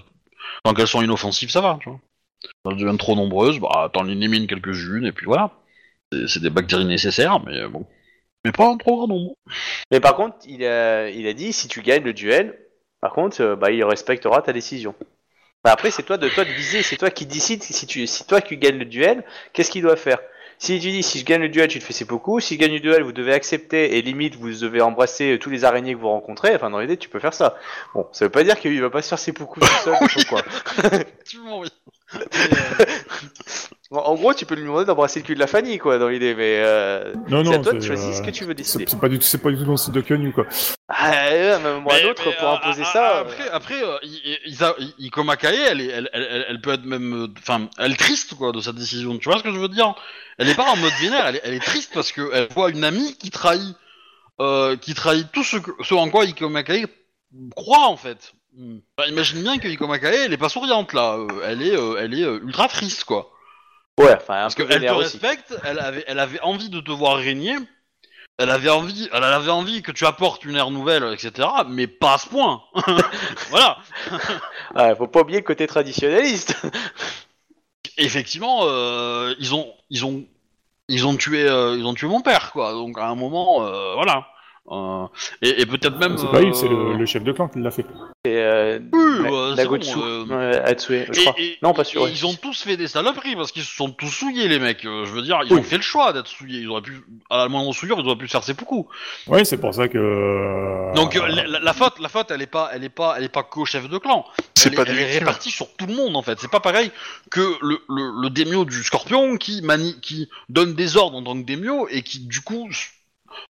tant 0.65 0.75
qu'elles 0.75 0.87
sont 0.89 1.03
inoffensives, 1.03 1.51
ça 1.51 1.61
va, 1.61 1.79
tu 1.81 1.89
vois. 1.89 2.01
Quand 2.63 2.71
elles 2.71 2.79
deviennent 2.79 2.99
trop 2.99 3.17
nombreuses, 3.17 3.59
bah 3.59 3.91
t'en 3.93 4.09
élimines 4.09 4.47
quelques-unes 4.47 5.07
et 5.07 5.13
puis 5.13 5.27
voilà. 5.27 5.53
C'est- 6.29 6.41
des 6.41 6.51
bactéries 6.51 6.85
nécessaires, 6.85 7.41
mais 7.45 7.67
bon. 7.69 7.87
Mais 8.45 8.53
pas 8.53 8.67
en 8.67 8.77
trop 8.77 8.97
grand 8.97 9.09
nombre. 9.09 9.35
Mais 9.91 10.01
par 10.01 10.15
contre, 10.17 10.37
il 10.47 10.65
a, 10.65 11.33
dit 11.35 11.53
si 11.53 11.67
tu 11.69 11.83
gagnes 11.83 12.05
le 12.05 12.13
duel, 12.13 12.59
par 13.01 13.13
contre, 13.13 13.57
bah, 13.57 13.71
il 13.73 13.83
respectera 13.85 14.43
ta 14.43 14.53
décision. 14.53 14.95
Bah, 15.65 15.73
après, 15.73 15.91
c'est 15.91 16.03
toi 16.03 16.17
de 16.17 16.29
toi 16.29 16.45
de 16.45 16.51
viser, 16.51 16.83
c'est 16.83 16.97
toi 16.97 17.11
qui 17.11 17.27
décides 17.27 17.63
si 17.63 17.87
tu, 17.87 18.07
si 18.07 18.27
toi 18.27 18.41
qui 18.41 18.57
gagnes 18.57 18.79
le 18.79 18.85
duel, 18.85 19.25
qu'est-ce 19.53 19.71
qu'il 19.71 19.83
doit 19.83 19.97
faire? 19.97 20.19
Si 20.59 20.81
tu 20.81 20.91
dis 20.91 21.03
si 21.03 21.19
je 21.19 21.25
gagne 21.25 21.43
le 21.43 21.49
duel, 21.49 21.69
tu 21.69 21.79
te 21.79 21.85
fais 21.85 21.93
seppuku. 21.93 22.41
Si 22.41 22.55
je 22.55 22.61
gagne 22.61 22.73
le 22.73 22.81
duel, 22.81 23.03
vous 23.03 23.13
devez 23.13 23.35
accepter 23.35 23.99
et 23.99 24.03
limite 24.03 24.37
vous 24.37 24.51
devez 24.51 24.81
embrasser 24.81 25.35
euh, 25.35 25.39
tous 25.39 25.51
les 25.51 25.65
araignées 25.65 25.93
que 25.95 25.99
vous 25.99 26.09
rencontrez. 26.09 26.55
Enfin, 26.55 26.71
dans 26.71 26.79
l'idée, 26.79 26.97
tu 26.97 27.09
peux 27.11 27.19
faire 27.19 27.35
ça. 27.35 27.59
Bon, 27.95 28.07
ça 28.13 28.25
veut 28.25 28.31
pas 28.31 28.43
dire 28.43 28.59
qu'il 28.59 28.81
va 28.81 28.89
pas 28.89 29.03
se 29.03 29.09
faire 29.09 29.19
seppuku 29.19 29.61
tout 29.61 29.67
seul 29.85 29.95
ou 29.95 30.25
quoi. 30.29 30.43
Euh, 32.15 32.19
Bon, 33.89 34.01
en 34.01 34.15
gros, 34.17 34.35
tu 34.35 34.47
peux 34.47 34.57
lui 34.57 34.63
demander 34.63 34.85
d'embrasser 34.85 35.21
le 35.21 35.25
cul 35.27 35.35
de 35.37 35.39
la 35.41 35.47
famille, 35.47 35.79
quoi, 35.79 35.97
dans 35.99 36.09
l'idée. 36.09 36.35
Mais 36.35 36.57
euh, 36.59 37.15
Non, 37.29 37.45
c'est 37.45 37.51
non, 37.51 37.61
à 37.61 37.63
toi 37.63 37.73
de 37.73 37.79
c'est, 37.81 37.87
choisir 37.87 38.09
euh, 38.09 38.13
ce 38.15 38.23
que 38.23 38.31
tu 38.31 38.45
veux 38.45 38.55
décider. 38.55 38.85
C'est 38.85 38.91
c'est 38.91 39.01
pas 39.01 39.09
du 39.09 39.19
tout, 39.21 39.25
c'est 39.25 39.39
pas 39.39 39.51
du 39.51 39.57
tout 39.59 39.65
dans 39.65 39.71
le 39.73 39.77
style 39.77 39.93
de 39.93 40.01
Kyonyu, 40.01 40.33
quoi. 40.33 40.45
Ah, 40.89 41.11
ouais, 41.31 41.59
mais 41.63 41.81
moi, 41.81 41.95
un 41.95 42.09
autre 42.09 42.25
pour 42.25 42.49
euh, 42.49 42.55
imposer 42.57 42.83
ah, 42.85 42.93
ça. 42.93 43.17
euh, 43.17 43.21
Après, 43.21 43.49
après 43.49 43.83
euh, 43.85 43.97
I- 44.03 44.23
I- 44.25 44.51
Isa- 44.51 44.75
I- 44.81 44.95
Ikoma 44.99 45.37
Kae, 45.37 45.55
elle, 45.69 45.81
est, 45.81 45.87
elle, 45.87 46.11
elle, 46.13 46.29
elle, 46.29 46.47
elle 46.49 46.61
peut 46.61 46.73
être 46.73 46.85
même. 46.85 47.15
euh, 47.15 47.29
Enfin, 47.39 47.69
elle 47.79 47.93
est 47.93 47.97
triste, 47.97 48.35
quoi, 48.35 48.51
de 48.51 48.61
sa 48.61 48.73
décision. 48.73 49.17
Tu 49.19 49.29
vois 49.29 49.39
ce 49.39 49.45
que 49.45 49.53
je 49.53 49.59
veux 49.59 49.69
dire? 49.69 49.95
Elle 50.39 50.49
est 50.49 50.57
pas 50.57 50.69
en 50.69 50.77
mode 50.77 50.93
vénère, 51.01 51.25
elle 51.29 51.37
est, 51.37 51.43
elle 51.45 51.55
est 51.55 51.65
triste 51.65 51.93
parce 51.95 52.11
qu'elle 52.11 52.49
voit 52.57 52.71
une 52.71 52.83
amie 52.83 53.17
qui 53.17 53.31
trahit. 53.31 53.77
Euh, 54.41 54.77
qui 54.77 54.95
trahit 54.95 55.31
tout 55.33 55.45
ce, 55.45 55.59
que, 55.59 55.71
ce 55.85 55.95
en 55.95 56.11
quoi 56.11 56.25
Ikoma 56.25 56.65
Kae 56.65 56.87
croit, 57.55 57.87
en 57.87 57.97
fait. 57.97 58.33
Hmm. 58.57 58.79
Enfin, 58.97 59.11
imagine 59.11 59.43
bien 59.43 59.59
que 59.59 59.69
Ikoma 59.69 59.99
Kae, 59.99 60.25
elle 60.25 60.33
est 60.33 60.39
pas 60.39 60.49
souriante, 60.49 60.95
là. 60.95 61.17
Euh, 61.19 61.29
elle 61.45 61.63
est, 61.63 61.77
euh, 61.77 61.99
elle 62.01 62.19
est 62.19 62.25
euh, 62.25 62.41
ultra 62.43 62.69
triste, 62.69 63.05
quoi. 63.05 63.31
Ouais, 63.99 64.15
enfin, 64.17 64.35
un 64.35 64.43
Parce 64.43 64.55
peu 64.55 64.65
qu'elle 64.65 64.85
te 64.85 64.93
aussi. 64.93 65.19
respecte, 65.19 65.55
elle 65.65 65.79
avait, 65.79 66.05
elle 66.07 66.19
avait 66.19 66.41
envie 66.41 66.71
de 66.71 66.81
te 66.81 66.91
voir 66.91 67.17
régner, 67.17 67.57
elle 68.39 68.51
avait 68.51 68.71
envie, 68.71 69.09
elle 69.13 69.25
avait 69.25 69.51
envie 69.51 69.83
que 69.83 69.93
tu 69.93 70.05
apportes 70.07 70.45
une 70.45 70.57
ère 70.57 70.71
nouvelle, 70.71 71.05
etc. 71.13 71.49
Mais 71.69 71.87
pas 71.87 72.15
à 72.15 72.19
ce 72.19 72.29
point. 72.29 72.63
voilà. 73.51 73.79
Ah, 74.75 74.95
faut 74.95 75.07
pas 75.07 75.21
oublier 75.21 75.39
le 75.39 75.45
côté 75.45 75.67
traditionnaliste. 75.67 76.55
effectivement, 77.97 78.61
euh, 78.65 79.35
ils 79.39 79.55
ont, 79.55 79.73
ils 79.89 80.05
ont, 80.05 80.27
ils 80.89 81.07
ont 81.07 81.17
tué, 81.17 81.49
euh, 81.49 81.77
ils 81.79 81.87
ont 81.87 81.95
tué 81.95 82.07
mon 82.09 82.21
père, 82.21 82.53
quoi. 82.53 82.73
Donc 82.73 82.99
à 82.99 83.07
un 83.07 83.15
moment, 83.15 83.65
euh, 83.65 83.95
voilà. 83.95 84.27
Euh, 84.71 85.07
et, 85.43 85.63
et 85.63 85.67
peut-être 85.67 85.97
même. 85.99 86.19
C'est 86.19 86.27
pas 86.31 86.41
lui, 86.41 86.55
c'est 86.55 86.67
euh, 86.67 86.93
le, 86.93 86.99
le 86.99 87.07
chef 87.07 87.23
de 87.23 87.31
clan 87.33 87.49
qui 87.49 87.61
l'a 87.61 87.71
fait. 87.71 87.87
Et, 88.25 88.31
euh, 88.37 88.81
Oui, 88.93 89.23
bah, 89.23 89.51
c'est 89.55 89.63
Nagotsu, 89.63 89.95
bon, 89.95 90.03
euh, 90.05 90.25
ouais, 90.25 90.57
Hatsue, 90.59 91.07
je 91.13 91.21
Et- 91.21 91.25
crois. 91.25 91.35
et- 91.39 91.59
non, 91.63 91.73
pas 91.73 91.85
sûr. 91.85 92.01
et 92.01 92.05
ouais. 92.05 92.11
Ils 92.13 92.27
ont 92.27 92.35
tous 92.35 92.63
fait 92.63 92.77
des 92.77 92.89
saloperies 92.89 93.37
parce 93.37 93.53
qu'ils 93.53 93.63
se 93.63 93.73
sont 93.75 93.91
tous 93.91 94.09
souillés, 94.09 94.49
les 94.49 94.59
mecs. 94.59 94.85
Euh, 94.85 95.05
je 95.05 95.13
veux 95.13 95.23
dire, 95.23 95.39
ils 95.47 95.53
Oui. 95.53 95.61
ont 95.61 95.63
fait 95.63 95.77
le 95.77 95.83
choix 95.83 96.13
d'être 96.13 96.27
souillés. 96.27 96.61
Ils 96.61 96.69
auraient 96.69 96.83
pu, 96.83 97.01
à 97.31 97.39
la 97.39 97.49
moindre 97.49 97.73
souillure, 97.73 97.99
ils 98.01 98.07
auraient 98.07 98.17
pu 98.17 98.27
se 98.27 98.33
faire 98.33 98.43
ses 98.43 98.55
poucous. 98.55 98.87
Ouais, 99.29 99.45
c'est 99.45 99.59
pour 99.59 99.73
ça 99.73 99.87
que. 99.87 100.95
Donc 100.97 101.15
euh, 101.17 101.27
la, 101.29 101.47
la- 101.47 101.61
la 101.61 101.73
faute, 101.73 102.01
la 102.01 102.09
faute, 102.09 102.31
elle 102.33 102.43
est 102.43 102.47
pas, 102.47 102.71
elle 102.73 102.83
est 102.83 102.89
pas, 102.89 103.15
elle 103.17 103.25
est 103.25 103.29
pas 103.29 103.43
qu'au 103.45 103.65
chef 103.65 103.89
de 103.89 103.99
clan. 103.99 104.25
C'est 104.57 104.71
Elle, 104.71 104.75
pas 104.75 104.83
est, 104.83 104.87
des 104.87 104.91
elle 104.93 104.99
est 104.99 105.03
victimes. 105.05 105.19
répartie 105.21 105.51
sur 105.51 105.69
tout 105.77 105.87
le 105.87 105.95
monde 105.95 106.17
en 106.17 106.23
fait. 106.23 106.39
C'est 106.41 106.51
pas 106.51 106.61
pareil 106.61 106.91
que 107.31 107.41
le, 107.63 107.79
le, 107.89 108.23
le 108.23 108.31
démio 108.31 108.65
du 108.65 108.83
Scorpion 108.83 109.37
qui 109.37 109.63
manie, 109.63 109.97
qui 110.03 110.29
donne 110.49 110.75
des 110.75 110.97
ordres 110.97 111.17
en 111.19 111.23
tant 111.23 111.35
que 111.41 111.45
démio 111.47 111.87
et 111.91 112.03
qui 112.03 112.21
du 112.27 112.41
coup 112.41 112.69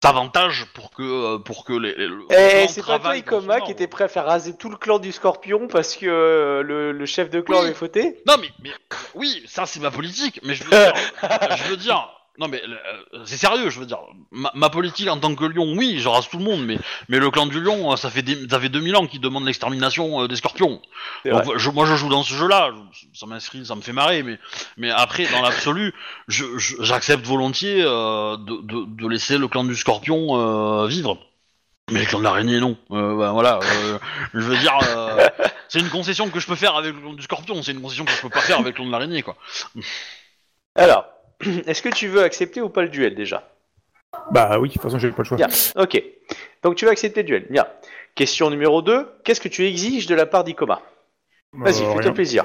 s'avantage 0.03 0.67
pour 0.75 0.91
que, 0.91 1.03
euh, 1.03 1.39
pour 1.39 1.65
que 1.65 1.73
les. 1.73 1.95
les- 1.95 2.07
le 2.07 2.23
Eh, 2.31 2.67
c'est 2.69 2.85
pas 2.85 2.99
toi, 2.99 3.17
Ikoma, 3.17 3.61
qui 3.61 3.73
était 3.73 3.87
prêt 3.87 4.05
à 4.05 4.09
faire 4.09 4.27
raser 4.27 4.57
tout 4.57 4.69
le 4.71 4.77
clan 4.77 4.99
du 4.99 5.13
Scorpion 5.13 5.69
parce 5.69 5.97
que 5.97 6.07
euh, 6.07 6.63
le, 6.63 6.93
le 6.93 7.07
chef 7.07 7.31
de 7.31 7.41
clan 7.41 7.59
Oui. 7.61 7.65
avait 7.67 7.75
fauté 7.75 8.21
Non 8.27 8.35
mais, 8.41 8.49
mais 8.63 8.71
oui, 9.15 9.43
ça 9.47 9.67
c'est 9.67 9.81
ma 9.81 9.91
politique, 9.91 10.41
mais 10.43 10.55
je 10.55 10.65
veux 10.65 10.71
dire, 10.71 10.93
je 11.57 11.71
veux 11.71 11.77
dire, 11.77 12.09
non 12.39 12.49
mais 12.49 12.63
euh, 12.67 13.23
c'est 13.27 13.37
sérieux, 13.37 13.69
je 13.71 13.79
veux 13.79 13.87
dire, 13.87 13.99
ma, 14.31 14.51
ma 14.55 14.71
politique 14.71 15.09
en 15.09 15.19
tant 15.19 15.35
que 15.35 15.45
lion, 15.45 15.75
oui, 15.77 15.99
je 15.99 16.09
rase 16.09 16.29
tout 16.29 16.39
le 16.39 16.45
monde, 16.45 16.65
mais 16.65 16.79
mais 17.09 17.19
le 17.19 17.31
clan 17.31 17.47
du 17.47 17.61
lion, 17.61 17.93
euh, 17.93 17.97
ça 17.97 18.09
fait 18.11 18.23
des, 18.23 18.49
ça 18.49 18.59
fait 18.59 18.71
2000 18.71 18.97
ans 18.97 19.07
qu'il 19.07 19.21
demande 19.21 19.45
l'extermination 19.45 20.23
euh, 20.23 20.29
des 20.29 20.37
scorpions. 20.37 20.81
Donc, 21.33 21.59
je, 21.59 21.71
moi 21.71 21.85
je 21.87 21.95
joue 21.95 22.09
dans 22.09 22.23
ce 22.23 22.33
jeu-là, 22.35 22.71
je- 22.93 23.19
ça 23.19 23.27
m'inscrit, 23.27 23.67
ça 23.67 23.75
me 23.75 23.83
fait 23.83 23.93
marrer, 23.93 24.23
mais 24.23 24.39
mais 24.79 24.91
après 24.91 25.27
dans 25.27 25.43
l'absolu, 25.43 25.93
j'accepte 26.29 27.27
volontiers 27.27 27.83
euh, 27.85 28.37
de, 28.39 28.63
de, 28.63 28.85
de 28.87 29.09
laisser 29.09 29.37
le 29.37 29.47
clan 29.49 29.65
du 29.65 29.77
scorpion 29.77 30.29
euh, 30.85 30.87
vivre. 30.87 31.19
Mais 31.91 31.99
le 32.01 32.07
clan 32.07 32.21
de 32.21 32.25
l'araignée, 32.25 32.61
non. 32.61 32.79
Euh, 32.93 33.19
bah, 33.19 33.33
voilà. 33.33 33.59
euh, 33.63 33.99
je 34.33 34.41
veux 34.41 34.57
dire, 34.57 34.79
euh, 34.97 35.29
c'est 35.69 35.81
une 35.81 35.91
concession 35.91 36.31
que 36.31 36.39
je 36.41 36.47
peux 36.47 36.55
faire 36.55 36.77
avec 36.77 36.95
le 36.95 37.01
clan 37.01 37.13
du 37.13 37.23
scorpion. 37.23 37.61
C'est 37.63 37.73
une 37.73 37.83
concession 37.83 38.05
que 38.07 38.13
je 38.13 38.23
peux 38.23 38.31
pas 38.31 38.41
faire 38.41 38.59
avec 38.61 38.69
le 38.69 38.73
clan 38.77 38.87
de 38.87 38.93
l'araignée, 38.93 39.23
quoi. 39.23 39.37
Alors, 40.77 41.05
est-ce 41.67 41.83
que 41.83 41.89
tu 41.89 42.09
veux 42.09 42.23
accepter 42.23 42.61
ou 42.61 42.69
pas 42.69 42.83
le 42.83 42.89
duel 42.89 43.15
déjà? 43.15 43.49
Bah 44.31 44.59
oui, 44.61 44.69
de 44.69 44.75
toute 44.75 44.83
façon, 44.83 44.99
j'ai 44.99 45.11
pas 45.11 45.23
le 45.23 45.25
choix. 45.25 45.37
Bien. 45.37 45.49
Ok. 45.77 46.03
Donc 46.63 46.77
tu 46.77 46.85
veux 46.85 46.91
accepter 46.91 47.23
le 47.23 47.27
duel. 47.27 47.47
Bien. 47.51 47.67
Question 48.15 48.51
numéro 48.51 48.83
2. 48.83 49.09
Qu'est-ce 49.25 49.41
que 49.41 49.49
tu 49.49 49.65
exiges 49.67 50.07
de 50.07 50.15
la 50.15 50.27
part 50.27 50.45
d'Ikoma? 50.45 50.83
Vas-y, 51.55 51.83
Euh, 51.83 51.95
fais-toi 51.97 52.13
plaisir. 52.13 52.45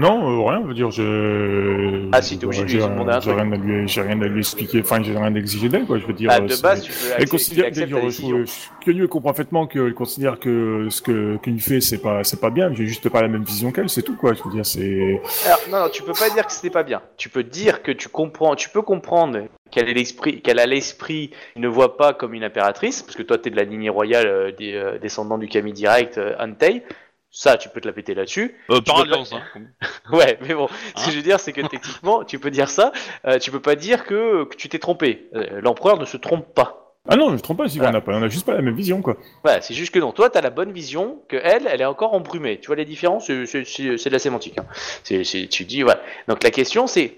Non, 0.00 0.46
euh, 0.46 0.48
rien, 0.48 0.62
je 0.62 0.66
veux 0.68 0.74
dire, 0.74 0.90
je. 0.90 2.08
Ah, 2.10 2.22
si, 2.22 2.38
t'es 2.38 2.46
obligé 2.46 2.64
de 2.64 2.70
lui 2.70 2.78
demander 2.78 3.12
un 3.12 3.20
j'ai 3.20 3.30
truc. 3.30 3.42
rien 3.42 3.52
à 3.52 3.56
lui, 3.56 3.86
j'ai 3.88 4.00
rien 4.00 4.22
à 4.22 4.26
lui 4.26 4.38
expliquer, 4.40 4.80
enfin, 4.80 5.02
j'ai 5.02 5.12
rien 5.16 5.34
à 5.34 5.38
exiger 5.38 5.68
d'elle, 5.68 5.84
quoi, 5.84 5.98
je 5.98 6.06
veux 6.06 6.14
dire. 6.14 6.30
Ah, 6.32 6.38
euh, 6.38 6.46
de 6.46 6.48
c'est- 6.48 6.62
base, 6.62 6.82
tu 6.82 6.90
peux 6.90 7.14
Elle 7.18 7.28
considère, 7.28 7.66
je, 7.72 7.80
je, 7.80 8.84
que 8.84 9.06
comprend 9.06 9.30
parfaitement 9.30 9.66
qu'elle 9.66 9.92
considère 9.92 10.38
que 10.38 10.86
ce 10.88 11.02
que 11.02 11.36
qu'une 11.36 11.60
fait 11.60 11.82
c'est 11.82 11.98
pas 11.98 12.24
c'est 12.24 12.40
pas 12.40 12.48
bien, 12.50 12.72
j'ai 12.74 12.86
juste 12.86 13.08
pas 13.10 13.20
la 13.20 13.28
même 13.28 13.44
vision 13.44 13.72
qu'elle, 13.72 13.90
c'est 13.90 14.02
tout 14.02 14.16
quoi. 14.16 14.32
Je 14.32 14.42
veux 14.42 14.50
dire 14.50 14.64
c'est 14.64 15.20
Alors, 15.44 15.60
non, 15.70 15.80
non, 15.80 15.88
tu 15.92 16.02
peux 16.02 16.14
pas 16.14 16.30
dire 16.30 16.46
que 16.46 16.52
c'était 16.52 16.70
pas 16.70 16.82
bien. 16.82 17.02
Tu 17.18 17.28
peux 17.28 17.42
dire 17.42 17.82
que 17.82 17.92
tu 17.92 18.08
comprends, 18.08 18.54
tu 18.56 18.70
peux 18.70 18.82
comprendre 18.82 19.42
qu'elle 19.70 19.88
est 19.88 19.94
l'esprit, 19.94 20.40
qu'elle 20.40 20.58
a 20.58 20.66
l'esprit, 20.66 21.30
ne 21.56 21.68
voit 21.68 21.96
pas 21.98 22.14
comme 22.14 22.32
une 22.32 22.44
impératrice, 22.44 23.02
parce 23.02 23.16
que 23.16 23.22
toi 23.22 23.36
t'es 23.36 23.50
de 23.50 23.56
la 23.56 23.64
lignée 23.64 23.90
royale 23.90 24.26
euh, 24.26 24.50
des 24.50 24.74
euh, 24.74 24.98
descendants 24.98 25.38
du 25.38 25.46
Kami 25.48 25.72
direct, 25.74 26.16
euh, 26.16 26.34
Antei. 26.40 26.82
Ça, 27.32 27.56
tu 27.56 27.68
peux 27.68 27.80
te 27.80 27.86
la 27.86 27.92
péter 27.94 28.14
là-dessus. 28.14 28.56
Euh, 28.70 28.80
par 28.80 28.96
pas- 28.96 29.02
alliance, 29.02 29.32
hein. 29.32 29.42
Ouais, 30.12 30.36
mais 30.42 30.52
bon, 30.54 30.66
ce 30.68 30.72
Hein 30.72 31.04
que 31.06 31.10
je 31.12 31.16
veux 31.16 31.22
dire, 31.22 31.38
c'est 31.38 31.52
que 31.52 31.60
techniquement, 31.60 32.24
tu 32.24 32.38
peux 32.40 32.50
dire 32.50 32.68
ça. 32.68 32.92
euh, 33.26 33.38
tu 33.38 33.50
peux 33.52 33.60
pas 33.60 33.76
dire 33.76 34.04
que, 34.04 34.44
que 34.44 34.56
tu 34.56 34.68
t'es 34.68 34.80
trompé. 34.80 35.28
Euh, 35.34 35.60
L'empereur 35.60 35.96
ne 35.98 36.04
se 36.06 36.16
trompe 36.16 36.52
pas. 36.54 36.96
ah 37.08 37.14
non, 37.16 37.28
je 37.28 37.34
me 37.34 37.40
trompe 37.40 37.58
pas, 37.58 37.68
si 37.68 37.78
Voilà. 37.78 37.94
on 37.94 37.98
a 37.98 38.00
pas, 38.00 38.12
on 38.14 38.22
a 38.22 38.28
juste 38.28 38.44
pas 38.46 38.54
la 38.54 38.62
même 38.62 38.74
vision 38.74 39.00
quoi. 39.00 39.16
Voilà, 39.44 39.60
c'est 39.60 39.74
juste 39.74 39.94
que 39.94 40.00
non. 40.00 40.10
Toi, 40.12 40.28
t'as 40.28 40.40
la 40.40 40.50
bonne 40.50 40.72
vision, 40.72 41.22
que 41.28 41.36
elle, 41.36 41.68
elle 41.70 41.80
est 41.80 41.84
encore 41.86 42.14
embrumée. 42.14 42.58
Tu 42.58 42.66
vois 42.66 42.76
les 42.76 42.84
différences 42.84 43.26
C'est- 43.26 43.44
de 43.44 44.10
la 44.10 44.18
sémantique. 44.18 44.58
Hein. 44.58 44.66
C'est- 45.04 45.22
c'est- 45.22 45.46
tu 45.46 45.64
dis, 45.64 45.82
voilà. 45.82 46.02
Donc 46.26 46.42
la 46.42 46.50
question, 46.50 46.88
c'est 46.88 47.16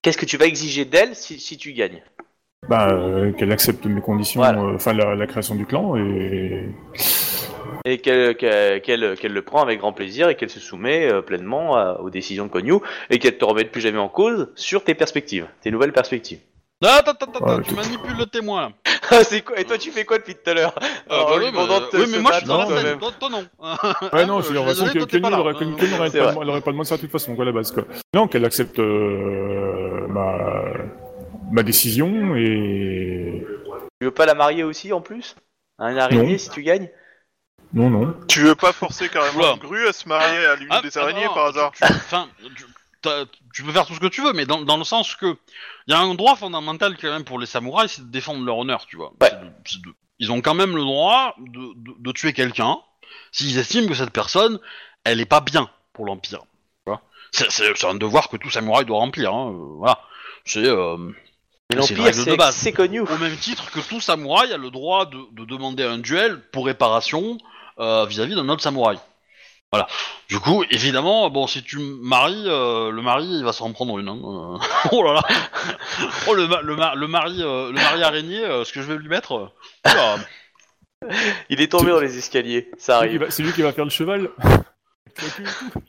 qu'est-ce 0.00 0.16
que 0.18 0.26
tu 0.26 0.38
vas 0.38 0.46
exiger 0.46 0.86
d'elle 0.86 1.14
si, 1.14 1.38
si 1.38 1.58
tu 1.58 1.74
gagnes? 1.74 2.02
Bah 2.70 2.88
euh, 2.92 3.32
qu'elle 3.32 3.50
accepte 3.50 3.84
mes 3.86 4.00
conditions, 4.00 4.40
Voilà. 4.40 4.60
euh, 4.60 4.76
enfin 4.76 4.92
la, 4.92 5.16
la 5.16 5.26
création 5.26 5.56
du 5.56 5.66
clan 5.66 5.96
et 5.96 6.68
et 7.84 7.98
qu'elle 7.98 8.36
qu'elle 8.36 8.80
qu'elle- 8.82 9.16
qu'elle 9.18 9.32
le 9.32 9.42
prend 9.42 9.60
avec 9.62 9.80
grand 9.80 9.92
plaisir 9.92 10.28
et 10.28 10.36
qu'elle 10.36 10.50
se 10.50 10.60
soumet 10.60 11.10
euh, 11.10 11.20
pleinement 11.20 11.76
à- 11.76 11.98
aux 12.00 12.10
décisions 12.10 12.46
de 12.46 12.50
Konyu 12.50 12.74
et 13.10 13.18
qu'elle 13.18 13.36
te 13.38 13.44
remette 13.44 13.72
plus 13.72 13.80
jamais 13.80 13.98
en 13.98 14.08
cause 14.08 14.50
sur 14.54 14.84
tes 14.84 14.94
perspectives, 14.94 15.46
tes 15.62 15.70
nouvelles 15.72 15.92
perspectives. 15.92 16.38
Attends, 16.82 17.10
attends, 17.12 17.26
attends, 17.34 17.56
Ouais, 17.56 17.62
tu 17.62 17.70
tout- 17.70 17.76
manipules 17.76 18.16
le 18.18 18.26
témoin 18.26 18.60
là. 18.62 18.70
Ah, 19.12 19.24
c'est 19.24 19.40
quoi? 19.42 19.58
Et 19.58 19.64
toi, 19.64 19.76
tu 19.76 19.90
fais 19.90 20.04
quoi 20.04 20.18
depuis 20.18 20.36
tout 20.36 20.48
à 20.48 20.54
l'heure? 20.54 20.72
Ah, 21.10 21.22
En 21.22 21.30
bah 21.30 21.30
lui 21.38 21.38
oui, 21.38 21.44
mais, 21.46 21.50
demandant 21.50 21.80
de 21.80 21.86
te- 21.86 21.96
oui, 21.96 22.06
se 22.06 22.12
mais 22.12 22.18
moi 22.22 22.30
je 22.32 22.38
suis 22.38 22.46
battre 22.46 22.46
dans 22.46 22.58
la 22.58 22.66
toi-même. 22.66 22.86
scène, 22.86 22.98
toi, 23.00 23.10
toi 23.18 23.28
non. 23.28 23.44
Ouais, 24.12 24.24
non, 24.26 24.38
je 24.40 24.44
suis 24.44 24.54
veux 24.54 24.60
dire, 24.60 24.64
de 24.64 24.70
toute 24.70 24.78
façon, 24.78 24.84
désolé, 24.84 25.00
que 25.00 25.10
Kenny 25.10 25.30
n'aurait 25.30 25.54
Kenny- 25.54 25.74
Kenny 25.76 25.90
n'aurait 25.96 26.10
C'est 26.10 26.18
pas, 26.18 26.24
vrai. 26.26 26.32
demandé- 26.34 26.44
elle 26.44 26.50
aurait 26.50 26.60
pas 26.60 26.70
demandé 26.70 26.88
ça 26.88 26.94
de 26.96 27.00
toute 27.00 27.10
façon, 27.10 27.34
quoi, 27.34 27.42
à 27.42 27.46
la 27.46 27.52
base, 27.52 27.72
quoi. 27.72 27.84
Non, 28.14 28.28
qu'elle 28.28 28.44
accepte 28.44 28.78
euh, 28.78 30.06
ma, 30.08 30.69
ma 31.50 31.62
décision 31.62 32.34
et. 32.36 33.44
Tu 34.00 34.04
veux 34.06 34.10
pas 34.10 34.26
la 34.26 34.34
marier 34.34 34.62
aussi 34.64 34.92
en 34.92 35.00
plus? 35.00 35.36
À 35.78 35.86
un 35.86 35.96
araignée 35.96 36.32
Non. 36.32 36.38
si 36.38 36.50
tu 36.50 36.62
gagnes? 36.62 36.88
Non, 37.72 37.88
non. 37.90 38.14
Tu 38.28 38.40
veux 38.40 38.54
pas 38.54 38.72
forcer 38.72 39.08
carrément 39.08 39.38
Oula. 39.38 39.52
une 39.52 39.58
grue 39.60 39.86
à 39.86 39.92
se 39.92 40.08
marier 40.08 40.44
à 40.46 40.56
l'une 40.56 40.68
Ah, 40.70 40.80
des 40.82 40.96
ah, 40.98 41.02
araignées 41.02 41.26
non, 41.26 41.34
par 41.34 41.46
hasard? 41.46 41.72
tu- 41.72 41.84
Enfin, 41.84 42.28
tu, 42.56 42.64
t'as- 43.02 43.24
tu 43.54 43.62
peux 43.62 43.72
faire 43.72 43.86
tout 43.86 43.94
ce 43.94 44.00
que 44.00 44.06
tu 44.08 44.22
veux, 44.22 44.32
mais 44.32 44.44
dans, 44.46 44.62
dans 44.62 44.76
le 44.76 44.84
sens 44.84 45.14
que 45.14 45.36
il 45.86 45.92
y 45.92 45.94
a 45.94 46.00
un 46.00 46.14
droit 46.14 46.36
fondamental 46.36 46.96
quand 47.00 47.10
même 47.10 47.24
pour 47.24 47.38
les 47.38 47.46
samouraïs, 47.46 47.92
c'est 47.92 48.02
de 48.06 48.10
défendre 48.10 48.44
leur 48.44 48.58
honneur, 48.58 48.86
tu 48.86 48.96
vois. 48.96 49.12
Ouais. 49.20 49.30
C'est 49.30 49.40
de- 49.40 49.50
c'est 49.66 49.82
de- 49.82 49.94
ils 50.18 50.32
ont 50.32 50.40
quand 50.40 50.54
même 50.54 50.74
le 50.76 50.82
droit 50.82 51.34
de, 51.38 51.60
de- 51.76 51.94
de 51.98 52.12
tuer 52.12 52.32
quelqu'un 52.32 52.78
s'ils 53.32 53.58
estiment 53.58 53.88
que 53.88 53.94
cette 53.94 54.10
personne, 54.12 54.58
elle 55.04 55.20
est 55.20 55.24
pas 55.26 55.40
bien 55.40 55.70
pour 55.92 56.04
l'empire. 56.06 56.40
tu 56.84 56.90
vois. 56.90 57.00
C'est 57.32 57.50
c'est- 57.50 57.72
c'est 57.76 57.86
un 57.86 57.94
devoir 57.94 58.28
que 58.28 58.36
tout 58.36 58.50
samouraï 58.50 58.84
doit 58.84 58.98
remplir. 58.98 59.32
Hein, 59.32 59.50
euh, 59.52 59.74
voilà. 59.78 60.00
C'est 60.44 60.66
euh, 60.66 60.96
Mais 61.70 61.76
une 61.76 61.80
l'Empire, 61.80 62.04
règle 62.04 62.18
de 62.18 62.30
c'est 62.30 62.36
base. 62.36 62.54
c'est 62.56 62.72
connu. 62.72 63.00
au 63.00 63.18
même 63.18 63.36
titre 63.36 63.70
que 63.70 63.80
tout 63.80 64.00
samouraï 64.00 64.52
a 64.52 64.56
le 64.56 64.70
droit 64.70 65.06
de, 65.06 65.18
de 65.32 65.44
demander 65.44 65.84
un 65.84 65.98
duel 65.98 66.40
pour 66.52 66.66
réparation 66.66 67.38
euh, 67.78 68.04
vis-à-vis 68.06 68.34
d'un 68.34 68.48
autre 68.48 68.62
samouraï. 68.62 68.98
Voilà. 69.72 69.86
Du 70.28 70.40
coup, 70.40 70.64
évidemment, 70.70 71.30
bon, 71.30 71.46
si 71.46 71.62
tu 71.62 71.78
maries, 71.78 72.42
euh, 72.46 72.90
le 72.90 73.02
mari, 73.02 73.26
il 73.28 73.44
va 73.44 73.52
s'en 73.52 73.72
prendre 73.72 73.98
une. 74.00 74.08
hein, 74.08 74.18
euh. 74.24 74.58
oh 74.92 75.02
là 75.04 75.12
là. 75.14 75.22
Oh 76.26 76.34
le, 76.34 76.48
ma- 76.48 76.60
le, 76.60 76.74
ma- 76.74 76.94
le 76.96 77.06
mari, 77.06 77.36
euh, 77.40 77.68
le 77.68 77.74
mari 77.74 78.02
araignée, 78.02 78.44
euh, 78.44 78.64
ce 78.64 78.72
que 78.72 78.82
je 78.82 78.86
vais 78.92 78.98
lui 78.98 79.08
mettre. 79.08 79.52
oula. 79.86 80.16
Il 81.50 81.60
est 81.60 81.68
tombé 81.70 81.92
dans 81.92 82.00
les 82.00 82.18
escaliers, 82.18 82.68
ça 82.78 82.98
C'est 83.00 83.06
lui 83.06 83.10
qui 83.10 83.14
arrive. 83.16 83.20
va- 83.24 83.30
C'est 83.30 83.42
lui 83.44 83.52
qui 83.52 83.62
va 83.62 83.72
faire 83.72 83.84
le 83.84 83.90
cheval. 83.90 84.30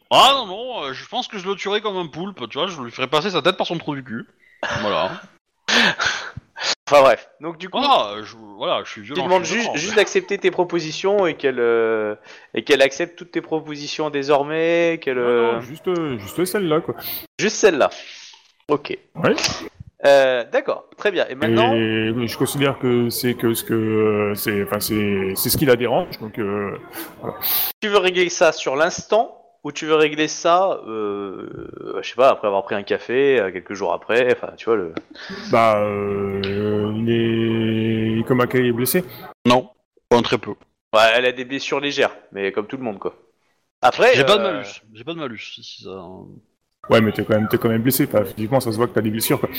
Ah 0.10 0.32
non 0.36 0.46
non, 0.46 0.84
euh, 0.84 0.94
je 0.94 1.06
pense 1.08 1.28
que 1.28 1.38
je 1.38 1.48
le 1.48 1.56
tuerai 1.56 1.82
comme 1.82 1.98
un 1.98 2.08
poulpe. 2.08 2.48
Tu 2.50 2.58
vois, 2.58 2.68
je 2.68 2.80
lui 2.82 2.92
ferai 2.92 3.08
passer 3.08 3.32
sa 3.32 3.42
tête 3.42 3.58
par 3.58 3.66
son 3.68 3.78
trou 3.78 3.96
du 3.96 4.04
cul. 4.04 4.26
Voilà. 4.82 5.12
Enfin 6.90 7.02
bref. 7.02 7.30
Donc 7.40 7.58
du 7.58 7.70
coup, 7.70 7.80
Voilà, 7.80 8.22
je, 8.22 8.36
voilà, 8.58 8.82
je 8.84 8.92
suis 8.92 9.02
tu 9.02 9.14
demandes 9.14 9.46
juste, 9.46 9.62
violent. 9.62 9.76
juste 9.78 9.96
d'accepter 9.96 10.38
tes 10.38 10.52
propositions 10.52 11.26
et 11.26 11.34
qu'elle 11.36 11.60
euh, 11.60 12.16
et 12.54 12.64
qu'elle 12.64 12.82
accepte 12.82 13.18
toutes 13.18 13.32
tes 13.32 13.42
propositions 13.42 14.10
désormais, 14.10 15.00
qu'elle 15.02 15.18
euh, 15.18 15.54
non, 15.54 15.62
juste, 15.62 15.88
euh, 15.88 16.18
juste 16.20 16.44
celle-là, 16.46 16.82
quoi. 16.82 16.96
juste 17.40 17.56
celle-là. 17.56 17.90
Ok. 18.68 18.96
Ouais. 19.16 19.34
Euh, 20.06 20.44
D'accord, 20.52 20.86
très 20.98 21.12
bien. 21.12 21.26
Et 21.30 21.36
maintenant, 21.36 21.74
Et 21.74 22.28
je 22.28 22.38
considère 22.38 22.78
que 22.80 23.10
c'est 23.10 23.36
que 23.36 23.54
ce 23.54 23.64
que 23.64 24.34
c'est, 24.36 24.64
enfin 24.64 24.80
c'est, 24.80 25.34
c'est 25.36 25.50
ce 25.50 25.58
qui 25.58 25.66
la 25.66 25.76
dérange. 25.76 26.20
Donc 26.20 26.38
euh, 26.40 26.78
tu 27.82 27.88
veux 27.88 27.98
régler 28.00 28.30
ça 28.30 28.52
sur 28.52 28.76
l'instant 28.76 29.41
ou 29.64 29.72
tu 29.72 29.86
veux 29.86 29.96
régler 29.96 30.28
ça, 30.28 30.82
euh, 30.88 31.68
je 32.02 32.08
sais 32.10 32.16
pas, 32.16 32.30
après 32.30 32.48
avoir 32.48 32.64
pris 32.64 32.76
un 32.76 32.84
café, 32.84 33.40
euh, 33.40 33.52
quelques 33.52 33.74
jours 33.74 33.94
après, 33.94 34.32
enfin, 34.34 34.54
tu 34.58 34.66
vois 34.66 34.76
le. 34.76 34.94
bah 35.52 35.82
euh, 35.84 36.42
il 36.96 38.20
est 38.20 38.24
comme 38.28 38.42
est 38.42 38.72
blessé. 38.72 39.04
Non, 39.46 39.70
pas 40.10 40.22
très 40.22 40.38
peu. 40.38 40.52
Ouais, 40.94 41.10
elle 41.16 41.26
a 41.26 41.32
des 41.32 41.46
blessures 41.46 41.80
légères, 41.80 42.16
mais 42.32 42.52
comme 42.52 42.68
tout 42.68 42.78
le 42.78 42.84
monde 42.84 43.00
quoi. 43.00 43.16
Après, 43.82 44.14
J'ai 44.16 44.24
pas 44.24 44.38
de 44.38 44.42
euh, 44.44 44.54
malus. 44.54 44.82
J'ai 44.94 45.04
pas 45.04 45.14
de 45.14 45.20
malus. 45.20 45.40
Si, 45.40 45.84
ça... 45.84 45.90
Ouais, 46.90 47.02
mais 47.02 47.12
t'es 47.12 47.24
quand 47.24 47.36
même 47.36 47.48
t'es 47.48 47.58
quand 47.58 47.70
même 47.70 47.82
blessé. 47.82 48.06
Enfin, 48.08 48.26
physiquement, 48.26 48.60
ça 48.60 48.72
se 48.72 48.78
voit 48.78 48.88
que 48.88 48.94
t'as 48.94 49.02
des 49.02 49.10
blessures. 49.10 49.40
Quoi. 49.40 49.50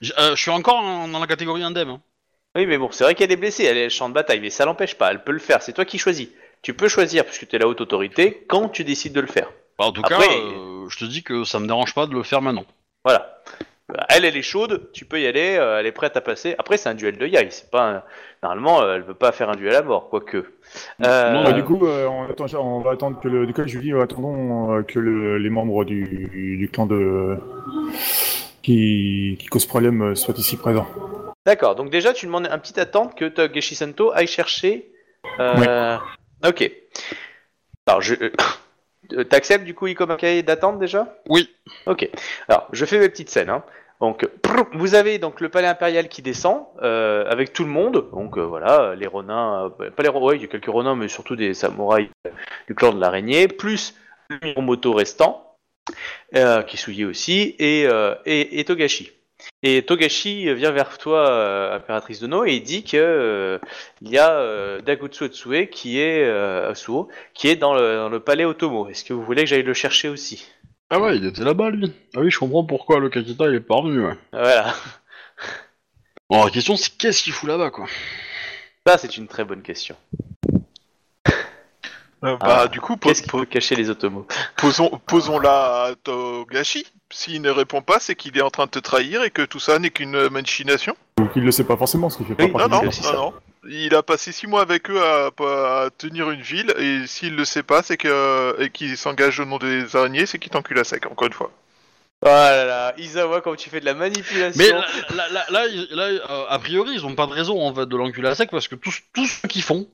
J'- 0.00 0.12
euh, 0.18 0.34
je 0.34 0.40
suis 0.40 0.50
encore 0.50 0.76
en- 0.76 1.08
dans 1.08 1.18
la 1.20 1.26
catégorie 1.26 1.62
indemne. 1.62 1.90
hein. 1.90 2.00
Oui, 2.56 2.66
mais 2.66 2.78
bon, 2.78 2.90
c'est 2.90 3.04
vrai 3.04 3.14
qu'elle 3.14 3.30
est 3.30 3.36
blessée, 3.36 3.64
elle 3.64 3.76
est 3.76 3.90
champ 3.90 4.08
de 4.08 4.14
bataille, 4.14 4.40
mais 4.40 4.50
ça 4.50 4.64
l'empêche 4.64 4.96
pas, 4.96 5.12
elle 5.12 5.22
peut 5.22 5.30
le 5.32 5.38
faire, 5.38 5.62
c'est 5.62 5.72
toi 5.72 5.84
qui 5.84 5.98
choisis. 5.98 6.28
Tu 6.62 6.74
peux 6.74 6.88
choisir, 6.88 7.24
puisque 7.24 7.48
tu 7.48 7.56
es 7.56 7.58
la 7.58 7.66
haute 7.66 7.80
autorité, 7.80 8.44
quand 8.48 8.68
tu 8.68 8.84
décides 8.84 9.12
de 9.14 9.20
le 9.20 9.26
faire. 9.26 9.50
Bah, 9.78 9.86
en 9.86 9.92
tout 9.92 10.02
Après- 10.04 10.26
cas, 10.26 10.32
euh, 10.32 10.88
je 10.88 10.98
te 10.98 11.04
dis 11.06 11.22
que 11.22 11.44
ça 11.44 11.58
me 11.58 11.66
dérange 11.66 11.94
pas 11.94 12.06
de 12.06 12.12
le 12.14 12.22
faire 12.22 12.42
maintenant. 12.42 12.64
Voilà. 13.04 13.38
Elle, 14.08 14.24
elle 14.24 14.36
est 14.36 14.42
chaude, 14.42 14.88
tu 14.92 15.04
peux 15.04 15.20
y 15.20 15.26
aller, 15.26 15.56
euh, 15.56 15.80
elle 15.80 15.86
est 15.86 15.90
prête 15.92 16.16
à 16.16 16.20
passer. 16.20 16.54
Après, 16.58 16.76
c'est 16.76 16.88
un 16.88 16.94
duel 16.94 17.16
de 17.18 17.26
yai, 17.26 17.48
c'est 17.50 17.70
pas 17.72 17.90
un- 17.90 18.02
normalement, 18.40 18.82
euh, 18.82 18.94
elle 18.94 19.02
veut 19.02 19.14
pas 19.14 19.32
faire 19.32 19.48
un 19.50 19.56
duel 19.56 19.74
à 19.74 19.82
mort, 19.82 20.08
quoique. 20.10 20.36
Euh, 21.04 21.32
Non, 21.32 21.42
Bah, 21.42 21.52
du 21.52 21.64
coup, 21.64 21.84
euh, 21.84 22.06
on, 22.06 22.30
attend, 22.30 22.46
on 22.60 22.80
va 22.82 22.92
attendre 22.92 23.18
que 23.20 23.26
le. 23.26 23.46
Du 23.46 23.52
coup, 23.52 23.62
je 23.66 23.78
dis, 23.80 23.92
attendons 23.92 24.76
euh, 24.76 24.82
que 24.84 25.00
le- 25.00 25.38
les 25.38 25.50
membres 25.50 25.84
du, 25.84 26.56
du 26.56 26.68
clan 26.68 26.86
de. 26.86 27.36
qui, 28.62 29.36
qui 29.40 29.46
cause 29.46 29.66
problème 29.66 30.02
euh, 30.02 30.14
soient 30.14 30.34
ici 30.36 30.56
présents. 30.56 30.86
D'accord, 31.46 31.74
donc 31.74 31.90
déjà, 31.90 32.12
tu 32.12 32.26
demandes 32.26 32.46
un 32.48 32.58
petit 32.58 32.78
attente 32.78 33.16
que 33.16 33.24
Togeshi 33.24 33.74
Sento 33.74 34.12
aille 34.12 34.26
chercher. 34.28 34.92
Euh... 35.40 35.96
Ok. 36.44 36.70
Alors, 37.86 38.00
je. 38.02 38.14
euh, 38.14 39.24
T'acceptes 39.24 39.64
du 39.64 39.74
coup 39.74 39.88
Ikomakai 39.88 40.42
d'attente 40.42 40.78
déjà? 40.78 41.16
Oui. 41.28 41.50
Ok. 41.86 42.08
Alors, 42.48 42.68
je 42.72 42.84
fais 42.84 42.98
mes 42.98 43.08
petites 43.08 43.30
scènes. 43.30 43.50
Hein. 43.50 43.64
Donc, 44.00 44.26
vous 44.72 44.94
avez 44.94 45.18
donc 45.18 45.40
le 45.40 45.48
palais 45.48 45.66
impérial 45.66 46.08
qui 46.08 46.22
descend 46.22 46.64
euh, 46.80 47.24
avec 47.28 47.52
tout 47.52 47.64
le 47.64 47.70
monde. 47.70 48.08
Donc 48.12 48.38
euh, 48.38 48.42
voilà, 48.42 48.94
les 48.94 49.06
Ronins, 49.06 49.72
euh, 49.80 49.90
pas 49.90 50.02
les 50.02 50.08
Ronins, 50.08 50.26
ouais, 50.26 50.36
il 50.36 50.42
y 50.42 50.44
a 50.44 50.48
quelques 50.48 50.70
Ronins, 50.70 50.94
mais 50.96 51.08
surtout 51.08 51.36
des 51.36 51.52
samouraïs 51.54 52.08
du 52.68 52.74
clan 52.74 52.92
de 52.92 53.00
l'araignée, 53.00 53.48
plus 53.48 53.94
le 54.28 54.38
Miromoto 54.42 54.92
restant, 54.94 55.56
qui 56.66 56.76
souillait 56.76 57.04
aussi, 57.04 57.56
et, 57.58 57.82
et, 58.24 58.60
et 58.60 58.64
Togashi. 58.64 59.12
Et 59.62 59.82
Togashi 59.82 60.52
vient 60.54 60.70
vers 60.70 60.96
toi, 60.98 61.28
euh, 61.28 61.76
impératrice 61.76 62.20
de 62.20 62.26
No, 62.26 62.44
et 62.44 62.54
il 62.54 62.62
dit 62.62 62.82
que 62.82 62.96
euh, 62.96 63.58
il 64.00 64.08
y 64.10 64.18
a 64.18 64.32
euh, 64.32 64.80
Dagutsu 64.80 65.24
Otsue 65.24 65.68
qui 65.68 66.00
est 66.00 66.28
Asuo, 66.28 67.08
qui 67.34 67.48
est 67.48 67.56
dans 67.56 67.74
le, 67.74 67.96
dans 67.96 68.08
le 68.08 68.20
palais 68.20 68.44
Otomo. 68.44 68.88
Est-ce 68.88 69.04
que 69.04 69.12
vous 69.12 69.24
voulez 69.24 69.42
que 69.42 69.48
j'aille 69.48 69.62
le 69.62 69.74
chercher 69.74 70.08
aussi? 70.08 70.46
Ah 70.88 70.98
ouais, 70.98 71.16
il 71.16 71.26
était 71.26 71.44
là-bas 71.44 71.70
lui. 71.70 71.92
Ah 72.16 72.20
oui, 72.20 72.30
je 72.30 72.38
comprends 72.38 72.64
pourquoi 72.64 72.98
le 72.98 73.10
Kakita 73.10 73.48
il 73.48 73.54
est 73.56 73.60
pas 73.60 73.76
revenu. 73.76 74.06
Ouais. 74.06 74.16
Voilà. 74.32 74.74
Bon, 76.28 76.44
la 76.44 76.50
question 76.50 76.76
c'est 76.76 76.96
qu'est-ce 76.96 77.22
qu'il 77.22 77.32
fout 77.32 77.48
là-bas 77.48 77.70
quoi? 77.70 77.86
Ça, 78.86 78.96
c'est 78.96 79.18
une 79.18 79.28
très 79.28 79.44
bonne 79.44 79.62
question. 79.62 79.94
Euh, 82.22 82.36
bah, 82.36 82.60
Ah. 82.62 82.68
du 82.68 82.80
coup, 82.80 82.96
Qu'est-ce 82.96 83.22
qui 83.22 83.28
peut 83.28 83.44
cacher 83.46 83.76
les 83.76 83.88
Otomos 83.90 84.26
posons, 84.56 85.00
posons-la 85.06 85.84
à 85.84 85.94
Togashi. 86.02 86.86
S'il 87.12 87.40
ne 87.42 87.50
répond 87.50 87.80
pas, 87.82 87.98
c'est 87.98 88.14
qu'il 88.14 88.36
est 88.36 88.42
en 88.42 88.50
train 88.50 88.66
de 88.66 88.70
te 88.70 88.78
trahir 88.78 89.22
et 89.24 89.30
que 89.30 89.42
tout 89.42 89.58
ça 89.58 89.78
n'est 89.78 89.90
qu'une 89.90 90.28
machination. 90.28 90.94
Donc 91.16 91.30
il 91.34 91.42
le 91.44 91.50
sait 91.50 91.64
pas 91.64 91.76
forcément, 91.76 92.10
ce 92.10 92.18
qui 92.18 92.24
fait 92.24 92.34
pas 92.34 92.44
Oui, 92.44 92.50
Non, 92.52 92.58
partie 92.58 92.74
non, 92.74 92.80
du 92.80 92.86
non, 92.86 92.92
ça. 92.92 93.12
non. 93.14 93.32
Il 93.68 93.94
a 93.94 94.02
passé 94.02 94.32
six 94.32 94.46
mois 94.46 94.62
avec 94.62 94.88
eux 94.90 95.02
à, 95.02 95.26
à 95.84 95.88
tenir 95.96 96.30
une 96.30 96.40
ville 96.40 96.72
et 96.78 97.06
s'il 97.06 97.36
le 97.36 97.44
sait 97.44 97.62
pas, 97.62 97.82
c'est 97.82 97.96
que 97.96 98.56
et 98.60 98.70
qu'il 98.70 98.96
s'engage 98.96 99.38
au 99.40 99.44
nom 99.44 99.58
des 99.58 99.94
araignées, 99.96 100.24
c'est 100.26 100.38
qu'il 100.38 100.50
t'encule 100.50 100.78
à 100.78 100.84
sec. 100.84 101.06
Encore 101.10 101.26
une 101.26 101.32
fois. 101.34 101.50
Oh 102.22 102.26
là 102.26 102.64
là, 102.66 102.94
Isawa, 102.98 103.40
comme 103.40 103.56
tu 103.56 103.70
fais 103.70 103.80
de 103.80 103.86
la 103.86 103.94
manipulation. 103.94 104.58
Mais 104.62 104.70
là, 104.70 104.84
là, 105.14 105.28
là, 105.30 105.46
là, 105.50 105.66
ils- 105.68 105.88
là, 105.90 106.04
euh, 106.04 106.44
a 106.48 106.58
priori, 106.58 106.92
ils 106.94 107.06
ont 107.06 107.14
pas 107.14 107.26
de 107.26 107.32
raison 107.32 107.60
en 107.66 107.74
fait 107.74 107.86
de 107.86 107.96
l'enculer 107.96 108.28
à 108.28 108.34
sec 108.34 108.50
parce 108.50 108.68
que 108.68 108.74
tous, 108.76 109.00
tous 109.14 109.26
ceux 109.26 109.48
qui 109.48 109.62
font, 109.62 109.88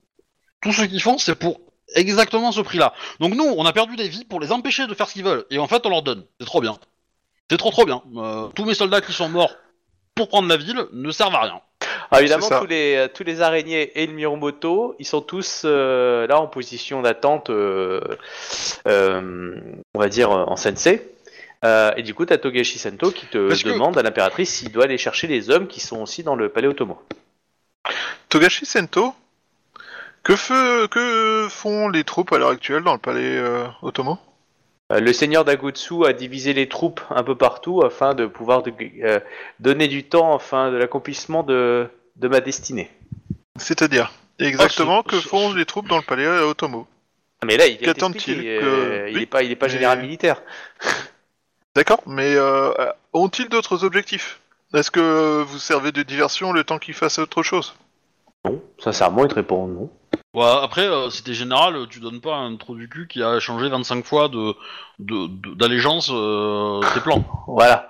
tous 0.61 0.73
ceux 0.73 0.87
qui 0.87 0.99
font, 0.99 1.17
c'est 1.17 1.35
pour 1.35 1.59
exactement 1.95 2.51
ce 2.51 2.61
prix-là. 2.61 2.93
Donc 3.19 3.33
nous, 3.35 3.45
on 3.45 3.65
a 3.65 3.73
perdu 3.73 3.95
des 3.95 4.07
vies 4.07 4.25
pour 4.25 4.39
les 4.39 4.51
empêcher 4.51 4.87
de 4.87 4.93
faire 4.93 5.07
ce 5.07 5.13
qu'ils 5.13 5.23
veulent 5.23 5.45
et 5.49 5.57
en 5.59 5.67
fait, 5.67 5.85
on 5.85 5.89
leur 5.89 6.01
donne. 6.03 6.23
C'est 6.39 6.45
trop 6.45 6.61
bien. 6.61 6.77
C'est 7.49 7.57
trop 7.57 7.71
trop 7.71 7.85
bien. 7.85 8.01
Euh, 8.17 8.47
tous 8.55 8.65
mes 8.65 8.73
soldats 8.73 9.01
qui 9.01 9.13
sont 9.13 9.29
morts 9.29 9.55
pour 10.15 10.27
prendre 10.27 10.49
la 10.49 10.57
ville 10.57 10.85
ne 10.93 11.11
servent 11.11 11.35
à 11.35 11.41
rien. 11.41 11.61
Ah, 12.09 12.21
évidemment, 12.21 12.47
tous 12.49 12.65
les, 12.67 12.95
euh, 12.95 13.07
tous 13.13 13.23
les 13.23 13.41
araignées 13.41 14.01
et 14.01 14.07
le 14.07 14.13
Miromoto, 14.13 14.95
ils 14.97 15.05
sont 15.05 15.21
tous 15.21 15.63
euh, 15.65 16.25
là 16.27 16.39
en 16.39 16.47
position 16.47 17.01
d'attente, 17.01 17.49
euh, 17.49 17.99
euh, 18.87 19.55
on 19.93 19.99
va 19.99 20.07
dire, 20.07 20.31
en 20.31 20.55
sensei. 20.55 21.01
Euh, 21.65 21.91
et 21.97 22.03
du 22.03 22.13
coup, 22.13 22.25
t'as 22.25 22.37
Togashi 22.37 22.79
Sento 22.79 23.11
qui 23.11 23.25
te 23.25 23.47
Parce 23.49 23.63
que- 23.63 23.69
demande 23.69 23.97
à 23.97 24.03
l'impératrice 24.03 24.53
s'il 24.53 24.71
doit 24.71 24.85
aller 24.85 24.97
chercher 24.97 25.27
les 25.27 25.49
hommes 25.49 25.67
qui 25.67 25.79
sont 25.79 26.01
aussi 26.01 26.23
dans 26.23 26.35
le 26.35 26.49
palais 26.49 26.67
Otomo. 26.67 26.97
Togashi 28.29 28.65
Sento, 28.65 29.13
que, 30.27 30.33
fe- 30.35 30.87
que 30.89 31.47
font 31.49 31.89
les 31.89 32.03
troupes 32.03 32.31
à 32.33 32.37
l'heure 32.37 32.49
actuelle 32.49 32.83
dans 32.83 32.93
le 32.93 32.99
palais 32.99 33.37
euh, 33.37 33.65
Otomo 33.81 34.17
Euh, 34.91 34.99
le 35.01 35.11
seigneur 35.13 35.43
d'Agutsu 35.45 36.05
a 36.05 36.13
divisé 36.13 36.53
les 36.53 36.69
troupes 36.69 37.01
un 37.09 37.23
peu 37.23 37.35
partout 37.35 37.81
afin 37.83 38.13
de 38.13 38.25
pouvoir 38.25 38.63
de- 38.63 38.73
euh, 39.03 39.19
donner 39.59 39.87
du 39.87 40.03
temps 40.05 40.35
afin 40.35 40.71
de 40.71 40.77
l'accomplissement 40.77 41.43
de, 41.43 41.89
de 42.15 42.27
ma 42.27 42.39
destinée. 42.39 42.89
C'est-à-dire 43.57 44.11
exactement 44.39 44.99
Ah, 44.99 45.03
ce- 45.09 45.15
que 45.17 45.21
ce- 45.21 45.27
font 45.27 45.53
les 45.53 45.65
troupes 45.65 45.87
dans 45.89 45.97
le 45.97 46.03
palais 46.03 46.25
euh, 46.25 46.47
Otomo 46.49 46.87
Ah, 47.41 47.45
Mais 47.45 47.57
là, 47.57 47.67
il 47.67 47.77
vient 47.77 47.87
Qu'attendent-ils 47.93 48.21
t'expliquer, 48.23 48.59
que- 48.59 48.65
euh, 48.65 49.09
il 49.09 49.15
oui, 49.17 49.23
est 49.23 49.25
pas, 49.25 49.43
il 49.43 49.51
est 49.51 49.55
pas 49.57 49.65
mais- 49.67 49.73
général 49.73 50.01
militaire. 50.01 50.41
D'accord, 51.75 52.01
mais 52.07 52.33
euh, 52.35 52.71
ont-ils 53.13 53.49
d'autres 53.49 53.83
objectifs? 53.83 54.39
Est-ce 54.73 54.89
que 54.91 55.41
vous 55.43 55.59
servez 55.59 55.91
de 55.91 56.01
diversion 56.03 56.51
le 56.51 56.63
temps 56.63 56.79
qu'ils 56.79 56.93
fassent 56.95 57.19
autre 57.19 57.43
chose? 57.43 57.75
Non, 58.45 58.61
sincèrement, 58.79 59.23
il 59.25 59.27
te 59.29 59.35
répond 59.35 59.67
non. 59.67 59.89
Ouais, 60.37 60.45
après, 60.61 60.85
euh, 60.85 61.09
si 61.09 61.23
t'es 61.23 61.33
général, 61.33 61.87
tu 61.89 61.99
donnes 61.99 62.21
pas 62.21 62.35
un 62.35 62.55
trou 62.57 62.75
du 62.75 62.87
cul 62.87 63.07
qui 63.07 63.23
a 63.23 63.39
changé 63.39 63.69
25 63.69 64.05
fois 64.05 64.27
de 64.29 64.53
de- 64.99 65.27
de- 65.27 65.55
d'allégeance 65.55 66.09
euh, 66.11 66.79
tes 66.93 66.99
plans. 66.99 67.23
Voilà. 67.47 67.89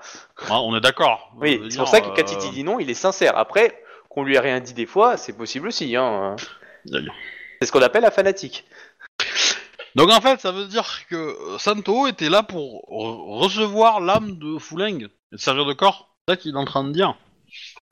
On 0.50 0.76
est 0.76 0.80
d'accord. 0.82 1.32
Oui, 1.42 1.60
c'est 1.70 1.78
pour 1.78 1.88
ça 1.90 2.00
que 2.00 2.08
euh, 2.08 2.14
quand 2.16 2.32
il 2.32 2.38
te 2.38 2.54
dit 2.54 2.64
non, 2.64 2.80
il 2.80 2.90
est 2.90 2.94
sincère. 2.94 3.38
Après, 3.38 3.82
qu'on 4.10 4.24
lui 4.24 4.36
ait 4.36 4.40
rien 4.40 4.60
dit 4.62 4.74
des 4.74 4.86
fois, 4.86 5.18
c'est 5.18 5.34
possible 5.36 5.68
aussi. 5.68 5.96
Hein. 5.96 6.36
C'est 7.60 7.66
ce 7.66 7.72
qu'on 7.72 7.82
appelle 7.82 8.04
la 8.04 8.12
fanatique. 8.12 8.64
Donc 9.96 10.12
en 10.12 10.22
fait, 10.22 10.40
ça 10.40 10.52
veut 10.52 10.66
dire 10.68 10.86
que 11.10 11.16
euh, 11.16 11.58
Santo 11.58 12.08
était 12.08 12.30
là 12.30 12.44
pour 12.44 12.86
re- 12.90 13.40
recevoir 13.42 14.00
l'âme 14.00 14.38
de 14.38 14.58
Fuleng 14.60 15.08
et 15.34 15.38
servir 15.38 15.66
de 15.66 15.74
corps. 15.74 16.10
C'est 16.28 16.34
ça 16.36 16.38
qu'il 16.38 16.54
est 16.54 16.58
en 16.58 16.66
train 16.66 16.84
de 16.84 16.92
dire. 16.92 17.16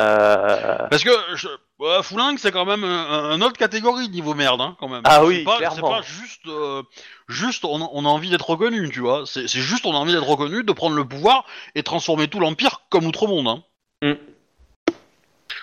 Euh... 0.02 0.88
Parce 0.90 1.04
que 1.04 1.12
je... 1.36 1.48
ouais, 1.80 2.04
Fuleng, 2.04 2.38
c'est 2.38 2.52
quand 2.52 2.66
même 2.66 2.84
un, 2.84 3.30
un 3.32 3.42
autre 3.42 3.58
catégorie 3.58 4.10
niveau 4.10 4.34
merde, 4.34 4.60
hein, 4.60 4.76
quand 4.80 4.90
même. 4.90 5.02
Ah 5.06 5.20
C'est 5.22 5.26
oui, 5.26 5.44
pas- 5.44 5.58
clairement. 5.58 5.76
C'est 5.76 5.82
pas 5.82 6.02
juste, 6.02 6.48
euh, 6.48 6.84
juste 7.30 7.64
on, 7.64 7.82
a- 7.82 7.90
on 7.94 8.06
a 8.06 8.10
envie 8.10 8.30
d'être 8.30 8.50
reconnu, 8.50 8.90
tu 8.92 9.00
vois. 9.00 9.24
C'est 9.26 9.48
c'est 9.48 9.62
juste 9.62 9.86
on 9.86 9.94
a 9.94 9.98
envie 9.98 10.12
d'être 10.12 10.28
reconnu, 10.28 10.64
de 10.64 10.74
prendre 10.74 10.96
le 10.96 11.08
pouvoir 11.08 11.46
et 11.76 11.84
transformer 11.84 12.28
tout 12.28 12.40
l'empire 12.42 12.82
comme 12.90 13.06
outre-monde. 13.06 13.48
Hein. 13.48 13.64
Mm. 14.02 14.94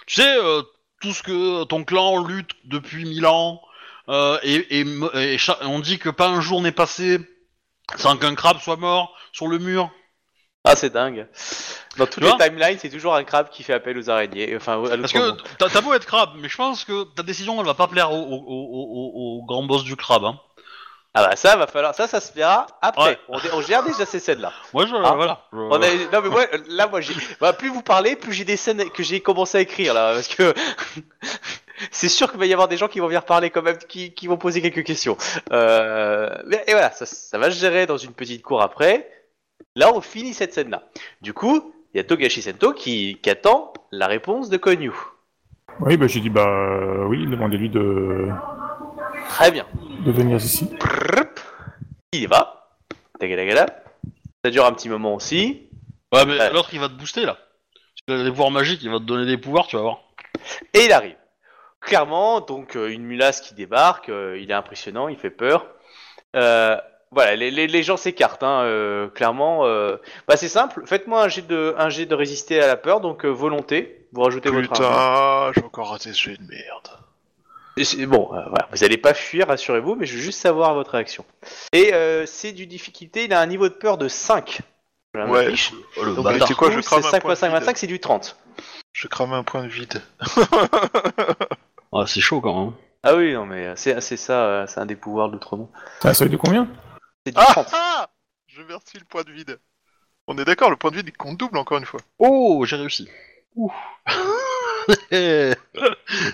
Tu 0.07 0.15
sais, 0.15 0.39
euh, 0.39 0.63
tout 1.01 1.13
ce 1.13 1.23
que 1.23 1.65
ton 1.65 1.85
clan 1.85 2.25
lutte 2.25 2.53
depuis 2.65 3.05
mille 3.05 3.27
ans, 3.27 3.61
euh, 4.09 4.39
et, 4.43 4.85
on 5.63 5.79
dit 5.79 5.99
que 5.99 6.09
pas 6.09 6.29
un 6.29 6.41
jour 6.41 6.63
n'est 6.63 6.73
passé 6.73 7.19
sans 7.97 8.17
qu'un 8.17 8.35
crabe 8.35 8.61
soit 8.61 8.77
mort 8.77 9.15
sur 9.33 9.47
le 9.47 9.59
mur. 9.59 9.91
Ah, 10.65 10.77
c'est 10.77 10.91
dingue. 10.91 11.27
Dans 11.97 12.07
toutes 12.07 12.15
Tu 12.15 12.21
les 12.21 12.29
vois 12.29 12.39
timelines, 12.39 12.79
c'est 12.81 12.89
toujours 12.89 13.15
un 13.17 13.25
crabe 13.25 13.49
qui 13.51 13.63
fait 13.65 13.73
appel 13.73 13.99
aux 13.99 14.09
araignées. 14.09 14.55
Enfin, 14.57 14.75
à 14.85 14.89
Parce 14.89 14.97
l'autre 14.97 15.13
que 15.13 15.19
monde. 15.19 15.43
t'as 15.59 15.69
t'as 15.69 15.81
beau 15.81 15.93
être 15.93 16.07
crabe, 16.07 16.31
mais 16.37 16.49
je 16.49 16.57
pense 16.57 16.85
que 16.85 17.03
ta 17.05 17.23
décision 17.25 17.59
elle 17.59 17.67
va 17.67 17.75
pas 17.75 17.89
plaire 17.89 18.13
au, 18.13 18.17
au, 18.17 18.37
au- 18.37 18.71
au- 18.77 19.39
au 19.41 19.45
grand 19.45 19.65
boss 19.65 19.83
du 19.83 19.97
crabe. 19.97 20.25
Hein. 20.25 20.39
Ah 21.15 21.27
bah 21.27 21.37
ça 21.37 21.57
va 21.57 21.67
falloir, 21.67 21.95
ça, 21.95 22.07
ça 22.07 22.21
se 22.21 22.33
verra 22.33 22.67
après. 22.81 23.03
Ouais. 23.11 23.19
On, 23.29 23.39
dé- 23.39 23.51
on 23.53 23.61
gère 23.61 23.83
déjà 23.83 24.07
ces 24.07 24.19
scènes-là. 24.21 24.51
Moi 24.73 24.87
je 24.87 24.95
Ah. 24.95 25.13
voilà. 25.15 25.47
je- 25.53 25.59
On 25.59 25.73
a- 25.73 25.79
Non 26.13 26.23
mais 26.23 26.29
moi, 26.31 26.45
là, 26.69 26.87
moi, 26.87 27.01
j'ai. 27.03 27.15
Bah, 27.41 27.53
plus 27.53 27.69
vous 27.69 27.83
parlez, 27.83 28.17
plus 28.17 28.33
j'ai 28.33 28.45
des 28.45 28.57
scènes 28.57 28.89
que 28.89 29.03
j'ai 29.03 29.21
commencé 29.21 29.59
à 29.59 29.61
écrire 29.61 29.93
là, 29.95 30.15
parce 30.15 30.29
que 30.29 30.55
c'est 31.91 32.09
sûr 32.09 32.31
qu'il 32.31 32.39
va 32.41 32.47
y 32.47 32.53
avoir 32.53 32.69
des 32.69 32.77
gens 32.79 32.89
qui 32.89 33.01
vont 33.01 33.09
venir 33.09 33.25
parler 33.25 33.51
quand 33.51 33.63
même, 33.63 33.77
qui, 33.77 34.15
qui 34.15 34.27
vont 34.27 34.37
poser 34.39 34.63
quelques 34.63 34.85
questions. 34.85 35.19
Euh... 35.53 36.31
mais- 36.47 36.63
Et 36.67 36.73
voilà, 36.73 36.91
ça, 36.93 37.05
ça 37.05 37.37
va 37.37 37.51
se 37.51 37.59
gérer 37.59 37.85
dans 37.87 37.99
une 37.99 38.13
petite 38.15 38.43
cour 38.43 38.63
après. 38.63 39.09
Là, 39.77 39.93
on 39.95 40.01
finit 40.01 40.35
cette 40.35 40.53
scène-là. 40.53 40.83
Du 41.23 41.33
coup, 41.33 41.73
il 41.95 41.99
y 41.99 42.01
a 42.01 42.05
Togashi 42.05 42.43
Sento 42.43 42.73
qui, 42.73 43.19
qui 43.23 43.31
attend 43.31 43.73
la 43.91 44.07
réponse 44.07 44.49
de 44.51 44.57
Konyu. 44.57 44.93
Oui, 45.81 45.97
bah 45.97 46.07
j'ai 46.07 46.21
dit, 46.21 46.29
bah 46.31 46.47
euh, 46.47 47.05
oui, 47.07 47.27
demandez-lui 47.27 47.71
de, 47.71 48.29
Très 49.31 49.51
bien. 49.51 49.67
de 50.05 50.11
venir 50.13 50.37
ici. 50.37 50.69
Il 52.13 52.21
y 52.21 52.27
va. 52.27 52.69
Ça 54.45 54.51
dure 54.51 54.67
un 54.67 54.73
petit 54.73 54.89
moment 54.89 55.15
aussi. 55.15 55.69
Ouais 56.13 56.27
mais 56.27 56.37
Ouais. 56.39 56.53
l'autre 56.53 56.69
il 56.75 56.81
va 56.81 56.89
te 56.89 56.95
booster 56.95 57.25
là. 57.25 57.39
Tu 58.07 58.13
as 58.13 58.23
des 58.23 58.31
pouvoirs 58.31 58.51
magiques, 58.51 58.83
il 58.83 58.91
va 58.91 58.99
te 58.99 59.05
donner 59.05 59.25
des 59.25 59.39
pouvoirs, 59.39 59.67
tu 59.67 59.77
vas 59.77 59.83
voir. 59.83 60.01
Et 60.75 60.85
il 60.87 60.93
arrive. 60.93 61.15
Clairement, 61.81 62.41
donc 62.41 62.77
euh, 62.77 62.89
une 62.89 63.05
mulasse 63.05 63.41
qui 63.41 63.55
débarque, 63.55 64.09
euh, 64.09 64.39
il 64.41 64.51
est 64.51 64.55
impressionnant, 64.55 65.09
il 65.09 65.17
fait 65.17 65.31
peur. 65.31 65.67
Euh, 66.37 66.77
voilà, 67.13 67.37
les, 67.37 67.51
les, 67.51 67.67
les 67.67 67.83
gens 67.83 67.97
s'écartent, 67.97 68.43
hein, 68.43 68.63
euh, 68.63 69.09
clairement. 69.09 69.67
euh. 69.67 69.97
Bah, 70.27 70.37
c'est 70.37 70.49
simple, 70.49 70.83
faites-moi 70.87 71.23
un 71.23 71.29
jet 71.29 71.47
de, 71.47 71.75
un 71.79 71.89
jet 71.91 72.07
de 72.07 72.15
résister 72.15 72.61
à 72.61 72.67
la 72.67 72.77
peur, 72.77 73.01
donc 73.01 73.25
euh, 73.25 73.29
volonté. 73.29 74.07
Vous 74.13 74.23
rajoutez 74.23 74.51
votre 74.51 74.73
arme. 74.83 75.53
Putain, 75.53 75.53
j'ai 75.61 75.65
encore 75.67 75.91
raté 75.91 76.13
ce 76.13 76.19
jet 76.31 76.37
de 76.37 76.43
merde. 76.49 76.89
Et 77.79 78.05
Bon, 78.07 78.29
euh, 78.35 78.41
voilà, 78.51 78.69
vous 78.71 78.85
allez 78.85 78.99
pas 78.99 79.15
fuir, 79.15 79.49
rassurez-vous, 79.49 79.95
mais 79.95 80.05
je 80.05 80.15
veux 80.17 80.21
juste 80.21 80.41
savoir 80.41 80.75
votre 80.75 80.91
réaction. 80.91 81.25
Et 81.73 81.95
euh, 81.95 82.27
c'est 82.27 82.53
du 82.53 82.67
difficulté, 82.67 83.25
il 83.25 83.33
a 83.33 83.41
un 83.41 83.47
niveau 83.47 83.69
de 83.69 83.75
peur 83.75 83.97
de 83.97 84.09
5. 84.09 84.61
Je 85.15 85.19
la 85.19 85.27
Ouais. 85.27 85.53
Oh, 85.99 86.05
le 86.05 86.15
Donc, 86.15 86.25
bâtard. 86.25 86.47
du 86.49 86.53
C'est 86.53 86.59
quoi, 86.59 86.71
je 86.71 86.81
crame 86.81 87.01
c'est 87.03 87.09
un 87.09 87.11
5 87.13 87.23
point 87.23 87.33
x 87.33 87.41
5, 87.41 87.47
de 87.49 87.53
vide. 87.53 87.61
25, 87.61 87.77
c'est 87.79 87.87
du 87.87 88.01
30. 88.01 88.37
Je 88.93 89.09
crame 89.09 89.33
un 89.33 89.43
point 89.43 89.63
de 89.63 89.69
vide. 89.69 90.03
Ah, 91.95 92.05
c'est 92.07 92.21
chaud 92.21 92.41
quand 92.41 92.59
même. 92.65 92.73
Ah 93.03 93.17
oui, 93.17 93.33
non, 93.35 93.45
mais 93.47 93.73
c'est 93.77 94.01
c'est 94.01 94.17
ça, 94.17 94.65
c'est 94.69 94.81
un 94.81 94.87
des 94.87 94.95
pouvoirs 94.97 95.29
de 95.29 95.35
l'Outremont. 95.35 95.69
Ah, 96.05 96.15
ça 96.15 96.25
dire 96.27 96.39
combien? 96.39 96.69
C'est 97.27 97.33
du 97.33 97.41
Ah, 97.41 97.53
30. 97.53 97.69
ah 97.73 98.11
Je 98.47 98.63
vertis 98.63 98.99
le 98.99 99.05
point 99.05 99.23
de 99.23 99.33
vide. 99.33 99.59
On 100.27 100.39
est 100.39 100.45
d'accord, 100.45 100.71
le 100.71 100.77
point 100.77 100.91
de 100.91 100.97
vue 100.97 101.13
compte 101.13 101.39
double 101.39 101.59
encore 101.59 101.79
une 101.79 101.85
fois. 101.85 102.01
Oh, 102.19 102.65
j'ai 102.65 102.77
réussi. 102.77 103.09
Ouh. 103.57 103.73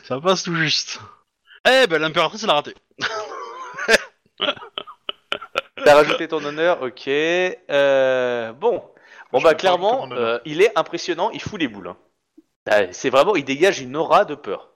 Ça 0.05 0.21
passe 0.21 0.43
tout 0.45 0.55
juste. 0.57 1.01
Eh 1.67 1.87
ben, 1.87 1.99
l'impératrice, 2.01 2.45
elle 2.45 2.51
a 2.51 2.55
raté. 2.55 2.75
T'as 5.85 5.95
rajouté 5.95 6.29
ton 6.29 6.45
honneur, 6.45 6.83
ok. 6.83 7.09
Euh, 7.09 8.53
bon, 8.53 8.83
bon 9.33 9.39
Je 9.39 9.45
bah 9.45 9.55
clairement, 9.55 10.09
euh, 10.13 10.39
il 10.45 10.61
est 10.61 10.77
impressionnant, 10.79 11.31
il 11.31 11.41
fout 11.41 11.59
les 11.61 11.69
boules. 11.69 11.89
hein. 11.89 11.97
Ah, 12.69 12.93
C'est 12.93 13.11
vraiment, 13.11 13.37
il 13.37 13.45
dégage 13.45 13.81
une 13.81 13.97
aura 13.97 14.25
de 14.25 14.35
peur. 14.35 14.71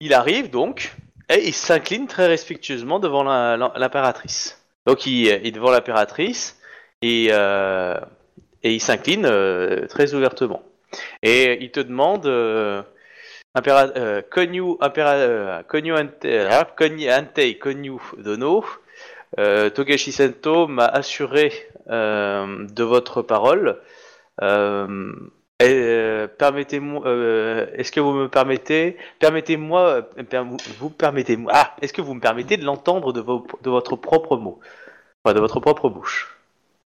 Il 0.00 0.14
arrive 0.14 0.50
donc 0.50 0.94
et 1.28 1.46
il 1.48 1.54
s'incline 1.54 2.06
très 2.06 2.26
respectueusement 2.26 2.98
devant 3.00 3.22
la- 3.24 3.56
la- 3.56 3.72
l'impératrice. 3.76 4.62
Donc 4.86 5.06
il 5.06 5.28
est 5.28 5.50
devant 5.50 5.70
l'impératrice 5.70 6.58
et 7.02 7.28
euh, 7.32 7.98
et 8.62 8.72
il 8.74 8.80
s'incline 8.80 9.26
euh, 9.26 9.86
très 9.86 10.14
ouvertement. 10.14 10.62
Et 11.22 11.58
il 11.62 11.70
te 11.70 11.80
demande. 11.80 12.26
Euh, 12.26 12.82
Impéra- 13.58 13.90
Konyu, 14.30 14.76
impéra- 14.82 15.14
euh, 15.16 15.62
Konyu 15.62 15.94
Ante, 15.94 17.58
Konyu 17.58 17.94
Dono, 18.18 18.62
euh, 19.38 19.70
Togashi 19.70 20.12
Sento 20.12 20.66
m'a 20.66 20.84
assuré 20.84 21.50
de 21.88 22.82
votre 22.82 23.22
parole. 23.22 23.80
Euh, 25.62 26.24
et, 26.26 26.28
permettez-moi, 26.28 27.06
euh, 27.06 27.66
est-ce 27.74 27.90
que 27.90 28.00
vous 28.00 28.12
me 28.12 28.28
permettez, 28.28 28.96
permettez-moi, 29.20 29.80
euh, 29.80 30.02
per- 30.22 30.42
vous- 30.78 30.90
permettez-moi, 30.90 31.50
ah, 31.54 31.74
est-ce 31.80 31.92
que 31.94 32.02
vous 32.02 32.12
me 32.14 32.20
permettez 32.20 32.56
de 32.58 32.64
l'entendre 32.64 33.12
de, 33.14 33.20
vos- 33.20 33.46
de 33.62 33.70
votre 33.70 33.96
propre 33.96 34.36
mot, 34.36 34.60
enfin 35.24 35.34
de 35.34 35.40
votre 35.40 35.58
propre 35.60 35.88
bouche. 35.88 36.36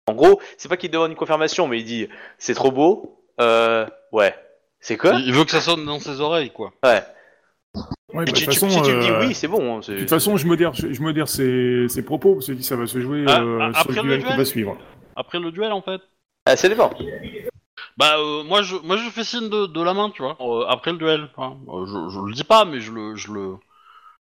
En 0.08 0.14
gros, 0.14 0.40
c'est 0.58 0.70
pas 0.70 0.78
qu'il 0.78 0.92
demande 0.92 1.10
une 1.12 1.18
confirmation, 1.18 1.68
mais 1.68 1.80
il 1.80 1.84
dit, 1.84 2.08
c'est 2.38 2.54
trop 2.54 2.72
beau, 2.72 3.24
euh, 3.42 3.88
ouais, 4.12 4.36
c'est 4.80 4.98
quoi? 4.98 5.14
Il 5.14 5.34
veut 5.34 5.46
que 5.46 5.52
ça 5.52 5.62
sonne 5.62 5.84
dans 5.86 6.00
ses 6.00 6.22
oreilles, 6.22 6.52
quoi. 6.52 6.72
Ouais. 6.84 7.02
Ouais, 8.14 8.24
Et 8.24 8.26
bah, 8.26 8.26
tu- 8.26 8.32
de 8.32 8.32
toute 8.32 8.36
tu- 8.38 8.46
façon, 8.46 8.70
si 8.70 8.82
tu 8.84 8.92
me 8.92 9.02
dis 9.02 9.10
euh, 9.10 9.20
oui, 9.28 9.34
c'est 9.34 9.48
bon. 9.48 9.78
hein, 9.78 9.82
c'est- 9.84 9.94
De 9.94 10.00
toute 10.00 10.10
façon, 10.10 10.38
je 10.38 10.46
modère, 10.48 10.74
je, 10.74 10.92
je 10.94 11.02
modère 11.02 11.28
ses, 11.28 11.88
ses 11.90 12.04
propos, 12.04 12.36
parce 12.36 12.48
que 12.48 12.62
ça 12.62 12.76
va 12.76 12.86
se 12.88 13.00
jouer 13.02 13.24
Ah, 13.28 13.42
euh, 13.42 13.60
ah, 13.62 13.72
sur 13.74 13.82
après 13.82 13.94
le 13.96 14.02
le 14.02 14.08
duel 14.10 14.20
qui 14.20 14.26
duel 14.26 14.38
va 14.38 14.46
suivre. 14.46 14.78
Après 15.16 15.40
le 15.40 15.52
duel, 15.52 15.72
en 15.72 15.82
fait. 15.82 16.02
Ah, 16.46 16.56
ça 16.56 16.70
dépend. 16.70 16.92
Bah, 18.00 18.18
euh, 18.18 18.44
moi, 18.46 18.62
je, 18.62 18.78
moi, 18.78 18.96
je 18.96 19.10
fais 19.10 19.26
signe 19.26 19.50
de, 19.50 19.66
de 19.66 19.84
la 19.84 19.94
main, 19.94 20.10
tu 20.10 20.22
vois, 20.22 20.38
euh, 20.40 20.66
après 20.70 20.92
le 20.94 20.98
duel. 20.98 21.28
hein. 21.38 21.58
Euh, 21.68 21.86
je, 21.86 22.14
je 22.16 22.20
le 22.26 22.32
dis 22.34 22.46
pas, 22.46 22.64
mais 22.64 22.80
je 22.80 22.94
le, 22.94 23.16
je 23.18 23.30
le. 23.34 23.56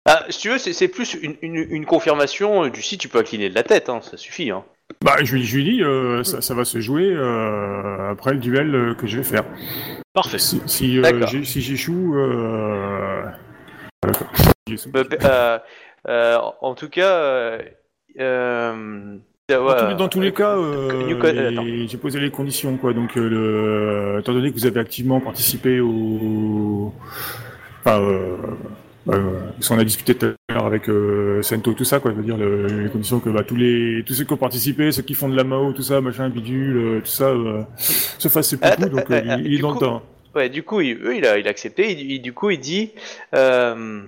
Ah, 0.07 0.25
si 0.31 0.39
tu 0.41 0.49
veux, 0.49 0.57
c'est 0.57 0.73
c'est 0.73 0.89
plus 0.89 1.13
une, 1.15 1.37
une, 1.43 1.57
une 1.57 1.85
confirmation 1.85 2.69
du 2.69 2.81
si 2.81 2.97
tu 2.97 3.09
peux 3.09 3.19
incliner 3.19 3.51
de 3.51 3.55
la 3.55 3.65
tête, 3.65 3.91
hein, 3.91 4.01
ça 4.01 4.17
suffit. 4.17 4.51
Hein. 4.51 4.65
Bah, 5.05 5.17
je, 5.23 5.35
lui- 5.35 5.45
je 5.45 5.57
lui 5.57 5.65
dis, 5.65 5.83
euh, 5.83 6.25
ça, 6.25 6.41
ça 6.41 6.55
va 6.55 6.65
se 6.65 6.81
jouer 6.81 7.05
euh, 7.13 8.11
après 8.13 8.33
le 8.33 8.39
duel 8.39 8.75
euh, 8.75 8.95
que 8.95 9.07
je 9.07 9.19
vais 9.19 9.25
faire. 9.25 9.45
Parfait. 10.15 10.39
Si, 10.39 10.63
si, 10.65 10.99
euh, 10.99 11.03
D'accord. 11.03 11.29
j'ai- 11.29 11.45
si 11.45 11.61
j'échoue. 11.61 12.17
Euh, 12.17 13.25
euh, 14.95 15.59
euh, 16.09 16.39
en 16.63 16.75
tout 16.75 16.89
cas, 16.89 17.11
euh, 17.11 17.59
euh, 18.19 19.19
Dans, 19.49 19.75
tous 19.77 19.87
les, 19.87 19.95
dans 19.95 20.09
tous 20.09 20.21
les 20.21 20.33
cas, 20.33 20.57
euh, 20.57 21.87
j'ai 21.89 21.97
posé 21.99 22.19
les 22.19 22.31
conditions, 22.33 22.77
quoi. 22.77 22.93
Donc, 22.93 23.17
euh, 23.17 23.29
le, 24.17 24.19
étant 24.21 24.33
donné 24.33 24.51
que 24.51 24.57
vous 24.57 24.67
avez 24.67 24.81
activement 24.81 25.21
participé 25.21 25.79
au, 25.79 26.93
enfin, 27.85 28.01
euh, 28.03 28.37
parce 29.07 29.69
qu'on 29.69 29.79
a 29.79 29.85
discuté 29.85 30.17
tout 30.17 30.27
à 30.49 30.53
l'heure 30.53 30.67
avec 30.67 30.87
Sento, 31.43 31.75
tout 31.75 31.85
ça, 31.85 32.01
quoi. 32.01 32.11
Je 32.11 32.17
veux 32.17 32.25
dire, 32.25 32.37
le- 32.37 32.67
les 32.67 32.91
conditions 32.91 33.21
que 33.21 33.31
bah, 33.31 33.45
tous 33.45 33.55
les, 33.55 34.03
tous 34.05 34.15
ceux 34.15 34.25
qui 34.25 34.33
ont 34.33 34.37
participé, 34.37 34.91
ceux 34.91 35.03
qui 35.03 35.15
font 35.15 35.29
de 35.29 35.37
la 35.37 35.45
Mao, 35.45 35.73
tout 35.73 35.83
ça, 35.83 36.01
machin, 36.01 36.29
bidule, 36.29 37.01
tout 37.05 37.11
ça, 37.11 37.33
se 37.79 38.27
fassent 38.27 38.49
ses 38.49 38.59
Ah, 38.63 38.75
coups, 38.75 38.91
donc 38.91 39.09
euh, 39.13 39.23
ah, 39.29 39.37
il, 39.45 39.55
est 39.55 39.59
dans 39.59 39.71
le 39.75 39.79
temps. 39.79 40.03
ouais, 40.35 40.49
du 40.49 40.65
coup, 40.65 40.81
il, 40.81 40.97
eux, 41.05 41.17
il, 41.19 41.25
a, 41.25 41.39
il 41.39 41.47
a 41.47 41.51
accepté. 41.51 41.93
Il, 41.93 42.11
il- 42.11 42.21
du 42.21 42.33
coup, 42.33 42.51
il 42.51 42.59
dit 42.59 42.91
euh, 43.33 44.01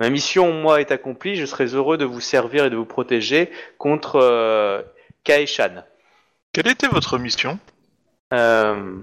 Ma 0.00 0.08
mission, 0.10 0.52
moi, 0.52 0.80
est 0.80 0.90
accomplie. 0.92 1.36
Je 1.36 1.44
serais 1.46 1.66
heureux 1.66 1.98
de 1.98 2.04
vous 2.06 2.20
servir 2.20 2.64
et 2.64 2.70
de 2.70 2.76
vous 2.76 2.86
protéger 2.86 3.50
contre 3.78 4.16
euh, 4.16 4.82
Kaeshan. 5.24 5.84
Quelle 6.52 6.68
était 6.68 6.88
votre 6.88 7.18
mission? 7.18 7.58
Euh, 8.32 8.96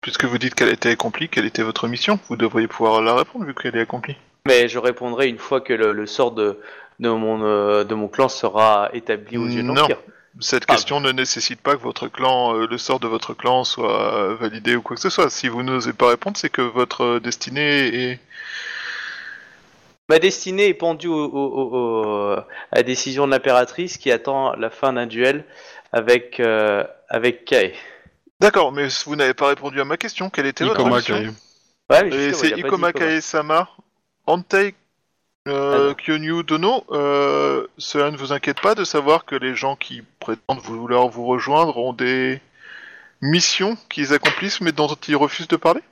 Puisque 0.00 0.24
vous 0.24 0.38
dites 0.38 0.54
qu'elle 0.54 0.70
était 0.70 0.90
accomplie, 0.90 1.28
quelle 1.28 1.46
était 1.46 1.62
votre 1.62 1.86
mission? 1.86 2.18
Vous 2.28 2.36
devriez 2.36 2.66
pouvoir 2.66 3.00
la 3.02 3.14
répondre 3.14 3.44
vu 3.44 3.54
qu'elle 3.54 3.76
est 3.76 3.80
accomplie. 3.82 4.16
mais 4.46 4.66
je 4.68 4.78
répondrai 4.78 5.28
une 5.28 5.38
fois 5.38 5.60
que 5.60 5.72
le, 5.74 5.92
le 5.92 6.06
sort 6.06 6.32
de, 6.32 6.58
de, 6.98 7.08
mon, 7.10 7.44
euh, 7.44 7.84
de 7.84 7.94
mon 7.94 8.08
clan 8.08 8.28
sera 8.28 8.88
établi 8.94 9.36
aux 9.38 9.46
yeux 9.46 9.62
de 9.62 9.68
Non. 9.68 9.74
l'Empire. 9.74 9.98
Cette 10.40 10.64
Ah. 10.68 10.74
question 10.74 11.00
ne 11.00 11.12
nécessite 11.12 11.60
pas 11.60 11.76
que 11.76 11.82
votre 11.82 12.08
clan, 12.08 12.54
euh, 12.56 12.66
le 12.66 12.78
sort 12.78 12.98
de 12.98 13.06
votre 13.08 13.34
clan 13.34 13.62
soit 13.64 14.34
validé 14.40 14.74
ou 14.74 14.82
quoi 14.82 14.96
que 14.96 15.02
ce 15.02 15.10
soit. 15.10 15.28
Si 15.30 15.48
vous 15.48 15.62
n'osez 15.62 15.92
pas 15.92 16.08
répondre, 16.08 16.36
c'est 16.36 16.50
que 16.50 16.62
votre 16.62 17.18
destinée 17.20 17.86
est... 18.12 18.20
Ma 20.10 20.18
destinée 20.18 20.66
est 20.66 20.74
pendue 20.74 21.06
au, 21.06 21.14
au- 21.14 21.28
au- 21.28 21.74
au- 21.74 22.32
à 22.36 22.46
la 22.72 22.82
décision 22.82 23.26
de 23.26 23.30
l'impératrice 23.30 23.96
qui 23.96 24.10
attend 24.10 24.56
la 24.56 24.68
fin 24.68 24.92
d'un 24.92 25.06
duel 25.06 25.44
avec, 25.92 26.40
euh, 26.40 26.82
avec 27.08 27.44
Kae. 27.44 27.74
D'accord, 28.40 28.72
mais 28.72 28.88
vous 29.06 29.14
n'avez 29.14 29.34
pas 29.34 29.46
répondu 29.46 29.80
à 29.80 29.84
ma 29.84 29.96
question. 29.96 30.28
Quelle 30.28 30.46
était 30.46 30.64
votre 30.64 30.80
Ikoma. 30.80 30.98
Ouais, 31.90 32.04
mais 32.10 32.16
Et 32.16 32.32
c'est 32.32 32.58
Ikoma. 32.58 32.92
Kae-sama, 32.92 33.68
Antei 34.26 34.74
euh, 35.46 35.74
Ah 35.74 35.88
non. 35.90 35.94
Kyonyu 35.94 36.42
Dono. 36.42 36.84
Euh, 36.90 37.68
cela 37.78 38.10
ne 38.10 38.16
vous 38.16 38.32
inquiète 38.32 38.60
pas 38.60 38.74
de 38.74 38.82
savoir 38.82 39.24
que 39.24 39.36
les 39.36 39.54
gens 39.54 39.76
qui 39.76 40.02
prétendent 40.18 40.58
vouloir 40.58 41.06
vous 41.06 41.24
rejoindre 41.26 41.76
ont 41.76 41.92
des 41.92 42.40
missions 43.22 43.76
qu'ils 43.88 44.12
accomplissent 44.12 44.60
mais 44.60 44.72
dont 44.72 44.88
ils 45.06 45.14
refusent 45.14 45.46
de 45.48 45.56
parler? 45.56 45.82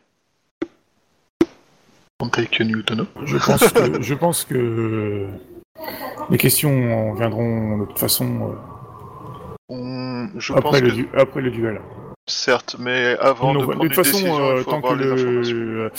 Kyonyu 2.28 2.82
Dono. 2.82 3.04
Je 3.24 3.36
pense 3.38 3.72
que, 3.72 4.02
je 4.02 4.14
pense 4.14 4.44
que 4.44 5.26
les 6.30 6.36
questions 6.38 7.14
viendront 7.14 7.78
de 7.78 7.84
toute 7.86 7.98
façon 7.98 8.26
euh, 8.26 8.54
On- 9.68 10.28
Je 10.36 10.52
après, 10.52 10.80
pense 10.80 10.96
le 10.96 11.04
que 11.04 11.20
après 11.20 11.40
le 11.42 11.50
duel. 11.50 11.80
certes, 12.26 12.76
mais 12.80 13.16
avant 13.20 13.52
Non, 13.54 13.60
de 13.60 13.64
prendre 13.66 13.80
toute 13.82 13.90
une 13.90 13.94
façon, 13.94 14.12
décision, 14.18 14.38
euh, 14.40 14.54
il 14.58 14.64
faut 14.64 14.70
tant 14.70 14.80
que 14.82 14.94
le, 14.94 15.84
euh, 15.84 15.90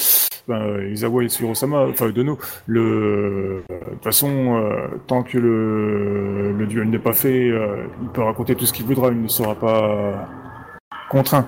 ben, 0.48 0.92
Izawa 0.92 1.24
et 1.24 1.30
Surosama, 1.30 1.86
enfin 1.90 2.10
Dono, 2.10 2.38
le, 2.66 3.64
de 3.70 3.76
toute 3.94 4.04
façon, 4.04 4.58
euh, 4.58 4.88
tant 5.08 5.24
que 5.24 5.38
le, 5.38 6.52
le 6.52 6.66
duel 6.68 6.90
n'est 6.90 7.00
pas 7.00 7.14
fait, 7.14 7.50
euh, 7.50 7.86
il 8.02 8.10
peut 8.10 8.24
raconter 8.24 8.56
tout 8.56 8.66
ce 8.66 8.74
qu'il 8.74 8.86
voudra, 8.86 9.10
il 9.10 9.22
ne 9.22 9.28
sera 9.30 9.56
pas 9.56 10.28
contraint 11.10 11.48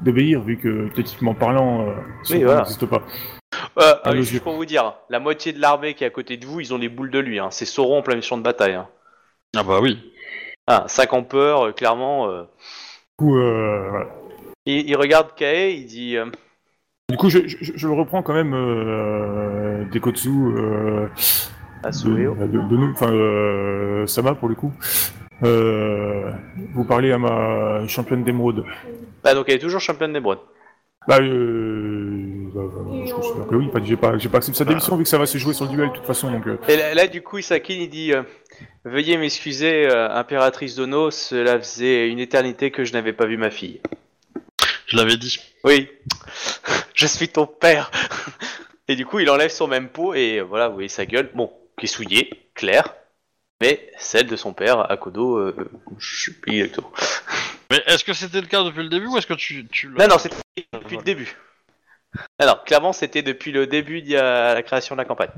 d'obéir, 0.00 0.40
vu 0.42 0.56
que 0.56 0.88
techniquement 0.88 1.34
parlant, 1.34 1.82
euh, 1.82 1.92
son 2.24 2.34
Oui, 2.34 2.42
voilà. 2.42 2.60
n'existe 2.60 2.86
pas. 2.86 3.02
Euh, 3.78 3.94
nos 4.06 4.22
juste 4.22 4.42
pour 4.42 4.54
vous 4.54 4.64
dire, 4.64 4.94
la 5.10 5.18
moitié 5.20 5.52
de 5.52 5.60
l'armée 5.60 5.94
qui 5.94 6.04
est 6.04 6.06
à 6.06 6.10
côté 6.10 6.36
de 6.36 6.46
vous, 6.46 6.60
ils 6.60 6.72
ont 6.72 6.78
des 6.78 6.88
boules 6.88 7.10
de 7.10 7.18
lui. 7.18 7.38
Hein. 7.38 7.48
C'est 7.50 7.64
Sauron 7.64 7.98
en 7.98 8.02
plein 8.02 8.20
champ 8.20 8.36
de 8.38 8.42
bataille. 8.42 8.74
Hein. 8.74 8.88
Ah 9.56 9.62
bah 9.62 9.80
oui. 9.80 10.12
Ah, 10.66 10.84
5 10.86 11.12
empereurs, 11.12 11.66
euh, 11.66 11.72
clairement. 11.72 12.28
euh. 12.28 12.42
Du 12.42 13.16
coup, 13.18 13.36
euh, 13.36 13.88
voilà. 13.90 14.06
Il, 14.66 14.88
il 14.88 14.96
regarde 14.96 15.34
Kae, 15.34 15.74
il 15.74 15.86
dit 15.86 16.16
Du 17.10 17.16
coup, 17.16 17.28
je, 17.28 17.46
je, 17.46 17.72
je 17.74 17.88
le 17.88 17.94
reprends 17.94 18.22
quand 18.22 18.32
même, 18.32 18.52
Dekotsu, 19.92 20.30
de, 20.30 21.08
de, 21.82 22.46
de 22.46 22.76
nous, 22.76 22.92
enfin, 22.92 24.06
Sama 24.06 24.34
pour 24.34 24.48
le 24.48 24.54
coup. 24.54 24.72
Vous 25.42 26.84
parlez 26.84 27.12
à 27.12 27.18
ma 27.18 27.86
championne 27.88 28.24
d'émeraude. 28.24 28.64
Ah, 29.24 29.34
donc 29.34 29.48
elle 29.48 29.56
est 29.56 29.58
toujours 29.58 29.80
championne 29.80 30.12
d'émeraude. 30.12 30.38
Bah, 31.06 31.18
euh, 31.20 31.93
bah, 32.66 33.04
je 33.06 33.12
considère 33.12 33.46
que 33.46 33.54
oui, 33.54 33.70
j'ai 33.84 33.96
pas, 33.96 34.18
j'ai 34.18 34.28
pas 34.28 34.38
accepté 34.38 34.58
sa 34.58 34.64
démission 34.64 34.96
vu 34.96 35.02
que 35.04 35.08
ça 35.08 35.18
va 35.18 35.26
se 35.26 35.38
jouer 35.38 35.54
sur 35.54 35.64
le 35.66 35.70
duel 35.70 35.88
de 35.90 35.94
toute 35.94 36.04
façon, 36.06 36.30
donc. 36.30 36.46
euh, 36.46 36.56
Et 36.68 36.76
là, 36.76 36.94
là, 36.94 37.06
du 37.06 37.22
coup, 37.22 37.38
il 37.38 37.42
s'incline, 37.42 37.82
il 37.82 37.90
dit 37.90 38.12
euh, 38.12 38.22
Veuillez 38.84 39.16
m'excuser, 39.16 39.86
euh, 39.86 40.10
impératrice 40.10 40.74
Dono, 40.74 41.10
cela 41.10 41.58
faisait 41.58 42.08
une 42.08 42.18
éternité 42.18 42.70
que 42.70 42.84
je 42.84 42.92
n'avais 42.92 43.12
pas 43.12 43.26
vu 43.26 43.36
ma 43.36 43.50
fille. 43.50 43.80
Je 44.86 44.96
l'avais 44.96 45.16
dit. 45.16 45.38
Oui, 45.64 45.88
je 46.94 47.06
suis 47.06 47.28
ton 47.28 47.46
père. 47.46 47.90
Et 48.88 48.96
du 48.96 49.06
coup, 49.06 49.18
il 49.18 49.30
enlève 49.30 49.50
son 49.50 49.66
même 49.66 49.88
pot 49.88 50.12
et 50.12 50.40
euh, 50.40 50.42
voilà, 50.42 50.68
vous 50.68 50.74
voyez 50.74 50.90
sa 50.90 51.06
gueule. 51.06 51.30
Bon, 51.34 51.50
qui 51.78 51.86
est 51.86 51.88
souillée, 51.88 52.30
claire, 52.54 52.94
mais 53.62 53.90
celle 53.96 54.26
de 54.26 54.36
son 54.36 54.52
père, 54.52 54.90
Akodo, 54.92 55.38
euh, 55.38 55.56
je 55.98 56.24
sais 56.26 56.32
plus 56.34 56.52
exactement. 56.60 56.92
Mais 57.70 57.82
est-ce 57.86 58.04
que 58.04 58.12
c'était 58.12 58.42
le 58.42 58.46
cas 58.46 58.62
depuis 58.62 58.82
le 58.82 58.90
début 58.90 59.06
ou 59.06 59.16
est-ce 59.16 59.26
que 59.26 59.32
tu, 59.32 59.66
tu 59.68 59.88
l'as- 59.88 60.06
Non, 60.06 60.14
non, 60.14 60.18
c'était 60.18 60.36
depuis 60.74 60.98
le 60.98 61.02
début. 61.02 61.34
Alors, 62.38 62.64
clairement, 62.64 62.92
c'était 62.92 63.22
depuis 63.22 63.52
le 63.52 63.66
début 63.66 64.02
de 64.02 64.14
la 64.14 64.62
création 64.62 64.94
de 64.94 65.00
la 65.00 65.04
campagne. 65.04 65.30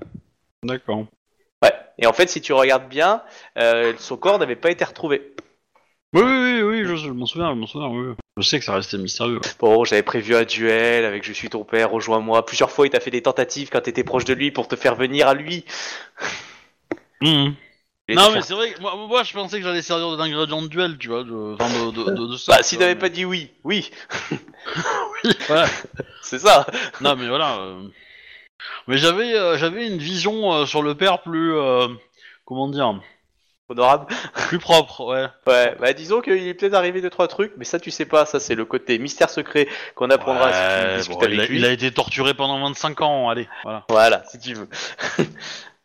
D'accord. 0.62 1.06
Ouais. 1.62 1.72
Et 1.98 2.06
en 2.06 2.12
fait, 2.12 2.28
si 2.28 2.40
tu 2.40 2.52
regardes 2.52 2.88
bien, 2.88 3.22
euh, 3.58 3.94
son 3.98 4.16
corps 4.16 4.38
n'avait 4.38 4.56
pas 4.56 4.70
été 4.70 4.84
retrouvé. 4.84 5.34
Oui, 6.12 6.22
oui, 6.22 6.60
oui, 6.60 6.62
oui, 6.62 6.84
je, 6.84 6.96
je 6.96 7.10
m'en 7.10 7.26
souviens, 7.26 7.50
je 7.50 7.58
m'en 7.58 7.66
souviens, 7.66 7.88
oui. 7.88 8.14
Je 8.38 8.42
sais 8.42 8.58
que 8.58 8.64
ça 8.64 8.74
restait 8.74 8.98
mystérieux. 8.98 9.40
Bon, 9.58 9.84
j'avais 9.84 10.02
prévu 10.02 10.36
un 10.36 10.44
duel 10.44 11.04
avec 11.04 11.24
Je 11.24 11.32
suis 11.32 11.48
ton 11.48 11.64
père, 11.64 11.90
rejoins-moi. 11.90 12.44
Plusieurs 12.44 12.70
fois, 12.70 12.86
il 12.86 12.90
t'a 12.90 13.00
fait 13.00 13.10
des 13.10 13.22
tentatives 13.22 13.70
quand 13.70 13.80
t'étais 13.80 14.04
proche 14.04 14.24
de 14.24 14.34
lui 14.34 14.50
pour 14.50 14.68
te 14.68 14.76
faire 14.76 14.94
venir 14.94 15.26
à 15.28 15.34
lui. 15.34 15.64
Mhm. 17.22 17.54
Non, 18.08 18.30
mais 18.32 18.40
c'est 18.42 18.54
vrai 18.54 18.72
que 18.72 18.80
moi, 18.80 18.94
moi, 19.08 19.22
je 19.24 19.32
pensais 19.32 19.58
que 19.58 19.64
j'allais 19.64 19.82
servir 19.82 20.16
d'ingrédient 20.16 20.62
de 20.62 20.68
duel, 20.68 20.96
tu 20.96 21.08
vois, 21.08 21.24
de, 21.24 21.54
enfin, 21.58 21.68
de, 21.68 21.90
de, 21.90 22.10
de, 22.12 22.26
de 22.32 22.36
ça. 22.36 22.52
Bah, 22.56 22.62
si 22.62 22.76
vois, 22.76 22.82
t'avais 22.84 22.94
mais- 22.94 23.00
pas 23.00 23.08
dit 23.08 23.24
oui, 23.24 23.50
oui, 23.64 23.90
Oui, 25.24 25.32
voilà. 25.48 25.66
c'est 26.22 26.38
ça. 26.38 26.66
non, 27.00 27.16
mais 27.16 27.26
voilà. 27.28 27.56
euh. 27.58 27.88
Mais 28.86 28.96
j'avais 28.98 29.34
euh, 29.34 29.58
j'avais 29.58 29.86
une 29.88 29.98
vision 29.98 30.52
euh, 30.54 30.66
sur 30.66 30.82
le 30.82 30.94
père 30.94 31.22
plus. 31.22 31.54
euh, 31.54 31.88
Comment 32.44 32.68
dire? 32.68 32.94
Honorable. 33.68 34.06
Plus 34.48 34.60
propre, 34.60 35.04
ouais. 35.06 35.26
Ouais, 35.48 35.74
bah 35.80 35.92
disons 35.92 36.20
qu'il 36.20 36.46
est 36.46 36.54
peut-être 36.54 36.74
arrivé 36.74 37.00
deux 37.00 37.10
trois 37.10 37.26
trucs, 37.26 37.52
mais 37.56 37.64
ça 37.64 37.80
tu 37.80 37.90
sais 37.90 38.04
pas, 38.06 38.24
ça 38.24 38.38
c'est 38.38 38.54
le 38.54 38.64
côté 38.64 38.96
mystère 39.00 39.28
secret 39.28 39.66
qu'on 39.96 40.08
apprendra 40.10 40.52
si 40.52 40.58
tu 40.60 40.86
Ouais, 40.86 40.96
discutes 40.98 41.14
bon, 41.18 41.20
il, 41.22 41.26
avec 41.26 41.40
a, 41.40 41.52
lui. 41.52 41.58
il 41.58 41.64
a 41.64 41.72
été 41.72 41.90
torturé 41.90 42.34
pendant 42.34 42.60
25 42.64 43.00
ans, 43.00 43.28
allez, 43.28 43.48
voilà. 43.64 43.84
Voilà, 43.88 44.22
si 44.30 44.38
tu 44.38 44.54
veux. 44.54 44.68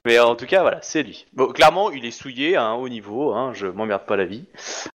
mais 0.05 0.19
en 0.19 0.35
tout 0.35 0.45
cas, 0.45 0.61
voilà, 0.61 0.79
c'est 0.81 1.03
lui. 1.03 1.25
Bon, 1.33 1.47
clairement, 1.47 1.91
il 1.91 2.05
est 2.05 2.11
souillé 2.11 2.55
à 2.55 2.63
un 2.63 2.73
haut 2.73 2.89
niveau, 2.89 3.33
hein, 3.33 3.51
je 3.53 3.67
m'emmerde 3.67 4.05
pas 4.05 4.15
la 4.15 4.25
vie. 4.25 4.45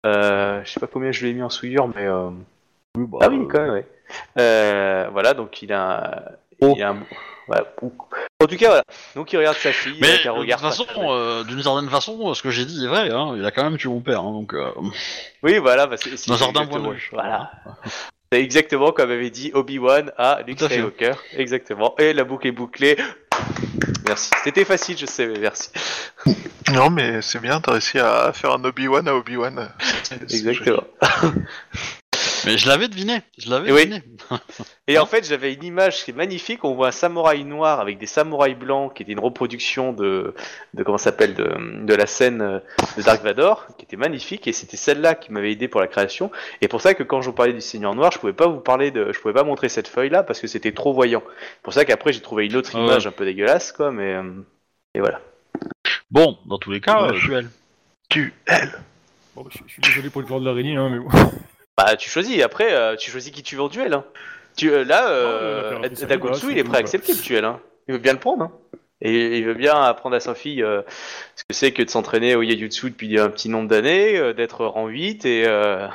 Euh, 0.06 0.60
je 0.64 0.70
sais 0.70 0.80
pas 0.80 0.86
combien 0.86 1.12
je 1.12 1.26
l'ai 1.26 1.32
mis 1.32 1.42
en 1.42 1.50
souillure, 1.50 1.88
mais... 1.88 2.06
euh, 2.06 2.30
Ah 3.20 3.28
oui, 3.28 3.46
quand 3.50 3.60
même, 3.60 3.70
ouais. 3.72 3.86
Euh, 4.38 5.08
voilà, 5.12 5.34
donc 5.34 5.62
il 5.62 5.72
a... 5.72 6.32
Il 6.60 6.82
a 6.82 6.90
un... 6.90 6.96
voilà. 7.46 7.64
En 7.82 8.46
tout 8.46 8.56
cas, 8.56 8.68
voilà. 8.68 8.82
Donc 9.16 9.32
il 9.32 9.36
regarde 9.38 9.56
sa 9.56 9.72
fille 9.72 9.98
Mais 10.00 10.08
avec 10.08 10.20
un 10.26 10.30
de 10.30 10.34
toute 10.36 10.40
regard... 10.42 10.60
pas 10.60 10.70
façon, 10.70 10.86
euh, 10.96 11.44
d'une 11.44 11.62
certaine 11.62 11.88
façon, 11.90 12.30
euh, 12.30 12.34
ce 12.34 12.42
que 12.42 12.50
j'ai 12.50 12.64
dit 12.64 12.84
est 12.84 12.88
vrai, 12.88 13.10
hein, 13.10 13.34
il 13.36 13.44
a 13.44 13.50
quand 13.50 13.64
même 13.64 13.76
tué 13.76 13.88
mon 13.90 14.00
père, 14.00 14.20
hein, 14.20 14.32
donc... 14.32 14.54
euh, 14.54 14.70
Oui, 15.42 15.58
voilà, 15.58 15.86
bah, 15.86 15.96
c'est 15.98 16.16
c'est 16.16 16.30
D'un 16.30 16.36
certain 16.38 16.60
exactement- 16.62 16.82
point 16.84 16.92
de 16.92 16.96
vue. 16.96 17.08
Voilà. 17.12 17.50
C'est 18.32 18.40
exactement 18.42 18.92
comme 18.92 19.10
avait 19.10 19.30
dit 19.30 19.50
Obi-Wan 19.54 20.12
à 20.16 20.40
Luke. 20.46 20.58
Skywalker. 20.60 21.12
Exactement. 21.36 21.94
Et 21.98 22.12
la 22.14 22.24
boucle 22.24 22.46
est 22.46 22.52
bouclée. 22.52 22.96
Merci. 24.06 24.30
C'était 24.44 24.64
facile, 24.64 24.98
je 24.98 25.06
sais, 25.06 25.26
mais 25.26 25.38
merci. 25.38 25.70
Non, 26.72 26.88
mais 26.88 27.20
c'est 27.20 27.40
bien, 27.40 27.60
t'as 27.60 27.72
réussi 27.72 27.98
à 27.98 28.32
faire 28.32 28.52
un 28.52 28.64
Obi-Wan 28.64 29.06
à 29.06 29.14
Obi-Wan. 29.14 29.68
Exactement. 30.22 30.84
Mais 32.46 32.58
je 32.58 32.68
l'avais 32.68 32.88
deviné, 32.88 33.22
je 33.38 33.48
l'avais 33.50 33.68
Et 33.68 33.72
oui. 33.72 33.80
deviné. 33.86 34.02
Et 34.88 34.98
en 34.98 35.06
fait, 35.06 35.24
j'avais 35.26 35.54
une 35.54 35.64
image 35.64 36.04
qui 36.04 36.10
est 36.10 36.14
magnifique. 36.14 36.64
On 36.64 36.74
voit 36.74 36.88
un 36.88 36.92
samouraï 36.92 37.44
noir 37.44 37.80
avec 37.80 37.98
des 37.98 38.06
samouraïs 38.06 38.56
blancs, 38.56 38.94
qui 38.94 39.02
était 39.02 39.12
une 39.12 39.20
reproduction 39.20 39.92
de, 39.92 40.34
de 40.74 40.82
comment 40.82 40.98
ça 40.98 41.04
s'appelle, 41.04 41.34
de, 41.34 41.84
de 41.84 41.94
la 41.94 42.06
scène 42.06 42.42
euh, 42.42 42.58
de 42.96 43.02
Dark 43.02 43.22
Vador, 43.22 43.66
qui 43.78 43.84
était 43.84 43.96
magnifique. 43.96 44.46
Et 44.46 44.52
c'était 44.52 44.76
celle-là 44.76 45.14
qui 45.14 45.32
m'avait 45.32 45.52
aidé 45.52 45.68
pour 45.68 45.80
la 45.80 45.86
création. 45.86 46.30
Et 46.60 46.68
pour 46.68 46.80
ça 46.80 46.94
que 46.94 47.02
quand 47.02 47.22
je 47.22 47.28
vous 47.30 47.34
parlais 47.34 47.52
du 47.54 47.60
Seigneur 47.60 47.94
Noir, 47.94 48.10
je 48.12 48.18
pouvais 48.18 48.32
pas 48.32 48.46
vous 48.46 48.60
parler 48.60 48.90
de, 48.90 49.12
je 49.12 49.20
pouvais 49.20 49.34
pas 49.34 49.44
montrer 49.44 49.68
cette 49.68 49.88
feuille-là 49.88 50.22
parce 50.22 50.40
que 50.40 50.46
c'était 50.46 50.72
trop 50.72 50.92
voyant. 50.92 51.22
pour 51.62 51.72
ça 51.72 51.84
qu'après 51.84 52.12
j'ai 52.12 52.20
trouvé 52.20 52.46
une 52.46 52.56
autre 52.56 52.70
Ah 52.74 52.78
ouais. 52.78 52.84
image 52.84 53.06
un 53.06 53.12
peu 53.12 53.24
dégueulasse, 53.24 53.72
quoi. 53.72 53.90
Mais 53.90 54.14
euh, 54.14 54.30
et 54.94 55.00
voilà. 55.00 55.20
Bon, 56.10 56.36
dans 56.46 56.58
tous 56.58 56.70
les 56.70 56.80
cas, 56.80 57.02
euh, 57.02 57.06
Dommage. 57.08 57.24
duel. 57.26 57.48
Tu, 58.10 58.34
elle. 58.46 58.72
Bon, 59.34 59.44
je, 59.50 59.58
je 59.66 59.72
suis 59.72 59.82
désolé 59.82 60.10
pour 60.10 60.20
le 60.20 60.26
corps 60.28 60.40
de 60.40 60.44
l'araignée, 60.44 60.76
hein, 60.76 60.88
mais 60.90 60.98
bon. 60.98 61.08
Bah, 61.76 61.96
tu 61.96 62.08
choisis. 62.08 62.40
Après, 62.42 62.72
euh, 62.72 62.96
tu 62.96 63.10
choisis 63.10 63.32
qui 63.32 63.42
tu 63.42 63.56
veux 63.56 63.62
en 63.62 63.68
duel. 63.68 63.92
Hein. 63.94 64.04
Tu, 64.56 64.70
euh, 64.70 64.84
là, 64.84 65.08
euh, 65.10 65.88
Dagotsu, 66.06 66.52
il 66.52 66.58
est 66.58 66.64
prêt 66.64 66.76
à 66.76 66.80
accepter 66.80 67.12
le 67.12 67.18
duel. 67.20 67.44
Hein. 67.44 67.60
Il 67.88 67.94
veut 67.94 67.98
bien 68.00 68.12
le 68.12 68.20
prendre. 68.20 68.44
Hein. 68.44 68.52
Et 69.00 69.38
il 69.38 69.44
veut 69.44 69.54
bien 69.54 69.74
apprendre 69.82 70.14
à 70.16 70.20
sa 70.20 70.34
fille 70.34 70.62
euh, 70.62 70.80
ce 71.34 71.42
que 71.42 71.52
c'est 71.52 71.72
que 71.72 71.82
de 71.82 71.90
s'entraîner 71.90 72.36
au 72.36 72.42
Yajutsu 72.42 72.90
depuis 72.90 73.18
un 73.18 73.28
petit 73.28 73.48
nombre 73.48 73.68
d'années, 73.68 74.16
euh, 74.16 74.32
d'être 74.32 74.64
rang 74.64 74.86
8 74.86 75.24
et... 75.26 75.44
Euh... 75.46 75.86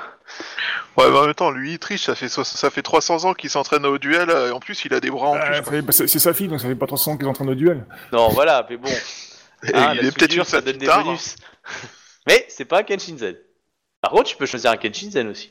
Ouais, 0.98 1.10
mais 1.10 1.18
en 1.18 1.26
même 1.26 1.34
temps, 1.34 1.50
lui, 1.50 1.74
il 1.74 1.80
triche, 1.80 2.04
ça 2.04 2.14
fait, 2.14 2.28
so- 2.30 2.44
ça 2.44 2.70
fait 2.70 2.84
300 2.84 3.24
ans 3.26 3.34
qu'il 3.34 3.50
s'entraîne 3.50 3.86
au 3.86 3.98
duel, 3.98 4.30
euh, 4.30 4.50
et 4.50 4.52
en 4.52 4.60
plus, 4.60 4.84
il 4.86 4.94
a 4.94 5.00
des 5.00 5.10
bras 5.10 5.30
en 5.30 5.38
Ah, 5.42 5.62
plus. 5.62 5.82
bah, 5.82 5.92
c'est 5.92 6.08
sa 6.08 6.34
fille, 6.34 6.50
donc 6.50 6.60
ça 6.60 6.68
fait 6.68 6.76
pas 6.76 6.86
300 6.86 7.14
ans 7.14 7.26
en 7.26 7.34
train 7.34 7.46
de 7.46 7.54
duel. 7.56 7.86
Non, 8.12 8.28
voilà, 8.30 8.68
mais 8.70 8.78
bon. 8.78 8.90
Et 9.64 9.72
Ah, 9.74 9.94
il 9.96 10.02
la 10.02 10.08
est 10.08 10.12
peut-être 10.16 10.36
une 10.36 10.44
ça 10.44 10.62
donne 10.62 10.78
des 10.78 10.88
hein. 10.90 11.02
bonus. 11.04 11.36
mais 12.28 12.46
c'est 12.50 12.66
pas 12.66 12.80
un 12.80 12.84
Kenshinzen. 12.84 13.36
Par 14.02 14.12
contre, 14.12 14.26
tu 14.26 14.36
peux 14.36 14.46
choisir 14.46 14.70
un 14.72 14.78
Kenshinzen 14.78 15.30
aussi. 15.30 15.50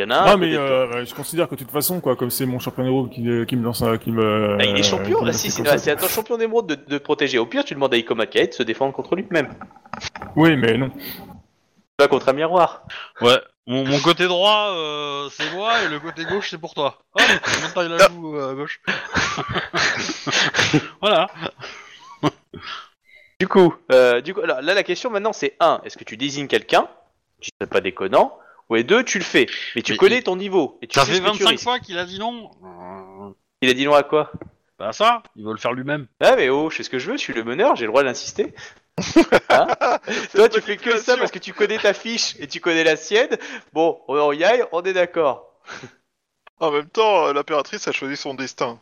Il 0.00 0.04
y 0.04 0.06
en 0.06 0.10
a 0.12 0.20
un. 0.20 0.30
non, 0.30 0.38
mais 0.38 0.56
euh, 0.56 1.04
je 1.04 1.14
considère 1.14 1.46
que 1.46 1.54
de 1.54 1.60
toute 1.60 1.70
façon, 1.70 2.00
quoi, 2.00 2.16
comme 2.16 2.30
c'est 2.30 2.46
mon 2.46 2.58
champion 2.58 2.86
héros 2.86 3.06
qui, 3.06 3.22
qui 3.46 3.56
me 3.56 3.62
lance, 3.62 3.82
un- 3.82 3.98
qui 3.98 4.10
me. 4.10 4.56
Bah, 4.56 4.64
il 4.64 4.76
est 4.76 4.80
euh, 4.80 4.82
champion, 4.82 5.22
là, 5.22 5.34
si, 5.34 5.50
c'est 5.50 5.68
ah, 5.68 5.76
c'est 5.76 5.90
à 5.90 5.96
ton 5.96 6.08
champion 6.08 6.38
d'émeraude 6.38 6.68
de, 6.68 6.74
de 6.74 6.96
te 6.96 7.02
protéger. 7.02 7.38
Au 7.38 7.44
pire, 7.44 7.64
tu 7.66 7.74
demandes 7.74 7.92
à 7.92 7.98
Ikoma 7.98 8.24
Kae 8.26 8.48
de 8.48 8.54
se 8.54 8.62
défendre 8.62 8.94
contre 8.94 9.14
lui-même. 9.14 9.52
Oui, 10.36 10.56
mais 10.56 10.78
non. 10.78 10.90
Pas 11.98 12.08
contre 12.08 12.30
un 12.30 12.32
miroir. 12.32 12.84
Ouais, 13.20 13.38
mon, 13.66 13.84
mon 13.86 14.00
côté 14.00 14.26
droit, 14.26 14.70
euh, 14.74 15.28
c'est 15.30 15.52
moi, 15.54 15.82
et 15.84 15.88
le 15.88 16.00
côté 16.00 16.24
gauche, 16.24 16.48
c'est 16.48 16.56
pour 16.58 16.72
toi. 16.72 16.96
Monte 17.18 17.74
taille 17.74 17.90
la 17.90 17.98
joue 18.08 18.36
euh, 18.38 18.52
à 18.52 18.54
gauche. 18.54 18.80
voilà. 21.02 21.26
Du 23.38 23.48
coup, 23.48 23.74
euh, 23.92 24.22
du 24.22 24.32
coup 24.32 24.40
alors, 24.40 24.62
là, 24.62 24.72
la 24.72 24.82
question 24.82 25.10
maintenant, 25.10 25.34
c'est 25.34 25.56
1. 25.60 25.82
Est-ce 25.84 25.98
que 25.98 26.04
tu 26.04 26.16
désignes 26.16 26.48
quelqu'un? 26.48 26.88
Qui 27.40 27.50
serait 27.58 27.70
pas 27.70 27.80
déconnant 27.80 28.36
Ou 28.70 28.76
et 28.76 28.84
2, 28.84 29.02
tu 29.04 29.18
le 29.18 29.24
fais. 29.24 29.46
Mais 29.76 29.82
tu 29.82 29.92
Mais 29.92 29.98
connais 29.98 30.18
il- 30.18 30.22
ton 30.22 30.36
niveau. 30.36 30.78
Et 30.80 30.86
tu 30.86 30.98
Ça 30.98 31.04
sais 31.04 31.12
fait 31.12 31.16
ce 31.18 31.22
que 31.22 31.26
tu 31.32 31.38
25 31.38 31.48
risques. 31.50 31.64
fois 31.64 31.78
qu'il 31.80 31.98
a 31.98 32.04
dit 32.04 32.18
non. 32.18 32.50
Euh, 32.64 33.32
Il 33.62 33.68
a 33.68 33.74
dit 33.74 33.84
non 33.84 33.94
à 33.94 34.02
quoi? 34.04 34.30
Bah 34.78 34.92
ça, 34.94 35.22
il 35.36 35.44
veut 35.44 35.52
le 35.52 35.58
faire 35.58 35.72
lui-même. 35.74 36.06
Ah, 36.20 36.36
mais 36.36 36.48
oh, 36.48 36.70
je 36.70 36.76
fais 36.76 36.82
ce 36.84 36.88
que 36.88 36.98
je 36.98 37.10
veux, 37.10 37.16
je 37.18 37.22
suis 37.22 37.34
le 37.34 37.44
meneur, 37.44 37.76
j'ai 37.76 37.84
le 37.84 37.90
droit 37.90 38.02
d'insister. 38.04 38.54
Hein? 39.50 39.66
Toi, 40.34 40.48
tu 40.48 40.60
fais 40.60 40.76
que 40.76 40.96
ça 40.98 41.16
parce 41.16 41.30
que 41.30 41.38
tu 41.38 41.52
connais 41.52 41.78
ta 41.78 41.92
fiche 41.92 42.34
et 42.38 42.46
tu 42.46 42.60
connais 42.60 42.84
la 42.84 42.96
sienne. 42.96 43.36
Bon, 43.72 44.00
on 44.08 44.32
y 44.32 44.44
aille, 44.44 44.64
on 44.72 44.82
est 44.82 44.92
d'accord. 44.92 45.52
En 46.60 46.70
même 46.70 46.88
temps, 46.88 47.26
euh, 47.26 47.32
l'impératrice 47.32 47.88
a 47.88 47.92
choisi 47.92 48.16
son 48.16 48.34
destin. 48.34 48.78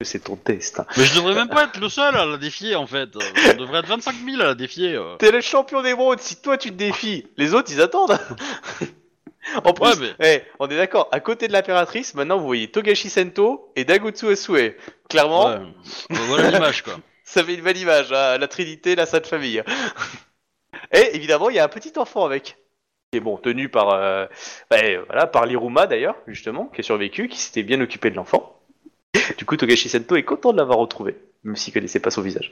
C'est 0.00 0.24
ton 0.24 0.34
test. 0.36 0.82
Mais 0.96 1.04
je 1.04 1.14
devrais 1.14 1.34
même 1.34 1.48
pas 1.48 1.64
être 1.64 1.78
le 1.78 1.88
seul 1.88 2.16
à 2.16 2.26
la 2.26 2.36
défier 2.36 2.74
en 2.74 2.86
fait. 2.88 3.14
Euh, 3.14 3.20
On 3.54 3.60
devrait 3.60 3.78
être 3.80 3.88
25 3.88 4.16
000 4.24 4.40
à 4.42 4.46
la 4.46 4.54
défier. 4.54 4.94
euh. 4.96 5.16
T'es 5.18 5.30
le 5.30 5.40
champion 5.40 5.80
d'émeraude, 5.82 6.18
si 6.20 6.42
toi 6.42 6.58
tu 6.58 6.70
te 6.70 6.74
défies, 6.74 7.26
les 7.36 7.54
autres 7.54 7.70
ils 7.72 7.80
attendent. 7.80 8.18
En 9.64 9.72
plus, 9.72 10.14
Ouais, 10.20 10.46
on 10.58 10.68
est 10.68 10.76
d'accord, 10.76 11.08
à 11.12 11.20
côté 11.20 11.48
de 11.48 11.52
l'impératrice, 11.52 12.14
maintenant 12.14 12.38
vous 12.38 12.46
voyez 12.46 12.70
Togashi 12.70 13.10
Sento 13.10 13.72
et 13.76 13.84
Dagutsu 13.84 14.28
Asue. 14.28 14.76
Clairement, 15.08 15.46
Ouais. 15.46 15.60
Voilà 16.10 16.50
l'image 16.50 16.82
quoi. 16.82 16.94
ça 17.24 17.42
fait 17.42 17.54
une 17.54 17.62
belle 17.62 17.78
image, 17.78 18.12
hein, 18.12 18.38
la 18.38 18.48
Trinité, 18.48 18.94
la 18.94 19.06
Sainte 19.06 19.26
Famille. 19.26 19.62
et 20.92 21.16
évidemment, 21.16 21.50
il 21.50 21.56
y 21.56 21.58
a 21.58 21.64
un 21.64 21.68
petit 21.68 21.92
enfant 21.96 22.24
avec. 22.24 22.56
Qui 23.10 23.18
est 23.18 23.20
bon, 23.20 23.36
tenu 23.36 23.68
par, 23.68 23.90
euh, 23.90 24.26
bah, 24.70 24.78
euh, 24.82 25.04
voilà, 25.06 25.26
par 25.26 25.44
l'Iruma 25.44 25.86
d'ailleurs, 25.86 26.16
justement, 26.26 26.66
qui 26.66 26.80
a 26.80 26.84
survécu, 26.84 27.28
qui 27.28 27.38
s'était 27.38 27.62
bien 27.62 27.80
occupé 27.80 28.10
de 28.10 28.16
l'enfant. 28.16 28.58
Du 29.36 29.44
coup, 29.44 29.56
Togashi 29.56 29.88
Sento 29.88 30.16
est 30.16 30.22
content 30.22 30.52
de 30.52 30.58
l'avoir 30.58 30.78
retrouvé, 30.78 31.16
même 31.44 31.56
s'il 31.56 31.74
connaissait 31.74 32.00
pas 32.00 32.10
son 32.10 32.22
visage. 32.22 32.50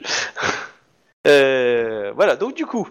Euh, 1.27 2.11
voilà, 2.15 2.35
donc 2.35 2.55
du 2.55 2.65
coup, 2.65 2.87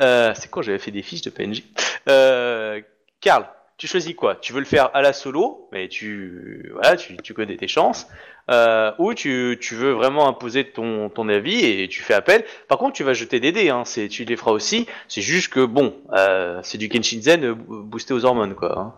euh, 0.00 0.32
c'est 0.34 0.50
quand 0.50 0.62
j'avais 0.62 0.78
fait 0.78 0.90
des 0.90 1.02
fiches 1.02 1.22
de 1.22 1.30
PNJ. 1.30 1.62
Euh, 2.08 2.80
Karl, 3.20 3.46
tu 3.78 3.86
choisis 3.86 4.14
quoi? 4.14 4.34
Tu 4.34 4.52
veux 4.52 4.58
le 4.58 4.66
faire 4.66 4.90
à 4.92 5.02
la 5.02 5.12
solo, 5.12 5.68
mais 5.72 5.88
tu, 5.88 6.70
voilà, 6.72 6.96
tu, 6.96 7.32
connais 7.32 7.56
tes 7.56 7.68
chances, 7.68 8.08
euh, 8.50 8.90
ou 8.98 9.14
tu, 9.14 9.56
tu 9.60 9.76
veux 9.76 9.92
vraiment 9.92 10.28
imposer 10.28 10.64
ton, 10.64 11.08
ton 11.08 11.28
avis 11.28 11.64
et 11.64 11.86
tu 11.88 12.02
fais 12.02 12.14
appel. 12.14 12.44
Par 12.66 12.78
contre, 12.78 12.94
tu 12.94 13.04
vas 13.04 13.14
jeter 13.14 13.38
des 13.38 13.52
dés, 13.52 13.70
hein, 13.70 13.84
c'est, 13.84 14.08
tu 14.08 14.24
les 14.24 14.36
feras 14.36 14.50
aussi. 14.50 14.88
C'est 15.06 15.22
juste 15.22 15.52
que 15.52 15.64
bon, 15.64 15.94
euh, 16.12 16.58
c'est 16.64 16.76
du 16.76 16.88
Kenshinzen 16.88 17.44
euh, 17.44 17.54
boosté 17.54 18.14
aux 18.14 18.24
hormones, 18.24 18.56
quoi. 18.56 18.78
hein. 18.78 18.94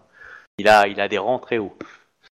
Il 0.58 0.66
a, 0.66 0.88
il 0.88 0.98
a 0.98 1.08
des 1.08 1.18
rangs 1.18 1.38
très 1.38 1.58
hauts. 1.58 1.76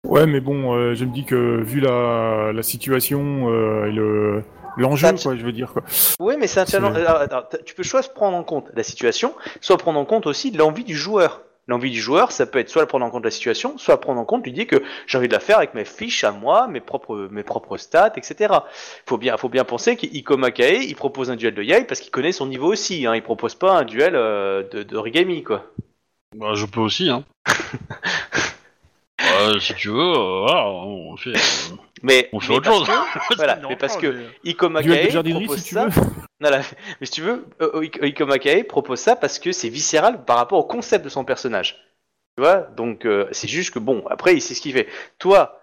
Ouais, 0.07 0.27
mais 0.27 0.41
bon, 0.41 0.95
je 0.95 1.05
me 1.05 1.12
dis 1.12 1.24
que 1.24 1.62
vu 1.62 1.81
la, 1.81 2.53
la 2.53 2.62
situation 2.62 3.49
le 3.49 4.43
l'enjeu, 4.77 5.13
quoi, 5.23 5.37
je 5.37 5.45
veux 5.45 5.53
dire 5.53 5.73
quoi. 5.73 5.83
Oui, 6.21 6.35
mais 6.39 6.47
c'est 6.47 6.61
un 6.61 6.67
challenge. 6.67 6.97
alors, 6.97 7.21
attends, 7.21 7.43
t- 7.43 7.63
tu 7.65 7.75
peux 7.75 7.83
soit 7.83 8.13
prendre 8.13 8.37
en 8.37 8.45
compte 8.45 8.67
la 8.75 8.83
situation, 8.83 9.35
soit 9.61 9.77
prendre 9.79 9.99
en 9.99 10.05
compte 10.05 10.27
aussi 10.27 10.51
l'envie 10.51 10.85
du 10.85 10.97
joueur. 10.97 11.41
L'envie 11.67 11.91
du 11.91 11.99
joueur, 12.01 12.31
ça 12.31 12.45
peut 12.45 12.59
être 12.59 12.69
soit 12.69 12.85
prendre 12.87 13.07
en 13.07 13.11
compte 13.11 13.25
la 13.25 13.31
situation, 13.31 13.79
soit 13.79 13.99
prendre 13.99 14.21
en 14.21 14.27
compte 14.27 14.45
lui 14.45 14.53
dire 14.53 14.67
que 14.67 14.83
j'ai 15.07 15.17
envie 15.17 15.29
de 15.29 15.33
la 15.33 15.41
faire 15.41 15.57
avec 15.57 15.73
mes 15.73 15.87
fiches 15.87 16.23
à 16.23 16.31
moi, 16.31 16.67
mes 16.69 16.83
propres, 16.83 17.29
mes 17.31 17.43
propres 17.43 17.79
stats, 17.79 18.13
etc. 18.17 18.53
Faut 19.07 19.17
bien, 19.17 19.39
faut 19.39 19.49
bien 19.49 19.65
penser 19.65 19.97
qu'Ikoma 19.97 20.51
Kae, 20.51 20.85
il 20.87 20.95
propose 20.95 21.31
un 21.31 21.37
duel 21.37 21.55
de 21.55 21.63
Yai 21.63 21.85
parce 21.85 22.01
qu'il 22.01 22.11
connaît 22.11 22.33
son 22.33 22.45
niveau 22.47 22.71
aussi. 22.71 23.07
Hein. 23.07 23.15
Il 23.15 23.23
propose 23.23 23.55
pas 23.55 23.79
un 23.79 23.85
duel 23.85 24.15
euh, 24.15 24.63
de, 24.73 24.83
de 24.83 24.95
Origami, 24.97 25.43
quoi. 25.43 25.65
Bah 26.37 26.53
je 26.55 26.67
peux 26.67 26.81
aussi 26.81 27.09
hein. 27.09 27.25
Ouais, 29.53 29.61
si 29.61 29.75
tu 29.75 29.89
veux, 29.89 29.99
euh, 29.99 30.41
voilà, 30.41 30.69
on 30.69 31.16
fait. 31.16 31.31
euh, 31.31 31.77
Mais, 32.03 32.29
On 32.33 32.41
fait 32.41 32.49
mais 32.51 32.57
autre 32.57 32.71
parce 32.71 32.79
chose. 32.79 32.87
que- 33.29 33.35
voilà, 33.37 33.59
mais 33.69 33.77
parce 33.77 33.97
que 33.97 34.25
Ikoma 34.45 34.83
Duel 34.83 34.99
de 34.99 35.03
Kae 35.07 35.11
jardinerie, 35.12 35.45
propose 35.47 35.62
si 35.62 35.69
tu 35.69 35.75
ça. 35.75 35.87
veux. 35.87 36.03
Non, 36.41 36.51
là, 36.51 36.61
mais 37.01 37.07
si 37.07 37.12
tu 37.12 37.21
veux, 37.23 37.47
euh, 37.62 37.83
Ik- 37.83 38.01
Ikoma 38.03 38.39
Kae 38.39 38.65
propose 38.65 38.99
ça 38.99 39.16
parce 39.16 39.39
que 39.39 39.53
c'est 39.53 39.69
viscéral 39.69 40.25
par 40.25 40.37
rapport 40.37 40.59
au 40.59 40.65
concept 40.65 41.05
de 41.05 41.09
son 41.09 41.25
personnage. 41.25 41.77
Tu 42.37 42.43
vois 42.43 42.57
Donc, 42.77 43.07
euh, 43.07 43.29
c'est 43.33 43.49
juste 43.49 43.73
que, 43.73 43.79
bon, 43.79 44.05
après, 44.11 44.35
il 44.35 44.41
sait 44.43 44.55
ce 44.55 44.61
qu'il 44.61 44.73
fait. 44.73 44.89
Toi, 45.19 45.59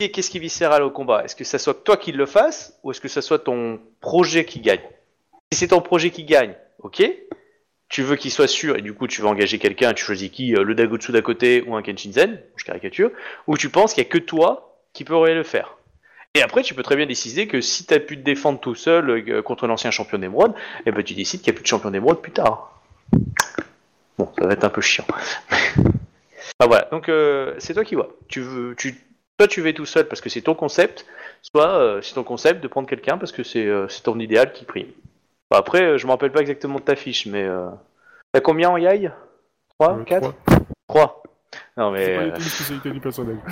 qu'est-ce 0.00 0.30
qui 0.30 0.38
est 0.38 0.40
viscéral 0.40 0.82
au 0.82 0.90
combat? 0.90 1.24
Est-ce 1.24 1.36
que 1.36 1.44
ça 1.44 1.58
soit 1.58 1.74
toi 1.84 1.96
qui 1.98 2.12
le 2.12 2.24
fasses 2.26 2.78
ou 2.82 2.90
est-ce 2.90 3.00
que 3.00 3.08
ça 3.08 3.20
soit 3.22 3.38
ton 3.38 3.78
projet 4.00 4.44
qui 4.44 4.60
gagne? 4.60 4.80
Si 5.52 5.58
c'est 5.60 5.68
ton 5.68 5.80
projet 5.82 6.10
qui 6.10 6.24
gagne, 6.24 6.54
ok 6.82 7.02
tu 7.88 8.02
veux 8.02 8.16
qu'il 8.16 8.30
soit 8.30 8.48
sûr 8.48 8.76
et 8.76 8.82
du 8.82 8.92
coup 8.92 9.06
tu 9.06 9.22
veux 9.22 9.28
engager 9.28 9.58
quelqu'un, 9.58 9.94
tu 9.94 10.04
choisis 10.04 10.30
qui 10.30 10.54
euh, 10.54 10.62
Le 10.62 10.74
Dagotsu 10.74 11.12
d'à 11.12 11.22
côté 11.22 11.62
ou 11.66 11.74
un 11.74 11.82
Kenshinzen, 11.82 12.40
je 12.56 12.64
caricature, 12.64 13.10
ou 13.46 13.56
tu 13.56 13.70
penses 13.70 13.94
qu'il 13.94 14.04
y 14.04 14.06
a 14.06 14.10
que 14.10 14.18
toi 14.18 14.78
qui 14.92 15.04
pourrais 15.04 15.34
le 15.34 15.42
faire. 15.42 15.76
Et 16.34 16.42
après, 16.42 16.62
tu 16.62 16.74
peux 16.74 16.82
très 16.82 16.96
bien 16.96 17.06
décider 17.06 17.48
que 17.48 17.60
si 17.60 17.86
t'as 17.86 17.98
pu 17.98 18.16
te 18.18 18.22
défendre 18.22 18.60
tout 18.60 18.74
seul 18.74 19.10
euh, 19.10 19.42
contre 19.42 19.66
l'ancien 19.66 19.90
champion 19.90 20.18
d'émeraude, 20.18 20.52
et 20.84 20.92
ben 20.92 21.02
tu 21.02 21.14
décides 21.14 21.40
qu'il 21.40 21.50
n'y 21.52 21.56
a 21.56 21.58
plus 21.58 21.62
de 21.62 21.68
champion 21.68 21.90
d'émeraude 21.90 22.20
plus 22.20 22.32
tard. 22.32 22.82
Bon, 24.18 24.30
ça 24.38 24.46
va 24.46 24.52
être 24.52 24.64
un 24.64 24.68
peu 24.68 24.82
chiant. 24.82 25.06
ah 26.58 26.66
voilà, 26.66 26.88
donc 26.90 27.08
euh, 27.08 27.54
c'est 27.58 27.72
toi 27.72 27.84
qui 27.84 27.94
vois. 27.94 28.10
Tu 28.28 28.42
veux, 28.42 28.74
tu, 28.76 28.94
soit 29.40 29.48
tu 29.48 29.62
vas 29.62 29.72
tout 29.72 29.86
seul 29.86 30.06
parce 30.06 30.20
que 30.20 30.28
c'est 30.28 30.42
ton 30.42 30.54
concept, 30.54 31.06
soit 31.40 32.00
c'est 32.02 32.14
ton 32.14 32.24
concept 32.24 32.62
de 32.62 32.68
prendre 32.68 32.88
quelqu'un 32.88 33.16
parce 33.16 33.32
que 33.32 33.42
c'est 33.42 34.02
ton 34.02 34.18
idéal 34.18 34.52
qui 34.52 34.64
prime. 34.64 34.88
Bah, 35.50 35.58
après, 35.58 35.82
euh, 35.82 35.98
je 35.98 36.06
me 36.06 36.12
rappelle 36.12 36.32
pas 36.32 36.40
exactement 36.40 36.78
de 36.78 36.82
ta 36.84 36.96
fiche, 36.96 37.26
mais 37.26 37.42
euh, 37.44 37.68
t'as 38.32 38.40
combien 38.40 38.70
en 38.70 38.76
yaï 38.76 39.10
3 39.78 39.98
Euh, 39.98 40.04
4 40.04 40.20
trois. 40.20 40.34
3 40.88 41.22
Non 41.76 41.90
mais... 41.90 42.04
C'est 42.04 42.14
pas 42.16 42.20
euh, 42.22 42.24
du 42.26 42.32
tout 42.32 42.42
une 42.42 42.48
spécialité 42.48 42.90
du 42.90 43.00
personnage. 43.00 43.36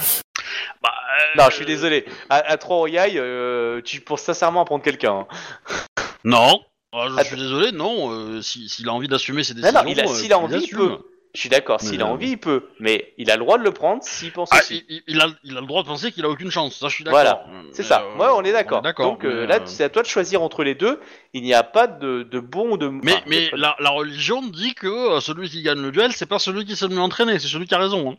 Bah, 0.83 0.91
euh, 0.93 1.39
Non, 1.43 1.45
je 1.51 1.57
suis 1.57 1.65
désolé. 1.65 2.05
À, 2.29 2.37
à 2.37 2.57
3 2.59 2.77
en 2.77 2.87
yaï, 2.87 3.19
euh, 3.19 3.81
tu 3.83 4.01
penses 4.03 4.23
sincèrement 4.23 4.61
à 4.61 4.65
prendre 4.67 4.85
quelqu'un. 4.85 5.27
hein? 5.31 6.05
Non. 6.25 6.61
Ah, 6.93 7.07
je 7.19 7.25
suis 7.25 7.37
désolé, 7.37 7.73
non. 7.73 8.11
euh, 8.11 8.43
si- 8.43 8.69
S'il 8.69 8.89
a 8.89 8.93
envie 8.93 9.09
d'assumer 9.09 9.43
ses 9.43 9.55
Non, 9.55 9.61
décisions, 9.63 9.83
non, 9.83 9.89
il 9.91 10.01
a- 10.01 10.05
euh, 10.05 10.07
s'il 10.15 10.33
a 10.33 10.37
qu'il 10.37 10.45
envie, 10.45 10.55
il 10.57 10.65
assume. 10.65 10.79
peut. 10.79 10.99
Je 11.37 11.41
suis 11.43 11.49
d'accord, 11.51 11.81
s'il 11.81 12.01
a 12.03 12.07
euh, 12.07 12.09
envie, 12.09 12.31
il 12.31 12.39
peut. 12.39 12.69
Mais 12.81 13.13
il 13.19 13.31
a 13.31 13.35
le 13.37 13.41
droit 13.41 13.59
de 13.59 13.63
le 13.63 13.71
prendre 13.71 14.03
s'il 14.03 14.33
pense 14.33 14.49
Ah, 14.53 14.57
aussi. 14.59 14.85
il, 15.07 15.21
a, 15.21 15.27
il 15.45 15.57
a 15.57 15.61
le 15.61 15.67
droit 15.67 15.83
de 15.83 15.87
penser 15.87 16.11
qu'il 16.11 16.25
a 16.25 16.29
aucune 16.31 16.51
chance. 16.51 16.77
Ça, 16.77 16.89
je 16.89 16.95
suis 16.95 17.05
d'accord. 17.05 17.21
Voilà, 17.21 17.45
C'est 17.73 17.83
Mais, 17.83 17.89
ça. 17.89 18.03
euh, 18.03 18.17
Ouais, 18.19 18.29
on 18.35 18.43
est 18.43 18.53
d'accord. 18.53 18.81
d'accord, 18.83 19.05
Donc 19.13 19.25
euh, 19.25 19.47
là, 19.47 19.57
euh, 19.57 19.67
c'est 19.67 19.85
à 19.85 19.89
toi 19.91 20.03
de 20.03 20.07
choisir 20.09 20.41
entre 20.43 20.65
les 20.65 20.75
deux. 20.75 20.99
Il 21.35 21.43
n'y 21.43 21.53
a 21.53 21.63
pas 21.63 21.87
de, 21.87 22.23
de 22.23 22.41
bon 22.41 22.71
ou 22.73 22.77
de. 22.79 22.89
Mais, 22.89 23.13
enfin, 23.13 23.23
mais 23.27 23.51
de- 23.51 23.57
la, 23.57 23.77
la 23.81 23.91
religion 23.91 24.41
dit 24.43 24.75
que 24.75 24.87
euh, 25.17 25.21
celui 25.21 25.51
qui 25.51 25.63
gagne 25.63 25.81
le 25.83 25.93
duel, 25.93 26.13
c'est 26.13 26.25
pas 26.27 26.39
celui 26.39 26.65
qui 26.65 26.75
s'est 26.75 26.89
mieux 26.89 26.99
entraîné, 27.01 27.39
c'est 27.39 27.49
celui 27.49 27.67
qui 27.67 27.75
a 27.75 27.79
raison. 27.79 28.13
Hein. 28.13 28.17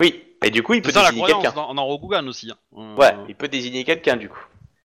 Oui. 0.00 0.24
Et 0.42 0.50
du 0.50 0.62
coup, 0.62 0.72
il 0.74 0.80
peut 0.82 0.90
C'est 0.90 1.00
ça 1.00 1.10
désigner 1.10 1.26
quelqu'un. 1.32 1.52
dans, 1.52 1.74
dans 1.74 1.84
Rokugan 1.84 2.26
aussi. 2.28 2.50
hein. 2.50 2.56
Euh, 2.78 2.94
Ouais, 2.96 3.14
il 3.28 3.34
peut 3.34 3.48
désigner 3.48 3.84
quelqu'un 3.84 4.16
du 4.16 4.28
coup. 4.30 4.40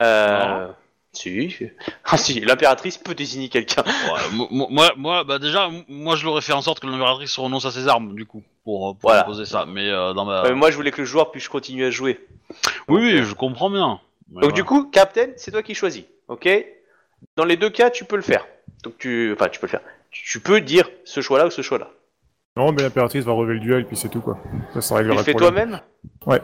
Euh... 0.03 0.69
Si. 1.15 1.57
Ah 2.05 2.17
si, 2.17 2.41
l'impératrice 2.41 2.99
peut 2.99 3.15
désigner 3.15 3.49
quelqu'un. 3.49 3.83
ouais, 3.83 4.47
moi, 4.71 4.93
moi, 4.97 5.25
bah 5.25 5.39
déjà, 5.39 5.69
moi, 5.89 6.17
je 6.17 6.25
l'aurais 6.25 6.43
fait 6.43 6.53
en 6.53 6.63
sorte 6.63 6.81
que 6.81 6.87
l'impératrice 6.87 7.37
renonce 7.39 7.65
à 7.65 7.71
ses 7.71 7.89
armes, 7.89 8.15
du 8.15 8.27
coup, 8.27 8.43
pour, 8.65 8.91
euh, 8.91 8.93
pour 8.93 9.11
Voilà. 9.11 9.23
imposer 9.23 9.45
ça. 9.47 9.65
Mais 9.67 9.89
euh, 9.89 10.13
dans 10.13 10.25
ma. 10.25 10.45
Euh, 10.45 10.55
moi, 10.55 10.71
je 10.71 10.77
voulais 10.77 10.91
que 10.91 11.01
le 11.01 11.07
joueur 11.07 11.31
puisse 11.31 11.49
continuer 11.49 11.87
à 11.87 11.91
jouer. 11.91 12.21
oui, 12.89 13.01
oui, 13.03 13.25
je 13.25 13.35
comprends 13.35 13.71
bien. 13.71 14.01
Mais 14.31 14.41
Donc 14.43 14.53
du 14.53 14.65
coup, 14.65 14.85
Captain, 14.91 15.29
c'est 15.37 15.51
toi 15.51 15.63
qui 15.63 15.75
choisis, 15.75 16.05
ok? 16.29 16.49
Dans 17.37 17.45
les 17.45 17.57
deux 17.57 17.71
cas, 17.71 17.91
tu 17.91 18.05
peux 18.05 18.17
le 18.17 18.23
faire. 18.23 18.47
Donc 18.83 18.99
tu, 18.99 19.33
enfin, 19.33 19.49
tu 19.49 19.61
peux 19.61 19.67
le 19.67 19.71
faire. 19.71 19.81
Tu 20.11 20.41
peux 20.41 20.61
dire 20.61 20.89
ce 21.05 21.21
choix-là 21.21 21.47
ou 21.47 21.51
ce 21.51 21.63
choix-là. 21.63 21.91
Non, 22.57 22.71
mais 22.73 22.83
l'impératrice 22.83 23.25
va 23.25 23.33
relever 23.33 23.55
le 23.55 23.61
duel, 23.61 23.87
puis 23.87 23.97
c'est 23.97 24.09
tout, 24.09 24.21
quoi. 24.21 24.39
Ça, 24.75 24.81
ça 24.81 24.95
Tu 24.95 24.99
réglera 24.99 25.19
le 25.19 25.25
fais 25.25 25.35
toi-même? 25.35 25.81
Ouais. 26.27 26.41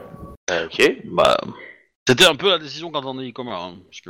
Euh, 0.49 0.65
ok. 0.65 0.95
Bah, 1.05 1.37
c'était 2.07 2.25
un 2.25 2.35
peu 2.35 2.49
la 2.49 2.57
décision 2.59 2.91
quand 2.91 3.05
on 3.05 3.19
est 3.21 3.31
commun, 3.31 3.57
hein, 3.57 3.73
parce 3.87 4.01
que. 4.01 4.09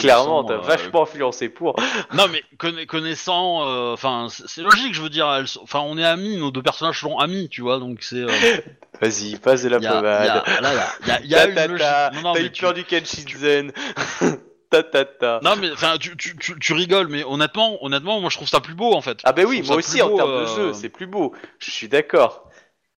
Clairement, 0.00 0.44
t'as 0.44 0.54
euh, 0.54 0.58
vachement 0.58 1.02
influencé 1.02 1.48
pour. 1.48 1.76
Non, 2.14 2.24
mais 2.30 2.42
conna- 2.58 2.86
connaissant, 2.86 3.66
euh, 3.68 3.92
enfin, 3.92 4.28
c'est 4.30 4.46
c'est 4.48 4.62
logique, 4.62 4.94
je 4.94 5.02
veux 5.02 5.08
dire. 5.10 5.26
Enfin, 5.62 5.80
on 5.80 5.96
est 5.98 6.04
amis, 6.04 6.36
nos 6.36 6.50
deux 6.50 6.62
personnages 6.62 7.00
sont 7.00 7.18
amis, 7.18 7.48
tu 7.48 7.60
vois, 7.62 7.78
donc 7.78 7.98
c'est. 8.02 8.16
euh, 8.16 8.28
Vas-y, 9.00 9.36
passe 9.36 9.62
de 9.62 9.68
la 9.68 9.78
y 9.78 9.86
a, 9.86 9.90
il 9.90 9.94
y 9.94 9.96
pommade. 9.96 10.28
a- 10.46 10.60
là, 10.60 10.72
il 11.02 11.08
y 11.08 11.12
a, 11.12 11.20
y 11.22 11.34
a 11.34 11.38
Ta, 11.44 11.48
une 11.48 11.54
ta, 11.54 11.66
logique. 11.66 11.86
ta. 11.86 12.10
Non, 12.14 12.22
non, 12.22 12.32
T'as 12.34 12.40
mais 12.40 12.46
eu 12.46 12.52
tu- 12.52 12.62
peur 12.62 12.74
du 12.74 12.84
Kenshinzen. 12.84 13.72
ta 14.70 14.82
ta 14.82 15.04
ta. 15.04 15.40
non, 15.42 15.54
mais 15.56 15.70
enfin, 15.72 15.96
tu, 15.98 16.16
tu, 16.16 16.36
tu, 16.36 16.58
tu 16.58 16.72
rigoles, 16.72 17.08
mais 17.08 17.22
honnêtement, 17.24 17.78
honnêtement, 17.84 18.20
moi 18.20 18.30
je 18.30 18.36
trouve 18.36 18.48
ça 18.48 18.60
plus 18.60 18.74
beau 18.74 18.94
en 18.94 19.00
fait. 19.00 19.18
Ah 19.24 19.32
bah 19.32 19.42
Je 19.42 19.46
oui, 19.46 19.56
trouve 19.58 19.68
moi 19.76 19.82
ça 19.82 19.88
aussi 19.88 19.98
plus 19.98 20.02
en 20.02 20.08
beau, 20.10 20.16
termes 20.16 20.30
de 20.30 20.36
euh, 20.50 20.56
jeu, 20.56 20.72
c'est 20.72 20.88
plus 20.88 21.06
beau. 21.06 21.34
Je 21.58 21.70
suis 21.70 21.88
d'accord. 21.88 22.48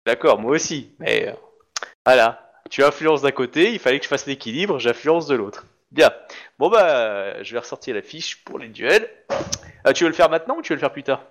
D'accord, 0.07 0.39
moi 0.39 0.53
aussi. 0.53 0.91
Mais 1.01 1.29
euh, 1.29 1.33
voilà, 2.05 2.53
tu 2.71 2.85
influences 2.85 3.23
d'un 3.23 3.33
côté, 3.33 3.73
il 3.73 3.79
fallait 3.81 3.99
que 3.99 4.05
je 4.05 4.09
fasse 4.09 4.27
l'équilibre, 4.27 4.79
j'influence 4.79 5.27
de 5.27 5.35
l'autre. 5.35 5.65
Bien. 5.91 6.11
Bon 6.59 6.71
bah, 6.71 7.43
je 7.43 7.53
vais 7.53 7.59
ressortir 7.59 7.95
la 7.95 8.03
fiche 8.03 8.43
pour 8.45 8.59
les 8.59 8.69
duels. 8.69 9.09
Euh, 9.87 9.93
tu 9.93 10.05
veux 10.05 10.11
le 10.11 10.17
faire 10.17 10.31
maintenant 10.31 10.57
ou 10.59 10.63
tu 10.63 10.73
veux 10.73 10.77
le 10.77 10.81
faire 10.81 10.93
plus 10.93 11.03
tard? 11.03 11.23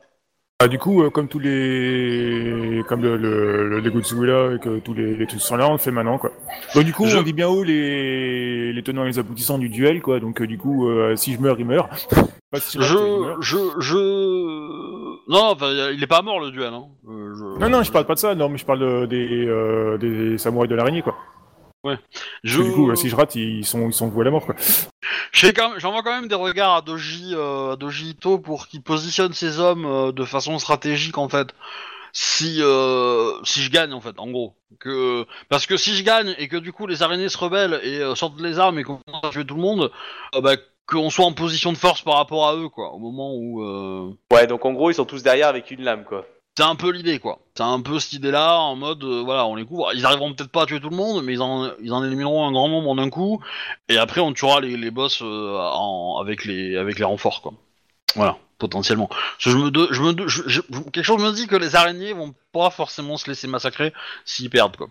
Ah, 0.59 0.69
du 0.69 0.77
coup, 0.79 1.03
euh, 1.03 1.09
comme 1.09 1.27
tous 1.27 1.39
les, 1.39 2.81
comme 2.87 3.01
le, 3.01 3.17
le, 3.17 3.67
le 3.67 4.55
et 4.55 4.59
que 4.59 4.79
tous 4.79 4.93
les, 4.93 5.15
les 5.15 5.27
trucs 5.27 5.41
sont 5.41 5.57
là, 5.57 5.67
on 5.67 5.73
le 5.73 5.77
fait 5.77 5.91
maintenant, 5.91 6.17
quoi. 6.17 6.31
Donc 6.73 6.85
du 6.85 6.93
coup, 6.93 7.07
Je- 7.07 7.17
on 7.17 7.23
dit 7.23 7.33
bien 7.33 7.49
haut 7.49 7.63
les, 7.63 8.71
les 8.71 8.83
tenants 8.83 9.03
et 9.03 9.07
les 9.07 9.19
aboutissants 9.19 9.57
du 9.57 9.67
duel, 9.67 10.01
quoi. 10.01 10.21
Donc 10.21 10.41
euh, 10.41 10.47
du 10.47 10.57
coup, 10.57 10.87
euh, 10.87 11.15
si 11.17 11.33
je 11.33 11.41
meurs, 11.41 11.59
il 11.59 11.65
meurt. 11.65 11.89
Pas 12.51 12.59
si 12.61 12.77
je, 12.79 12.83
Je, 12.83 12.97
meurt. 12.97 13.41
je, 13.41 13.57
je. 13.79 15.29
Non, 15.29 15.51
enfin, 15.51 15.71
il 15.91 16.01
est 16.01 16.07
pas 16.07 16.21
mort 16.21 16.39
le 16.39 16.51
duel. 16.51 16.71
Hein. 16.73 16.85
Euh, 17.09 17.33
je- 17.35 17.59
Non, 17.59 17.69
non, 17.69 17.83
je 17.83 17.91
parle 17.91 18.05
pas 18.05 18.13
de 18.13 18.19
ça. 18.19 18.33
Non, 18.35 18.47
mais 18.47 18.57
je 18.57 18.65
parle 18.65 18.79
de- 18.79 19.05
des, 19.07 19.45
euh, 19.47 19.97
des 19.97 20.37
samouraïs 20.37 20.69
de 20.69 20.75
l'araignée, 20.75 21.01
quoi. 21.01 21.15
Je... 22.43 22.57
que 22.59 22.63
du 22.63 22.71
coup, 22.71 22.89
euh, 22.89 22.95
si 22.95 23.09
je 23.09 23.15
rate, 23.15 23.35
ils 23.35 23.65
sont, 23.65 23.87
ils 23.87 23.93
sont 23.93 24.09
voués 24.09 24.21
à 24.21 24.25
la 24.25 24.31
mort, 24.31 24.45
quoi. 24.45 24.55
J'envoie 25.77 26.01
quand 26.03 26.15
même 26.15 26.27
des 26.27 26.35
regards 26.35 26.75
à 26.75 26.81
Doji, 26.81 27.33
euh, 27.33 27.73
à 27.73 27.75
Doji 27.75 28.11
Ito 28.11 28.39
pour 28.39 28.67
qu'il 28.67 28.81
positionne 28.81 29.33
ses 29.33 29.59
hommes 29.59 29.85
euh, 29.85 30.11
de 30.11 30.23
façon 30.23 30.57
stratégique 30.59 31.17
en 31.17 31.29
fait. 31.29 31.49
Si 32.13 32.61
euh, 32.61 33.31
si 33.43 33.61
je 33.61 33.69
gagne 33.69 33.91
en 33.93 33.99
fait, 33.99 34.17
en 34.17 34.31
gros. 34.31 34.55
Que 34.79 35.25
parce 35.49 35.65
que 35.67 35.77
si 35.77 35.93
je 35.95 36.03
gagne 36.03 36.33
et 36.37 36.47
que 36.47 36.57
du 36.57 36.71
coup 36.71 36.87
les 36.87 37.03
araignées 37.03 37.29
se 37.29 37.37
rebellent 37.37 37.79
et 37.83 37.99
euh, 37.99 38.15
sortent 38.15 38.39
les 38.39 38.57
armes 38.59 38.79
et 38.79 38.83
qu'on 38.83 38.99
commence 39.05 39.25
à 39.25 39.29
tuer 39.29 39.45
tout 39.45 39.55
le 39.55 39.61
monde, 39.61 39.91
euh, 40.35 40.41
bah, 40.41 40.55
qu'on 40.87 41.09
soit 41.09 41.25
en 41.25 41.33
position 41.33 41.73
de 41.73 41.77
force 41.77 42.01
par 42.01 42.15
rapport 42.15 42.47
à 42.47 42.55
eux 42.55 42.69
quoi. 42.69 42.91
Au 42.93 42.99
moment 42.99 43.33
où 43.35 43.61
euh, 43.63 44.13
Ouais, 44.31 44.47
donc 44.47 44.65
en 44.65 44.73
gros, 44.73 44.89
ils 44.89 44.95
sont 44.95 45.05
tous 45.05 45.23
derrière 45.23 45.47
avec 45.49 45.71
une 45.71 45.83
lame, 45.83 46.05
quoi. 46.05 46.25
C'est 46.57 46.63
un 46.63 46.75
peu 46.75 46.91
l'idée 46.91 47.19
quoi. 47.19 47.39
C'est 47.55 47.63
un 47.63 47.81
peu 47.81 47.99
cette 47.99 48.13
idée-là 48.13 48.57
en 48.59 48.75
mode 48.75 49.03
euh, 49.03 49.21
voilà 49.23 49.45
on 49.45 49.55
les 49.55 49.65
couvre. 49.65 49.91
Ils 49.93 50.05
arriveront 50.05 50.33
peut-être 50.33 50.51
pas 50.51 50.63
à 50.63 50.65
tuer 50.65 50.79
tout 50.79 50.89
le 50.89 50.95
monde, 50.95 51.23
mais 51.23 51.33
ils 51.33 51.41
en 51.41 51.71
ils 51.81 51.93
en 51.93 52.03
élimineront 52.03 52.47
un 52.47 52.51
grand 52.51 52.69
nombre 52.69 52.89
en 52.89 52.97
un 52.97 53.09
coup. 53.09 53.41
Et 53.89 53.97
après 53.97 54.21
on 54.21 54.33
tuera 54.33 54.59
les, 54.61 54.77
les 54.77 54.91
boss 54.91 55.21
euh, 55.21 55.57
en, 55.57 56.17
avec 56.19 56.45
les 56.45 56.77
avec 56.77 56.97
les 56.99 57.05
renforts 57.05 57.41
quoi. 57.41 57.53
Voilà 58.15 58.37
potentiellement. 58.57 59.09
Je 59.37 59.49
me 59.49 59.69
de- 59.69 59.89
je 59.91 60.01
me 60.01 60.13
de- 60.13 60.27
je- 60.27 60.43
je- 60.47 60.61
quelque 60.93 61.03
chose 61.03 61.21
me 61.21 61.31
dit 61.33 61.45
que 61.47 61.57
les 61.57 61.75
araignées 61.75 62.13
vont 62.13 62.33
pas 62.53 62.69
forcément 62.69 63.17
se 63.17 63.29
laisser 63.29 63.47
massacrer 63.47 63.91
s'ils 64.23 64.49
perdent 64.49 64.77
quoi. 64.77 64.87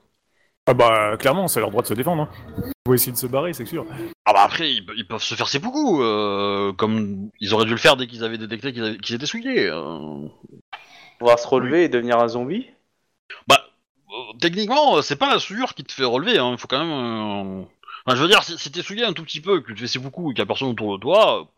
Ah 0.66 0.72
bah, 0.72 1.16
clairement, 1.18 1.46
c'est 1.46 1.60
leur 1.60 1.70
droit 1.70 1.82
de 1.82 1.86
se 1.86 1.92
défendre. 1.92 2.22
Hein. 2.22 2.28
Ils 2.64 2.72
vont 2.88 2.94
essayer 2.94 3.12
de 3.12 3.18
se 3.18 3.26
barrer, 3.26 3.52
c'est 3.52 3.66
sûr. 3.66 3.84
Ah 4.24 4.32
bah 4.32 4.40
après 4.44 4.70
ils, 4.72 4.84
pe- 4.84 4.94
ils 4.96 5.06
peuvent 5.06 5.22
se 5.22 5.34
faire 5.34 5.48
ses 5.48 5.60
coups 5.60 6.00
euh, 6.02 6.72
comme 6.72 7.28
ils 7.40 7.52
auraient 7.52 7.66
dû 7.66 7.72
le 7.72 7.76
faire 7.78 7.96
dès 7.96 8.06
qu'ils 8.06 8.24
avaient 8.24 8.38
détecté 8.38 8.72
qu'ils 8.72 8.82
avaient- 8.84 8.96
qu'ils 8.98 9.14
étaient 9.14 9.26
souillés. 9.26 9.70
Pouvoir 11.24 11.38
se 11.38 11.48
relever 11.48 11.84
et 11.84 11.88
devenir 11.88 12.18
un 12.18 12.28
zombie 12.28 12.66
Bah, 13.48 13.64
euh, 14.10 14.36
techniquement, 14.42 15.00
c'est 15.00 15.16
pas 15.16 15.32
la 15.32 15.38
souillure 15.38 15.72
qui 15.74 15.82
te 15.82 15.90
fait 15.90 16.04
relever. 16.04 16.36
hein. 16.36 16.50
Il 16.52 16.58
faut 16.58 16.68
quand 16.68 16.84
même. 16.84 16.92
euh, 17.62 17.64
Enfin, 18.04 18.14
je 18.14 18.20
veux 18.22 18.28
dire, 18.28 18.42
si, 18.42 18.58
si 18.58 18.70
t'es 18.70 18.82
souillé 18.82 19.06
un 19.06 19.14
tout 19.14 19.22
petit 19.24 19.40
peu, 19.40 19.62
que 19.62 19.68
tu 19.68 19.74
te 19.74 19.80
fais 19.80 19.86
ses 19.86 19.98
beaucoup 19.98 20.30
et 20.30 20.34
qu'il 20.34 20.40
y 20.40 20.42
a 20.42 20.46
personne 20.46 20.68
autour 20.68 20.98
de 20.98 21.00
toi, 21.00 21.48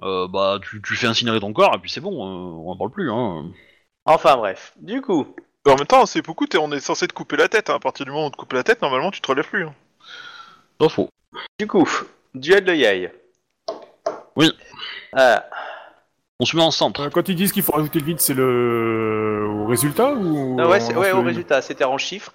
euh, 0.00 0.26
bah, 0.26 0.58
tu, 0.62 0.80
tu 0.80 0.96
fais 0.96 1.06
incinérer 1.06 1.38
ton 1.38 1.52
corps 1.52 1.74
et 1.74 1.78
puis 1.78 1.90
c'est 1.90 2.00
bon, 2.00 2.12
euh, 2.14 2.62
on 2.66 2.70
en 2.72 2.76
parle 2.78 2.92
plus. 2.92 3.10
Hein. 3.12 3.50
Enfin 4.06 4.38
bref. 4.38 4.72
Du 4.80 5.02
coup, 5.02 5.26
En 5.66 5.76
même 5.76 5.86
temps, 5.86 6.06
c'est 6.06 6.22
beaucoup, 6.22 6.46
t'es- 6.46 6.56
on 6.56 6.72
est 6.72 6.80
censé 6.80 7.06
te 7.06 7.12
couper 7.12 7.36
la 7.36 7.48
tête. 7.48 7.68
hein. 7.68 7.74
À 7.74 7.78
partir 7.80 8.06
du 8.06 8.10
moment 8.12 8.24
où 8.24 8.28
on 8.28 8.30
te 8.30 8.36
coupe 8.38 8.54
la 8.54 8.62
tête, 8.64 8.80
normalement, 8.80 9.10
tu 9.10 9.20
te 9.20 9.28
relèves 9.28 9.48
plus. 9.50 9.66
hein. 9.66 9.74
Pas 10.78 10.88
faux. 10.88 11.10
du 11.58 11.66
coup, 11.66 11.86
duel 12.34 12.64
de 12.64 12.72
yaï. 12.74 13.12
Oui. 14.36 14.50
Ah, 15.12 15.44
On 16.40 16.44
se 16.44 16.56
met 16.56 16.62
en 16.62 16.70
centre. 16.70 17.00
Euh, 17.02 17.10
Quand 17.10 17.28
ils 17.28 17.36
disent 17.36 17.52
qu'il 17.52 17.62
faut 17.62 17.72
rajouter 17.72 18.00
le 18.00 18.04
vide, 18.06 18.20
c'est 18.20 18.34
le 18.34 19.46
au 19.48 19.66
résultat 19.66 20.12
ou 20.14 20.56
Ah 20.58 20.68
ouais, 20.68 20.80
c'est- 20.80 20.94
ouais, 20.94 21.12
au 21.12 21.22
résultat, 21.22 21.62
c'était 21.62 21.84
en 21.84 21.98
chiffres. 21.98 22.32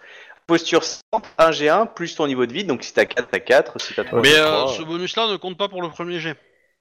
Posture 0.47 0.83
100, 0.83 1.01
1G1, 1.37 1.85
plus 1.85 2.15
ton 2.15 2.25
niveau 2.25 2.45
de 2.45 2.53
vie, 2.53 2.63
donc 2.63 2.83
si 2.83 2.93
t'as 2.93 3.05
4, 3.05 3.27
t'as 3.29 3.39
4, 3.39 3.79
si 3.79 3.93
t'as 3.93 4.03
3, 4.03 4.21
Mais 4.21 4.33
euh, 4.35 4.63
3. 4.63 4.67
ce 4.73 4.81
bonus-là 4.83 5.27
ne 5.31 5.35
compte 5.37 5.57
pas 5.57 5.67
pour 5.69 5.81
le 5.81 5.89
premier 5.89 6.19
jet. 6.19 6.35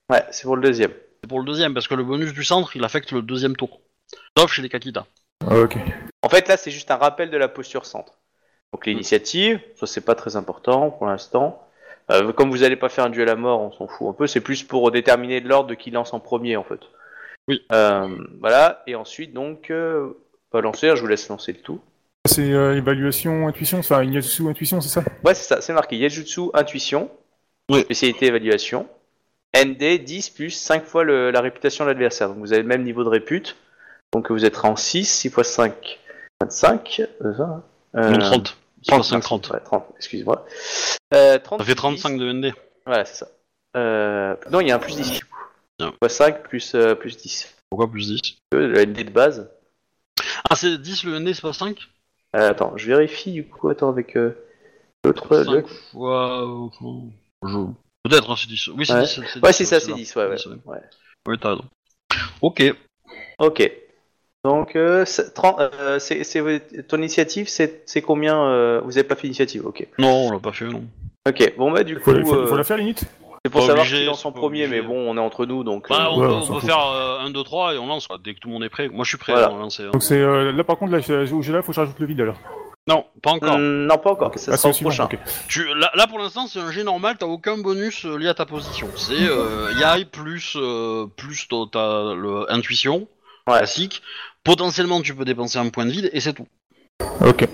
Ouais, 0.08 0.24
c'est 0.30 0.44
pour 0.44 0.56
le 0.56 0.62
deuxième. 0.62 0.92
C'est 1.22 1.28
pour 1.28 1.40
le 1.40 1.44
deuxième, 1.44 1.74
parce 1.74 1.86
que 1.88 1.94
le 1.94 2.04
bonus 2.04 2.32
du 2.32 2.44
centre, 2.44 2.76
il 2.76 2.84
affecte 2.84 3.12
le 3.12 3.20
deuxième 3.20 3.56
tour. 3.56 3.80
Sauf 4.38 4.52
chez 4.52 4.62
les 4.62 4.70
Kakita. 4.70 5.04
Ah, 5.46 5.56
ok. 5.58 5.76
En 6.22 6.28
fait, 6.30 6.48
là, 6.48 6.56
c'est 6.56 6.70
juste 6.70 6.90
un 6.90 6.96
rappel 6.96 7.30
de 7.30 7.36
la 7.36 7.48
posture 7.48 7.84
centre. 7.84 8.14
Donc 8.72 8.86
l'initiative, 8.86 9.60
ça 9.76 9.86
c'est 9.86 10.02
pas 10.02 10.14
très 10.14 10.36
important 10.36 10.90
pour 10.90 11.06
l'instant. 11.06 11.62
Euh, 12.10 12.32
comme 12.32 12.50
vous 12.50 12.62
allez 12.62 12.76
pas 12.76 12.88
faire 12.88 13.04
un 13.04 13.10
duel 13.10 13.28
à 13.28 13.34
mort, 13.36 13.60
on 13.60 13.72
s'en 13.72 13.86
fout 13.86 14.08
un 14.08 14.12
peu. 14.14 14.26
C'est 14.26 14.40
plus 14.40 14.62
pour 14.62 14.90
déterminer 14.90 15.40
l'ordre 15.40 15.68
de 15.68 15.74
qui 15.74 15.90
lance 15.90 16.12
en 16.14 16.20
premier, 16.20 16.56
en 16.56 16.64
fait. 16.64 16.80
Oui. 17.48 17.62
Euh, 17.72 18.08
voilà. 18.40 18.82
Et 18.86 18.94
ensuite, 18.94 19.32
donc, 19.32 19.70
euh, 19.70 20.10
pas 20.50 20.60
lancer. 20.60 20.88
hein, 20.88 20.94
je 20.94 21.00
vous 21.00 21.06
laisse 21.08 21.28
lancer 21.28 21.52
le 21.52 21.58
tout. 21.60 21.80
C'est 22.26 22.52
euh, 22.52 22.76
évaluation, 22.76 23.48
intuition, 23.48 23.78
enfin 23.78 24.02
Inyatsu 24.04 24.48
intuition, 24.48 24.80
c'est 24.80 24.88
ça? 24.90 25.02
Ouais, 25.24 25.34
c'est 25.34 25.44
ça. 25.54 25.60
C'est 25.60 25.72
marqué 25.72 25.96
Yajutsu 25.96 26.50
intuition. 26.52 27.10
Oui. 27.70 27.80
Spécialité 27.80 28.26
évaluation. 28.26 28.86
ND 29.56 29.98
10 30.04 30.30
plus 30.30 30.50
5 30.50 30.84
fois 30.84 31.04
le- 31.04 31.30
la 31.30 31.40
réputation 31.40 31.84
de 31.84 31.90
l'adversaire. 31.90 32.28
Donc 32.28 32.38
vous 32.38 32.52
avez 32.52 32.60
le 32.62 32.68
même 32.68 32.82
niveau 32.82 33.02
de 33.02 33.08
répute. 33.08 33.56
Donc 34.12 34.30
vous 34.30 34.44
êtes 34.44 34.62
en 34.64 34.76
6, 34.76 35.04
6 35.06 35.30
fois 35.30 35.44
5, 35.44 35.98
25. 36.42 37.02
Euh, 37.24 37.34
ça, 37.34 37.42
hein. 37.44 37.62
Euh, 37.96 38.10
Non, 38.10 38.18
30. 38.18 38.56
35, 38.86 39.20
30. 39.20 39.50
Ouais, 39.50 39.60
30, 39.64 39.86
excuse-moi. 39.96 40.44
Euh, 41.14 41.38
30 41.38 41.60
Ça 41.60 41.64
fait 41.64 41.72
plus 41.72 41.76
35 41.80 42.18
de 42.18 42.32
ND. 42.32 42.44
10. 42.46 42.52
Voilà, 42.84 43.04
c'est 43.06 43.16
ça. 43.24 43.28
Euh, 43.76 44.34
non, 44.50 44.60
il 44.60 44.68
y 44.68 44.70
a 44.70 44.76
un 44.76 44.78
plus 44.78 44.96
10 44.96 45.10
du 45.10 45.24
coup. 45.24 45.37
Fois 45.80 46.08
5 46.08 46.42
plus, 46.42 46.74
euh, 46.74 46.94
plus 46.94 47.16
10. 47.16 47.54
Pourquoi 47.70 47.90
plus 47.90 48.08
10 48.08 48.20
Euh, 48.54 48.66
Le 48.68 48.80
ND 48.84 49.04
de 49.04 49.10
base. 49.10 49.50
Ah, 50.50 50.56
c'est 50.56 50.78
10 50.78 51.04
le 51.04 51.18
ND, 51.20 51.32
c'est 51.34 51.42
pas 51.42 51.52
5 51.52 51.76
Euh, 52.36 52.50
attends, 52.50 52.76
je 52.76 52.86
vérifie 52.86 53.32
du 53.32 53.46
coup. 53.46 53.68
Attends, 53.68 53.88
avec. 53.90 54.16
Euh, 54.16 54.36
L'autre, 55.04 55.36
le... 55.36 55.44
5 55.44 55.66
fois. 55.92 56.42
euh, 56.44 56.68
je- 57.44 57.66
Peut-être, 58.04 58.30
hein, 58.30 58.34
c'est 58.36 58.48
10. 58.48 58.68
Oui, 58.68 58.86
c'est 58.86 58.92
Ouais. 58.94 59.02
10. 59.02 59.08
c'est 59.32 59.42
Ouais, 59.42 59.50
10, 59.50 59.56
c'est 59.56 59.64
ça, 59.64 59.80
c'est 59.80 59.86
c'est 59.86 59.90
là. 59.90 59.96
10, 59.96 60.16
ouais, 60.16 60.26
ouais. 60.26 60.36
Ouais. 60.66 60.78
Oui, 61.28 61.38
t'as 61.40 61.50
raison. 61.50 61.64
Ok. 62.40 62.62
Ok. 63.38 63.72
Donc, 64.44 64.76
euh, 64.76 65.04
c'est- 65.04 65.34
tren- 65.34 65.56
euh, 65.58 65.98
c'est 65.98 66.24
c'est- 66.24 66.86
ton 66.88 66.96
initiative, 66.98 67.48
c'est 67.48 67.82
c'est 67.86 68.02
combien 68.02 68.40
euh, 68.40 68.80
Vous 68.84 68.96
avez 68.96 69.06
pas 69.06 69.14
fait 69.16 69.24
l'initiative, 69.24 69.66
ok. 69.66 69.86
Non, 69.98 70.28
on 70.28 70.30
l'a 70.32 70.38
pas 70.38 70.52
fait, 70.52 70.64
non. 70.66 70.84
Ok, 71.28 71.54
bon 71.56 71.70
bah 71.72 71.84
du 71.84 71.96
Faut, 71.96 72.12
coup, 72.14 72.24
faut- 72.24 72.34
euh, 72.34 72.46
faut 72.46 72.56
la 72.56 72.64
faire 72.64 72.76
limite 72.78 73.04
c'est 73.44 73.50
pour 73.50 73.60
Pas 73.62 73.66
savoir 73.68 73.86
obligé, 73.86 74.00
qui 74.00 74.04
lance 74.06 74.20
c'est 74.22 74.26
en 74.28 74.32
pas 74.32 74.40
premier, 74.40 74.64
obligé. 74.64 74.80
mais 74.82 74.86
bon, 74.86 75.10
on 75.10 75.16
est 75.16 75.20
entre 75.20 75.46
nous, 75.46 75.64
donc... 75.64 75.88
Bah, 75.88 76.06
euh, 76.06 76.08
on 76.10 76.18
Ouais, 76.20 76.26
peut, 76.26 76.32
on 76.32 76.36
on 76.38 76.42
s'en 76.42 76.54
peut 76.54 76.60
fout. 76.60 76.68
faire 76.68 76.86
euh, 76.86 77.20
1, 77.20 77.30
2, 77.30 77.42
3 77.44 77.74
et 77.74 77.78
on 77.78 77.86
lance, 77.86 78.06
quoi, 78.06 78.18
dès 78.22 78.34
que 78.34 78.40
tout 78.40 78.48
le 78.48 78.54
monde 78.54 78.64
est 78.64 78.68
prêt. 78.68 78.88
Moi, 78.88 79.04
je 79.04 79.08
suis 79.10 79.18
prêt 79.18 79.32
Voilà. 79.32 79.48
à 79.48 79.50
lancer. 79.50 79.84
hein. 79.84 79.90
Donc 79.92 80.02
c'est 80.02 80.18
euh, 80.20 80.52
là 80.52 80.64
par 80.64 80.76
contre 80.78 80.92
là, 80.92 81.00
je- 81.00 81.32
où 81.32 81.42
j'ai 81.42 81.52
là, 81.52 81.62
faut 81.62 81.68
que 81.72 81.76
je 81.76 81.80
rajoute 81.80 81.98
le 81.98 82.06
vide 82.06 82.20
alors. 82.20 82.36
Non, 82.88 83.04
pas 83.22 83.32
encore. 83.32 83.56
hum, 83.56 83.84
non, 83.86 83.98
pas 83.98 84.12
encore, 84.12 84.32
ça 84.38 84.52
Ah, 84.54 84.56
sera 84.56 84.70
au 84.70 84.72
suivant, 84.72 84.88
prochain. 84.90 85.04
ok. 85.04 85.18
Tu, 85.48 85.62
là, 85.74 85.90
là, 85.94 86.06
pour 86.06 86.18
l'instant, 86.18 86.46
c'est 86.46 86.58
un 86.58 86.70
jet 86.72 86.84
normal, 86.84 87.16
t'as 87.18 87.26
aucun 87.26 87.58
bonus 87.58 88.06
euh, 88.06 88.16
lié 88.16 88.28
à 88.28 88.34
ta 88.34 88.46
position. 88.46 88.88
C'est 88.96 89.12
euh, 89.28 89.70
YAI 89.78 90.06
plus, 90.06 90.54
euh, 90.56 91.06
plus 91.16 91.46
ta, 91.48 91.56
ta- 91.70 92.14
le, 92.14 92.50
intuition, 92.50 93.06
Ouais. 93.46 93.58
classique. 93.58 94.02
Potentiellement, 94.42 95.02
tu 95.02 95.14
peux 95.14 95.24
dépenser 95.26 95.58
un 95.58 95.68
point 95.68 95.84
de 95.84 95.90
vide 95.90 96.08
et 96.14 96.20
c'est 96.20 96.32
tout. 96.32 96.46
Ok. 97.24 97.46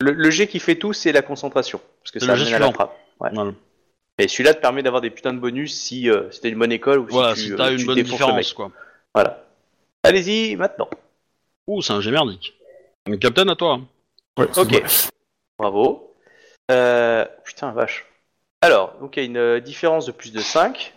Le, 0.00 0.12
le 0.12 0.30
jet 0.30 0.46
qui 0.46 0.60
fait 0.60 0.76
tout, 0.76 0.92
c'est 0.92 1.10
la 1.10 1.22
concentration, 1.22 1.80
parce 2.02 2.12
que 2.12 2.20
C'est 2.20 2.26
ça 2.26 2.32
le 2.32 2.38
jet 2.38 2.44
amène 2.44 2.54
à 2.54 2.58
la 2.58 2.66
suivant. 2.66 2.72
frappe. 2.74 2.96
Ouais. 3.20 3.30
Voilà, 3.32 3.50
Et 4.18 4.26
celui-là 4.28 4.54
te 4.54 4.60
permet 4.60 4.82
d'avoir 4.82 5.00
des 5.00 5.10
putains 5.10 5.32
de 5.32 5.38
bonus 5.38 5.74
si 5.74 6.10
euh, 6.10 6.30
c'était 6.32 6.48
une 6.48 6.58
bonne 6.58 6.72
école 6.72 6.98
ou 7.00 7.06
Voilà, 7.08 7.34
si 7.36 7.42
si 7.42 7.46
tu, 7.50 7.56
t'as 7.56 7.66
euh, 7.68 7.72
une 7.72 7.78
tu 7.78 7.86
bonne 7.86 7.94
défonces 7.94 8.20
le 8.20 8.26
mec. 8.26 8.34
différence, 8.44 8.52
quoi. 8.52 8.70
Voilà. 9.14 9.44
Allez-y, 10.02 10.56
maintenant. 10.56 10.88
Ouh, 11.68 11.82
c'est 11.82 11.92
un 11.92 12.00
jet 12.00 12.10
merdique. 12.10 12.54
Donc, 13.06 13.18
Captain, 13.20 13.48
à 13.48 13.54
toi. 13.56 13.80
Ouais, 14.38 14.46
Ok. 14.56 14.82
Bravo. 15.58 16.14
Euh, 16.70 17.24
putain, 17.44 17.72
vache. 17.72 18.06
Alors, 18.60 18.96
donc 19.00 19.16
il 19.16 19.20
y 19.20 19.22
a 19.22 19.26
une 19.26 19.36
euh, 19.36 19.60
différence 19.60 20.06
de 20.06 20.12
plus 20.12 20.32
de 20.32 20.40
5. 20.40 20.94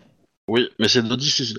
Oui, 0.48 0.70
mais 0.80 0.88
c'est 0.88 1.02
de 1.04 1.16
10 1.16 1.40
ici. 1.40 1.58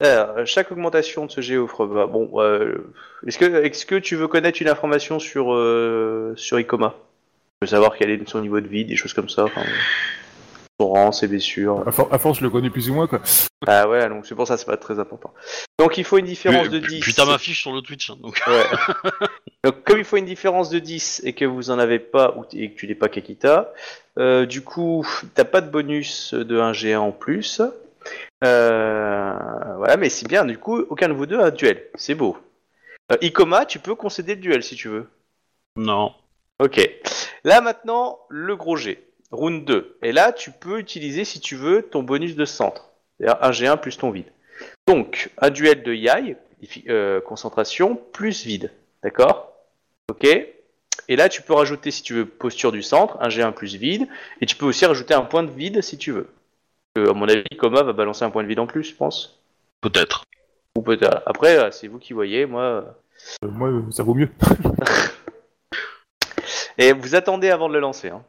Alors, 0.00 0.38
euh, 0.38 0.44
chaque 0.44 0.70
augmentation 0.72 1.26
de 1.26 1.30
ce 1.30 1.40
jet 1.40 1.56
offre. 1.56 1.86
bah, 1.86 2.06
bon, 2.06 2.30
euh, 2.42 2.92
est-ce 3.26 3.38
que, 3.38 3.64
est-ce 3.64 3.86
que 3.86 3.94
tu 3.94 4.16
veux 4.16 4.26
connaître 4.28 4.60
une 4.60 4.68
information 4.68 5.18
sur 5.20 5.54
euh, 5.54 6.34
sur 6.36 6.58
Icoma 6.58 6.94
Tu 7.60 7.66
veux 7.66 7.66
savoir 7.68 7.96
quel 7.96 8.10
est 8.10 8.28
son 8.28 8.40
niveau 8.40 8.60
de 8.60 8.66
vie, 8.68 8.84
des 8.84 8.96
choses 8.96 9.12
comme 9.12 9.28
ça. 9.28 9.44
enfin, 9.44 9.62
son 10.80 10.88
rang, 10.88 11.12
ses 11.12 11.28
blessures. 11.28 11.86
À, 11.86 11.92
for- 11.92 12.12
à 12.12 12.18
force, 12.18 12.38
je 12.38 12.44
le 12.44 12.50
connais 12.50 12.70
plus 12.70 12.90
ou 12.90 12.94
moins 12.94 13.06
quoi. 13.06 13.20
Ah 13.66 13.88
ouais, 13.88 14.08
donc 14.08 14.26
c'est 14.26 14.34
pour 14.34 14.46
ça, 14.46 14.56
c'est 14.56 14.66
pas 14.66 14.76
très 14.76 14.98
important. 14.98 15.32
Donc 15.78 15.98
il 15.98 16.04
faut 16.04 16.18
une 16.18 16.26
différence 16.26 16.68
de 16.68 16.78
10. 16.78 17.00
Puis 17.00 17.14
t'as 17.14 17.24
ma 17.26 17.38
fiche 17.38 17.60
sur 17.62 17.72
le 17.72 17.80
Twitch, 17.80 18.10
hein, 18.10 18.16
donc. 18.20 18.40
Ouais. 18.46 18.64
Donc 19.64 19.82
comme 19.84 19.98
il 19.98 20.04
faut 20.04 20.18
une 20.18 20.26
différence 20.26 20.68
de 20.68 20.78
10 20.78 21.22
et 21.24 21.32
que 21.32 21.46
vous 21.46 21.70
en 21.70 21.78
avez 21.78 21.98
pas 21.98 22.34
et 22.52 22.70
que 22.72 22.76
tu 22.78 22.86
n'es 22.86 22.94
pas 22.94 23.08
Kakita, 23.08 23.72
euh, 24.18 24.44
du 24.44 24.62
coup 24.62 25.06
t'as 25.34 25.44
pas 25.44 25.62
de 25.62 25.70
bonus 25.70 26.34
de 26.34 26.60
1G1 26.60 26.98
en 26.98 27.12
plus. 27.12 27.62
Euh, 28.44 29.32
voilà, 29.78 29.96
mais 29.96 30.10
c'est 30.10 30.28
bien, 30.28 30.44
du 30.44 30.58
coup 30.58 30.78
aucun 30.90 31.08
de 31.08 31.14
vous 31.14 31.24
deux 31.26 31.38
a 31.40 31.46
un 31.46 31.50
duel. 31.50 31.82
C'est 31.94 32.14
beau. 32.14 32.36
Euh, 33.12 33.16
Ikoma, 33.22 33.64
tu 33.64 33.78
peux 33.78 33.94
concéder 33.94 34.34
le 34.34 34.40
duel 34.42 34.62
si 34.62 34.76
tu 34.76 34.88
veux. 34.88 35.08
Non. 35.76 36.12
Ok. 36.62 36.80
Là 37.44 37.60
maintenant, 37.62 38.18
le 38.28 38.56
gros 38.56 38.76
G. 38.76 39.02
Round 39.34 39.64
2. 39.64 39.98
Et 40.02 40.12
là, 40.12 40.32
tu 40.32 40.50
peux 40.50 40.78
utiliser 40.78 41.24
si 41.24 41.40
tu 41.40 41.56
veux 41.56 41.82
ton 41.82 42.02
bonus 42.02 42.36
de 42.36 42.44
centre. 42.44 42.90
C'est-à-dire 43.18 43.38
1G1 43.42 43.80
plus 43.80 43.98
ton 43.98 44.10
vide. 44.10 44.26
Donc, 44.86 45.30
un 45.38 45.50
duel 45.50 45.82
de 45.82 45.92
Yai, 45.92 46.36
euh, 46.88 47.20
concentration, 47.20 47.96
plus 48.12 48.44
vide. 48.44 48.70
D'accord? 49.02 49.52
Ok? 50.10 50.24
Et 51.08 51.16
là, 51.16 51.28
tu 51.28 51.42
peux 51.42 51.52
rajouter, 51.52 51.90
si 51.90 52.02
tu 52.02 52.14
veux, 52.14 52.26
posture 52.26 52.72
du 52.72 52.82
centre, 52.82 53.18
un 53.20 53.28
G1 53.28 53.52
plus 53.52 53.76
vide. 53.76 54.08
Et 54.40 54.46
tu 54.46 54.56
peux 54.56 54.66
aussi 54.66 54.86
rajouter 54.86 55.14
un 55.14 55.22
point 55.22 55.42
de 55.42 55.50
vide 55.50 55.82
si 55.82 55.98
tu 55.98 56.12
veux. 56.12 56.28
Euh, 56.96 57.10
à 57.10 57.12
mon 57.12 57.28
avis, 57.28 57.44
Koma 57.58 57.82
va 57.82 57.92
balancer 57.92 58.24
un 58.24 58.30
point 58.30 58.42
de 58.42 58.48
vide 58.48 58.60
en 58.60 58.66
plus, 58.66 58.84
je 58.84 58.94
pense. 58.94 59.40
Peut-être. 59.80 60.24
Ou 60.76 60.82
peut-être. 60.82 61.22
Après, 61.26 61.58
euh, 61.58 61.70
c'est 61.70 61.88
vous 61.88 61.98
qui 61.98 62.12
voyez. 62.12 62.46
Moi. 62.46 62.62
euh. 62.62 62.82
Moi, 63.42 63.70
ça 63.90 64.02
vaut 64.02 64.14
mieux. 64.14 64.30
Et 66.78 66.92
vous 66.92 67.14
attendez 67.14 67.50
avant 67.50 67.68
de 67.68 67.74
le 67.74 67.80
lancer. 67.80 68.08
Hein. 68.08 68.24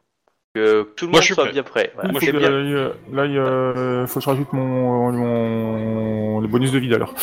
Que 0.55 0.83
tout 0.95 1.05
le 1.05 1.11
Moi, 1.11 1.17
monde 1.17 1.21
je 1.21 1.25
suis 1.25 1.33
soit 1.33 1.43
prêt. 1.43 1.51
bien 1.53 1.63
prêt. 1.63 1.91
Voilà. 1.95 2.11
Moi, 2.11 2.21
c'est 2.23 2.31
bien. 2.31 2.49
Là, 2.49 3.25
il 3.25 3.37
euh, 3.37 4.07
faut 4.07 4.19
que 4.19 4.23
je 4.23 4.29
rajoute 4.29 4.53
mon, 4.53 5.11
mon 5.11 6.39
le 6.39 6.47
bonus 6.47 6.71
de 6.71 6.79
vide 6.79 6.93
alors. 6.93 7.13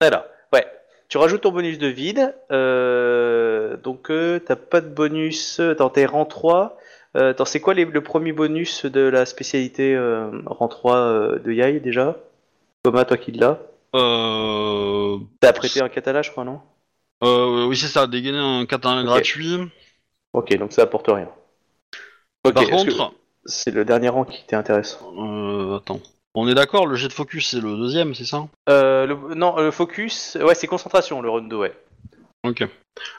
Voilà. 0.00 0.26
Ouais. 0.52 0.66
Tu 1.08 1.16
rajoutes 1.16 1.40
ton 1.40 1.52
bonus 1.52 1.78
de 1.78 1.86
vide. 1.86 2.34
Euh, 2.50 3.78
donc, 3.78 4.10
euh, 4.10 4.38
t'as 4.40 4.56
pas 4.56 4.82
de 4.82 4.88
bonus. 4.88 5.58
Attends, 5.58 5.88
t'es 5.88 6.04
rang 6.04 6.26
3. 6.26 6.76
Euh, 7.16 7.30
attends, 7.30 7.46
c'est 7.46 7.60
quoi 7.60 7.72
les- 7.72 7.86
le 7.86 8.00
premier 8.02 8.32
bonus 8.32 8.84
de 8.84 9.00
la 9.00 9.24
spécialité 9.24 9.94
euh, 9.94 10.28
rang 10.44 10.68
3 10.68 10.96
euh, 10.96 11.38
de 11.38 11.50
Yai 11.52 11.80
déjà? 11.80 12.16
Thomas, 12.82 13.04
toi 13.06 13.16
qui 13.16 13.32
l'as 13.32 13.58
Euh... 13.94 15.16
T'as 15.40 15.52
prêté 15.54 15.80
un 15.80 15.88
katana, 15.88 16.20
je 16.22 16.30
crois, 16.30 16.44
non? 16.44 16.60
Euh 17.24 17.66
oui, 17.68 17.76
c'est 17.76 17.86
ça, 17.86 18.06
dégainer 18.06 18.38
un 18.38 18.66
katana 18.66 19.00
Ok. 19.00 19.06
gratuit. 19.06 19.58
Ok, 20.34 20.54
donc 20.58 20.72
ça 20.72 20.82
apporte 20.82 21.06
rien. 21.08 21.28
Par 22.42 22.52
contre, 22.68 23.12
c'est 23.44 23.70
le 23.72 23.84
dernier 23.84 24.08
rang 24.08 24.24
qui 24.24 24.42
était 24.42 24.56
intéressant. 24.56 25.12
euh, 25.18 25.76
attends. 25.76 26.00
On 26.34 26.48
est 26.48 26.54
d'accord, 26.54 26.86
le 26.86 26.94
jet 26.96 27.08
de 27.08 27.12
focus 27.12 27.50
c'est 27.50 27.60
le 27.60 27.76
deuxième, 27.76 28.14
c'est 28.14 28.24
ça? 28.24 28.46
Euh, 28.68 29.06
le, 29.06 29.34
non, 29.34 29.56
le 29.60 29.70
focus, 29.70 30.36
ouais, 30.42 30.54
c'est 30.54 30.66
concentration, 30.66 31.20
le 31.20 31.28
round 31.28 31.48
2, 31.48 31.56
ouais. 31.56 31.72
Ok. 32.44 32.64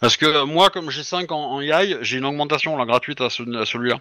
Parce 0.01 0.17
que 0.17 0.25
euh, 0.25 0.45
moi, 0.45 0.69
comme 0.69 0.89
j'ai 0.89 1.03
5 1.03 1.31
en, 1.31 1.37
en 1.53 1.61
YAI, 1.61 1.97
j'ai 2.01 2.17
une 2.17 2.25
augmentation 2.25 2.75
là, 2.75 2.85
gratuite 2.85 3.21
à, 3.21 3.29
ce- 3.29 3.55
à 3.57 3.65
celui-là. 3.65 3.97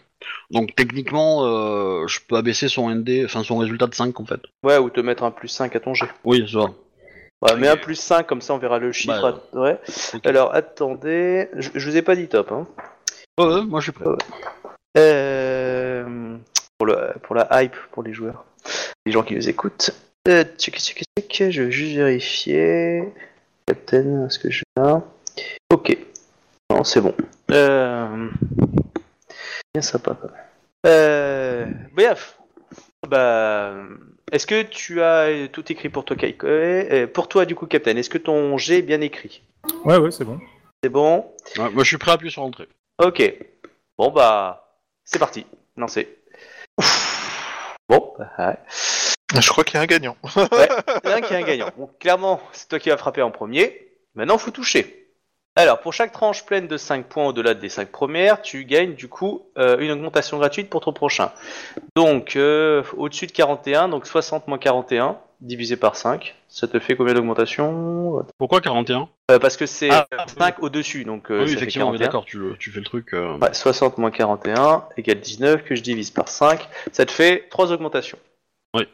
Donc 0.50 0.74
techniquement, 0.74 1.44
euh, 1.46 2.06
je 2.08 2.20
peux 2.26 2.36
abaisser 2.36 2.68
son 2.68 2.90
ND, 2.90 3.22
enfin 3.26 3.42
son 3.44 3.58
résultat 3.58 3.86
de 3.86 3.94
5 3.94 4.18
en 4.18 4.24
fait. 4.24 4.40
Ouais, 4.64 4.78
ou 4.78 4.90
te 4.90 5.00
mettre 5.00 5.22
un 5.24 5.30
plus 5.30 5.48
5 5.48 5.76
à 5.76 5.80
ton 5.80 5.94
jet. 5.94 6.08
Oui, 6.24 6.48
ça 6.50 6.58
va. 6.60 6.70
Ouais, 7.42 7.56
mets 7.60 7.68
un 7.68 7.76
plus 7.76 7.96
5, 7.96 8.26
comme 8.26 8.40
ça 8.40 8.54
on 8.54 8.58
verra 8.58 8.78
le 8.78 8.92
chiffre. 8.92 9.20
Bah, 9.20 9.42
à- 9.54 9.58
ouais. 9.58 9.78
Alors, 10.24 10.54
attendez, 10.54 11.48
je, 11.56 11.70
je 11.74 11.90
vous 11.90 11.96
ai 11.96 12.02
pas 12.02 12.16
dit 12.16 12.28
top, 12.28 12.50
hein. 12.52 12.66
Ouais, 13.38 13.46
ouais, 13.46 13.62
moi 13.64 13.80
je 13.80 13.84
suis 13.84 13.92
prêt. 13.92 14.04
Euh, 14.98 16.36
pour, 16.78 16.86
le, 16.86 17.12
pour 17.22 17.34
la 17.34 17.48
hype 17.62 17.76
pour 17.92 18.02
les 18.02 18.12
joueurs, 18.12 18.44
les 19.06 19.12
gens 19.12 19.22
qui 19.22 19.34
nous 19.34 19.48
écoutent. 19.48 19.90
Euh, 20.28 20.44
tchic, 20.56 20.78
tchic, 20.78 21.04
tchic, 21.28 21.50
je 21.50 21.62
vais 21.62 21.70
juste 21.70 21.96
vérifier. 21.96 23.12
Captain, 23.66 24.26
est-ce 24.26 24.38
que 24.38 24.50
je 24.50 24.62
là 24.76 25.02
Ok. 25.72 25.96
Non, 26.70 26.84
c'est 26.84 27.00
bon. 27.00 27.14
Euh, 27.50 28.28
bien 29.74 29.82
sympa 29.82 30.16
quand 30.20 30.28
même. 30.28 30.40
Euh, 30.86 31.66
bref. 31.92 32.38
Bah, 33.08 33.74
est-ce 34.30 34.46
que 34.46 34.62
tu 34.62 35.02
as 35.02 35.48
tout 35.48 35.70
écrit 35.72 35.88
pour 35.88 36.04
toi, 36.04 36.16
Kai 36.16 36.36
Euh, 36.44 37.06
Pour 37.06 37.28
toi, 37.28 37.44
du 37.44 37.54
coup, 37.54 37.66
Captain, 37.66 37.96
est-ce 37.96 38.10
que 38.10 38.18
ton 38.18 38.56
G 38.58 38.78
est 38.78 38.82
bien 38.82 39.00
écrit? 39.00 39.42
Ouais, 39.84 39.96
ouais, 39.96 40.10
c'est 40.10 40.24
bon. 40.24 40.38
C'est 40.82 40.90
bon? 40.90 41.26
Ouais, 41.58 41.70
moi 41.70 41.84
je 41.84 41.88
suis 41.88 41.98
prêt 41.98 42.10
à 42.10 42.14
appuyer 42.14 42.30
sur 42.32 42.42
entrée. 42.42 42.68
Ok. 43.02 43.34
Bon 43.98 44.10
bah, 44.10 44.61
c'est 45.12 45.18
parti. 45.18 45.46
Lancez. 45.76 46.18
Bon, 47.88 48.14
bah, 48.18 48.30
ouais. 48.38 48.58
Je 49.38 49.48
crois 49.50 49.64
qu'il 49.64 49.74
y 49.74 49.78
a 49.78 49.82
un 49.82 49.86
gagnant. 49.86 50.16
Il 50.36 50.40
y 50.40 51.08
en 51.08 51.10
a 51.10 51.14
un 51.16 51.20
qui 51.20 51.34
est 51.34 51.36
un 51.36 51.42
gagnant. 51.42 51.68
Bon, 51.76 51.90
clairement, 52.00 52.40
c'est 52.52 52.68
toi 52.68 52.78
qui 52.78 52.88
vas 52.88 52.96
frapper 52.96 53.20
en 53.20 53.30
premier. 53.30 53.92
Maintenant, 54.14 54.38
faut 54.38 54.50
toucher. 54.50 55.10
Alors, 55.54 55.80
pour 55.80 55.92
chaque 55.92 56.12
tranche 56.12 56.46
pleine 56.46 56.66
de 56.66 56.78
5 56.78 57.06
points 57.06 57.26
au-delà 57.26 57.52
des 57.52 57.68
5 57.68 57.90
premières, 57.90 58.40
tu 58.40 58.64
gagnes 58.64 58.94
du 58.94 59.08
coup 59.08 59.42
euh, 59.58 59.78
une 59.80 59.90
augmentation 59.90 60.38
gratuite 60.38 60.70
pour 60.70 60.80
ton 60.80 60.94
prochain. 60.94 61.30
Donc, 61.94 62.36
euh, 62.36 62.82
au-dessus 62.96 63.26
de 63.26 63.32
41, 63.32 63.88
donc 63.88 64.06
60 64.06 64.48
moins 64.48 64.56
41, 64.56 65.18
divisé 65.42 65.76
par 65.76 65.96
5, 65.96 66.34
ça 66.48 66.66
te 66.68 66.78
fait 66.78 66.96
combien 66.96 67.14
d'augmentation 67.14 68.24
Pourquoi 68.38 68.60
41 68.60 69.08
Euh, 69.30 69.38
Parce 69.38 69.56
que 69.56 69.66
c'est 69.66 69.90
Ah, 69.90 70.06
5 70.38 70.62
au-dessus, 70.62 71.04
donc 71.04 71.30
euh, 71.30 71.40
Oui, 71.40 71.46
ça 71.46 71.46
fait 71.48 71.52
effectivement, 71.62 71.90
oui, 71.90 71.98
41. 71.98 72.06
d'accord, 72.06 72.24
tu, 72.58 72.70
fais 72.70 72.78
le 72.78 72.84
truc. 72.84 73.12
euh, 73.14 73.36
Ouais, 73.38 73.52
60 73.52 73.98
moins 73.98 74.10
41 74.10 74.84
égale 74.96 75.20
19 75.20 75.64
que 75.64 75.74
je 75.74 75.82
divise 75.82 76.10
par 76.10 76.28
5. 76.28 76.66
Ça 76.92 77.04
te 77.04 77.12
fait 77.12 77.48
3 77.50 77.72
augmentations. 77.72 78.18
Oui. 78.74 78.88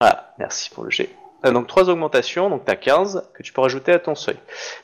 Ah, 0.00 0.34
merci 0.38 0.70
pour 0.70 0.84
le 0.84 0.90
G. 0.90 1.08
Euh, 1.44 1.50
donc 1.52 1.66
3 1.66 1.88
augmentations, 1.90 2.48
donc 2.50 2.64
t'as 2.64 2.76
15 2.76 3.28
que 3.34 3.42
tu 3.42 3.52
peux 3.52 3.60
rajouter 3.60 3.92
à 3.92 3.98
ton 3.98 4.14
seuil. 4.14 4.36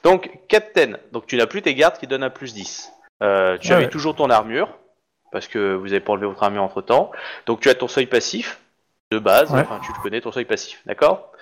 Donc 0.05 0.31
Captain, 0.49 0.95
donc 1.12 1.27
tu 1.27 1.37
n'as 1.37 1.47
plus 1.47 1.62
tes 1.62 1.75
gardes 1.75 1.99
qui 1.99 2.07
donnent 2.07 2.23
un 2.25 2.31
plus 2.31 2.53
10. 2.55 2.91
Euh, 3.23 3.57
tu 3.59 3.73
Ah 3.73 3.77
avais 3.77 3.85
ouais. 3.87 3.91
toujours 3.91 4.15
ton 4.15 4.28
armure, 4.31 4.69
parce 5.33 5.47
que 5.49 5.75
vous 5.75 5.93
avez 5.93 6.01
pas 6.01 6.12
enlevé 6.12 6.27
votre 6.27 6.43
armure 6.43 6.62
entre 6.62 6.83
temps. 6.83 7.11
Donc 7.47 7.61
tu 7.61 7.69
as 7.69 7.75
ton 7.75 7.89
seuil 7.89 8.07
passif, 8.07 8.59
de 9.11 9.19
base, 9.19 9.51
Ouais. 9.53 9.61
enfin 9.61 9.81
tu 9.85 9.93
le 9.93 10.03
connais 10.03 10.20
ton 10.20 10.33
seuil 10.33 10.45
passif, 10.45 10.83
d'accord 10.87 11.33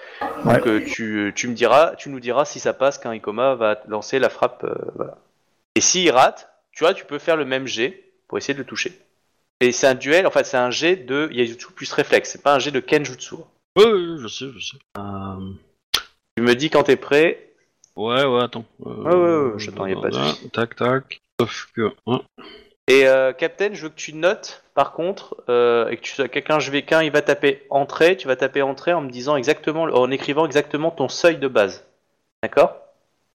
Donc 0.44 0.66
euh, 0.66 0.84
tu, 0.86 1.32
tu 1.34 1.48
me 1.48 1.54
diras, 1.54 1.96
tu 1.96 2.10
nous 2.10 2.20
diras 2.20 2.44
si 2.44 2.60
ça 2.60 2.72
passe 2.72 2.98
quand 2.98 3.10
Ikoma 3.12 3.54
va 3.56 3.80
lancer 3.88 4.18
la 4.18 4.28
frappe, 4.28 4.64
euh, 4.64 4.74
voilà. 4.94 5.18
Et 5.74 5.80
s'il 5.80 6.10
rate, 6.10 6.48
tu 6.72 6.84
vois, 6.84 6.94
tu 6.94 7.04
peux 7.04 7.18
faire 7.18 7.36
le 7.36 7.44
même 7.44 7.66
jet 7.66 8.04
pour 8.28 8.38
essayer 8.38 8.54
de 8.54 8.60
le 8.60 8.64
toucher. 8.64 8.98
Et 9.60 9.72
c'est 9.72 9.86
un 9.86 9.94
duel, 9.94 10.26
en 10.26 10.30
fait, 10.30 10.44
c'est 10.44 10.56
un 10.56 10.70
jet 10.70 10.96
de 10.96 11.28
Yajutsu 11.32 11.72
plus 11.72 11.92
réflexe, 11.92 12.30
c'est 12.30 12.42
pas 12.42 12.54
un 12.54 12.58
jet 12.58 12.70
de 12.70 12.80
Kenjutsu. 12.80 13.36
Ouais, 13.76 13.84
ouais, 13.84 14.16
je 14.18 14.28
sais, 14.28 14.46
je 14.54 14.60
sais. 14.64 14.76
Euh, 14.98 15.50
Tu 16.36 16.42
me 16.42 16.54
dis 16.54 16.70
quand 16.70 16.84
t'es 16.84 16.96
prêt. 16.96 17.42
Ouais, 17.96 18.24
ouais, 18.24 18.42
attends. 18.42 18.64
Euh, 18.84 18.90
Ouais, 18.90 19.14
ouais, 19.14 19.52
ouais, 19.54 19.58
j'attends, 19.58 19.86
y 19.86 19.92
a 19.92 20.00
pas 20.00 20.10
de. 20.10 20.48
Tac, 20.50 20.76
tac. 20.76 21.20
Sauf 21.40 21.68
que. 21.74 21.92
hein. 22.06 22.20
Et 22.88 23.06
euh, 23.06 23.32
Captain, 23.32 23.70
je 23.72 23.82
veux 23.82 23.88
que 23.88 23.96
tu 23.96 24.12
notes, 24.12 24.62
par 24.74 24.92
contre, 24.92 25.42
euh, 25.48 25.88
et 25.88 25.96
que 25.96 26.02
tu 26.02 26.12
sois 26.12 26.28
quelqu'un, 26.28 26.60
je 26.60 26.70
vais 26.70 26.82
qu'un, 26.82 27.02
il 27.02 27.10
va 27.10 27.20
taper 27.20 27.66
entrée, 27.68 28.16
tu 28.16 28.28
vas 28.28 28.36
taper 28.36 28.62
entrée 28.62 28.92
en 28.92 29.00
me 29.00 29.10
disant 29.10 29.36
exactement, 29.36 29.82
en 29.82 30.10
écrivant 30.10 30.46
exactement 30.46 30.90
ton 30.92 31.08
seuil 31.08 31.38
de 31.38 31.48
base. 31.48 31.84
D'accord? 32.42 32.76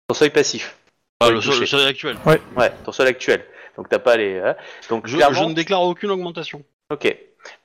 Ton 0.07 0.13
seuil 0.15 0.29
passif. 0.29 0.77
Ah, 1.19 1.27
Ouais, 1.27 1.33
le, 1.33 1.41
seuil 1.41 1.85
actuel. 1.85 2.17
Ouais, 2.25 2.71
ton 2.85 2.91
seuil 2.91 3.07
actuel. 3.07 3.45
Donc 3.77 3.89
t'as 3.89 3.99
pas 3.99 4.17
les. 4.17 4.37
hein. 4.39 4.55
Donc 4.89 5.07
Je, 5.07 5.17
clairement, 5.17 5.43
je 5.43 5.49
ne 5.49 5.53
déclare 5.53 5.81
aucune 5.81 6.11
augmentation. 6.11 6.63
Ok. 6.89 7.15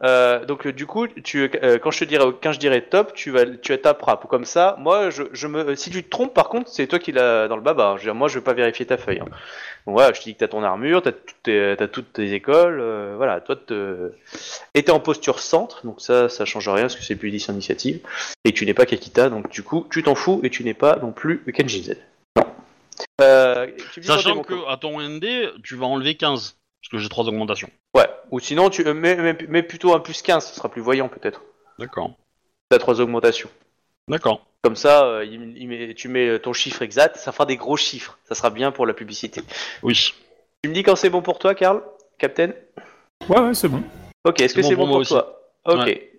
Euh, 0.02 0.44
donc 0.44 0.66
euh, 0.66 0.72
du 0.72 0.86
coup, 0.86 1.06
tu, 1.06 1.50
euh, 1.62 1.78
quand 1.78 1.90
je 1.90 2.00
te 2.00 2.04
dirai, 2.04 2.24
quand 2.42 2.52
je 2.52 2.58
dirai 2.58 2.82
top, 2.82 3.14
tu 3.14 3.30
vas, 3.30 3.46
tu 3.46 3.76
taperas. 3.78 4.16
Comme 4.16 4.44
ça, 4.44 4.76
moi, 4.78 5.10
je, 5.10 5.24
je 5.32 5.46
me, 5.46 5.74
si 5.74 5.90
tu 5.90 6.02
te 6.02 6.08
trompes, 6.08 6.34
par 6.34 6.48
contre, 6.48 6.70
c'est 6.70 6.86
toi 6.86 6.98
qui 6.98 7.12
l'as 7.12 7.48
dans 7.48 7.56
le 7.56 7.62
baba. 7.62 7.88
hein. 7.88 7.96
Je 7.96 8.02
veux 8.02 8.06
dire, 8.06 8.14
moi, 8.14 8.28
je 8.28 8.38
vais 8.38 8.44
pas 8.44 8.52
vérifier 8.54 8.86
ta 8.86 8.96
feuille. 8.96 9.20
Hein. 9.20 9.28
Donc 9.86 9.94
voilà, 9.94 10.12
je 10.12 10.18
te 10.18 10.24
dis 10.24 10.34
que 10.34 10.40
t'as 10.40 10.48
ton 10.48 10.64
armure, 10.64 11.00
t'as 11.00 11.12
toutes 11.12 11.42
tes, 11.44 11.74
t'as 11.78 11.86
toutes 11.86 12.12
tes 12.12 12.32
écoles, 12.32 12.80
euh, 12.80 13.14
voilà, 13.16 13.40
toi, 13.40 13.54
te... 13.54 14.10
et 14.74 14.82
t'es 14.82 14.90
en 14.90 14.98
posture 14.98 15.38
centre, 15.38 15.86
donc 15.86 16.00
ça, 16.00 16.28
ça 16.28 16.44
change 16.44 16.68
rien 16.68 16.82
parce 16.82 16.96
que 16.96 17.04
c'est 17.04 17.14
plus 17.14 17.28
édition 17.28 17.52
initiative, 17.52 18.00
et 18.44 18.52
tu 18.52 18.66
n'es 18.66 18.74
pas 18.74 18.84
Kakita, 18.84 19.30
donc 19.30 19.48
du 19.48 19.62
coup, 19.62 19.86
tu 19.88 20.02
t'en 20.02 20.16
fous 20.16 20.40
et 20.42 20.50
tu 20.50 20.64
n'es 20.64 20.74
pas 20.74 20.96
non 20.96 21.12
plus 21.12 21.40
Kenjin 21.54 21.82
Z. 21.82 21.96
Non. 22.36 22.42
Tu 23.92 24.00
me 24.00 24.00
dis 24.00 24.06
Sachant 24.08 24.42
que 24.42 24.68
à 24.68 24.76
ton 24.76 25.00
ND, 25.00 25.52
tu 25.62 25.76
vas 25.76 25.86
enlever 25.86 26.16
15. 26.16 26.56
Parce 26.82 26.90
que 26.90 26.98
j'ai 26.98 27.08
3 27.08 27.26
augmentations. 27.28 27.70
Ouais. 27.94 28.08
Ou 28.30 28.40
sinon, 28.40 28.70
tu 28.70 28.86
euh, 28.86 28.94
mets, 28.94 29.16
mets, 29.16 29.36
mets 29.48 29.62
plutôt 29.62 29.94
un 29.94 30.00
plus 30.00 30.22
15, 30.22 30.46
ce 30.46 30.54
sera 30.54 30.68
plus 30.68 30.82
voyant 30.82 31.08
peut-être. 31.08 31.42
D'accord. 31.78 32.12
T'as 32.68 32.78
trois 32.78 33.00
augmentations. 33.00 33.50
D'accord. 34.08 34.44
Comme 34.62 34.76
ça, 34.76 35.04
euh, 35.04 35.24
il- 35.24 35.56
il 35.56 35.68
met- 35.68 35.94
tu 35.94 36.08
mets 36.08 36.38
ton 36.40 36.52
chiffre 36.52 36.82
exact, 36.82 37.16
ça 37.16 37.32
fera 37.32 37.46
des 37.46 37.56
gros 37.56 37.76
chiffres. 37.76 38.18
Ça 38.24 38.34
sera 38.34 38.50
bien 38.50 38.72
pour 38.72 38.86
la 38.86 38.94
publicité. 38.94 39.42
Oui. 39.82 40.14
Tu 40.62 40.68
me 40.70 40.74
dis 40.74 40.82
quand 40.82 40.96
c'est 40.96 41.10
bon 41.10 41.22
pour 41.22 41.38
toi, 41.38 41.54
Karl? 41.54 41.82
Captain? 42.18 42.52
Ouais, 43.28 43.38
ouais, 43.40 43.54
c'est 43.54 43.68
bon. 43.68 43.82
Ok, 44.24 44.40
est-ce 44.40 44.54
que 44.54 44.62
c'est 44.62 44.74
bon 44.74 44.86
moi 44.86 44.98
pour 44.98 45.06
toi 45.06 45.40
Ok. 45.64 45.78
Ouais. 45.86 46.12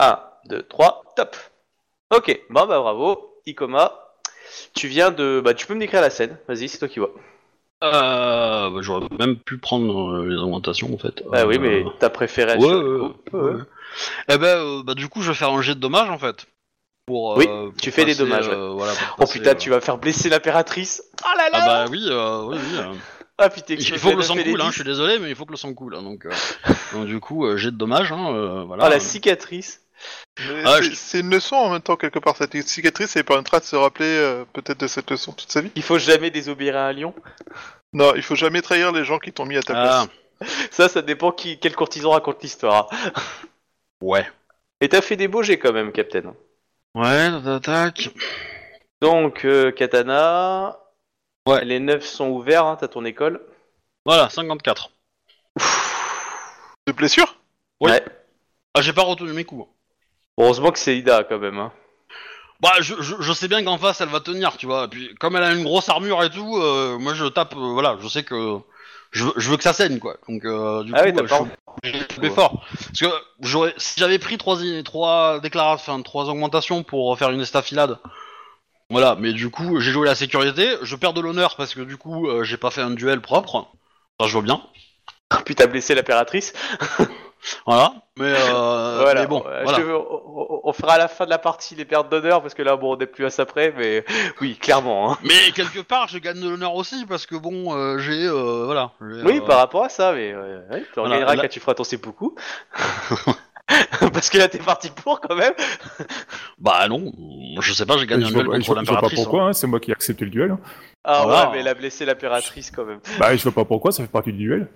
1, 0.00 0.20
2, 0.46 0.62
3, 0.64 1.02
top 1.16 1.36
Ok, 2.14 2.38
bon 2.50 2.66
bah 2.66 2.78
bravo, 2.80 3.40
Ikoma. 3.46 3.92
Tu 4.74 4.88
viens 4.88 5.10
de... 5.10 5.40
Bah 5.44 5.54
tu 5.54 5.66
peux 5.66 5.74
me 5.74 5.80
décrire 5.80 6.00
la 6.02 6.10
scène, 6.10 6.38
vas-y, 6.48 6.68
c'est 6.68 6.78
toi 6.78 6.88
qui 6.88 6.98
vois. 6.98 7.12
Euh, 7.84 8.70
bah, 8.70 8.78
j'aurais 8.80 9.06
même 9.18 9.36
pu 9.36 9.58
prendre 9.58 10.12
euh, 10.12 10.26
les 10.28 10.36
augmentations 10.36 10.92
en 10.94 10.98
fait. 10.98 11.22
Bah 11.30 11.46
oui, 11.46 11.56
Euh, 11.56 11.60
mais 11.60 11.84
t'as 11.98 12.08
préféré 12.10 12.56
Ouais, 12.56 12.74
ouais, 12.74 13.10
ouais. 13.32 13.52
Eh 14.28 14.38
ben, 14.38 14.46
euh, 14.58 14.82
bah 14.82 14.94
du 14.94 15.08
coup, 15.08 15.20
je 15.22 15.28
vais 15.30 15.36
faire 15.36 15.50
un 15.50 15.60
jet 15.62 15.74
de 15.74 15.80
dommages 15.80 16.10
en 16.10 16.18
fait. 16.18 16.46
Pour, 17.06 17.32
euh, 17.34 17.36
Oui, 17.36 17.46
pour 17.46 17.72
tu 17.80 17.90
fais 17.90 18.04
des 18.04 18.14
dommages, 18.14 18.48
euh, 18.48 18.70
voilà, 18.70 18.92
Oh 19.18 19.20
passer, 19.20 19.38
putain, 19.38 19.50
euh, 19.52 19.54
tu 19.54 19.70
vas 19.70 19.80
faire 19.80 19.98
blesser 19.98 20.28
l'impératrice 20.28 21.02
Oh 21.22 21.28
là 21.36 21.48
là 21.50 21.58
Ah 21.62 21.66
bah 21.66 21.86
oui, 21.90 22.04
euh, 22.08 22.42
oui, 22.46 22.56
oui. 22.58 22.78
euh. 22.78 22.94
Ah 23.38 23.50
putain, 23.50 23.74
Il 23.78 23.98
faut 23.98 24.10
que 24.12 24.16
le 24.16 24.22
sang 24.22 24.34
coule, 24.34 24.60
hein, 24.62 24.68
je 24.70 24.76
suis 24.76 24.84
désolé, 24.84 25.18
mais 25.18 25.28
il 25.28 25.36
faut 25.36 25.44
que 25.44 25.50
le 25.52 25.58
sang 25.58 25.72
coule. 25.74 25.94
hein, 25.94 26.02
donc, 26.02 26.24
euh, 26.24 26.30
donc 26.94 27.06
du 27.06 27.20
coup, 27.20 27.44
euh, 27.46 27.56
jet 27.58 27.70
de 27.70 27.76
dommages, 27.76 28.10
hein, 28.10 28.34
euh, 28.34 28.64
voilà. 28.64 28.84
Ah 28.84 28.88
la 28.88 28.98
cicatrice 28.98 29.82
Ah, 30.64 30.76
c'est- 30.78 30.82
je- 30.90 30.94
C'est 30.94 31.20
une 31.20 31.30
leçon 31.30 31.56
en 31.56 31.70
même 31.70 31.80
temps, 31.82 31.96
quelque 31.96 32.18
part. 32.18 32.36
Cette 32.36 32.60
cicatrice, 32.66 33.14
lui 33.16 33.22
permettra 33.22 33.58
de 33.60 33.64
se 33.64 33.76
rappeler 33.76 34.06
euh, 34.06 34.44
peut-être 34.52 34.78
de 34.80 34.86
cette 34.86 35.10
leçon 35.10 35.32
toute 35.32 35.50
sa 35.50 35.60
vie. 35.62 35.70
Il 35.74 35.82
faut 35.82 35.98
jamais 35.98 36.30
désobéir 36.30 36.76
à 36.76 36.86
un 36.88 36.92
lion 36.92 37.14
Non, 37.92 38.14
il 38.14 38.22
faut 38.22 38.34
jamais 38.34 38.60
trahir 38.62 38.92
les 38.92 39.04
gens 39.04 39.18
qui 39.18 39.32
t'ont 39.32 39.46
mis 39.46 39.56
à 39.56 39.62
ta 39.62 39.72
Ah, 39.76 40.06
place. 40.40 40.48
Ça, 40.70 40.88
ça 40.88 41.00
dépend 41.02 41.32
qui, 41.32 41.58
quel 41.58 41.74
courtisan 41.74 42.10
raconte 42.10 42.42
l'histoire. 42.42 42.90
ouais. 44.02 44.26
Et 44.82 44.88
t'as 44.90 45.00
fait 45.00 45.16
des 45.16 45.28
beaux 45.28 45.42
jets 45.42 45.58
quand 45.58 45.72
même, 45.72 45.90
Captain. 45.92 46.34
Ouais, 46.94 47.30
tac, 47.42 47.62
tac. 47.62 48.10
Donc, 49.00 49.44
euh, 49.46 49.70
Katana. 49.72 50.78
Ouais. 51.48 51.64
Les 51.64 51.80
neuf 51.80 52.04
sont 52.04 52.28
ouverts, 52.28 52.66
hein, 52.66 52.76
t'as 52.78 52.88
ton 52.88 53.04
école. 53.06 53.40
Voilà, 54.04 54.28
54. 54.28 54.90
De 56.86 56.92
blessure? 56.92 57.38
Oui. 57.80 57.90
Ouais. 57.90 58.04
Ah, 58.74 58.80
j'ai 58.82 58.92
pas 58.92 59.02
retenu 59.02 59.32
mes 59.32 59.44
coups. 59.44 59.66
Heureusement 60.38 60.70
que 60.72 60.78
c'est 60.78 60.96
Ida 60.96 61.24
quand 61.24 61.38
même. 61.38 61.58
Hein. 61.58 61.72
Bah, 62.60 62.72
je, 62.80 62.94
je, 63.00 63.14
je 63.20 63.32
sais 63.32 63.48
bien 63.48 63.62
qu'en 63.64 63.76
face, 63.78 64.00
elle 64.00 64.08
va 64.08 64.20
tenir, 64.20 64.56
tu 64.56 64.66
vois. 64.66 64.84
Et 64.84 64.88
puis, 64.88 65.14
comme 65.16 65.36
elle 65.36 65.42
a 65.42 65.52
une 65.52 65.62
grosse 65.64 65.88
armure 65.88 66.22
et 66.24 66.30
tout, 66.30 66.56
euh, 66.56 66.98
moi, 66.98 67.12
je 67.14 67.26
tape, 67.26 67.54
euh, 67.54 67.72
voilà, 67.72 67.96
je 68.00 68.08
sais 68.08 68.22
que... 68.24 68.58
Je, 69.12 69.24
veux- 69.24 69.32
je 69.36 69.50
veux 69.50 69.56
que 69.56 69.62
ça 69.62 69.72
saigne, 69.72 69.98
quoi. 69.98 70.16
Donc, 70.28 70.44
euh, 70.44 70.82
du 70.82 70.92
Ah 70.94 71.00
coup, 71.00 71.04
oui, 71.06 71.12
t'as 71.14 71.22
euh, 71.22 71.26
pas 71.28 71.44
je 71.84 71.92
de 71.92 72.02
taper 72.04 72.30
fort. 72.30 72.64
Parce 72.74 73.00
que 73.00 73.06
j'aurais, 73.40 73.74
si 73.76 74.00
j'avais 74.00 74.18
pris 74.18 74.38
trois, 74.38 75.38
déclarations, 75.40 75.92
enfin, 75.94 76.02
trois 76.02 76.28
augmentations 76.28 76.82
pour 76.82 77.16
faire 77.18 77.30
une 77.30 77.40
estafilade, 77.40 77.98
voilà, 78.90 79.16
mais 79.18 79.32
du 79.32 79.50
coup, 79.50 79.80
j'ai 79.80 79.92
joué 79.92 80.06
la 80.06 80.14
sécurité, 80.14 80.76
je 80.82 80.96
perds 80.96 81.12
de 81.14 81.20
l'honneur 81.20 81.56
parce 81.56 81.74
que 81.74 81.80
du 81.80 81.96
coup, 81.96 82.28
j'ai 82.44 82.56
pas 82.56 82.70
fait 82.70 82.82
un 82.82 82.90
duel 82.90 83.20
propre. 83.20 83.68
Ça, 84.20 84.26
je 84.26 84.32
vois 84.32 84.42
bien. 84.42 84.62
Puis 85.44 85.54
t'as 85.54 85.66
blessé 85.66 85.94
l'impératrice. 85.94 86.52
Voilà. 87.66 87.94
Mais, 88.18 88.32
euh, 88.34 88.98
voilà. 89.02 89.20
mais 89.20 89.26
bon, 89.26 89.40
voilà. 89.40 89.78
on, 90.64 90.72
fera 90.72 90.94
à 90.94 90.98
la 90.98 91.08
fin 91.08 91.24
de 91.26 91.30
la 91.30 91.38
partie 91.38 91.74
les 91.74 91.84
pertes 91.84 92.08
d'honneur 92.10 92.42
parce 92.42 92.54
que 92.54 92.62
là, 92.62 92.76
bon, 92.76 92.94
on 92.94 92.96
n'est 92.96 93.06
plus 93.06 93.24
à 93.24 93.30
ça 93.30 93.46
près, 93.46 93.72
mais 93.76 94.04
oui, 94.40 94.56
clairement. 94.56 95.12
Hein. 95.12 95.18
Mais 95.22 95.52
quelque 95.54 95.80
part, 95.80 96.08
je 96.08 96.18
gagne 96.18 96.40
de 96.40 96.48
l'honneur 96.48 96.74
aussi 96.74 97.04
parce 97.06 97.26
que 97.26 97.36
bon, 97.36 97.74
euh, 97.76 97.98
j'ai, 97.98 98.24
euh, 98.26 98.64
voilà. 98.64 98.92
Oui, 99.00 99.38
euh, 99.38 99.40
par 99.46 99.58
rapport 99.58 99.84
à 99.84 99.88
ça, 99.88 100.12
mais 100.12 100.34
ouais, 100.34 100.82
tu 100.92 100.98
en 100.98 101.02
Voilà, 101.02 101.16
gagneras 101.16 101.34
là- 101.36 101.42
quand 101.42 101.48
tu 101.48 101.60
feras 101.60 101.74
ton 101.74 101.84
seppuku. 101.84 102.34
parce 104.12 104.30
que 104.30 104.38
là, 104.38 104.48
t'es 104.48 104.58
parti 104.58 104.90
pour 104.90 105.20
quand 105.20 105.34
même. 105.34 105.54
Bah 106.58 106.88
non, 106.88 107.12
je 107.60 107.72
sais 107.72 107.84
pas, 107.86 107.96
j'ai 107.98 108.06
gagné 108.06 108.24
je 108.24 108.28
un 108.28 108.32
duel 108.32 108.44
je 108.44 108.46
contre 108.50 108.50
vois- 108.50 108.60
je 108.60 108.66
vois 108.66 108.74
pas 108.76 108.80
l'impératrice. 108.82 109.20
pourquoi, 109.20 109.42
hein, 109.44 109.52
c'est 109.52 109.66
moi 109.66 109.80
qui 109.80 109.90
ai 109.90 109.94
accepté 109.94 110.24
le 110.24 110.30
duel. 110.30 110.50
hein. 110.52 110.58
Ah 111.04 111.22
Voilà. 111.24 111.46
ouais, 111.46 111.52
mais 111.54 111.60
elle 111.60 111.68
a 111.68 111.74
blessé 111.74 112.04
l'impératrice 112.04 112.70
quand 112.70 112.84
même. 112.84 113.00
Bah, 113.18 113.34
je 113.36 113.42
vois 113.42 113.52
pas 113.52 113.64
pourquoi, 113.64 113.92
ça 113.92 114.02
fait 114.02 114.10
partie 114.10 114.32
du 114.32 114.38
duel. 114.38 114.68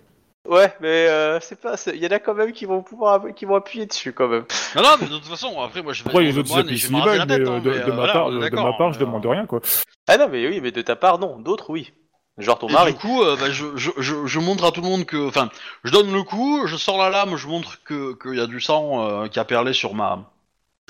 Ouais, 0.50 0.74
mais 0.80 1.06
euh, 1.06 1.38
c'est 1.40 1.60
pas. 1.60 1.76
Il 1.86 2.02
y 2.02 2.06
en 2.08 2.10
a 2.10 2.18
quand 2.18 2.34
même 2.34 2.50
qui 2.50 2.64
vont 2.64 2.82
pouvoir, 2.82 3.22
qui 3.36 3.44
vont 3.44 3.54
appuyer 3.54 3.86
dessus 3.86 4.12
quand 4.12 4.26
même. 4.26 4.44
Non, 4.74 4.82
non, 4.82 4.88
mais 5.00 5.06
de 5.06 5.12
toute 5.12 5.26
façon, 5.26 5.60
après, 5.60 5.80
moi, 5.80 5.92
je 5.92 6.02
vais 6.02 6.10
Après, 6.10 6.24
les 6.24 6.36
autres, 6.36 6.58
appuient 6.58 6.76
je 6.76 6.88
vais 6.88 6.88
6 6.88 6.92
me 6.92 6.98
raser 6.98 7.18
balles, 7.18 7.18
la 7.18 7.26
mais 7.26 7.38
tête, 7.38 7.48
euh, 7.48 7.52
hein, 7.52 7.60
de, 7.60 7.70
mais, 7.70 7.84
de 7.84 7.92
ma 7.92 8.12
part, 8.12 8.30
de, 8.30 8.38
ma 8.38 8.72
part, 8.72 8.92
je 8.92 8.98
mais, 8.98 9.04
demande 9.06 9.26
rien, 9.26 9.46
quoi. 9.46 9.60
Ah 10.08 10.16
non, 10.18 10.28
mais 10.28 10.46
oui, 10.48 10.60
mais 10.60 10.72
de 10.72 10.82
ta 10.82 10.96
part, 10.96 11.20
non. 11.20 11.38
D'autres, 11.38 11.70
oui. 11.70 11.92
Genre 12.38 12.58
ton 12.58 12.68
Et 12.68 12.72
mari. 12.72 12.92
du 12.94 12.98
coup, 12.98 13.22
euh, 13.22 13.36
bah, 13.36 13.50
je, 13.50 13.76
je, 13.76 13.90
je, 13.98 14.26
je 14.26 14.38
montre 14.40 14.64
à 14.64 14.72
tout 14.72 14.80
le 14.80 14.88
monde 14.88 15.04
que, 15.04 15.28
enfin, 15.28 15.50
je 15.84 15.92
donne 15.92 16.12
le 16.12 16.22
coup, 16.24 16.66
je 16.66 16.76
sors 16.76 16.98
la 16.98 17.10
lame, 17.10 17.36
je 17.36 17.46
montre 17.46 17.82
que 17.84 18.14
qu'il 18.20 18.38
y 18.38 18.40
a 18.40 18.46
du 18.46 18.60
sang 18.60 19.06
euh, 19.06 19.28
qui 19.28 19.38
a 19.38 19.44
perlé 19.44 19.72
sur 19.72 19.94
ma. 19.94 20.24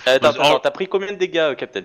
Euh, 0.07 0.17
Attends, 0.17 0.33
Vas-y, 0.33 0.41
attends, 0.41 0.55
oh. 0.57 0.61
t'as 0.63 0.71
pris 0.71 0.89
combien 0.89 1.13
de 1.13 1.19
dégâts, 1.19 1.39
euh, 1.39 1.55
Captain? 1.55 1.83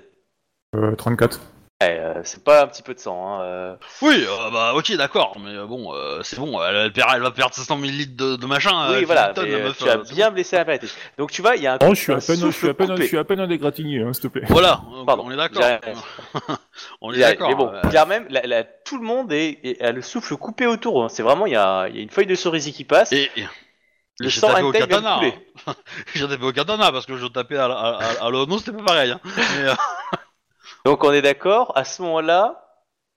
Euh, 0.75 0.95
34. 0.95 1.39
Eh, 1.81 1.87
euh, 1.87 2.21
C'est 2.23 2.41
pas 2.41 2.63
un 2.63 2.67
petit 2.67 2.81
peu 2.81 2.93
de 2.93 2.99
sang. 2.99 3.27
Hein. 3.27 3.41
euh. 3.43 3.75
Oui, 4.01 4.25
euh, 4.25 4.49
bah 4.49 4.73
ok, 4.75 4.93
d'accord, 4.95 5.35
mais 5.43 5.49
euh, 5.51 5.65
bon, 5.65 5.93
euh, 5.93 6.21
c'est 6.23 6.37
bon, 6.39 6.63
elle, 6.63 6.73
elle, 6.77 6.93
perd, 6.93 7.09
elle 7.13 7.21
va 7.21 7.31
perdre 7.31 7.53
500 7.53 7.75
millilitres 7.75 8.15
de, 8.15 8.37
de 8.37 8.45
machin. 8.45 8.91
Oui, 8.91 9.03
euh, 9.03 9.05
voilà. 9.05 9.33
Philipton, 9.33 9.41
mais, 9.43 9.51
la 9.59 9.65
meuf, 9.65 9.77
tu 9.77 9.89
as 9.89 9.97
euh, 9.97 10.03
bien 10.09 10.31
blessé 10.31 10.55
l'impératrice. 10.55 10.95
Donc 11.17 11.31
tu 11.31 11.41
vois, 11.41 11.57
il 11.57 11.63
y 11.63 11.67
a 11.67 11.73
un. 11.73 11.77
Oh, 11.81 11.89
je 11.93 11.99
suis 11.99 12.13
un 12.13 12.17
à 12.17 12.21
peine, 12.21 12.39
je 12.39 12.49
suis 12.51 12.69
à 12.69 12.73
peine, 12.73 12.87
je 12.87 12.93
coupé. 12.93 13.07
suis 13.07 13.17
à 13.17 13.23
peine 13.25 13.41
un 13.41 13.49
égratigné, 13.49 14.01
hein, 14.03 14.13
s'il 14.13 14.23
te 14.23 14.27
plaît. 14.29 14.43
Voilà, 14.47 14.81
donc, 14.89 15.05
Pardon, 15.05 15.23
on 15.27 15.31
est 15.31 15.35
d'accord. 15.35 15.63
on 17.01 17.11
est 17.11 17.19
d'accord. 17.19 17.49
Mais 17.49 17.55
bon, 17.55 17.69
euh, 17.73 17.81
clairement, 17.89 18.09
même, 18.09 18.27
la- 18.29 18.43
la- 18.47 18.63
tout 18.63 18.97
le 18.97 19.03
monde 19.05 19.33
est, 19.33 19.59
est- 19.63 19.81
a 19.81 19.91
le 19.91 20.01
souffle 20.01 20.37
coupé 20.37 20.67
autour. 20.67 21.03
hein. 21.03 21.09
C'est 21.09 21.23
vraiment, 21.23 21.45
il 21.45 21.51
y 21.51 21.57
a, 21.57 21.87
il 21.89 21.95
y 21.97 21.99
a 21.99 22.01
une 22.01 22.09
feuille 22.09 22.25
de 22.25 22.35
cerisier 22.35 22.71
qui 22.71 22.85
passe. 22.85 23.11
Et, 23.11 23.29
Le 24.17 24.29
j'ai 24.29 24.39
sang 24.39 24.47
tapé 24.47 24.61
au 24.61 24.71
katana. 24.71 25.19
j'ai 26.15 26.25
tapé 26.25 26.45
au 26.45 26.53
katana 26.53 26.93
parce 26.93 27.05
que 27.05 27.17
je 27.17 27.27
tapais 27.27 27.57
à, 27.57 27.67
la- 27.67 27.75
à, 27.75 27.89
à, 28.21 28.25
à 28.27 28.29
l'ono, 28.29 28.59
c'était 28.59 28.71
pas 28.71 28.83
pareil. 28.83 29.11
Hein. 29.11 29.19
Mais, 29.25 29.71
Donc 30.85 31.03
on 31.03 31.11
est 31.11 31.21
d'accord. 31.21 31.73
À 31.75 31.83
ce 31.83 32.01
moment-là, 32.03 32.63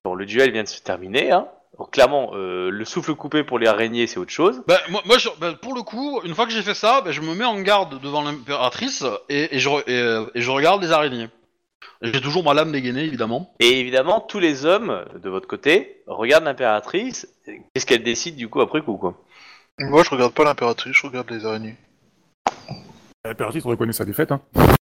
bon, 0.04 0.14
le 0.14 0.26
duel 0.26 0.50
vient 0.52 0.62
de 0.64 0.68
se 0.68 0.80
terminer. 0.82 1.30
Hein. 1.30 1.46
Donc 1.78 1.92
clairement, 1.92 2.30
euh, 2.34 2.70
le 2.70 2.84
souffle 2.84 3.14
coupé 3.14 3.44
pour 3.44 3.58
les 3.58 3.66
araignées, 3.68 4.06
c'est 4.06 4.18
autre 4.18 4.32
chose. 4.32 4.62
bah, 4.66 4.78
moi, 4.88 5.02
moi 5.04 5.18
je- 5.18 5.28
bah, 5.38 5.52
pour 5.60 5.74
le 5.74 5.82
coup, 5.82 6.20
une 6.24 6.34
fois 6.34 6.46
que 6.46 6.50
j'ai 6.52 6.62
fait 6.62 6.74
ça, 6.74 7.02
bah, 7.02 7.12
je 7.12 7.20
me 7.20 7.34
mets 7.34 7.44
en 7.44 7.60
garde 7.60 8.00
devant 8.00 8.22
l'impératrice 8.22 9.04
et, 9.28 9.54
et, 9.54 9.58
je, 9.60 9.68
re- 9.68 9.84
et, 9.86 10.00
euh, 10.00 10.26
et 10.34 10.40
je 10.40 10.50
regarde 10.50 10.82
les 10.82 10.90
araignées. 10.92 11.28
Et 12.02 12.12
J'ai 12.12 12.20
toujours 12.20 12.42
ma 12.44 12.54
lame 12.54 12.72
dégainée, 12.72 13.04
évidemment. 13.04 13.54
Et 13.60 13.80
évidemment, 13.80 14.20
tous 14.20 14.38
les 14.38 14.64
hommes 14.64 15.04
de 15.22 15.28
votre 15.28 15.46
côté 15.48 16.02
regardent 16.06 16.44
l'impératrice. 16.44 17.28
Qu'est-ce 17.44 17.86
qu'elle 17.86 18.02
décide 18.04 18.36
du 18.36 18.48
coup 18.48 18.60
après 18.60 18.80
coup, 18.82 18.96
quoi? 18.96 19.14
Moi, 19.78 20.02
je 20.04 20.10
regarde 20.10 20.32
pas 20.32 20.44
l'impératrice, 20.44 20.94
je 20.96 21.06
regarde 21.06 21.30
les 21.30 21.44
araignées. 21.44 21.76
L'impératrice 23.24 23.64
reconnaît 23.64 23.92
sa 23.92 24.04
défaite, 24.04 24.32
hein. 24.32 24.40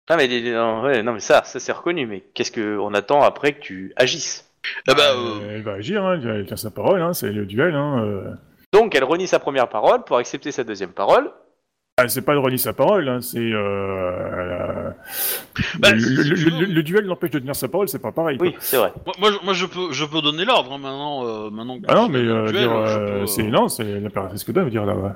Ah 0.08 0.17
mais 0.17 0.27
non, 0.27 0.84
ouais, 0.84 1.01
non 1.03 1.14
mais 1.14 1.19
ça, 1.19 1.43
ça 1.43 1.59
c'est 1.59 1.72
reconnu. 1.72 2.06
Mais 2.06 2.24
qu'est-ce 2.34 2.51
que 2.51 2.77
on 2.77 2.93
attend 2.93 3.22
après 3.24 3.53
que 3.53 3.61
tu 3.61 3.93
agisses? 3.95 4.50
Eh 4.90 4.93
bah, 4.93 5.14
Euh, 5.14 5.40
euh, 5.42 5.56
Elle 5.56 5.64
va 5.64 5.74
agir, 5.74 6.03
hein, 6.06 6.19
elle 6.24 6.45
tient 6.45 6.58
sa 6.58 6.72
parole, 6.72 7.01
hein, 7.01 7.14
c'est 7.14 7.32
le 7.32 7.45
duel. 7.45 7.75
Hein, 7.75 8.03
euh. 8.06 8.32
Donc 8.74 8.93
elle 8.95 9.03
renie 9.03 9.27
sa 9.27 9.40
première 9.40 9.67
parole 9.69 10.03
pour 10.03 10.17
accepter 10.17 10.51
sa 10.51 10.64
deuxième 10.64 10.92
parole. 10.92 11.32
Ah, 11.98 12.09
c'est 12.09 12.24
pas 12.24 12.34
de 12.34 12.40
renier 12.40 12.58
sa 12.58 12.74
parole, 12.74 13.08
hein, 13.08 13.22
c'est... 13.22 13.51
Bah, 15.80 15.92
le, 15.93 16.82
duel 16.82 17.06
l'empêche 17.06 17.32
de 17.32 17.40
tenir 17.40 17.56
sa 17.56 17.67
parole, 17.69 17.88
c'est 17.88 18.00
pas 18.01 18.11
pareil. 18.11 18.38
quoi. 18.38 18.48
Oui, 18.48 18.56
c'est 18.59 18.75
vrai. 18.77 18.92
moi, 19.06 19.16
moi, 19.19 19.32
je- 19.32 19.45
moi, 19.45 19.53
je 19.53 19.66
peux, 19.66 19.92
je 19.93 20.03
peux 20.06 20.22
donner 20.22 20.43
l'ordre 20.45 20.74
hein, 20.74 20.77
maintenant. 20.77 21.25
euh, 21.25 21.50
maintenant 21.50 21.80
que 21.80 21.85
Ah 21.88 21.95
non, 21.95 22.09
mais 22.09 22.19
euh, 22.19 22.48
duel, 22.51 22.64
dire, 22.67 22.88
je 22.88 23.00
euh, 23.00 23.19
peux, 23.22 23.27
c'est 23.27 23.43
non, 23.43 23.69
c'est 23.69 24.00
l'impératrice 24.01 24.43
que 24.43 24.51
doit 24.51 24.66
dire 24.66 24.85
là. 24.85 24.95
ouais. 24.95 25.11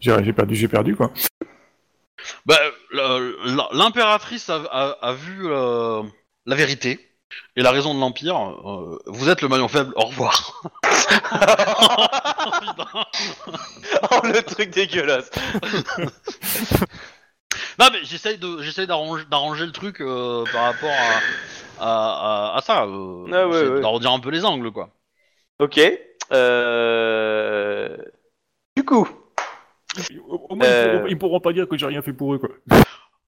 J'ai 0.00 0.14
j'ai 0.24 0.32
perdu, 0.32 0.54
j'ai 0.54 0.68
perdu 0.68 0.94
quoi. 0.96 1.10
Bah, 2.46 2.58
l'impératrice 3.72 4.48
a, 4.50 4.56
a- 4.70 4.96
a 5.02 5.12
vu 5.12 5.46
euh, 5.46 6.02
la 6.46 6.54
vérité 6.56 7.00
et 7.56 7.62
la 7.62 7.70
raison 7.70 7.94
de 7.94 8.00
l'empire. 8.00 8.36
Euh, 8.38 8.98
vous 9.06 9.28
êtes 9.28 9.42
le 9.42 9.48
maillon 9.48 9.68
faible. 9.68 9.92
Au 9.96 10.06
revoir. 10.06 10.62
oh, 14.12 14.20
le 14.24 14.40
truc 14.42 14.70
dégueulasse. 14.70 15.30
Non 17.78 17.86
mais 17.92 17.98
j'essaye 18.04 18.38
d'arranger 18.38 19.66
le 19.66 19.72
truc 19.72 20.00
euh, 20.00 20.44
par 20.50 20.62
rapport 20.64 20.90
à 20.90 21.20
à, 21.78 22.52
à, 22.54 22.56
à 22.56 22.60
ça. 22.62 22.82
Ah 22.82 22.86
ouais, 22.86 23.52
j'essaie 23.52 23.68
ouais. 23.68 23.80
d'arrondir 23.82 24.12
un 24.12 24.18
peu 24.18 24.30
les 24.30 24.44
angles 24.46 24.70
quoi. 24.72 24.90
Ok. 25.58 25.78
Du 28.76 28.84
coup, 28.84 29.06
Au 30.28 30.54
moins, 30.56 30.66
ils, 30.66 30.70
Euh. 30.70 30.92
pourront, 30.94 31.06
ils 31.08 31.18
pourront 31.18 31.40
pas 31.40 31.52
dire 31.52 31.68
que 31.68 31.76
j'ai 31.76 31.86
rien 31.86 32.02
fait 32.02 32.12
pour 32.12 32.34
eux, 32.34 32.38
quoi. 32.38 32.50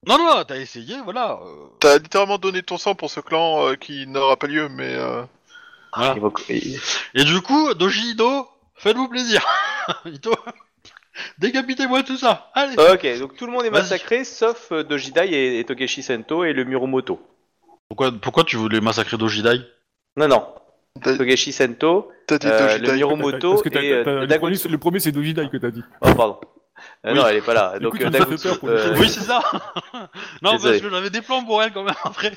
Non 0.07 0.17
non, 0.17 0.45
t'as 0.47 0.57
essayé 0.57 0.97
voilà. 1.05 1.41
euh, 1.43 1.67
T'as 1.81 1.99
littéralement 1.99 2.39
donné 2.39 2.63
ton 2.63 2.79
sang 2.79 2.95
pour 2.95 3.11
ce 3.11 3.21
clan 3.21 3.67
euh, 3.69 3.75
qui 3.75 4.07
n'aura 4.07 4.37
pas 4.37 4.47
lieu, 4.47 4.69
mais 4.69 4.95
euh, 4.95 5.23
voilà. 5.95 6.15
il 6.17 6.21
va- 6.23 6.31
il- 6.49 6.81
Et 7.15 7.25
du 7.25 7.41
coup, 7.41 7.75
Doji 7.75 8.13
Ito, 8.13 8.47
faites-vous 8.77 9.09
plaisir. 9.09 9.45
Ito, 10.07 10.35
décapitez-moi 11.39 12.03
tout 12.05 12.17
ça. 12.17 12.51
Allez. 12.55 12.75
ok, 12.79 13.19
donc 13.19 13.37
tout 13.37 13.47
le 13.47 13.53
monde 13.53 13.65
est 13.65 13.71
Vas-y. 13.71 13.83
massacré 13.83 14.25
sauf 14.25 14.71
euh, 14.73 14.85
Dojidai 14.85 15.29
et, 15.29 15.59
et 15.61 15.65
Togeshi 15.65 16.03
Sento 16.03 16.45
et 16.45 16.53
le 16.53 16.65
Muromoto. 16.65 17.21
Pourquoi 17.89 18.13
pourquoi 18.13 18.45
tu 18.45 18.57
voulais 18.57 18.81
massacrer 18.81 19.17
Dojidai 19.17 19.61
Non, 20.17 20.29
non. 20.29 20.47
T'as 21.03 21.17
Togeshi 21.17 21.53
Sento, 21.53 22.11
euh, 22.31 22.79
le 22.79 22.93
Miromoto 22.95 23.63
que 23.63 23.69
et 23.79 23.93
euh, 23.93 24.21
le, 24.21 24.27
Dagon- 24.27 24.47
premier, 24.49 24.59
le 24.71 24.79
premier, 24.79 25.01
c'est 25.01 25.13
Dojidai 25.13 25.49
que 25.49 25.57
t'as 25.57 25.71
dit. 25.71 25.83
Oh, 26.01 26.15
pardon. 26.15 26.39
Euh, 27.07 27.13
Oui. 27.13 27.19
Non, 27.19 27.27
elle 27.27 27.37
est 27.37 27.41
pas 27.43 27.55
là. 27.55 27.79
Donc, 27.81 27.99
coup, 27.99 28.05
euh, 28.05 28.93
euh, 28.93 28.97
Oui, 28.99 29.09
c'est 29.09 29.21
ça. 29.21 29.41
non, 30.43 30.53
Désolé. 30.53 30.79
parce 30.79 30.83
que 30.83 30.91
j'avais 30.91 31.11
des 31.11 31.23
plans 31.23 31.45
pour 31.45 31.61
elle 31.63 31.73
quand 31.73 31.83
même 31.83 31.95
après. 32.05 32.33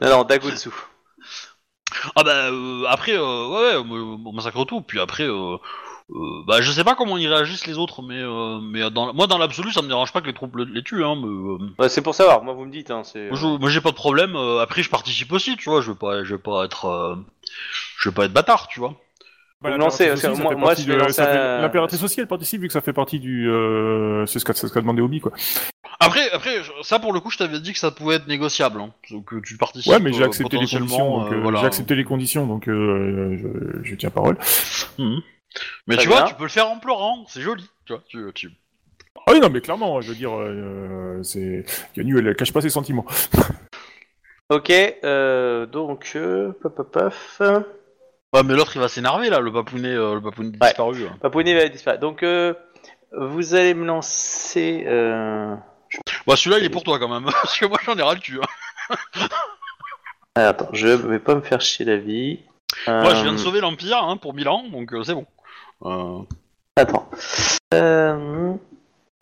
Non, 0.00 0.10
non, 0.10 0.24
Dagonsu. 0.24 0.68
Ah 2.14 2.22
bah 2.22 2.50
euh, 2.50 2.84
après, 2.88 3.12
euh, 3.16 3.48
ouais, 3.48 3.76
ouais, 3.76 3.84
on 3.88 4.20
on 4.26 4.32
massacre 4.32 4.64
tout. 4.64 4.80
Puis 4.82 5.00
après, 5.00 5.24
euh, 6.12 6.42
bah 6.46 6.60
je 6.60 6.72
sais 6.72 6.84
pas 6.84 6.94
comment 6.94 7.16
ils 7.18 7.28
réagissent 7.28 7.66
les 7.66 7.78
autres, 7.78 8.02
mais 8.02 8.18
euh, 8.20 8.58
mais 8.60 8.90
dans, 8.90 9.12
moi 9.14 9.26
dans 9.26 9.38
l'absolu, 9.38 9.70
ça 9.72 9.82
me 9.82 9.88
dérange 9.88 10.12
pas 10.12 10.20
que 10.20 10.26
les 10.26 10.32
troupes 10.34 10.56
le- 10.56 10.64
les 10.64 10.82
tuent. 10.82 11.04
Hein, 11.04 11.14
mais, 11.16 11.26
euh, 11.28 11.58
Ouais, 11.78 11.88
c'est 11.88 12.02
pour 12.02 12.14
savoir, 12.14 12.42
moi 12.42 12.54
vous 12.54 12.64
me 12.66 12.72
dites. 12.72 12.90
Hein, 12.90 13.02
c'est... 13.04 13.28
moi, 13.28 13.36
je- 13.38 13.58
moi, 13.58 13.70
j'ai 13.70 13.80
pas 13.80 13.90
de 13.90 13.94
problème. 13.96 14.34
euh, 14.36 14.60
après, 14.60 14.82
je 14.82 14.90
participe 14.90 15.32
aussi, 15.32 15.56
tu 15.56 15.70
vois. 15.70 15.80
Je 15.80 15.92
vais 15.92 15.98
pas, 15.98 16.24
je 16.24 16.34
vais 16.34 16.40
pas 16.40 16.64
être, 16.64 16.86
euh, 16.86 17.16
je 17.98 18.08
vais 18.08 18.14
pas 18.14 18.24
être 18.24 18.32
bâtard, 18.32 18.68
tu 18.68 18.80
vois. 18.80 18.94
Bah, 19.62 19.70
Vous 19.72 19.76
lancez, 19.78 20.08
parce 20.08 20.22
que 20.22 20.40
moi- 20.42 20.54
moi, 20.56 20.74
je 20.74 20.84
vais 20.86 20.96
lancer 20.96 21.20
un- 21.20 21.60
L'impératrice 21.60 22.02
aussi, 22.02 22.18
elle 22.20 22.26
participe 22.26 22.62
vu 22.62 22.66
que 22.68 22.72
ça 22.72 22.80
fait 22.80 22.94
partie 22.94 23.20
du. 23.20 23.46
Euh... 23.50 24.24
C'est 24.26 24.38
ce 24.38 24.44
qu'a 24.46 24.54
ce 24.54 24.66
qu'a 24.68 24.80
demandé 24.80 25.02
Obi, 25.02 25.20
quoi. 25.20 25.32
Après, 26.02 26.30
après, 26.30 26.62
je- 26.62 26.70
ça 26.82 26.98
pour 26.98 27.12
le 27.12 27.20
coup, 27.20 27.30
je 27.30 27.36
t'avais 27.36 27.60
dit 27.60 27.74
que 27.74 27.78
ça 27.78 27.90
pouvait 27.90 28.14
être 28.14 28.26
négociable, 28.26 28.80
hein, 28.80 28.90
que 29.26 29.38
tu 29.40 29.58
participes. 29.58 29.92
Ouais, 29.92 30.00
mais 30.00 30.14
j'ai 30.14 30.22
euh, 30.22 30.26
accepté 30.26 30.56
les 30.56 30.62
potentiellement, 30.62 30.86
conditions, 30.86 31.18
donc 31.24 31.32
euh, 31.32 31.36
euh, 31.36 31.40
voilà. 31.42 31.60
j'ai 31.60 31.66
accepté 31.66 31.94
les 31.94 32.04
conditions, 32.04 32.46
donc 32.46 32.68
euh, 32.68 33.36
je, 33.82 33.82
je 33.90 33.94
tiens 33.96 34.08
parole. 34.08 34.38
Mhm. 34.98 35.20
Mais 35.86 35.96
Très 35.96 36.04
tu 36.04 36.08
vois, 36.10 36.18
bien. 36.22 36.26
tu 36.28 36.34
peux 36.34 36.44
le 36.44 36.48
faire 36.48 36.68
en 36.68 36.78
pleurant, 36.78 37.24
c'est 37.28 37.40
joli, 37.40 37.68
tu 37.84 37.92
vois. 37.92 38.02
Tu, 38.08 38.18
tu... 38.34 38.50
Ah 39.26 39.32
oui, 39.32 39.40
non, 39.40 39.50
mais 39.50 39.60
clairement, 39.60 40.00
je 40.00 40.08
veux 40.10 40.14
dire, 40.14 40.32
euh, 40.36 41.20
c'est. 41.22 41.64
Elle 41.96 42.36
cache 42.36 42.52
pas 42.52 42.60
ses 42.60 42.70
sentiments. 42.70 43.06
Ok, 44.52 44.70
euh, 44.70 45.64
donc, 45.66 46.10
euh, 46.16 46.50
paf, 46.60 46.72
paf, 46.72 46.86
paf. 46.90 47.40
Ouais, 48.32 48.42
mais 48.44 48.54
l'autre 48.54 48.72
il 48.74 48.80
va 48.80 48.88
s'énerver 48.88 49.30
là, 49.30 49.38
le 49.38 49.52
papounet, 49.52 49.94
euh, 49.94 50.14
le 50.16 50.20
papounet 50.20 50.48
Ouais. 50.60 50.66
disparu. 50.68 51.06
hein. 51.06 51.16
Papounet 51.22 51.54
va 51.54 51.68
disparaître. 51.68 52.00
Donc, 52.00 52.24
euh, 52.24 52.52
vous 53.12 53.54
allez 53.54 53.74
me 53.74 53.84
lancer. 53.86 54.82
Euh... 54.88 55.54
Bah 56.26 56.34
celui-là 56.34 56.58
il 56.58 56.64
est 56.64 56.68
pour 56.70 56.82
toi 56.82 56.98
quand 56.98 57.08
même, 57.08 57.24
parce 57.30 57.56
que 57.58 57.66
moi 57.66 57.78
j'en 57.84 57.96
ai 57.96 58.02
ras 58.02 58.14
le 58.14 58.20
cul. 58.20 58.40
Hein. 58.42 59.26
ah, 60.34 60.48
attends, 60.48 60.68
je 60.72 60.88
vais 60.88 61.18
pas 61.20 61.34
me 61.36 61.40
faire 61.42 61.60
chier 61.60 61.84
la 61.84 61.96
vie. 61.98 62.40
Moi 62.88 63.14
je 63.14 63.22
viens 63.22 63.32
de 63.32 63.38
sauver 63.38 63.60
l'Empire 63.60 64.02
hein, 64.02 64.16
pour 64.16 64.34
Milan, 64.34 64.64
donc 64.70 64.92
euh, 64.94 65.02
c'est 65.04 65.14
bon. 65.14 65.26
Euh, 65.84 66.18
Attends. 66.76 67.08
Euh... 67.74 68.54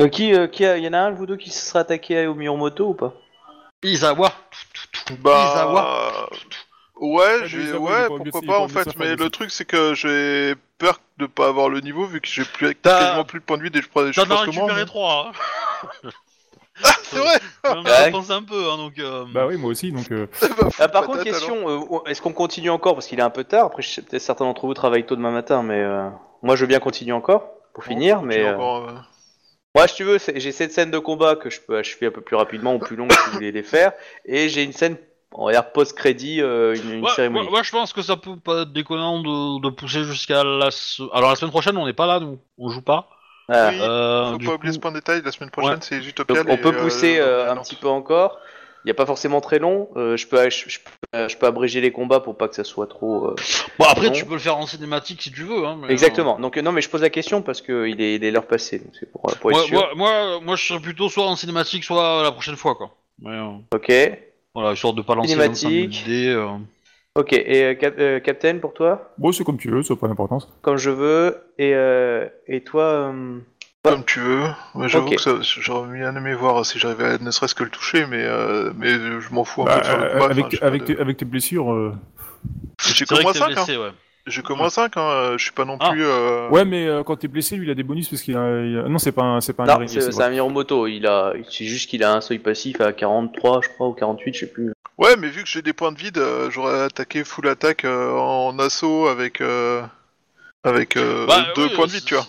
euh, 0.00 0.08
qui, 0.08 0.34
euh, 0.34 0.46
qui 0.46 0.64
a... 0.64 0.76
y 0.78 0.88
en 0.88 0.92
a 0.92 0.98
un 0.98 1.10
de 1.12 1.16
vous 1.16 1.26
deux 1.26 1.36
qui 1.36 1.50
se 1.50 1.64
sera 1.64 1.80
attaqué 1.80 2.26
au 2.26 2.34
Miromoto 2.34 2.88
ou 2.88 2.94
pas? 2.94 3.14
Isawa. 3.82 4.32
Bah, 5.20 5.50
Isawa. 5.54 6.28
ouais, 7.00 7.40
j'ai, 7.46 7.68
est 7.70 7.72
ouais, 7.74 8.08
pas 8.08 8.08
pourquoi 8.08 8.40
pas 8.42 8.58
en 8.60 8.68
fait. 8.68 8.96
Mais 8.98 9.14
le 9.16 9.30
truc 9.30 9.50
c'est 9.50 9.64
que 9.64 9.94
j'ai 9.94 10.54
peur 10.78 11.00
de 11.18 11.26
pas 11.26 11.48
avoir 11.48 11.68
le 11.68 11.80
niveau 11.80 12.04
vu 12.06 12.20
que 12.20 12.26
j'ai 12.28 12.44
plus 12.44 12.74
quasiment 12.74 13.24
plus 13.24 13.38
de 13.40 13.44
points 13.44 13.58
de 13.58 13.62
vie 13.62 13.70
dès 13.70 13.78
que 13.80 13.84
je 13.84 13.90
prends 13.90 14.02
des 14.04 14.10
T'en 14.12 14.24
choses 14.24 14.32
as 14.32 14.44
comme 14.46 14.54
moi. 14.54 14.64
récupéré 14.64 14.80
mais- 14.80 14.86
trois. 14.86 15.32
Hein. 16.04 16.10
C'est 17.02 17.16
vrai. 17.18 17.40
Ai 18.08 18.10
pensé 18.12 18.30
un 18.32 18.42
peu, 18.42 18.70
hein, 18.70 18.76
donc. 18.76 18.98
Euh... 18.98 19.24
Bah 19.32 19.46
oui, 19.48 19.56
moi 19.56 19.70
aussi, 19.70 19.90
donc. 19.90 20.10
Euh... 20.12 20.26
Bah, 20.60 20.68
Ah, 20.78 20.88
par 20.88 21.06
contre, 21.06 21.24
question, 21.24 21.68
euh, 21.68 21.98
est-ce 22.06 22.22
qu'on 22.22 22.32
continue 22.32 22.70
encore? 22.70 22.94
Parce 22.94 23.06
qu'il 23.08 23.18
est 23.18 23.22
un 23.22 23.30
peu 23.30 23.42
tard. 23.44 23.66
Après, 23.66 23.82
je 23.82 23.88
sais 23.88 24.02
peut-être 24.02 24.22
certains 24.22 24.44
d'entre 24.44 24.66
vous 24.66 24.74
travaillent 24.74 25.06
tôt 25.06 25.16
demain 25.16 25.32
matin, 25.32 25.62
mais 25.64 25.80
euh, 25.82 26.08
moi 26.42 26.56
je 26.56 26.62
veux 26.62 26.66
bien 26.68 26.80
continuer 26.80 27.12
encore 27.12 27.48
pour 27.74 27.84
finir. 27.84 28.20
Bon, 28.20 28.26
Mais 28.26 28.44
euh, 28.44 28.54
encore, 28.54 28.88
euh, 28.88 28.92
moi, 29.74 29.86
si 29.86 29.96
tu 29.96 30.04
veux, 30.04 30.18
j'ai 30.34 30.52
cette 30.52 30.72
scène 30.72 30.90
de 30.90 30.98
combat 30.98 31.36
que 31.36 31.50
je 31.50 31.60
peux 31.60 31.76
achever 31.78 32.06
un 32.06 32.10
peu 32.10 32.20
plus 32.20 32.36
rapidement 32.36 32.74
ou 32.74 32.78
plus 32.78 32.96
longue 32.96 33.12
si 33.12 33.18
vous 33.26 33.32
voulez 33.34 33.52
les 33.52 33.62
faire. 33.62 33.92
Et 34.24 34.48
j'ai 34.48 34.64
une 34.64 34.72
scène, 34.72 34.96
on 35.32 35.46
va 35.46 35.52
dire 35.52 35.70
post-crédit, 35.72 36.40
euh, 36.40 36.74
une, 36.74 36.92
une 36.94 37.04
Ouais, 37.04 37.10
cérémonie. 37.14 37.46
ouais, 37.48 37.54
ouais, 37.58 37.64
je 37.64 37.70
pense 37.70 37.92
que 37.92 38.02
ça 38.02 38.16
peut 38.16 38.36
pas 38.42 38.62
être 38.62 38.72
déconnant 38.72 39.20
de, 39.20 39.60
de 39.62 39.70
pousser 39.70 40.02
jusqu'à 40.04 40.42
la. 40.42 40.70
Alors 41.12 41.30
la 41.30 41.36
semaine 41.36 41.50
prochaine, 41.52 41.76
on 41.76 41.86
n'est 41.86 41.92
pas 41.92 42.06
là, 42.06 42.18
nous, 42.18 42.38
on 42.56 42.68
joue 42.70 42.82
pas. 42.82 43.08
Ah. 43.50 43.68
Oui. 43.70 43.78
Euh, 43.80 44.32
Faut 44.32 44.38
pas 44.38 44.44
coup- 44.46 44.52
oublier 44.54 44.72
ce 44.74 44.78
point 44.78 44.90
de 44.90 44.96
détail. 44.96 45.22
La 45.24 45.30
semaine 45.32 45.50
prochaine 45.50 45.72
Ouais. 45.74 45.78
c'est 45.80 46.02
Jutopia. 46.02 46.42
Donc, 46.42 46.46
on 46.50 46.56
peut 46.58 46.72
pousser 46.76 47.18
euh, 47.18 47.50
un 47.50 47.54
non. 47.54 47.62
petit 47.62 47.76
peu 47.76 47.88
encore. 47.88 48.38
Il 48.84 48.88
n'y 48.88 48.90
a 48.92 48.94
pas 48.94 49.06
forcément 49.06 49.40
très 49.40 49.58
long. 49.58 49.88
Euh, 49.96 50.16
je, 50.16 50.26
peux, 50.26 50.48
je, 50.50 50.68
je 50.68 50.78
peux- 50.78 51.28
je 51.28 51.36
peux 51.36 51.46
abréger 51.46 51.80
les 51.80 51.90
combats 51.90 52.20
pour 52.20 52.36
pas 52.36 52.48
que 52.48 52.54
ça 52.54 52.64
soit 52.64 52.86
trop. 52.86 53.26
euh, 53.26 53.34
Bon, 53.78 53.84
après, 53.86 54.12
tu 54.12 54.24
peux 54.24 54.34
le 54.34 54.38
faire 54.38 54.56
en 54.56 54.66
cinématique 54.66 55.20
si 55.20 55.32
tu 55.32 55.42
veux. 55.42 55.66
Hein, 55.66 55.78
mais, 55.82 55.92
Exactement. 55.92 56.38
Donc 56.38 56.56
euh, 56.56 56.62
non, 56.62 56.72
mais 56.72 56.80
je 56.80 56.88
pose 56.88 57.02
la 57.02 57.10
question 57.10 57.42
parce 57.42 57.60
que 57.60 57.86
il 57.88 58.00
est, 58.00 58.14
il 58.14 58.24
est 58.24 58.30
l'heure 58.30 58.46
passée. 58.46 58.78
Donc 58.78 58.92
c'est 58.98 59.10
pour, 59.10 59.22
pour 59.22 59.50
être 59.50 59.56
Moi, 59.56 59.62
sûr. 59.64 59.76
moi, 59.78 59.90
moi, 59.96 60.40
moi, 60.40 60.56
je 60.56 60.64
serais 60.64 60.80
plutôt 60.80 61.08
soit 61.08 61.26
en 61.26 61.34
cinématique, 61.36 61.82
soit 61.84 62.22
la 62.22 62.32
prochaine 62.32 62.56
fois, 62.56 62.74
quoi. 62.76 62.94
Mais, 63.20 63.30
euh, 63.30 63.48
Ok. 63.74 63.92
voilà, 64.54 64.72
histoire 64.72 64.94
de 64.94 65.02
pas 65.02 65.14
lancer 65.16 65.30
Cinématique. 65.30 65.68
25 65.68 66.02
000 66.04 66.06
idées. 66.14 66.28
euh. 66.28 66.56
Ok. 67.16 67.32
Et 67.32 67.64
euh, 67.64 67.74
Cap- 67.74 67.94
euh, 67.98 68.20
Captain 68.20 68.58
pour 68.58 68.74
toi, 68.74 69.10
Bon, 69.18 69.32
c'est 69.32 69.42
comme 69.42 69.58
tu 69.58 69.70
veux, 69.70 69.82
ça 69.82 69.94
n'a 69.94 70.00
pas 70.00 70.06
d'importance. 70.08 70.48
comme 70.62 70.76
je 70.76 70.90
veux. 70.90 71.36
Et 71.58 71.74
euh, 71.74 72.28
et 72.46 72.62
toi. 72.62 73.12
Comme 73.90 74.04
tu 74.04 74.20
veux. 74.20 74.44
J'avoue 74.86 75.08
Ok. 75.08 75.16
que 75.24 75.42
j'aurais 75.42 75.92
bien 75.92 76.14
aimé 76.16 76.34
voir 76.34 76.64
si 76.64 76.78
j'arrivais 76.78 77.04
à 77.14 77.18
ne 77.18 77.30
serait-ce 77.30 77.54
que 77.54 77.64
le 77.64 77.70
toucher, 77.70 78.06
mais 78.06 78.22
euh, 78.24 78.72
mais 78.76 78.90
je 78.90 79.32
m'en 79.32 79.44
fous 79.44 79.62
un 79.62 79.66
Bah, 79.66 79.74
peu 79.76 79.80
de 79.80 79.86
faire 79.86 79.98
le 79.98 80.04
euh, 80.04 80.12
combat. 80.12 80.24
avec, 80.26 80.44
enfin, 80.44 80.48
j'ai 80.52 80.58
pas 80.58 80.66
avec, 80.66 80.80
de- 80.84 80.86
tes, 80.94 81.00
avec 81.00 81.16
tes 81.16 81.24
blessures. 81.24 81.72
euh, 81.72 81.92
J'ai 82.94 83.04
que 83.04 83.14
moins 83.22 83.32
que 83.32 83.38
t'es 83.38 83.54
5, 83.54 83.58
hein. 83.70 83.78
ouais. 83.80 83.90
J'ai 84.26 84.42
que 84.42 84.52
moins 84.52 84.68
5, 84.68 84.96
hein. 84.96 85.32
Je 85.38 85.42
suis 85.42 85.52
pas 85.52 85.64
non 85.64 85.76
Ah. 85.80 85.90
plus. 85.90 86.04
euh, 86.04 86.48
Ouais, 86.50 86.64
mais 86.64 86.86
euh, 86.86 87.02
quand 87.02 87.16
t'es 87.16 87.28
blessé, 87.28 87.56
lui, 87.56 87.66
il 87.66 87.70
a 87.70 87.74
des 87.74 87.82
bonus 87.82 88.08
parce 88.08 88.22
qu'il 88.22 88.36
a. 88.36 88.60
il 88.64 88.78
a- 88.78 88.88
Non, 88.88 88.98
c'est 88.98 89.12
pas 89.12 89.22
un, 89.22 89.40
c'est 89.40 89.52
pas 89.54 89.62
un 89.64 89.66
Non, 89.66 89.72
araignée, 89.74 90.00
c'est 90.00 90.22
un 90.22 90.30
Miromoto. 90.30 90.86
Il 90.86 91.06
a, 91.06 91.32
c'est 91.50 91.64
juste 91.64 91.88
qu'il 91.88 92.04
a 92.04 92.12
un 92.14 92.20
seuil 92.20 92.38
passif 92.38 92.80
à 92.80 92.92
43, 92.92 93.60
je 93.62 93.68
crois, 93.70 93.88
ou 93.88 93.92
48, 93.94 94.34
je 94.34 94.40
sais 94.40 94.46
plus. 94.52 94.72
Ouais, 94.98 95.16
mais 95.16 95.28
vu 95.28 95.42
que 95.44 95.48
j'ai 95.48 95.62
des 95.62 95.72
points 95.72 95.92
de 95.92 95.98
vide, 95.98 96.18
euh, 96.18 96.50
j'aurais 96.50 96.80
attaqué 96.82 97.22
full 97.24 97.46
attaque 97.48 97.84
euh, 97.84 98.12
en 98.12 98.58
assaut 98.58 99.06
avec 99.06 99.40
euh, 99.40 99.80
avec 100.64 100.96
euh, 100.96 101.24
Bah, 101.26 101.46
deux 101.54 101.66
oui, 101.68 101.74
points 101.74 101.86
de 101.86 101.92
vie, 101.92 102.02
tu 102.02 102.14
vois. 102.14 102.26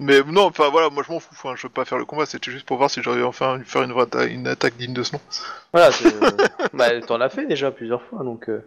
Mais 0.00 0.22
non, 0.22 0.44
enfin 0.44 0.68
voilà, 0.68 0.90
moi 0.90 1.02
je 1.06 1.12
m'en 1.12 1.18
fous. 1.18 1.30
Enfin, 1.32 1.54
je 1.56 1.64
veux 1.64 1.72
pas 1.72 1.84
faire 1.84 1.98
le 1.98 2.04
combat. 2.04 2.24
C'était 2.26 2.50
juste 2.52 2.66
pour 2.66 2.76
voir 2.76 2.88
si 2.90 3.02
j'arrivais 3.02 3.24
enfin 3.24 3.58
à 3.60 3.64
faire 3.64 3.82
une 3.82 3.92
vraie 3.92 4.06
une 4.32 4.46
attaque 4.46 4.76
digne 4.76 4.94
de 4.94 5.02
ce 5.02 5.14
nom. 5.14 5.20
Voilà. 5.72 5.90
c'est- 5.90 6.08
bah, 6.72 7.00
t'en 7.00 7.20
as 7.20 7.28
fait 7.28 7.46
déjà 7.46 7.70
plusieurs 7.70 8.02
fois, 8.02 8.22
donc. 8.22 8.48
euh, 8.48 8.60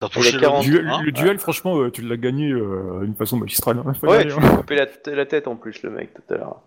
T'as 0.00 0.08
touché 0.08 0.32
le 0.32 0.40
40, 0.40 0.64
Le 0.66 0.70
duel, 0.70 0.88
hein 0.88 1.00
le 1.02 1.12
duel, 1.12 1.38
franchement, 1.38 1.78
euh, 1.78 1.90
tu 1.90 2.02
l'as 2.02 2.16
gagné 2.16 2.50
euh, 2.52 3.00
d'une 3.02 3.14
façon 3.14 3.36
magistrale. 3.36 3.78
hein, 3.84 3.94
faut 3.98 4.06
Ouais, 4.08 4.24
dire, 4.24 4.34
tu 4.36 4.40
lui 4.40 4.46
as 4.46 4.56
coupé 4.56 4.74
la, 4.76 4.86
t- 4.86 5.14
la 5.14 5.24
tête 5.26 5.48
en 5.48 5.56
plus, 5.56 5.82
le 5.82 5.90
mec, 5.90 6.10
tout 6.14 6.34
à 6.34 6.36
l'heure. 6.36 6.60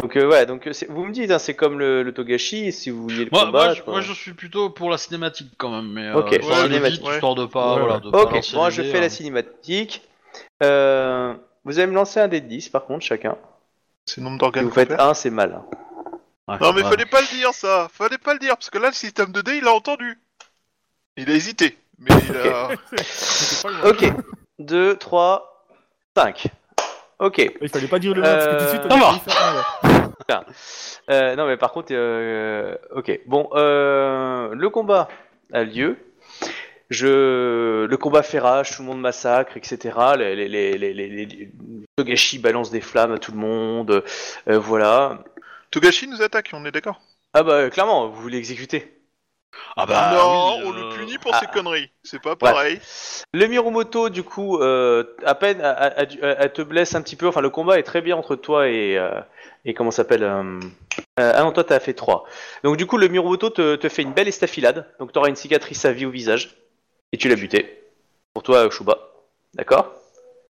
Donc, 0.00 0.16
euh, 0.16 0.28
ouais, 0.28 0.46
donc 0.46 0.66
euh, 0.66 0.72
c'est- 0.72 0.86
vous 0.90 1.04
me 1.04 1.12
dites, 1.12 1.30
hein, 1.30 1.38
c'est 1.38 1.54
comme 1.54 1.78
le, 1.78 2.02
le 2.02 2.12
Togashi, 2.12 2.72
si 2.72 2.90
vous 2.90 3.02
vouliez 3.02 3.24
le 3.24 3.30
Moi, 3.30 3.42
moi, 3.50 3.50
combattre. 3.52 3.82
je, 3.86 3.90
moi, 3.90 4.00
je 4.00 4.12
suis 4.12 4.32
plutôt 4.32 4.68
pour 4.70 4.90
la 4.90 4.98
cinématique 4.98 5.52
quand 5.58 5.70
même, 5.70 5.92
mais 5.92 6.10
Ok, 6.12 6.32
euh, 6.32 6.38
pour 6.40 6.48
faut 6.48 6.54
la 6.54 6.60
aller 6.62 6.68
cinématique, 6.74 7.00
vite, 7.02 7.10
histoire 7.12 7.34
de 7.36 7.44
pas, 7.46 7.74
Ouais, 7.74 7.80
voilà, 7.80 7.94
ouais. 7.96 8.00
de 8.00 8.10
pas 8.10 8.22
Ok, 8.22 8.32
lancer 8.32 8.56
moi 8.56 8.70
je 8.70 8.82
fais 8.82 8.98
hein. 8.98 9.00
la 9.02 9.08
cinématique. 9.10 10.02
Euh, 10.62 11.34
vous 11.64 11.78
allez 11.78 11.86
me 11.88 11.94
lancer 11.94 12.20
un 12.20 12.28
dé 12.28 12.40
de 12.40 12.46
10 12.46 12.68
par 12.70 12.84
contre, 12.84 13.04
chacun. 13.04 13.36
C'est 14.06 14.18
le 14.20 14.24
nombre 14.24 14.36
Si 14.36 14.38
d'organes. 14.40 14.64
vous 14.64 14.70
faites 14.72 14.88
complets. 14.88 15.02
un, 15.04 15.14
c'est 15.14 15.30
mal. 15.30 15.52
hein. 15.54 15.64
Ouais, 16.48 16.56
Non, 16.60 16.72
mais 16.72 16.82
fallait 16.82 17.06
pas 17.06 17.20
le 17.20 17.28
dire 17.28 17.54
ça. 17.54 17.88
Fallait 17.92 18.18
pas 18.18 18.32
le 18.32 18.40
dire 18.40 18.56
parce 18.56 18.68
que 18.70 18.78
là, 18.78 18.88
le 18.88 18.94
système 18.94 19.30
de 19.32 19.40
dés, 19.42 19.58
il 19.58 19.66
a 19.68 19.72
entendu. 19.72 20.18
Il 21.16 21.30
a 21.30 21.34
hésité, 21.34 21.78
mais 21.98 22.10
il 22.28 22.36
a. 22.36 22.68
C'était 23.04 23.62
pas 23.68 23.70
loin. 23.82 23.90
Ok, 23.90 24.12
2, 24.58 24.96
3, 24.96 25.66
5. 26.16 26.46
Ok. 27.20 27.38
Il 27.60 27.68
fallait 27.68 27.86
pas 27.86 27.98
dire 28.00 28.14
le 28.14 28.22
nom 28.22 28.26
parce 28.26 28.46
que 28.46 28.58
tout 28.58 28.64
de 28.64 28.68
suite, 28.68 28.82
Euh, 28.82 28.88
on 28.90 28.98
ça 29.00 29.06
a 29.06 29.10
failli 29.12 29.20
faire 29.20 29.42
un, 29.44 29.54
là. 30.28 30.44
Euh, 31.10 31.36
non, 31.36 31.46
mais 31.46 31.56
par 31.56 31.70
contre, 31.72 31.88
euh, 31.92 32.76
ok. 32.94 33.20
Bon, 33.26 33.48
euh, 33.54 34.52
le 34.54 34.68
combat 34.70 35.08
a 35.52 35.62
lieu. 35.62 35.96
Je, 36.92 37.86
le 37.86 37.96
combat 37.96 38.22
fait 38.22 38.38
rage, 38.38 38.76
tout 38.76 38.82
le 38.82 38.88
monde 38.88 39.00
massacre, 39.00 39.56
etc. 39.56 39.96
Les, 40.18 40.36
les, 40.36 40.48
les, 40.48 40.78
les, 40.78 40.92
les, 40.92 41.08
les- 41.08 41.26
les- 41.26 41.52
Togashi 41.96 42.38
balance 42.38 42.70
des 42.70 42.80
flammes 42.80 43.12
à 43.12 43.18
tout 43.18 43.32
le 43.32 43.38
monde. 43.38 44.04
euh, 44.48 44.58
voilà. 44.58 45.24
Togashi 45.70 46.06
nous 46.06 46.22
attaque, 46.22 46.50
on 46.52 46.64
est 46.66 46.70
d'accord? 46.70 47.00
Ah 47.34 47.42
bah 47.42 47.70
clairement, 47.70 48.08
vous 48.08 48.20
voulez 48.20 48.36
exécuter. 48.36 48.98
Ah 49.76 49.86
bah 49.86 50.10
non, 50.14 50.58
oui, 50.58 50.62
on 50.66 50.72
euh, 50.72 50.90
le 50.90 50.96
punit 50.96 51.18
pour 51.18 51.34
ah, 51.34 51.40
ses 51.40 51.46
conneries. 51.46 51.90
C'est 52.02 52.20
pas 52.20 52.36
pareil. 52.36 52.78
Le 53.32 53.46
Mirumoto, 53.46 54.08
du 54.10 54.22
coup, 54.22 54.58
euh, 54.58 55.04
à 55.24 55.34
peine, 55.34 55.60
elle 55.62 56.52
te 56.52 56.62
blesse 56.62 56.94
un 56.94 57.02
petit 57.02 57.16
peu. 57.16 57.26
Enfin, 57.26 57.40
le 57.40 57.50
combat 57.50 57.78
est 57.78 57.82
très 57.82 58.02
bien 58.02 58.16
entre 58.16 58.36
toi 58.36 58.68
et 58.68 58.98
euh, 58.98 59.20
et 59.64 59.74
comment 59.74 59.90
ça 59.90 59.98
s'appelle 59.98 60.24
euh, 60.24 60.60
euh, 61.20 61.32
Ah 61.34 61.42
non, 61.42 61.52
toi, 61.52 61.64
t'as 61.64 61.80
fait 61.80 61.94
3. 61.94 62.24
Donc, 62.64 62.76
du 62.76 62.86
coup, 62.86 62.98
le 62.98 63.08
Mirumoto 63.08 63.50
te, 63.50 63.76
te 63.76 63.88
fait 63.88 64.02
une 64.02 64.12
belle 64.12 64.28
estafilade. 64.28 64.86
Donc, 64.98 65.12
t'auras 65.12 65.28
une 65.28 65.36
cicatrice 65.36 65.84
à 65.84 65.92
vie 65.92 66.06
au 66.06 66.10
visage 66.10 66.56
et 67.12 67.16
tu 67.18 67.28
l'as 67.28 67.36
buté. 67.36 67.82
Pour 68.34 68.42
toi, 68.42 68.68
Shuba. 68.70 68.98
D'accord? 69.54 69.92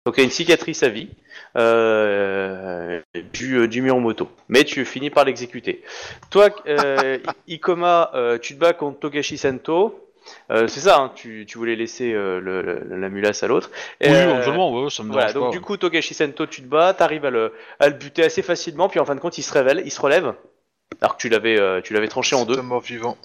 Donc, 0.06 0.16
t'as 0.16 0.24
une 0.24 0.30
cicatrice 0.32 0.84
à 0.84 0.90
vie 0.90 1.10
euh, 1.58 3.02
du, 3.34 3.56
euh, 3.58 3.68
du 3.68 3.82
Mirumoto. 3.82 4.30
Mais 4.50 4.64
tu 4.64 4.84
finis 4.86 5.10
par 5.10 5.26
l'exécuter. 5.26 5.84
Toi, 6.30 6.50
euh, 6.68 7.20
Ikoma, 7.48 8.12
euh, 8.16 8.38
tu 8.38 8.56
te 8.56 8.60
bats 8.60 8.74
contre 8.74 9.00
Togashi 9.00 9.38
Sento. 9.38 10.06
Euh, 10.52 10.68
c'est 10.68 10.82
ça, 10.82 10.98
hein, 11.00 11.12
tu, 11.16 11.46
tu 11.48 11.58
voulais 11.58 11.76
laisser 11.76 12.14
euh, 12.14 12.40
le, 12.40 12.62
le- 12.62 12.98
la 12.98 13.10
mulasse 13.10 13.42
à 13.44 13.48
l'autre. 13.48 13.72
Oui, 14.04 14.10
Euh, 14.12 14.36
absolument, 14.38 14.72
ouais, 14.84 14.90
ça 14.90 15.04
me 15.04 15.12
Voilà, 15.12 15.34
donc 15.34 15.46
pas. 15.46 15.52
du 15.52 15.62
coup, 15.62 15.78
Togashi 15.78 16.14
Sento, 16.14 16.46
tu 16.46 16.62
te 16.62 16.68
bats, 16.68 16.94
t'arrives 16.94 17.26
à 17.26 17.30
le, 17.30 17.54
à 17.80 17.88
le 17.90 17.96
buter 17.96 18.24
assez 18.24 18.42
facilement, 18.42 18.90
puis 18.90 19.00
en 19.00 19.06
fin 19.06 19.16
de 19.16 19.20
compte, 19.20 19.38
il 19.38 19.44
se 19.44 19.54
révèle, 19.54 19.82
il 19.86 19.92
se 19.92 20.02
relève. 20.02 20.34
Alors 21.02 21.16
que 21.18 21.22
tu 21.22 21.30
l'avais, 21.30 21.60
euh, 21.60 21.82
tu 21.82 21.94
l'avais 21.94 22.08
tranché 22.10 22.36
en 22.36 22.46
C'est 22.46 22.46
deux. 22.46 22.60
un 22.60 22.64
mort 22.64 22.82
vivant. 22.82 23.18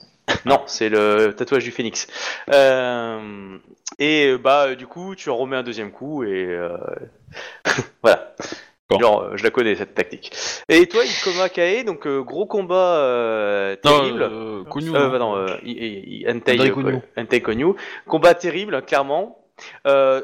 Non, 0.47 0.63
c'est 0.67 0.89
le 0.89 1.33
tatouage 1.35 1.65
du 1.65 1.71
phénix. 1.71 2.07
Euh, 2.53 3.59
et 3.99 4.29
euh, 4.31 4.39
bah, 4.39 4.67
euh, 4.69 4.75
du 4.75 4.87
coup, 4.87 5.15
tu 5.15 5.31
en 5.31 5.37
remets 5.37 5.57
un 5.57 5.63
deuxième 5.63 5.91
coup 5.93 6.25
et 6.25 6.47
euh, 6.47 6.77
voilà. 8.03 8.35
Bon. 8.91 8.99
Genre, 8.99 9.37
je 9.37 9.43
la 9.43 9.51
connais 9.51 9.75
cette 9.77 9.95
tactique. 9.95 10.33
Et 10.69 10.87
toi, 10.87 11.03
Ikoma 11.05 11.49
Kae, 11.49 11.85
donc 11.85 12.07
euh, 12.07 12.21
gros 12.23 12.45
combat 12.47 12.99
euh, 12.99 13.77
Non, 13.85 14.01
terrible. 14.01 14.23
euh, 14.23 14.65
Konyu, 14.65 14.91
Euh, 14.95 14.99
non. 14.99 15.09
bah 15.11 15.19
non, 15.19 15.37
euh, 15.37 15.57
I- 15.65 16.27
Entei, 16.29 16.59
Entei 16.61 16.71
Konyu. 16.71 16.99
Entei 17.17 17.41
Konyu. 17.41 17.75
Combat 18.07 18.35
terrible, 18.35 18.83
clairement. 18.83 19.47
Euh, 19.87 20.21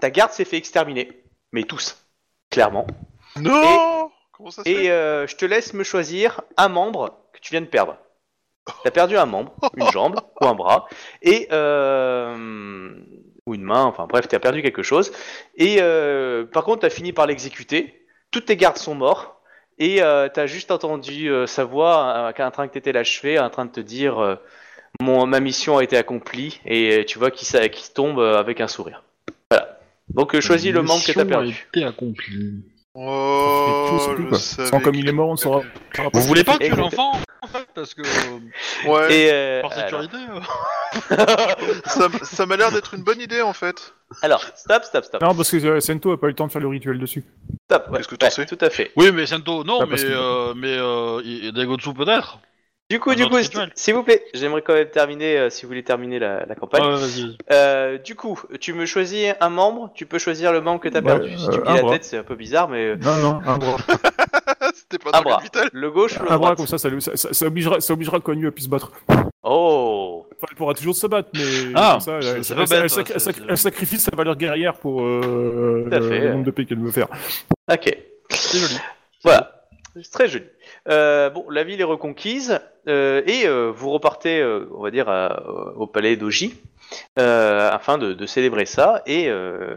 ta 0.00 0.10
garde 0.10 0.32
s'est 0.32 0.44
fait 0.44 0.56
exterminer, 0.56 1.22
mais 1.52 1.62
tous, 1.62 2.04
clairement. 2.50 2.86
Non 3.36 4.10
Comment 4.32 4.50
ça 4.50 4.64
se 4.64 4.68
fait 4.68 4.84
Et 4.86 4.90
euh, 4.90 5.26
je 5.28 5.36
te 5.36 5.44
laisse 5.44 5.72
me 5.74 5.84
choisir 5.84 6.40
un 6.56 6.68
membre 6.68 7.16
que 7.32 7.38
tu 7.40 7.52
viens 7.52 7.60
de 7.60 7.66
perdre. 7.66 7.96
T'as 8.84 8.90
perdu 8.90 9.16
un 9.16 9.26
membre, 9.26 9.52
une 9.76 9.90
jambe 9.92 10.16
ou 10.40 10.46
un 10.46 10.54
bras, 10.54 10.86
et 11.22 11.48
euh, 11.52 12.90
ou 13.46 13.54
une 13.54 13.62
main. 13.62 13.84
Enfin 13.84 14.06
bref, 14.08 14.28
t'as 14.28 14.38
perdu 14.38 14.62
quelque 14.62 14.82
chose. 14.82 15.12
Et 15.56 15.78
euh, 15.80 16.44
par 16.44 16.64
contre, 16.64 16.80
t'as 16.80 16.90
fini 16.90 17.12
par 17.12 17.26
l'exécuter. 17.26 18.06
Toutes 18.30 18.46
tes 18.46 18.56
gardes 18.56 18.76
sont 18.78 18.94
morts. 18.94 19.36
Et 19.78 20.02
euh, 20.02 20.28
t'as 20.32 20.44
juste 20.46 20.70
entendu 20.70 21.30
euh, 21.30 21.46
sa 21.46 21.64
voix 21.64 22.32
euh, 22.38 22.44
en 22.44 22.50
train 22.50 22.68
que 22.68 22.74
t'étais 22.74 22.92
l'achever, 22.92 23.38
en 23.38 23.48
train 23.48 23.64
de 23.64 23.70
te 23.70 23.80
dire 23.80 24.18
euh, 24.18 24.34
mon 25.00 25.24
ma 25.26 25.40
mission 25.40 25.78
a 25.78 25.82
été 25.84 25.96
accomplie. 25.96 26.60
Et 26.66 27.04
tu 27.08 27.18
vois 27.18 27.30
qu'il 27.30 27.46
s'a- 27.48 27.68
qu'il 27.70 27.90
tombe 27.94 28.18
euh, 28.18 28.38
avec 28.38 28.60
un 28.60 28.68
sourire. 28.68 29.02
Voilà. 29.50 29.78
Donc 30.10 30.34
euh, 30.34 30.40
choisis 30.42 30.70
le 30.72 30.82
membre 30.82 31.00
que 31.04 31.12
t'as 31.12 31.24
Mission 31.24 31.38
perdu. 31.38 31.66
a 31.74 31.78
été 31.78 31.84
accomplie. 31.86 32.62
Oh, 32.94 33.86
quoi. 34.28 34.38
savais 34.38 34.68
Sans 34.68 34.80
comme 34.80 34.96
il 34.96 35.08
est 35.08 35.12
mort, 35.12 35.28
on 35.28 35.32
ne 35.32 35.36
saura 35.38 35.60
pas. 35.96 36.02
Vous 36.12 36.20
voulez 36.22 36.44
pas 36.44 36.56
Écoute- 36.60 36.78
l'enfant 36.78 37.12
parce 37.74 37.94
que 37.94 38.02
Ouais, 38.86 39.14
Et, 39.14 39.30
euh, 39.32 39.62
par 39.62 39.72
alors- 39.72 40.02
sécurité. 40.02 40.16
euh, 40.30 41.16
ça, 41.86 42.08
ça 42.22 42.46
m'a 42.46 42.56
l'air 42.56 42.70
d'être 42.72 42.94
une 42.94 43.02
bonne 43.02 43.20
idée 43.20 43.42
en 43.42 43.52
fait. 43.52 43.94
alors, 44.22 44.42
stop, 44.56 44.84
stop, 44.84 45.04
stop. 45.04 45.22
Non, 45.22 45.34
parce 45.34 45.50
que 45.50 45.56
euh, 45.64 45.80
Sento 45.80 46.12
a 46.12 46.20
pas 46.20 46.26
eu 46.26 46.30
le 46.30 46.36
temps 46.36 46.46
de 46.46 46.52
faire 46.52 46.60
le 46.62 46.68
rituel 46.68 46.98
dessus. 46.98 47.24
Stop, 47.70 47.86
ouais, 47.90 47.98
Qu'est-ce 47.98 48.08
que 48.08 48.14
t'en 48.16 48.26
ouais, 48.26 48.30
sais 48.30 48.46
Tout 48.46 48.58
à 48.60 48.70
fait. 48.70 48.90
Oui, 48.96 49.10
mais 49.12 49.26
Sento, 49.26 49.64
non, 49.64 49.78
Ah, 49.80 49.84
mais 49.84 49.90
parce 49.90 50.04
que- 50.04 50.08
euh, 50.10 50.54
mais 50.54 50.76
euh, 50.76 51.20
peut-être. 51.94 52.38
Du 52.90 52.98
coup, 52.98 53.10
Un 53.12 53.14
du 53.14 53.22
autre 53.22 53.30
coup, 53.30 53.36
rituel. 53.36 53.70
s'il 53.76 53.94
vous 53.94 54.02
plaît, 54.02 54.24
j'aimerais 54.34 54.62
quand 54.62 54.74
même 54.74 54.88
terminer, 54.90 55.38
euh, 55.38 55.48
si 55.50 55.62
vous 55.62 55.68
voulez 55.68 55.84
terminer 55.84 56.18
la, 56.18 56.44
la 56.44 56.54
campagne. 56.56 56.82
Ouais, 56.82 56.90
vas-y. 56.96 57.22
vas-y. 57.22 57.36
Euh, 57.52 57.98
du 57.98 58.16
coup, 58.16 58.40
tu 58.60 58.72
me 58.72 58.84
choisis 58.84 59.32
un 59.40 59.48
membre, 59.48 59.92
tu 59.94 60.06
peux 60.06 60.18
choisir 60.18 60.52
le 60.52 60.60
membre 60.60 60.80
que 60.80 60.88
t'as 60.88 60.98
Ouais, 60.98 61.04
perdu. 61.06 61.38
Si 61.38 61.48
tu 61.50 61.58
euh, 61.60 61.62
un 61.66 61.74
la 61.76 61.82
bras. 61.82 61.92
tête, 61.92 62.04
c'est 62.04 62.16
un 62.18 62.24
peu 62.24 62.34
bizarre, 62.34 62.68
mais 62.68 62.84
euh, 62.86 62.96
Non, 62.96 63.14
non, 63.18 63.40
un 63.46 63.58
bras. 63.58 63.76
C'était 64.90 65.04
pas 65.04 65.12
dans 65.12 65.22
bras. 65.22 65.40
le 65.72 65.90
gauche 65.90 66.16
ou 66.18 66.22
le 66.24 66.32
un 66.32 66.36
bras, 66.36 66.36
droit 66.38 66.56
comme 66.56 66.66
ça, 66.66 66.78
ça, 66.78 66.88
ça, 67.00 67.16
ça- 67.16 67.32
ça 67.32 67.46
obligera, 67.46 67.80
ça 67.80 67.92
obligera 67.92 68.18
Konyu 68.20 68.48
à 68.48 68.50
plus 68.50 68.64
se 68.64 68.68
battre. 68.68 68.90
Oh 69.42 70.26
Enfin, 70.36 70.46
elle 70.50 70.56
pourra 70.56 70.74
toujours 70.74 70.94
se 70.96 71.06
battre, 71.06 71.28
mais 71.34 71.40
Ah, 71.74 71.90
comme 71.92 72.00
ça, 72.00 72.20
c'est- 72.22 72.28
elle, 72.28 72.44
c'est 72.44 72.52
elle- 72.54 72.58
pas 72.60 72.64
bête, 72.66 72.80
elle 72.82 72.90
sac- 72.90 73.06
ça, 73.08 73.12
elle 73.14 73.20
sac- 73.20 73.34
c'est- 73.36 73.44
elle 73.48 73.56
sacrifie 73.58 73.98
sa 73.98 74.16
valeur 74.16 74.36
guerrière 74.36 74.74
pour 74.74 75.02
euh, 75.02 75.84
Tout 75.88 75.94
à 75.94 75.98
le, 75.98 76.08
fait. 76.08 76.18
le 76.20 76.32
nombre 76.32 76.44
de 76.44 76.50
paix 76.50 76.64
qu'elle 76.64 76.78
veut 76.80 76.90
faire. 76.90 77.08
Ok, 77.70 77.96
C'est 78.30 78.58
joli. 78.58 78.78
voilà. 79.22 79.66
C'est 80.02 80.10
très 80.10 80.28
joli. 80.28 80.44
Euh, 80.88 81.30
bon, 81.30 81.44
la 81.50 81.62
ville 81.64 81.80
est 81.80 81.84
reconquise 81.84 82.58
euh, 82.88 83.22
et 83.26 83.46
euh, 83.46 83.70
vous 83.74 83.90
repartez, 83.90 84.40
euh, 84.40 84.66
on 84.74 84.82
va 84.82 84.90
dire, 84.90 85.08
à- 85.08 85.42
au 85.76 85.86
palais 85.86 86.16
d'Oji 86.16 86.54
euh, 87.18 87.70
afin 87.70 87.98
de, 87.98 88.12
de 88.14 88.26
célébrer 88.26 88.66
ça. 88.66 89.02
Et 89.06 89.28
euh, 89.28 89.74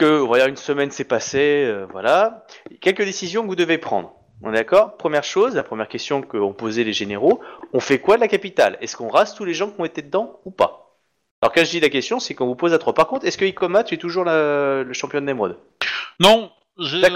va 0.00 0.38
dire, 0.38 0.46
une 0.46 0.56
semaine 0.56 0.90
s'est 0.90 1.04
passée, 1.04 1.64
euh, 1.66 1.86
voilà. 1.90 2.44
Quelques 2.80 3.04
décisions 3.04 3.42
que 3.42 3.48
vous 3.48 3.56
devez 3.56 3.78
prendre. 3.78 4.14
On 4.42 4.50
est 4.50 4.56
d'accord? 4.56 4.96
Première 4.96 5.24
chose, 5.24 5.54
la 5.54 5.62
première 5.62 5.88
question 5.88 6.20
qu'ont 6.22 6.52
posé 6.52 6.84
les 6.84 6.92
généraux, 6.92 7.40
on 7.72 7.80
fait 7.80 7.98
quoi 7.98 8.16
de 8.16 8.20
la 8.20 8.28
capitale? 8.28 8.76
Est-ce 8.80 8.96
qu'on 8.96 9.08
rase 9.08 9.34
tous 9.34 9.44
les 9.44 9.54
gens 9.54 9.70
qui 9.70 9.80
ont 9.80 9.84
été 9.84 10.02
dedans 10.02 10.40
ou 10.44 10.50
pas? 10.50 10.98
Alors 11.40 11.52
quand 11.52 11.64
je 11.64 11.70
dis 11.70 11.80
la 11.80 11.88
question, 11.88 12.20
c'est 12.20 12.34
qu'on 12.34 12.46
vous 12.46 12.54
pose 12.54 12.72
à 12.72 12.78
trois. 12.78 12.94
Par 12.94 13.06
contre, 13.06 13.26
est-ce 13.26 13.38
que 13.38 13.44
Ikoma, 13.44 13.84
tu 13.84 13.94
es 13.94 13.98
toujours 13.98 14.24
le 14.24 14.92
champion 14.92 15.20
d'émeraude? 15.20 15.58
Non. 16.20 16.50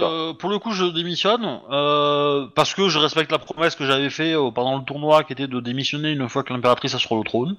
Euh, 0.02 0.32
pour 0.34 0.50
le 0.50 0.58
coup, 0.58 0.72
je 0.72 0.84
démissionne 0.84 1.60
euh, 1.70 2.46
parce 2.54 2.74
que 2.74 2.88
je 2.88 2.98
respecte 2.98 3.32
la 3.32 3.38
promesse 3.38 3.74
que 3.74 3.86
j'avais 3.86 4.10
fait 4.10 4.34
euh, 4.34 4.50
pendant 4.50 4.76
le 4.76 4.84
tournoi, 4.84 5.24
qui 5.24 5.32
était 5.32 5.46
de 5.46 5.60
démissionner 5.60 6.10
une 6.12 6.28
fois 6.28 6.42
que 6.42 6.52
l'impératrice 6.52 6.94
est 6.94 6.98
sur 6.98 7.16
le 7.16 7.22
trône. 7.24 7.56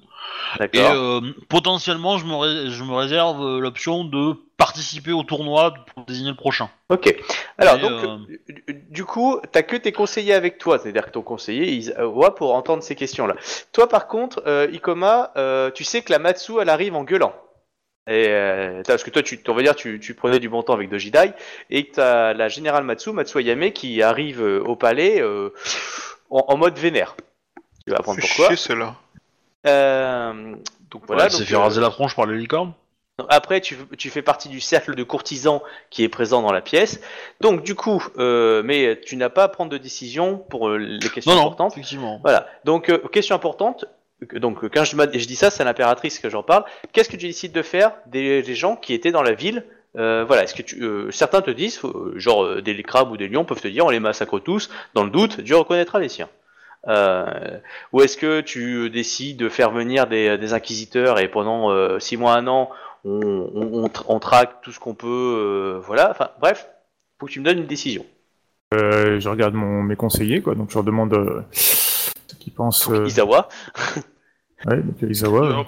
Et 0.60 0.80
euh, 0.94 1.20
potentiellement, 1.48 2.16
je 2.18 2.24
me, 2.26 2.34
ré- 2.36 2.70
je 2.70 2.84
me 2.84 2.94
réserve 2.94 3.42
euh, 3.44 3.58
l'option 3.60 4.04
de 4.04 4.34
participer 4.56 5.12
au 5.12 5.22
tournoi 5.24 5.74
pour 5.94 6.04
désigner 6.04 6.30
le 6.30 6.36
prochain. 6.36 6.68
Ok. 6.88 7.14
Alors, 7.58 7.78
donc, 7.78 7.90
euh, 8.04 8.62
du- 8.90 9.04
coup, 9.04 9.40
t'as 9.52 9.62
que 9.62 9.76
tes 9.76 9.92
conseillers 9.92 10.34
avec 10.34 10.58
toi, 10.58 10.78
c'est-à-dire 10.78 11.06
que 11.06 11.10
ton 11.10 11.22
conseiller, 11.22 11.72
il 11.72 11.92
voit 12.02 12.34
pour 12.34 12.54
entendre 12.54 12.82
ces 12.82 12.94
questions-là. 12.94 13.34
Toi, 13.72 13.88
par 13.88 14.06
contre, 14.08 14.42
euh, 14.46 14.68
Ikoma, 14.72 15.32
euh, 15.36 15.70
tu 15.72 15.84
sais 15.84 16.02
que 16.02 16.12
la 16.12 16.18
Matsu, 16.18 16.54
elle 16.60 16.70
arrive 16.70 16.94
en 16.96 17.04
gueulant. 17.04 17.32
Et, 18.08 18.28
euh, 18.28 18.82
parce 18.86 19.04
que 19.04 19.10
toi, 19.10 19.22
tu, 19.22 19.38
on 19.46 19.54
va 19.54 19.62
dire, 19.62 19.76
tu, 19.76 20.00
tu 20.00 20.14
prenais 20.14 20.40
du 20.40 20.48
bon 20.48 20.62
temps 20.62 20.72
avec 20.72 20.88
Dojidai, 20.88 21.32
et 21.68 21.84
que 21.84 21.96
t'as 21.96 22.32
la 22.32 22.48
générale 22.48 22.84
Matsu, 22.84 23.12
Matsu 23.12 23.38
Ayame, 23.38 23.70
qui 23.70 24.02
arrive 24.02 24.42
euh, 24.42 24.60
au 24.64 24.76
palais 24.76 25.20
euh, 25.20 25.50
en, 26.30 26.44
en 26.48 26.56
mode 26.56 26.78
vénère. 26.78 27.16
Tu 27.84 27.92
vas 27.92 27.98
apprendre 27.98 28.18
pourquoi. 28.20 28.48
Euh, 29.66 30.54
donc 30.90 31.02
voilà. 31.06 31.24
Ouais, 31.24 31.30
c'est 31.30 31.38
donc, 31.40 31.48
fait 31.48 31.54
euh, 31.54 31.58
raser 31.58 31.80
la 31.80 31.90
tronche 31.90 32.16
par 32.16 32.26
les 32.26 32.38
licornes. 32.38 32.72
après, 33.28 33.60
tu, 33.60 33.76
tu 33.98 34.10
fais 34.10 34.22
partie 34.22 34.48
du 34.48 34.60
cercle 34.60 34.94
de 34.94 35.02
courtisans 35.02 35.60
qui 35.90 36.04
est 36.04 36.08
présent 36.08 36.40
dans 36.40 36.52
la 36.52 36.60
pièce. 36.60 37.00
Donc, 37.40 37.62
du 37.62 37.74
coup, 37.74 38.02
euh, 38.18 38.62
mais 38.64 39.00
tu 39.04 39.16
n'as 39.16 39.28
pas 39.28 39.44
à 39.44 39.48
prendre 39.48 39.70
de 39.70 39.78
décision 39.78 40.38
pour 40.38 40.68
euh, 40.68 40.78
les 40.78 41.08
questions 41.10 41.32
Non, 41.32 41.38
non, 41.40 41.46
importantes. 41.46 41.72
effectivement. 41.72 42.20
Voilà. 42.22 42.46
Donc, 42.64 42.88
euh, 42.88 42.98
question 43.12 43.34
importante. 43.34 43.84
Donc, 44.34 44.68
quand 44.68 44.84
je, 44.84 45.26
dis 45.26 45.36
ça, 45.36 45.50
c'est 45.50 45.64
l'impératrice 45.64 46.18
que 46.18 46.28
j'en 46.28 46.42
parle. 46.42 46.64
Qu'est-ce 46.92 47.08
que 47.08 47.16
tu 47.16 47.26
décides 47.26 47.52
de 47.52 47.62
faire 47.62 47.92
des, 48.06 48.42
gens 48.54 48.74
qui 48.74 48.92
étaient 48.94 49.12
dans 49.12 49.22
la 49.22 49.32
ville? 49.32 49.64
Euh, 49.96 50.24
Voilà. 50.26 50.42
Est-ce 50.42 50.54
que 50.54 50.62
tu, 50.62 50.82
euh, 50.82 51.10
certains 51.12 51.40
te 51.40 51.50
disent, 51.50 51.80
euh, 51.84 52.12
genre 52.16 52.44
euh, 52.44 52.60
des 52.60 52.82
crabes 52.82 53.12
ou 53.12 53.16
des 53.16 53.28
lions 53.28 53.44
peuvent 53.44 53.60
te 53.60 53.68
dire, 53.68 53.86
on 53.86 53.90
les 53.90 54.00
massacre 54.00 54.40
tous. 54.40 54.70
Dans 54.94 55.04
le 55.04 55.10
doute, 55.10 55.40
Dieu 55.40 55.56
reconnaîtra 55.56 56.00
les 56.00 56.08
siens. 56.08 56.28
Euh, 56.88 57.58
ou 57.92 58.02
est-ce 58.02 58.16
que 58.16 58.40
tu 58.40 58.90
décides 58.90 59.36
de 59.36 59.48
faire 59.48 59.70
venir 59.70 60.08
des, 60.08 60.52
inquisiteurs 60.52 61.20
et 61.20 61.28
pendant 61.28 61.98
six 62.00 62.16
mois, 62.16 62.34
un 62.34 62.46
an, 62.48 62.70
on, 63.04 63.50
on, 63.54 63.84
on 63.84 63.86
tra- 63.86 64.04
on 64.08 64.18
traque 64.18 64.62
tout 64.62 64.72
ce 64.72 64.80
qu'on 64.80 64.94
peut, 64.94 65.80
voilà. 65.84 66.10
Enfin, 66.10 66.30
bref, 66.40 66.68
faut 67.20 67.26
que 67.26 67.32
tu 67.32 67.40
me 67.40 67.44
donnes 67.44 67.58
une 67.58 67.66
décision. 67.66 68.04
Je 68.72 69.28
regarde 69.28 69.54
mon, 69.54 69.82
mes 69.82 69.96
conseillers, 69.96 70.40
quoi, 70.40 70.54
donc 70.54 70.70
je 70.70 70.74
leur 70.74 70.84
demande 70.84 71.44
euh, 72.28 72.32
ce 72.32 72.34
qu'ils 72.36 72.52
pensent. 72.54 72.88
euh, 72.90 73.06
Isawa. 73.06 73.48
ouais, 74.66 74.82
donc 74.82 75.02
Isawa. 75.02 75.42
euh, 75.42 75.64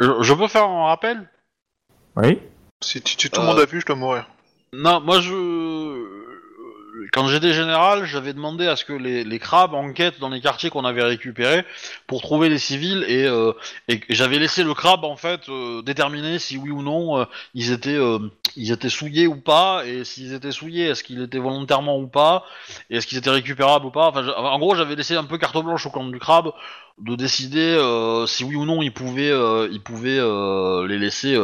Je, 0.00 0.22
je 0.22 0.34
peux 0.34 0.48
faire 0.48 0.64
un 0.64 0.86
rappel? 0.86 1.28
Oui. 2.16 2.40
Si 2.82 3.00
tu 3.02 3.16
tues 3.16 3.30
tout 3.30 3.40
le 3.40 3.46
Euh, 3.46 3.50
monde 3.50 3.60
à 3.60 3.66
vue, 3.66 3.80
je 3.80 3.86
dois 3.86 3.96
mourir. 3.96 4.28
Non, 4.72 5.00
moi 5.00 5.20
je. 5.20 5.32
Quand 7.12 7.28
j'étais 7.28 7.52
général, 7.52 8.04
j'avais 8.04 8.32
demandé 8.32 8.66
à 8.66 8.76
ce 8.76 8.84
que 8.84 8.92
les, 8.92 9.24
les 9.24 9.38
crabes 9.38 9.74
enquêtent 9.74 10.20
dans 10.20 10.28
les 10.28 10.40
quartiers 10.40 10.70
qu'on 10.70 10.84
avait 10.84 11.02
récupérés 11.02 11.64
pour 12.06 12.22
trouver 12.22 12.48
les 12.48 12.58
civils 12.58 13.04
et, 13.08 13.24
euh, 13.24 13.52
et 13.88 14.00
j'avais 14.08 14.38
laissé 14.38 14.62
le 14.62 14.74
crabe 14.74 15.04
en 15.04 15.16
fait 15.16 15.48
euh, 15.48 15.82
déterminer 15.82 16.38
si 16.38 16.56
oui 16.56 16.70
ou 16.70 16.82
non 16.82 17.18
euh, 17.18 17.24
ils 17.54 17.72
étaient 17.72 17.90
euh, 17.90 18.18
ils 18.56 18.72
étaient 18.72 18.88
souillés 18.88 19.26
ou 19.26 19.36
pas 19.36 19.84
et 19.84 20.04
s'ils 20.04 20.32
étaient 20.32 20.52
souillés 20.52 20.86
est-ce 20.86 21.04
qu'ils 21.04 21.22
étaient 21.22 21.38
volontairement 21.38 21.98
ou 21.98 22.06
pas 22.06 22.44
et 22.90 22.96
est-ce 22.96 23.06
qu'ils 23.06 23.18
étaient 23.18 23.30
récupérables 23.30 23.86
ou 23.86 23.90
pas. 23.90 24.08
Enfin, 24.08 24.26
en 24.28 24.58
gros, 24.58 24.74
j'avais 24.74 24.94
laissé 24.94 25.16
un 25.16 25.24
peu 25.24 25.38
carte 25.38 25.56
blanche 25.62 25.86
au 25.86 25.90
clan 25.90 26.04
du 26.04 26.18
crabe 26.18 26.52
de 26.98 27.14
décider 27.14 27.76
euh, 27.78 28.24
si 28.26 28.42
oui 28.42 28.56
ou 28.56 28.64
non 28.64 28.80
ils 28.80 28.92
pouvaient 28.92 29.30
euh, 29.30 29.68
ils 29.70 29.82
pouvaient 29.82 30.18
euh, 30.18 30.86
les 30.86 30.98
laisser 30.98 31.38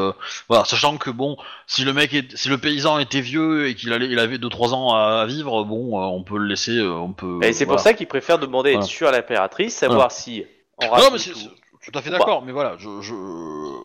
voilà 0.48 0.64
sachant 0.64 0.97
que 0.97 1.10
bon 1.10 1.36
si 1.66 1.84
le 1.84 1.92
mec 1.92 2.14
est, 2.14 2.34
si 2.36 2.48
le 2.48 2.56
paysan 2.56 2.98
était 2.98 3.20
vieux 3.20 3.68
et 3.68 3.74
qu'il 3.74 3.92
allait 3.92 4.06
il 4.06 4.18
avait 4.18 4.39
2 4.39 4.48
3 4.48 4.74
ans 4.74 4.94
à, 4.94 5.26
vivre 5.26 5.64
bon 5.64 5.98
on 5.98 6.22
peut 6.22 6.39
le 6.39 6.47
laisser 6.47 6.81
on 6.81 7.12
peut 7.12 7.39
Et 7.42 7.52
c'est 7.52 7.66
pour 7.66 7.81
ça 7.81 7.92
qu'ils 7.92 8.06
préfèrent 8.06 8.39
demander 8.39 8.70
à 8.70 8.78
être 8.78 8.84
sûr 8.84 9.08
à 9.08 9.12
l'impératrice, 9.12 9.76
savoir 9.76 10.10
si 10.10 10.44
en 10.78 10.86
non 10.86 11.10
mais 11.12 11.18
c'est 11.18 11.32
tout. 11.32 11.98
à 11.98 12.00
fait 12.00 12.10
d'accord, 12.10 12.42
mais 12.42 12.52
voilà, 12.52 12.76
je, 12.78 13.00
je... 13.00 13.12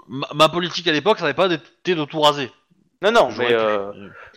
Ma, 0.07 0.27
ma 0.35 0.49
politique 0.49 0.87
à 0.87 0.91
l'époque, 0.91 1.17
ça 1.17 1.23
n'avait 1.23 1.33
pas 1.33 1.51
été 1.51 1.95
de 1.95 2.05
tout 2.05 2.21
raser. 2.21 2.51
Non, 3.01 3.11
non, 3.11 3.29
mais 3.35 3.55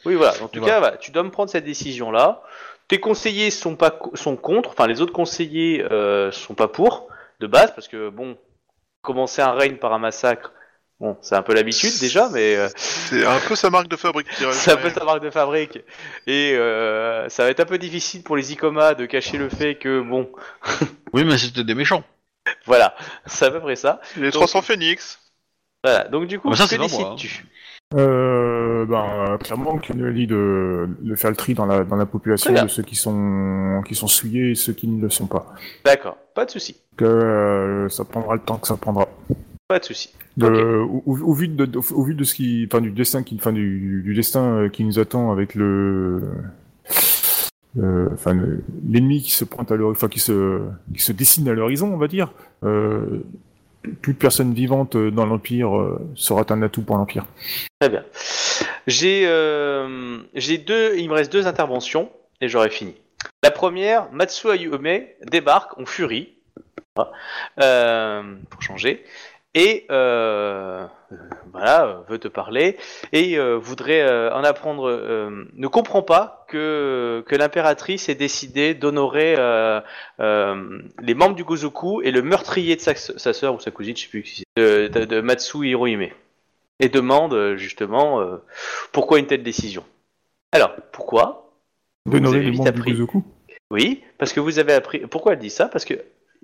oui, 0.07 0.15
voilà. 0.15 0.33
En 0.42 0.49
tout 0.49 0.60
voilà. 0.60 0.92
cas, 0.92 0.97
tu 0.97 1.10
dois 1.10 1.23
me 1.23 1.31
prendre 1.31 1.50
cette 1.50 1.67
décision-là. 1.67 2.42
Tes 2.89 3.00
conseillers 3.00 3.50
sont 3.50 3.76
pas 3.76 3.99
sont 4.15 4.36
contre. 4.36 4.70
Enfin, 4.70 4.86
les 4.86 5.02
autres 5.02 5.12
conseillers 5.12 5.84
sont 6.33 6.55
pas 6.55 6.68
pour 6.68 7.10
de 7.41 7.47
base 7.47 7.73
parce 7.75 7.89
que 7.89 8.09
bon, 8.10 8.39
commencer 9.02 9.43
un 9.43 9.52
règne 9.52 9.77
par 9.77 9.93
un 9.93 9.99
massacre, 9.99 10.52
bon, 11.01 11.17
c'est 11.23 11.35
un 11.35 11.43
peu 11.43 11.55
l'habitude 11.55 11.99
déjà, 12.01 12.28
mais 12.28 12.57
euh, 12.57 12.69
C'est 12.77 13.25
un 13.27 13.41
peu 13.41 13.57
sa 13.57 13.70
marque 13.70 13.89
de 13.89 13.97
fabrique, 13.97 14.28
c'est 14.52 14.73
un 14.73 14.77
peu 14.77 14.91
sa 14.91 15.05
marque 15.05 15.23
de 15.23 15.31
fabrique 15.31 15.78
et 16.27 16.55
euh, 16.55 17.28
ça 17.28 17.44
va 17.44 17.51
être 17.51 17.60
un 17.60 17.65
peu 17.65 17.78
difficile 17.78 18.23
pour 18.23 18.36
les 18.36 18.52
Icoma 18.52 18.94
de 18.94 19.07
cacher 19.07 19.39
le 19.39 19.49
fait 19.49 19.77
que 19.77 20.01
bon, 20.01 20.31
Oui, 21.12 21.25
mais 21.25 21.39
c'était 21.39 21.65
des 21.65 21.75
méchants. 21.75 22.05
voilà, 22.67 22.94
c'est 23.27 23.47
à 23.47 23.51
peu 23.51 23.60
près 23.60 23.77
ça. 23.77 24.01
Les 24.17 24.31
300 24.31 24.62
phoenix. 24.62 25.19
Voilà. 25.83 26.05
Donc 26.09 26.27
du 26.27 26.39
coup, 26.39 26.51
Ah, 26.52 26.57
ça, 26.57 26.67
que 26.77 26.81
décides-tu? 26.81 27.47
Euh, 27.97 28.86
ben, 28.86 29.36
clairement, 29.43 29.78
qu'il 29.78 29.97
nous 29.97 30.07
a 30.07 30.12
dit 30.12 30.27
de, 30.28 30.89
de 31.01 31.15
faire 31.17 31.31
le 31.31 31.36
tri 31.36 31.55
dans 31.55 31.67
la, 31.67 31.83
dans 31.85 31.97
la 31.97 32.07
population 32.07 32.52
de 32.62 32.69
ceux 32.69 32.85
qui 32.85 32.94
sont, 32.94 33.83
qui 33.86 33.94
sont 33.97 34.07
souillés 34.07 34.52
et 34.52 34.55
ceux 34.55 34.73
qui 34.73 34.86
ne 34.86 35.02
le 35.02 35.10
sont 35.10 35.27
pas. 35.27 35.55
D'accord, 35.85 36.17
pas 36.35 36.44
de 36.44 36.51
souci, 36.52 36.77
Que 36.97 37.05
euh, 37.05 37.89
ça 37.89 38.05
prendra 38.05 38.35
le 38.35 38.41
temps 38.41 38.59
que 38.59 38.69
ça 38.69 38.77
prendra. 38.77 39.09
pas 39.67 39.81
de 39.81 39.85
souci. 39.85 40.15
Au, 40.41 41.02
au- 41.05 41.19
au 41.19 41.33
vu 41.35 41.49
de, 41.49 41.67
de- 41.67 41.78
au 41.93 42.02
vu 42.05 42.15
de 42.15 42.23
ce 42.25 42.35
qui, 42.35 42.67
enfin 42.70 42.81
du 42.81 42.93
destin 42.93 43.25
qui, 43.25 43.35
enfin 43.36 43.52
du, 43.52 44.02
du 44.05 44.15
destin 44.15 44.43
euh, 44.55 44.69
qui 44.69 44.85
nous 44.85 44.99
attend 45.01 45.33
avec 45.33 45.57
le, 45.57 46.23
euh, 47.78 48.09
enfin 48.12 48.35
le- 48.35 48.62
l'ennemi 48.89 49.20
qui 49.20 49.33
se 49.33 49.44
pointe 49.44 49.70
à 49.73 49.77
l'horizon, 49.77 49.97
enfin 49.99 50.09
qui 50.09 50.20
se, 50.20 50.60
qui 50.94 51.02
se 51.02 51.10
dessine 51.12 51.49
à 51.49 51.52
l'horizon, 51.55 51.93
on 51.93 51.97
va 51.99 52.07
dire. 52.07 52.33
Euh, 52.65 53.20
toute 54.02 54.18
personne 54.18 54.52
vivante 54.55 54.97
euh, 54.97 55.10
dans 55.10 55.26
l'empire 55.26 55.70
sera 56.15 56.44
un 56.50 56.62
atout 56.62 56.83
pour 56.83 56.97
l'empire. 56.97 57.25
Très 57.81 57.89
bien. 57.89 58.05
J'ai 58.86 59.26
euh, 59.26 60.18
j'ai 60.34 60.59
deux, 60.59 60.97
il 60.99 61.09
me 61.09 61.15
reste 61.15 61.33
deux 61.33 61.47
interventions 61.47 62.10
et 62.41 62.49
j'aurai 62.49 62.70
fini. 62.70 62.94
La 63.42 63.50
première, 63.50 64.10
Matsu 64.12 64.50
Ayume 64.50 65.00
débarque 65.31 65.78
en 65.78 65.86
furie, 65.86 66.34
voilà, 66.97 67.12
euh, 67.60 68.34
pour 68.49 68.62
changer, 68.62 69.05
et 69.55 69.87
euh, 69.91 70.87
voilà, 71.53 72.05
veut 72.09 72.19
te 72.19 72.29
parler 72.29 72.77
et 73.12 73.37
euh, 73.39 73.57
voudrait 73.57 74.03
euh, 74.03 74.33
en 74.33 74.45
apprendre. 74.45 74.89
euh, 74.89 75.49
ne 75.55 75.67
comprend 75.67 76.03
pas 76.03 76.45
que 76.49 77.25
que 77.27 77.35
l'impératrice 77.35 78.09
ait 78.09 78.15
décidé 78.15 78.75
d'honorer 78.75 79.35
euh, 79.39 79.81
euh, 80.20 80.79
les 81.03 81.15
membres 81.15 81.35
du 81.35 81.43
Gozoku 81.45 82.01
et 82.03 82.12
le 82.12 82.23
meurtrier 82.23 82.77
de 82.77 82.81
sa, 82.81 82.95
sa 82.95 83.33
sœur 83.33 83.55
ou 83.55 83.61
sa 83.61 83.70
cousine, 83.73 83.97
je 83.97 84.03
sais 84.03 84.09
plus 84.09 84.23
qui 84.23 84.45
c'est, 84.57 84.62
de, 84.62 84.87
de, 84.87 85.05
de 85.05 85.20
Matsu 85.20 85.67
Hirohime 85.67 86.09
et 86.79 86.89
demande 86.89 87.57
justement 87.57 88.20
euh, 88.20 88.37
pourquoi 88.93 89.19
une 89.19 89.27
telle 89.27 89.43
décision. 89.43 89.85
Alors, 90.53 90.75
pourquoi 90.93 91.53
Vous 92.07 92.12
D'honorer 92.12 92.39
avez 92.39 92.51
les 92.51 92.57
membres 92.57 92.70
du 92.70 92.79
appris. 92.81 92.91
Gozoku? 92.93 93.25
Oui, 93.73 94.03
parce 94.19 94.33
que 94.33 94.41
vous 94.41 94.59
avez 94.59 94.73
appris. 94.75 95.01
Pourquoi 95.01 95.33
elle 95.35 95.39
dit 95.41 95.51
ça? 95.51 95.67
Parce 95.67 95.85
que 95.85 95.95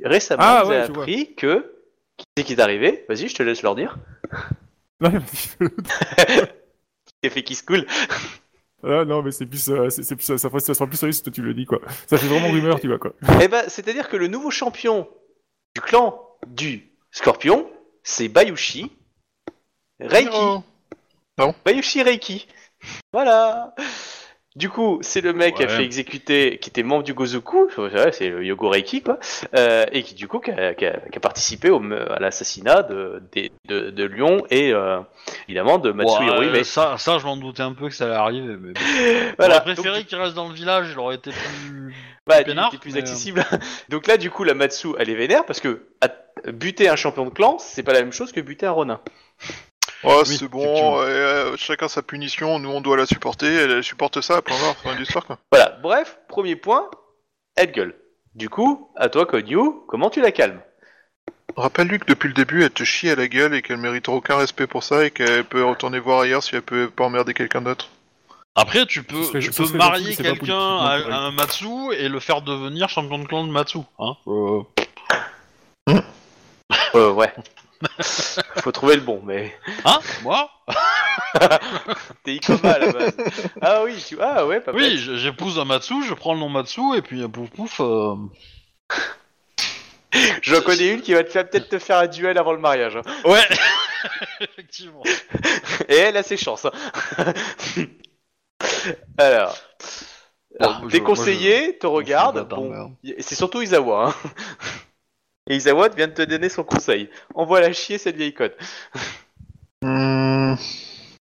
récemment, 0.02 0.43
Ah, 0.44 0.62
vous 0.65 0.70
ouais, 0.70 0.76
avez 0.76 0.93
vois. 0.93 1.02
appris 1.05 1.35
que. 1.35 1.73
Qui 2.17 2.27
c'est 2.36 2.45
qui 2.45 2.53
est 2.55 2.61
arrivé? 2.61 3.05
Vas-y, 3.09 3.28
je 3.28 3.35
te 3.35 3.43
laisse 3.43 3.62
leur 3.62 3.75
dire. 3.75 3.99
Qui 5.01 5.07
a 7.27 7.31
fait 7.31 7.43
qui 7.43 7.55
se 7.55 7.62
coule? 7.62 7.86
Ah 8.83 9.05
non, 9.05 9.23
mais 9.23 9.31
c'est 9.31 9.47
plus, 9.47 9.69
euh, 9.69 9.91
c'est 9.91 10.17
plus, 10.17 10.25
ça, 10.25 10.39
ça, 10.39 10.49
ça 10.49 10.75
sera 10.75 10.86
plus 10.86 10.97
sérieux 10.97 11.12
si 11.12 11.23
toi 11.23 11.33
tu 11.33 11.43
le 11.43 11.55
dis 11.55 11.67
quoi. 11.67 11.81
Ça 12.07 12.17
fait 12.19 12.27
vraiment 12.27 12.51
rumeur, 12.51 12.81
tu 12.81 12.89
vois 12.89 12.99
quoi. 12.99 13.12
Eh 13.43 13.49
ben, 13.49 13.65
c'est-à-dire 13.69 14.09
que 14.09 14.17
le 14.17 14.28
nouveau 14.28 14.51
champion 14.51 15.09
du 15.75 15.81
clan 15.81 16.23
du 16.47 16.91
Scorpion, 17.11 17.69
c'est 18.03 18.28
Bayushi 18.28 18.93
Reiki. 20.01 20.31
Oh. 20.33 20.62
Bayushi 21.65 22.03
Reiki. 22.03 22.47
Voilà. 23.12 23.75
Du 24.57 24.70
coup, 24.70 24.99
c'est 25.02 25.20
le 25.20 25.35
mec 25.35 25.55
qui 25.57 25.62
a 25.62 25.67
Ouais. 25.67 25.76
fait 25.76 25.85
exécuter, 25.85 26.57
qui 26.59 26.70
était 26.70 26.83
membre 26.83 27.02
du 27.05 27.12
Gozoku, 27.12 27.68
ouais, 27.76 28.10
c'est 28.12 28.31
le 28.31 28.43
Yogo 28.43 28.70
Reiki, 28.70 29.02
quoi, 29.02 29.18
euh, 29.55 29.85
et 29.93 30.02
qui 30.02 30.15
du 30.15 30.28
coup 30.28 30.39
qui 30.41 30.51
a, 30.51 30.75
qui 30.75 30.86
a- 30.86 30.99
qui 31.12 31.18
a 31.18 31.20
participé 31.20 31.68
au, 31.68 31.78
à 31.93 32.18
l'assassinat 32.20 32.83
de, 32.83 33.23
de, 33.68 33.91
de 33.91 34.05
Lyon 34.05 34.44
et 34.51 34.73
euh, 34.73 34.99
évidemment 35.47 35.76
de 35.76 35.93
Matsu 35.93 36.17
Bon, 36.18 36.31
euh, 36.31 36.44
Hirohime. 36.47 36.65
ça, 36.65 36.97
ça, 36.97 37.18
je 37.18 37.26
m'en 37.26 37.36
doutais 37.36 37.62
un 37.62 37.75
peu 37.75 37.89
que 37.89 37.94
ça 37.94 38.07
allait 38.07 38.15
arriver. 38.15 38.57
Mais... 38.59 38.73
Voilà. 39.39 39.57
J'aurais 39.62 39.75
préféré 39.75 40.05
qu'il 40.05 40.17
reste 40.18 40.35
dans 40.35 40.49
le 40.49 40.55
village, 40.55 40.89
il 40.91 40.99
aurait 40.99 41.17
été 41.17 41.31
plus. 41.33 41.94
Bah, 42.26 42.43
plus 42.43 42.55
mais, 42.55 42.97
euh, 42.97 42.99
accessible. 42.99 43.44
Donc 43.91 44.07
là, 44.07 44.17
du 44.17 44.31
coup, 44.31 44.43
la 44.43 44.55
Matsu, 44.55 44.89
elle 44.99 45.10
est 45.10 45.15
vénère 45.15 45.44
parce 45.44 45.60
que 45.60 45.83
buter 46.49 46.89
un 46.89 46.97
champion 46.97 47.25
de 47.26 47.31
clan, 47.31 47.59
c'est 47.59 47.83
pas 47.83 47.93
la 47.93 48.01
même 48.01 48.12
chose 48.12 48.33
que 48.33 48.41
buter 48.41 48.65
un 48.67 48.70
Ronin. 48.73 49.01
Oh, 50.05 50.23
Oui, 50.26 50.36
c'est 50.36 50.49
bon, 50.49 50.99
euh, 51.00 51.57
chacun 51.57 51.89
sa 51.89 52.02
punition, 52.02 52.58
nous 52.58 52.70
on 52.70 52.81
doit 52.81 52.97
la 52.97 53.07
supporter, 53.07 53.47
elle, 53.47 53.70
elle 53.70 53.84
supporte 53.84 54.20
ça, 54.20 54.42
point 54.42 54.57
barre, 54.60 54.76
fin 54.76 54.94
de 54.94 55.00
l'histoire 55.00 55.25
quoi. 55.25 55.39
Voilà. 55.50 55.78
Bref, 55.83 56.18
premier 56.28 56.57
point, 56.57 56.89
elle 57.57 57.73
gueule. 57.73 57.94
Du 58.34 58.49
coup, 58.50 58.91
à 58.97 59.08
toi, 59.08 59.25
Konyu, 59.26 59.58
comment 59.89 60.10
tu 60.10 60.20
la 60.20 60.31
calmes? 60.31 60.60
Rappelle-lui 61.57 61.99
que 62.00 62.05
depuis 62.07 62.28
le 62.28 62.34
début 62.34 62.62
elle 62.62 62.70
te 62.70 62.84
chie 62.84 63.08
à 63.08 63.15
la 63.15 63.28
gueule 63.28 63.55
et 63.55 63.62
qu'elle 63.62 63.78
mérite 63.78 64.08
aucun 64.10 64.36
respect 64.36 64.66
pour 64.66 64.83
ça 64.83 65.07
et 65.07 65.10
qu'elle 65.10 65.44
peut 65.44 65.65
retourner 65.65 65.99
voir 65.99 66.20
ailleurs 66.20 66.42
si 66.42 66.55
elle 66.55 66.62
peut 66.62 66.91
pas 66.91 67.05
emmerder 67.05 67.33
quelqu'un 67.33 67.62
d'autre. 67.62 67.89
Après, 68.58 68.86
tu 68.86 69.02
peux, 69.02 69.39
tu 69.39 69.50
peux 69.50 69.68
marier 69.76 70.16
quelqu'un 70.16 70.78
à, 70.78 70.99
un 71.15 71.31
Matsu 71.31 71.92
et 71.92 72.08
le 72.08 72.20
faire 72.20 72.41
devenir 72.42 72.89
champion 72.89 73.18
de 73.18 73.26
clan 73.26 73.47
de 73.47 73.52
Matsu. 73.52 73.78
Hein 73.99 74.16
Euh, 74.26 74.62
Euh, 76.94 77.12
ouais. 77.12 77.33
Faut 78.63 78.73
trouver 78.73 78.95
le 78.97 79.03
bon, 79.03 79.21
mais 79.25 79.55
Hein? 79.85 79.99
Moi? 80.23 80.51
T'es 82.25 82.35
Ikoma 82.37 82.73
à 82.73 82.79
la 82.79 82.93
base. 82.93 83.17
Ah 83.61 83.83
oui, 83.85 84.03
tu... 84.07 84.17
ah 84.21 84.47
ouais, 84.47 84.61
pas 84.61 84.73
Oui, 84.73 84.81
bête. 84.91 84.99
j- 84.99 85.19
j'épouse 85.19 85.59
un 85.59 85.65
Matsu, 85.65 85.95
je 86.05 86.15
prends 86.15 86.33
le 86.35 86.41
nom 86.41 86.49
Matsu 86.49 86.81
et 86.97 87.03
puis 87.03 87.23
euh, 87.23 87.29
pouf 87.29 87.51
pouf. 87.51 87.81
euh, 87.81 88.15
J'en 90.43 90.61
connais 90.63 90.89
une 90.95 91.03
qui 91.03 91.13
va 91.15 91.23
te 91.25 91.31
faire 91.31 91.49
peut-être 91.49 91.69
te 91.69 91.79
faire 91.79 91.99
un 91.99 92.07
duel 92.07 92.39
avant 92.39 92.53
le 92.53 92.59
mariage. 92.59 92.97
hein. 92.97 93.03
Ouais 93.25 93.43
Effectivement. 94.41 95.03
Et 95.89 95.95
elle 95.97 96.17
a 96.17 96.23
ses 96.23 96.37
chances. 96.37 96.65
hein. 96.67 96.73
Alors, 99.19 99.57
Bon, 100.59 100.67
alors, 100.69 100.81
moi, 100.81 100.91
tes 100.91 100.97
je- 100.99 101.03
moi, 101.03 101.07
conseillers 101.15 101.79
te 101.79 101.87
Bon, 101.87 102.97
y- 103.03 103.15
c'est 103.19 103.35
surtout 103.35 103.61
Isawa. 103.61 104.09
Hein. 104.09 104.15
Et 105.49 105.57
Isawa 105.57 105.89
vient 105.91 106.08
de 106.08 106.12
te 106.12 106.23
donner 106.23 106.49
son 106.49 106.65
conseil. 106.65 107.08
Envoie 107.34 107.60
la 107.60 107.73
chier 107.73 107.99
cette 107.99 108.16
vieille 108.16 108.34
conne. 108.34 108.50
Hmm, 109.83 110.55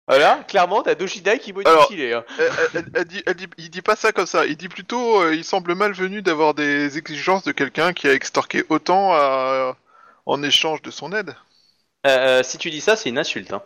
Voilà, 0.06 0.44
clairement, 0.48 0.82
t'as 0.82 0.94
Doshidai 0.94 1.38
qui 1.38 1.52
modifie 1.52 1.70
Alors, 1.70 1.88
les. 1.92 2.12
hein. 2.12 2.24
elle, 2.38 2.50
elle- 2.74 2.84
elle 2.94 3.04
dit, 3.04 3.22
elle 3.26 3.34
dit- 3.34 3.48
il 3.58 3.70
dit 3.70 3.82
pas 3.82 3.96
ça 3.96 4.12
comme 4.12 4.26
ça, 4.26 4.44
il 4.46 4.56
dit 4.56 4.68
plutôt 4.68 5.20
euh, 5.22 5.34
il 5.34 5.44
semble 5.44 5.74
malvenu 5.74 6.20
d'avoir 6.22 6.52
des 6.54 6.98
exigences 6.98 7.42
de 7.42 7.52
quelqu'un 7.52 7.92
qui 7.94 8.06
a 8.06 8.12
extorqué 8.12 8.64
autant 8.68 9.12
à- 9.14 9.76
en 10.26 10.42
échange 10.42 10.82
de 10.82 10.90
son 10.90 11.12
aide. 11.12 11.34
Euh, 12.06 12.42
si 12.42 12.58
tu 12.58 12.70
dis 12.70 12.80
ça, 12.82 12.96
c'est 12.96 13.08
une 13.08 13.18
insulte. 13.18 13.52
Hein. 13.52 13.62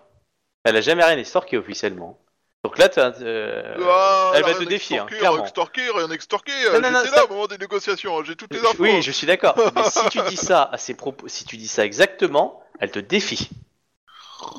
Elle 0.65 0.77
a 0.77 0.81
jamais 0.81 1.05
rien 1.05 1.19
extorqué 1.19 1.57
officiellement. 1.59 2.19
Donc 2.65 2.77
là, 2.79 2.89
t'as, 2.89 3.13
euh, 3.23 3.77
Ah, 3.89 4.33
elle 4.35 4.43
va 4.43 4.55
te 4.55 4.65
défier, 4.65 4.99
hein, 4.99 5.07
clairement. 5.07 5.37
rien 5.37 5.43
extorqué, 5.45 5.83
rien 5.95 6.11
extorqué, 6.11 6.53
Non, 6.73 6.75
euh, 6.75 6.81
non, 6.81 6.91
non, 6.91 6.99
j'étais 7.05 7.11
ça- 7.15 7.17
là 7.17 7.25
au 7.27 7.33
moment 7.33 7.47
des 7.47 7.57
négociations, 7.59 8.25
j'ai 8.25 8.35
toutes 8.35 8.53
les 8.53 8.59
infos. 8.61 8.83
Oui, 8.83 9.01
je 9.01 9.13
suis 9.13 9.27
d'accord. 9.29 9.55
Mais 9.77 9.83
si 9.85 10.09
tu 10.11 10.19
dis 10.29 10.37
ça 10.37 10.69
à 10.73 10.77
ses 10.77 10.95
propos, 10.95 11.29
si 11.29 11.45
tu 11.45 11.57
dis 11.57 11.69
ça 11.69 11.85
exactement, 11.85 12.61
elle 12.81 12.91
te 12.91 12.99
défie. 12.99 13.49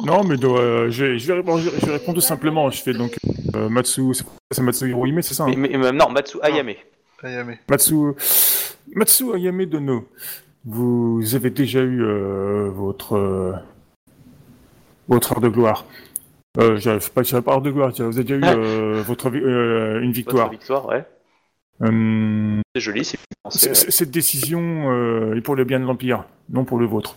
Non, 0.03 0.23
mais 0.25 0.35
euh, 0.43 0.89
je, 0.91 1.05
vais, 1.05 1.19
je, 1.19 1.27
vais 1.27 1.33
répondre, 1.35 1.61
je 1.61 1.69
vais 1.85 1.93
répondre 1.93 2.15
tout 2.15 2.25
simplement. 2.25 2.69
Je 2.69 2.81
fais 2.81 2.93
donc 2.93 3.15
euh, 3.55 3.69
Matsu, 3.69 4.01
c'est- 4.51 4.61
Matsu 4.61 4.89
Hirohime, 4.89 5.21
c'est 5.21 5.33
ça 5.33 5.43
hein? 5.43 5.53
Mais, 5.55 5.69
mais- 5.69 5.77
mais 5.77 5.91
non, 5.93 6.09
Matsu 6.09 6.37
Ayame. 6.41 6.73
Ayame. 7.23 7.57
Matsu, 7.69 7.95
Matsu 8.93 9.33
Ayame 9.33 9.65
Dono, 9.65 10.05
vous 10.65 11.21
avez 11.33 11.49
déjà 11.49 11.79
eu 11.79 12.01
euh, 12.03 12.69
votre 12.73 13.15
euh, 13.15 13.53
votre 15.07 15.31
heure 15.33 15.41
de 15.41 15.49
gloire. 15.49 15.85
Euh, 16.57 16.77
j'arrive 16.77 17.11
pas, 17.11 17.21
heure 17.47 17.61
de 17.61 17.71
gloire. 17.71 17.91
Vous 17.91 18.01
avez 18.17 18.23
déjà 18.23 18.35
eu 18.35 18.57
euh, 18.57 19.01
votre 19.03 19.29
euh, 19.29 20.01
une 20.01 20.07
Votre 20.07 20.15
victoire. 20.15 20.49
victoire, 20.49 20.87
ouais. 20.87 21.05
Hum, 21.81 22.61
C'est 22.75 22.81
joli, 22.81 23.05
c'est 23.05 23.17
ouais. 23.45 23.73
cette 23.73 24.11
décision 24.11 24.91
euh, 24.91 25.35
est 25.35 25.41
pour 25.41 25.55
le 25.55 25.63
bien 25.63 25.79
de 25.79 25.85
l'empire, 25.85 26.25
non 26.49 26.65
pour 26.65 26.77
le 26.77 26.85
vôtre. 26.85 27.15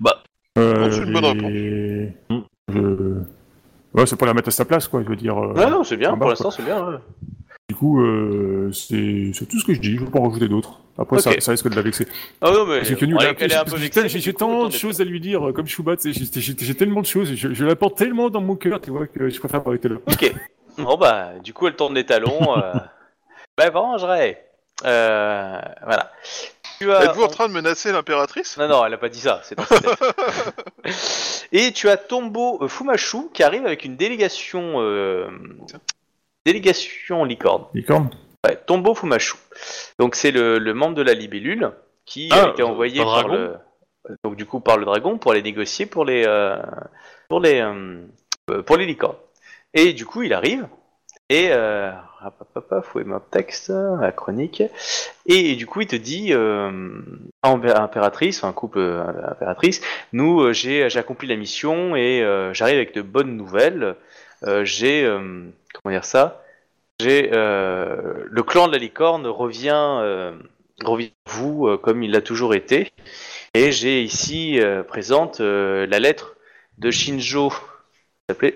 Bah, 0.00 0.22
Euh, 0.58 0.90
c'est 0.90 1.02
une 1.02 1.12
bonne 1.12 1.24
et- 1.54 2.12
je- 2.72 3.20
Ouais, 3.92 4.06
c'est 4.06 4.16
pour 4.16 4.26
la 4.26 4.34
mettre 4.34 4.48
à 4.48 4.52
sa 4.52 4.64
place, 4.64 4.86
quoi. 4.88 5.02
Je 5.02 5.08
veux 5.08 5.16
dire. 5.16 5.36
euh, 5.36 5.52
Ouais, 5.52 5.68
non, 5.68 5.82
c'est 5.84 5.96
bien, 5.96 6.16
pour 6.16 6.28
l'instant, 6.28 6.50
c'est 6.50 6.62
bien. 6.62 6.86
ouais. 6.88 6.96
Du 7.70 7.76
coup, 7.76 8.00
euh, 8.02 8.72
c'est 8.72 9.46
tout 9.46 9.60
ce 9.60 9.64
que 9.64 9.72
je 9.74 9.78
dis. 9.80 9.94
Je 9.96 10.04
vais 10.04 10.10
pas 10.10 10.18
en 10.18 10.26
rajouter 10.26 10.48
d'autres. 10.48 10.80
Après, 10.98 11.20
ça, 11.20 11.30
ça 11.38 11.52
risque 11.52 11.68
de 11.68 11.76
la 11.76 11.82
vexer. 11.82 12.04
Ah 12.40 12.50
non, 12.50 12.66
mais 12.66 12.78
Parce 12.78 12.90
que 12.96 13.04
nous, 13.04 13.14
on 13.16 13.20
là, 13.20 13.30
est- 13.30 13.36
elle 13.38 13.52
est 13.52 13.54
un 13.54 13.64
peu 13.64 13.76
j'ai- 13.76 14.30
autant 14.30 14.66
de 14.66 14.72
choses 14.72 15.00
à 15.00 15.04
lui 15.04 15.20
dire, 15.20 15.48
euh, 15.48 15.52
comme 15.52 15.68
Choubat, 15.68 15.94
j'ai 16.04 16.74
tellement 16.74 17.00
de 17.00 17.06
choses, 17.06 17.32
je, 17.36 17.54
je 17.54 17.64
la 17.64 17.76
porte 17.76 17.96
tellement 17.96 18.28
dans 18.28 18.40
mon 18.40 18.56
cœur, 18.56 18.80
tu 18.80 18.90
vois, 18.90 19.06
que 19.06 19.28
je 19.30 19.38
préfère 19.38 19.62
pas 19.62 19.70
arrêter 19.70 19.88
là. 19.88 19.96
Ok. 20.04 20.34
Bon 20.78 20.96
bah, 20.96 21.34
du 21.44 21.52
coup, 21.54 21.68
elle 21.68 21.76
tourne 21.76 21.94
les 21.94 22.04
talons. 22.04 22.58
Euh... 22.58 22.72
bah, 23.56 23.70
vengerai. 23.70 24.38
Euh, 24.84 25.60
voilà. 25.84 26.10
As- 26.80 27.04
Êtes-vous 27.04 27.22
en 27.22 27.28
train 27.28 27.46
de 27.46 27.52
menacer 27.52 27.92
l'impératrice? 27.92 28.56
Non, 28.58 28.66
non, 28.66 28.84
elle 28.84 28.94
a 28.94 28.98
pas 28.98 29.08
dit 29.10 29.20
ça, 29.20 29.42
c'est 29.44 29.54
dans 29.56 29.64
sa 29.64 29.78
tête. 29.80 31.46
Et 31.52 31.70
tu 31.70 31.88
as 31.88 31.96
Tombo 31.96 32.66
Fumashu 32.66 33.28
qui 33.32 33.44
arrive 33.44 33.64
avec 33.64 33.84
une 33.84 33.94
délégation. 33.96 34.80
euh, 34.80 35.28
délégation 36.46 37.24
licorne. 37.24 37.64
Licorne 37.74 38.10
Ouais, 38.46 38.56
Tombo 38.66 38.94
Fumashu. 38.94 39.34
Donc 39.98 40.14
c'est 40.14 40.30
le, 40.30 40.58
le 40.58 40.74
membre 40.74 40.94
de 40.94 41.02
la 41.02 41.12
libellule 41.12 41.72
qui 42.06 42.30
Ah, 42.32 42.44
a 42.44 42.50
été 42.50 42.62
envoyé 42.62 43.02
par 43.02 43.28
le. 43.28 43.56
Donc 44.24 44.36
du 44.36 44.46
coup 44.46 44.60
par 44.60 44.78
le 44.78 44.86
dragon 44.86 45.18
pour 45.18 45.32
aller 45.32 45.42
négocier 45.42 45.84
pour 45.84 46.06
les 46.06 46.24
euh, 46.26 46.56
pour 47.28 47.40
les 47.40 47.60
euh, 47.60 48.00
euh, 48.50 48.62
pour 48.62 48.78
les 48.78 48.86
licornes. 48.86 49.16
Et 49.74 49.92
du 49.92 50.06
coup 50.06 50.22
il 50.22 50.32
arrive 50.32 50.66
et 51.28 51.48
euh, 51.52 51.92
hop, 52.24 52.34
hop, 52.40 52.48
hop, 52.56 52.66
hop, 52.72 52.84
faut 52.86 53.00
aimer 53.00 53.12
le 53.14 53.20
texte, 53.30 53.68
la 54.00 54.10
chronique. 54.10 54.62
Et, 55.26 55.54
du 55.54 55.66
coup 55.66 55.82
il 55.82 55.86
te 55.86 55.94
dit 55.94 56.32
euh, 56.32 56.90
Impé- 57.44 57.76
impératrice, 57.76 58.42
un 58.42 58.52
couple 58.52 58.78
euh, 58.78 59.04
impératrice, 59.30 59.82
nous 60.14 60.40
euh, 60.40 60.52
j'ai 60.54 60.88
j'ai 60.88 60.98
accompli 60.98 61.28
la 61.28 61.36
mission 61.36 61.94
et 61.94 62.22
euh, 62.22 62.54
j'arrive 62.54 62.76
avec 62.76 62.94
de 62.94 63.02
bonnes 63.02 63.36
nouvelles. 63.36 63.96
Euh, 64.44 64.64
j'ai 64.64 65.04
euh, 65.04 65.44
comment 65.74 65.94
dire 65.94 66.04
ça 66.04 66.42
j'ai 67.00 67.30
euh, 67.32 68.24
le 68.26 68.42
clan 68.42 68.66
de 68.68 68.72
la 68.72 68.78
licorne 68.78 69.26
revient 69.26 69.70
euh, 69.74 70.32
revient 70.82 71.12
à 71.26 71.30
vous 71.30 71.66
euh, 71.66 71.76
comme 71.78 72.02
il 72.02 72.10
l'a 72.12 72.20
toujours 72.22 72.54
été 72.54 72.92
et 73.54 73.72
j'ai 73.72 74.02
ici 74.02 74.60
euh, 74.60 74.82
présente 74.82 75.40
euh, 75.40 75.86
la 75.86 75.98
lettre 75.98 76.36
de 76.78 76.90
Shinjo 76.90 77.52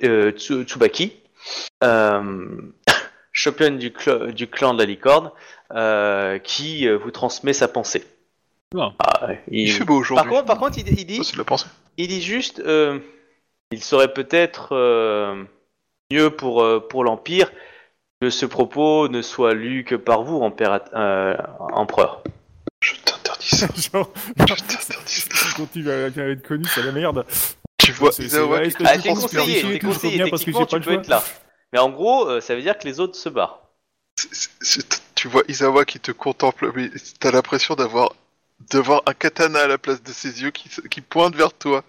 euh, 0.04 0.30
Tsubaki 0.32 1.16
euh, 1.82 2.56
champion 3.32 3.70
du, 3.72 3.90
cl- 3.90 4.32
du 4.32 4.46
clan 4.48 4.74
de 4.74 4.78
la 4.78 4.84
licorne 4.86 5.30
euh, 5.72 6.38
qui 6.38 6.86
euh, 6.86 6.96
vous 6.96 7.10
transmet 7.10 7.52
sa 7.52 7.66
pensée. 7.68 8.04
Ah. 8.78 8.92
Ah, 8.98 9.28
il- 9.50 9.68
Il 9.68 9.72
fait 9.72 9.84
beau 9.84 9.94
Par 9.94 10.00
aujourd'hui. 10.00 10.30
contre, 10.30 10.44
par 10.46 10.58
contre, 10.58 10.78
il, 10.78 10.88
il 10.88 11.04
dit 11.06 11.16
Ça, 11.18 11.24
c'est 11.24 11.32
de 11.34 11.38
la 11.38 11.44
pensée. 11.44 11.66
il 11.96 12.08
dit 12.08 12.22
juste, 12.22 12.60
euh, 12.60 12.98
il 13.72 13.82
serait 13.82 14.12
peut-être 14.14 14.68
euh, 14.72 15.42
mieux 16.10 16.30
pour, 16.30 16.62
euh, 16.62 16.80
pour 16.80 17.04
l'Empire 17.04 17.50
que 18.20 18.30
ce 18.30 18.46
propos 18.46 19.08
ne 19.08 19.22
soit 19.22 19.54
lu 19.54 19.84
que 19.84 19.94
par 19.94 20.22
vous, 20.22 20.40
euh, 20.42 21.36
empereur. 21.72 22.22
Je 22.80 22.94
t'interdis 23.04 23.56
ça. 23.56 23.66
Genre, 23.76 24.10
Je 24.38 24.44
t'interdis 24.44 25.20
ça. 25.20 25.36
si 25.36 25.54
continue 25.54 25.90
à 25.90 26.04
à 26.04 26.06
être 26.08 26.46
connu, 26.46 26.64
c'est 26.66 26.82
la 26.82 26.92
merde. 26.92 27.26
Tu 27.78 27.92
vois, 27.92 28.12
C'est- 28.12 28.22
Ah, 28.86 28.96
de 28.96 29.02
t'es 29.02 29.08
pense 29.10 29.22
conseillé, 29.22 29.62
t'es 29.72 29.78
conseillé, 29.78 30.24
techniquement 30.24 30.66
tu 30.66 30.76
peux 30.80 30.82
choix. 30.84 30.92
être 30.94 31.08
là. 31.08 31.22
Mais 31.72 31.78
en 31.80 31.90
gros, 31.90 32.28
euh, 32.28 32.40
ça 32.40 32.54
veut 32.54 32.62
dire 32.62 32.78
que 32.78 32.84
les 32.86 33.00
autres 33.00 33.16
se 33.16 33.28
barrent. 33.28 33.60
Tu 35.14 35.28
vois 35.28 35.42
Isawa 35.48 35.84
qui 35.84 35.98
te 36.00 36.12
contemple, 36.12 36.70
mais 36.74 36.90
t'as 37.18 37.30
l'impression 37.32 37.74
d'avoir 37.74 38.14
d'avoir 38.70 39.02
un 39.06 39.12
katana 39.12 39.60
à 39.60 39.66
la 39.66 39.78
place 39.78 40.02
de 40.02 40.12
ses 40.12 40.42
yeux 40.42 40.50
qui, 40.52 40.70
qui 40.88 41.00
pointe 41.00 41.34
vers 41.34 41.52
toi. 41.52 41.82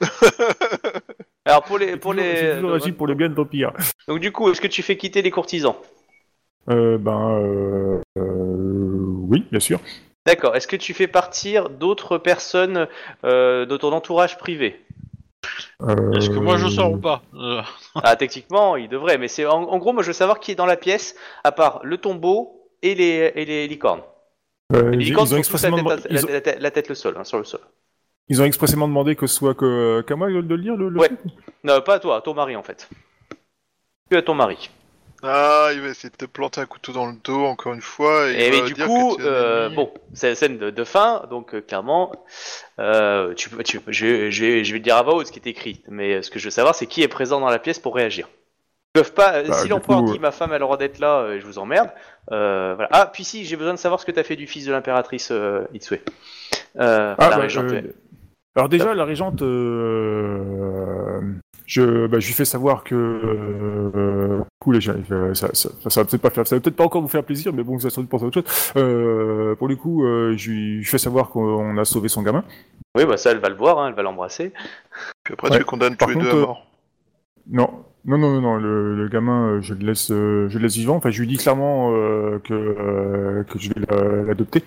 Alors 1.46 1.62
pour 1.62 1.78
les, 1.78 1.96
pour 1.96 2.12
j'ai 2.14 2.20
les, 2.20 2.54
toujours 2.56 2.74
agi 2.74 2.92
pour 2.92 3.06
le 3.06 3.14
bien 3.14 3.28
de 3.28 3.34
Vampire. 3.34 3.72
donc 4.08 4.20
du 4.20 4.32
coup, 4.32 4.50
est-ce 4.50 4.60
que 4.60 4.66
tu 4.66 4.82
fais 4.82 4.96
quitter 4.96 5.22
les 5.22 5.30
courtisans 5.30 5.76
Euh, 6.68 6.98
ben, 6.98 7.38
euh, 7.38 8.00
euh, 8.18 8.96
oui, 9.30 9.44
bien 9.50 9.60
sûr. 9.60 9.80
D'accord. 10.26 10.56
Est-ce 10.56 10.66
que 10.66 10.74
tu 10.76 10.92
fais 10.92 11.06
partir 11.06 11.70
d'autres 11.70 12.18
personnes 12.18 12.88
euh, 13.24 13.64
de 13.64 13.76
ton 13.76 13.92
entourage 13.92 14.38
privé 14.38 14.80
Euh, 15.82 16.12
Est-ce 16.14 16.30
que 16.30 16.40
moi 16.40 16.56
je 16.56 16.66
sors 16.68 16.90
ou 16.92 16.98
pas 16.98 17.22
Euh, 17.34 17.62
Ah, 17.94 18.16
techniquement, 18.16 18.74
il 18.76 18.88
devrait, 18.88 19.18
mais 19.18 19.28
c'est 19.28 19.46
en, 19.46 19.62
en 19.62 19.78
gros, 19.78 19.92
moi 19.92 20.02
je 20.02 20.08
veux 20.08 20.12
savoir 20.14 20.40
qui 20.40 20.50
est 20.50 20.56
dans 20.56 20.66
la 20.66 20.76
pièce, 20.76 21.14
à 21.44 21.52
part 21.52 21.80
le 21.84 21.96
tombeau 21.98 22.68
et 22.82 22.94
les, 22.96 23.30
et 23.36 23.44
les 23.44 23.68
licornes. 23.68 24.02
euh, 24.74 24.90
Les 24.90 25.04
licornes 25.04 25.28
ils 25.28 25.34
ont 25.38 25.42
sont 25.44 25.58
tête, 25.58 26.06
la 26.10 26.40
tête- 26.40 26.60
la 26.60 26.70
tête 26.72 26.88
le 26.88 26.94
sol, 26.96 27.14
hein, 27.16 27.24
sur 27.24 27.38
le 27.38 27.44
sol. 27.44 27.60
Ils 28.28 28.42
ont 28.42 28.44
expressément 28.44 28.88
demandé 28.88 29.16
que 29.16 29.26
ce 29.26 29.34
soit 29.36 29.54
que 29.54 30.02
qu'à 30.06 30.16
moi 30.16 30.28
de 30.28 30.34
le 30.40 30.56
lire 30.56 30.76
le, 30.76 30.88
le 30.88 31.00
Ouais. 31.00 31.08
truc 31.08 31.18
Non, 31.64 31.80
pas 31.80 31.94
à 31.94 31.98
toi, 32.00 32.16
à 32.16 32.20
ton 32.20 32.34
mari 32.34 32.56
en 32.56 32.62
fait. 32.62 32.88
Que 34.10 34.16
à 34.16 34.22
ton 34.22 34.34
mari. 34.34 34.70
Ah, 35.22 35.70
il 35.72 35.80
va 35.80 35.88
essayer 35.88 36.10
de 36.10 36.16
te 36.16 36.26
planter 36.26 36.60
un 36.60 36.66
couteau 36.66 36.92
dans 36.92 37.06
le 37.06 37.14
dos 37.24 37.44
encore 37.46 37.72
une 37.72 37.80
fois. 37.80 38.30
Et, 38.30 38.34
Et 38.34 38.50
il 38.50 38.50
mais 38.50 38.60
va 38.60 38.66
du 38.66 38.74
dire 38.74 38.86
coup, 38.86 39.16
que 39.16 39.22
tu 39.22 39.22
es 39.22 39.24
un 39.24 39.32
euh, 39.32 39.68
ennemi. 39.68 39.74
bon, 39.74 39.92
c'est 40.12 40.28
la 40.28 40.34
scène 40.34 40.58
de, 40.58 40.70
de 40.70 40.84
fin, 40.84 41.24
donc 41.30 41.54
euh, 41.54 41.60
clairement, 41.60 42.12
euh, 42.78 43.34
tu, 43.34 43.48
peux- 43.50 43.62
tu, 43.62 43.80
je, 43.88 44.30
je, 44.30 44.62
je 44.62 44.72
vais 44.72 44.78
le 44.78 44.84
dire 44.84 44.96
à 44.96 45.02
voix 45.02 45.14
haute 45.14 45.26
ce 45.28 45.32
qui 45.32 45.38
est 45.38 45.46
écrit, 45.48 45.82
mais 45.88 46.22
ce 46.22 46.30
que 46.30 46.38
je 46.38 46.44
veux 46.44 46.50
savoir, 46.50 46.74
c'est 46.74 46.86
qui 46.86 47.02
est 47.02 47.08
présent 47.08 47.40
dans 47.40 47.48
la 47.48 47.58
pièce 47.58 47.78
pour 47.78 47.94
réagir. 47.94 48.28
Ils 48.94 49.00
peuvent 49.02 49.14
pas. 49.14 49.34
euh, 49.36 49.48
Bah, 49.48 49.54
si 49.54 49.64
du 49.64 49.68
l'empereur 49.70 50.02
coup, 50.02 50.12
dit 50.12 50.18
ma 50.18 50.32
femme 50.32 50.52
a 50.52 50.56
le 50.58 50.60
droit 50.64 50.76
d'être 50.76 50.98
là, 50.98 51.20
euh, 51.20 51.40
je 51.40 51.46
vous 51.46 51.58
emmerde. 51.58 51.90
euh, 52.32 52.74
voilà. 52.76 52.88
Ah, 52.92 53.06
puis 53.12 53.24
si, 53.24 53.44
j'ai 53.46 53.56
besoin 53.56 53.74
de 53.74 53.78
savoir 53.78 54.00
ce 54.00 54.06
que 54.06 54.12
t'as 54.12 54.24
fait 54.24 54.36
du 54.36 54.46
fils 54.46 54.66
de 54.66 54.72
l'impératrice 54.72 55.30
euh, 55.32 55.64
Itsue. 55.74 56.02
Euh, 56.78 57.14
Ah, 57.18 57.30
la 57.30 57.36
bah, 57.36 57.42
régente, 57.42 57.72
euh, 57.72 57.72
ouais. 57.72 57.84
Alors 58.56 58.68
déjà, 58.70 58.94
la 58.94 59.04
régente, 59.04 59.42
euh, 59.42 61.20
je, 61.66 62.06
bah, 62.06 62.18
je 62.20 62.26
lui 62.26 62.32
fais 62.34 62.46
savoir 62.46 62.84
que, 62.84 62.94
euh, 62.94 64.40
cool, 64.60 64.80
ça, 64.82 64.94
ça, 65.34 65.48
ça, 65.52 65.68
ça 65.90 66.00
va 66.00 66.06
peut-être 66.06 66.22
pas 66.22 66.30
faire, 66.30 66.46
ça 66.46 66.56
va 66.56 66.60
peut-être 66.60 66.76
pas 66.76 66.84
encore 66.84 67.02
vous 67.02 67.08
faire 67.08 67.22
plaisir, 67.24 67.52
mais 67.52 67.62
bon, 67.62 67.78
ça 67.78 67.90
sans 67.90 68.00
doute 68.00 68.10
penser 68.10 68.24
à 68.24 68.28
autre 68.28 68.40
chose. 68.42 68.72
Euh, 68.76 69.54
pour 69.56 69.68
le 69.68 69.76
coup, 69.76 70.04
euh, 70.06 70.34
je 70.38 70.50
lui 70.50 70.84
fais 70.84 70.96
savoir 70.96 71.28
qu'on 71.28 71.76
a 71.76 71.84
sauvé 71.84 72.08
son 72.08 72.22
gamin. 72.22 72.44
Oui, 72.96 73.04
bah 73.04 73.18
ça, 73.18 73.30
elle 73.30 73.40
va 73.40 73.50
le 73.50 73.56
voir, 73.56 73.78
hein, 73.78 73.88
elle 73.88 73.94
va 73.94 74.02
l'embrasser. 74.02 74.52
Puis 75.22 75.34
après, 75.34 75.50
Ouais. 75.50 75.58
tu 75.58 75.64
condamnes 75.64 75.96
Par 75.96 76.08
tous 76.08 76.18
les 76.18 76.24
deux 76.24 76.30
à 76.30 76.34
euh, 76.34 76.40
mort. 76.40 76.66
Non, 77.50 77.68
non, 78.06 78.16
non, 78.16 78.32
non, 78.36 78.40
non, 78.40 78.56
le, 78.56 78.96
le 78.96 79.08
gamin, 79.08 79.48
euh, 79.56 79.60
je 79.60 79.74
le 79.74 79.84
laisse, 79.86 80.10
euh, 80.10 80.48
je 80.48 80.56
le 80.58 80.62
laisse 80.64 80.76
vivant. 80.76 80.96
Enfin, 80.96 81.10
je 81.10 81.20
lui 81.20 81.26
dis 81.28 81.36
clairement 81.36 81.90
euh, 81.92 82.38
que 82.42 82.54
euh, 82.54 83.42
que 83.44 83.58
je 83.58 83.68
vais 83.68 83.82
la- 83.90 84.22
l'adopter. 84.24 84.64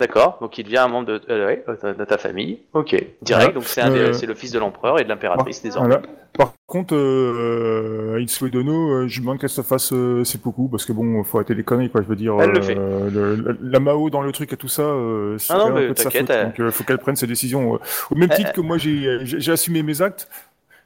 D'accord, 0.00 0.38
donc 0.40 0.56
il 0.56 0.64
devient 0.64 0.78
un 0.78 0.88
membre 0.88 1.08
de, 1.08 1.20
euh, 1.28 1.46
ouais, 1.46 1.64
de- 1.84 1.92
de 1.92 2.04
ta 2.06 2.16
famille. 2.16 2.60
Ok, 2.72 2.88
direct, 2.90 3.14
Voilà. 3.28 3.48
donc 3.52 3.64
c'est 3.64 3.82
Euh, 3.84 4.12
c'est 4.14 4.24
le 4.26 4.34
fils 4.34 4.50
de 4.50 4.58
l'empereur 4.58 4.98
et 4.98 5.04
de 5.04 5.08
l'impératrice 5.10 5.62
désormais. 5.62 5.88
Voilà. 5.88 6.02
Par 6.38 6.54
contre, 6.66 6.94
euh, 6.96 8.24
Dono, 8.50 8.90
euh, 8.92 9.08
je 9.08 9.14
lui 9.16 9.20
demande 9.20 9.38
qu'elle 9.38 9.50
se 9.50 9.60
fasse 9.62 9.92
euh, 9.92 10.24
seppuku 10.24 10.68
parce 10.70 10.86
que 10.86 10.92
bon, 10.92 11.22
faut 11.22 11.36
arrêter 11.38 11.54
les 11.54 11.64
conneries, 11.64 11.90
quoi. 11.90 12.00
Je 12.02 12.06
veux 12.06 12.16
dire, 12.16 12.34
Elle 12.40 12.50
le 12.52 12.62
fait. 12.62 12.76
euh, 12.78 13.10
le- 13.10 13.34
la, 13.34 13.52
la 13.60 13.80
Mao 13.80 14.08
dans 14.08 14.22
le 14.22 14.32
truc 14.32 14.52
et 14.52 14.56
tout 14.56 14.68
ça, 14.68 14.82
euh, 14.82 15.36
c'est 15.38 15.52
Ah 15.52 15.64
un 15.64 15.70
peu 15.72 15.88
de 15.90 15.98
sa 15.98 16.04
t'inquiète, 16.04 16.26
faute. 16.28 16.30
elle- 16.36 16.46
Donc, 16.46 16.60
euh, 16.60 16.70
faut 16.70 16.84
qu'elle 16.84 16.98
prenne 16.98 17.16
ses 17.16 17.26
décisions. 17.26 17.74
euh, 17.74 17.78
au 18.10 18.14
même 18.14 18.30
titre 18.30 18.50
Euh, 18.50 18.52
que 18.52 18.60
moi, 18.62 18.78
j'ai 18.78 19.52
assumé 19.52 19.82
mes 19.82 20.00
actes 20.00 20.30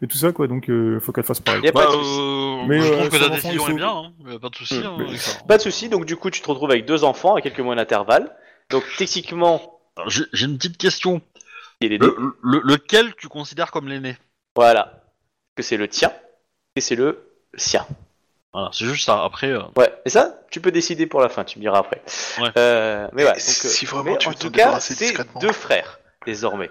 et 0.02 0.08
tout 0.08 0.16
ça, 0.18 0.32
quoi. 0.32 0.48
Donc, 0.48 0.68
euh, 0.70 0.98
faut 0.98 1.12
qu'elle 1.12 1.22
fasse 1.24 1.38
pareil. 1.40 1.60
Pas 1.70 1.70
bah, 1.72 1.88
euh, 1.92 2.64
Mais, 2.66 2.80
je 2.80 2.92
euh, 2.92 2.96
trouve 2.96 3.08
que 3.10 3.24
ta 3.24 3.28
décision 3.28 3.62
il 3.68 3.72
est 3.72 3.76
bien, 3.76 3.88
hein. 3.90 4.12
Y 4.28 4.34
a 4.34 4.38
pas 4.40 4.48
de 4.48 4.56
souci. 4.56 4.78
Mm. 4.78 4.82
hein. 4.86 4.96
Pas 5.46 5.56
de 5.58 5.62
souci, 5.62 5.88
donc 5.88 6.04
du 6.04 6.16
coup 6.16 6.30
tu 6.30 6.40
te 6.40 6.48
retrouves 6.48 6.70
avec 6.70 6.84
deux 6.86 7.04
enfants 7.04 7.36
à 7.36 7.40
quelques 7.42 7.60
mois 7.60 7.76
d'intervalle. 7.76 8.30
Donc 8.70 8.84
techniquement, 8.96 9.80
J'ai 10.06 10.24
j'ai 10.32 10.46
une 10.46 10.56
petite 10.58 10.78
question. 10.78 11.20
il. 11.80 11.96
Le, 11.98 12.16
le- 12.42 12.60
lequel 12.64 13.14
tu 13.16 13.28
considères 13.28 13.70
comme 13.70 13.88
l'aîné 13.88 14.16
Voilà. 14.56 15.02
Que 15.56 15.62
c'est 15.62 15.76
le 15.76 15.88
tien 15.88 16.12
et 16.76 16.80
c'est 16.80 16.96
le 16.96 17.30
sien. 17.56 17.86
Voilà, 18.52 18.70
c'est 18.72 18.84
juste 18.86 19.04
ça. 19.06 19.22
Après, 19.24 19.48
euh, 19.48 19.62
Ouais. 19.76 19.92
Et 20.04 20.10
ça, 20.10 20.40
tu 20.50 20.60
peux 20.60 20.70
décider 20.72 21.06
pour 21.06 21.20
la 21.20 21.28
fin, 21.28 21.44
tu 21.44 21.58
me 21.58 21.62
diras 21.62 21.78
après. 21.78 22.02
Ouais. 22.40 22.50
Euh, 22.56 23.08
mais 23.12 23.22
voilà. 23.22 23.36
Donc, 23.36 23.40
Si 23.40 23.84
euh, 23.84 23.88
vraiment 23.88 24.12
mais 24.12 24.18
tu 24.18 24.28
en 24.28 24.30
veux 24.30 24.36
te 24.36 24.42
tout 24.42 24.50
cas, 24.50 24.58
débarrasser 24.64 24.94
c'est 24.94 25.04
discrètement. 25.06 25.40
deux 25.40 25.52
frères 25.52 25.98
désormais. 26.26 26.70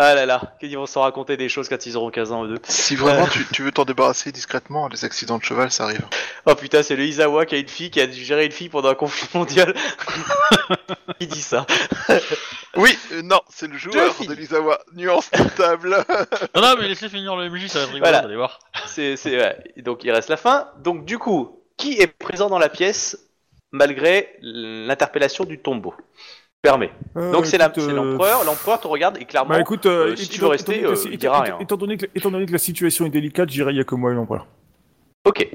Ah 0.00 0.14
là 0.14 0.26
là, 0.26 0.54
qu'ils 0.60 0.76
vont 0.76 0.86
s'en 0.86 1.00
raconter 1.00 1.36
des 1.36 1.48
choses 1.48 1.68
quand 1.68 1.84
ils 1.84 1.96
auront 1.96 2.12
15 2.12 2.30
ans 2.30 2.44
eux 2.44 2.48
deux. 2.48 2.60
Si 2.68 2.94
vraiment 2.94 3.26
tu, 3.26 3.44
tu 3.52 3.62
veux 3.62 3.72
t'en 3.72 3.84
débarrasser 3.84 4.30
discrètement, 4.30 4.86
les 4.86 5.04
accidents 5.04 5.38
de 5.38 5.42
cheval, 5.42 5.72
ça 5.72 5.84
arrive. 5.84 6.06
Oh 6.46 6.54
putain, 6.54 6.84
c'est 6.84 6.94
le 6.94 7.04
Izawa 7.04 7.46
qui 7.46 7.56
a 7.56 7.58
une 7.58 7.66
fille 7.66 7.90
qui 7.90 8.00
a 8.00 8.06
dû 8.06 8.22
gérer 8.24 8.46
une 8.46 8.52
fille 8.52 8.68
pendant 8.68 8.90
un 8.90 8.94
conflit 8.94 9.28
mondial. 9.34 9.74
Qui 11.18 11.26
dit 11.26 11.42
ça 11.42 11.66
Oui, 12.76 12.96
euh, 13.10 13.22
non, 13.22 13.40
c'est 13.48 13.66
le 13.66 13.76
joueur 13.76 14.14
de 14.20 14.32
l'Isawa. 14.34 14.78
Nuance 14.94 15.30
notable. 15.36 16.04
Non, 16.54 16.62
non, 16.62 16.74
mais 16.78 16.86
laissez 16.86 17.08
finir 17.08 17.34
le 17.34 17.50
MJ, 17.50 17.66
ça 17.66 17.80
va 17.80 17.84
être 17.84 17.92
rigolo, 17.94 18.00
Voilà. 18.04 18.20
vous 18.20 18.26
allez 18.26 18.36
voir. 18.36 18.60
C'est, 18.86 19.16
c'est, 19.16 19.36
ouais. 19.36 19.56
Donc 19.78 20.04
il 20.04 20.12
reste 20.12 20.28
la 20.28 20.36
fin. 20.36 20.68
Donc 20.78 21.06
du 21.06 21.18
coup, 21.18 21.60
qui 21.76 22.00
est 22.00 22.06
présent 22.06 22.48
dans 22.48 22.58
la 22.58 22.68
pièce 22.68 23.18
malgré 23.72 24.36
l'interpellation 24.40 25.44
du 25.44 25.58
tombeau? 25.58 25.94
Permet. 26.62 26.90
Euh, 27.16 27.30
Donc 27.32 27.46
c'est, 27.46 27.56
la- 27.56 27.66
écoute, 27.66 27.82
c'est 27.84 27.90
euh, 27.90 27.94
l'empereur. 27.94 28.44
L'empereur 28.44 28.80
te 28.80 28.88
regarde 28.88 29.16
et 29.20 29.24
clairement. 29.24 29.50
Bah 29.50 29.60
écoute, 29.60 29.86
euh, 29.86 30.08
euh, 30.12 30.16
si 30.16 30.24
étant- 30.24 30.32
tu 30.34 30.40
veux 30.40 30.46
rester, 30.48 30.80
étant 30.80 30.88
donné 30.88 30.94
que 30.96 31.00
euh, 31.00 31.04
la- 31.04 31.12
il 31.12 31.18
dira 31.18 31.36
étant- 31.36 31.44
rien. 31.44 31.58
Étant 31.60 31.76
donné, 31.76 31.96
que, 31.96 32.06
étant 32.16 32.30
donné 32.32 32.46
que 32.46 32.52
la 32.52 32.58
situation 32.58 33.06
est 33.06 33.10
délicate, 33.10 33.48
j'irai, 33.48 33.72
il 33.72 33.76
y 33.76 33.80
a 33.80 33.84
que 33.84 33.94
moi 33.94 34.10
et 34.10 34.14
l'empereur. 34.14 34.46
Ok. 35.24 35.48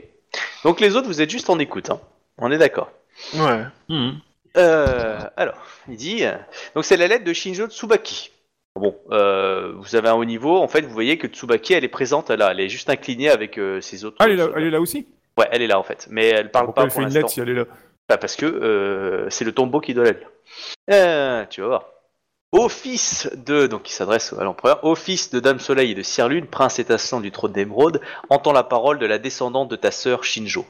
Donc 0.63 0.79
les 0.79 0.95
autres, 0.95 1.07
vous 1.07 1.21
êtes 1.21 1.29
juste 1.29 1.49
en 1.49 1.59
écoute. 1.59 1.89
Hein. 1.89 1.99
On 2.37 2.51
est 2.51 2.57
d'accord. 2.57 2.89
Ouais. 3.35 3.63
Mhm. 3.89 4.13
Euh, 4.55 5.19
alors, 5.35 5.55
il 5.89 5.97
dit. 5.97 6.23
euh, 6.23 6.33
Donc 6.75 6.85
c'est 6.85 6.95
la 6.97 7.07
lettre 7.07 7.25
de 7.25 7.33
Shinjo 7.33 7.67
Tsubaki. 7.67 8.31
Bon, 8.75 8.95
euh, 9.11 9.73
vous 9.77 9.95
avez 9.95 10.07
un 10.09 10.13
haut 10.13 10.25
niveau. 10.25 10.57
En 10.57 10.67
fait, 10.67 10.81
vous 10.81 10.93
voyez 10.93 11.17
que 11.17 11.27
Tsubaki, 11.27 11.73
elle 11.73 11.83
est 11.83 11.89
présente 11.89 12.29
là. 12.31 12.51
Elle 12.51 12.59
est 12.61 12.69
juste 12.69 12.89
inclinée 12.89 13.29
avec 13.29 13.59
euh, 13.59 13.81
ses 13.81 14.05
autres. 14.05 14.15
Ah, 14.19 14.25
elle 14.25 14.31
est 14.31 14.35
là, 14.37 14.47
elle 14.55 14.63
est 14.63 14.71
là 14.71 14.79
aussi? 14.81 15.05
Ouais, 15.37 15.47
elle 15.51 15.61
est 15.63 15.67
là 15.67 15.77
en 15.79 15.83
fait. 15.83 16.07
Mais 16.09 16.27
elle 16.29 16.49
parle 16.49 16.67
Pourquoi 16.67 16.83
pas 16.83 16.85
elle 16.85 16.87
pour 16.89 16.95
fait 16.95 17.01
une 17.01 17.05
l'instant. 17.07 17.19
lettre 17.19 17.29
si 17.29 17.39
elle 17.41 17.49
est 17.49 17.53
là? 17.55 17.65
Bah, 18.09 18.17
parce 18.17 18.35
que 18.35 18.45
euh, 18.45 19.29
c'est 19.29 19.45
le 19.45 19.53
tombeau 19.53 19.79
qui 19.79 19.93
doit 19.93 20.05
la. 20.05 20.11
Euh, 20.91 21.45
tu 21.49 21.61
vas 21.61 21.67
voir. 21.67 21.85
Au 22.51 22.69
fils 22.69 23.29
de, 23.33 23.65
donc 23.65 23.89
il 23.89 23.93
s'adresse 23.93 24.33
à 24.33 24.43
l'empereur, 24.43 24.83
au 24.83 24.93
fils 24.93 25.31
de 25.31 25.39
Dame 25.39 25.59
Soleil 25.59 25.91
et 25.91 25.95
de 25.95 26.03
Cire 26.03 26.29
Lune, 26.29 26.45
prince 26.45 26.77
étincelant 26.77 27.19
du 27.19 27.31
trône 27.31 27.51
d'émeraude, 27.51 27.99
entends 28.29 28.51
la 28.51 28.63
parole 28.63 28.99
de 28.99 29.07
la 29.07 29.17
descendante 29.17 29.69
de 29.69 29.75
ta 29.75 29.89
sœur 29.89 30.23
Shinjo. 30.23 30.65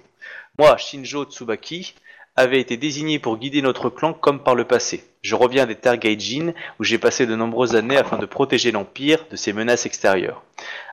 Moi, 0.57 0.77
Shinjo 0.77 1.25
Tsubaki, 1.25 1.93
avait 2.35 2.59
été 2.59 2.77
désigné 2.77 3.19
pour 3.19 3.37
guider 3.37 3.61
notre 3.61 3.89
clan 3.89 4.13
comme 4.13 4.41
par 4.41 4.55
le 4.55 4.65
passé. 4.65 5.03
Je 5.21 5.35
reviens 5.35 5.65
des 5.65 5.75
terres 5.75 5.97
Gaijin, 5.97 6.53
où 6.79 6.83
j'ai 6.83 6.97
passé 6.97 7.27
de 7.27 7.35
nombreuses 7.35 7.75
années 7.75 7.97
afin 7.97 8.17
de 8.17 8.25
protéger 8.25 8.71
l'Empire 8.71 9.25
de 9.29 9.35
ses 9.35 9.53
menaces 9.53 9.85
extérieures. 9.85 10.41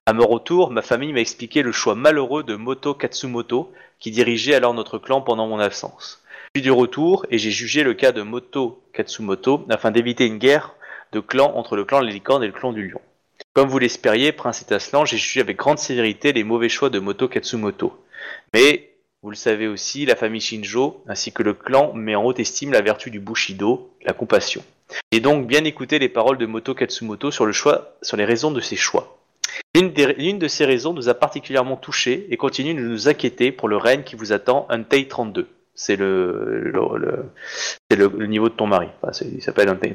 À 0.07 0.12
mon 0.12 0.27
retour, 0.27 0.70
ma 0.70 0.83
famille 0.83 1.12
m'a 1.12 1.20
expliqué 1.20 1.62
le 1.62 1.73
choix 1.73 1.94
malheureux 1.94 2.43
de 2.43 2.57
Moto 2.57 2.94
Katsumoto, 2.94 3.73
qui 3.99 4.10
dirigeait 4.10 4.55
alors 4.55 4.75
notre 4.75 4.99
clan 4.99 5.23
pendant 5.23 5.47
mon 5.47 5.59
absence. 5.59 6.19
Je 6.57 6.59
suis 6.59 6.65
du 6.65 6.73
retour 6.73 7.27
et 7.31 7.39
j'ai 7.39 7.53
jugé 7.53 7.85
le 7.85 7.95
cas 7.95 8.11
de 8.11 8.23
Moto 8.23 8.83
Katsumoto 8.93 9.65
afin 9.70 9.93
d'éviter 9.93 10.27
une 10.27 10.39
guerre 10.39 10.75
de 11.12 11.20
clans 11.20 11.53
entre 11.55 11.77
le 11.77 11.85
clan 11.85 12.01
de 12.01 12.07
la 12.07 12.11
licorne 12.12 12.43
et 12.43 12.49
le 12.49 12.53
clan 12.53 12.73
du 12.73 12.89
lion. 12.89 13.01
Comme 13.53 13.69
vous 13.69 13.79
l'espériez, 13.79 14.33
Prince 14.33 14.61
Étincelant, 14.61 15.05
j'ai 15.05 15.17
jugé 15.17 15.41
avec 15.43 15.57
grande 15.57 15.79
sévérité 15.79 16.33
les 16.33 16.43
mauvais 16.43 16.69
choix 16.69 16.91
de 16.91 16.99
Moto 16.99 17.29
Katsumoto. 17.29 17.97
Mais, 18.53 18.91
vous 19.23 19.31
le 19.31 19.37
savez 19.37 19.69
aussi, 19.69 20.07
la 20.07 20.17
famille 20.17 20.41
Shinjo, 20.41 21.05
ainsi 21.07 21.31
que 21.31 21.45
le 21.45 21.55
clan, 21.55 21.93
met 21.93 22.17
en 22.17 22.25
haute 22.25 22.41
estime 22.41 22.73
la 22.73 22.81
vertu 22.81 23.12
du 23.12 23.20
Bushido, 23.20 23.93
la 24.03 24.12
compassion. 24.12 24.65
Et 25.12 25.20
donc 25.20 25.47
bien 25.47 25.62
écouter 25.62 26.01
les 26.01 26.09
paroles 26.09 26.39
de 26.39 26.47
Moto 26.47 26.75
Katsumoto 26.75 27.31
sur 27.31 27.47
le 27.47 27.53
choix, 27.53 27.95
sur 28.03 28.17
les 28.17 28.25
raisons 28.25 28.51
de 28.51 28.61
ses 28.61 28.75
choix. 28.75 29.19
L'une, 29.77 29.93
des- 29.93 30.15
l'une 30.15 30.41
de 30.41 30.49
ces 30.49 30.65
raisons 30.65 30.95
nous 30.95 31.09
a 31.09 31.15
particulièrement 31.15 31.77
touchés 31.77 32.27
et 32.31 32.37
continue 32.37 32.75
de 32.75 32.81
nous 32.81 33.07
inquiéter 33.09 33.53
pour 33.53 33.69
le 33.69 33.77
règne 33.77 34.03
qui 34.03 34.17
vous 34.17 34.33
attend, 34.33 34.67
Untei 34.69 35.07
32. 35.07 35.47
C'est 35.83 35.97
le, 35.97 36.60
le, 37.89 38.26
niveau 38.26 38.50
de 38.50 38.55
ton 38.55 38.67
mari. 38.67 38.89
Il 39.23 39.42
s'appelle 39.42 39.67
32. 39.67 39.94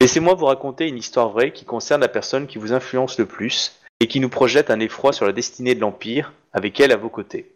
Laissez-moi 0.00 0.32
vous 0.32 0.46
raconter 0.46 0.88
une 0.88 0.96
histoire 0.96 1.28
vraie 1.28 1.52
qui 1.52 1.66
concerne 1.66 2.00
la 2.00 2.08
personne 2.08 2.46
qui 2.46 2.56
vous 2.56 2.72
influence 2.72 3.18
le 3.18 3.26
plus 3.26 3.78
et 4.00 4.06
qui 4.06 4.18
nous 4.18 4.30
projette 4.30 4.70
un 4.70 4.80
effroi 4.80 5.12
sur 5.12 5.26
la 5.26 5.32
destinée 5.32 5.74
de 5.74 5.80
l'Empire 5.80 6.32
avec 6.54 6.80
elle 6.80 6.90
à 6.90 6.96
vos 6.96 7.10
côtés. 7.10 7.52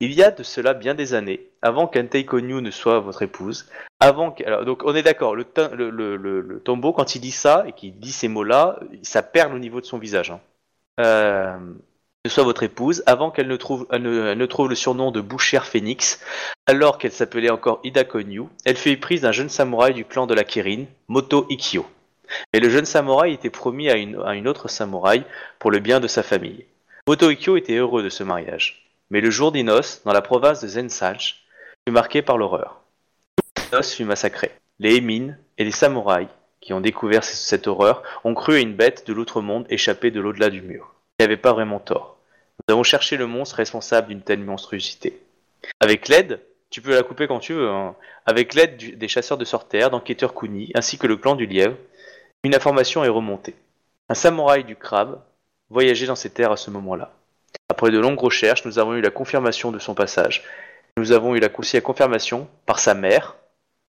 Il 0.00 0.12
y 0.12 0.22
a 0.22 0.30
de 0.30 0.42
cela 0.42 0.74
bien 0.74 0.94
des 0.94 1.14
années, 1.14 1.46
avant 1.62 1.86
qu'Antei 1.86 2.26
Konyu 2.26 2.60
ne 2.60 2.70
soit 2.70 3.00
votre 3.00 3.22
épouse, 3.22 3.70
avant 4.00 4.30
que... 4.32 4.44
Alors, 4.44 4.66
donc 4.66 4.82
on 4.84 4.94
est 4.94 5.02
d'accord, 5.02 5.34
le, 5.34 5.46
le- 5.72 6.16
le 6.16 6.60
tombeau, 6.60 6.92
quand 6.92 7.14
il 7.14 7.20
dit 7.20 7.30
ça 7.30 7.64
et 7.66 7.72
qu'il 7.72 7.98
dit 7.98 8.12
ces 8.12 8.28
mots-là, 8.28 8.80
ça 9.02 9.22
perle 9.22 9.54
au 9.54 9.58
niveau 9.58 9.80
de 9.80 9.86
son 9.86 9.96
visage. 9.98 10.30
Hein. 10.30 10.40
Euh, 11.00 11.56
ne 12.24 12.30
soit 12.30 12.44
votre 12.44 12.62
épouse, 12.62 13.02
avant 13.06 13.30
qu'elle 13.30 13.46
ne 13.46 13.56
trouve, 13.56 13.86
elle 13.90 14.02
ne, 14.02 14.46
trouve 14.46 14.68
le 14.68 14.74
surnom 14.74 15.10
de 15.10 15.20
bouchère 15.20 15.66
phénix, 15.66 16.20
alors 16.66 16.98
qu'elle 16.98 17.12
s'appelait 17.12 17.50
encore 17.50 17.80
Ida 17.84 18.04
Konyu, 18.04 18.44
elle 18.64 18.76
fut 18.76 18.90
éprise 18.90 19.22
d'un 19.22 19.32
jeune 19.32 19.48
samouraï 19.48 19.94
du 19.94 20.04
clan 20.04 20.26
de 20.26 20.34
la 20.34 20.44
Kirin, 20.44 20.84
Moto 21.06 21.46
Ikkyo. 21.48 21.86
Mais 22.52 22.60
le 22.60 22.68
jeune 22.70 22.84
samouraï 22.84 23.32
était 23.32 23.50
promis 23.50 23.88
à 23.88 23.96
une, 23.96 24.48
autre 24.48 24.68
samouraï 24.68 25.24
pour 25.58 25.70
le 25.70 25.78
bien 25.78 26.00
de 26.00 26.08
sa 26.08 26.22
famille. 26.22 26.66
Moto 27.06 27.30
Ikkyo 27.30 27.56
était 27.56 27.76
heureux 27.76 28.02
de 28.02 28.10
ce 28.10 28.24
mariage. 28.24 28.90
Mais 29.10 29.20
le 29.20 29.30
jour 29.30 29.52
des 29.52 29.62
noces, 29.62 30.02
dans 30.04 30.12
la 30.12 30.20
province 30.20 30.60
de 30.60 30.68
Zensage, 30.68 31.46
fut 31.86 31.92
marqué 31.92 32.20
par 32.20 32.36
l'horreur. 32.36 32.82
Toute 33.36 33.70
la 33.72 33.78
noce 33.78 33.94
fut 33.94 34.04
massacrée. 34.04 34.52
Les 34.78 34.98
Emin 34.98 35.34
et 35.56 35.64
les 35.64 35.70
samouraïs, 35.70 36.28
qui 36.60 36.72
ont 36.74 36.80
découvert 36.80 37.24
cette 37.24 37.66
horreur, 37.66 38.02
ont 38.24 38.34
cru 38.34 38.56
à 38.56 38.60
une 38.60 38.74
bête 38.74 39.06
de 39.06 39.14
l'autre 39.14 39.40
monde 39.40 39.66
échappée 39.70 40.10
de 40.10 40.20
l'au-delà 40.20 40.50
du 40.50 40.60
mur. 40.60 40.97
Ils 41.18 41.24
n'avaient 41.24 41.36
pas 41.36 41.52
vraiment 41.52 41.80
tort. 41.80 42.18
Nous 42.68 42.72
avons 42.72 42.84
cherché 42.84 43.16
le 43.16 43.26
monstre 43.26 43.56
responsable 43.56 44.08
d'une 44.08 44.22
telle 44.22 44.40
monstruosité. 44.40 45.20
Avec 45.80 46.08
l'aide, 46.08 46.40
tu 46.70 46.80
peux 46.80 46.94
la 46.94 47.02
couper 47.02 47.26
quand 47.26 47.40
tu 47.40 47.54
veux, 47.54 47.68
hein. 47.68 47.96
avec 48.26 48.54
l'aide 48.54 48.98
des 48.98 49.08
chasseurs 49.08 49.38
de 49.38 49.44
sorcières, 49.44 49.90
d'enquêteurs 49.90 50.34
Kuni, 50.34 50.70
ainsi 50.74 50.98
que 50.98 51.06
le 51.06 51.16
clan 51.16 51.34
du 51.34 51.46
lièvre, 51.46 51.76
une 52.44 52.54
information 52.54 53.04
est 53.04 53.08
remontée. 53.08 53.56
Un 54.08 54.14
samouraï 54.14 54.64
du 54.64 54.76
crabe 54.76 55.20
voyageait 55.70 56.06
dans 56.06 56.14
ces 56.14 56.30
terres 56.30 56.52
à 56.52 56.56
ce 56.56 56.70
moment-là. 56.70 57.12
Après 57.68 57.90
de 57.90 57.98
longues 57.98 58.20
recherches, 58.20 58.64
nous 58.64 58.78
avons 58.78 58.94
eu 58.94 59.00
la 59.00 59.10
confirmation 59.10 59.72
de 59.72 59.78
son 59.78 59.94
passage. 59.94 60.44
Nous 60.96 61.12
avons 61.12 61.34
eu 61.34 61.40
la, 61.40 61.48
aussi 61.58 61.76
la 61.76 61.82
confirmation, 61.82 62.48
par 62.64 62.78
sa 62.78 62.94
mère, 62.94 63.36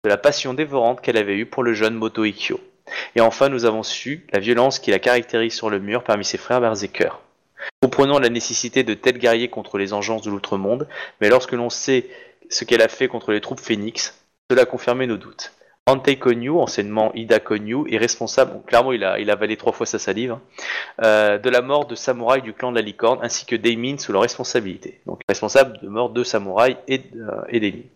de 0.04 0.08
la 0.08 0.16
passion 0.16 0.54
dévorante 0.54 1.00
qu'elle 1.00 1.16
avait 1.16 1.36
eue 1.36 1.46
pour 1.46 1.62
le 1.62 1.74
jeune 1.74 1.94
Moto 1.94 2.24
Ikkyo. 2.24 2.60
Et 3.16 3.20
enfin, 3.20 3.48
nous 3.48 3.64
avons 3.64 3.82
su 3.82 4.26
la 4.32 4.40
violence 4.40 4.78
qui 4.78 4.90
la 4.90 4.98
caractérise 4.98 5.54
sur 5.54 5.70
le 5.70 5.78
mur 5.78 6.04
parmi 6.04 6.24
ses 6.24 6.38
frères 6.38 6.60
berserkers. 6.60 7.20
Comprenons 7.82 8.18
la 8.18 8.28
nécessité 8.28 8.82
de 8.82 8.94
tels 8.94 9.18
guerriers 9.18 9.48
contre 9.48 9.78
les 9.78 9.92
engences 9.92 10.22
de 10.22 10.30
l'outre-monde, 10.30 10.88
mais 11.20 11.28
lorsque 11.28 11.52
l'on 11.52 11.70
sait 11.70 12.06
ce 12.50 12.64
qu'elle 12.64 12.82
a 12.82 12.88
fait 12.88 13.08
contre 13.08 13.32
les 13.32 13.40
troupes 13.40 13.60
phénix, 13.60 14.18
cela 14.50 14.62
a 14.62 14.66
confirmé 14.66 15.06
nos 15.06 15.16
doutes. 15.16 15.52
Ante 15.88 16.18
Konyu, 16.18 16.50
anciennement 16.50 17.12
Ida 17.14 17.40
Konyu, 17.40 17.90
est 17.90 17.96
responsable, 17.96 18.60
clairement 18.66 18.92
il 18.92 19.04
a, 19.04 19.12
avalé 19.32 19.56
trois 19.56 19.72
fois 19.72 19.86
sa 19.86 19.98
salive, 19.98 20.32
hein, 20.32 20.42
euh, 21.02 21.38
de 21.38 21.48
la 21.48 21.62
mort 21.62 21.86
de 21.86 21.94
samouraïs 21.94 22.42
du 22.42 22.52
clan 22.52 22.72
de 22.72 22.76
la 22.76 22.82
licorne, 22.82 23.20
ainsi 23.22 23.46
que 23.46 23.56
d'Eimin 23.56 23.96
sous 23.96 24.12
leur 24.12 24.20
responsabilité. 24.20 25.00
Donc 25.06 25.22
responsable 25.28 25.78
de 25.82 25.88
mort 25.88 26.10
de 26.10 26.22
samouraïs 26.24 26.76
et, 26.88 27.00
euh, 27.16 27.42
et. 27.48 27.86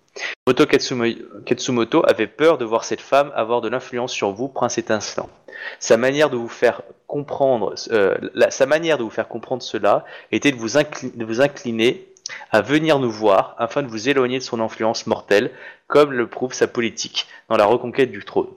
Moto 0.46 0.64
Katsumo- 0.66 1.16
Katsumoto 1.46 2.02
avait 2.06 2.26
peur 2.26 2.58
de 2.58 2.64
voir 2.64 2.84
cette 2.84 3.00
femme 3.00 3.32
avoir 3.34 3.60
de 3.60 3.68
l'influence 3.68 4.12
sur 4.12 4.32
vous, 4.32 4.48
prince 4.48 4.76
étincelant. 4.78 5.30
Sa 5.78 5.96
manière 5.96 6.30
de 6.30 6.36
vous 6.36 6.48
faire 6.48 6.82
comprendre, 7.06 7.74
euh, 7.90 8.16
la- 8.34 8.50
sa 8.50 8.66
manière 8.66 8.98
de 8.98 9.04
vous 9.04 9.10
faire 9.10 9.28
comprendre 9.28 9.62
cela 9.62 10.04
était 10.30 10.50
de 10.52 10.56
vous, 10.56 10.76
incli- 10.76 11.16
de 11.16 11.24
vous 11.24 11.40
incliner 11.40 12.06
à 12.50 12.60
venir 12.60 12.98
nous 12.98 13.10
voir 13.10 13.54
afin 13.58 13.82
de 13.82 13.88
vous 13.88 14.08
éloigner 14.08 14.38
de 14.38 14.44
son 14.44 14.60
influence 14.60 15.06
mortelle, 15.06 15.50
comme 15.86 16.12
le 16.12 16.26
prouve 16.26 16.52
sa 16.52 16.66
politique 16.66 17.26
dans 17.48 17.56
la 17.56 17.64
reconquête 17.66 18.10
du 18.10 18.24
trône. 18.24 18.48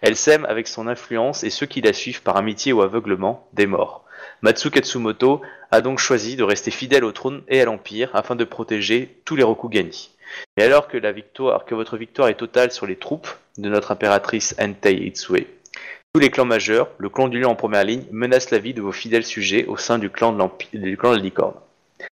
Elle 0.00 0.16
sème 0.16 0.44
avec 0.46 0.66
son 0.66 0.88
influence 0.88 1.44
et 1.44 1.50
ceux 1.50 1.66
qui 1.66 1.80
la 1.80 1.92
suivent 1.92 2.22
par 2.22 2.36
amitié 2.36 2.72
ou 2.72 2.82
aveuglement 2.82 3.46
des 3.52 3.66
morts. 3.66 4.04
Matsu 4.42 4.70
Katsumoto 4.70 5.42
a 5.70 5.80
donc 5.80 5.98
choisi 5.98 6.36
de 6.36 6.42
rester 6.42 6.70
fidèle 6.70 7.04
au 7.04 7.12
trône 7.12 7.42
et 7.48 7.60
à 7.60 7.64
l'empire 7.64 8.10
afin 8.14 8.34
de 8.34 8.44
protéger 8.44 9.20
tous 9.24 9.36
les 9.36 9.42
Rokugani. 9.42 10.10
Et 10.56 10.62
alors 10.62 10.88
que 10.88 11.74
votre 11.74 11.96
victoire 11.96 12.28
est 12.28 12.34
totale 12.34 12.70
sur 12.70 12.86
les 12.86 12.96
troupes 12.96 13.28
de 13.56 13.68
notre 13.68 13.92
impératrice 13.92 14.54
Entei 14.58 15.06
Itsue, 15.06 15.46
tous 16.14 16.20
les 16.20 16.30
clans 16.30 16.46
majeurs, 16.46 16.88
le 16.98 17.10
clan 17.10 17.28
du 17.28 17.38
lion 17.38 17.50
en 17.50 17.54
première 17.54 17.84
ligne, 17.84 18.06
menacent 18.10 18.50
la 18.50 18.58
vie 18.58 18.74
de 18.74 18.80
vos 18.80 18.92
fidèles 18.92 19.26
sujets 19.26 19.66
au 19.66 19.76
sein 19.76 19.98
du 19.98 20.10
clan 20.10 20.32
de, 20.32 20.78
du 20.78 20.96
clan 20.96 21.10
de 21.12 21.16
la 21.16 21.22
licorne. 21.22 21.54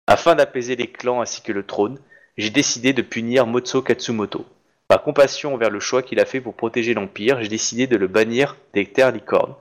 Afin 0.05 0.35
d'apaiser 0.35 0.75
les 0.75 0.91
clans 0.91 1.21
ainsi 1.21 1.41
que 1.41 1.51
le 1.51 1.63
trône, 1.63 1.97
j'ai 2.37 2.49
décidé 2.49 2.93
de 2.93 3.01
punir 3.01 3.47
Motso 3.47 3.81
Katsumoto. 3.81 4.45
Par 4.87 5.01
compassion 5.01 5.53
envers 5.53 5.69
le 5.69 5.79
choix 5.79 6.03
qu'il 6.03 6.19
a 6.19 6.25
fait 6.25 6.41
pour 6.41 6.53
protéger 6.53 6.93
l'Empire, 6.93 7.41
j'ai 7.41 7.47
décidé 7.47 7.87
de 7.87 7.97
le 7.97 8.07
bannir 8.07 8.57
des 8.73 8.85
terres 8.85 9.11
licornes. 9.11 9.55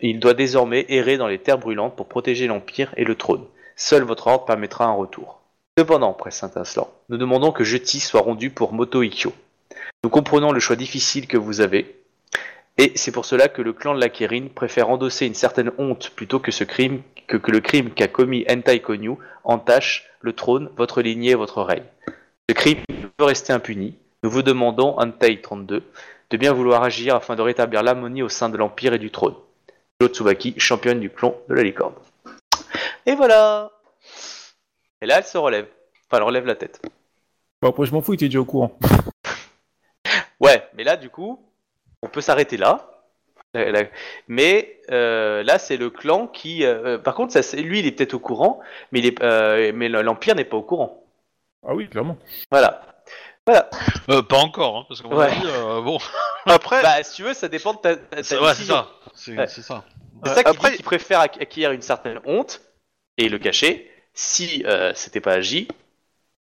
Il 0.00 0.20
doit 0.20 0.34
désormais 0.34 0.86
errer 0.88 1.18
dans 1.18 1.26
les 1.26 1.38
terres 1.38 1.58
brûlantes 1.58 1.96
pour 1.96 2.08
protéger 2.08 2.46
l'Empire 2.46 2.94
et 2.96 3.04
le 3.04 3.16
trône. 3.16 3.44
Seul 3.76 4.04
votre 4.04 4.28
ordre 4.28 4.44
permettra 4.44 4.86
un 4.86 4.92
retour. 4.94 5.37
Cependant, 5.78 6.12
presse 6.12 6.38
Saint-Inslant, 6.38 6.92
nous 7.08 7.18
demandons 7.18 7.52
que 7.52 7.62
justice 7.62 8.08
soit 8.08 8.22
rendue 8.22 8.50
pour 8.50 8.72
Moto 8.72 9.04
Ikkyo. 9.04 9.32
Nous 10.02 10.10
comprenons 10.10 10.50
le 10.50 10.58
choix 10.58 10.74
difficile 10.74 11.28
que 11.28 11.36
vous 11.36 11.60
avez, 11.60 12.02
et 12.78 12.90
c'est 12.96 13.12
pour 13.12 13.24
cela 13.24 13.46
que 13.46 13.62
le 13.62 13.72
clan 13.72 13.94
de 13.94 14.00
la 14.00 14.08
Kirin 14.08 14.48
préfère 14.52 14.90
endosser 14.90 15.26
une 15.26 15.36
certaine 15.36 15.70
honte 15.78 16.10
plutôt 16.16 16.40
que, 16.40 16.50
ce 16.50 16.64
crime, 16.64 17.02
que, 17.28 17.36
le 17.48 17.60
crime 17.60 17.90
qu'a 17.90 18.08
commis 18.08 18.44
Entai 18.50 18.80
Konyu 18.80 19.18
entache 19.44 20.10
le 20.20 20.32
trône, 20.32 20.68
votre 20.76 21.00
lignée 21.00 21.30
et 21.30 21.36
votre 21.36 21.62
règne. 21.62 21.86
Ce 22.50 22.54
crime 22.56 22.78
ne 22.88 23.06
peut 23.16 23.24
rester 23.26 23.52
impuni. 23.52 23.96
Nous 24.24 24.30
vous 24.30 24.42
demandons, 24.42 24.98
Entai 24.98 25.40
32, 25.40 25.84
de 26.30 26.36
bien 26.36 26.52
vouloir 26.52 26.82
agir 26.82 27.14
afin 27.14 27.36
de 27.36 27.42
rétablir 27.42 27.84
l'harmonie 27.84 28.24
au 28.24 28.28
sein 28.28 28.48
de 28.48 28.56
l'Empire 28.56 28.94
et 28.94 28.98
du 28.98 29.12
trône. 29.12 29.36
Claude 30.00 30.12
Tsubaki, 30.12 30.54
championne 30.58 30.98
du 30.98 31.10
clan 31.10 31.36
de 31.48 31.54
la 31.54 31.62
licorne. 31.62 31.94
Et 33.06 33.14
voilà 33.14 33.70
Et 35.02 35.06
là, 35.06 35.18
elle 35.18 35.24
se 35.24 35.38
relève. 35.38 35.66
Enfin, 36.06 36.18
elle 36.18 36.22
relève 36.24 36.46
la 36.46 36.54
tête. 36.54 36.80
Bon, 37.62 37.68
après, 37.70 37.86
je 37.86 37.92
m'en 37.92 38.00
fous, 38.00 38.12
il 38.12 38.16
était 38.16 38.26
déjà 38.26 38.40
au 38.40 38.44
courant. 38.44 38.78
Ouais, 40.40 40.68
mais 40.74 40.84
là, 40.84 40.96
du 40.96 41.10
coup, 41.10 41.44
on 42.00 42.08
peut 42.08 42.20
s'arrêter 42.20 42.56
là. 42.56 42.88
Mais 44.28 44.80
euh, 44.92 45.42
là, 45.42 45.58
c'est 45.58 45.76
le 45.76 45.90
clan 45.90 46.28
qui. 46.28 46.64
euh, 46.64 46.96
par 46.96 47.14
contre, 47.16 47.32
ça, 47.32 47.42
c'est- 47.42 47.60
lui, 47.60 47.80
il 47.80 47.86
est 47.86 47.92
peut-être 47.92 48.14
au 48.14 48.20
courant, 48.20 48.60
mais, 48.92 49.00
il 49.00 49.06
est, 49.06 49.20
euh, 49.22 49.72
mais 49.74 49.88
l'Empire 49.88 50.36
n'est 50.36 50.44
pas 50.44 50.56
au 50.56 50.62
courant. 50.62 51.04
Ah 51.66 51.74
oui, 51.74 51.88
clairement. 51.88 52.16
Voilà. 52.52 52.82
Voilà. 53.46 53.68
Euh, 54.10 54.22
pas 54.22 54.36
encore, 54.38 54.76
hein, 54.76 54.84
parce 54.88 55.02
qu'on 55.02 55.16
Ouais. 55.16 55.26
a 55.26 55.30
dit, 55.30 55.46
euh, 55.46 55.80
bon, 55.82 55.98
Après, 56.46 56.82
Bah, 56.82 57.02
si 57.02 57.16
tu 57.16 57.22
veux, 57.24 57.34
ça 57.34 57.48
dépend 57.48 57.74
de 57.74 57.78
ta, 57.78 57.96
c'est 58.22 58.38
ouais, 58.38 58.54
ça. 58.54 58.88
C'est 59.14 59.36
Ouais. 59.36 59.46
c'est 59.48 59.62
ça. 59.62 59.84
C'est 60.24 60.34
ça 60.34 60.44
qui 60.44 60.50
Après- 60.50 60.70
dit 60.70 60.76
qu'il 60.76 60.84
préfère 60.84 61.20
acq- 61.20 61.40
acquérir 61.42 61.72
une 61.72 61.82
certaine 61.82 62.20
honte 62.26 62.60
et 63.16 63.28
le 63.28 63.38
cacher. 63.40 63.90
Si 64.18 64.64
euh, 64.66 64.92
c'était 64.94 65.22
pas 65.22 65.32
agi, 65.32 65.66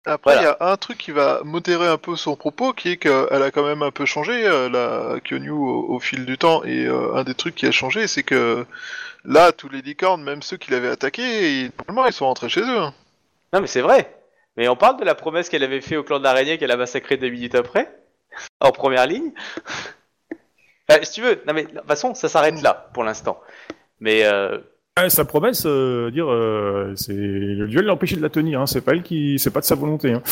Après, 0.05 0.37
il 0.37 0.41
Voilà. 0.41 0.43
y 0.43 0.47
a 0.47 0.57
un 0.61 0.77
truc 0.77 0.99
qui 0.99 1.11
va 1.13 1.43
modérer 1.45 1.87
un 1.87 1.99
peu 1.99 2.17
son 2.17 2.35
propos, 2.35 2.73
qui 2.73 2.91
est 2.91 2.97
qu'elle 2.97 3.43
a 3.43 3.51
quand 3.53 3.65
même 3.67 3.83
un 3.83 3.91
peu 3.91 4.05
changé, 4.07 4.47
euh, 4.47 4.69
la 4.69 5.21
Kyonyu, 5.21 5.51
au, 5.51 5.95
au 5.95 6.01
fil 6.01 6.25
du 6.25 6.39
temps. 6.39 6.65
Et 6.65 6.87
euh, 6.87 7.15
un 7.15 7.25
des 7.25 7.35
trucs 7.35 7.55
qui 7.55 7.67
a 7.67 7.73
changé, 7.73 8.07
c'est 8.07 8.23
que 8.23 8.65
là, 9.25 9.53
tous 9.53 9.69
les 9.71 9.83
licornes, 9.83 10.23
même 10.25 10.43
ceux 10.43 10.57
qui 10.59 10.71
l'avaient 10.73 10.91
attaqué, 10.91 11.63
ils- 11.65 11.73
ils 12.09 12.13
sont 12.15 12.27
rentrés 12.27 12.49
chez 12.51 12.63
eux. 12.63 12.79
hein. 12.81 12.95
non 13.53 13.61
mais 13.61 13.67
c'est 13.67 13.81
vrai. 13.81 14.13
Mais 14.57 14.69
on 14.69 14.77
parle 14.77 14.99
de 14.99 15.05
la 15.05 15.15
promesse 15.15 15.49
qu'elle 15.49 15.63
avait 15.65 15.81
fait 15.81 15.97
au 15.97 16.05
clan 16.05 16.19
de 16.19 16.25
l'araignée 16.25 16.59
qu'elle 16.59 16.71
a 16.71 16.77
massacré 16.77 17.17
deux 17.17 17.29
minutes 17.29 17.55
après, 17.55 17.95
en 18.61 18.73
première 18.73 19.07
ligne. 19.07 19.33
Si 21.03 21.13
tu 21.13 21.23
veux, 21.23 21.43
non 21.47 21.53
mais 21.53 21.65
de 21.65 21.71
toute 21.79 21.87
façon, 21.87 22.15
ça 22.15 22.29
s'arrête 22.29 22.61
là 22.63 22.91
pour 22.95 23.03
l'instant. 23.05 23.41
Mais 24.01 24.25
Ah, 24.99 25.11
sa 25.11 25.27
promesse, 25.27 25.65
euh, 25.67 26.11
dire, 26.11 26.27
euh, 26.33 26.95
c'est 26.97 27.13
le 27.13 27.67
dieu 27.69 27.83
l'a 27.83 27.93
empêché 27.93 28.17
de 28.17 28.23
la 28.23 28.31
tenir. 28.31 28.63
Hein. 28.63 28.67
C'est 28.67 28.81
pas 28.81 28.93
elle 28.93 29.03
qui, 29.03 29.39
c'est 29.39 29.51
pas 29.51 29.61
de 29.61 29.67
sa 29.67 29.75
volonté. 29.75 30.13
Hein. 30.13 30.23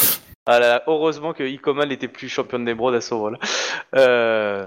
Ah 0.47 0.59
là 0.59 0.83
heureusement 0.87 1.33
que 1.35 1.43
Ikoman 1.43 1.89
n'était 1.89 2.09
plus 2.09 2.29
championne 2.29 2.65
d'émeraude 2.65 2.95
à 2.95 3.01
ce 3.03 3.13
moment-là. 3.15 3.39
Euh, 3.95 4.67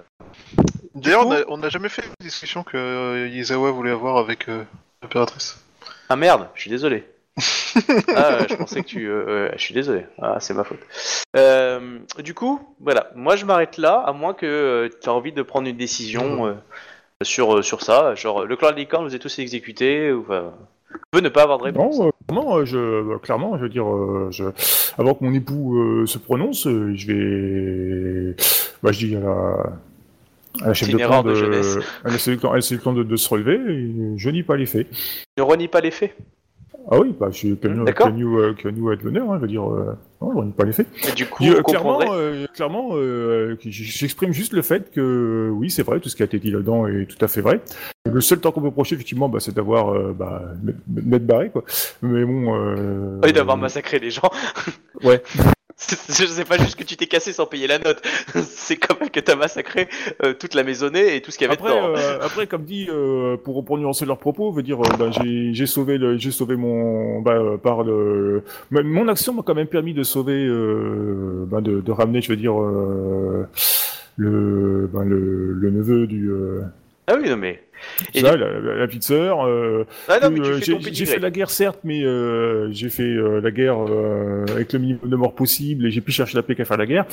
D'ailleurs, 0.96 1.26
coup- 1.26 1.34
on 1.50 1.58
n'a 1.58 1.70
jamais 1.70 1.90
fait 1.90 2.04
la 2.04 2.10
discussion 2.26 2.64
que 2.64 2.78
euh, 2.78 3.28
Yizawa 3.28 3.72
voulait 3.72 3.92
avoir 3.92 4.18
avec 4.18 4.50
euh, 4.50 4.64
l'impératrice. 5.02 5.64
Ah 6.10 6.16
merde, 6.16 6.48
je 6.56 6.62
suis 6.62 6.70
désolé. 6.70 7.04
ah, 8.16 8.40
je 8.50 8.56
pensais 8.56 8.82
que 8.82 8.88
tu. 8.88 9.08
euh, 9.10 9.50
je 9.56 9.62
suis 9.62 9.74
désolé. 9.74 10.06
Ah, 10.22 10.38
c'est 10.40 10.54
ma 10.56 10.64
faute. 10.64 10.80
Euh, 11.36 12.00
du 12.20 12.34
coup, 12.36 12.60
voilà. 12.80 13.10
Moi, 13.16 13.36
je 13.36 13.46
m'arrête 13.46 13.78
là, 13.78 14.04
à 14.06 14.14
moins 14.14 14.34
que 14.36 14.90
tu 15.02 15.10
as 15.10 15.14
envie 15.14 15.32
de 15.34 15.42
prendre 15.44 15.68
une 15.68 15.78
décision 15.78 16.48
euh, 16.48 16.54
sur, 17.24 17.58
euh, 17.58 17.62
sur 17.62 17.82
ça. 17.82 18.16
Genre, 18.16 18.46
le 18.46 18.56
clan 18.56 18.72
de 18.72 18.78
licorne, 18.78 19.06
vous 19.08 19.16
êtes 19.16 19.22
tous 19.22 19.40
exécutés. 19.40 20.12
Ou, 20.12 20.22
enfin, 20.22 20.54
pouvez 21.12 21.24
ne 21.24 21.30
pas 21.30 21.44
avoir 21.44 21.58
de 21.58 21.64
réponse. 21.64 22.00
Non, 22.00 22.08
euh, 22.08 22.12
clairement, 22.28 22.58
euh, 22.58 22.66
je, 22.66 23.02
bah, 23.02 23.20
clairement, 23.22 23.58
je 23.58 23.64
veux 23.64 23.70
dire, 23.70 23.88
euh, 23.88 24.30
je, 24.32 24.46
avant 24.98 25.14
que 25.14 25.24
mon 25.24 25.34
époux 25.34 26.06
se 26.06 26.18
prononce, 26.18 26.64
je 26.66 27.08
vais, 27.08 28.36
bah, 28.84 28.92
je 28.92 29.06
dis 29.06 29.16
à 29.16 29.20
la, 29.20 30.64
à 30.64 30.68
la 30.68 30.74
chef 30.74 30.90
de 30.90 30.98
clan 30.98 31.24
de, 31.24 31.30
de 31.30 31.36
jeunesse. 31.36 31.78
à 32.04 32.10
la 32.10 32.18
chef 32.18 32.40
de 32.40 33.16
se 33.16 33.30
relever, 33.30 33.56
et 33.56 34.18
je 34.18 34.30
nie 34.30 34.44
pas 34.44 34.58
les 34.58 34.66
faits. 34.66 34.88
Ne 35.38 35.44
renie 35.44 35.68
pas 35.68 35.82
les 35.82 35.92
faits? 35.92 36.16
Ah 36.90 37.00
oui, 37.00 37.14
bah, 37.20 37.28
je. 37.32 37.54
Kenyu, 37.54 38.38
euh, 38.40 38.54
Kenyu 38.54 38.92
a 38.92 38.96
de 38.96 39.04
l'honneur, 39.04 39.30
hein, 39.32 39.36
je 39.38 39.42
veux 39.42 39.48
dire, 39.48 39.70
euh, 39.70 39.94
non, 40.22 40.42
nie 40.44 40.52
pas 40.54 40.64
les 40.64 40.72
faits. 40.72 40.88
Et 41.10 41.12
du 41.14 41.26
coup, 41.26 41.44
clairement, 41.66 42.00
euh, 42.14 42.46
clairement, 42.54 42.92
euh, 42.94 43.58
j'exprime 43.66 44.32
juste 44.32 44.54
le 44.54 44.62
fait 44.62 44.90
que 44.92 45.02
euh, 45.02 45.50
oui, 45.50 45.70
c'est 45.70 45.84
vrai, 45.84 46.00
tout 46.00 46.08
ce 46.08 46.16
qui 46.16 46.22
a 46.22 46.26
été 46.26 46.40
dit 46.40 46.50
là-dedans 46.52 46.88
est 46.88 47.06
tout 47.06 47.24
à 47.24 47.28
fait 47.28 47.42
vrai. 47.42 47.60
Le 48.10 48.22
seul 48.22 48.40
temps 48.40 48.52
qu'on 48.54 48.62
peut 48.62 48.68
reprocher, 48.68 48.96
effectivement, 48.96 49.28
bah, 49.28 49.40
c'est 49.42 49.54
d'avoir 49.54 49.90
euh, 49.94 50.16
bah, 50.18 50.44
m'être- 50.88 51.26
barré, 51.26 51.50
quoi. 51.50 51.64
Mais 52.02 52.24
bon. 52.24 52.56
Euh, 52.56 53.20
Oui, 53.24 53.34
d'avoir 53.34 53.58
massacré 53.58 54.00
les 54.00 54.10
gens. 54.12 54.30
Ouais. 55.04 55.22
C'est 55.80 56.26
c'est 56.28 56.44
pas 56.46 56.58
juste 56.58 56.76
que 56.76 56.84
tu 56.84 56.98
t'es 56.98 57.06
cassé 57.06 57.32
sans 57.32 57.46
payer 57.46 57.68
la 57.68 57.78
note. 57.78 58.02
C'est 58.44 58.78
quand 58.78 59.00
même 59.00 59.12
que 59.12 59.20
t'as 59.20 59.36
massacré 59.36 59.88
euh, 60.24 60.34
toute 60.34 60.56
la 60.56 60.64
maisonnée 60.64 61.16
et 61.16 61.22
tout 61.22 61.30
ce 61.30 61.38
qu'il 61.38 61.46
y 61.46 61.50
avait 61.52 61.60
Après, 61.60 61.70
dedans. 61.70 61.94
euh, 61.96 62.18
après, 62.22 62.48
comme 62.48 62.64
dit, 62.64 62.88
euh, 62.90 63.38
pour, 63.38 63.64
pour 63.64 63.78
nuancer 63.78 64.06
leurs 64.08 64.18
propos, 64.18 64.52
veut 64.52 64.64
dire, 64.64 64.80
ben, 64.98 65.12
j'ai 65.54 65.66
sauvé, 65.68 66.00
le- 66.00 66.18
j'ai 66.18 66.32
sauvé 66.32 66.56
mon, 66.56 67.22
bah, 67.22 67.40
par 67.62 67.84
le, 67.84 68.44
mon 68.72 69.08
action 69.08 69.34
m'a 69.34 69.44
quand 69.44 69.54
même 69.56 69.68
permis 69.68 69.94
de 69.94 70.02
sauver, 70.04 70.48
ben, 70.48 71.62
de, 71.62 71.80
de 71.82 71.92
ramener, 71.92 72.22
je 72.22 72.30
veux 72.30 72.38
dire, 72.38 72.60
euh, 72.60 73.48
le, 74.16 74.90
le, 75.06 75.54
le 75.54 75.70
neveu 75.70 76.08
du, 76.08 76.32
Ah 77.10 77.16
oui, 77.22 77.30
non 77.30 77.38
mais. 77.38 77.64
Et 78.14 78.22
ça, 78.22 78.36
la, 78.36 78.60
la- 78.60 78.76
la 78.76 78.88
petite 78.88 79.04
sœur. 79.04 79.46
Euh, 79.48 79.86
Ah 80.10 80.20
non, 80.20 80.30
mais 80.32 80.40
euh, 80.42 80.56
fais 80.58 80.66
j'ai 80.66 80.74
ton 80.74 80.80
j'ai 80.80 80.86
pédigré. 80.86 81.14
fait 81.14 81.20
la 81.20 81.30
guerre 81.32 81.50
certes, 81.50 81.80
mais 81.84 82.04
euh, 82.04 82.70
j'ai 82.72 82.90
fait 82.90 83.04
euh, 83.04 83.40
la 83.40 83.52
guerre 83.52 83.78
euh, 83.88 84.46
avec 84.50 84.74
le 84.74 84.80
minimum 84.80 85.10
de 85.10 85.16
morts 85.16 85.36
possible 85.36 85.86
et 85.86 85.92
j'ai 85.92 86.02
pu 86.02 86.12
chercher 86.12 86.36
la 86.36 86.44
paix 86.44 86.56
qu'à 86.56 86.66
faire 86.66 86.76
la 86.78 86.86
guerre. 86.88 87.06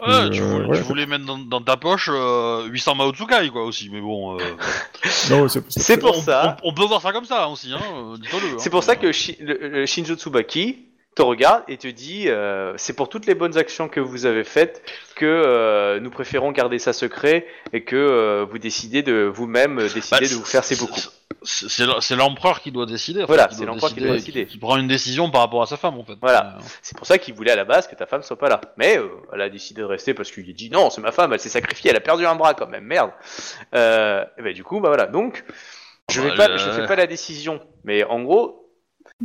Ouais, 0.00 0.30
tu, 0.30 0.40
voulais, 0.40 0.64
voilà. 0.64 0.80
tu 0.80 0.86
voulais 0.86 1.06
mettre 1.06 1.26
dans, 1.26 1.38
dans 1.38 1.60
ta 1.60 1.76
poche 1.76 2.08
euh, 2.12 2.64
800 2.68 2.94
Mao 2.94 3.12
Tsukai, 3.12 3.50
quoi, 3.50 3.64
aussi, 3.64 3.90
mais 3.92 4.00
bon... 4.00 4.36
euh, 4.38 4.42
Non, 5.30 5.48
c'est 5.48 5.62
C'est 5.68 5.98
pour 5.98 6.16
on, 6.16 6.20
ça. 6.22 6.56
On, 6.62 6.70
on 6.70 6.74
peut 6.74 6.84
voir 6.84 7.02
ça 7.02 7.12
comme 7.12 7.24
ça, 7.26 7.48
aussi, 7.48 7.70
hein, 7.72 8.14
dis-toi-le. 8.20 8.58
C'est 8.58 8.68
hein. 8.68 8.70
pour 8.70 8.82
ça 8.82 8.96
que 8.96 9.12
Shi- 9.12 9.36
le, 9.40 9.58
le 9.68 9.84
Shinjo 9.86 10.14
Tsubaki 10.14 10.78
te 11.14 11.22
regarde 11.22 11.62
et 11.68 11.76
te 11.76 11.86
dit 11.88 12.28
euh, 12.28 12.74
c'est 12.76 12.94
pour 12.94 13.08
toutes 13.08 13.26
les 13.26 13.34
bonnes 13.34 13.56
actions 13.56 13.88
que 13.88 14.00
vous 14.00 14.26
avez 14.26 14.42
faites 14.44 14.82
que 15.14 15.24
euh, 15.24 16.00
nous 16.00 16.10
préférons 16.10 16.50
garder 16.52 16.78
ça 16.78 16.92
secret 16.92 17.46
et 17.72 17.84
que 17.84 17.94
euh, 17.96 18.44
vous 18.50 18.58
décidez 18.58 19.02
de 19.02 19.22
vous-même 19.32 19.76
décider 19.94 20.08
Bah, 20.10 20.20
de 20.20 20.34
vous 20.34 20.44
faire 20.44 20.64
ces 20.64 20.76
beaucoup. 20.76 21.00
C'est 21.42 21.68
c'est 21.68 21.84
l'em- 21.86 22.00
c'est 22.00 22.16
l'empereur 22.16 22.60
qui 22.60 22.72
doit 22.72 22.86
décider. 22.86 23.22
en 23.22 23.26
Voilà, 23.26 23.48
c'est 23.50 23.64
l'empereur 23.66 23.92
qui 23.92 24.00
doit 24.00 24.14
décider. 24.14 24.46
Qui, 24.46 24.56
prend 24.58 24.76
une 24.78 24.88
décision 24.88 25.30
par 25.30 25.42
rapport 25.42 25.60
à 25.62 25.66
sa 25.66 25.76
femme, 25.76 25.98
en 25.98 26.04
fait. 26.04 26.14
Voilà. 26.20 26.56
Euh, 26.58 26.62
C'est 26.80 26.96
pour 26.96 27.06
ça 27.06 27.18
qu'il 27.18 27.34
voulait 27.34 27.50
à 27.50 27.56
la 27.56 27.64
base 27.66 27.86
que 27.86 27.94
ta 27.94 28.06
femme 28.06 28.22
soit 28.22 28.38
pas 28.38 28.48
là. 28.48 28.60
Mais 28.78 28.96
euh, 28.98 29.08
elle 29.32 29.42
a 29.42 29.50
décidé 29.50 29.82
de 29.82 29.86
rester 29.86 30.14
parce 30.14 30.30
qu'il 30.30 30.48
a 30.48 30.52
dit 30.52 30.70
non, 30.70 30.88
c'est 30.90 31.00
ma 31.02 31.12
femme, 31.12 31.32
elle 31.34 31.40
s'est 31.40 31.48
sacrifiée, 31.50 31.90
elle 31.90 31.96
a 31.96 32.00
perdu 32.00 32.24
un 32.24 32.34
bras 32.34 32.54
quand 32.54 32.66
même, 32.68 32.84
merde. 32.84 33.10
Euh, 33.74 34.24
et 34.38 34.42
ben 34.42 34.54
du 34.54 34.64
coup, 34.64 34.80
bah 34.80 34.88
voilà. 34.88 35.06
Donc, 35.06 35.44
je 36.10 36.20
vais 36.22 36.30
Bah, 36.30 36.36
pas, 36.36 36.48
le- 36.48 36.56
je 36.58 36.70
fais 36.70 36.86
pas 36.86 36.96
la 36.96 37.06
décision, 37.06 37.60
mais 37.84 38.04
en 38.04 38.22
gros, 38.22 38.63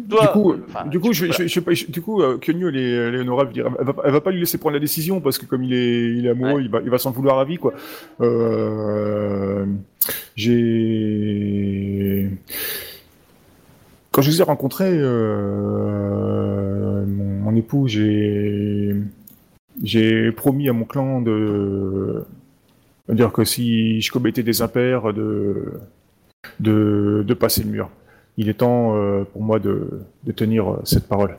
toi, 0.07 0.21
du 0.21 0.27
coup, 0.29 0.55
enfin, 0.67 0.85
du 0.87 0.99
coup, 0.99 1.13
je, 1.13 1.31
je, 1.31 1.47
je 1.47 1.85
du 1.91 2.01
coup, 2.01 2.21
euh, 2.21 2.37
Kenyu, 2.37 2.69
elle 2.69 2.77
est, 2.77 2.91
elle 2.91 3.15
est 3.15 3.19
honorable. 3.19 3.51
je 3.55 3.61
veux 3.61 3.69
dire, 3.69 3.77
Elle 3.79 3.85
va, 3.85 3.95
elle 4.05 4.11
va 4.11 4.21
pas 4.21 4.31
lui 4.31 4.39
laisser 4.39 4.57
prendre 4.57 4.73
la 4.75 4.79
décision 4.79 5.19
parce 5.21 5.37
que 5.37 5.45
comme 5.45 5.63
il 5.63 5.73
est, 5.73 6.11
il 6.15 6.25
est 6.25 6.29
amoureux, 6.29 6.53
Ouais. 6.55 6.63
il 6.63 6.69
va, 6.69 6.81
il 6.81 6.89
va 6.89 6.97
s'en 6.97 7.11
vouloir 7.11 7.39
à 7.39 7.45
vie, 7.45 7.57
quoi. 7.57 7.73
Euh, 8.21 9.65
j'ai, 10.35 12.29
quand 14.11 14.21
je 14.21 14.31
les 14.31 14.39
ai 14.39 14.43
rencontrés, 14.43 14.97
euh, 14.97 17.05
mon, 17.05 17.51
mon 17.51 17.55
époux, 17.55 17.87
j'ai, 17.87 18.95
j'ai 19.83 20.31
promis 20.31 20.69
à 20.69 20.73
mon 20.73 20.85
clan 20.85 21.21
de, 21.21 22.23
de 23.07 23.13
dire 23.13 23.31
que 23.31 23.43
si 23.43 24.01
je 24.01 24.11
commettais 24.11 24.43
des 24.43 24.61
impairs, 24.61 25.13
de, 25.13 25.73
de, 26.59 27.23
de 27.27 27.33
passer 27.33 27.63
le 27.63 27.69
mur. 27.69 27.89
Il 28.41 28.47
est 28.47 28.53
temps 28.53 28.95
euh, 28.95 29.25
pour 29.33 29.41
moi 29.41 29.59
de, 29.59 30.01
de 30.23 30.31
tenir 30.31 30.71
euh, 30.71 30.79
cette 30.85 31.09
parole. 31.09 31.35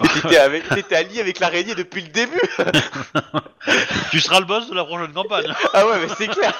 T'étais 0.22 0.38
avec, 0.38 0.66
t'étais 0.70 0.94
allié 0.94 1.20
avec 1.20 1.40
l'araignée 1.40 1.74
depuis 1.74 2.00
le 2.02 2.08
début. 2.08 2.40
Tu 4.10 4.20
seras 4.20 4.40
le 4.40 4.46
boss 4.46 4.70
de 4.70 4.74
la 4.74 4.84
prochaine 4.84 5.12
campagne. 5.12 5.52
Ah 5.74 5.86
ouais, 5.86 5.96
mais 6.00 6.08
c'est 6.16 6.28
clair. 6.28 6.58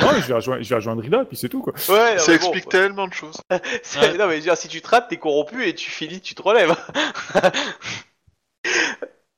Non, 0.00 0.08
je 0.20 0.26
vais 0.28 0.34
rejoindre, 0.34 0.62
je 0.62 0.68
vais 0.68 0.74
rejoindre 0.76 1.02
Rida, 1.02 1.24
puis 1.24 1.36
c'est 1.36 1.48
tout 1.48 1.60
quoi. 1.62 1.72
Ouais, 1.88 2.14
non, 2.14 2.18
Ça 2.20 2.30
mais 2.30 2.36
explique 2.36 2.64
bon, 2.64 2.70
tellement 2.70 3.08
de 3.08 3.12
choses. 3.12 3.36
c'est- 3.82 3.98
Ouais. 4.00 4.16
Non 4.18 4.26
mais 4.26 4.32
je 4.34 4.36
veux 4.36 4.42
dire, 4.42 4.56
si 4.56 4.68
tu 4.68 4.80
te 4.80 4.88
rates, 4.88 5.08
t'es 5.08 5.16
corrompu 5.16 5.66
et 5.66 5.74
tu 5.74 5.90
finis, 5.90 6.20
tu 6.20 6.34
te 6.36 6.42
relèves. 6.42 6.74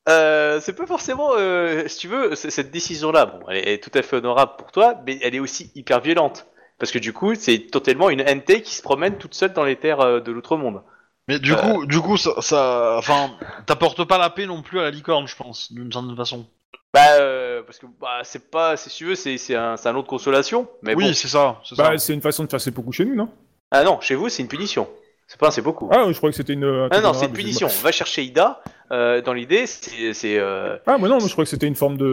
Euh, 0.07 0.59
c'est 0.61 0.73
pas 0.73 0.85
forcément, 0.85 1.31
euh, 1.35 1.87
si 1.87 1.97
tu 1.97 2.07
veux, 2.07 2.35
c- 2.35 2.51
cette 2.51 2.69
décision-là, 2.69 3.25
bon, 3.25 3.39
elle 3.49 3.67
est 3.67 3.83
tout 3.83 3.89
à 3.97 4.03
fait 4.03 4.17
honorable 4.17 4.51
pour 4.59 4.71
toi, 4.71 4.93
mais 5.05 5.17
elle 5.23 5.33
est 5.33 5.39
aussi 5.39 5.71
hyper 5.73 5.99
violente. 6.01 6.45
Parce 6.79 6.91
que 6.91 6.99
du 6.99 7.13
coup, 7.13 7.35
c'est 7.35 7.59
totalement 7.71 8.09
une 8.09 8.21
NT 8.21 8.61
qui 8.61 8.75
se 8.75 8.81
promène 8.81 9.17
toute 9.17 9.33
seule 9.33 9.53
dans 9.53 9.63
les 9.63 9.77
terres 9.77 10.01
euh, 10.01 10.19
de 10.19 10.31
l'outre-monde. 10.31 10.81
Mais 11.27 11.39
du 11.39 11.53
Euh. 11.53 11.55
coup, 11.55 11.85
du 11.85 11.99
coup, 12.01 12.17
ça, 12.17 12.31
ça, 12.41 12.95
enfin, 12.97 13.31
t'apportes 13.65 14.03
pas 14.03 14.17
la 14.17 14.29
paix 14.29 14.45
non 14.45 14.61
plus 14.61 14.79
à 14.79 14.83
la 14.83 14.91
licorne, 14.91 15.27
je 15.27 15.35
pense, 15.35 15.71
d'une 15.71 15.91
certaine 15.91 16.15
façon. 16.15 16.45
Bah, 16.93 17.01
euh, 17.19 17.61
parce 17.63 17.79
que 17.79 17.87
bah, 17.99 18.19
c'est 18.23 18.49
pas, 18.51 18.77
si 18.77 18.89
tu 18.89 19.05
veux, 19.05 19.15
c'est 19.15 19.37
c'est 19.37 19.55
un, 19.55 19.75
c'est 19.77 19.89
un 19.89 19.93
lot 19.93 20.01
de 20.03 20.07
consolation. 20.07 20.67
Mais 20.81 20.93
oui, 20.95 21.07
bon. 21.07 21.13
c'est 21.13 21.27
ça, 21.27 21.59
c'est 21.65 21.77
Bah, 21.77 21.91
ça. 21.91 21.97
c'est 21.97 22.13
une 22.13 22.21
façon 22.21 22.43
de 22.43 22.49
faire 22.49 22.61
ses 22.61 22.71
beaucoup 22.71 22.91
chez 22.91 23.05
nous, 23.05 23.15
non? 23.15 23.29
Ah 23.71 23.83
non, 23.83 23.99
chez 24.01 24.15
vous, 24.15 24.29
c'est 24.29 24.43
une 24.43 24.47
punition. 24.47 24.87
C'est 25.27 25.39
pas, 25.39 25.49
c'est 25.51 25.61
beaucoup. 25.63 25.89
Ah, 25.91 26.05
je 26.11 26.15
crois 26.17 26.29
que 26.29 26.35
c'était 26.35 26.53
une. 26.53 26.63
un 26.63 26.85
Ah 26.85 26.89
truc 26.91 27.03
non, 27.03 27.13
c'est 27.13 27.25
une 27.25 27.33
punition. 27.33 27.67
Va 27.81 27.91
chercher 27.91 28.23
Ida. 28.23 28.61
Euh, 28.91 29.19
dans 29.21 29.33
l'idée, 29.33 29.65
c'est, 29.65 30.37
euh, 30.37 30.77
Ah, 30.85 30.97
mais 30.99 31.07
non, 31.07 31.17
moi 31.17 31.27
je 31.27 31.31
crois 31.31 31.43
que 31.43 31.49
c'était 31.49 31.65
une 31.65 31.75
forme 31.75 31.97
de. 31.97 32.05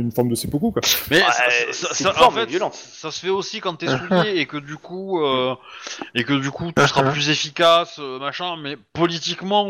une 0.00 0.12
forme 0.12 0.28
de 0.28 0.36
seppuku 0.36 0.70
quoi. 0.70 0.80
Mais 1.10 1.16
Ouais, 1.18 1.72
ça, 1.72 1.92
ça- 1.92 2.24
en 2.24 2.30
fait, 2.30 2.48
se 2.72 3.10
fait 3.10 3.30
aussi 3.30 3.60
quand 3.60 3.74
t'es 3.74 3.88
souillé 3.88 4.38
et 4.40 4.46
que 4.46 4.58
du 4.58 4.76
coup, 4.76 5.20
euh, 5.24 5.54
et 6.14 6.22
que 6.22 6.34
du 6.34 6.50
coup, 6.52 6.70
tu 6.76 6.86
seras 6.86 7.02
plus 7.10 7.30
efficace, 7.30 7.96
euh, 7.98 8.18
machin. 8.20 8.56
Mais 8.62 8.76
politiquement, 8.92 9.66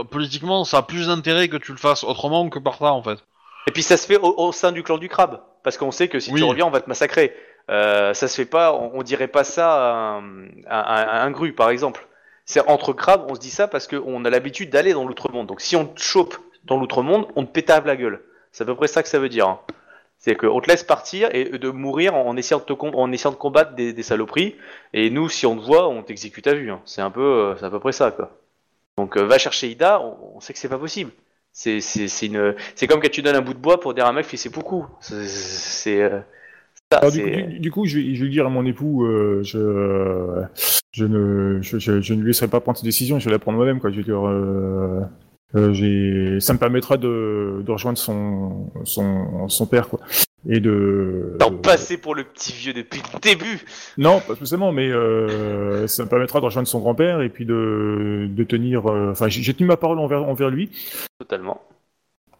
euh, 0.00 0.04
politiquement, 0.04 0.64
ça 0.64 0.78
a 0.78 0.82
plus 0.82 1.06
d'intérêt 1.06 1.48
que 1.48 1.56
tu 1.56 1.72
le 1.72 1.78
fasses 1.78 2.04
autrement 2.04 2.48
que 2.50 2.58
par 2.58 2.76
ça, 2.76 2.92
en 2.92 3.02
fait. 3.02 3.18
Et 3.66 3.72
puis 3.72 3.82
ça 3.82 3.96
se 3.96 4.06
fait 4.06 4.18
au, 4.18 4.34
au 4.38 4.52
sein 4.52 4.72
du 4.72 4.82
clan 4.82 4.98
du 4.98 5.08
crabe, 5.08 5.40
parce 5.62 5.78
qu'on 5.78 5.90
sait 5.90 6.08
que 6.08 6.20
si 6.20 6.32
Oui. 6.32 6.40
tu 6.40 6.44
reviens, 6.44 6.66
on 6.66 6.70
va 6.70 6.80
te 6.82 6.88
massacrer. 6.88 7.34
Euh, 7.70 8.12
ça 8.14 8.26
se 8.28 8.34
fait 8.34 8.44
pas, 8.46 8.72
on, 8.74 8.90
on 8.94 9.02
dirait 9.02 9.28
pas 9.28 9.44
ça 9.44 9.72
à 9.72 9.92
un, 10.18 10.22
à 10.66 10.80
à 10.80 11.22
un 11.24 11.30
gru, 11.30 11.52
par 11.54 11.70
exemple. 11.70 12.06
C'est 12.50 12.68
entre 12.68 12.92
crabes, 12.92 13.26
on 13.28 13.36
se 13.36 13.40
dit 13.40 13.48
ça 13.48 13.68
parce 13.68 13.86
qu'on 13.86 14.24
a 14.24 14.28
l'habitude 14.28 14.70
d'aller 14.70 14.92
dans 14.92 15.06
l'outre-monde. 15.06 15.46
Donc 15.46 15.60
si 15.60 15.76
on 15.76 15.86
te 15.86 16.00
chope 16.00 16.36
dans 16.64 16.80
l'outre-monde, 16.80 17.28
on 17.36 17.46
te 17.46 17.52
pétave 17.52 17.86
la 17.86 17.94
gueule. 17.94 18.24
C'est 18.50 18.64
à 18.64 18.66
peu 18.66 18.74
près 18.74 18.88
ça 18.88 19.04
que 19.04 19.08
ça 19.08 19.20
veut 19.20 19.28
dire. 19.28 19.46
hein. 19.46 19.60
C'est 20.18 20.34
qu'on 20.34 20.60
te 20.60 20.68
laisse 20.68 20.82
partir 20.82 21.28
et 21.32 21.44
de 21.44 21.70
mourir 21.70 22.16
en 22.16 22.36
essayant 22.36 22.58
de, 22.58 22.64
te 22.64 22.72
en 22.72 23.12
essayant 23.12 23.30
de 23.30 23.36
combattre 23.36 23.76
des, 23.76 24.02
saloperies. 24.02 24.56
Et 24.92 25.10
nous, 25.10 25.28
si 25.28 25.46
on 25.46 25.56
te 25.56 25.64
voit, 25.64 25.88
on 25.88 26.02
t'exécute 26.02 26.48
à 26.48 26.54
vue. 26.54 26.72
hein. 26.72 26.82
C'est 26.86 27.02
un 27.02 27.12
peu, 27.12 27.20
euh, 27.22 27.56
c'est 27.56 27.66
à 27.66 27.70
peu 27.70 27.78
près 27.78 27.92
ça, 27.92 28.10
quoi. 28.10 28.36
Donc 28.98 29.16
euh, 29.16 29.22
va 29.22 29.38
chercher 29.38 29.68
Ida, 29.68 30.02
on, 30.02 30.40
sait 30.40 30.52
que 30.52 30.58
c'est 30.58 30.68
pas 30.68 30.76
possible. 30.76 31.12
C'est 31.52 31.80
c'est 31.80 32.08
c'est 32.08 32.26
une 32.26 32.56
c'est 32.74 32.88
comme 32.88 33.00
quand 33.00 33.12
tu 33.12 33.22
donnes 33.22 33.36
un 33.36 33.42
bout 33.42 33.54
de 33.54 33.60
bois 33.60 33.78
pour 33.78 33.94
dire 33.94 34.06
à 34.06 34.08
un 34.08 34.12
mec 34.12 34.26
ses 34.26 34.48
beaucoup. 34.48 34.86
C'est 35.00 35.28
c'est 35.28 36.02
euh. 36.02 36.18
Alors, 36.92 37.12
du, 37.12 37.70
coup, 37.70 37.82
du, 37.84 37.88
je 37.88 37.98
vais, 37.98 38.14
je 38.16 38.24
vais 38.24 38.30
dire 38.30 38.46
à 38.46 38.50
mon 38.50 38.66
époux, 38.66 39.04
euh, 39.04 39.42
je, 39.44 40.42
je, 40.90 41.04
ne, 41.04 41.62
je, 41.62 41.78
je, 41.78 42.00
je 42.00 42.14
ne 42.14 42.20
lui 42.20 42.28
laisserai 42.28 42.48
pas 42.48 42.60
prendre 42.60 42.78
ses 42.78 42.84
décisions, 42.84 43.20
je 43.20 43.26
vais 43.26 43.30
la 43.30 43.38
prendre 43.38 43.56
moi-même. 43.58 43.78
Quoi. 43.78 43.90
Je 43.90 43.98
veux 43.98 44.02
dire, 44.02 44.26
euh, 44.26 45.00
euh, 45.54 46.40
ça 46.40 46.52
me 46.52 46.58
permettra 46.58 46.96
de, 46.96 47.62
de 47.64 47.70
rejoindre 47.70 47.96
son, 47.96 48.70
son, 48.84 49.48
son 49.48 49.66
père, 49.66 49.88
quoi. 49.88 50.00
Et 50.48 50.58
de. 50.58 51.36
T'en 51.38 51.52
passer 51.52 51.96
pour 51.96 52.16
le 52.16 52.24
petit 52.24 52.52
vieux 52.52 52.72
depuis 52.72 53.00
le 53.14 53.20
début. 53.20 53.60
Non, 53.96 54.20
pas 54.26 54.34
spécialement, 54.34 54.72
mais 54.72 54.88
ça 55.86 56.04
me 56.04 56.08
permettra 56.08 56.40
de 56.40 56.46
rejoindre 56.46 56.66
son 56.66 56.80
grand-père 56.80 57.20
et 57.20 57.28
puis 57.28 57.44
de, 57.44 58.26
de 58.28 58.44
tenir. 58.44 58.86
Enfin, 58.86 59.28
j'ai 59.28 59.54
tenu 59.54 59.68
ma 59.68 59.76
parole 59.76 60.00
envers, 60.00 60.24
envers 60.24 60.50
lui. 60.50 60.70
Totalement. 61.20 61.60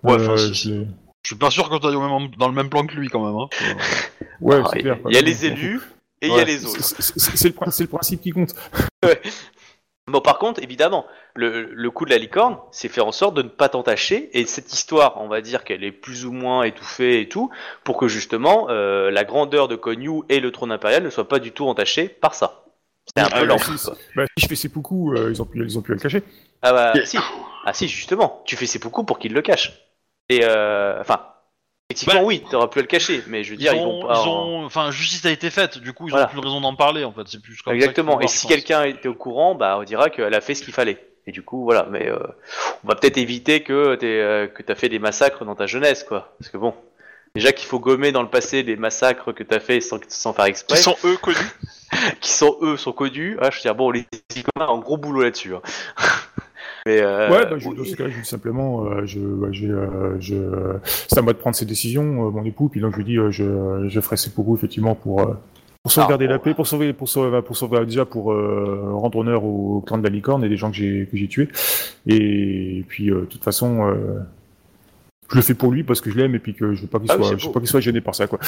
Ouais, 0.02 0.14
enfin, 0.14 0.36
je- 0.36 0.84
Je 1.22 1.28
suis 1.28 1.36
pas 1.36 1.50
sûr 1.50 1.68
que 1.68 1.76
t'ailles 1.76 1.94
dans 2.38 2.48
le 2.48 2.54
même 2.54 2.70
plan 2.70 2.86
que 2.86 2.94
lui, 2.94 3.08
quand 3.08 3.24
même. 3.24 3.36
Hein. 3.36 3.48
Ouais, 4.40 4.56
Ah, 4.64 4.68
c'est 4.72 4.78
il 4.78 4.82
clair. 4.82 5.02
quoi. 5.02 5.10
il 5.10 5.14
y 5.14 5.18
a 5.18 5.22
les 5.22 5.44
élus 5.44 5.80
et 6.22 6.28
il 6.28 6.32
y 6.34 6.38
a 6.40 6.44
les 6.44 6.64
autres. 6.64 6.82
c'est- 6.82 7.44
le, 7.48 7.86
principe 7.86 8.20
qui 8.22 8.30
compte. 8.30 8.54
Bon, 10.06 10.20
par 10.20 10.38
contre, 10.38 10.60
évidemment, 10.62 11.06
le, 11.36 11.70
le 11.72 11.90
coup 11.92 12.04
de 12.04 12.10
la 12.10 12.18
licorne, 12.18 12.58
c'est 12.72 12.88
faire 12.88 13.06
en 13.06 13.12
sorte 13.12 13.34
de 13.36 13.42
ne 13.42 13.48
pas 13.48 13.68
t'entacher, 13.68 14.28
et 14.36 14.44
cette 14.44 14.72
histoire, 14.72 15.20
on 15.20 15.28
va 15.28 15.40
dire 15.40 15.62
qu'elle 15.62 15.84
est 15.84 15.92
plus 15.92 16.24
ou 16.26 16.32
moins 16.32 16.64
étouffée 16.64 17.20
et 17.20 17.28
tout, 17.28 17.50
pour 17.84 17.96
que 17.96 18.08
justement 18.08 18.66
euh, 18.70 19.12
la 19.12 19.22
grandeur 19.22 19.68
de 19.68 19.76
Konyu 19.76 20.22
et 20.28 20.40
le 20.40 20.50
trône 20.50 20.72
impérial 20.72 21.04
ne 21.04 21.10
soient 21.10 21.28
pas 21.28 21.38
du 21.38 21.52
tout 21.52 21.68
entachés 21.68 22.08
par 22.08 22.34
ça. 22.34 22.64
C'est 23.14 23.22
un 23.22 23.28
Ah, 23.30 23.38
peu 23.40 23.44
lent. 23.46 23.58
si. 23.58 23.70
Bah, 24.16 24.24
si 24.36 24.42
je 24.44 24.48
fais 24.48 24.56
seppuku, 24.56 25.14
euh, 25.16 25.30
ils 25.30 25.40
ont 25.40 25.44
pu, 25.44 25.62
ils 25.64 25.78
ont 25.78 25.82
pu 25.82 25.92
le 25.92 25.98
cacher. 25.98 26.22
Ah 26.62 26.72
bah 26.72 26.92
Yeah. 26.96 27.06
si, 27.06 27.18
ah 27.66 27.72
si 27.72 27.86
justement, 27.86 28.42
tu 28.46 28.56
fais 28.56 28.66
seppuku 28.66 29.04
pour 29.04 29.18
qu'ils 29.20 29.32
le 29.32 29.42
cachent. 29.42 29.78
Et 30.30 30.40
euh, 30.44 30.98
enfin, 31.00 31.20
effectivement 31.90 32.20
Bah, 32.20 32.26
oui, 32.26 32.42
t'auras 32.50 32.68
pu 32.68 32.78
le 32.80 32.86
cacher, 32.86 33.22
mais 33.26 33.42
je 33.44 33.50
veux 33.50 33.56
dire 33.56 33.74
ils, 33.74 33.80
ont, 33.80 34.00
vont 34.00 34.06
pas. 34.08 34.22
ils 34.24 34.28
ont- 34.28 34.64
enfin, 34.64 34.90
justice 34.90 35.24
a 35.26 35.30
été 35.30 35.50
faite. 35.50 35.78
Du 35.78 35.92
coup, 35.92 36.06
ils 36.08 36.10
Voilà. 36.12 36.26
ont 36.26 36.28
plus 36.30 36.40
de 36.40 36.44
raison 36.46 36.60
d'en 36.60 36.74
parler. 36.76 37.04
En 37.04 37.12
fait, 37.12 37.22
c'est 37.26 37.42
plus 37.42 37.60
comme 37.60 37.74
Exactement. 37.74 38.20
Et 38.20 38.28
si 38.28 38.46
quelqu'un 38.46 38.84
était 38.84 39.08
au 39.08 39.14
courant, 39.14 39.54
bah 39.54 39.76
on 39.78 39.82
dira 39.82 40.08
qu'elle 40.08 40.32
a 40.34 40.40
fait 40.40 40.54
ce 40.54 40.62
qu'il 40.62 40.72
fallait. 40.72 41.04
Et 41.26 41.32
du 41.32 41.42
coup 41.42 41.64
voilà, 41.64 41.86
mais 41.90 42.08
euh, 42.08 42.18
on 42.82 42.88
va 42.88 42.94
peut-être 42.94 43.18
éviter 43.18 43.62
que 43.62 43.94
t'aies, 43.96 44.06
euh, 44.20 44.46
que 44.46 44.62
t'as 44.62 44.74
fait 44.74 44.88
des 44.88 44.98
massacres 44.98 45.44
dans 45.44 45.54
ta 45.54 45.66
jeunesse 45.66 46.02
quoi, 46.04 46.34
parce 46.38 46.48
que 46.50 46.56
bon. 46.56 46.74
Déjà 47.36 47.52
qu'il 47.52 47.68
faut 47.68 47.78
gommer 47.78 48.10
dans 48.10 48.22
le 48.22 48.28
passé 48.28 48.64
des 48.64 48.74
massacres 48.74 49.32
que 49.32 49.44
t'as 49.44 49.60
fait 49.60 49.80
sans, 49.80 50.00
sans 50.08 50.32
faire 50.32 50.46
exprès, 50.46 50.76
Qui 50.76 50.82
sont 50.82 50.96
eux 51.04 51.16
connus. 51.16 51.36
qui 52.20 52.30
sont 52.30 52.56
eux 52.62 52.76
sont 52.76 52.90
connus. 52.92 53.36
Ah, 53.40 53.50
je 53.52 53.56
veux 53.58 53.62
dire 53.62 53.74
bon, 53.76 53.90
les 53.92 54.04
communs 54.56 54.68
ont 54.72 54.78
un 54.78 54.80
gros 54.80 54.96
boulot 54.96 55.22
là-dessus. 55.22 55.54
hein. 55.54 55.62
Mais 56.86 57.00
euh, 57.02 57.30
ouais, 57.30 57.46
bah, 57.46 57.58
je, 57.58 57.68
dans 57.68 57.84
ce 57.84 57.94
cas, 57.94 58.08
je 58.08 58.18
dis 58.20 58.24
simplement, 58.26 58.84
euh, 58.86 59.04
je, 59.06 59.18
euh, 59.20 60.16
je, 60.20 60.34
c'est 61.08 61.18
à 61.18 61.22
moi 61.22 61.32
de 61.32 61.38
prendre 61.38 61.54
ses 61.56 61.66
décisions, 61.66 62.04
mon 62.04 62.44
époux, 62.44 62.68
puis 62.68 62.80
donc 62.80 62.92
je 62.92 62.96
lui 62.98 63.04
dis, 63.04 63.16
je, 63.16 63.86
je 63.88 64.00
ferai 64.00 64.16
effectivement 64.54 64.94
pour, 64.94 65.20
euh, 65.20 65.34
pour 65.82 65.92
sauvegarder 65.92 66.24
Ah, 66.26 66.30
la 66.32 66.38
bon. 66.38 66.44
paix, 66.44 66.54
pour 66.54 66.66
sauver, 66.66 66.92
pour 66.92 67.08
sauver, 67.08 67.42
pour 67.42 67.56
sauver 67.56 67.84
déjà 67.84 68.04
pour 68.04 68.26
rendre 68.26 69.18
honneur 69.18 69.44
au 69.44 69.82
clan 69.86 69.98
de 69.98 70.04
la 70.04 70.10
licorne 70.10 70.44
et 70.44 70.48
des 70.48 70.56
gens 70.56 70.70
que 70.70 70.76
j'ai 70.76 71.08
que 71.10 71.16
j'ai 71.16 71.28
tués. 71.28 71.48
Et 72.06 72.84
puis, 72.88 73.06
de 73.06 73.26
toute 73.28 73.42
façon, 73.44 73.94
je 75.30 75.36
le 75.36 75.42
fais 75.42 75.54
pour 75.54 75.70
lui 75.72 75.84
parce 75.84 76.00
que 76.00 76.10
je 76.10 76.16
l'aime 76.18 76.34
et 76.34 76.38
puis 76.38 76.54
que 76.54 76.74
je 76.74 76.82
veux 76.82 76.88
pas 76.88 76.98
qu'il 76.98 77.10
Ah 77.10 77.16
soit, 77.16 77.36
je 77.36 77.46
veux 77.46 77.52
pas 77.52 77.60
qu'il 77.60 77.68
soit 77.68 77.80
gêné 77.80 78.00
par 78.00 78.14
ça, 78.14 78.26
quoi. 78.26 78.38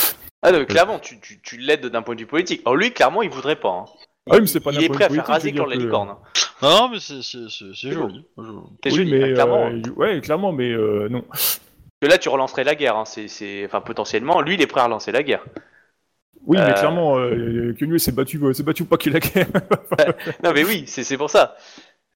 Ah 0.42 0.52
non, 0.52 0.64
clairement, 0.64 0.98
tu, 0.98 1.20
tu, 1.20 1.38
tu 1.40 1.56
l'aides 1.58 1.86
d'un 1.86 2.02
point 2.02 2.14
de 2.14 2.20
vue 2.20 2.26
politique. 2.26 2.62
Alors 2.66 2.76
lui, 2.76 2.92
clairement, 2.92 3.22
il 3.22 3.30
voudrait 3.30 3.56
pas. 3.56 3.68
hein. 3.70 3.84
Ah 4.30 4.34
oui, 4.34 4.40
mais 4.42 4.46
c'est 4.46 4.60
pas 4.60 4.70
il 4.72 4.84
est 4.84 4.88
prêt 4.88 5.04
à 5.04 5.08
faire 5.08 5.26
raser 5.26 5.50
de 5.52 5.58
la 5.60 5.64
que- 5.76 5.80
licorne. 5.82 6.10
hein. 6.10 6.18
Non, 6.62 6.88
mais 6.90 6.98
c'est 7.00 7.20
joli. 7.90 8.24
Oui, 8.36 8.44
joli, 8.90 9.10
mais 9.12 9.32
clairement. 9.32 9.66
euh, 9.66 9.80
ouais, 9.96 10.20
clairement, 10.20 10.52
mais 10.52 10.70
euh, 10.70 11.08
non. 11.08 11.24
Que 12.00 12.06
là, 12.06 12.18
tu 12.18 12.28
relancerais 12.28 12.62
la 12.64 12.74
guerre. 12.76 12.96
Hein. 12.96 13.04
C'est, 13.04 13.26
c'est, 13.28 13.64
enfin, 13.66 13.80
potentiellement, 13.80 14.40
lui, 14.40 14.54
il 14.54 14.62
est 14.62 14.66
prêt 14.68 14.80
à 14.80 14.84
relancer 14.84 15.10
la 15.12 15.22
guerre. 15.24 15.44
Oui, 16.46 16.56
mais 16.58 16.70
Euh, 16.70 16.72
clairement, 16.72 17.18
euh, 17.18 17.74
Kenyu 17.78 17.98
s'est 17.98 18.12
battu, 18.12 18.38
euh, 18.42 18.52
s'est 18.52 18.62
battu 18.62 18.84
pour 18.84 18.96
pas 18.98 19.04
ait 19.04 19.10
la 19.10 19.20
guerre. 19.20 19.46
Non, 20.44 20.52
mais 20.54 20.64
oui, 20.64 20.84
c'est, 20.86 21.02
c'est 21.04 21.16
pour 21.16 21.30
ça. 21.30 21.56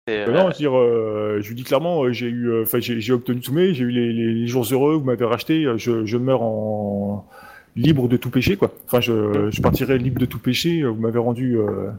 Euh, 0.08 0.26
euh, 0.28 0.32
non, 0.32 0.42
je 0.42 0.46
veux 0.46 0.52
dire, 0.52 0.76
euh, 0.78 1.38
je 1.40 1.48
lui 1.48 1.54
dis 1.56 1.64
clairement, 1.64 2.04
euh, 2.04 2.12
j'ai 2.12 2.26
eu, 2.26 2.48
euh, 2.50 2.62
enfin, 2.62 2.78
j'ai 2.80 3.12
obtenu 3.12 3.40
tous 3.40 3.52
mes, 3.52 3.74
j'ai 3.74 3.82
eu 3.84 3.90
les, 3.90 4.12
les- 4.12 4.34
les 4.34 4.46
jours 4.46 4.64
heureux, 4.70 4.94
vous 4.94 5.04
m'avez 5.04 5.24
racheté, 5.24 5.64
euh, 5.64 5.76
je, 5.78 6.04
je 6.06 6.16
meurs 6.16 6.42
en 6.42 7.28
libre 7.76 8.08
de 8.08 8.16
tout 8.16 8.30
péché, 8.30 8.56
quoi. 8.56 8.72
Enfin, 8.86 9.00
je, 9.00 9.50
je 9.50 9.60
partirai 9.60 9.98
libre 9.98 10.18
de 10.18 10.26
tout 10.26 10.38
péché, 10.38 10.80
euh, 10.80 10.88
vous 10.88 11.00
m'avez 11.00 11.18
rendu, 11.18 11.58
euh, 11.58 11.90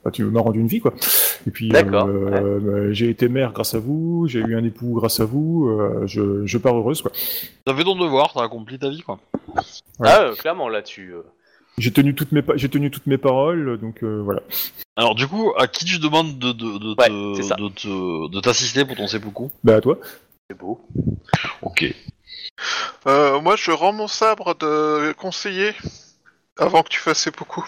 enfin, 0.00 0.10
tu 0.12 0.24
m'as 0.24 0.40
rendu 0.40 0.60
une 0.60 0.68
vie, 0.68 0.80
quoi. 0.80 0.94
Et 1.46 1.50
puis, 1.50 1.70
euh, 1.74 1.82
euh, 2.04 2.92
j'ai 2.92 3.10
été 3.10 3.28
mère 3.28 3.52
grâce 3.52 3.74
à 3.74 3.78
vous, 3.78 4.26
j'ai 4.28 4.38
eu 4.40 4.56
un 4.56 4.64
époux 4.64 4.94
grâce 4.94 5.20
à 5.20 5.24
vous, 5.24 5.68
euh, 5.68 6.06
je, 6.06 6.46
je 6.46 6.58
pars 6.58 6.76
heureuse, 6.76 7.02
quoi. 7.02 7.10
T'as 7.64 7.74
fait 7.74 7.84
ton 7.84 7.96
devoir, 7.96 8.32
t'as 8.32 8.44
accompli 8.44 8.78
ta 8.78 8.88
vie, 8.88 9.02
quoi. 9.02 9.18
Ah, 10.02 10.20
euh, 10.22 10.34
clairement, 10.34 10.68
là-dessus. 10.68 11.12
euh. 11.14 11.22
J'ai 11.78 11.92
tenu 11.92 12.14
toutes 12.14 12.32
mes, 12.32 12.42
j'ai 12.56 12.68
tenu 12.68 12.90
toutes 12.90 13.06
mes 13.06 13.16
paroles, 13.16 13.78
donc 13.80 14.02
euh, 14.02 14.20
voilà. 14.22 14.42
Alors, 14.96 15.14
du 15.14 15.26
coup, 15.26 15.52
à 15.56 15.66
qui 15.66 15.84
tu 15.86 15.98
demandes 15.98 16.38
de, 16.38 16.52
de, 16.52 16.78
de, 16.78 16.94
Ouais, 16.98 17.08
de, 17.08 18.28
de 18.28 18.40
t'assister 18.40 18.84
pour 18.84 18.96
ton 18.96 19.06
seppuku 19.06 19.44
Bah 19.64 19.76
à 19.76 19.80
toi. 19.80 19.98
C'est 20.50 20.58
beau. 20.58 20.80
Ok. 21.62 21.94
Euh, 23.06 23.40
moi, 23.40 23.56
je 23.56 23.70
rends 23.70 23.92
mon 23.92 24.08
sabre 24.08 24.54
de 24.54 25.14
conseiller 25.18 25.74
avant 26.58 26.82
que 26.82 26.88
tu 26.90 27.00
fasses 27.00 27.28
beaucoup. 27.36 27.66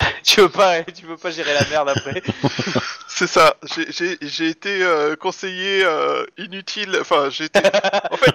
tu 0.24 0.40
veux 0.40 0.48
pas, 0.48 0.82
tu 0.84 1.06
veux 1.06 1.16
pas 1.16 1.30
gérer 1.30 1.54
la 1.54 1.66
merde 1.68 1.88
après. 1.90 2.22
C'est 3.08 3.26
ça. 3.26 3.56
J'ai- 3.74 3.92
J'ai 3.92 4.18
j'ai 4.22 4.48
été 4.48 4.82
euh, 4.82 5.16
conseiller 5.16 5.84
euh, 5.84 6.24
inutile. 6.38 6.98
Enfin, 7.00 7.30
j'ai 7.30 7.44
été. 7.46 7.60
En 8.12 8.16
fait, 8.16 8.34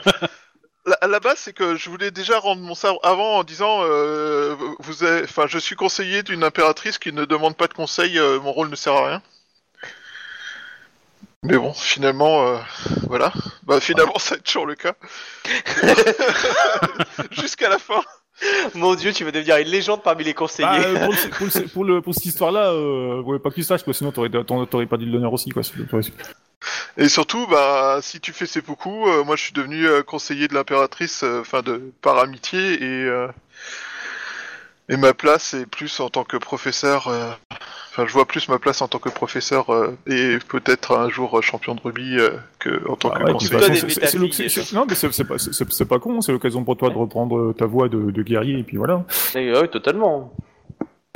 la- 0.86 0.98
à 1.02 1.08
la 1.08 1.20
base, 1.20 1.40
c'est 1.40 1.54
que 1.54 1.76
je 1.76 1.90
voulais 1.90 2.12
déjà 2.12 2.40
rendre 2.40 2.62
mon 2.62 2.76
sabre 2.76 3.00
avant 3.04 3.38
en 3.40 3.44
disant, 3.44 3.80
euh, 3.84 4.56
vous, 4.80 5.04
avez... 5.04 5.24
enfin, 5.24 5.46
je 5.48 5.58
suis 5.60 5.76
conseiller 5.76 6.24
d'une 6.24 6.44
impératrice 6.44 6.98
qui 7.00 7.14
ne 7.14 7.26
demande 7.26 7.56
pas 7.58 7.68
de 7.68 7.74
conseil. 7.74 8.20
euh, 8.20 8.40
mon 8.42 8.52
rôle 8.54 8.70
ne 8.70 8.76
sert 8.76 8.94
à 8.94 9.08
rien. 9.08 9.22
Mais 11.44 11.58
bon, 11.58 11.74
finalement, 11.74 12.48
euh, 12.48 12.58
voilà. 13.08 13.32
Bah, 13.64 13.80
finalement, 13.82 14.14
ça 14.18 14.32
va 14.36 14.38
être 14.38 14.44
toujours 14.46 14.66
le 14.66 14.76
cas. 14.76 14.94
Jusqu'à 17.32 17.70
la 17.70 17.80
fin. 17.80 18.02
Mon 18.76 18.96
dieu, 18.96 19.14
tu 19.14 19.24
vas 19.24 19.32
devenir 19.32 19.58
une 19.58 19.68
légende 19.68 20.02
parmi 20.04 20.24
les 20.24 20.34
conseillers. 20.34 20.68
Bah, 20.68 20.80
euh, 20.88 21.06
pour, 21.06 21.14
le- 21.14 21.30
pour, 21.38 21.46
le- 21.46 21.68
pour, 21.68 21.84
le- 21.86 22.02
pour 22.02 22.14
cette 22.16 22.26
histoire-là, 22.26 22.72
euh, 22.72 23.22
ouais, 23.22 23.40
pas 23.40 23.50
que 23.50 23.56
tu 23.56 23.64
saches, 23.64 23.84
quoi, 23.84 23.94
sinon 23.94 24.12
t'aurais, 24.12 24.30
t'aurais 24.30 24.66
t'aurais 24.66 24.86
pas 24.86 24.98
dit 24.98 25.06
de 25.06 25.12
l'honneur 25.12 25.32
aussi, 25.34 25.50
quoi. 25.52 25.64
si 25.64 25.72
t'aurais 25.90 26.04
su. 26.04 26.12
Et 26.98 27.10
surtout, 27.10 27.46
bah, 27.48 28.00
si 28.02 28.20
tu 28.22 28.32
fais 28.34 28.46
seppuku, 28.46 28.90
euh, 29.08 29.24
moi 29.24 29.36
je 29.36 29.44
suis 29.44 29.54
devenu 29.54 29.86
euh, 29.86 30.02
conseiller 30.02 30.48
de 30.48 30.54
l'impératrice, 30.54 31.24
euh, 31.24 31.42
enfin 31.42 31.62
de 31.62 31.92
par 32.02 32.18
amitié, 32.20 32.82
et 32.82 33.06
euh, 33.06 33.28
et 34.90 34.98
ma 34.98 35.14
place 35.14 35.54
est 35.54 35.66
plus 35.66 36.00
en 36.00 36.10
tant 36.10 36.24
que 36.24 36.38
professeur. 36.38 37.08
euh, 37.08 37.32
Enfin, 37.96 38.08
je 38.08 38.14
vois 38.14 38.26
plus 38.26 38.50
ma 38.50 38.58
place 38.58 38.82
en 38.82 38.88
tant 38.88 38.98
que 38.98 39.10
professeur 39.10 39.70
euh, 39.72 39.96
et 40.08 40.40
peut-être 40.48 40.98
un 40.98 41.10
jour 41.10 41.38
euh, 41.38 41.42
champion 41.44 41.76
de 41.76 41.80
rugby 41.80 42.18
euh, 42.18 42.32
que 42.58 42.82
en 42.90 42.96
tant 42.96 43.10
Ah 43.14 43.20
que 43.20 43.24
ouais, 43.24 43.26
puis, 43.26 43.34
conseiller. 43.34 43.50
toute 43.52 43.60
façon, 43.60 43.74
c'est- 43.76 43.94
c'est- 43.94 44.18
métaphysiques, 44.18 44.34
c'est- 44.52 44.62
c'est- 44.64 44.76
Non, 44.76 44.86
mais 44.90 44.96
c'est 44.96 45.12
c'est 45.14 45.24
pas, 45.24 45.38
c'est- 45.38 45.72
c'est 45.72 45.86
pas 45.86 46.00
con, 46.00 46.20
c'est 46.22 46.32
l'occasion 46.32 46.64
pour 46.64 46.76
toi 46.76 46.90
de 46.90 46.96
reprendre 46.96 47.54
ta 47.54 47.68
voix 47.68 47.90
de, 47.90 48.10
de 48.10 48.24
guerrier, 48.24 48.58
et 48.58 48.64
puis 48.64 48.78
voilà. 48.78 49.04
Eh, 49.36 49.52
ouais, 49.54 49.68
totalement. 49.68 50.34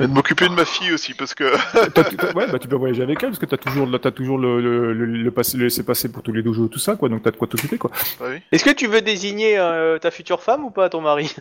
Et 0.00 0.06
de 0.06 0.12
m'occuper 0.12 0.48
de 0.48 0.54
ma 0.54 0.64
fille 0.64 0.92
aussi, 0.92 1.14
parce 1.14 1.34
que 1.34 1.50
T'as- 1.94 2.04
t'as- 2.04 2.32
ouais, 2.32 2.46
bah 2.46 2.60
tu 2.60 2.68
peux 2.68 2.76
voyager 2.76 3.02
avec 3.02 3.20
elle, 3.24 3.30
parce 3.30 3.40
que 3.40 3.46
t'as 3.46 3.56
toujours, 3.56 3.88
t'as 4.00 4.12
toujours 4.12 4.38
le, 4.38 4.60
le, 4.60 4.92
le, 4.92 5.04
le 5.06 5.30
passé, 5.32 5.56
le 5.56 5.64
laisser 5.64 5.82
passer 5.82 6.12
pour 6.12 6.22
tous 6.22 6.32
les 6.32 6.44
dojos, 6.44 6.68
tout 6.68 6.78
ça, 6.78 6.94
quoi, 6.94 7.08
donc 7.08 7.24
t'as 7.24 7.32
de 7.32 7.36
quoi 7.36 7.48
t'occuper, 7.48 7.76
quoi. 7.78 7.90
bah 8.20 8.26
oui. 8.30 8.36
Est-ce 8.52 8.64
que 8.64 8.70
tu 8.70 8.86
veux 8.86 9.00
désigner 9.00 9.58
euh, 9.58 9.98
ta 9.98 10.12
future 10.12 10.40
femme 10.44 10.64
ou 10.64 10.70
pas 10.70 10.88
ton 10.88 11.00
mari? 11.00 11.34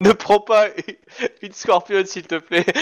Ne 0.02 0.12
prends 0.12 0.40
pas 0.40 0.66
une 1.42 1.52
scorpion 1.52 2.02
s'il 2.06 2.26
te 2.26 2.36
plaît. 2.36 2.64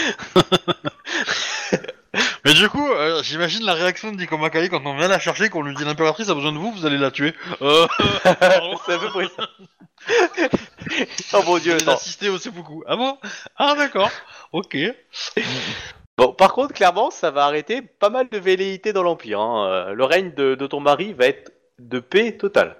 Mais 2.45 2.53
du 2.53 2.69
coup, 2.69 2.89
euh, 2.89 3.21
j'imagine 3.23 3.63
la 3.65 3.73
réaction 3.73 4.11
de 4.11 4.17
Nico 4.17 4.37
quand 4.37 4.81
on 4.85 4.97
vient 4.97 5.07
la 5.07 5.19
chercher, 5.19 5.49
qu'on 5.49 5.61
lui 5.61 5.75
dit 5.75 5.83
l'impératrice 5.85 6.29
a 6.29 6.33
besoin 6.33 6.51
de 6.51 6.57
vous, 6.57 6.71
vous 6.71 6.85
allez 6.85 6.97
la 6.97 7.11
tuer. 7.11 7.33
Euh, 7.61 7.85
C'est 8.85 8.93
à 8.93 8.99
peu 8.99 9.09
près 9.09 9.27
ça. 9.27 9.47
oh 11.33 11.43
mon 11.45 11.57
dieu, 11.59 11.73
allez 11.73 11.83
attends. 11.83 11.93
assister 11.95 12.29
au 12.29 12.37
seppuku. 12.37 12.83
Ah 12.87 12.95
bon? 12.95 13.17
Ah 13.57 13.75
d'accord. 13.77 14.09
Ok. 14.53 14.77
Bon, 16.17 16.33
par 16.33 16.53
contre, 16.53 16.73
clairement, 16.73 17.11
ça 17.11 17.31
va 17.31 17.45
arrêter 17.45 17.81
pas 17.81 18.09
mal 18.09 18.27
de 18.29 18.37
velléités 18.37 18.91
dans 18.93 19.03
l'Empire. 19.03 19.39
hein. 19.39 19.67
Euh, 19.69 19.93
Le 19.93 20.03
règne 20.05 20.33
de, 20.33 20.55
de 20.55 20.67
ton 20.67 20.79
mari 20.79 21.13
va 21.13 21.25
être 21.27 21.51
de 21.79 21.99
paix 21.99 22.37
totale. 22.37 22.77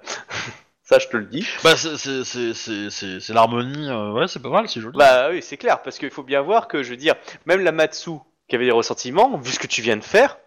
Ça, 0.90 0.98
je 0.98 1.06
te 1.08 1.16
le 1.16 1.24
dis. 1.26 1.46
Bah 1.62 1.76
c'est 1.76 1.96
c'est 1.96 2.24
c'est 2.24 2.52
c'est 2.52 2.90
c'est 2.90 3.20
c'est 3.20 3.32
l'harmonie. 3.32 3.88
euh, 3.88 4.10
ouais, 4.12 4.26
c'est 4.28 4.42
pas 4.42 4.48
mal, 4.50 4.68
c'est 4.68 4.80
joli. 4.80 4.98
Bah 4.98 5.28
oui, 5.30 5.40
c'est 5.40 5.56
clair, 5.56 5.82
parce 5.82 5.98
qu'il 5.98 6.10
faut 6.10 6.24
bien 6.24 6.40
voir 6.42 6.66
que, 6.66 6.82
je 6.82 6.90
veux 6.90 6.96
dire, 6.96 7.14
même 7.46 7.62
la 7.62 7.72
Matsu, 7.72 8.10
qui 8.48 8.56
avait 8.56 8.64
des 8.66 8.72
ressentiments, 8.72 9.36
vu 9.38 9.52
ce 9.52 9.60
que 9.60 9.68
tu 9.68 9.82
viens 9.82 9.96
de 9.96 10.02
faire, 10.04 10.38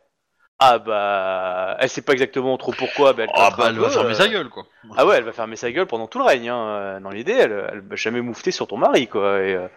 ah 0.60 0.78
bah, 0.80 1.78
elle 1.80 1.90
sait 1.90 2.02
pas 2.02 2.14
exactement 2.14 2.58
trop 2.58 2.74
pourquoi, 2.74 3.14
bah 3.14 3.24
elle 3.24 3.30
Ah 3.36 3.52
bah 3.58 3.66
elle 3.70 3.80
va 3.80 3.90
fermer 3.90 4.12
euh, 4.12 4.14
sa 4.14 4.28
gueule 4.28 4.50
quoi. 4.50 4.66
Ah 4.96 5.06
ouais, 5.06 5.16
elle 5.18 5.24
va 5.24 5.32
fermer 5.32 5.56
sa 5.56 5.72
gueule 5.72 5.88
pendant 5.88 6.08
tout 6.08 6.20
le 6.20 6.26
règne. 6.26 6.50
Hein. 6.50 6.68
Euh, 6.68 7.00
Dans 7.00 7.10
l'idée, 7.10 7.34
elle, 7.34 7.70
elle 7.72 7.82
va 7.82 7.96
jamais 7.96 8.22
moufter 8.22 8.52
sur 8.52 8.68
ton 8.68 8.78
mari, 8.78 9.08
quoi. 9.08 9.42
Et, 9.42 9.56
euh, 9.56 9.68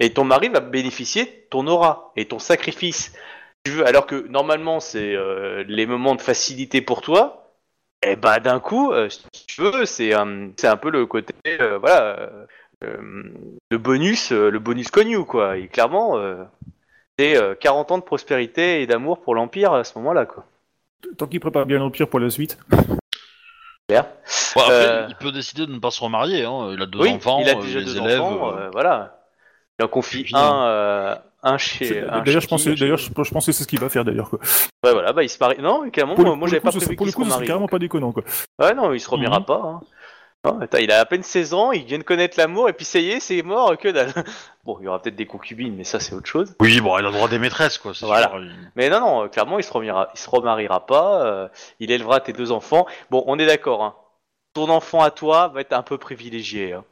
et 0.00 0.12
ton 0.12 0.24
mari 0.24 0.48
va 0.48 0.60
bénéficier 0.60 1.24
de 1.24 1.30
ton 1.50 1.66
aura 1.66 2.12
et 2.16 2.26
ton 2.26 2.38
sacrifice. 2.38 3.12
Tu 3.64 3.72
veux, 3.72 3.86
alors 3.86 4.06
que 4.06 4.26
normalement, 4.28 4.80
c'est 4.80 5.14
euh, 5.14 5.64
les 5.66 5.86
moments 5.86 6.14
de 6.14 6.20
facilité 6.20 6.82
pour 6.82 7.00
toi. 7.02 7.47
Et 8.02 8.16
bah 8.16 8.38
d'un 8.40 8.60
coup, 8.60 8.92
euh, 8.92 9.08
si 9.08 9.24
tu 9.46 9.60
veux, 9.62 9.84
c'est 9.84 10.14
un, 10.14 10.50
c'est 10.56 10.68
un 10.68 10.76
peu 10.76 10.90
le 10.90 11.06
côté, 11.06 11.34
euh, 11.48 11.78
voilà, 11.78 12.18
euh, 12.20 12.46
euh, 12.84 13.32
le 13.70 13.78
bonus, 13.78 14.30
euh, 14.30 14.50
le 14.50 14.58
bonus 14.60 14.90
connu, 14.90 15.24
quoi. 15.24 15.56
Et 15.58 15.66
clairement, 15.66 16.16
euh, 16.16 16.44
c'est 17.18 17.36
euh, 17.36 17.54
40 17.56 17.90
ans 17.92 17.98
de 17.98 18.04
prospérité 18.04 18.82
et 18.82 18.86
d'amour 18.86 19.20
pour 19.20 19.34
l'empire 19.34 19.72
à 19.72 19.82
ce 19.82 19.98
moment-là, 19.98 20.26
quoi. 20.26 20.44
Tant 21.16 21.26
qu'il 21.26 21.40
prépare 21.40 21.66
bien 21.66 21.78
l'Empire 21.78 22.08
pour 22.08 22.20
la 22.20 22.30
suite. 22.30 22.58
Clair. 23.88 24.06
Après, 24.54 24.70
Euh, 24.72 25.06
il 25.08 25.14
peut 25.16 25.32
décider 25.32 25.66
de 25.66 25.72
ne 25.72 25.78
pas 25.78 25.90
se 25.90 26.00
remarier. 26.02 26.44
Hein. 26.44 26.70
Il 26.72 26.82
a 26.82 26.86
deux 26.86 27.00
oui, 27.00 27.10
enfants, 27.10 27.40
il 27.40 27.48
a 27.48 27.56
euh, 27.56 27.62
déjà 27.62 27.78
des 27.80 27.84
deux 27.86 27.98
élèves. 27.98 28.20
enfants, 28.20 28.48
euh, 28.50 28.60
euh, 28.66 28.70
voilà. 28.72 29.18
Il 29.78 29.84
en 29.84 29.88
confie 29.88 30.26
un, 30.34 30.66
euh, 30.66 31.14
un 31.42 31.58
chez. 31.58 32.02
D'ailleurs, 32.24 32.40
je 32.40 32.48
pensais, 32.48 32.74
d'ailleurs, 32.74 32.98
je, 32.98 33.08
je 33.08 33.30
pensais 33.30 33.52
que 33.52 33.56
c'est 33.56 33.62
ce 33.64 33.68
qu'il 33.68 33.80
va 33.80 33.88
faire 33.88 34.04
d'ailleurs, 34.04 34.30
quoi. 34.30 34.38
Ouais, 34.84 34.92
voilà, 34.92 35.12
bah 35.12 35.22
il 35.22 35.28
se 35.28 35.38
marie. 35.40 35.58
Non, 35.60 35.88
Pour 35.90 36.24
le- 36.24 36.34
moi, 36.34 36.46
le 36.46 36.46
j'avais 36.48 36.60
pas 36.60 36.70
prévu 36.70 36.96
Pour 36.96 37.06
le 37.06 37.12
qu'il 37.12 37.22
se 37.24 37.28
coup, 37.30 37.38
c'est 37.38 37.46
carrément 37.46 37.68
pas 37.68 37.78
déconnant, 37.78 38.12
quoi. 38.12 38.22
Ouais, 38.60 38.74
non, 38.74 38.92
il 38.92 39.00
se 39.00 39.08
remiera 39.10 39.38
Mhm. 39.40 39.44
pas. 39.44 39.62
Hein. 39.64 39.80
Attends, 40.60 40.78
il 40.78 40.90
a 40.92 41.00
à 41.00 41.04
peine 41.04 41.22
16 41.24 41.52
ans, 41.52 41.72
il 41.72 41.84
vient 41.84 41.98
de 41.98 42.04
connaître 42.04 42.38
l'amour, 42.38 42.68
et 42.68 42.72
puis 42.72 42.84
ça 42.84 43.00
y 43.00 43.10
est, 43.10 43.20
c'est 43.20 43.42
mort, 43.42 43.76
que 43.76 43.88
dalle. 43.88 44.12
Bon, 44.64 44.76
il 44.80 44.84
y 44.84 44.88
aura 44.88 45.00
peut-être 45.02 45.16
des 45.16 45.26
concubines, 45.26 45.74
mais 45.76 45.84
ça 45.84 45.98
c'est 45.98 46.14
autre 46.14 46.26
chose. 46.28 46.54
Oui, 46.60 46.80
bon, 46.80 46.96
il 46.98 47.04
a 47.04 47.08
le 47.08 47.12
droit 47.12 47.28
des 47.28 47.38
maîtresses, 47.38 47.78
quoi. 47.78 47.92
Voilà. 48.02 48.28
sûr, 48.28 48.40
Mais 48.76 48.88
non, 48.90 49.00
non, 49.00 49.28
clairement, 49.28 49.58
il 49.58 49.64
se 49.64 49.72
remariera, 49.72 50.08
il 50.14 50.18
se 50.18 50.28
remariera 50.30 50.86
pas, 50.86 51.24
euh, 51.26 51.48
il 51.80 51.90
élèvera 51.90 52.20
tes 52.20 52.32
deux 52.32 52.52
enfants. 52.52 52.86
Bon, 53.10 53.24
on 53.26 53.38
est 53.38 53.46
d'accord, 53.46 53.82
hein. 53.82 53.94
Ton 54.54 54.68
enfant 54.70 55.02
à 55.02 55.10
toi 55.10 55.48
va 55.48 55.60
être 55.60 55.72
un 55.72 55.82
peu 55.82 55.98
privilégié. 55.98 56.72
hein. 56.72 56.84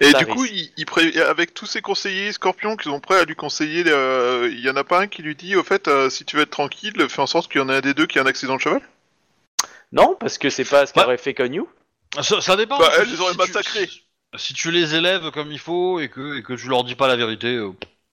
Et 0.00 0.10
Ça 0.10 0.18
du 0.18 0.24
risque. 0.24 0.36
coup, 0.36 0.44
il, 0.46 0.70
il 0.76 0.86
pré- 0.86 1.20
avec 1.20 1.52
tous 1.54 1.66
ses 1.66 1.82
conseillers 1.82 2.32
scorpions 2.32 2.76
qui 2.76 2.84
sont 2.84 3.00
prêts 3.00 3.18
à 3.20 3.24
lui 3.24 3.34
conseiller, 3.36 3.84
euh, 3.86 4.48
il 4.50 4.60
y 4.60 4.70
en 4.70 4.76
a 4.76 4.84
pas 4.84 5.00
un 5.00 5.06
qui 5.08 5.22
lui 5.22 5.34
dit, 5.34 5.56
au 5.56 5.62
fait, 5.62 5.88
euh, 5.88 6.08
si 6.10 6.24
tu 6.24 6.36
veux 6.36 6.42
être 6.42 6.50
tranquille, 6.50 6.94
fais 7.08 7.20
en 7.22 7.26
sorte 7.26 7.50
qu'il 7.50 7.60
y 7.60 7.64
en 7.64 7.68
ait 7.68 7.76
un 7.76 7.80
des 7.80 7.94
deux 7.94 8.06
qui 8.06 8.18
ait 8.18 8.20
un 8.22 8.26
accident 8.26 8.56
de 8.56 8.60
cheval? 8.60 8.80
Non, 9.92 10.16
parce 10.18 10.38
que 10.38 10.50
c'est 10.50 10.64
pas 10.64 10.86
ce 10.86 10.92
qu'aurait 10.92 11.18
fait 11.18 11.34
Konyu. 11.34 11.64
Ça, 12.22 12.40
ça 12.40 12.56
dépend. 12.56 12.78
Bah, 12.78 12.90
tu- 13.02 13.10
les 13.10 13.20
auraient 13.20 13.32
si 13.32 13.38
tu- 13.38 13.46
massacrées. 13.46 13.86
Si, 13.86 14.02
si 14.36 14.54
tu 14.54 14.70
les 14.70 14.94
élèves 14.94 15.30
comme 15.32 15.50
il 15.52 15.58
faut 15.58 16.00
et 16.00 16.08
que, 16.08 16.38
et 16.38 16.42
que 16.42 16.52
tu 16.54 16.68
leur 16.68 16.84
dis 16.84 16.94
pas 16.94 17.08
la 17.08 17.16
vérité, 17.16 17.56
euh, 17.56 17.72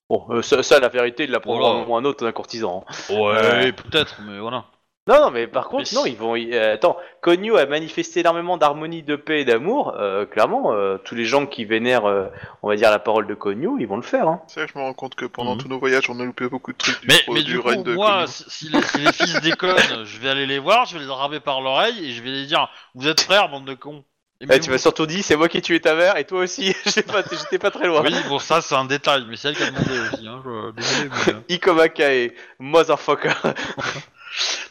Bon, 0.09 0.26
euh, 0.30 0.42
ça, 0.42 0.64
ça, 0.64 0.80
la 0.80 0.88
vérité, 0.88 1.26
il 1.26 1.32
l'apprendra 1.32 1.84
Voilà. 1.84 2.00
un 2.00 2.06
autre 2.06 2.24
d'un 2.26 2.32
courtisan. 2.32 2.85
hein. 2.88 3.14
ouais, 3.14 3.67
Euh. 3.67 3.72
peut-être, 3.74 4.22
mais 4.22 4.40
voilà. 4.40 4.66
Non, 5.08 5.22
non, 5.22 5.32
mais 5.32 5.48
par 5.48 5.69
contre, 5.69 5.90
Mais 5.94 5.98
non, 6.00 6.06
ils 6.06 6.18
vont. 6.18 6.36
ils- 6.36 6.53
euh, 6.53 6.74
attends, 6.74 6.98
Konyu 7.22 7.58
a 7.58 7.66
manifesté 7.66 8.19
énormément 8.19 8.58
d'harmonie, 8.58 9.03
de 9.03 9.16
paix 9.16 9.42
et 9.42 9.45
d'amour. 9.45 9.94
euh, 9.98 10.26
clairement, 10.26 10.74
euh, 10.74 10.98
tous 10.98 11.16
les 11.16 11.24
gens 11.26 11.45
qui 11.45 11.64
vénèrent, 11.66 12.06
euh, 12.06 12.27
on 12.64 12.68
va 12.69 12.76
dire, 12.76 12.92
la 12.92 13.00
parole 13.00 13.26
de 13.27 13.34
Konyu, 13.34 13.69
ils 13.80 13.88
vont 13.88 13.95
le 13.95 14.02
faire. 14.02 14.27
Hein. 14.27 14.42
C'est 14.48 14.60
vrai 14.60 14.68
que 14.68 14.74
je 14.74 14.77
me 14.80 14.84
rends 14.84 14.94
compte 14.94 15.16
que 15.16 15.26
pendant 15.26 15.56
Mhm. 15.56 15.61
tous 15.61 15.68
nos 15.69 15.80
voyages, 15.80 16.10
on 16.10 16.19
a 16.19 16.26
loupé 16.26 16.48
beaucoup 16.50 16.74
de 16.74 16.77
trucs 16.77 17.00
du, 17.02 17.08
Mais, 17.08 17.19
pro- 17.24 17.34
mais 17.34 17.42
du 17.44 17.53
du 17.53 17.60
coup, 17.60 17.68
règne 17.69 17.84
de 17.84 17.94
moi, 17.94 18.26
si, 18.27 18.44
si 18.48 18.69
les, 18.69 18.82
si 18.82 18.98
les 19.00 19.14
fils 19.14 19.42
déconnent, 19.42 19.76
je 20.06 20.19
vais 20.19 20.30
aller 20.30 20.45
les 20.45 20.60
voir, 20.60 20.86
je 20.86 20.98
vais 20.98 21.03
les 21.06 21.10
attraper 21.11 21.40
par 21.40 21.61
l'oreille 21.61 22.06
et 22.06 22.11
je 22.11 22.22
vais 22.22 22.30
les 22.32 22.45
dire 22.45 22.69
Vous 22.94 23.08
êtes 23.08 23.22
frères, 23.22 23.50
bande 23.50 23.66
de 23.66 23.74
cons. 23.76 24.03
Eh, 24.40 24.60
tu 24.60 24.69
m'as 24.69 24.77
surtout 24.77 25.08
dit, 25.08 25.24
c'est 25.24 25.36
moi 25.36 25.50
qui 25.50 25.58
ai 25.58 25.61
tué 25.64 25.80
ta 25.80 25.95
mère 25.95 26.16
et 26.18 26.24
toi 26.26 26.42
aussi. 26.42 26.76
J'étais 26.86 27.02
pas, 27.02 27.24
j'étais 27.32 27.58
pas 27.58 27.72
très 27.72 27.88
loin. 27.88 28.03
Oui, 28.03 28.14
bon, 28.30 28.38
ça 28.38 28.61
c'est 28.61 28.76
un 28.76 28.86
détail, 28.86 29.24
mais 29.27 29.36
c'est 29.36 29.48
elle 29.48 29.56
qui 29.56 29.64
a 29.64 29.72
demandé 29.72 30.00
aussi. 30.14 30.27
Hein, 30.27 30.44
je... 30.45 30.72
Désolé, 30.74 31.10
mais. 31.27 31.34
euh. 31.34 31.40
Ikomakae, 31.50 32.34
motherfucker. 32.60 33.34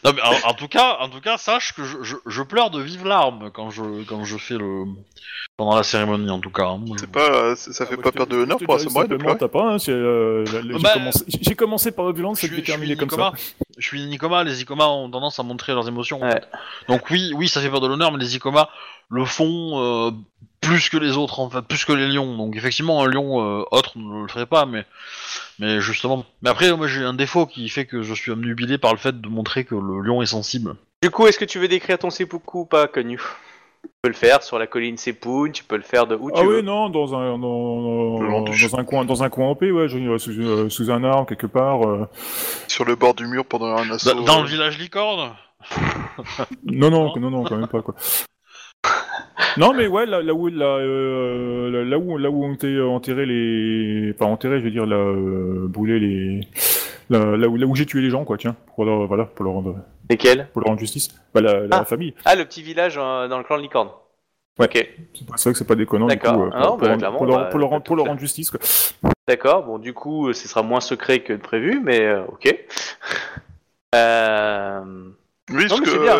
Non, 0.05 0.11
mais 0.13 0.21
en, 0.21 0.49
en 0.49 0.53
tout 0.53 0.67
cas, 0.67 0.97
en 0.99 1.09
tout 1.09 1.21
cas, 1.21 1.37
sache 1.37 1.73
que 1.73 1.83
je, 1.83 1.97
je, 2.03 2.15
je 2.25 2.41
pleure 2.43 2.69
de 2.69 2.81
vives 2.81 3.05
larmes 3.05 3.49
quand 3.53 3.69
je, 3.69 4.03
quand 4.05 4.23
je 4.23 4.37
fais 4.37 4.55
le. 4.57 4.85
pendant 5.57 5.75
la 5.75 5.83
cérémonie, 5.83 6.29
en 6.29 6.39
tout 6.39 6.51
cas. 6.51 6.67
hein. 6.67 6.81
C'est 6.97 7.11
pas, 7.11 7.55
ça 7.55 7.73
ça 7.73 7.83
Ah, 7.85 7.89
fait 7.89 7.97
pas 7.97 8.11
perdre 8.11 8.31
de 8.31 8.37
l'honneur 8.37 8.57
pour 8.63 8.79
samouraï 8.79 9.07
de 9.07 9.15
pleurer. 9.17 9.37
T'as 9.37 9.47
pas, 9.47 9.73
hein, 9.73 9.77
euh, 9.89 10.45
la- 10.45 10.61
la- 10.61 10.77
j'ai 10.77 10.83
Bah, 10.83 10.93
commencé- 10.93 11.25
j'ai 11.27 11.55
commencé 11.55 11.91
par 11.91 12.05
la 12.05 12.11
violence, 12.11 12.39
ça 12.39 12.47
Je 12.47 12.53
suis 12.53 12.63
terminé 12.63 12.95
comme 12.95 13.09
ça. 13.09 13.31
Je 13.77 13.85
suis 13.85 14.05
Nikoma, 14.07 14.43
les 14.43 14.61
Ikoma 14.61 14.87
ont 14.87 15.09
tendance 15.09 15.39
à 15.39 15.43
montrer 15.43 15.73
leurs 15.73 15.87
émotions. 15.87 16.21
en 16.21 16.25
Ouais. 16.25 16.31
fait. 16.31 16.47
Donc 16.87 17.09
oui, 17.09 17.31
oui, 17.35 17.47
ça 17.47 17.59
fait 17.61 17.69
peur 17.69 17.81
de 17.81 17.87
l'honneur, 17.87 18.11
mais 18.11 18.19
les 18.19 18.35
Ikoma 18.35 18.69
le 19.09 19.25
font 19.25 20.07
euh, 20.07 20.11
plus 20.61 20.89
que 20.89 20.97
les 20.97 21.15
autres, 21.17 21.39
en 21.39 21.49
fait, 21.49 21.61
plus 21.61 21.85
que 21.85 21.93
les 21.93 22.07
lions. 22.07 22.35
Donc 22.37 22.55
effectivement, 22.55 23.03
un 23.03 23.07
lion 23.07 23.41
euh, 23.41 23.63
autre 23.71 23.97
ne 23.97 24.21
le 24.23 24.27
ferait 24.27 24.45
pas, 24.45 24.65
mais, 24.65 24.85
mais 25.59 25.79
justement. 25.81 26.25
Mais 26.41 26.49
après, 26.49 26.75
moi 26.75 26.87
j'ai 26.87 27.03
un 27.03 27.13
défaut 27.13 27.45
qui 27.45 27.67
fait 27.69 27.85
que 27.85 28.01
je 28.01 28.13
suis 28.13 28.31
omnubilé 28.31 28.77
par 28.77 28.91
le 28.91 28.97
fait 28.97 29.19
de 29.21 29.27
montrer 29.29 29.63
que 29.65 29.75
le 29.75 30.01
lion 30.01 30.21
est 30.21 30.25
sensible. 30.27 30.75
Du 31.03 31.09
coup, 31.11 31.27
est-ce 31.27 31.37
que 31.39 31.45
tu 31.45 31.59
veux 31.59 31.67
décrire 31.67 31.99
ton 31.99 32.09
seppuku 32.09 32.57
ou 32.59 32.65
pas, 32.65 32.87
Konyu 32.87 33.21
Tu 33.83 33.89
peux 34.01 34.09
le 34.09 34.15
faire 34.15 34.41
sur 34.41 34.57
la 34.57 34.65
colline 34.65 34.97
Sepun, 34.97 35.51
tu 35.53 35.63
peux 35.63 35.77
le 35.77 35.83
faire 35.83 36.07
de 36.07 36.15
où 36.19 36.31
tu 36.31 36.37
Ah 36.39 36.43
veux. 36.43 36.57
oui, 36.57 36.63
non, 36.63 36.89
dans 36.89 37.13
un, 37.15 37.37
dans, 37.37 38.19
dans, 38.43 38.75
un 38.79 38.83
coin, 38.83 39.05
dans 39.05 39.21
un 39.23 39.29
coin 39.29 39.47
en 39.49 39.55
paix, 39.55 39.69
ouais, 39.71 39.87
sous, 39.87 39.99
euh, 39.99 40.69
sous 40.69 40.89
un 40.89 41.03
arbre 41.03 41.27
quelque 41.27 41.45
part. 41.47 41.87
euh. 41.87 42.07
Sur 42.67 42.83
le 42.83 42.95
bord 42.95 43.13
du 43.13 43.27
mur 43.27 43.45
pendant 43.45 43.77
un 43.77 43.89
assaut. 43.91 44.11
Dans, 44.15 44.21
dans 44.23 44.41
le 44.41 44.47
village 44.47 44.79
licorne? 44.79 45.33
Non, 46.65 46.89
Non. 46.89 47.13
non, 47.19 47.29
non, 47.29 47.43
quand 47.43 47.57
même 47.57 47.67
pas 47.67 47.81
quoi. 47.83 47.93
Non, 49.57 49.73
mais 49.73 49.87
ouais, 49.87 50.05
là, 50.05 50.21
là 50.21 50.33
où, 50.33 50.47
là, 50.47 50.65
euh, 50.65 51.83
là, 51.85 51.97
où, 51.97 52.17
là 52.17 52.29
où 52.29 52.43
ont 52.45 52.53
été 52.53 52.79
enterrés 52.81 53.25
les, 53.25 54.13
enfin 54.15 54.31
enterrés, 54.31 54.59
je 54.59 54.65
veux 54.65 54.71
dire, 54.71 54.85
là, 54.85 54.95
euh, 54.97 55.67
brûlés 55.67 55.99
les, 55.99 56.41
là, 57.09 57.37
là 57.37 57.47
où, 57.47 57.55
là 57.55 57.65
où 57.67 57.75
j'ai 57.75 57.85
tué 57.85 58.01
les 58.01 58.09
gens, 58.09 58.23
quoi, 58.25 58.37
tiens, 58.37 58.55
pour 58.75 58.85
leur, 58.85 59.05
voilà, 59.07 59.25
pour 59.25 59.45
leur 59.45 59.53
rendre, 59.55 59.75
Lesquels? 60.09 60.47
pour 60.53 60.61
leur 60.61 60.69
rendre 60.69 60.79
justice. 60.79 61.09
Bah, 61.33 61.41
la, 61.41 61.61
la 61.67 61.79
Ah. 61.79 61.85
famille. 61.85 62.13
Ah, 62.25 62.35
le 62.35 62.45
petit 62.45 62.61
village 62.63 62.97
euh, 62.97 63.27
dans 63.27 63.37
le 63.37 63.43
clan 63.43 63.57
de 63.57 63.61
licorne. 63.63 63.89
Ouais. 64.59 64.65
Ok, 64.65 64.73
C'est 65.35 65.43
vrai 65.43 65.51
que 65.51 65.57
c'est 65.59 65.67
pas 65.67 65.75
déconnant, 65.75 66.07
du 66.07 66.15
D'accord. 66.15 66.33
coup, 66.35 66.43
euh, 66.45 66.49
Ah 66.53 66.67
pour, 66.67 66.77
bah, 66.77 66.97
pour, 66.97 67.17
pour 67.17 67.25
leur, 67.27 67.37
bah, 67.37 67.45
pour 67.51 67.59
leur, 67.59 67.69
t'as 67.69 67.79
pour 67.81 67.95
leur 67.95 68.05
rendre 68.07 68.19
justice, 68.19 68.49
quoi. 68.49 68.59
d'accord. 69.27 69.63
Bon, 69.65 69.77
du 69.77 69.93
coup, 69.93 70.29
euh, 70.29 70.33
ce 70.33 70.47
sera 70.47 70.63
moins 70.63 70.79
secret 70.81 71.19
que 71.19 71.33
prévu, 71.33 71.79
mais 71.83 72.01
euh, 72.01 72.23
ok. 72.25 72.55
Euh... 73.93 75.09
Oui, 75.49 75.63
Non, 75.63 75.67
parce 75.69 75.79
mais 75.79 75.85
que 75.85 75.91
c'est 75.91 75.99
bien, 75.99 76.15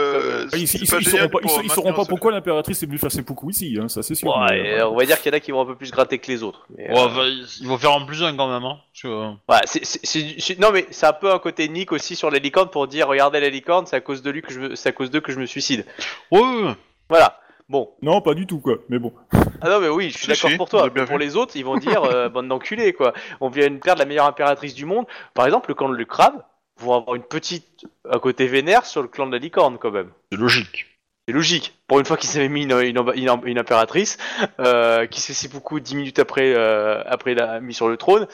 ils, 0.54 0.62
ils, 0.64 0.88
sauront 1.06 1.28
pas, 1.28 1.40
pour 1.40 1.42
ils, 1.60 1.66
ils 1.66 1.70
sauront 1.70 1.88
maintenir 1.90 1.96
pas 1.96 2.02
un 2.02 2.06
pourquoi 2.06 2.32
l'impératrice 2.32 2.82
est 2.82 2.86
venue 2.86 2.98
faire 2.98 3.12
ses 3.12 3.24
beaucoup 3.24 3.50
ici, 3.50 3.78
hein, 3.82 3.90
ça 3.90 4.02
c'est 4.02 4.16
sûr. 4.16 4.30
Ouais, 4.30 4.62
mais, 4.62 4.80
euh, 4.80 4.88
on 4.88 4.96
va 4.96 5.06
dire 5.06 5.20
qu'il 5.22 5.32
y 5.32 5.36
en 5.36 5.38
a 5.38 5.42
qui 5.42 5.52
vont 5.52 5.60
un 5.62 5.66
peu 5.66 5.76
plus 5.76 5.92
gratter 5.92 6.18
que 6.18 6.28
les 6.32 6.44
autres. 6.44 6.66
mais, 6.78 6.90
Ouais, 6.90 6.98
euh, 6.98 7.44
ils 7.60 7.68
vont 7.68 7.78
faire 7.78 7.92
en 7.92 8.06
plus 8.06 8.24
un 8.24 8.34
quand 8.38 8.48
même. 8.48 8.64
Hein, 8.64 8.78
que, 9.02 9.08
euh, 9.10 9.30
ouais, 9.50 9.60
c'est- 9.66 9.84
c'est- 9.84 10.00
c'est- 10.06 10.36
c'est- 10.40 10.60
non 10.60 10.70
mais 10.72 10.86
c'est 10.92 11.08
un 11.08 11.12
peu 11.14 11.30
un 11.34 11.40
côté 11.40 11.68
Nick 11.68 11.92
aussi 11.92 12.16
sur 12.16 12.30
les 12.32 12.40
licornes 12.40 12.70
pour 12.70 12.88
dire 12.88 13.08
regardez 13.10 13.42
les 13.42 13.50
licornes, 13.52 13.86
c'est 13.86 13.98
à 13.98 14.02
cause 14.02 14.22
de 14.22 14.30
lui 14.32 14.42
que 14.42 14.54
je, 14.54 14.60
me- 14.62 14.76
c'est 14.76 14.88
à 14.90 14.92
cause 14.94 15.12
d'eux 15.12 15.20
que 15.22 15.34
je 15.34 15.40
me 15.40 15.46
suicide. 15.46 15.86
Ouais, 16.32 16.40
ouais, 16.40 16.64
ouais. 16.64 16.76
Voilà. 17.10 17.38
Bon. 17.68 17.90
Non, 18.02 18.22
pas 18.22 18.34
du 18.34 18.48
tout, 18.48 18.60
quoi, 18.60 18.78
mais 18.88 18.98
bon. 18.98 19.12
Ah 19.62 19.70
non 19.70 19.80
mais 19.82 19.90
oui, 19.90 20.12
je 20.12 20.20
suis 20.20 20.28
d'accord 20.28 20.52
si, 20.52 20.56
pour 20.56 20.70
toi. 20.70 20.88
Pour 20.90 21.06
vu. 21.06 21.18
les 21.18 21.36
autres, 21.36 21.58
ils 21.58 21.66
vont 21.66 21.78
dire 21.78 22.04
euh, 22.04 22.30
bande 22.30 22.48
d'enculés 22.48 22.94
quoi. 22.94 23.12
On 23.42 23.50
vient 23.50 23.70
de 23.72 23.78
perdre 23.78 24.00
la 24.00 24.06
meilleure 24.06 24.28
impératrice 24.28 24.76
du 24.76 24.86
monde. 24.86 25.06
Par 25.34 25.46
exemple, 25.48 25.74
de 25.74 25.94
le 25.98 26.06
crabe 26.06 26.44
vont 26.80 26.96
avoir 26.96 27.16
une 27.16 27.24
petite 27.24 27.86
à 28.10 28.20
côté 28.20 28.48
vénère 28.48 28.86
sur 28.86 29.02
le 29.02 29.08
clan 29.08 29.28
de 29.28 29.32
la 29.32 29.40
licorne 29.40 29.78
quand 29.78 29.92
même. 29.92 30.12
c'est 30.32 30.38
logique. 30.38 30.97
C'est 31.28 31.34
logique. 31.34 31.78
Pour 31.88 32.00
une 32.00 32.06
fois 32.06 32.16
qu'ils 32.16 32.38
avaient 32.40 32.48
mis 32.48 32.64
une, 32.64 32.72
une, 32.72 32.98
une- 33.16 33.42
une 33.44 33.58
impératrice 33.60 34.18
euh, 34.62 35.08
qui 35.08 35.20
s'est 35.20 35.34
si 35.34 35.50
beaucoup 35.50 35.82
dix 35.82 35.94
minutes 35.96 36.20
après 36.20 36.54
euh, 36.56 37.04
après 37.06 37.34
la 37.34 37.60
mise 37.60 37.76
sur 37.76 37.90
le 37.90 37.98
trône, 37.98 38.28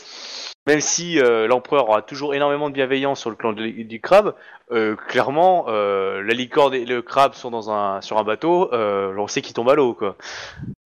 même 0.68 0.80
si 0.80 1.20
euh, 1.20 1.48
l'empereur 1.48 1.90
aura 1.90 2.04
toujours 2.04 2.36
énormément 2.36 2.70
de 2.70 2.76
bienveillance 2.76 3.20
sur 3.20 3.32
le 3.32 3.36
clan 3.36 3.54
de- 3.54 3.66
du 3.84 4.00
crabe, 4.00 4.36
clairement 5.08 5.66
la 5.70 6.34
licorne 6.34 6.74
et 6.76 6.86
le 6.86 7.02
crabe 7.02 7.34
sont 7.34 7.50
dans 7.52 7.72
un 7.72 8.00
sur 8.02 8.18
un 8.20 8.24
bateau, 8.24 8.70
on 8.72 9.28
sait 9.28 9.42
qu'ils 9.42 9.54
tombent 9.56 9.72
à 9.72 9.76
l'eau 9.76 9.96
quoi. 9.96 10.16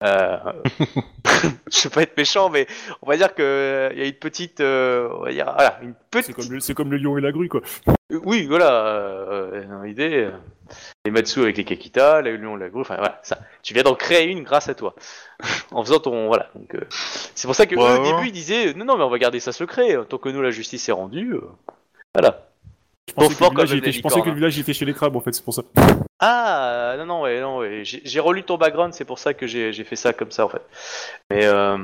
Je 1.70 1.84
veux 1.84 1.90
pas 1.90 2.02
être 2.02 2.16
méchant, 2.16 2.48
mais 2.48 2.66
on 3.02 3.06
va 3.08 3.16
dire 3.18 3.34
que 3.34 3.90
il 3.92 3.98
y 3.98 4.02
a 4.02 4.06
une 4.06 4.12
petite, 4.14 4.60
on 4.60 5.24
va 5.24 5.30
dire 5.32 5.52
voilà, 5.54 5.78
une 5.82 5.94
C'est 6.14 6.32
petite 6.32 6.36
comme, 6.48 6.60
c'est 6.60 6.74
comme 6.74 6.90
le 6.90 6.96
lion 6.96 7.16
et 7.18 7.20
la 7.20 7.32
grue, 7.32 7.48
quoi. 7.48 7.60
Oui, 8.24 8.46
voilà, 8.46 8.86
euh, 8.86 9.62
les 11.04 11.10
Matsu 11.10 11.42
avec 11.42 11.56
les 11.56 11.64
Kakita, 11.64 12.22
la 12.22 12.30
Lion, 12.32 12.56
la 12.56 12.68
grue, 12.68 12.80
enfin 12.80 12.96
voilà, 12.96 13.20
ça. 13.22 13.38
Tu 13.62 13.74
viens 13.74 13.82
d'en 13.82 13.94
créer 13.94 14.26
une 14.28 14.42
grâce 14.42 14.68
à 14.68 14.74
toi. 14.74 14.94
en 15.70 15.84
faisant 15.84 16.00
ton. 16.00 16.26
Voilà, 16.28 16.50
donc. 16.54 16.74
euh, 16.74 16.86
c'est 17.34 17.46
pour 17.46 17.54
ça 17.54 17.66
que 17.66 17.76
Ouais, 17.76 17.82
eux, 17.82 18.00
au 18.00 18.04
début, 18.04 18.28
ils 18.28 18.32
disaient 18.32 18.74
non, 18.74 18.84
non, 18.84 18.96
mais 18.96 19.04
on 19.04 19.10
va 19.10 19.18
garder 19.18 19.40
ça 19.40 19.52
secret, 19.52 19.96
euh, 19.96 20.04
tant 20.04 20.18
que 20.18 20.28
nous, 20.28 20.42
la 20.42 20.50
justice 20.50 20.88
est 20.88 20.92
rendue. 20.92 21.34
euh, 21.34 21.42
voilà. 22.14 22.44
Je 23.08 23.14
pensais, 23.14 23.34
fort 23.34 23.54
que 23.54 23.60
le, 23.60 23.64
village 23.64 23.78
était, 23.78 23.86
les 23.86 23.92
je 23.92 24.02
pensais 24.02 24.14
que 24.16 24.18
le 24.18 24.24
licornes. 24.24 24.36
village 24.36 24.58
était 24.58 24.74
chez 24.74 24.84
les 24.84 24.92
crabes, 24.92 25.16
en 25.16 25.20
fait, 25.20 25.32
c'est 25.32 25.44
pour 25.44 25.54
ça. 25.54 25.62
Ah, 26.20 26.94
non, 26.98 27.06
non, 27.06 27.22
ouais, 27.22 27.40
non, 27.40 27.58
ouais. 27.58 27.84
J'ai 27.84 28.02
j'ai 28.04 28.20
relu 28.20 28.42
ton 28.42 28.58
background, 28.58 28.92
c'est 28.92 29.06
pour 29.06 29.18
ça 29.18 29.32
que 29.32 29.46
j'ai 29.46 29.72
j'ai 29.72 29.84
fait 29.84 29.96
ça 29.96 30.12
comme 30.12 30.30
ça, 30.30 30.44
en 30.44 30.48
fait. 30.48 30.62
Mais. 31.30 31.46
Euh, 31.46 31.78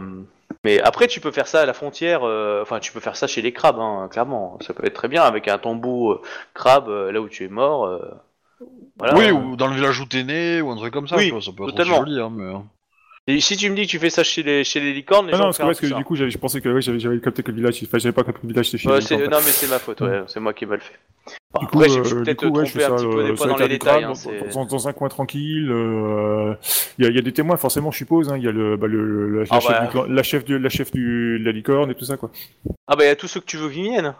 mais 0.64 0.80
après, 0.80 1.06
tu 1.06 1.20
peux 1.20 1.30
faire 1.30 1.46
ça 1.46 1.60
à 1.62 1.66
la 1.66 1.74
frontière, 1.74 2.20
euh, 2.24 2.62
enfin, 2.62 2.80
tu 2.80 2.92
peux 2.92 3.00
faire 3.00 3.16
ça 3.16 3.26
chez 3.26 3.42
les 3.42 3.52
crabes, 3.52 3.78
hein, 3.78 4.08
clairement. 4.10 4.58
Ça 4.60 4.72
peut 4.72 4.86
être 4.86 4.94
très 4.94 5.08
bien 5.08 5.22
avec 5.22 5.46
un 5.46 5.58
tombeau 5.58 6.12
euh, 6.12 6.22
crabe 6.54 6.88
euh, 6.88 7.12
là 7.12 7.20
où 7.20 7.28
tu 7.28 7.44
es 7.44 7.48
mort. 7.48 8.00
Euh, 9.02 9.06
voilà. 9.10 9.14
oui, 9.18 9.30
ou 9.30 9.56
dans 9.56 9.66
le 9.66 9.74
village 9.74 10.00
où 10.00 10.06
t'es 10.06 10.24
né, 10.24 10.60
ou 10.60 10.70
un 10.70 10.76
truc 10.76 10.92
comme 10.92 11.08
ça. 11.08 11.16
Oui, 11.16 11.26
tu 11.26 11.32
vois, 11.32 11.42
ça 11.42 11.50
peut 11.56 11.64
être 11.64 11.70
totalement. 11.70 12.00
aussi 12.00 12.10
joli. 12.10 12.20
Hein, 12.20 12.32
mais... 12.34 12.52
Et 13.26 13.40
si 13.40 13.56
tu 13.56 13.70
me 13.70 13.74
dis 13.74 13.86
que 13.86 13.90
tu 13.90 13.98
fais 13.98 14.10
ça 14.10 14.22
chez 14.22 14.42
les, 14.42 14.64
chez 14.64 14.80
les 14.80 14.92
licornes, 14.92 15.28
les 15.28 15.32
Ah 15.32 15.36
gens 15.38 15.44
non, 15.44 15.48
parce 15.48 15.56
que, 15.58 15.62
parce 15.64 15.80
que 15.80 15.86
du 15.86 16.04
coup, 16.04 16.14
j'avais- 16.14 16.30
je 16.30 16.36
pensais 16.36 16.60
que 16.60 16.68
ouais, 16.68 16.82
j'avais 16.82 17.20
capté 17.20 17.42
que 17.42 17.50
le 17.52 17.56
village, 17.56 17.80
enfin, 17.82 17.96
j'avais 17.96 18.12
pas 18.12 18.22
capté 18.22 18.40
que 18.42 18.46
le 18.46 18.52
village 18.52 18.68
était 18.68 18.76
chez 18.76 18.88
Ouais, 18.90 18.98
les 19.00 19.06
crabes. 19.06 19.20
non 19.30 19.38
mais 19.38 19.50
c'est 19.50 19.66
ma 19.70 19.78
faute, 19.78 20.00
ouais. 20.02 20.24
c'est 20.26 20.40
moi 20.40 20.52
qui 20.52 20.64
ai 20.64 20.66
mal 20.66 20.80
fait. 20.82 20.92
Bon, 21.54 21.60
Du 21.60 21.66
coup, 21.68 21.78
après, 21.78 21.88
j'ai 21.88 22.00
euh, 22.00 22.02
peut-être 22.22 22.44
ouais, 22.44 22.50
trompé 22.52 22.66
fais 22.66 22.84
un 22.84 22.88
ça, 22.88 22.94
petit 22.96 23.06
peu 23.06 23.20
euh, 23.20 23.22
des 23.30 23.36
fois 23.36 23.46
sur 23.46 23.56
dans 23.56 23.62
les 23.62 23.68
détails. 23.68 24.04
hein, 24.04 24.12
dans, 24.52 24.66
dans 24.66 24.88
un 24.88 24.92
coin 24.92 25.08
tranquille. 25.08 25.70
euh, 25.70 26.54
Il 26.98 27.04
y, 27.04 27.08
a- 27.08 27.10
il 27.10 27.16
y 27.16 27.18
a 27.18 27.22
des 27.22 27.32
témoins, 27.32 27.56
forcément, 27.56 27.90
je 27.90 27.96
suppose. 27.96 28.28
hein, 28.30 28.36
Il 28.36 28.44
y 28.44 28.48
a 28.48 28.52
le, 28.52 28.76
bah, 28.76 28.88
le, 28.88 29.30
la, 29.38 29.40
la 29.44 29.46
Ah 29.50 29.60
chef 29.60 29.70
bah. 29.70 30.04
du 30.06 30.12
la 30.14 30.22
chef 30.22 30.44
de 30.44 30.56
la 30.56 30.68
chef 30.68 30.92
du, 30.92 31.38
de 31.40 31.44
la 31.46 31.52
licorne 31.52 31.90
et 31.90 31.94
tout 31.94 32.04
ça, 32.04 32.18
quoi. 32.18 32.30
Ah 32.86 32.94
bah 32.94 33.04
il 33.04 33.06
y 33.06 33.10
a 33.10 33.16
tous 33.16 33.28
ceux 33.28 33.40
que 33.40 33.46
tu 33.46 33.56
veux 33.56 33.70
qui 33.70 33.80
viennent. 33.82 34.14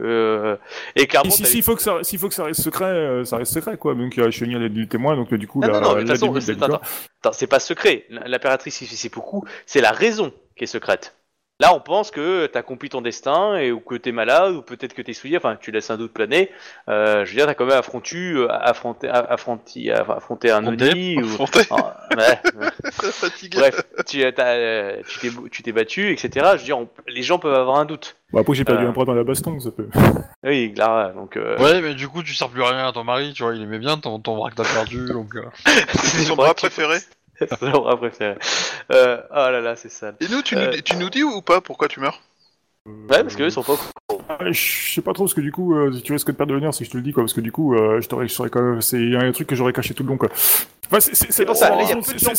Euh, 0.00 0.56
et 0.96 1.06
si- 1.30 1.44
S'il 1.46 1.62
faut 1.62 1.76
que 1.76 1.82
ça, 1.82 1.98
s'il 2.02 2.18
faut 2.18 2.28
que 2.28 2.34
ça 2.34 2.44
reste 2.44 2.60
secret, 2.60 2.84
euh, 2.86 3.24
ça 3.24 3.36
reste 3.36 3.52
secret, 3.52 3.76
quoi. 3.76 3.94
Donc, 3.94 4.18
Chenille, 4.30 4.56
y 4.62 4.64
a 4.64 4.68
des 4.68 4.88
témoins, 4.88 5.14
donc 5.14 5.32
euh, 5.32 5.38
du 5.38 5.46
coup, 5.46 5.60
Non, 5.60 5.68
la, 5.68 5.74
non, 5.74 5.80
non, 5.80 5.88
mais 5.96 6.02
de 6.02 6.08
toute 6.08 6.08
façon, 6.20 6.32
c'est- 6.40 6.52
pas 7.46 7.60
secret. 7.60 8.04
L'impératrice 8.10 8.80
beaucoup, 9.08 9.44
c'est 9.66 9.80
la 9.80 9.92
raison 9.92 10.32
qui 10.56 10.64
est 10.64 10.68
secrète. 10.68 11.16
Là, 11.64 11.74
on 11.74 11.80
pense 11.80 12.10
que 12.10 12.44
t'as 12.44 12.58
accompli 12.58 12.90
ton 12.90 13.00
destin 13.00 13.56
et 13.56 13.72
ou 13.72 13.80
que 13.80 13.94
t'es 13.94 14.12
malade 14.12 14.52
ou 14.54 14.60
peut-être 14.60 14.92
que 14.92 15.00
t'es 15.00 15.14
souillé. 15.14 15.38
Enfin, 15.38 15.56
tu 15.58 15.70
laisses 15.70 15.88
un 15.90 15.96
doute 15.96 16.12
planer. 16.12 16.50
Euh, 16.90 17.24
je 17.24 17.30
veux 17.30 17.36
dire, 17.36 17.46
t'as 17.46 17.54
quand 17.54 17.64
même 17.64 17.78
affronté, 17.78 18.16
euh, 18.34 18.48
affronté, 18.50 19.08
affronté, 19.08 19.90
affronté 19.90 20.50
un 20.50 20.58
Affronté. 20.66 20.90
Oni 20.90 21.22
ou. 21.22 21.24
Affronté. 21.42 21.60
Ah, 21.70 22.06
ouais, 22.10 22.38
ouais. 22.60 22.68
fatigué. 22.92 23.56
Bref, 23.58 23.80
tu 24.06 24.22
euh, 24.22 24.96
tu 25.08 25.20
t'es 25.20 25.30
tu 25.50 25.62
t'es 25.62 25.72
battu, 25.72 26.12
etc. 26.12 26.30
Je 26.52 26.58
veux 26.58 26.64
dire, 26.64 26.78
on- 26.78 26.88
les 27.08 27.22
gens 27.22 27.38
peuvent 27.38 27.54
avoir 27.54 27.78
un 27.78 27.86
doute. 27.86 28.16
Bon, 28.32 28.40
après, 28.40 28.52
j'ai 28.54 28.64
perdu 28.64 28.84
Euh. 28.84 28.88
un 28.88 28.92
bras 28.92 29.06
dans 29.06 29.14
la 29.14 29.24
baston, 29.24 29.58
ça 29.58 29.70
peut. 29.70 29.88
Oui, 30.44 30.70
Clara, 30.74 31.12
donc. 31.12 31.38
Euh, 31.38 31.56
Ouais, 31.58 31.80
mais 31.80 31.94
du 31.94 32.08
coup, 32.08 32.22
tu 32.22 32.34
sers 32.34 32.50
plus 32.50 32.62
à 32.62 32.68
rien 32.68 32.86
à 32.88 32.92
ton 32.92 33.04
mari, 33.04 33.32
tu 33.32 33.42
vois, 33.42 33.54
il 33.54 33.62
aimait 33.62 33.78
bien 33.78 33.96
ton, 33.96 34.18
ton 34.18 34.36
bras 34.36 34.50
que 34.50 34.56
t'as 34.56 34.64
perdu, 34.70 35.06
donc... 35.06 35.34
euh. 35.36 35.44
C'est 35.94 36.24
son 36.24 36.36
bras 36.36 36.52
préféré. 36.52 36.98
C'est 37.38 37.60
l'endroit 37.62 37.96
préféré. 37.96 38.36
Euh, 38.92 39.20
oh 39.30 39.34
là 39.34 39.60
là, 39.60 39.76
c'est 39.76 39.88
sale. 39.90 40.16
Et 40.20 40.28
nous, 40.28 40.42
tu, 40.42 40.56
Euh. 40.56 40.70
nous, 40.72 40.80
tu 40.82 40.96
nous 40.96 41.10
dis 41.10 41.22
ou 41.22 41.40
pas 41.42 41.60
pourquoi 41.60 41.88
tu 41.88 42.00
meurs? 42.00 42.20
Ouais, 42.86 43.22
parce 43.22 43.34
qu'eux 43.34 43.46
ils 43.46 43.50
sont 43.52 43.62
pas 43.62 43.72
au 43.72 43.76
courant. 43.76 44.24
Ah, 44.28 44.50
Je 44.52 44.92
sais 44.94 45.00
pas 45.00 45.12
trop, 45.14 45.24
parce 45.24 45.32
que 45.34 45.40
du 45.40 45.52
coup, 45.52 45.74
euh, 45.74 45.90
tu 46.02 46.12
risques 46.12 46.26
de 46.26 46.32
perdre 46.32 46.50
de 46.50 46.54
l'honneur 46.54 46.74
si 46.74 46.84
je 46.84 46.90
te 46.90 46.96
le 46.98 47.02
dis, 47.02 47.12
quoi, 47.12 47.22
parce 47.22 47.32
que 47.32 47.40
du 47.40 47.50
coup, 47.50 47.74
euh, 47.74 48.00
je 48.02 48.08
t'aurais, 48.08 48.28
je 48.28 48.32
saurais 48.34 48.50
quand 48.50 48.60
même, 48.62 48.82
c'est 48.82 49.14
un 49.16 49.32
truc 49.32 49.46
que 49.48 49.54
j'aurais 49.54 49.72
caché 49.72 49.94
tout 49.94 50.02
le 50.02 50.10
long, 50.10 50.18
quoi. 50.18 50.28
Enfin, 50.86 51.00
c'est, 51.00 51.38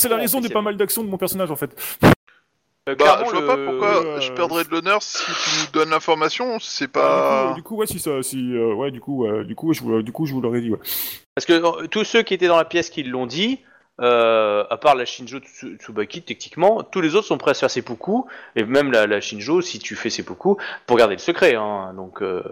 la 0.07 0.17
raison- 0.17 0.39
de 0.41 0.47
pas 0.49 0.61
mal 0.61 0.77
d'actions 0.77 1.03
de 1.03 1.09
mon 1.09 1.17
personnage, 1.17 1.49
en 1.49 1.55
fait. 1.55 1.71
Euh, 2.03 2.93
Bah, 2.93 2.95
clairement, 2.95 3.25
je 3.25 3.31
vois 3.31 3.41
le- 3.41 3.47
pas 3.47 3.57
pourquoi 3.57 4.05
euh, 4.05 4.21
je 4.21 4.31
perdrais 4.33 4.63
de 4.63 4.69
l'honneur 4.69 5.01
si 5.01 5.17
tu 5.25 5.59
nous 5.65 5.71
donnes 5.73 5.89
l'information, 5.89 6.59
c'est 6.59 6.85
Du, 6.85 6.91
pas... 6.91 7.47
coup, 7.49 7.55
du 7.55 7.63
coup, 7.63 7.75
ouais, 7.77 7.87
si 7.87 7.97
ça, 7.97 8.21
si, 8.21 8.37
euh, 8.53 8.75
ouais, 8.75 8.91
du 8.91 9.01
coup, 9.01 9.25
euh, 9.25 9.43
du 9.43 9.55
coup, 9.55 9.73
je 9.73 9.81
vous, 9.81 10.03
du 10.03 10.11
coup, 10.11 10.27
je 10.27 10.33
vous 10.33 10.41
l'aurais 10.41 10.61
dit, 10.61 10.69
ouais. 10.69 10.77
Parce 11.33 11.45
que 11.47 11.53
euh, 11.53 11.87
tous 11.87 12.03
ceux 12.03 12.21
qui 12.21 12.35
étaient 12.35 12.47
dans 12.47 12.57
la 12.57 12.65
pièce 12.65 12.91
qui 12.91 13.01
l'ont 13.01 13.25
dit, 13.25 13.61
euh, 14.01 14.63
à 14.69 14.77
part 14.77 14.95
la 14.95 15.05
Shinjo 15.05 15.39
Tsu- 15.39 15.77
Tsubaki, 15.77 16.21
techniquement, 16.21 16.83
tous 16.83 17.01
les 17.01 17.15
autres 17.15 17.27
sont 17.27 17.37
prêts 17.37 17.51
à 17.51 17.53
se 17.53 17.61
faire 17.61 17.71
seppuku, 17.71 18.23
et 18.55 18.63
même 18.63 18.91
la, 18.91 19.07
la 19.07 19.21
Shinjo, 19.21 19.61
si 19.61 19.79
tu 19.79 19.95
fais 19.95 20.09
seppuku, 20.09 20.55
pour 20.85 20.97
garder 20.97 21.15
le 21.15 21.19
secret. 21.19 21.55
Hein, 21.55 21.93
donc 21.95 22.21
euh, 22.21 22.43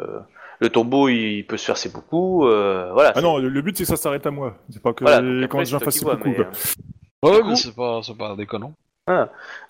le 0.60 0.70
tombeau, 0.70 1.10
il 1.10 1.44
peut 1.44 1.58
se 1.58 1.66
faire 1.66 1.78
seppuku, 1.78 2.46
euh, 2.46 2.92
voilà. 2.94 3.12
Ah 3.16 3.22
non, 3.22 3.38
le, 3.38 3.62
but 3.62 3.78
c'est 3.78 3.84
que 3.84 3.90
ça 3.90 3.98
s'arrête 3.98 4.26
à 4.26 4.32
moi. 4.32 4.58
C'est 4.70 4.82
pas 4.82 4.94
que 4.94 5.04
Voilà, 5.04 5.48
quand 5.48 5.60
après, 5.60 5.66
fassent 5.66 5.98
qui 5.98 6.04
vois, 6.04 6.16
beaucoup, 6.16 6.30
mais, 6.30 6.46
Ouais, 7.24 7.42
mais 7.46 7.56
c'est 7.56 7.74
pas, 7.74 8.02
c'est 8.04 8.18
pas 8.18 8.36
déconnant. 8.36 8.74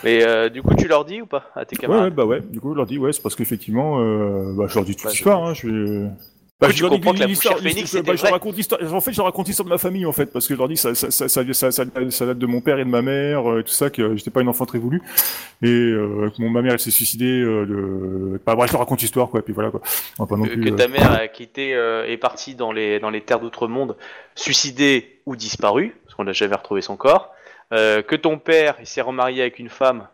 mais 0.04 0.24
euh, 0.26 0.50
du 0.50 0.62
coup, 0.64 0.74
tu 0.76 0.88
leur 0.88 1.06
dis 1.06 1.22
ou 1.22 1.26
pas 1.28 1.46
à 1.56 1.66
tes 1.66 1.76
camarades 1.76 2.06
ouais, 2.06 2.10
bah 2.12 2.26
ouais. 2.26 2.42
Du 2.42 2.60
coup, 2.60 2.72
je 2.72 2.78
leur 2.78 2.86
dis, 2.86 2.98
ouais, 2.98 3.14
c'est 3.14 3.22
parce 3.22 3.36
qu'effectivement, 3.36 4.00
euh, 4.00 4.54
bah, 4.56 4.66
je 4.68 4.76
leur 4.76 4.86
dis 4.86 4.96
toute 4.96 5.06
Bah, 5.06 5.12
l'histoire, 5.12 5.44
hein, 5.44 5.54
je 5.54 5.68
vais... 5.68 6.10
Bah, 6.68 6.74
je 6.74 6.86
comprends 6.86 7.14
que 7.14 7.20
la 7.20 7.28
bouchère 7.28 7.60
phénix, 7.60 7.96
bah, 7.98 8.16
je 8.16 8.26
raconte 8.26 8.56
l'histoire. 8.56 8.94
En 8.94 9.02
fait, 9.02 9.14
je 9.14 9.22
raconte 9.22 9.48
l'histoire 9.48 9.66
de 9.66 9.70
ma 9.70 9.78
famille, 9.78 10.06
en 10.06 10.12
fait, 10.12 10.28
parce 10.28 10.48
que 10.48 10.54
je 10.54 10.60
leur 10.60 10.68
dis 10.68 10.78
ça, 10.78 10.96
ça, 10.96 11.12
ça, 11.12 11.28
ça, 11.28 11.44
ça, 11.54 11.72
ça, 11.72 11.84
ça 12.10 12.26
date 12.26 12.38
de 12.38 12.46
mon 12.46 12.62
père 12.62 12.80
et 12.80 12.86
de 12.86 12.90
ma 12.90 13.02
mère, 13.02 13.50
euh, 13.50 13.64
tout 13.64 13.74
ça, 13.74 13.90
que 13.90 14.16
j'étais 14.16 14.32
pas 14.32 14.42
une 14.42 14.48
enfant 14.48 14.66
très 14.66 14.80
voulue, 14.80 15.02
et 15.62 15.68
euh, 15.68 16.32
que 16.36 16.42
mon 16.42 16.50
ma 16.50 16.62
mère 16.62 16.74
elle 16.74 16.80
s'est 16.80 16.92
suicidée. 16.92 17.42
Euh, 17.42 17.66
le... 17.66 18.42
Bah, 18.46 18.56
bref, 18.56 18.70
je 18.70 18.74
leur 18.74 18.82
raconte 18.82 19.02
l'histoire, 19.02 19.30
quoi. 19.30 19.42
Et 19.42 19.44
puis 19.44 19.54
voilà, 19.54 19.72
quoi. 19.72 19.82
Non 20.20 20.26
que, 20.26 20.50
plus. 20.50 20.62
que 20.62 20.70
euh, 20.70 20.76
ta 20.76 20.88
mère 20.88 21.12
a 21.12 21.28
quitté 21.28 21.72
est 21.72 22.18
partie 22.18 22.56
dans 22.56 22.72
les 22.72 23.00
dans 23.00 23.10
les 23.10 23.22
terres 23.22 23.40
d'outre-monde, 23.40 23.98
suicidée 24.36 25.20
ou 25.26 25.36
disparue, 25.36 25.96
parce 26.06 26.16
qu'on 26.16 26.24
n'a 26.24 26.34
jamais 26.34 26.56
retrouvé 26.56 26.82
son 26.82 26.96
corps. 26.96 27.32
Que 27.72 28.16
ton 28.16 28.38
père 28.38 28.76
il 28.80 28.86
s'est 28.86 29.02
remarié 29.02 29.42
avec 29.42 29.58
une 29.58 29.70
femme 29.70 30.08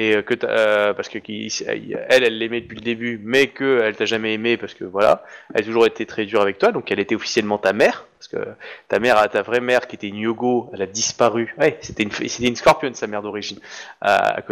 et 0.00 0.16
euh, 0.16 0.22
que 0.22 0.34
euh, 0.44 0.94
parce 0.94 1.08
que 1.10 1.18
elle 1.18 2.24
elle 2.24 2.38
l'aimait 2.38 2.62
depuis 2.62 2.76
le 2.76 2.82
début, 2.82 3.20
mais 3.22 3.48
que 3.48 3.80
elle 3.84 3.96
t'a 3.96 4.06
jamais 4.06 4.32
aimé 4.32 4.56
parce 4.56 4.72
que 4.72 4.84
voilà, 4.84 5.22
elle 5.54 5.60
a 5.60 5.64
toujours 5.64 5.86
été 5.86 6.06
très 6.06 6.24
dure 6.24 6.40
avec 6.40 6.56
toi, 6.58 6.72
donc 6.72 6.90
elle 6.90 7.00
était 7.00 7.14
officiellement 7.14 7.58
ta 7.58 7.74
mère 7.74 8.06
parce 8.18 8.28
que 8.28 8.50
ta 8.88 8.98
mère, 8.98 9.28
ta 9.30 9.42
vraie 9.42 9.60
mère 9.60 9.86
qui 9.86 9.96
était 9.96 10.08
une 10.08 10.16
Yogo, 10.16 10.70
elle 10.72 10.82
a 10.82 10.86
disparu. 10.86 11.54
Ouais, 11.58 11.78
c'était 11.82 12.02
une 12.02 12.10
c'était 12.12 12.48
une 12.48 12.56
scorpion 12.56 12.90
sa 12.94 13.06
mère 13.06 13.20
d'origine 13.22 13.58
à, 14.00 14.38
à. 14.38 14.42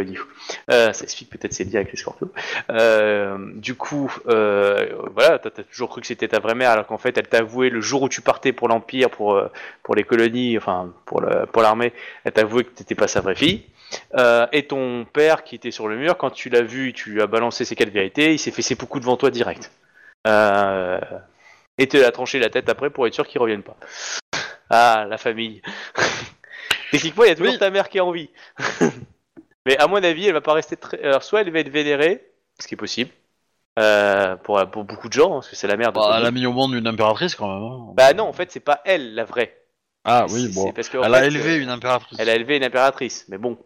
Euh, 0.70 0.93
ça 0.93 1.02
explique 1.05 1.31
peut-être 1.31 1.52
ses 1.55 1.65
liens 1.65 1.81
avec 1.81 1.93
les 1.93 1.99
scorpions. 1.99 2.31
Du 3.57 3.75
coup, 3.75 4.12
voilà, 4.25 5.39
t'as 5.39 5.51
t'as 5.51 5.62
toujours 5.62 5.89
cru 5.89 6.01
que 6.02 6.07
c'était 6.07 6.28
ta 6.28 6.41
vraie 6.41 6.55
mère, 6.55 6.70
alors 6.70 6.86
qu'en 6.86 6.99
fait, 6.99 7.17
elle 7.18 7.28
t'a 7.28 7.39
avoué 7.39 7.70
le 7.70 7.81
jour 7.81 8.02
où 8.02 8.09
tu 8.09 8.20
partais 8.20 8.52
pour 8.52 8.68
l'Empire, 8.68 9.10
pour, 9.10 9.41
pour 9.83 9.94
les 9.94 10.05
colonies, 10.05 10.57
enfin, 10.59 10.93
pour 11.07 11.20
le- 11.23 11.47
pour 11.47 11.62
l'armée, 11.62 11.93
elle 12.25 12.33
t'a 12.33 12.43
avoué 12.43 12.65
que 12.65 12.70
t'étais 12.70 12.94
pas 12.94 13.09
sa 13.09 13.20
vraie 13.20 13.35
fille. 13.35 13.62
Euh, 14.15 14.47
et 14.52 14.67
ton 14.67 15.05
père, 15.05 15.44
qui 15.44 15.55
était 15.55 15.70
sur 15.70 15.89
le 15.89 15.97
mur, 15.97 16.17
quand 16.17 16.31
tu 16.31 16.49
l'as 16.50 16.62
vu, 16.62 16.92
tu 16.92 17.10
lui 17.10 17.23
as 17.23 17.26
balancé 17.26 17.65
ses 17.65 17.75
quatre 17.76 17.91
vérités, 17.91 18.33
il 18.34 18.39
s'est 18.39 18.50
fait 18.50 18.62
ses 18.62 18.75
beaucoup 18.75 19.00
devant 19.00 19.17
toi 19.17 19.31
direct. 19.31 19.70
Euh, 20.26 21.00
et 21.78 21.86
te 21.86 21.97
a 21.97 22.10
tranché 22.10 22.39
la 22.39 22.50
tête 22.50 22.68
après 22.68 22.91
pour 22.91 23.07
être 23.07 23.15
sûr 23.15 23.26
qu'il 23.26 23.41
revienne 23.41 23.62
pas. 23.62 23.76
Ah, 24.70 25.07
la 25.08 25.17
famille. 25.17 25.62
Techniquement, 26.91 27.25
il 27.25 27.28
y 27.28 27.33
a 27.33 27.34
toujours 27.36 27.52
Oui. 27.52 27.58
ta 27.58 27.70
mère 27.70 27.89
qui 27.89 27.99
est 27.99 28.02
en 28.02 28.10
vie. 28.12 28.31
Mais 29.67 29.76
à 29.78 29.86
mon 29.86 30.02
avis, 30.02 30.26
elle 30.26 30.33
va 30.33 30.41
pas 30.41 30.55
rester 30.55 30.76
très. 30.76 31.02
Alors, 31.02 31.23
soit 31.23 31.42
elle 31.42 31.50
va 31.50 31.60
être 31.60 31.68
vénérée, 31.68 32.25
ce 32.58 32.67
qui 32.67 32.75
est 32.75 32.78
possible, 32.78 33.10
euh, 33.78 34.36
pour, 34.36 34.58
pour 34.70 34.84
beaucoup 34.84 35.08
de 35.08 35.12
gens, 35.12 35.26
hein, 35.33 35.34
parce 35.36 35.49
que 35.50 35.57
c'est 35.57 35.67
la 35.67 35.76
mère 35.76 35.92
de. 35.92 35.99
Bah, 35.99 36.17
elle 36.18 36.26
a 36.26 36.31
mis 36.31 36.47
au 36.47 36.52
monde 36.52 36.73
une 36.75 36.86
impératrice 36.86 37.34
quand 37.34 37.52
même. 37.52 37.62
hein. 37.62 37.92
Bah 37.94 38.12
non, 38.15 38.25
en 38.25 38.33
fait, 38.33 38.50
c'est 38.50 38.60
pas 38.60 38.81
elle 38.84 39.15
la 39.15 39.25
vraie. 39.25 39.55
Ah 40.11 40.25
oui, 40.31 40.51
bon. 40.55 40.73
parce 40.73 40.89
Elle 40.95 41.15
a 41.15 41.20
fait, 41.20 41.27
élevé 41.27 41.59
euh, 41.59 41.62
une 41.62 41.69
impératrice. 41.69 42.19
Elle 42.19 42.31
a 42.31 42.35
élevé 42.35 42.57
une 42.57 42.65
impératrice, 42.65 43.27
mais 43.28 43.37
bon. 43.37 43.59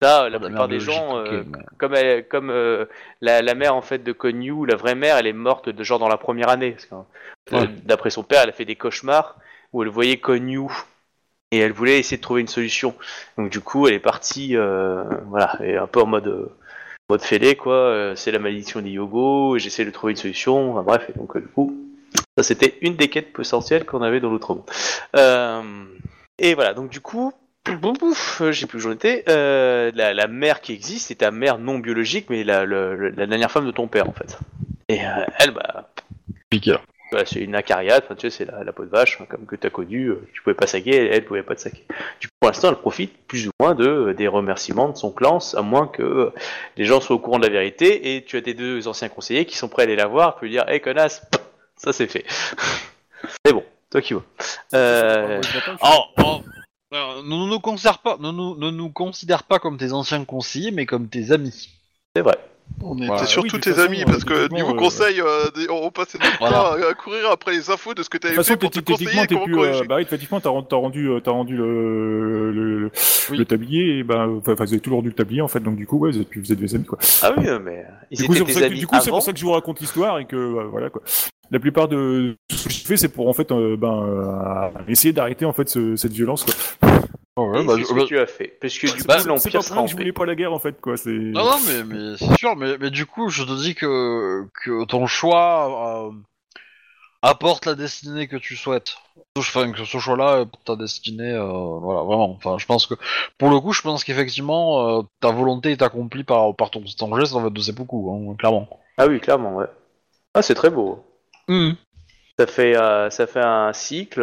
Ça, 0.00 0.24
la 0.24 0.30
La 0.30 0.38
plupart 0.40 0.68
des 0.68 0.78
gens, 0.78 1.18
euh, 1.18 1.42
mais- 1.44 1.58
comme, 1.78 1.94
elle- 1.94 2.26
comme 2.28 2.50
euh, 2.50 2.86
la, 3.20 3.42
la 3.42 3.54
mère 3.54 3.74
en 3.74 3.82
fait 3.82 3.98
de 3.98 4.12
Konyu, 4.12 4.64
la 4.66 4.76
vraie 4.76 4.94
mère, 4.94 5.16
elle 5.16 5.26
est 5.26 5.32
morte 5.32 5.68
de 5.68 5.84
genre 5.84 5.98
dans 5.98 6.08
la 6.08 6.16
première 6.16 6.48
année. 6.48 6.76
Ouais. 7.50 7.68
D'après 7.84 8.10
son 8.10 8.22
père, 8.22 8.42
elle 8.42 8.50
a 8.50 8.52
fait 8.52 8.64
des 8.64 8.76
cauchemars 8.76 9.36
où 9.72 9.82
elle 9.82 9.88
voyait 9.88 10.18
Konyu 10.18 10.68
et 11.50 11.58
elle 11.58 11.72
voulait 11.72 11.98
essayer 11.98 12.16
de 12.16 12.22
trouver 12.22 12.40
une 12.42 12.48
solution. 12.48 12.94
Donc 13.36 13.50
du 13.50 13.60
coup, 13.60 13.88
elle 13.88 13.94
est 13.94 13.98
partie, 14.00 14.56
euh, 14.56 15.02
voilà, 15.26 15.56
et 15.62 15.76
un 15.76 15.86
peu 15.88 16.00
en 16.00 16.06
mode 16.06 16.48
mode 17.10 17.22
fêlé 17.22 17.56
quoi. 17.56 18.12
c'est 18.16 18.30
la 18.30 18.38
malédiction 18.38 18.80
des 18.80 18.90
Yogo, 18.90 19.58
j'essaie 19.58 19.84
de 19.84 19.90
trouver 19.90 20.12
une 20.12 20.16
solution. 20.16 20.72
Enfin, 20.72 20.82
bref, 20.82 21.10
et 21.10 21.18
donc 21.18 21.36
du 21.36 21.46
coup, 21.48 21.76
ça 22.36 22.42
c'était 22.42 22.78
une 22.80 22.96
des 22.96 23.08
quêtes 23.08 23.32
potentielles 23.32 23.84
qu'on 23.84 24.02
avait 24.02 24.20
dans 24.20 24.30
l'autre 24.30 24.54
monde. 24.54 24.64
Euh, 25.16 25.62
et 26.38 26.54
voilà, 26.54 26.74
donc 26.74 26.90
du 26.90 27.00
coup, 27.00 27.32
boum, 27.70 27.96
bouf, 27.96 28.40
euh, 28.40 28.52
j'ai 28.52 28.66
plus 28.66 28.78
où 28.78 28.80
j'en 28.80 28.92
étais. 28.92 29.24
Euh, 29.28 29.90
la, 29.94 30.14
la 30.14 30.26
mère 30.26 30.60
qui 30.60 30.72
existe, 30.72 31.08
c'est 31.08 31.16
ta 31.16 31.30
mère 31.30 31.58
non 31.58 31.78
biologique, 31.78 32.26
mais 32.30 32.44
la, 32.44 32.66
dernière 32.66 33.50
femme 33.50 33.66
de 33.66 33.70
ton 33.70 33.86
père 33.86 34.08
en 34.08 34.12
fait. 34.12 34.38
Et 34.88 35.00
euh, 35.04 35.24
elle, 35.38 35.52
bah, 35.52 35.90
Piqué. 36.50 36.76
voilà, 37.10 37.26
c'est 37.26 37.40
une 37.40 37.54
acariate, 37.54 38.04
enfin, 38.04 38.14
tu 38.14 38.30
sais, 38.30 38.44
c'est 38.44 38.64
la, 38.64 38.72
peau 38.72 38.84
de 38.84 38.90
vache, 38.90 39.18
hein, 39.20 39.26
comme 39.28 39.46
que 39.46 39.56
tu 39.56 39.66
as 39.66 39.70
connu, 39.70 40.12
tu 40.32 40.42
pouvais 40.42 40.54
pas 40.54 40.66
saquer, 40.66 40.96
elle, 40.96 41.12
elle 41.12 41.24
pouvait 41.24 41.42
pas 41.42 41.54
te 41.54 41.60
saquer. 41.60 41.84
Du 42.20 42.28
coup, 42.28 42.34
pour 42.40 42.48
l'instant, 42.48 42.68
elle 42.68 42.76
profite 42.76 43.16
plus 43.26 43.46
ou 43.46 43.50
moins 43.60 43.74
de, 43.74 44.12
des 44.16 44.28
remerciements 44.28 44.88
de 44.88 44.96
son 44.96 45.12
clan, 45.12 45.38
à 45.54 45.62
moins 45.62 45.86
que 45.86 46.32
les 46.76 46.84
gens 46.84 47.00
soient 47.00 47.16
au 47.16 47.20
courant 47.20 47.38
de 47.38 47.46
la 47.46 47.52
vérité, 47.52 48.16
et 48.16 48.24
tu 48.24 48.36
as 48.36 48.42
tes 48.42 48.54
deux 48.54 48.88
anciens 48.88 49.08
conseillers 49.08 49.46
qui 49.46 49.56
sont 49.56 49.68
prêts 49.68 49.82
à 49.82 49.84
aller 49.84 49.96
la 49.96 50.08
voir, 50.08 50.34
pour 50.34 50.44
lui 50.44 50.50
dire, 50.50 50.68
hé 50.68 50.80
connasse, 50.80 51.22
ça 51.82 51.92
c'est 51.92 52.06
fait. 52.06 52.24
Mais 53.44 53.52
bon, 53.52 53.64
toi 53.90 54.00
qui 54.00 54.14
vois. 54.14 54.24
Euh, 54.74 55.40
Oh, 55.82 56.04
oh, 56.18 56.40
euh, 56.94 57.22
ne 57.22 57.48
nous 57.48 57.60
considère 57.60 57.98
pas, 57.98 58.16
ne 58.18 58.30
nous, 58.30 58.56
ne 58.56 58.70
nous 58.70 58.90
considère 58.90 59.44
pas 59.44 59.58
comme 59.58 59.78
tes 59.78 59.92
anciens 59.92 60.24
conseillers, 60.24 60.72
mais 60.72 60.86
comme 60.86 61.08
tes 61.08 61.30
amis. 61.32 61.70
c'est 62.14 62.22
vrai. 62.22 62.38
On 62.84 62.96
était 62.96 63.06
Voilà. 63.06 63.26
surtout 63.26 63.56
Oui, 63.56 63.60
tes 63.60 63.70
façon, 63.72 63.86
amis, 63.86 64.02
euh, 64.02 64.06
parce 64.06 64.24
que 64.24 64.52
niveau 64.52 64.70
euh, 64.74 64.76
conseil, 64.78 65.20
euh, 65.20 65.50
des- 65.54 65.70
on 65.70 65.90
passait 65.90 66.18
notre 66.18 66.38
Voilà. 66.38 66.56
temps 66.56 66.86
à, 66.86 66.90
à 66.90 66.94
courir 66.94 67.30
après 67.30 67.52
les 67.52 67.70
infos 67.70 67.94
de 67.94 68.02
ce 68.02 68.08
que 68.10 68.18
tu 68.18 68.22
De 68.22 68.28
avais 68.28 68.36
toute 68.36 68.46
fait 68.46 68.56
pour 68.56 68.70
te 68.70 68.80
techniquement, 68.80 69.06
conseiller 69.06 69.26
comment 69.28 69.44
plus. 69.44 69.54
corriger. 69.54 69.80
Euh, 69.80 69.84
bah 69.88 69.94
oui, 69.96 70.02
effectivement, 70.02 70.40
t'as 70.40 70.50
rendu, 70.50 70.66
t'as 70.68 70.76
rendu, 70.76 71.08
euh, 71.08 71.20
t'as 71.20 71.30
rendu 71.30 71.56
le, 71.56 72.50
le, 72.52 72.78
le, 72.80 72.90
Oui. 73.30 73.38
le 73.38 73.44
tablier, 73.44 73.98
et 73.98 74.02
ben, 74.02 74.40
enfin, 74.40 74.54
vous 74.54 74.62
avez 74.72 74.80
tout 74.80 74.94
rendu 74.94 75.08
le 75.08 75.14
tablier, 75.14 75.40
en 75.40 75.48
fait, 75.48 75.60
donc 75.60 75.76
du 75.76 75.86
coup, 75.86 75.98
ouais, 75.98 76.10
vous 76.10 76.20
êtes, 76.20 76.28
vous 76.36 76.52
êtes 76.52 76.58
des 76.58 76.74
amis, 76.74 76.84
quoi. 76.84 76.98
Ah 77.22 77.32
oui, 77.36 77.48
euh, 77.48 77.58
mais 77.62 77.84
ils 78.10 78.18
Du 78.18 78.24
coup, 78.26 78.32
c'est 78.34 78.40
étaient 78.40 78.44
pour, 78.44 78.46
tes 78.48 78.52
ça 78.54 78.60
que, 78.60 78.66
amis 78.66 78.78
du 78.80 78.86
coup, 78.86 78.94
c'est 78.96 79.08
avant. 79.08 79.16
pour 79.18 79.22
ça 79.22 79.32
que 79.32 79.38
je 79.38 79.44
vous 79.44 79.52
raconte 79.52 79.80
l'histoire 79.80 80.18
et 80.18 80.24
que, 80.26 80.36
euh, 80.36 80.64
voilà, 80.70 80.90
quoi. 80.90 81.02
La 81.50 81.58
plupart 81.60 81.86
de 81.86 82.36
tout 82.48 82.56
ce 82.56 82.68
que 82.68 82.72
je 82.74 82.84
fais, 82.84 82.96
c'est 82.96 83.08
pour, 83.08 83.28
en 83.28 83.32
fait, 83.34 83.52
euh, 83.52 83.76
ben, 83.76 84.02
euh, 84.02 84.68
essayer 84.88 85.12
d'arrêter, 85.12 85.44
en 85.44 85.52
fait, 85.52 85.68
ce- 85.68 85.96
cette 85.96 86.12
violence, 86.12 86.44
quoi. 86.44 86.90
Oh, 87.36 87.48
ouais, 87.50 87.62
Et 87.62 87.66
bah, 87.66 87.74
c'est 87.78 87.84
ce 87.84 87.94
bah- 87.94 88.00
que 88.02 88.06
tu 88.06 88.18
as 88.18 88.26
fait. 88.26 88.58
Parce 88.60 88.78
que 88.78 88.86
du 88.86 88.92
C'est 88.92 88.98
coup, 88.98 89.04
pas, 89.06 89.18
c'est 89.20 89.28
l'Empire 89.28 89.52
pas 89.52 89.62
sera 89.62 89.80
en 89.80 89.84
que 89.84 89.90
je 89.90 89.96
voulais 89.96 90.12
pas 90.12 90.26
la 90.26 90.34
guerre, 90.34 90.52
en 90.52 90.58
fait, 90.58 90.78
quoi. 90.80 90.96
C'est. 90.98 91.10
Non, 91.10 91.44
non, 91.44 91.56
mais, 91.66 91.84
mais 91.84 92.16
c'est 92.18 92.36
sûr, 92.36 92.56
mais, 92.56 92.76
mais 92.78 92.90
du 92.90 93.06
coup, 93.06 93.30
je 93.30 93.44
te 93.44 93.58
dis 93.62 93.74
que, 93.74 94.46
que 94.62 94.84
ton 94.84 95.06
choix 95.06 96.08
euh, 96.08 96.12
apporte 97.22 97.64
la 97.64 97.74
destinée 97.74 98.28
que 98.28 98.36
tu 98.36 98.54
souhaites. 98.54 98.96
Enfin, 99.38 99.72
que 99.72 99.84
ce 99.84 99.96
choix-là 99.98 100.40
est 100.42 100.46
pour 100.46 100.62
ta 100.62 100.76
destinée, 100.76 101.32
euh, 101.32 101.78
voilà, 101.80 102.02
vraiment. 102.02 102.32
Enfin, 102.32 102.58
je 102.58 102.66
pense 102.66 102.86
que, 102.86 102.94
pour 103.38 103.48
le 103.48 103.60
coup, 103.60 103.72
je 103.72 103.80
pense 103.80 104.04
qu'effectivement, 104.04 104.98
euh, 104.98 105.02
ta 105.20 105.30
volonté 105.30 105.70
est 105.70 105.80
accomplie 105.80 106.24
par, 106.24 106.54
par 106.54 106.70
ton, 106.70 106.82
ton 106.82 107.18
geste, 107.18 107.34
en 107.34 107.42
fait, 107.44 107.50
de 107.50 107.60
seppuku, 107.60 107.96
hein, 108.10 108.34
clairement. 108.38 108.68
Ah 108.98 109.06
oui, 109.06 109.20
clairement, 109.20 109.56
ouais. 109.56 109.66
Ah, 110.34 110.42
c'est 110.42 110.54
très 110.54 110.68
beau. 110.68 111.02
Mhm. 111.48 111.76
Ça 112.38 112.46
fait, 112.46 112.76
euh, 112.76 113.08
ça 113.08 113.26
fait 113.26 113.40
un 113.40 113.72
cycle. 113.72 114.22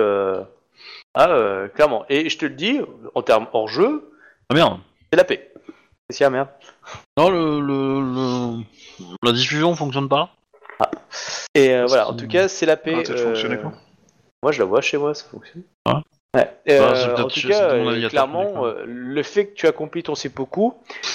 Ah, 1.13 1.29
euh, 1.29 1.67
clairement. 1.67 2.05
Et 2.09 2.29
je 2.29 2.37
te 2.37 2.45
le 2.45 2.53
dis, 2.53 2.79
en 3.15 3.21
termes 3.21 3.47
hors 3.53 3.67
jeu, 3.67 4.11
Ah 4.49 4.53
merde. 4.53 4.79
c'est 5.11 5.17
la 5.17 5.23
paix. 5.23 5.51
C'est 6.09 6.17
si, 6.17 6.23
ah, 6.23 6.29
merde. 6.29 6.49
Non, 7.17 7.29
le, 7.29 7.59
le, 7.59 8.01
le- 8.01 8.63
la 9.23 9.31
diffusion 9.31 9.75
fonctionne 9.75 10.09
pas 10.09 10.29
Et 11.55 11.73
euh, 11.73 11.85
voilà, 11.87 12.09
en 12.09 12.13
tout 12.15 12.27
cas, 12.27 12.47
c'est 12.47 12.65
la 12.65 12.77
paix. 12.77 12.93
Ah, 12.93 12.97
peut-être 13.03 13.11
euh, 13.19 13.25
fonctionner 13.29 13.57
pas. 13.57 13.71
Moi, 14.43 14.51
je 14.51 14.59
la 14.59 14.65
vois 14.65 14.81
chez 14.81 14.97
moi, 14.97 15.13
ça 15.13 15.25
fonctionne. 15.25 15.63
Ah. 15.85 16.01
Ouais. 16.35 16.49
Et, 16.65 16.77
Bah, 16.77 16.93
euh, 16.93 17.05
peut-être 17.07 17.25
en 17.25 17.27
tout 17.27 17.47
cas, 17.47 17.69
euh, 17.71 18.09
clairement, 18.09 18.65
euh, 18.65 18.83
le 18.85 19.23
fait 19.23 19.47
que 19.47 19.55
tu 19.55 19.67
accomplis 19.67 20.03
ton 20.03 20.15
seppuku, 20.15 20.71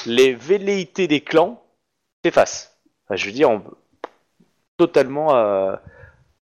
les 0.07 0.35
velléités 0.35 1.07
des 1.09 1.21
clans 1.21 1.63
s'effacent. 2.25 2.77
Enfin, 3.07 3.17
je 3.17 3.27
veux 3.27 3.33
dire, 3.33 3.51
on... 3.51 3.63
totalement 4.77 5.35
euh, 5.37 5.75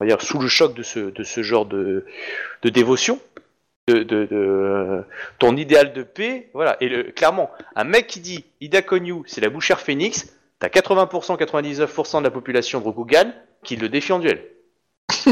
on 0.01 0.05
va 0.05 0.07
dire, 0.09 0.23
sous 0.23 0.39
le 0.39 0.49
choc 0.49 0.75
de 0.75 0.83
ce, 0.83 0.99
de 1.01 1.23
ce 1.23 1.43
genre 1.43 1.67
de, 1.67 2.07
de 2.63 2.69
dévotion. 2.69 3.21
De, 3.87 4.03
de, 4.03 4.25
de- 4.25 5.05
ton 5.39 5.57
idéal 5.57 5.93
de 5.93 6.03
paix, 6.03 6.49
voilà. 6.55 6.79
Et 6.81 6.89
le, 6.89 7.03
clairement, 7.05 7.51
un 7.77 7.85
mec 7.85 8.07
qui 8.07 8.21
dit 8.21 8.45
Ida 8.63 8.81
Konyu, 8.81 9.23
c'est 9.27 9.43
la 9.43 9.51
bouchère 9.51 9.79
phénix, 9.79 10.35
t'as 10.59 10.69
80%, 10.69 11.39
99% 11.39 12.19
de 12.21 12.25
la 12.25 12.31
population 12.31 12.79
de 12.81 12.85
Rokugan 12.85 13.31
qui 13.63 13.77
le 13.77 13.89
défie 13.91 14.13
en 14.13 14.19
duel. 14.19 14.43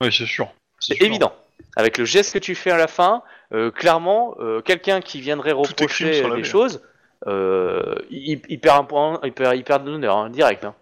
Oui, 0.00 0.12
c'est 0.12 0.26
sûr. 0.26 0.48
C'est 0.78 1.02
évident. 1.02 1.32
Avec 1.74 1.98
le 1.98 2.04
geste 2.04 2.32
que 2.34 2.38
tu 2.38 2.54
fais 2.54 2.70
à 2.70 2.76
la 2.76 2.86
fin, 2.86 3.24
euh, 3.52 3.72
clairement, 3.72 4.36
euh, 4.38 4.60
quelqu'un 4.60 5.00
qui 5.00 5.20
viendrait 5.20 5.50
reprocher 5.50 6.22
des 6.36 6.44
choses, 6.44 6.82
euh, 7.26 7.96
il, 8.08 8.40
il 8.48 8.60
perd 8.60 8.78
un 8.78 8.84
point, 8.84 9.18
il 9.24 9.32
perd, 9.32 9.56
il 9.56 9.64
perd 9.64 9.84
de 9.84 9.90
l'honneur, 9.90 10.16
hein, 10.16 10.30
direct. 10.30 10.64
Hein. 10.64 10.76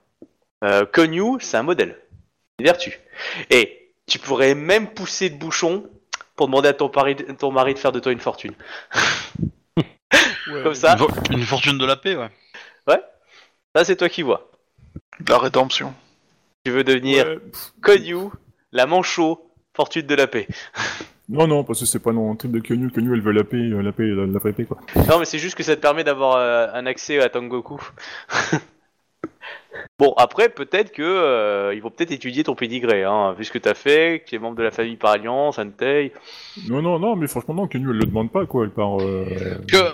Euh, 0.65 0.85
Konyu, 0.85 1.39
c'est 1.41 1.57
un 1.57 1.63
modèle, 1.63 1.97
une 2.59 2.67
vertu. 2.67 3.01
Et 3.49 3.91
tu 4.07 4.19
pourrais 4.19 4.55
même 4.55 4.89
pousser 4.89 5.31
de 5.31 5.37
bouchon 5.39 5.89
pour 6.37 6.47
demander 6.47 6.69
à 6.69 6.75
ton, 6.75 6.89
pari- 6.89 7.17
ton 7.39 7.51
mari 7.51 7.75
de 7.75 7.79
faire 7.79 7.93
de 7.93 8.01
toi 8.01 8.13
une 8.13 8.21
fortune. 8.21 8.53
Ouais. 9.77 10.63
Comme 10.63 10.75
ça, 10.75 10.93
Une, 10.93 10.99
fo- 11.05 11.33
une 11.33 11.43
fortune 11.43 11.79
de 11.79 11.85
la 11.87 11.97
paix, 11.97 12.15
ouais. 12.17 12.31
ça 13.75 13.85
c'est 13.85 13.97
toi 13.97 14.09
qui 14.09 14.23
vois. 14.23 14.51
La 15.29 15.39
rédemption. 15.39 15.93
Tu 16.65 16.71
veux 16.71 16.85
devenir 16.85 17.27
Ouais, 17.27 17.39
Konyu, 17.83 18.29
la 18.73 18.87
manchot, 18.87 19.51
fortune 19.75 20.07
de 20.07 20.15
la 20.15 20.27
paix. 20.27 20.47
Non, 21.29 21.49
non, 21.49 21.65
parce 21.65 21.81
que 21.81 21.87
c'est 21.87 21.99
pas 21.99 22.13
non, 22.13 22.31
un 22.33 22.37
truc 22.37 22.53
de 22.53 22.61
Kenyu. 22.61 22.91
Kenyu, 22.91 23.13
elle 23.15 23.21
veut 23.21 23.33
la 23.33 23.43
paix, 23.45 23.57
euh, 23.57 23.83
la 23.83 23.91
paix, 23.93 24.05
la, 24.07 24.27
la 24.27 24.39
vraie 24.39 24.53
paix, 24.53 24.65
quoi. 24.65 24.79
Non, 25.09 25.19
mais 25.19 25.25
c'est 25.25 25.41
juste 25.41 25.57
que 25.57 25.65
ça 25.65 25.75
te 25.75 25.81
permet 25.81 26.05
d'avoir 26.05 26.37
euh, 26.37 26.69
un 26.73 26.87
accès 26.87 27.21
à 27.21 27.29
Tangoku. 27.29 27.81
bon, 29.99 30.13
après, 30.17 30.49
peut-être 30.49 30.93
que 30.93 31.03
euh, 31.03 31.75
ils 31.75 31.83
vont 31.83 31.91
peut-être 31.91 32.13
étudier 32.13 32.45
ton 32.45 32.55
pédigré, 32.55 33.05
hein, 33.05 33.33
vu 33.33 33.45
ce 33.45 33.51
que 33.53 33.59
t'as 33.59 33.75
fait, 33.75 34.21
que 34.25 34.31
tu 34.31 34.35
es 34.35 34.39
membre 34.39 34.57
de 34.57 34.63
la 34.63 34.71
famille 34.71 34.97
par 34.97 35.13
alliance, 35.13 35.59
Antei. 35.59 36.13
Non, 36.69 36.83
non, 36.83 36.99
non, 36.99 37.17
mais 37.17 37.27
franchement, 37.27 37.55
non, 37.55 37.67
Kenyu, 37.67 37.91
elle 37.91 37.97
le 37.99 38.07
demande 38.07 38.31
pas, 38.31 38.47
quoi. 38.47 38.65
Elle 38.65 38.71
part. 38.71 39.01
Euh... 39.01 39.25
Que 39.69 39.93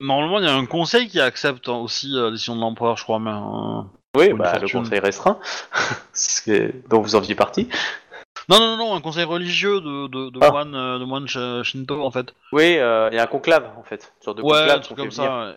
normalement, 0.00 0.38
il 0.38 0.44
y 0.44 0.48
a 0.48 0.54
un 0.54 0.66
conseil 0.66 1.08
qui 1.08 1.20
accepte 1.20 1.68
hein, 1.68 1.76
aussi 1.78 2.12
euh, 2.16 2.24
la 2.26 2.30
décision 2.32 2.56
de 2.56 2.60
l'empereur, 2.60 2.96
je 2.96 3.04
crois, 3.04 3.18
mais. 3.18 3.30
euh, 3.30 3.82
Oui, 4.16 4.32
bah, 4.32 4.52
le 4.54 4.60
fortune. 4.60 4.80
conseil 4.82 4.98
restreint, 5.00 5.38
ce 6.12 6.42
que- 6.42 6.72
dont 6.88 7.00
vous 7.00 7.14
en 7.14 7.20
faisiez 7.20 7.34
partie. 7.34 7.68
Non, 8.48 8.58
non, 8.58 8.76
non, 8.76 8.94
un 8.94 9.00
conseil 9.00 9.24
religieux 9.24 9.80
de, 9.80 10.06
de, 10.08 10.30
de 10.30 10.38
Ah. 10.42 10.50
moine, 10.50 10.74
euh, 10.74 10.98
de 10.98 11.04
moine 11.04 11.24
sh- 11.26 11.62
Shinto, 11.62 12.02
en 12.04 12.10
fait. 12.10 12.34
Oui, 12.52 12.76
euh, 12.76 13.08
il 13.10 13.16
y 13.16 13.18
a 13.18 13.22
un 13.22 13.26
conclave, 13.26 13.70
en 13.78 13.82
fait. 13.84 14.12
Une 14.20 14.24
sorte 14.24 14.36
de 14.38 14.42
ouais, 14.42 14.50
conclave 14.50 14.76
un 14.76 14.80
truc 14.80 14.96
qu'on 14.98 15.02
comme 15.04 15.12
fait 15.12 15.16
venir. 15.22 15.30
ça. 15.30 15.46
ouais. 15.50 15.56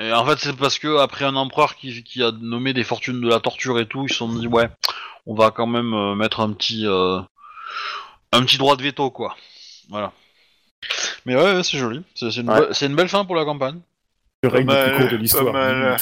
Et 0.00 0.12
en 0.12 0.24
fait, 0.24 0.38
c'est 0.38 0.56
parce 0.56 0.78
que 0.78 0.98
après 0.98 1.24
un 1.26 1.36
empereur 1.36 1.76
qui, 1.76 2.02
qui 2.02 2.22
a 2.22 2.32
nommé 2.40 2.72
des 2.72 2.84
fortunes 2.84 3.20
de 3.20 3.28
la 3.28 3.38
torture 3.40 3.78
et 3.78 3.86
tout, 3.86 4.04
ils 4.06 4.10
se 4.10 4.16
sont 4.16 4.32
dit 4.32 4.46
ouais, 4.46 4.68
on 5.26 5.34
va 5.34 5.50
quand 5.50 5.66
même 5.66 5.92
euh, 5.92 6.14
mettre 6.14 6.40
un 6.40 6.52
petit 6.52 6.86
euh, 6.86 7.20
un 8.32 8.42
petit 8.42 8.56
droit 8.56 8.76
de 8.76 8.82
veto 8.82 9.10
quoi. 9.10 9.36
Voilà. 9.90 10.12
Mais 11.26 11.36
ouais, 11.36 11.56
ouais, 11.56 11.62
c'est 11.62 11.76
joli. 11.76 12.02
C'est 12.14 12.34
une, 12.36 12.48
Ouais. 12.50 12.60
be- 12.60 12.72
c'est 12.72 12.86
une 12.86 12.96
belle 12.96 13.08
fin 13.10 13.24
pour 13.26 13.36
la 13.36 13.44
campagne. 13.44 13.80
Le 14.42 14.48
règne 14.48 14.66
le 14.66 14.88
plus 14.88 14.96
court 15.02 15.10
de 15.10 15.16
l'histoire. 15.16 15.52
mal. 15.52 15.96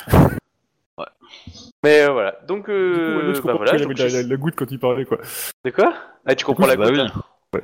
Mais 1.84 2.00
euh, 2.02 2.10
voilà, 2.10 2.36
donc, 2.48 2.64
coup, 2.66 2.72
ouais, 2.72 3.34
je 3.34 3.40
bah 3.40 3.54
voilà. 3.54 3.78
donc 3.78 3.98
la, 3.98 4.08
j'ai- 4.08 4.22
la- 4.22 4.28
la 4.28 4.36
goutte 4.36 4.54
quand 4.56 4.70
il 4.70 4.78
parlait, 4.80 5.04
quoi. 5.04 5.18
De 5.64 5.70
quoi? 5.70 5.94
Ah, 6.26 6.34
tu 6.34 6.44
comprends 6.44 6.66
la 6.66 6.76
bah 6.76 6.90
goutte 6.90 7.00
oui. 7.00 7.08
hein 7.54 7.60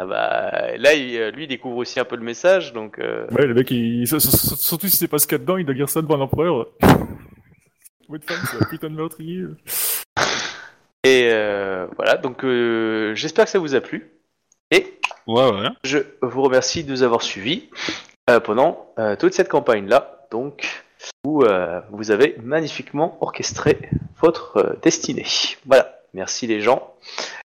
Ah 0.00 0.06
bah, 0.06 0.76
là, 0.76 0.94
il- 0.94 1.16
euh, 1.18 1.30
lui, 1.32 1.44
il 1.44 1.48
découvre 1.48 1.76
aussi 1.78 1.98
un 1.98 2.04
peu 2.04 2.14
le 2.16 2.22
message, 2.22 2.72
donc... 2.72 2.98
euh, 3.00 3.26
Ouais, 3.32 3.46
le 3.46 3.54
mec, 3.54 3.68
il... 3.72 4.06
surtout 4.06 4.86
si 4.86 4.96
c'est 4.96 5.08
pas 5.08 5.18
ce 5.18 5.26
qu'il 5.26 5.32
y 5.32 5.36
a 5.36 5.38
dedans, 5.38 5.56
il 5.56 5.64
doit 5.64 5.74
dire 5.74 5.88
ça 5.88 6.00
devant 6.02 6.16
l'empereur. 6.16 6.66
Votre 8.08 8.24
femme, 8.26 8.40
c'est 8.50 8.62
un 8.64 8.68
putain 8.68 8.88
de 8.90 8.94
meurtrier. 8.94 9.44
Et 11.04 11.28
euh, 11.32 11.86
voilà, 11.96 12.16
donc 12.16 12.44
euh, 12.44 13.14
j'espère 13.14 13.44
que 13.44 13.50
ça 13.50 13.58
vous 13.58 13.74
a 13.74 13.80
plu. 13.80 14.10
Et 14.70 14.98
Ouais, 15.26 15.50
ouais. 15.50 15.68
je 15.84 15.98
vous 16.22 16.42
remercie 16.42 16.84
de 16.84 16.90
nous 16.90 17.02
avoir 17.02 17.22
suivis 17.22 17.68
pendant 18.44 18.94
toute 19.18 19.34
cette 19.34 19.48
campagne-là, 19.48 20.26
donc 20.30 20.84
où 21.24 21.44
vous 21.90 22.10
avez 22.10 22.36
magnifiquement 22.42 23.18
orchestré 23.20 23.78
votre 24.20 24.78
destinée. 24.82 25.26
Voilà, 25.66 25.97
merci 26.14 26.46
les 26.46 26.60
gens. 26.60 26.94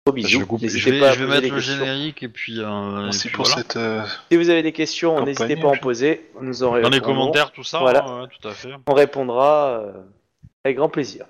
Gros 0.07 0.17
Je 0.17 0.23
bisous. 0.23 0.47
je 0.63 0.91
vais, 0.91 1.01
pas 1.01 1.11
à 1.11 1.13
je 1.13 1.19
vais 1.25 1.27
mettre 1.31 1.49
le 1.49 1.57
questions. 1.57 1.77
générique 1.77 2.23
et 2.23 2.29
puis. 2.29 2.59
Euh, 2.61 3.01
et 3.01 3.05
Merci 3.05 3.29
puis 3.29 3.37
pour 3.37 3.45
voilà. 3.47 3.63
cette. 3.63 3.77
euh, 3.77 4.03
Si 4.31 4.37
vous 4.39 4.49
avez 4.51 4.63
des 4.63 4.73
questions, 4.73 5.25
n'hésitez 5.25 5.57
pas 5.57 5.69
à 5.69 5.71
en 5.73 5.77
poser. 5.77 6.31
Nous 6.41 6.63
en 6.63 6.81
Dans 6.81 6.89
les 6.89 7.01
commentaires, 7.01 7.53
tout 7.53 7.65
ça. 7.65 7.79
Voilà. 7.81 8.05
ouais, 8.07 8.23
ouais, 8.23 8.29
tout 8.41 8.49
à 8.49 8.53
fait. 8.53 8.71
On 8.87 8.95
répondra 8.95 9.69
euh, 9.81 9.93
avec 10.65 10.77
grand 10.79 10.89
plaisir. 10.89 11.27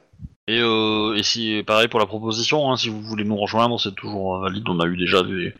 Et, 0.49 0.59
euh, 0.61 1.15
et 1.17 1.23
si 1.23 1.63
pareil 1.67 1.87
pour 1.89 2.01
la 2.01 2.07
proposition, 2.07 2.71
hein, 2.73 2.77
si 2.77 2.89
vous 2.89 3.01
voulez 3.03 3.25
nous 3.25 3.37
rejoindre, 3.37 3.79
c'est 3.79 3.95
toujours 3.95 4.39
valide. 4.41 4.65
On 4.69 4.81
a 4.81 4.87
eu 4.87 4.97
déjà 4.97 5.23
des, 5.23 5.55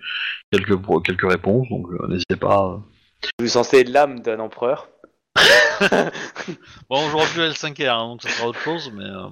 quelques 0.53 0.77
quelques 1.05 1.31
réponses, 1.31 1.69
donc 1.69 1.87
euh, 1.93 2.07
n'hésitez 2.09 2.37
pas. 2.37 2.67
euh. 2.75 2.77
Vous 3.39 3.47
sentez 3.49 3.85
l'âme 3.85 4.21
d'un 4.21 4.39
empereur. 4.41 4.89
Bon, 6.89 7.09
j'aurais 7.11 7.27
pu 7.27 7.39
L5R, 7.41 7.89
hein, 7.89 8.07
donc 8.09 8.23
ça 8.23 8.29
sera 8.31 8.49
autre 8.49 8.61
chose, 8.61 8.91
mais 8.95 9.05
euh, 9.05 9.29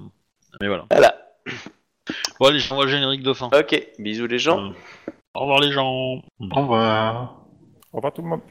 mais 0.61 0.67
voilà. 0.67 0.85
Voilà. 0.91 1.15
Bon 2.39 2.47
allez, 2.47 2.59
je 2.59 2.69
t'envoie 2.69 2.85
le 2.85 2.91
générique 2.91 3.23
de 3.23 3.33
fin. 3.33 3.49
Ok, 3.53 3.81
bisous 3.99 4.27
les 4.27 4.39
gens. 4.39 4.59
Euh, 4.59 4.69
Au 5.33 5.41
revoir 5.41 5.59
les 5.59 5.71
gens. 5.71 5.87
Au 5.87 6.21
revoir. 6.55 7.35
Au 7.93 7.97
revoir 7.97 8.13
tout 8.13 8.21
le 8.21 8.27
monde. 8.29 8.41